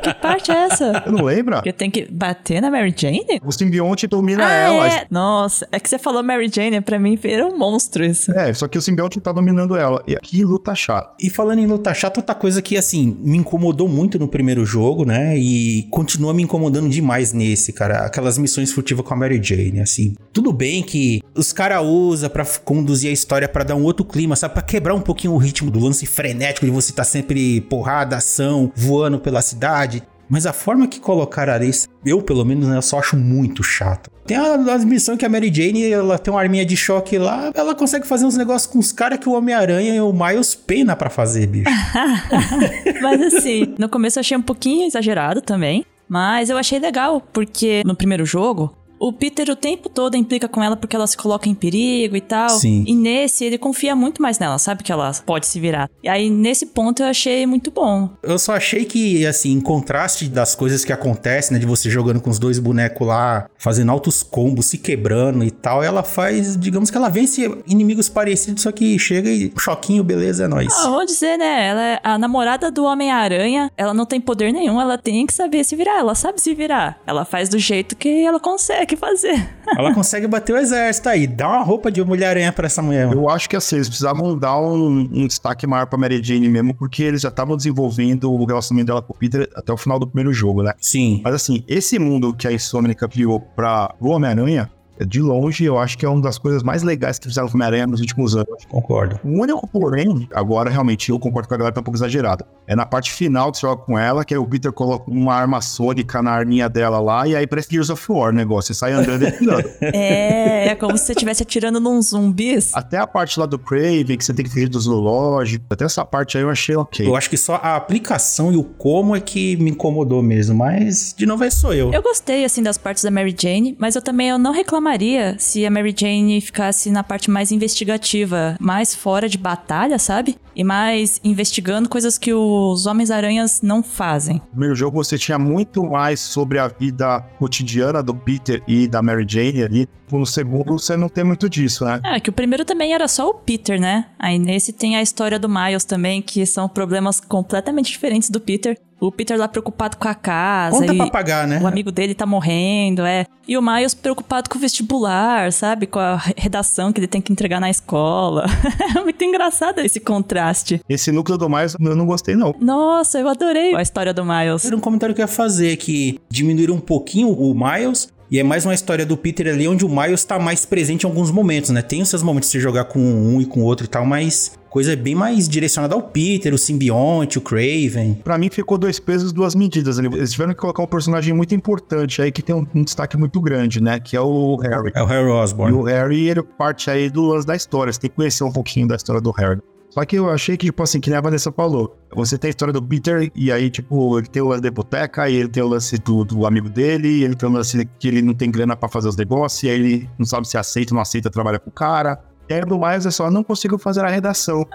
Que 0.02 0.14
parte 0.16 0.52
é 0.52 0.56
essa? 0.66 1.04
Eu 1.06 1.12
não 1.12 1.24
lembro? 1.26 1.62
Que 1.62 1.70
eu 1.70 1.74
tenho 1.74 1.92
que 1.92 2.08
bater 2.12 2.62
na 2.62 2.70
Mary 2.70 2.94
Jane? 2.96 3.26
O 3.44 3.52
simbionte 3.52 4.08
domina 4.08 4.46
Ah, 4.46 4.52
ela. 4.52 4.88
é. 4.88 5.06
Nossa, 5.10 5.68
é 5.72 5.80
que 5.80 5.90
você 5.90 5.98
falou 5.98 6.24
Mary 6.24 6.50
Jane, 6.54 6.82
pra 6.82 7.00
mim 7.00 7.18
era 7.24 7.46
um 7.48 7.58
monstro 7.58 8.04
isso. 8.06 8.32
É, 8.32 8.54
só 8.54 8.68
que 8.68 8.78
o 8.78 8.82
simbionte 8.82 9.20
tá 9.20 9.32
dominando 9.32 9.76
ela. 9.76 10.04
E 10.08 10.16
que 10.18 10.44
luta 10.44 10.74
chata. 10.76 11.14
E 11.20 11.30
falando 11.30 11.60
em 11.60 11.66
luta 11.68 11.94
chata, 11.94 12.20
outra 12.20 12.36
coisa 12.36 12.62
que, 12.62 12.78
assim, 12.78 13.18
me 13.22 13.38
incomodou 13.38 13.88
muito 13.88 14.18
no 14.20 14.28
primeiro 14.28 14.66
jogo, 14.66 15.06
né? 15.06 15.38
E 15.38 15.84
continua 15.92 16.34
me 16.34 16.44
incomodando 16.44 16.90
demais 16.90 17.34
nesse, 17.34 17.72
cara. 17.74 18.06
Aquelas 18.06 18.38
missões 18.38 18.72
furtivas 18.72 19.06
com 19.06 19.14
a 19.14 19.18
Mary 19.18 19.40
Jane, 19.42 19.80
assim. 19.82 20.16
Tudo 20.32 20.52
bem 20.54 20.82
que 20.84 21.22
os 21.36 21.52
caras 21.54 21.84
usam 21.84 22.30
pra 22.30 22.46
conduzir 22.64 23.10
a 23.10 23.14
história 23.14 23.48
pra 23.48 23.64
dar 23.64 23.76
um 23.76 23.84
outro 23.84 24.06
clima, 24.06 24.36
sabe? 24.36 24.54
Pra 24.54 24.64
quebrar 24.64 24.94
um 24.94 25.02
pouquinho 25.02 25.34
o 25.34 25.38
ritmo 25.38 25.70
do 25.72 25.80
lance 25.80 26.06
frenético 26.06 26.66
de 26.66 26.72
você 26.72 26.92
tá 26.92 27.04
sempre 27.04 27.62
porrada, 27.62 28.18
ação, 28.18 28.72
voando 28.76 29.20
pela 29.20 29.33
cidade. 29.42 30.04
Mas 30.30 30.46
a 30.48 30.54
forma 30.54 30.88
que 30.88 31.00
colocaram 31.00 31.54
ali, 31.54 31.70
eu 32.06 32.22
pelo 32.22 32.44
menos, 32.46 32.68
né, 32.68 32.78
eu 32.78 32.82
só 32.82 32.98
acho 32.98 33.16
muito 33.18 33.62
chato. 33.62 34.10
Tem 34.26 34.38
a- 34.38 34.56
as 34.74 34.84
missões 34.86 35.18
que 35.20 35.26
a 35.26 35.30
Mary 35.30 35.54
Jane, 35.54 35.92
ela 35.92 36.18
tem 36.18 36.34
uma 36.34 36.40
arminha 36.40 36.66
de 36.66 36.78
choque 36.78 37.18
lá, 37.18 37.52
ela 37.54 37.76
consegue 37.76 38.08
fazer 38.08 38.26
uns 38.26 38.38
negócios 38.38 38.72
com 38.72 38.80
os 38.80 38.92
caras 38.92 39.20
que 39.20 39.28
o 39.28 39.34
Homem-Aranha 39.34 39.94
e 39.94 40.00
o 40.00 40.14
Miles 40.14 40.56
pena 40.56 40.96
pra 40.96 41.10
fazer, 41.10 41.46
bicho. 41.48 41.70
Mas 43.02 43.22
assim, 43.34 43.76
no 43.78 43.90
começo 43.90 44.18
eu 44.18 44.22
achei 44.22 44.38
um 44.38 44.42
pouquinho 44.42 44.86
exagerado 44.88 45.42
também. 45.42 45.86
Mas 46.08 46.50
eu 46.50 46.58
achei 46.58 46.80
legal, 46.80 47.22
porque 47.34 47.82
no 47.86 47.96
primeiro 47.96 48.26
jogo, 48.26 48.74
o 49.04 49.12
Peter 49.12 49.50
o 49.50 49.56
tempo 49.56 49.90
todo 49.90 50.16
implica 50.16 50.48
com 50.48 50.64
ela 50.64 50.78
porque 50.78 50.96
ela 50.96 51.06
se 51.06 51.18
coloca 51.18 51.50
em 51.50 51.54
perigo 51.54 52.16
e 52.16 52.22
tal. 52.22 52.50
Sim. 52.52 52.86
E 52.88 52.96
nesse, 52.96 53.44
ele 53.44 53.58
confia 53.58 53.94
muito 53.98 54.22
mais 54.22 54.40
nela, 54.40 54.58
sabe 54.58 54.82
que 54.82 54.94
ela 54.94 55.12
pode 55.26 55.46
se 55.46 55.60
virar. 55.60 55.90
E 56.02 56.08
aí, 56.08 56.30
nesse 56.30 56.68
ponto, 56.68 57.04
eu 57.04 57.08
achei 57.08 57.46
muito 57.46 57.70
bom. 57.70 58.10
Eu 58.24 58.40
só 58.40 58.54
achei 58.54 58.86
que, 58.86 59.26
assim, 59.26 59.52
em 59.52 59.60
contraste 59.60 60.30
das 60.30 60.56
coisas 60.56 60.86
que 60.86 60.94
acontecem, 60.94 61.54
né? 61.54 61.60
De 61.60 61.66
você 61.66 61.90
jogando 61.90 62.22
com 62.22 62.30
os 62.30 62.40
dois 62.40 62.60
bonecos 62.60 63.06
lá, 63.06 63.50
fazendo 63.58 63.92
altos 63.92 64.24
combos, 64.24 64.68
se 64.68 64.78
quebrando 64.78 65.44
e 65.44 65.52
tal, 65.52 65.84
ela 65.84 66.02
faz, 66.02 66.58
digamos 66.58 66.90
que 66.90 66.96
ela 66.96 67.10
vence 67.10 67.44
inimigos 67.68 68.08
parecidos, 68.08 68.64
só 68.64 68.72
que 68.72 68.98
chega 68.98 69.30
e 69.30 69.52
choquinho, 69.60 70.02
beleza, 70.02 70.46
é 70.46 70.48
nóis. 70.48 70.74
Ah, 70.78 70.90
vamos 70.90 71.08
dizer, 71.08 71.38
né? 71.38 71.68
Ela 71.68 71.82
é 71.82 72.00
a 72.02 72.18
namorada 72.18 72.72
do 72.72 72.86
Homem-Aranha. 72.86 73.70
Ela 73.76 73.94
não 73.94 74.06
tem 74.06 74.22
poder 74.22 74.54
nenhum, 74.54 74.80
ela 74.80 74.98
tem 74.98 75.26
que 75.26 75.34
saber 75.34 75.66
se 75.66 75.76
virar. 75.76 76.00
Ela 76.00 76.16
sabe 76.16 76.40
se 76.40 76.56
virar. 76.56 77.02
Ela 77.06 77.26
faz 77.26 77.50
do 77.50 77.60
jeito 77.60 77.98
que 77.98 78.24
ela 78.24 78.40
consegue 78.40 78.93
fazer. 78.96 79.50
Ela 79.78 79.94
consegue 79.94 80.28
bater 80.28 80.54
o 80.54 80.58
exército 80.58 81.10
aí, 81.10 81.26
dá 81.28 81.48
uma 81.48 81.64
roupa 81.64 81.92
de 81.92 82.04
Mulher-Aranha 82.04 82.52
pra 82.52 82.68
essa 82.68 82.82
mulher. 82.82 83.08
mano. 83.08 83.22
Eu 83.22 83.30
acho 83.30 83.50
que 83.50 83.56
assim, 83.56 83.76
eles 83.76 83.88
precisavam 83.88 84.38
dar 84.38 84.60
um, 84.60 85.10
um 85.12 85.28
destaque 85.28 85.66
maior 85.66 85.88
pra 85.88 85.98
Mary 85.98 86.22
Jane 86.24 86.48
mesmo, 86.50 86.74
porque 86.74 87.04
eles 87.04 87.22
já 87.22 87.30
estavam 87.30 87.56
desenvolvendo 87.58 88.32
o 88.32 88.46
relacionamento 88.46 88.88
dela 88.88 89.02
com 89.02 89.14
o 89.14 89.18
Peter 89.18 89.50
até 89.56 89.72
o 89.72 89.78
final 89.78 90.00
do 90.00 90.08
primeiro 90.08 90.34
jogo, 90.34 90.64
né? 90.64 90.74
Sim. 90.80 91.22
Mas 91.24 91.34
assim, 91.36 91.64
esse 91.68 91.98
mundo 91.98 92.34
que 92.34 92.48
a 92.48 92.52
Insomnica 92.52 93.08
criou 93.08 93.40
pra 93.40 93.94
Homem-Aranha, 94.00 94.70
de 95.00 95.20
longe, 95.20 95.64
eu 95.64 95.78
acho 95.78 95.98
que 95.98 96.06
é 96.06 96.10
uma 96.10 96.22
das 96.22 96.38
coisas 96.38 96.64
mais 96.64 96.84
legais 96.84 97.18
que 97.18 97.28
fizeram 97.28 97.48
com 97.48 97.54
o 97.54 97.56
Homem-Aranha 97.58 97.88
nos 97.88 98.00
últimos 98.00 98.36
anos. 98.36 98.66
Concordo. 98.70 99.20
O 99.24 99.42
único 99.42 99.68
porém, 99.68 100.28
agora 100.34 100.70
realmente 100.70 101.10
eu 101.10 101.20
concordo 101.20 101.48
com 101.48 101.56
a 101.56 101.58
galera, 101.58 101.74
tá 101.74 101.82
um 101.82 101.84
pouco 101.84 101.98
exagerada. 101.98 102.46
É 102.68 102.76
na 102.76 102.86
parte 102.86 103.12
final 103.12 103.52
que 103.52 103.58
você 103.58 103.68
joga 103.68 103.82
com 103.82 103.98
ela, 103.98 104.24
que 104.24 104.34
aí 104.34 104.38
o 104.38 104.46
Peter 104.46 104.72
coloca 104.72 105.10
uma 105.10 105.34
arma 105.34 105.62
sônica 105.62 106.22
na 106.22 106.32
arminha 106.32 106.70
dela 106.70 107.00
lá, 107.00 107.28
e 107.28 107.36
aí 107.36 107.46
parece 107.48 107.70
Gears 107.72 107.90
of 107.90 108.12
War 108.12 108.30
o 108.30 108.36
negócio. 108.36 108.74
Você 108.74 108.80
sai 108.80 108.94
andando 108.94 109.24
e 109.24 109.28
atirando. 109.28 109.70
É, 109.94 110.70
é 110.70 110.76
como 110.76 110.98
se 110.98 111.06
você 111.06 111.12
estivesse 111.12 111.44
atirando 111.44 111.80
num 111.80 112.02
zumbis. 112.02 112.72
Até 112.74 112.98
a 112.98 113.06
parte 113.06 113.40
lá 113.40 113.46
do 113.46 113.60
Craven, 113.60 114.18
que 114.18 114.24
você 114.24 114.34
tem 114.34 114.46
que 114.46 114.52
fugir 114.52 114.70
do 114.70 114.80
zoológico. 114.80 115.66
Até 115.70 115.86
essa 115.86 116.06
parte 116.06 116.38
aí 116.38 116.44
eu 116.44 116.50
achei 116.50 116.76
ok. 116.76 117.06
Eu 117.08 117.16
acho 117.16 117.30
que 117.30 117.38
só 117.38 117.56
a 117.56 117.76
aplicação 117.76 118.52
e 118.52 118.58
o 118.58 118.64
como 118.64 119.16
é 119.16 119.20
que 119.20 119.56
me 119.58 119.72
incomodou 119.72 120.22
mesmo, 120.24 120.56
mas 120.56 121.14
de 121.16 121.26
novo 121.26 121.44
é 121.44 121.50
sou 121.50 121.74
eu. 121.74 121.92
Eu 121.92 122.02
gostei, 122.02 122.46
assim, 122.46 122.64
das 122.64 122.78
partes 122.78 123.04
da 123.04 123.12
Mary 123.12 123.36
Jane, 123.38 123.76
mas 123.80 123.96
eu 123.96 124.02
também 124.02 124.30
eu 124.30 124.38
não 124.38 124.52
reclamaria 124.52 124.83
reclamaria 124.84 125.36
se 125.40 125.66
a 125.66 125.72
Mary 125.72 125.96
Jane 125.98 126.42
ficasse 126.42 126.92
na 126.92 127.04
parte 127.04 127.32
mais 127.32 127.52
investigativa, 127.52 128.58
mais 128.60 128.94
fora 128.94 129.30
de 129.30 129.38
batalha, 129.38 129.98
sabe? 129.98 130.36
E 130.56 130.64
mais 130.64 131.20
investigando 131.24 131.90
coisas 131.90 132.18
que 132.18 132.34
os 132.34 132.86
Homens-Aranhas 132.86 133.62
não 133.62 133.82
fazem. 133.82 134.36
No 134.36 134.48
primeiro 134.50 134.76
jogo 134.76 135.02
você 135.04 135.18
tinha 135.18 135.40
muito 135.40 135.84
mais 135.84 136.20
sobre 136.20 136.60
a 136.60 136.68
vida 136.68 137.22
cotidiana 137.40 138.04
do 138.04 138.14
Peter 138.14 138.62
e 138.68 138.88
da 138.88 139.02
Mary 139.02 139.26
Jane 139.28 139.64
ali. 139.64 139.88
No 140.12 140.26
segundo 140.26 140.74
você 140.74 140.96
não 140.96 141.10
tem 141.10 141.24
muito 141.24 141.50
disso, 141.50 141.86
né? 141.86 142.00
É, 142.04 142.20
que 142.20 142.30
o 142.30 142.34
primeiro 142.34 142.66
também 142.66 142.94
era 142.94 143.08
só 143.08 143.30
o 143.30 143.34
Peter, 143.34 143.80
né? 143.80 144.08
Aí 144.20 144.38
nesse 144.38 144.74
tem 144.74 144.96
a 144.96 145.02
história 145.02 145.40
do 145.40 145.50
Miles 145.50 145.86
também, 145.86 146.22
que 146.22 146.46
são 146.46 146.68
problemas 146.68 147.20
completamente 147.20 147.92
diferentes 147.92 148.30
do 148.30 148.40
Peter. 148.40 148.78
O 149.08 149.12
Peter 149.12 149.38
lá 149.38 149.50
preocupado 149.50 149.98
com 149.98 150.08
a 150.08 150.16
casa. 150.16 150.78
Conta 150.78 150.94
e 150.94 150.98
pra 150.98 151.08
pagar, 151.08 151.46
né? 151.46 151.60
O 151.62 151.68
amigo 151.68 151.92
dele 151.92 152.16
tá 152.16 152.26
morrendo, 152.26 153.06
é. 153.06 153.26
E 153.46 153.58
o 153.58 153.62
Miles 153.62 153.94
preocupado 153.94 154.50
com 154.50 154.58
o 154.58 154.62
vestibular, 154.62 155.52
sabe? 155.52 155.86
Com 155.86 156.00
a 156.00 156.16
redação 156.38 156.94
que 156.94 157.02
ele 157.02 157.08
tem 157.08 157.20
que 157.20 157.32
entregar 157.32 157.60
na 157.60 157.70
escola. 157.70 158.46
é 158.96 159.02
muito 159.02 159.22
engraçado 159.22 159.80
esse 159.80 160.00
contraste. 160.00 160.80
Esse 160.88 161.12
núcleo 161.12 161.38
do 161.38 161.50
Miles 161.50 161.76
eu 161.78 161.96
não 161.96 162.06
gostei, 162.06 162.36
não. 162.36 162.56
Nossa, 162.62 163.20
eu 163.20 163.28
adorei 163.28 163.76
a 163.76 163.82
história 163.82 164.14
do 164.14 164.24
Miles. 164.24 164.64
Era 164.66 164.76
um 164.76 164.80
comentário 164.80 165.14
que 165.14 165.22
eu 165.22 165.24
ia 165.24 165.28
fazer, 165.28 165.76
que 165.76 166.20
diminuíram 166.30 166.76
um 166.76 166.80
pouquinho 166.80 167.30
o 167.30 167.54
Miles. 167.54 168.08
E 168.34 168.40
é 168.40 168.44
mais 168.44 168.66
uma 168.66 168.74
história 168.74 169.06
do 169.06 169.16
Peter 169.16 169.46
ali, 169.54 169.68
onde 169.68 169.86
o 169.86 169.88
Miles 169.88 170.24
tá 170.24 170.40
mais 170.40 170.66
presente 170.66 171.04
em 171.04 171.06
alguns 171.06 171.30
momentos, 171.30 171.70
né? 171.70 171.84
Tem 171.84 172.02
os 172.02 172.10
seus 172.10 172.24
momentos 172.24 172.50
de 172.50 172.54
você 172.54 172.60
jogar 172.60 172.86
com 172.86 173.00
um 173.00 173.40
e 173.40 173.46
com 173.46 173.60
o 173.60 173.64
outro 173.64 173.86
e 173.86 173.88
tal, 173.88 174.04
mas 174.08 174.58
coisa 174.72 174.96
bem 174.96 175.14
mais 175.14 175.48
direcionada 175.48 175.94
ao 175.94 176.02
Peter, 176.02 176.52
o 176.52 176.58
simbionte, 176.58 177.38
o 177.38 177.42
Craven. 177.42 178.16
Pra 178.24 178.36
mim 178.40 178.50
ficou 178.50 178.76
dois 178.76 179.00
pesos, 179.00 179.32
duas 179.32 179.54
medidas 179.54 180.00
ali. 180.00 180.08
Eles 180.08 180.32
tiveram 180.32 180.52
que 180.52 180.60
colocar 180.60 180.82
um 180.82 180.88
personagem 180.88 181.32
muito 181.32 181.54
importante 181.54 182.24
aí 182.24 182.32
que 182.32 182.42
tem 182.42 182.56
um, 182.56 182.66
um 182.74 182.84
destaque 182.84 183.16
muito 183.16 183.40
grande, 183.40 183.80
né? 183.80 184.00
Que 184.00 184.18
é 184.18 184.22
o 184.22 184.56
Harry. 184.56 184.92
É 184.96 185.04
o 185.04 185.06
Harry 185.06 185.28
E 185.28 185.32
Osborn. 185.32 185.78
o 185.78 185.84
Harry, 185.84 186.28
ele 186.28 186.42
parte 186.42 186.90
aí 186.90 187.12
do 187.12 187.28
lance 187.28 187.46
da 187.46 187.56
história. 187.56 187.94
Você 187.94 188.00
tem 188.00 188.10
que 188.10 188.16
conhecer 188.16 188.44
um 188.44 188.52
pouquinho 188.52 188.88
da 188.88 188.96
história 188.96 189.22
do 189.22 189.30
Harry. 189.30 189.62
Só 189.94 190.04
que 190.06 190.16
eu 190.16 190.28
achei 190.28 190.58
que, 190.58 190.66
tipo 190.66 190.82
assim, 190.82 191.00
que 191.00 191.08
nem 191.08 191.20
a 191.20 191.22
Vanessa 191.22 191.52
falou. 191.52 191.96
Você 192.16 192.36
tem 192.36 192.48
a 192.48 192.50
história 192.50 192.74
do 192.74 192.82
Peter, 192.82 193.32
e 193.36 193.52
aí, 193.52 193.70
tipo, 193.70 194.18
ele 194.18 194.28
tem 194.28 194.42
o 194.42 194.48
lance 194.48 194.62
da 194.64 194.70
hipoteca, 194.70 195.30
e 195.30 195.36
ele 195.36 195.50
tem 195.50 195.62
o 195.62 195.68
lance 195.68 196.00
do, 196.00 196.24
do 196.24 196.48
amigo 196.48 196.68
dele, 196.68 197.08
e 197.08 197.24
ele 197.24 197.36
tem 197.36 197.48
o 197.48 197.52
lance 197.52 197.88
que 198.00 198.08
ele 198.08 198.24
não 198.24 198.34
tem 198.34 198.50
grana 198.50 198.76
pra 198.76 198.90
fazer 198.90 199.08
os 199.08 199.16
negócios, 199.16 199.62
e 199.62 199.70
aí 199.70 199.76
ele 199.76 200.10
não 200.18 200.26
sabe 200.26 200.48
se 200.48 200.58
aceita 200.58 200.94
ou 200.94 200.96
não 200.96 201.02
aceita 201.04 201.30
trabalhar 201.30 201.60
com 201.60 201.70
o 201.70 201.74
cara. 201.74 202.20
Aí, 202.56 202.62
do 202.62 202.80
mais, 202.80 203.06
é 203.06 203.12
só, 203.12 203.30
não 203.30 203.44
consigo 203.44 203.78
fazer 203.78 204.04
a 204.04 204.10
redação. 204.10 204.66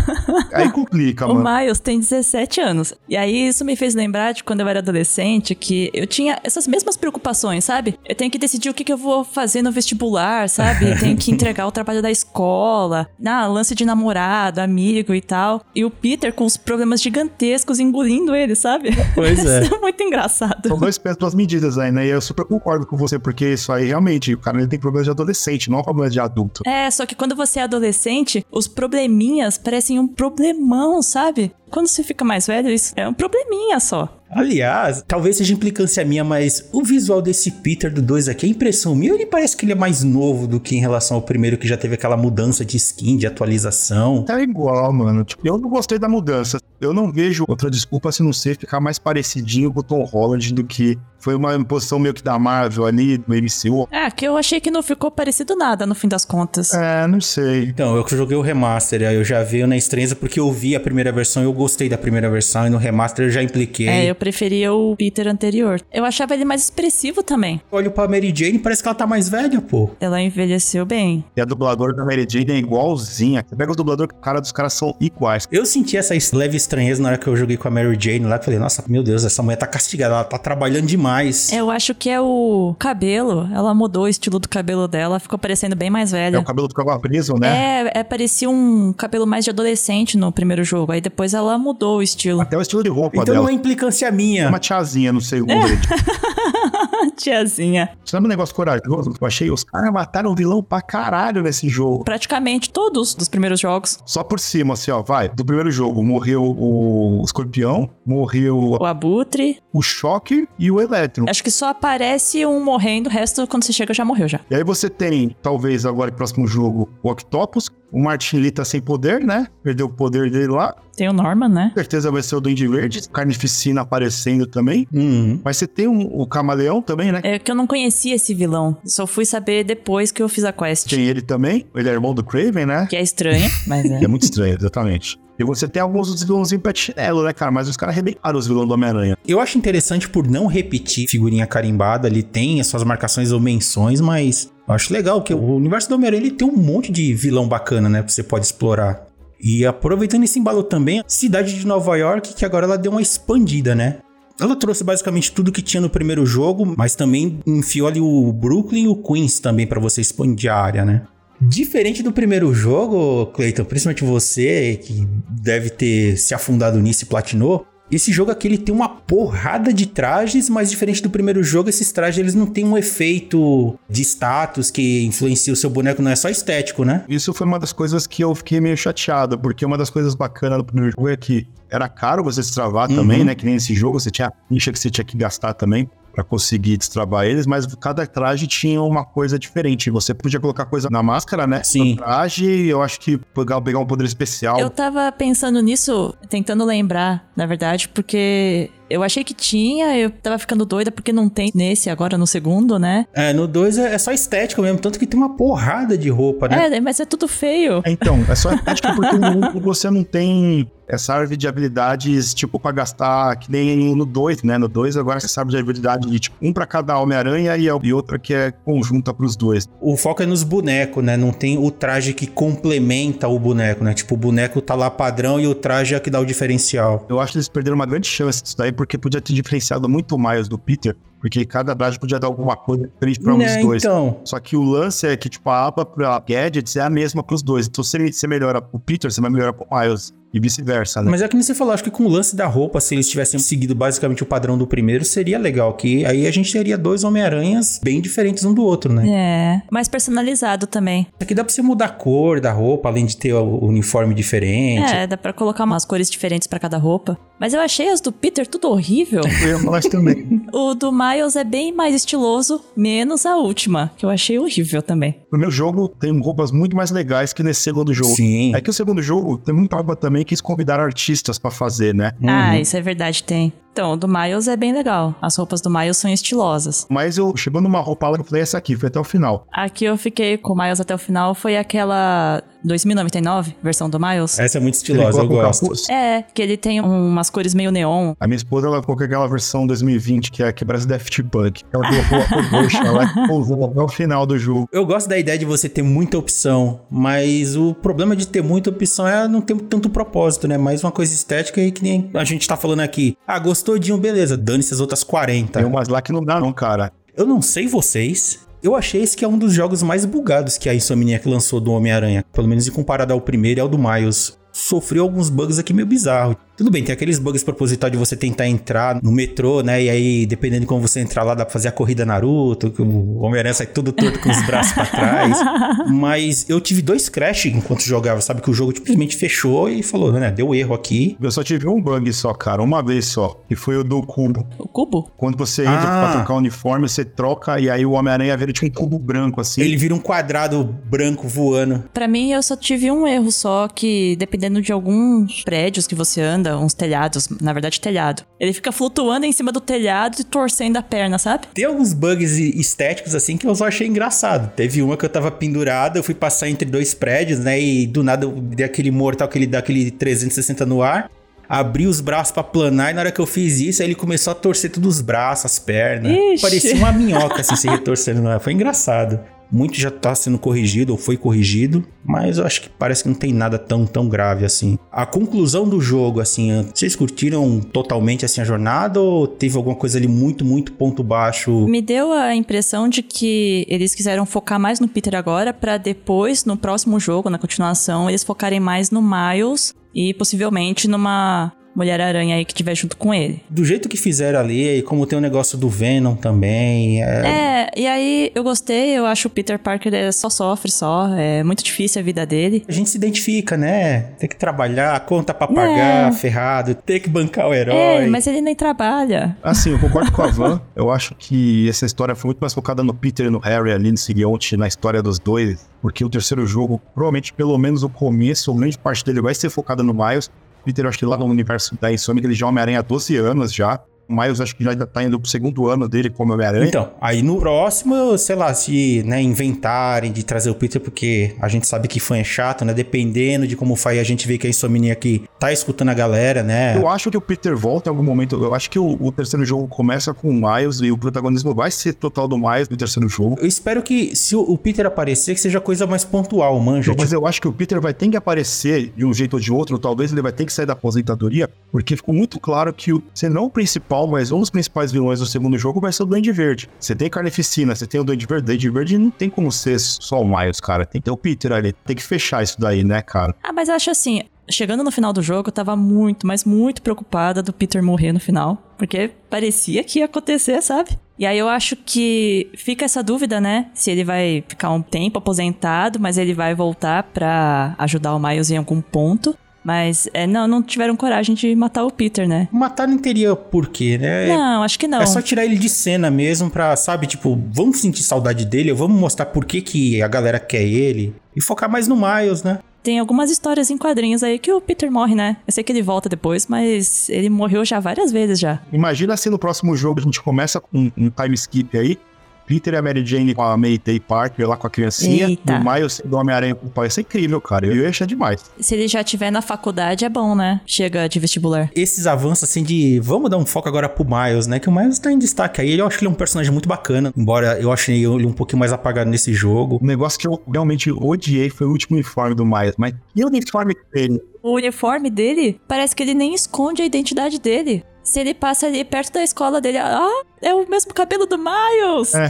aí 0.52 0.70
complica, 0.70 1.26
O 1.26 1.34
mano. 1.34 1.58
Miles 1.58 1.80
tem 1.80 1.98
17 1.98 2.60
anos. 2.60 2.94
E 3.08 3.16
aí 3.16 3.48
isso 3.48 3.64
me 3.64 3.76
fez 3.76 3.94
lembrar 3.94 4.32
de 4.32 4.44
quando 4.44 4.60
eu 4.60 4.68
era 4.68 4.78
adolescente 4.78 5.54
que 5.54 5.90
eu 5.92 6.06
tinha 6.06 6.38
essas 6.42 6.66
mesmas 6.66 6.96
preocupações, 6.96 7.64
sabe? 7.64 7.98
Eu 8.04 8.14
tenho 8.14 8.30
que 8.30 8.38
decidir 8.38 8.70
o 8.70 8.74
que, 8.74 8.84
que 8.84 8.92
eu 8.92 8.96
vou 8.96 9.24
fazer 9.24 9.62
no 9.62 9.72
vestibular, 9.72 10.48
sabe? 10.48 10.90
Eu 10.90 10.98
tenho 10.98 11.16
que 11.16 11.30
entregar 11.32 11.66
o 11.66 11.72
trabalho 11.72 12.02
da 12.02 12.10
escola, 12.10 13.08
na 13.18 13.46
lance 13.46 13.74
de 13.74 13.84
namorado, 13.84 14.60
amigo 14.60 15.14
e 15.14 15.20
tal. 15.20 15.62
E 15.74 15.84
o 15.84 15.90
Peter 15.90 16.32
com 16.32 16.44
os 16.44 16.56
problemas 16.56 17.00
gigantescos 17.02 17.80
engolindo 17.80 18.34
ele, 18.34 18.54
sabe? 18.54 18.90
Pois 19.14 19.38
é. 19.44 19.62
Isso 19.62 19.74
é 19.74 19.78
muito 19.78 20.02
engraçado. 20.02 20.68
São 20.68 20.78
dois 20.78 20.98
pesos, 20.98 21.18
duas 21.18 21.34
medidas 21.34 21.78
aí, 21.78 21.90
né? 21.90 22.06
E 22.06 22.10
eu 22.10 22.20
super 22.20 22.44
concordo 22.44 22.86
com 22.86 22.96
você, 22.96 23.18
porque 23.18 23.52
isso 23.52 23.72
aí 23.72 23.86
realmente, 23.86 24.34
o 24.34 24.38
cara 24.38 24.58
ele 24.58 24.68
tem 24.68 24.78
problemas 24.78 25.06
de 25.06 25.10
adolescente, 25.10 25.70
não 25.70 25.82
problemas 25.82 26.12
de 26.12 26.20
adulto. 26.20 26.62
É, 26.66 26.90
só 26.90 27.06
que 27.06 27.14
quando 27.14 27.25
você 27.34 27.58
é 27.58 27.62
adolescente, 27.62 28.44
os 28.50 28.68
probleminhas 28.68 29.58
parecem 29.58 29.98
um 29.98 30.06
problemão, 30.06 31.02
sabe? 31.02 31.52
Quando 31.70 31.88
você 31.88 32.02
fica 32.02 32.24
mais 32.24 32.46
velho, 32.46 32.70
isso 32.70 32.92
é 32.96 33.08
um 33.08 33.14
probleminha 33.14 33.80
só. 33.80 34.15
Aliás, 34.36 35.02
talvez 35.08 35.38
seja 35.38 35.54
implicância 35.54 36.04
minha, 36.04 36.22
mas 36.22 36.68
o 36.72 36.84
visual 36.84 37.22
desse 37.22 37.50
Peter 37.50 37.92
do 37.92 38.02
2 38.02 38.28
aqui, 38.28 38.44
a 38.44 38.48
impressão 38.48 38.94
minha, 38.94 39.14
ele 39.14 39.24
parece 39.24 39.56
que 39.56 39.64
ele 39.64 39.72
é 39.72 39.76
mais 39.76 40.02
novo 40.02 40.46
do 40.46 40.60
que 40.60 40.76
em 40.76 40.80
relação 40.80 41.16
ao 41.16 41.22
primeiro, 41.22 41.56
que 41.56 41.66
já 41.66 41.76
teve 41.76 41.94
aquela 41.94 42.16
mudança 42.16 42.64
de 42.64 42.76
skin, 42.76 43.16
de 43.16 43.26
atualização. 43.26 44.24
Tá 44.24 44.42
igual, 44.42 44.92
mano. 44.92 45.24
Tipo, 45.24 45.46
eu 45.46 45.56
não 45.56 45.70
gostei 45.70 45.98
da 45.98 46.08
mudança. 46.08 46.58
Eu 46.78 46.92
não 46.92 47.10
vejo 47.10 47.44
outra 47.48 47.70
desculpa 47.70 48.12
se 48.12 48.22
não 48.22 48.32
ser 48.32 48.58
ficar 48.58 48.80
mais 48.80 48.98
parecidinho 48.98 49.72
com 49.72 49.80
o 49.80 49.82
Tom 49.82 50.04
Holland 50.04 50.52
do 50.52 50.62
que 50.62 50.98
foi 51.18 51.34
uma 51.34 51.56
imposição 51.56 51.98
meio 51.98 52.14
que 52.14 52.22
da 52.22 52.38
Marvel 52.38 52.86
ali, 52.86 53.18
do 53.18 53.34
MCU. 53.34 53.88
É, 53.90 54.08
que 54.10 54.24
eu 54.24 54.36
achei 54.36 54.60
que 54.60 54.70
não 54.70 54.82
ficou 54.82 55.10
parecido 55.10 55.56
nada 55.56 55.84
no 55.84 55.94
fim 55.94 56.06
das 56.06 56.24
contas. 56.24 56.72
É, 56.72 57.04
não 57.06 57.20
sei. 57.20 57.64
Então, 57.64 57.96
eu 57.96 58.06
joguei 58.08 58.36
o 58.36 58.40
remaster, 58.40 59.02
aí 59.02 59.16
eu 59.16 59.24
já 59.24 59.42
veio 59.42 59.66
na 59.66 59.76
estranheza 59.76 60.14
porque 60.14 60.38
eu 60.38 60.52
vi 60.52 60.76
a 60.76 60.80
primeira 60.80 61.10
versão 61.10 61.42
e 61.42 61.46
eu 61.46 61.52
gostei 61.52 61.88
da 61.88 61.98
primeira 61.98 62.30
versão, 62.30 62.66
e 62.66 62.70
no 62.70 62.78
remaster 62.78 63.26
eu 63.26 63.30
já 63.30 63.42
impliquei. 63.42 63.88
É, 63.88 64.04
eu 64.04 64.14
preferia 64.30 64.72
o 64.74 64.96
Peter 64.96 65.28
anterior. 65.28 65.80
Eu 65.92 66.04
achava 66.04 66.34
ele 66.34 66.44
mais 66.44 66.62
expressivo 66.64 67.22
também. 67.22 67.60
Olho 67.70 67.92
pra 67.92 68.08
Mary 68.08 68.32
Jane, 68.34 68.58
parece 68.58 68.82
que 68.82 68.88
ela 68.88 68.94
tá 68.94 69.06
mais 69.06 69.28
velha, 69.28 69.60
pô. 69.60 69.88
Ela 70.00 70.20
envelheceu 70.20 70.84
bem. 70.84 71.24
E 71.36 71.40
a 71.40 71.44
dubladora 71.44 71.94
da 71.94 72.04
Mary 72.04 72.26
Jane 72.28 72.50
é 72.50 72.56
igualzinha. 72.56 73.44
Você 73.48 73.54
pega 73.54 73.70
os 73.70 73.76
dubladores, 73.76 74.12
a 74.16 74.20
cara 74.20 74.40
dos 74.40 74.50
caras 74.50 74.72
são 74.72 74.96
iguais. 75.00 75.46
Eu 75.52 75.64
senti 75.64 75.96
essa 75.96 76.12
leve 76.36 76.56
estranheza 76.56 77.00
na 77.00 77.10
hora 77.10 77.18
que 77.18 77.28
eu 77.28 77.36
joguei 77.36 77.56
com 77.56 77.68
a 77.68 77.70
Mary 77.70 77.96
Jane 78.00 78.26
lá, 78.26 78.36
que 78.36 78.46
falei, 78.46 78.58
nossa, 78.58 78.82
meu 78.88 79.04
Deus, 79.04 79.24
essa 79.24 79.40
mulher 79.44 79.56
tá 79.58 79.66
castigada, 79.68 80.14
ela 80.14 80.24
tá 80.24 80.38
trabalhando 80.38 80.86
demais. 80.86 81.52
Eu 81.52 81.70
acho 81.70 81.94
que 81.94 82.10
é 82.10 82.20
o 82.20 82.74
cabelo. 82.80 83.48
Ela 83.54 83.72
mudou 83.74 84.04
o 84.04 84.08
estilo 84.08 84.40
do 84.40 84.48
cabelo 84.48 84.88
dela, 84.88 85.20
ficou 85.20 85.38
parecendo 85.38 85.76
bem 85.76 85.88
mais 85.88 86.12
É, 86.12 86.16
velha. 86.16 86.40
o 86.40 86.44
cabelo 86.44 86.66
ficava 86.68 86.98
preso, 86.98 87.34
né? 87.38 87.84
É, 87.94 88.00
é, 88.00 88.02
parecia 88.02 88.50
um 88.50 88.92
cabelo 88.92 89.24
mais 89.24 89.44
de 89.44 89.50
adolescente 89.50 90.18
no 90.18 90.32
primeiro 90.32 90.64
jogo. 90.64 90.90
Aí 90.90 91.00
depois 91.00 91.32
ela 91.32 91.56
mudou 91.58 91.98
o 91.98 92.02
estilo. 92.02 92.40
Até 92.40 92.56
o 92.58 92.60
estilo 92.60 92.82
de 92.82 92.88
roupa 92.88 93.18
Então 93.22 93.24
dela. 93.34 93.38
não 93.44 93.48
é 93.48 93.52
implicância 93.52 94.05
minha. 94.10 94.44
É 94.44 94.48
uma 94.48 94.58
tiazinha 94.58 95.12
no 95.12 95.20
segundo. 95.20 95.52
ali. 95.52 95.76
Tiazinha. 97.16 97.90
Sabe 98.04 98.26
um 98.26 98.28
negócio 98.28 98.54
corajoso 98.54 99.12
que 99.12 99.22
eu 99.22 99.26
achei? 99.26 99.50
Os 99.50 99.64
caras 99.64 99.92
mataram 99.92 100.30
o 100.30 100.34
vilão 100.34 100.62
pra 100.62 100.80
caralho 100.80 101.42
nesse 101.42 101.68
jogo. 101.68 102.04
Praticamente 102.04 102.70
todos 102.70 103.14
dos 103.14 103.28
primeiros 103.28 103.60
jogos. 103.60 103.98
Só 104.04 104.22
por 104.22 104.38
cima, 104.40 104.74
assim, 104.74 104.90
ó, 104.90 105.02
vai. 105.02 105.28
Do 105.28 105.44
primeiro 105.44 105.70
jogo, 105.70 106.02
morreu 106.02 106.42
o 106.44 107.22
escorpião, 107.24 107.88
morreu 108.04 108.76
O 108.80 108.84
Abutre. 108.84 109.58
o 109.72 109.82
choque 109.82 110.48
e 110.58 110.70
o 110.70 110.80
elétron. 110.80 111.26
Acho 111.28 111.42
que 111.42 111.50
só 111.50 111.70
aparece 111.70 112.44
um 112.46 112.62
morrendo, 112.62 113.08
o 113.08 113.12
resto, 113.12 113.46
quando 113.46 113.64
você 113.64 113.72
chega, 113.72 113.92
já 113.94 114.04
morreu 114.04 114.28
já. 114.28 114.40
E 114.50 114.54
aí 114.54 114.64
você 114.64 114.88
tem, 114.88 115.34
talvez 115.42 115.84
agora 115.86 116.10
próximo 116.12 116.46
jogo, 116.46 116.88
o 117.02 117.10
Octopus. 117.10 117.70
O 117.92 118.02
Martin 118.02 118.38
Lee 118.38 118.50
tá 118.50 118.64
sem 118.64 118.80
poder, 118.80 119.20
né? 119.20 119.46
Perdeu 119.62 119.86
o 119.86 119.88
poder 119.88 120.28
dele 120.30 120.48
lá. 120.48 120.74
Tem 120.96 121.08
o 121.08 121.12
Norman, 121.12 121.48
né? 121.48 121.68
Com 121.74 121.80
certeza 121.80 122.10
vai 122.10 122.22
ser 122.22 122.36
o 122.36 122.40
Duende 122.40 122.66
Verde. 122.66 123.02
Carnificina 123.12 123.82
aparecendo 123.82 124.46
também. 124.46 124.86
Uhum. 124.92 125.40
Mas 125.44 125.56
você 125.58 125.66
tem 125.66 125.86
um- 125.86 126.06
o 126.20 126.26
Camaleão 126.26 126.80
também, 126.80 127.12
né? 127.12 127.20
É 127.22 127.38
que 127.38 127.50
eu 127.50 127.54
não 127.54 127.66
conhecia 127.66 128.14
esse 128.14 128.32
vilão. 128.34 128.76
Só 128.84 129.06
fui 129.06 129.24
saber 129.24 129.64
depois 129.64 130.10
que 130.10 130.22
eu 130.22 130.28
fiz 130.28 130.44
a 130.44 130.52
quest. 130.52 130.88
Tem 130.88 131.04
ele 131.04 131.20
também. 131.22 131.66
Ele 131.74 131.88
é 131.88 131.92
irmão 131.92 132.14
do 132.14 132.24
Craven, 132.24 132.66
né? 132.66 132.86
Que 132.88 132.96
é 132.96 133.02
estranho, 133.02 133.48
mas 133.66 133.84
é. 133.84 133.98
Que 133.98 134.04
é 134.04 134.08
muito 134.08 134.22
estranho, 134.22 134.56
exatamente. 134.58 135.18
E 135.38 135.44
você 135.44 135.68
tem 135.68 135.82
alguns 135.82 136.10
dos 136.10 136.22
vilãozinhos 136.22 136.62
pé 136.62 136.72
de 136.72 136.78
chinelo, 136.80 137.22
né, 137.22 137.30
cara? 137.34 137.50
Mas 137.50 137.68
os 137.68 137.76
caras 137.76 137.94
arrebentaram 137.94 138.38
os 138.38 138.46
vilões 138.46 138.66
do 138.66 138.72
Homem-Aranha. 138.72 139.18
Eu 139.28 139.38
acho 139.38 139.58
interessante 139.58 140.08
por 140.08 140.26
não 140.26 140.46
repetir 140.46 141.06
figurinha 141.06 141.46
carimbada, 141.46 142.08
ele 142.08 142.22
tem 142.22 142.58
as 142.58 142.68
suas 142.68 142.82
marcações 142.84 143.32
ou 143.32 143.38
menções, 143.38 144.00
mas 144.00 144.50
eu 144.66 144.74
acho 144.74 144.90
legal 144.94 145.20
que 145.22 145.34
o 145.34 145.56
universo 145.56 145.90
do 145.90 145.94
Homem-Aranha 145.96 146.22
ele 146.22 146.30
tem 146.30 146.48
um 146.48 146.56
monte 146.56 146.90
de 146.90 147.12
vilão 147.12 147.46
bacana, 147.46 147.86
né, 147.86 148.02
que 148.02 148.10
você 148.10 148.22
pode 148.22 148.46
explorar. 148.46 149.04
E 149.46 149.64
aproveitando 149.64 150.24
esse 150.24 150.40
embalo 150.40 150.64
também, 150.64 150.98
a 150.98 151.04
cidade 151.06 151.56
de 151.56 151.64
Nova 151.64 151.96
York, 151.96 152.34
que 152.34 152.44
agora 152.44 152.66
ela 152.66 152.76
deu 152.76 152.90
uma 152.90 153.00
expandida, 153.00 153.76
né? 153.76 153.98
Ela 154.40 154.56
trouxe 154.56 154.82
basicamente 154.82 155.30
tudo 155.30 155.52
que 155.52 155.62
tinha 155.62 155.80
no 155.80 155.88
primeiro 155.88 156.26
jogo, 156.26 156.74
mas 156.76 156.96
também 156.96 157.38
enfiou 157.46 157.86
ali 157.86 158.00
o 158.00 158.32
Brooklyn 158.32 158.86
e 158.86 158.88
o 158.88 158.96
Queens 158.96 159.38
também 159.38 159.64
pra 159.64 159.78
você 159.78 160.00
expandir 160.00 160.52
a 160.52 160.56
área, 160.56 160.84
né? 160.84 161.02
Diferente 161.40 162.02
do 162.02 162.10
primeiro 162.10 162.52
jogo, 162.52 163.26
Clayton, 163.26 163.64
principalmente 163.64 164.02
você 164.02 164.80
que 164.82 165.06
deve 165.30 165.70
ter 165.70 166.16
se 166.16 166.34
afundado 166.34 166.80
nisso 166.80 167.04
e 167.04 167.06
platinou, 167.06 167.64
esse 167.90 168.12
jogo 168.12 168.30
aqui 168.30 168.48
ele 168.48 168.58
tem 168.58 168.74
uma 168.74 168.88
porrada 168.88 169.72
de 169.72 169.86
trajes, 169.86 170.48
mas 170.48 170.70
diferente 170.70 171.02
do 171.02 171.10
primeiro 171.10 171.42
jogo, 171.42 171.68
esses 171.68 171.92
trajes 171.92 172.18
eles 172.18 172.34
não 172.34 172.46
têm 172.46 172.64
um 172.64 172.76
efeito 172.76 173.78
de 173.88 174.02
status 174.02 174.70
que 174.70 175.04
influencia 175.04 175.52
o 175.52 175.56
seu 175.56 175.70
boneco, 175.70 176.02
não 176.02 176.10
é 176.10 176.16
só 176.16 176.28
estético, 176.28 176.84
né? 176.84 177.04
Isso 177.08 177.32
foi 177.32 177.46
uma 177.46 177.58
das 177.58 177.72
coisas 177.72 178.06
que 178.06 178.22
eu 178.22 178.34
fiquei 178.34 178.60
meio 178.60 178.76
chateado, 178.76 179.38
porque 179.38 179.64
uma 179.64 179.78
das 179.78 179.90
coisas 179.90 180.14
bacanas 180.14 180.58
do 180.58 180.64
primeiro 180.64 180.92
jogo 180.96 181.08
é 181.08 181.16
que 181.16 181.46
era 181.70 181.88
caro 181.88 182.22
você 182.24 182.40
destravar 182.40 182.88
Uhum. 182.90 182.96
também, 182.96 183.24
né? 183.24 183.34
Que 183.34 183.44
nem 183.46 183.56
esse 183.56 183.74
jogo, 183.74 183.98
você 183.98 184.10
tinha 184.10 184.32
ficha 184.48 184.72
que 184.72 184.78
você 184.78 184.90
tinha 184.90 185.04
que 185.04 185.16
gastar 185.16 185.54
também 185.54 185.88
pra 186.16 186.24
conseguir 186.24 186.78
destravar 186.78 187.26
eles, 187.26 187.46
mas 187.46 187.66
cada 187.76 188.06
traje 188.06 188.46
tinha 188.46 188.80
uma 188.80 189.04
coisa 189.04 189.38
diferente. 189.38 189.90
Você 189.90 190.14
podia 190.14 190.40
colocar 190.40 190.64
coisa 190.64 190.88
na 190.90 191.02
máscara, 191.02 191.46
né? 191.46 191.62
Sim. 191.62 191.90
No 191.90 191.96
traje, 191.98 192.66
eu 192.66 192.82
acho 192.82 192.98
que 192.98 193.18
pegar, 193.18 193.60
pegar 193.60 193.80
um 193.80 193.86
poder 193.86 194.06
especial. 194.06 194.58
Eu 194.58 194.70
tava 194.70 195.12
pensando 195.12 195.60
nisso, 195.60 196.14
tentando 196.30 196.64
lembrar, 196.64 197.30
na 197.36 197.44
verdade, 197.44 197.86
porque 197.90 198.70
Eu 198.88 199.02
achei 199.02 199.24
que 199.24 199.34
tinha, 199.34 199.96
eu 199.98 200.10
tava 200.10 200.38
ficando 200.38 200.64
doida 200.64 200.90
porque 200.92 201.12
não 201.12 201.28
tem 201.28 201.50
nesse 201.54 201.90
agora, 201.90 202.16
no 202.16 202.26
segundo, 202.26 202.78
né? 202.78 203.06
É, 203.12 203.32
no 203.32 203.46
2 203.46 203.78
é, 203.78 203.94
é 203.94 203.98
só 203.98 204.12
estética 204.12 204.62
mesmo, 204.62 204.78
tanto 204.78 204.98
que 204.98 205.06
tem 205.06 205.18
uma 205.18 205.36
porrada 205.36 205.98
de 205.98 206.08
roupa, 206.08 206.48
né? 206.48 206.76
É, 206.76 206.80
mas 206.80 207.00
é 207.00 207.04
tudo 207.04 207.26
feio. 207.26 207.82
Então, 207.86 208.24
é 208.28 208.34
só 208.34 208.52
estética 208.52 208.94
porque 208.94 209.16
no 209.16 209.56
1 209.56 209.60
você 209.60 209.90
não 209.90 210.04
tem 210.04 210.70
essa 210.88 211.14
árvore 211.14 211.36
de 211.36 211.48
habilidades, 211.48 212.32
tipo, 212.32 212.58
pra 212.60 212.70
gastar, 212.70 213.36
que 213.36 213.50
nem 213.50 213.94
no 213.94 214.06
2, 214.06 214.42
né? 214.42 214.56
No 214.56 214.68
2, 214.68 214.96
agora 214.96 215.18
essa 215.18 215.40
árvore 215.40 215.56
de 215.56 215.62
habilidade 215.62 216.08
de, 216.08 216.18
tipo, 216.18 216.36
um 216.40 216.52
pra 216.52 216.66
cada 216.66 216.98
Homem-Aranha 216.98 217.56
e, 217.56 217.64
e 217.64 217.92
outra 217.92 218.18
que 218.18 218.32
é 218.32 218.50
conjunta 218.50 219.12
pros 219.12 219.36
dois. 219.36 219.68
O 219.80 219.96
foco 219.96 220.22
é 220.22 220.26
nos 220.26 220.42
bonecos, 220.42 221.02
né? 221.02 221.16
Não 221.16 221.32
tem 221.32 221.58
o 221.58 221.70
traje 221.70 222.12
que 222.12 222.26
complementa 222.26 223.26
o 223.28 223.38
boneco, 223.38 223.82
né? 223.82 223.94
Tipo, 223.94 224.14
o 224.14 224.18
boneco 224.18 224.60
tá 224.60 224.74
lá 224.74 224.90
padrão 224.90 225.40
e 225.40 225.46
o 225.46 225.54
traje 225.54 225.94
é 225.94 226.00
que 226.00 226.10
dá 226.10 226.20
o 226.20 226.24
diferencial. 226.24 227.04
Eu 227.08 227.20
acho 227.20 227.32
que 227.32 227.38
eles 227.38 227.48
perderam 227.48 227.74
uma 227.74 227.86
grande 227.86 228.06
chance 228.06 228.42
disso 228.42 228.56
daí, 228.56 228.72
porque 228.76 228.96
podia 228.98 229.20
ter 229.20 229.32
diferenciado 229.32 229.88
muito 229.88 230.16
mais 230.18 230.46
do 230.48 230.58
Peter, 230.58 230.96
porque 231.20 231.44
cada 231.44 231.74
traje 231.74 231.98
podia 231.98 232.18
dar 232.20 232.26
alguma 232.28 232.56
coisa 232.56 232.86
diferente 232.86 233.18
pra 233.20 233.34
um 233.34 233.38
dos 233.38 233.46
Né, 233.46 233.60
dois. 233.62 233.82
Então, 233.82 234.20
Só 234.24 234.38
que 234.38 234.56
o 234.56 234.62
lance 234.62 235.06
é 235.06 235.16
que, 235.16 235.28
tipo, 235.28 235.48
a 235.50 235.66
aba 235.66 235.84
pra 235.84 236.18
gadgets 236.20 236.76
é 236.76 236.82
a 236.82 236.90
mesma 236.90 237.22
pros 237.22 237.42
dois. 237.42 237.66
Então, 237.66 237.82
se 237.82 238.12
você 238.12 238.26
melhora 238.26 238.60
pro 238.62 238.78
Peter, 238.78 239.10
você 239.10 239.20
vai 239.20 239.30
melhorar 239.30 239.52
pro 239.52 239.66
Miles. 239.70 240.14
E 240.36 240.40
vice-versa, 240.40 241.00
né? 241.00 241.10
mas 241.10 241.22
é 241.22 241.28
que 241.28 241.34
nem 241.34 241.42
você 241.42 241.54
falou, 241.54 241.72
acho 241.72 241.82
que 241.82 241.90
com 241.90 242.04
o 242.04 242.08
lance 242.08 242.36
da 242.36 242.46
roupa, 242.46 242.78
se 242.78 242.94
eles 242.94 243.08
tivessem 243.08 243.40
seguido 243.40 243.74
basicamente 243.74 244.22
o 244.22 244.26
padrão 244.26 244.58
do 244.58 244.66
primeiro, 244.66 245.02
seria 245.02 245.38
legal, 245.38 245.72
que 245.72 246.04
aí 246.04 246.26
a 246.26 246.30
gente 246.30 246.52
teria 246.52 246.76
dois 246.76 247.04
Homem-Aranhas 247.04 247.80
bem 247.82 248.02
diferentes 248.02 248.44
um 248.44 248.52
do 248.52 248.62
outro, 248.62 248.92
né? 248.92 249.08
É, 249.08 249.62
mais 249.72 249.88
personalizado 249.88 250.66
também. 250.66 251.06
Aqui 251.18 251.34
dá 251.34 251.42
pra 251.42 251.52
você 251.52 251.62
mudar 251.62 251.86
a 251.86 251.88
cor 251.88 252.38
da 252.38 252.52
roupa, 252.52 252.90
além 252.90 253.06
de 253.06 253.16
ter 253.16 253.32
o 253.32 253.64
uniforme 253.64 254.14
diferente. 254.14 254.92
É, 254.92 255.06
dá 255.06 255.16
pra 255.16 255.32
colocar 255.32 255.64
umas 255.64 255.86
cores 255.86 256.10
diferentes 256.10 256.46
pra 256.46 256.58
cada 256.58 256.76
roupa. 256.76 257.18
Mas 257.38 257.52
eu 257.52 257.60
achei 257.60 257.88
as 257.88 258.00
do 258.00 258.10
Peter 258.10 258.46
tudo 258.46 258.68
horrível. 258.68 259.22
Eu, 259.46 259.62
nós 259.62 259.84
também. 259.84 260.42
o 260.52 260.74
do 260.74 260.90
Miles 260.90 261.36
é 261.36 261.44
bem 261.44 261.72
mais 261.72 261.94
estiloso, 261.94 262.62
menos 262.76 263.26
a 263.26 263.36
última, 263.36 263.92
que 263.96 264.04
eu 264.04 264.10
achei 264.10 264.38
horrível 264.38 264.82
também. 264.82 265.20
No 265.30 265.38
meu 265.38 265.50
jogo, 265.50 265.88
tem 265.88 266.18
roupas 266.18 266.50
muito 266.50 266.74
mais 266.74 266.90
legais 266.90 267.32
que 267.32 267.42
nesse 267.42 267.60
segundo 267.60 267.92
jogo. 267.92 268.14
Sim. 268.14 268.54
É 268.54 268.60
que 268.60 268.70
o 268.70 268.72
segundo 268.72 269.02
jogo 269.02 269.38
tem 269.38 269.54
muita 269.54 269.78
aba 269.78 269.94
também 269.94 270.24
que 270.26 270.34
eles 270.34 270.40
convidaram 270.42 270.84
artistas 270.84 271.38
pra 271.38 271.50
fazer, 271.50 271.94
né? 271.94 272.12
Ah, 272.26 272.58
isso 272.58 272.76
é 272.76 272.80
verdade, 272.82 273.22
tem. 273.22 273.52
Então, 273.76 273.92
o 273.92 273.96
do 273.98 274.08
Miles 274.08 274.48
é 274.48 274.56
bem 274.56 274.72
legal. 274.72 275.14
As 275.20 275.36
roupas 275.36 275.60
do 275.60 275.68
Miles 275.68 275.98
são 275.98 276.10
estilosas. 276.10 276.86
Mas 276.88 277.18
eu 277.18 277.36
chegou 277.36 277.60
numa 277.60 277.78
roupa 277.78 278.08
lá 278.08 278.14
que 278.14 278.22
eu 278.22 278.24
falei, 278.24 278.40
essa 278.40 278.56
aqui, 278.56 278.74
foi 278.74 278.86
até 278.86 278.98
o 278.98 279.04
final. 279.04 279.46
Aqui 279.52 279.84
eu 279.84 279.98
fiquei 279.98 280.38
com 280.38 280.54
o 280.54 280.56
Miles 280.56 280.80
até 280.80 280.94
o 280.94 280.98
final, 280.98 281.34
foi 281.34 281.58
aquela 281.58 282.42
2099, 282.64 283.54
versão 283.62 283.90
do 283.90 284.00
Miles. 284.00 284.38
Essa 284.38 284.56
é 284.58 284.60
muito 284.60 284.74
estilosa, 284.74 285.20
eu 285.20 285.28
gosto. 285.28 285.62
capuz. 285.62 285.88
É, 285.90 286.22
que 286.22 286.40
ele 286.42 286.56
tem 286.56 286.80
umas 286.80 287.28
cores 287.30 287.54
meio 287.54 287.70
neon. 287.70 288.14
A 288.18 288.26
minha 288.26 288.36
esposa, 288.36 288.66
ela 288.66 288.82
colocou 288.82 289.04
aquela 289.04 289.26
versão 289.28 289.66
2020, 289.66 290.32
que 290.32 290.42
é 290.42 290.48
a 290.48 290.52
que 290.52 290.64
parece 290.64 290.86
Daft 290.86 291.22
Punk. 291.24 291.62
Ela 291.72 291.86
colocou 291.88 292.18
a 292.18 292.28
cor 292.28 292.62
roxa, 292.62 292.78
ela 292.78 293.04
usou 293.30 293.64
até 293.66 293.80
o 293.80 293.88
final 293.88 294.26
do 294.26 294.38
jogo. 294.38 294.68
Eu 294.72 294.86
gosto 294.86 295.06
da 295.08 295.18
ideia 295.18 295.38
de 295.38 295.44
você 295.44 295.68
ter 295.68 295.82
muita 295.82 296.16
opção, 296.16 296.80
mas 296.90 297.56
o 297.56 297.74
problema 297.74 298.16
de 298.16 298.26
ter 298.26 298.42
muita 298.42 298.70
opção 298.70 299.06
é 299.06 299.28
não 299.28 299.40
ter 299.40 299.54
tanto 299.56 299.90
propósito, 299.90 300.48
né? 300.48 300.56
Mais 300.58 300.82
uma 300.82 300.90
coisa 300.90 301.12
estética 301.14 301.60
aí 301.60 301.70
que 301.70 301.82
nem 301.82 302.10
a 302.14 302.24
gente 302.24 302.48
tá 302.48 302.56
falando 302.56 302.80
aqui. 302.80 303.16
Ah, 303.26 303.38
gostou 303.38 303.65
um, 303.92 303.98
beleza, 303.98 304.36
dane-se 304.36 304.72
as 304.72 304.80
outras 304.80 305.02
40. 305.02 305.58
Tem 305.58 305.64
umas 305.68 305.88
lá 305.88 306.00
que 306.00 306.12
não 306.12 306.24
dá 306.24 306.38
não, 306.40 306.52
cara. 306.52 306.92
Eu 307.16 307.26
não 307.26 307.40
sei 307.42 307.66
vocês. 307.66 308.46
Eu 308.62 308.74
achei 308.74 309.02
esse 309.02 309.16
que 309.16 309.24
é 309.24 309.28
um 309.28 309.38
dos 309.38 309.52
jogos 309.52 309.82
mais 309.82 310.04
bugados 310.04 310.58
que 310.58 310.68
a 310.68 310.74
Insomniac 310.74 311.28
lançou 311.28 311.60
do 311.60 311.72
Homem-Aranha. 311.72 312.24
Pelo 312.32 312.48
menos 312.48 312.66
em 312.66 312.70
comparado 312.70 313.12
ao 313.12 313.20
primeiro 313.20 313.60
e 313.60 313.62
ao 313.62 313.68
do 313.68 313.78
Miles. 313.78 314.36
Sofreu 314.52 315.02
alguns 315.02 315.28
bugs 315.28 315.58
aqui 315.58 315.72
meio 315.72 315.86
bizarros. 315.86 316.36
Tudo 316.56 316.70
bem, 316.70 316.82
tem 316.82 316.92
aqueles 316.92 317.18
bugs 317.18 317.44
proposital 317.44 317.90
de 317.90 317.96
você 317.98 318.16
tentar 318.16 318.46
entrar 318.48 319.00
no 319.02 319.12
metrô, 319.12 319.60
né? 319.62 319.82
E 319.82 319.90
aí, 319.90 320.26
dependendo 320.26 320.62
de 320.62 320.66
como 320.66 320.80
você 320.80 321.00
entrar 321.00 321.22
lá, 321.22 321.34
dá 321.34 321.44
pra 321.44 321.52
fazer 321.52 321.68
a 321.68 321.72
corrida 321.72 322.06
Naruto, 322.06 322.70
que 322.70 322.80
o 322.80 323.18
Homem-Aranha 323.18 323.52
sai 323.54 323.66
tudo 323.66 323.92
torto 323.92 324.18
com 324.20 324.30
os 324.30 324.46
braços 324.46 324.72
pra 324.72 324.86
trás. 324.86 325.38
Mas 325.90 326.46
eu 326.48 326.60
tive 326.60 326.80
dois 326.80 327.08
crash 327.08 327.46
enquanto 327.46 327.82
jogava, 327.82 328.20
sabe? 328.20 328.40
Que 328.40 328.50
o 328.50 328.54
jogo 328.54 328.72
simplesmente 328.74 329.16
fechou 329.16 329.68
e 329.68 329.82
falou, 329.82 330.12
né? 330.12 330.30
Deu 330.30 330.54
erro 330.54 330.74
aqui. 330.74 331.16
Eu 331.20 331.30
só 331.30 331.42
tive 331.42 331.68
um 331.68 331.80
bug 331.80 332.10
só, 332.12 332.32
cara, 332.32 332.62
uma 332.62 332.82
vez 332.82 333.06
só. 333.06 333.38
Que 333.48 333.54
foi 333.54 333.76
o 333.76 333.84
do 333.84 334.02
cubo. 334.02 334.46
O 334.58 334.66
cubo? 334.66 335.10
Quando 335.16 335.36
você 335.36 335.62
entra 335.62 335.74
Ah. 335.82 336.00
pra 336.04 336.12
trocar 336.12 336.34
o 336.34 336.38
uniforme, 336.38 336.88
você 336.88 337.04
troca 337.04 337.60
e 337.60 337.68
aí 337.68 337.84
o 337.84 337.92
Homem-Aranha 337.92 338.36
vira 338.36 338.52
tipo 338.52 338.66
um 338.66 338.70
cubo 338.70 338.98
branco, 338.98 339.40
assim. 339.40 339.60
Ele 339.60 339.76
vira 339.76 339.94
um 339.94 339.98
quadrado 340.00 340.64
branco 340.64 341.28
voando. 341.28 341.84
Pra 341.92 342.08
mim, 342.08 342.32
eu 342.32 342.42
só 342.42 342.56
tive 342.56 342.90
um 342.90 343.06
erro 343.06 343.30
só, 343.30 343.68
que 343.68 344.16
dependendo 344.16 344.62
de 344.62 344.72
alguns 344.72 345.42
prédios 345.44 345.86
que 345.86 345.94
você 345.94 346.20
anda, 346.20 346.45
uns 346.54 346.74
telhados, 346.74 347.28
na 347.40 347.52
verdade 347.52 347.80
telhado, 347.80 348.22
ele 348.38 348.52
fica 348.52 348.70
flutuando 348.70 349.26
em 349.26 349.32
cima 349.32 349.50
do 349.50 349.60
telhado 349.60 350.20
e 350.20 350.24
torcendo 350.24 350.76
a 350.76 350.82
perna, 350.82 351.18
sabe? 351.18 351.46
Tem 351.54 351.64
alguns 351.64 351.92
bugs 351.92 352.38
estéticos 352.38 353.14
assim 353.14 353.36
que 353.36 353.46
eu 353.46 353.54
só 353.54 353.66
achei 353.66 353.86
engraçado. 353.86 354.52
Teve 354.54 354.82
uma 354.82 354.96
que 354.96 355.04
eu 355.04 355.08
tava 355.08 355.30
pendurado, 355.30 355.96
eu 355.96 356.02
fui 356.02 356.14
passar 356.14 356.48
entre 356.48 356.68
dois 356.68 356.94
prédios, 356.94 357.38
né? 357.38 357.60
E 357.60 357.86
do 357.86 358.02
nada 358.02 358.26
eu 358.26 358.32
dei 358.32 358.66
aquele 358.66 358.90
mortal 358.90 359.28
que 359.28 359.38
ele 359.38 359.46
dá 359.46 359.58
aquele 359.58 359.90
360 359.90 360.66
no 360.66 360.82
ar. 360.82 361.10
Abri 361.48 361.86
os 361.86 362.00
braços 362.00 362.32
pra 362.32 362.42
planar 362.42 362.90
e 362.90 362.94
na 362.94 363.02
hora 363.02 363.12
que 363.12 363.20
eu 363.20 363.26
fiz 363.26 363.60
isso, 363.60 363.80
aí 363.80 363.86
ele 363.86 363.94
começou 363.94 364.32
a 364.32 364.34
torcer 364.34 364.68
todos 364.68 364.96
os 364.96 365.00
braços, 365.00 365.44
as 365.44 365.58
pernas. 365.60 366.10
Ixi. 366.12 366.42
Parecia 366.42 366.74
uma 366.74 366.90
minhoca 366.90 367.40
assim, 367.40 367.54
se 367.54 367.68
retorcendo. 367.68 368.22
Foi 368.40 368.52
engraçado. 368.52 369.20
Muito 369.50 369.78
já 369.78 369.90
tá 369.90 370.14
sendo 370.14 370.38
corrigido 370.38 370.92
ou 370.92 370.98
foi 370.98 371.16
corrigido, 371.16 371.84
mas 372.04 372.38
eu 372.38 372.46
acho 372.46 372.62
que 372.62 372.68
parece 372.68 373.02
que 373.02 373.08
não 373.08 373.16
tem 373.16 373.32
nada 373.32 373.58
tão, 373.58 373.86
tão 373.86 374.08
grave 374.08 374.44
assim. 374.44 374.78
A 374.90 375.06
conclusão 375.06 375.68
do 375.68 375.80
jogo, 375.80 376.20
assim, 376.20 376.66
vocês 376.74 376.96
curtiram 376.96 377.60
totalmente 377.60 378.24
assim 378.24 378.40
a 378.40 378.44
jornada 378.44 379.00
ou 379.00 379.26
teve 379.26 379.56
alguma 379.56 379.76
coisa 379.76 379.98
ali 379.98 380.08
muito, 380.08 380.44
muito 380.44 380.72
ponto 380.72 381.02
baixo? 381.02 381.66
Me 381.66 381.82
deu 381.82 382.12
a 382.12 382.34
impressão 382.34 382.88
de 382.88 383.02
que 383.02 383.64
eles 383.68 383.94
quiseram 383.94 384.26
focar 384.26 384.58
mais 384.58 384.80
no 384.80 384.88
Peter 384.88 385.14
agora, 385.14 385.52
pra 385.52 385.76
depois, 385.76 386.44
no 386.44 386.56
próximo 386.56 386.98
jogo, 386.98 387.30
na 387.30 387.38
continuação, 387.38 388.08
eles 388.08 388.24
focarem 388.24 388.60
mais 388.60 388.90
no 388.90 389.02
Miles 389.02 389.74
e 389.94 390.12
possivelmente 390.14 390.86
numa 390.88 391.52
Mulher-Aranha 391.76 392.36
aí 392.36 392.44
que 392.44 392.54
tiver 392.54 392.74
junto 392.74 392.96
com 392.96 393.12
ele. 393.12 393.42
Do 393.50 393.64
jeito 393.64 393.88
que 393.88 393.96
fizeram 393.96 394.40
ali, 394.40 394.78
e 394.78 394.82
como 394.82 395.06
tem 395.06 395.18
o 395.18 395.20
negócio 395.20 395.58
do 395.58 395.68
Venom 395.68 396.16
também, 396.16 397.04
é... 397.04 397.66
É, 397.66 397.70
e 397.76 397.86
aí 397.86 398.32
eu 398.34 398.42
gostei, 398.42 398.96
eu 398.96 399.04
acho 399.04 399.28
o 399.28 399.30
Peter 399.30 399.58
Parker 399.58 399.92
é, 399.92 400.10
só 400.10 400.30
sofre 400.30 400.70
só, 400.70 401.08
é 401.14 401.44
muito 401.44 401.62
difícil 401.62 402.00
a 402.00 402.04
vida 402.04 402.24
dele. 402.24 402.64
A 402.66 402.72
gente 402.72 402.88
se 402.88 402.96
identifica, 402.96 403.56
né? 403.56 404.00
Tem 404.18 404.28
que 404.28 404.36
trabalhar, 404.36 404.98
conta 405.00 405.34
pra 405.34 405.46
pagar, 405.46 406.12
ferrado, 406.12 406.74
tem 406.74 406.98
que 406.98 407.10
bancar 407.10 407.48
o 407.48 407.54
herói. 407.54 407.76
É, 407.76 408.06
mas 408.06 408.26
ele 408.26 408.40
nem 408.40 408.54
trabalha. 408.54 409.36
Assim, 409.42 409.72
eu 409.72 409.78
concordo 409.78 410.10
com 410.10 410.22
a 410.22 410.28
Van. 410.28 410.60
Eu 410.74 410.90
acho 410.90 411.14
que 411.14 411.68
essa 411.68 411.86
história 411.86 412.14
foi 412.14 412.28
muito 412.28 412.38
mais 412.38 412.52
focada 412.52 412.82
no 412.82 412.92
Peter 412.92 413.26
e 413.26 413.30
no 413.30 413.38
Harry 413.38 413.72
ali, 413.72 413.90
no 413.90 413.96
Sigeonte, 413.96 414.56
na 414.56 414.68
história 414.68 415.02
dos 415.02 415.18
dois. 415.18 415.68
Porque 415.80 416.04
o 416.04 416.08
terceiro 416.08 416.46
jogo, 416.46 416.80
provavelmente, 416.94 417.32
pelo 417.32 417.56
menos 417.56 417.82
o 417.82 417.88
começo, 417.88 418.50
ou 418.50 418.56
grande 418.56 418.78
parte 418.78 419.04
dele 419.04 419.20
vai 419.20 419.34
ser 419.34 419.50
focada 419.50 419.82
no 419.82 419.94
Miles. 419.94 420.30
Peter, 420.66 420.84
acho 420.84 420.98
que 420.98 421.06
lá 421.06 421.16
no 421.16 421.26
universo 421.26 421.78
da 421.80 421.92
Insomnia, 421.92 422.24
ele 422.24 422.34
já 422.34 422.44
é 422.44 422.48
Homem-Aranha 422.48 422.80
há 422.80 422.82
12 422.82 423.16
anos 423.18 423.54
já. 423.54 423.80
O 424.08 424.14
Miles, 424.14 424.40
acho 424.40 424.54
que 424.56 424.62
já 424.64 424.74
tá 424.86 425.02
indo 425.02 425.18
pro 425.18 425.28
segundo 425.28 425.68
ano 425.68 425.88
dele 425.88 426.08
como 426.10 426.32
Homem-Aranha. 426.32 426.66
Então, 426.66 426.90
aí 427.00 427.22
no 427.22 427.38
próximo, 427.38 428.16
sei 428.18 428.36
lá, 428.36 428.52
se 428.54 429.02
né, 429.04 429.20
inventarem 429.20 430.12
de 430.12 430.22
trazer 430.24 430.50
o 430.50 430.54
Peter, 430.54 430.80
porque 430.80 431.34
a 431.40 431.48
gente 431.48 431.66
sabe 431.66 431.88
que 431.88 431.98
fã 432.00 432.16
é 432.16 432.24
chato, 432.24 432.64
né? 432.64 432.72
Dependendo 432.72 433.46
de 433.46 433.56
como 433.56 433.74
faz, 433.76 433.98
a 433.98 434.02
gente 434.02 434.26
vê 434.26 434.38
que 434.38 434.46
a 434.46 434.50
Insomnia 434.50 434.92
aqui 434.92 435.24
tá 435.38 435.52
escutando 435.52 435.88
a 435.90 435.94
galera, 435.94 436.42
né? 436.42 436.76
Eu 436.76 436.88
acho 436.88 437.10
que 437.10 437.16
o 437.16 437.20
Peter 437.20 437.56
volta 437.56 437.88
em 437.88 437.90
algum 437.90 438.02
momento. 438.02 438.42
Eu 438.42 438.54
acho 438.54 438.70
que 438.70 438.78
o, 438.78 438.96
o 439.00 439.10
terceiro 439.12 439.44
jogo 439.44 439.66
começa 439.68 440.12
com 440.14 440.28
o 440.30 440.32
Miles 440.34 440.80
e 440.80 440.90
o 440.90 440.98
protagonismo 440.98 441.54
vai 441.54 441.70
ser 441.70 441.94
total 441.94 442.28
do 442.28 442.36
Miles 442.38 442.68
no 442.68 442.76
terceiro 442.76 443.08
jogo. 443.08 443.36
Eu 443.40 443.46
espero 443.46 443.82
que, 443.82 444.14
se 444.14 444.34
o- 444.36 444.40
o 444.42 444.56
Peter 444.58 444.86
aparecer, 444.86 445.34
que 445.34 445.40
seja 445.40 445.60
coisa 445.60 445.86
mais 445.86 446.04
pontual, 446.04 446.58
manja. 446.60 446.92
Mas 446.96 447.08
tipo, 447.08 447.22
eu 447.22 447.26
acho 447.26 447.40
que 447.40 447.48
o 447.48 447.52
Peter 447.52 447.80
vai 447.80 447.94
ter 447.94 448.08
que 448.08 448.16
aparecer 448.16 448.92
de 448.96 449.04
um 449.04 449.12
jeito 449.12 449.34
ou 449.34 449.40
de 449.40 449.52
outro, 449.52 449.78
talvez 449.78 450.12
ele 450.12 450.22
vai 450.22 450.32
ter 450.32 450.44
que 450.44 450.52
sair 450.52 450.66
da 450.66 450.72
aposentadoria, 450.74 451.48
porque 451.72 451.96
ficou 451.96 452.14
muito 452.14 452.38
claro 452.38 452.72
que, 452.72 452.92
o, 452.92 453.02
se 453.14 453.28
não 453.28 453.44
o 453.44 453.50
principal, 453.50 453.95
mas 454.04 454.32
um 454.32 454.40
dos 454.40 454.50
principais 454.50 454.90
vilões 454.90 455.20
do 455.20 455.26
segundo 455.26 455.56
jogo 455.56 455.80
vai 455.80 455.92
ser 455.92 456.02
o 456.02 456.06
Duende 456.06 456.32
Verde. 456.32 456.68
Você 456.80 456.92
tem 456.96 457.08
Carnificina, 457.08 457.72
você 457.72 457.86
tem 457.86 458.00
o 458.00 458.04
Duende 458.04 458.26
Verde, 458.26 458.46
Duende 458.46 458.70
Verde 458.70 458.98
não 458.98 459.10
tem 459.10 459.30
como 459.30 459.52
ser 459.52 459.78
só 459.78 460.20
o 460.20 460.24
Miles, 460.24 460.58
cara. 460.58 460.84
Tem 460.84 461.00
que 461.00 461.04
ter 461.04 461.10
o 461.12 461.16
Peter 461.16 461.52
ali, 461.52 461.72
tem 461.72 461.94
que 461.94 462.02
fechar 462.02 462.42
isso 462.42 462.60
daí, 462.60 462.82
né, 462.82 463.00
cara? 463.00 463.32
Ah, 463.40 463.52
mas 463.52 463.68
eu 463.68 463.76
acho 463.76 463.88
assim, 463.92 464.22
chegando 464.50 464.82
no 464.82 464.90
final 464.90 465.12
do 465.12 465.22
jogo, 465.22 465.48
eu 465.48 465.52
tava 465.52 465.76
muito, 465.76 466.26
mas 466.26 466.44
muito 466.44 466.82
preocupada 466.82 467.42
do 467.42 467.52
Peter 467.52 467.82
morrer 467.82 468.12
no 468.12 468.20
final. 468.20 468.62
Porque 468.76 469.10
parecia 469.30 469.82
que 469.84 470.00
ia 470.00 470.06
acontecer, 470.06 470.60
sabe? 470.62 470.98
E 471.18 471.24
aí 471.24 471.38
eu 471.38 471.48
acho 471.48 471.76
que 471.76 472.50
fica 472.54 472.84
essa 472.84 473.02
dúvida, 473.02 473.40
né? 473.40 473.70
Se 473.72 473.90
ele 473.90 474.04
vai 474.04 474.44
ficar 474.46 474.70
um 474.70 474.82
tempo 474.82 475.18
aposentado, 475.18 475.98
mas 475.98 476.18
ele 476.18 476.34
vai 476.34 476.54
voltar 476.54 477.04
pra 477.04 477.74
ajudar 477.78 478.14
o 478.14 478.18
Miles 478.18 478.50
em 478.50 478.58
algum 478.58 478.82
ponto. 478.82 479.36
Mas 479.66 480.08
é, 480.14 480.28
não, 480.28 480.46
não 480.46 480.62
tiveram 480.62 480.94
coragem 480.94 481.34
de 481.34 481.52
matar 481.56 481.84
o 481.84 481.90
Peter, 481.90 482.28
né? 482.28 482.46
Matar 482.52 482.86
não 482.86 482.98
teria 482.98 483.34
porquê, 483.34 483.98
né? 483.98 484.28
Não, 484.28 484.62
acho 484.62 484.78
que 484.78 484.86
não. 484.86 485.00
É 485.02 485.06
só 485.06 485.20
tirar 485.20 485.44
ele 485.44 485.56
de 485.56 485.68
cena 485.68 486.08
mesmo 486.08 486.48
pra, 486.48 486.76
sabe, 486.76 487.08
tipo, 487.08 487.36
vamos 487.52 487.80
sentir 487.80 488.04
saudade 488.04 488.44
dele, 488.44 488.72
vamos 488.72 488.96
mostrar 488.96 489.26
por 489.26 489.44
que, 489.44 489.60
que 489.60 490.00
a 490.00 490.06
galera 490.06 490.38
quer 490.38 490.62
ele 490.62 491.12
e 491.34 491.42
focar 491.42 491.68
mais 491.68 491.88
no 491.88 491.96
Miles, 491.96 492.44
né? 492.44 492.60
Tem 492.80 493.00
algumas 493.00 493.28
histórias 493.28 493.68
em 493.68 493.76
quadrinhos 493.76 494.22
aí 494.22 494.38
que 494.38 494.52
o 494.52 494.60
Peter 494.60 494.88
morre, 494.88 495.16
né? 495.16 495.36
Eu 495.44 495.52
sei 495.52 495.64
que 495.64 495.72
ele 495.72 495.82
volta 495.82 496.08
depois, 496.08 496.46
mas 496.46 497.08
ele 497.10 497.28
morreu 497.28 497.64
já 497.64 497.80
várias 497.80 498.12
vezes 498.12 498.38
já. 498.38 498.60
Imagina 498.72 499.16
se 499.16 499.28
no 499.28 499.36
próximo 499.36 499.76
jogo 499.76 499.98
a 499.98 500.02
gente 500.04 500.22
começa 500.22 500.60
com 500.60 500.92
um 500.96 501.10
time 501.10 501.34
skip 501.34 501.76
aí, 501.76 501.98
Peter 502.46 502.74
e 502.74 502.76
a 502.76 502.82
Mary 502.82 503.04
Jane 503.04 503.34
com 503.34 503.42
a 503.42 503.56
Mayday 503.56 503.98
Parker 503.98 504.48
lá 504.48 504.56
com 504.56 504.66
a 504.66 504.70
criancinha, 504.70 505.28
Eita. 505.28 505.52
e 505.52 505.56
o 505.56 505.64
Miles 505.72 506.00
do 506.04 506.16
Homem-Aranha 506.16 506.54
com 506.54 506.66
o 506.66 506.70
pai. 506.70 506.86
Isso 506.88 507.00
é 507.00 507.02
incrível, 507.02 507.40
cara. 507.40 507.66
Eu 507.66 507.76
ia 507.76 507.88
achar 507.88 508.06
demais. 508.06 508.44
Se 508.60 508.74
ele 508.74 508.88
já 508.88 509.02
tiver 509.02 509.30
na 509.30 509.42
faculdade, 509.42 510.04
é 510.04 510.08
bom, 510.08 510.34
né? 510.34 510.60
Chega 510.66 511.08
de 511.08 511.18
vestibular. 511.18 511.70
Esses 511.74 512.06
avanços, 512.06 512.48
assim, 512.48 512.62
de 512.62 513.00
vamos 513.00 513.30
dar 513.30 513.38
um 513.38 513.46
foco 513.46 513.68
agora 513.68 513.88
pro 513.88 514.04
Miles, 514.04 514.46
né? 514.46 514.58
Que 514.58 514.68
o 514.68 514.72
Miles 514.72 514.98
tá 514.98 515.10
em 515.10 515.18
destaque 515.18 515.60
aí. 515.60 515.78
Eu 515.78 515.86
acho 515.86 515.98
que 515.98 516.04
ele 516.04 516.10
é 516.10 516.12
um 516.12 516.16
personagem 516.16 516.52
muito 516.52 516.68
bacana, 516.68 517.12
embora 517.16 517.58
eu 517.60 517.72
achei 517.72 518.04
ele 518.04 518.26
um 518.26 518.32
pouquinho 518.32 518.60
mais 518.60 518.72
apagado 518.72 519.10
nesse 519.10 519.32
jogo. 519.32 519.78
O 519.82 519.86
negócio 519.86 520.18
que 520.18 520.28
eu 520.28 520.40
realmente 520.52 520.90
odiei 520.90 521.50
foi 521.50 521.66
o 521.66 521.70
último 521.70 521.96
uniforme 521.96 522.34
do 522.34 522.44
Miles. 522.44 522.74
Mas 522.76 522.94
e 523.14 523.24
o 523.24 523.26
uniforme 523.26 523.74
dele? 523.92 524.22
O 524.42 524.54
uniforme 524.54 525.10
dele, 525.10 525.60
parece 525.66 525.96
que 525.96 526.02
ele 526.02 526.14
nem 526.14 526.34
esconde 526.34 526.82
a 526.82 526.84
identidade 526.84 527.40
dele. 527.40 527.82
Se 528.06 528.20
ele 528.20 528.32
passa 528.34 528.66
ali 528.68 528.84
perto 528.84 529.14
da 529.14 529.22
escola 529.24 529.60
dele, 529.60 529.78
ah, 529.78 530.22
é 530.40 530.54
o 530.54 530.68
mesmo 530.68 530.94
cabelo 530.94 531.26
do 531.26 531.36
Miles. 531.36 532.12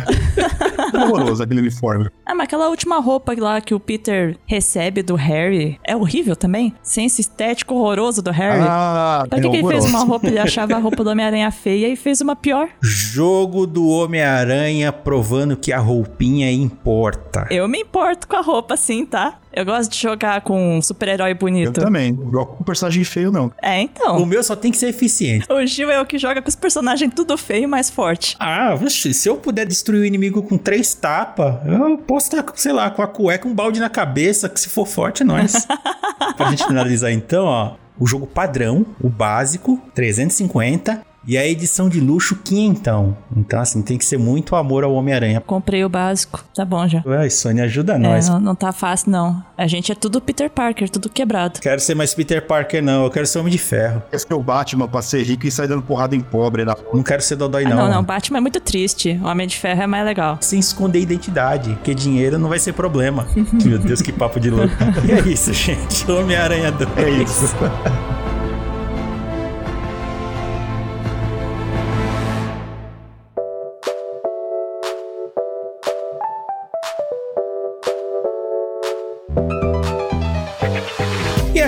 É. 0.96 0.98
horroroso 0.98 1.42
aquele 1.42 1.60
uniforme. 1.60 2.08
Ah, 2.24 2.34
mas 2.34 2.44
aquela 2.44 2.68
última 2.68 2.98
roupa 3.00 3.34
lá 3.38 3.60
que 3.60 3.74
o 3.74 3.80
Peter 3.80 4.36
recebe 4.46 5.02
do 5.02 5.14
Harry 5.14 5.78
é 5.84 5.96
horrível 5.96 6.36
também. 6.36 6.74
Senso 6.82 7.20
estético 7.20 7.74
horroroso 7.74 8.20
do 8.22 8.30
Harry. 8.30 8.62
Ah, 8.62 9.24
Pra 9.28 9.40
que, 9.40 9.46
é 9.46 9.50
que 9.50 9.56
ele 9.56 9.68
fez 9.68 9.84
uma 9.86 10.04
roupa? 10.04 10.26
Ele 10.26 10.38
achava 10.38 10.74
a 10.74 10.78
roupa 10.78 11.02
do 11.02 11.10
Homem-Aranha 11.10 11.50
feia 11.50 11.88
e 11.88 11.96
fez 11.96 12.20
uma 12.20 12.36
pior. 12.36 12.68
Jogo 12.82 13.66
do 13.66 13.86
Homem-Aranha 13.88 14.92
provando 14.92 15.56
que 15.56 15.72
a 15.72 15.78
roupinha 15.78 16.50
importa. 16.52 17.46
Eu 17.50 17.66
me 17.68 17.80
importo 17.80 18.28
com 18.28 18.36
a 18.36 18.42
roupa, 18.42 18.76
sim, 18.76 19.04
tá? 19.06 19.38
Eu 19.56 19.64
gosto 19.64 19.90
de 19.90 19.98
jogar 19.98 20.42
com 20.42 20.76
um 20.76 20.82
super-herói 20.82 21.30
Eu 21.30 21.34
bonito. 21.36 21.80
também. 21.80 22.12
Não 22.12 22.30
jogo 22.30 22.56
com 22.56 22.62
personagem 22.62 23.02
feio, 23.04 23.32
não. 23.32 23.50
É, 23.62 23.80
então. 23.80 24.18
O 24.18 24.26
meu 24.26 24.42
só 24.42 24.54
tem 24.54 24.70
que 24.70 24.76
ser 24.76 24.88
eficiente. 24.88 25.50
O 25.50 25.64
Gil 25.64 25.90
é 25.90 25.98
o 25.98 26.04
que 26.04 26.18
joga 26.18 26.42
com 26.42 26.48
os 26.50 26.54
personagens 26.54 27.10
tudo 27.16 27.38
feio 27.38 27.64
e 27.64 27.66
mais 27.66 27.88
forte. 27.88 28.36
Ah, 28.38 28.74
vixe, 28.74 29.14
se 29.14 29.26
eu 29.26 29.38
puder 29.38 29.64
destruir 29.64 30.02
o 30.02 30.04
inimigo 30.04 30.42
com 30.42 30.58
três 30.58 30.92
tapas, 30.92 31.54
eu 31.64 31.96
posso 31.96 32.26
estar, 32.26 32.44
sei 32.54 32.72
lá, 32.74 32.90
com 32.90 33.00
a 33.00 33.06
cueca, 33.06 33.48
um 33.48 33.54
balde 33.54 33.80
na 33.80 33.88
cabeça, 33.88 34.46
que 34.46 34.60
se 34.60 34.68
for 34.68 34.86
forte, 34.86 35.22
é 35.22 35.24
nóis. 35.24 35.66
pra 36.36 36.50
gente 36.50 36.66
finalizar 36.66 37.10
então, 37.10 37.46
ó, 37.46 37.76
o 37.98 38.06
jogo 38.06 38.26
padrão, 38.26 38.84
o 39.00 39.08
básico, 39.08 39.80
350, 39.94 41.00
e 41.26 41.36
a 41.36 41.46
edição 41.46 41.88
de 41.88 42.00
luxo, 42.00 42.36
quinhentão. 42.44 43.16
Então, 43.36 43.60
assim, 43.60 43.82
tem 43.82 43.98
que 43.98 44.04
ser 44.04 44.18
muito 44.18 44.54
amor 44.56 44.84
ao 44.84 44.92
Homem-Aranha. 44.94 45.42
Comprei 45.46 45.84
o 45.84 45.88
básico, 45.88 46.44
tá 46.54 46.64
bom 46.64 46.86
já. 46.86 47.02
Ué, 47.06 47.28
Sony, 47.28 47.60
ajuda 47.60 47.94
É, 47.94 47.98
nós. 47.98 48.28
não, 48.28 48.40
não 48.40 48.54
tá 48.54 48.72
fácil, 48.72 49.10
não. 49.10 49.42
A 49.56 49.66
gente 49.66 49.90
é 49.90 49.94
tudo 49.94 50.20
Peter 50.20 50.48
Parker, 50.50 50.88
tudo 50.88 51.08
quebrado. 51.08 51.60
Quero 51.60 51.80
ser 51.80 51.94
mais 51.94 52.14
Peter 52.14 52.46
Parker, 52.46 52.82
não. 52.82 53.04
Eu 53.04 53.10
quero 53.10 53.26
ser 53.26 53.38
Homem 53.38 53.50
de 53.52 53.58
Ferro. 53.58 54.02
Esse 54.12 54.26
é 54.30 54.34
o 54.34 54.42
Batman 54.42 54.86
pra 54.88 55.02
ser 55.02 55.22
rico 55.22 55.46
e 55.46 55.50
sair 55.50 55.68
dando 55.68 55.82
porrada 55.82 56.14
em 56.14 56.20
pobre. 56.20 56.64
né? 56.64 56.74
Não 56.92 57.02
quero 57.02 57.22
ser 57.22 57.36
Dodói, 57.36 57.64
Ah, 57.64 57.68
não. 57.70 57.76
não, 57.76 57.88
não, 57.96 58.02
Batman 58.04 58.38
é 58.38 58.40
muito 58.40 58.60
triste. 58.60 59.18
O 59.22 59.26
Homem 59.26 59.46
de 59.46 59.56
Ferro 59.58 59.82
é 59.82 59.86
mais 59.86 60.04
legal. 60.04 60.38
Sem 60.40 60.58
esconder 60.60 61.00
identidade, 61.00 61.70
porque 61.74 61.94
dinheiro 61.94 62.38
não 62.38 62.48
vai 62.48 62.58
ser 62.58 62.72
problema. 62.72 63.26
Meu 63.64 63.78
Deus, 63.78 64.00
que 64.02 64.12
papo 64.12 64.38
de 64.38 64.50
louco. 64.50 64.72
E 65.06 65.12
é 65.12 65.32
isso, 65.32 65.52
gente. 65.52 66.10
Homem-Aranha 66.10 66.70
2. 66.72 66.90
É 66.96 67.10
isso. 67.10 67.54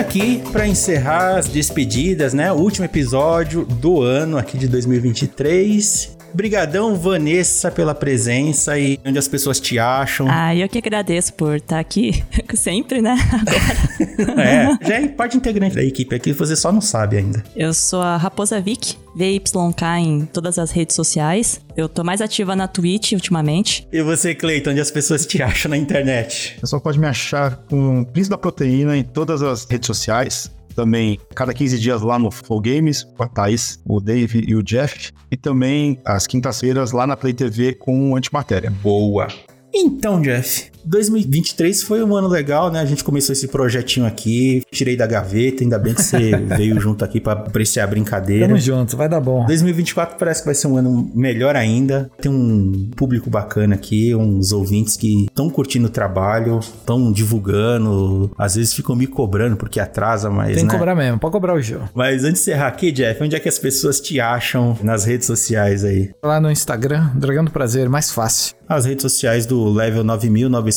aqui, 0.09 0.41
pra 0.51 0.67
encerrar 0.67 1.37
as 1.37 1.47
despedidas, 1.47 2.33
né? 2.33 2.51
O 2.51 2.55
último 2.55 2.83
episódio 2.83 3.63
do 3.63 4.01
ano 4.01 4.39
aqui 4.39 4.57
de 4.57 4.67
2023. 4.67 6.17
Brigadão, 6.33 6.95
Vanessa, 6.95 7.71
pela 7.71 7.95
presença 7.95 8.77
e 8.77 8.99
onde 9.05 9.17
as 9.17 9.27
pessoas 9.27 9.59
te 9.59 9.79
acham. 9.79 10.27
Ah, 10.29 10.55
eu 10.55 10.67
que 10.69 10.77
agradeço 10.77 11.33
por 11.33 11.55
estar 11.55 11.79
aqui 11.79 12.23
sempre, 12.55 13.01
né? 13.01 13.17
Agora. 13.33 13.89
É, 14.39 14.77
já 14.87 14.95
é 14.95 15.07
parte 15.07 15.37
integrante 15.37 15.75
da 15.75 15.83
equipe 15.83 16.15
aqui, 16.15 16.33
você 16.33 16.55
só 16.55 16.71
não 16.71 16.81
sabe 16.81 17.17
ainda. 17.17 17.43
Eu 17.55 17.73
sou 17.73 18.01
a 18.01 18.17
Raposa 18.17 18.59
Vic, 18.59 18.95
VYK 19.15 19.83
em 19.99 20.25
todas 20.25 20.57
as 20.59 20.71
redes 20.71 20.95
sociais. 20.95 21.61
Eu 21.75 21.87
tô 21.87 22.03
mais 22.03 22.21
ativa 22.21 22.55
na 22.55 22.67
Twitch 22.67 23.13
ultimamente. 23.13 23.87
E 23.91 24.01
você, 24.01 24.35
Cleiton, 24.35 24.71
onde 24.71 24.81
as 24.81 24.91
pessoas 24.91 25.25
te 25.25 25.41
acham 25.41 25.69
na 25.69 25.77
internet? 25.77 26.55
O 26.57 26.61
pessoal 26.61 26.81
pode 26.81 26.99
me 26.99 27.07
achar 27.07 27.57
com 27.69 28.01
o 28.01 28.05
Príncipe 28.05 28.31
da 28.31 28.37
Proteína 28.37 28.97
em 28.97 29.03
todas 29.03 29.41
as 29.41 29.65
redes 29.65 29.87
sociais. 29.87 30.51
Também, 30.79 31.19
cada 31.35 31.53
15 31.53 31.77
dias 31.77 32.01
lá 32.01 32.17
no 32.17 32.31
Flow 32.31 32.61
Games, 32.61 33.03
com 33.03 33.21
a 33.21 33.27
Thaís, 33.27 33.81
o 33.85 33.99
Dave 33.99 34.45
e 34.47 34.55
o 34.55 34.63
Jeff. 34.63 35.11
E 35.29 35.35
também, 35.35 35.99
às 36.05 36.25
quintas-feiras, 36.25 36.93
lá 36.93 37.05
na 37.05 37.17
Play 37.17 37.33
TV 37.33 37.73
com 37.73 38.11
o 38.11 38.15
Antimatéria. 38.15 38.71
Boa. 38.81 39.27
Então, 39.73 40.21
Jeff, 40.21 40.71
2023 40.85 41.83
foi 41.83 42.03
um 42.03 42.15
ano 42.15 42.27
legal, 42.27 42.71
né? 42.71 42.79
A 42.79 42.85
gente 42.85 43.03
começou 43.03 43.33
esse 43.33 43.47
projetinho 43.47 44.05
aqui, 44.05 44.63
tirei 44.71 44.95
da 44.95 45.05
gaveta, 45.05 45.63
ainda 45.63 45.77
bem 45.77 45.93
que 45.93 46.01
você 46.01 46.35
veio 46.57 46.79
junto 46.79 47.03
aqui 47.03 47.19
pra 47.19 47.33
apreciar 47.33 47.83
a 47.83 47.87
brincadeira. 47.87 48.47
Tamo 48.47 48.59
junto, 48.59 48.97
vai 48.97 49.09
dar 49.09 49.19
bom. 49.19 49.45
2024 49.45 50.17
parece 50.17 50.41
que 50.41 50.45
vai 50.45 50.55
ser 50.55 50.67
um 50.67 50.77
ano 50.77 51.11
melhor 51.13 51.55
ainda. 51.55 52.09
Tem 52.21 52.31
um 52.31 52.89
público 52.95 53.29
bacana 53.29 53.75
aqui, 53.75 54.13
uns 54.15 54.51
ouvintes 54.51 54.97
que 54.97 55.25
estão 55.25 55.49
curtindo 55.49 55.87
o 55.87 55.89
trabalho, 55.89 56.59
estão 56.59 57.11
divulgando, 57.11 58.31
às 58.37 58.55
vezes 58.55 58.73
ficam 58.73 58.95
me 58.95 59.07
cobrando 59.07 59.57
porque 59.57 59.79
atrasa, 59.79 60.29
mas 60.29 60.55
Tem 60.55 60.65
que 60.65 60.71
né? 60.71 60.77
cobrar 60.77 60.95
mesmo, 60.95 61.19
pode 61.19 61.31
cobrar 61.31 61.53
o 61.53 61.61
jogo. 61.61 61.89
Mas 61.93 62.23
antes 62.23 62.43
de 62.43 62.49
encerrar 62.49 62.67
aqui, 62.67 62.91
Jeff, 62.91 63.21
onde 63.23 63.35
é 63.35 63.39
que 63.39 63.49
as 63.49 63.59
pessoas 63.59 63.99
te 63.99 64.19
acham 64.19 64.77
nas 64.81 65.05
redes 65.05 65.27
sociais 65.27 65.83
aí? 65.83 66.11
Lá 66.23 66.39
no 66.39 66.49
Instagram, 66.49 67.09
Dragão 67.15 67.43
do 67.43 67.51
Prazer, 67.51 67.89
mais 67.89 68.11
fácil. 68.11 68.55
As 68.67 68.85
redes 68.85 69.01
sociais 69.01 69.45
do 69.45 69.67
Level 69.67 70.03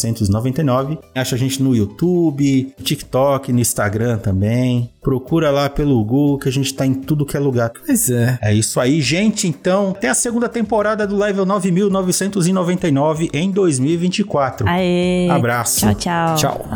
9999. 0.01 0.99
Acha 1.15 1.37
a 1.37 1.39
gente 1.39 1.63
no 1.63 1.75
YouTube, 1.75 2.73
TikTok, 2.83 3.53
no 3.53 3.61
Instagram 3.61 4.19
também. 4.19 4.91
Procura 5.01 5.51
lá 5.51 5.69
pelo 5.69 6.03
Google 6.05 6.39
que 6.39 6.49
a 6.49 6.53
gente 6.53 6.73
tá 6.75 6.87
em 6.87 6.95
tudo 6.95 7.27
que 7.27 7.37
é 7.37 7.41
lugar. 7.41 7.71
Pois 7.85 8.11
é. 8.11 8.39
É 8.41 8.55
isso 8.55 8.79
aí, 8.81 9.01
gente. 9.01 9.47
Então, 9.49 9.97
tem 10.01 10.09
a 10.11 10.15
segunda 10.15 10.49
temporada 10.49 11.07
do 11.07 11.17
Level 11.17 11.45
9999 11.45 13.31
em 13.33 13.51
2024. 13.51 14.69
Aê! 14.69 15.29
Abraço. 15.31 15.81
Tchau, 15.81 15.95
tchau. 15.95 16.35
Tchau. 16.37 16.67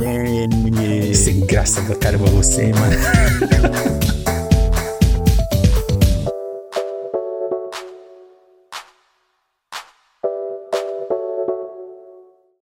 Sem 1.15 1.41
graça 1.47 1.83
caramba 1.97 2.27
você, 2.27 2.73
mano. 2.73 4.16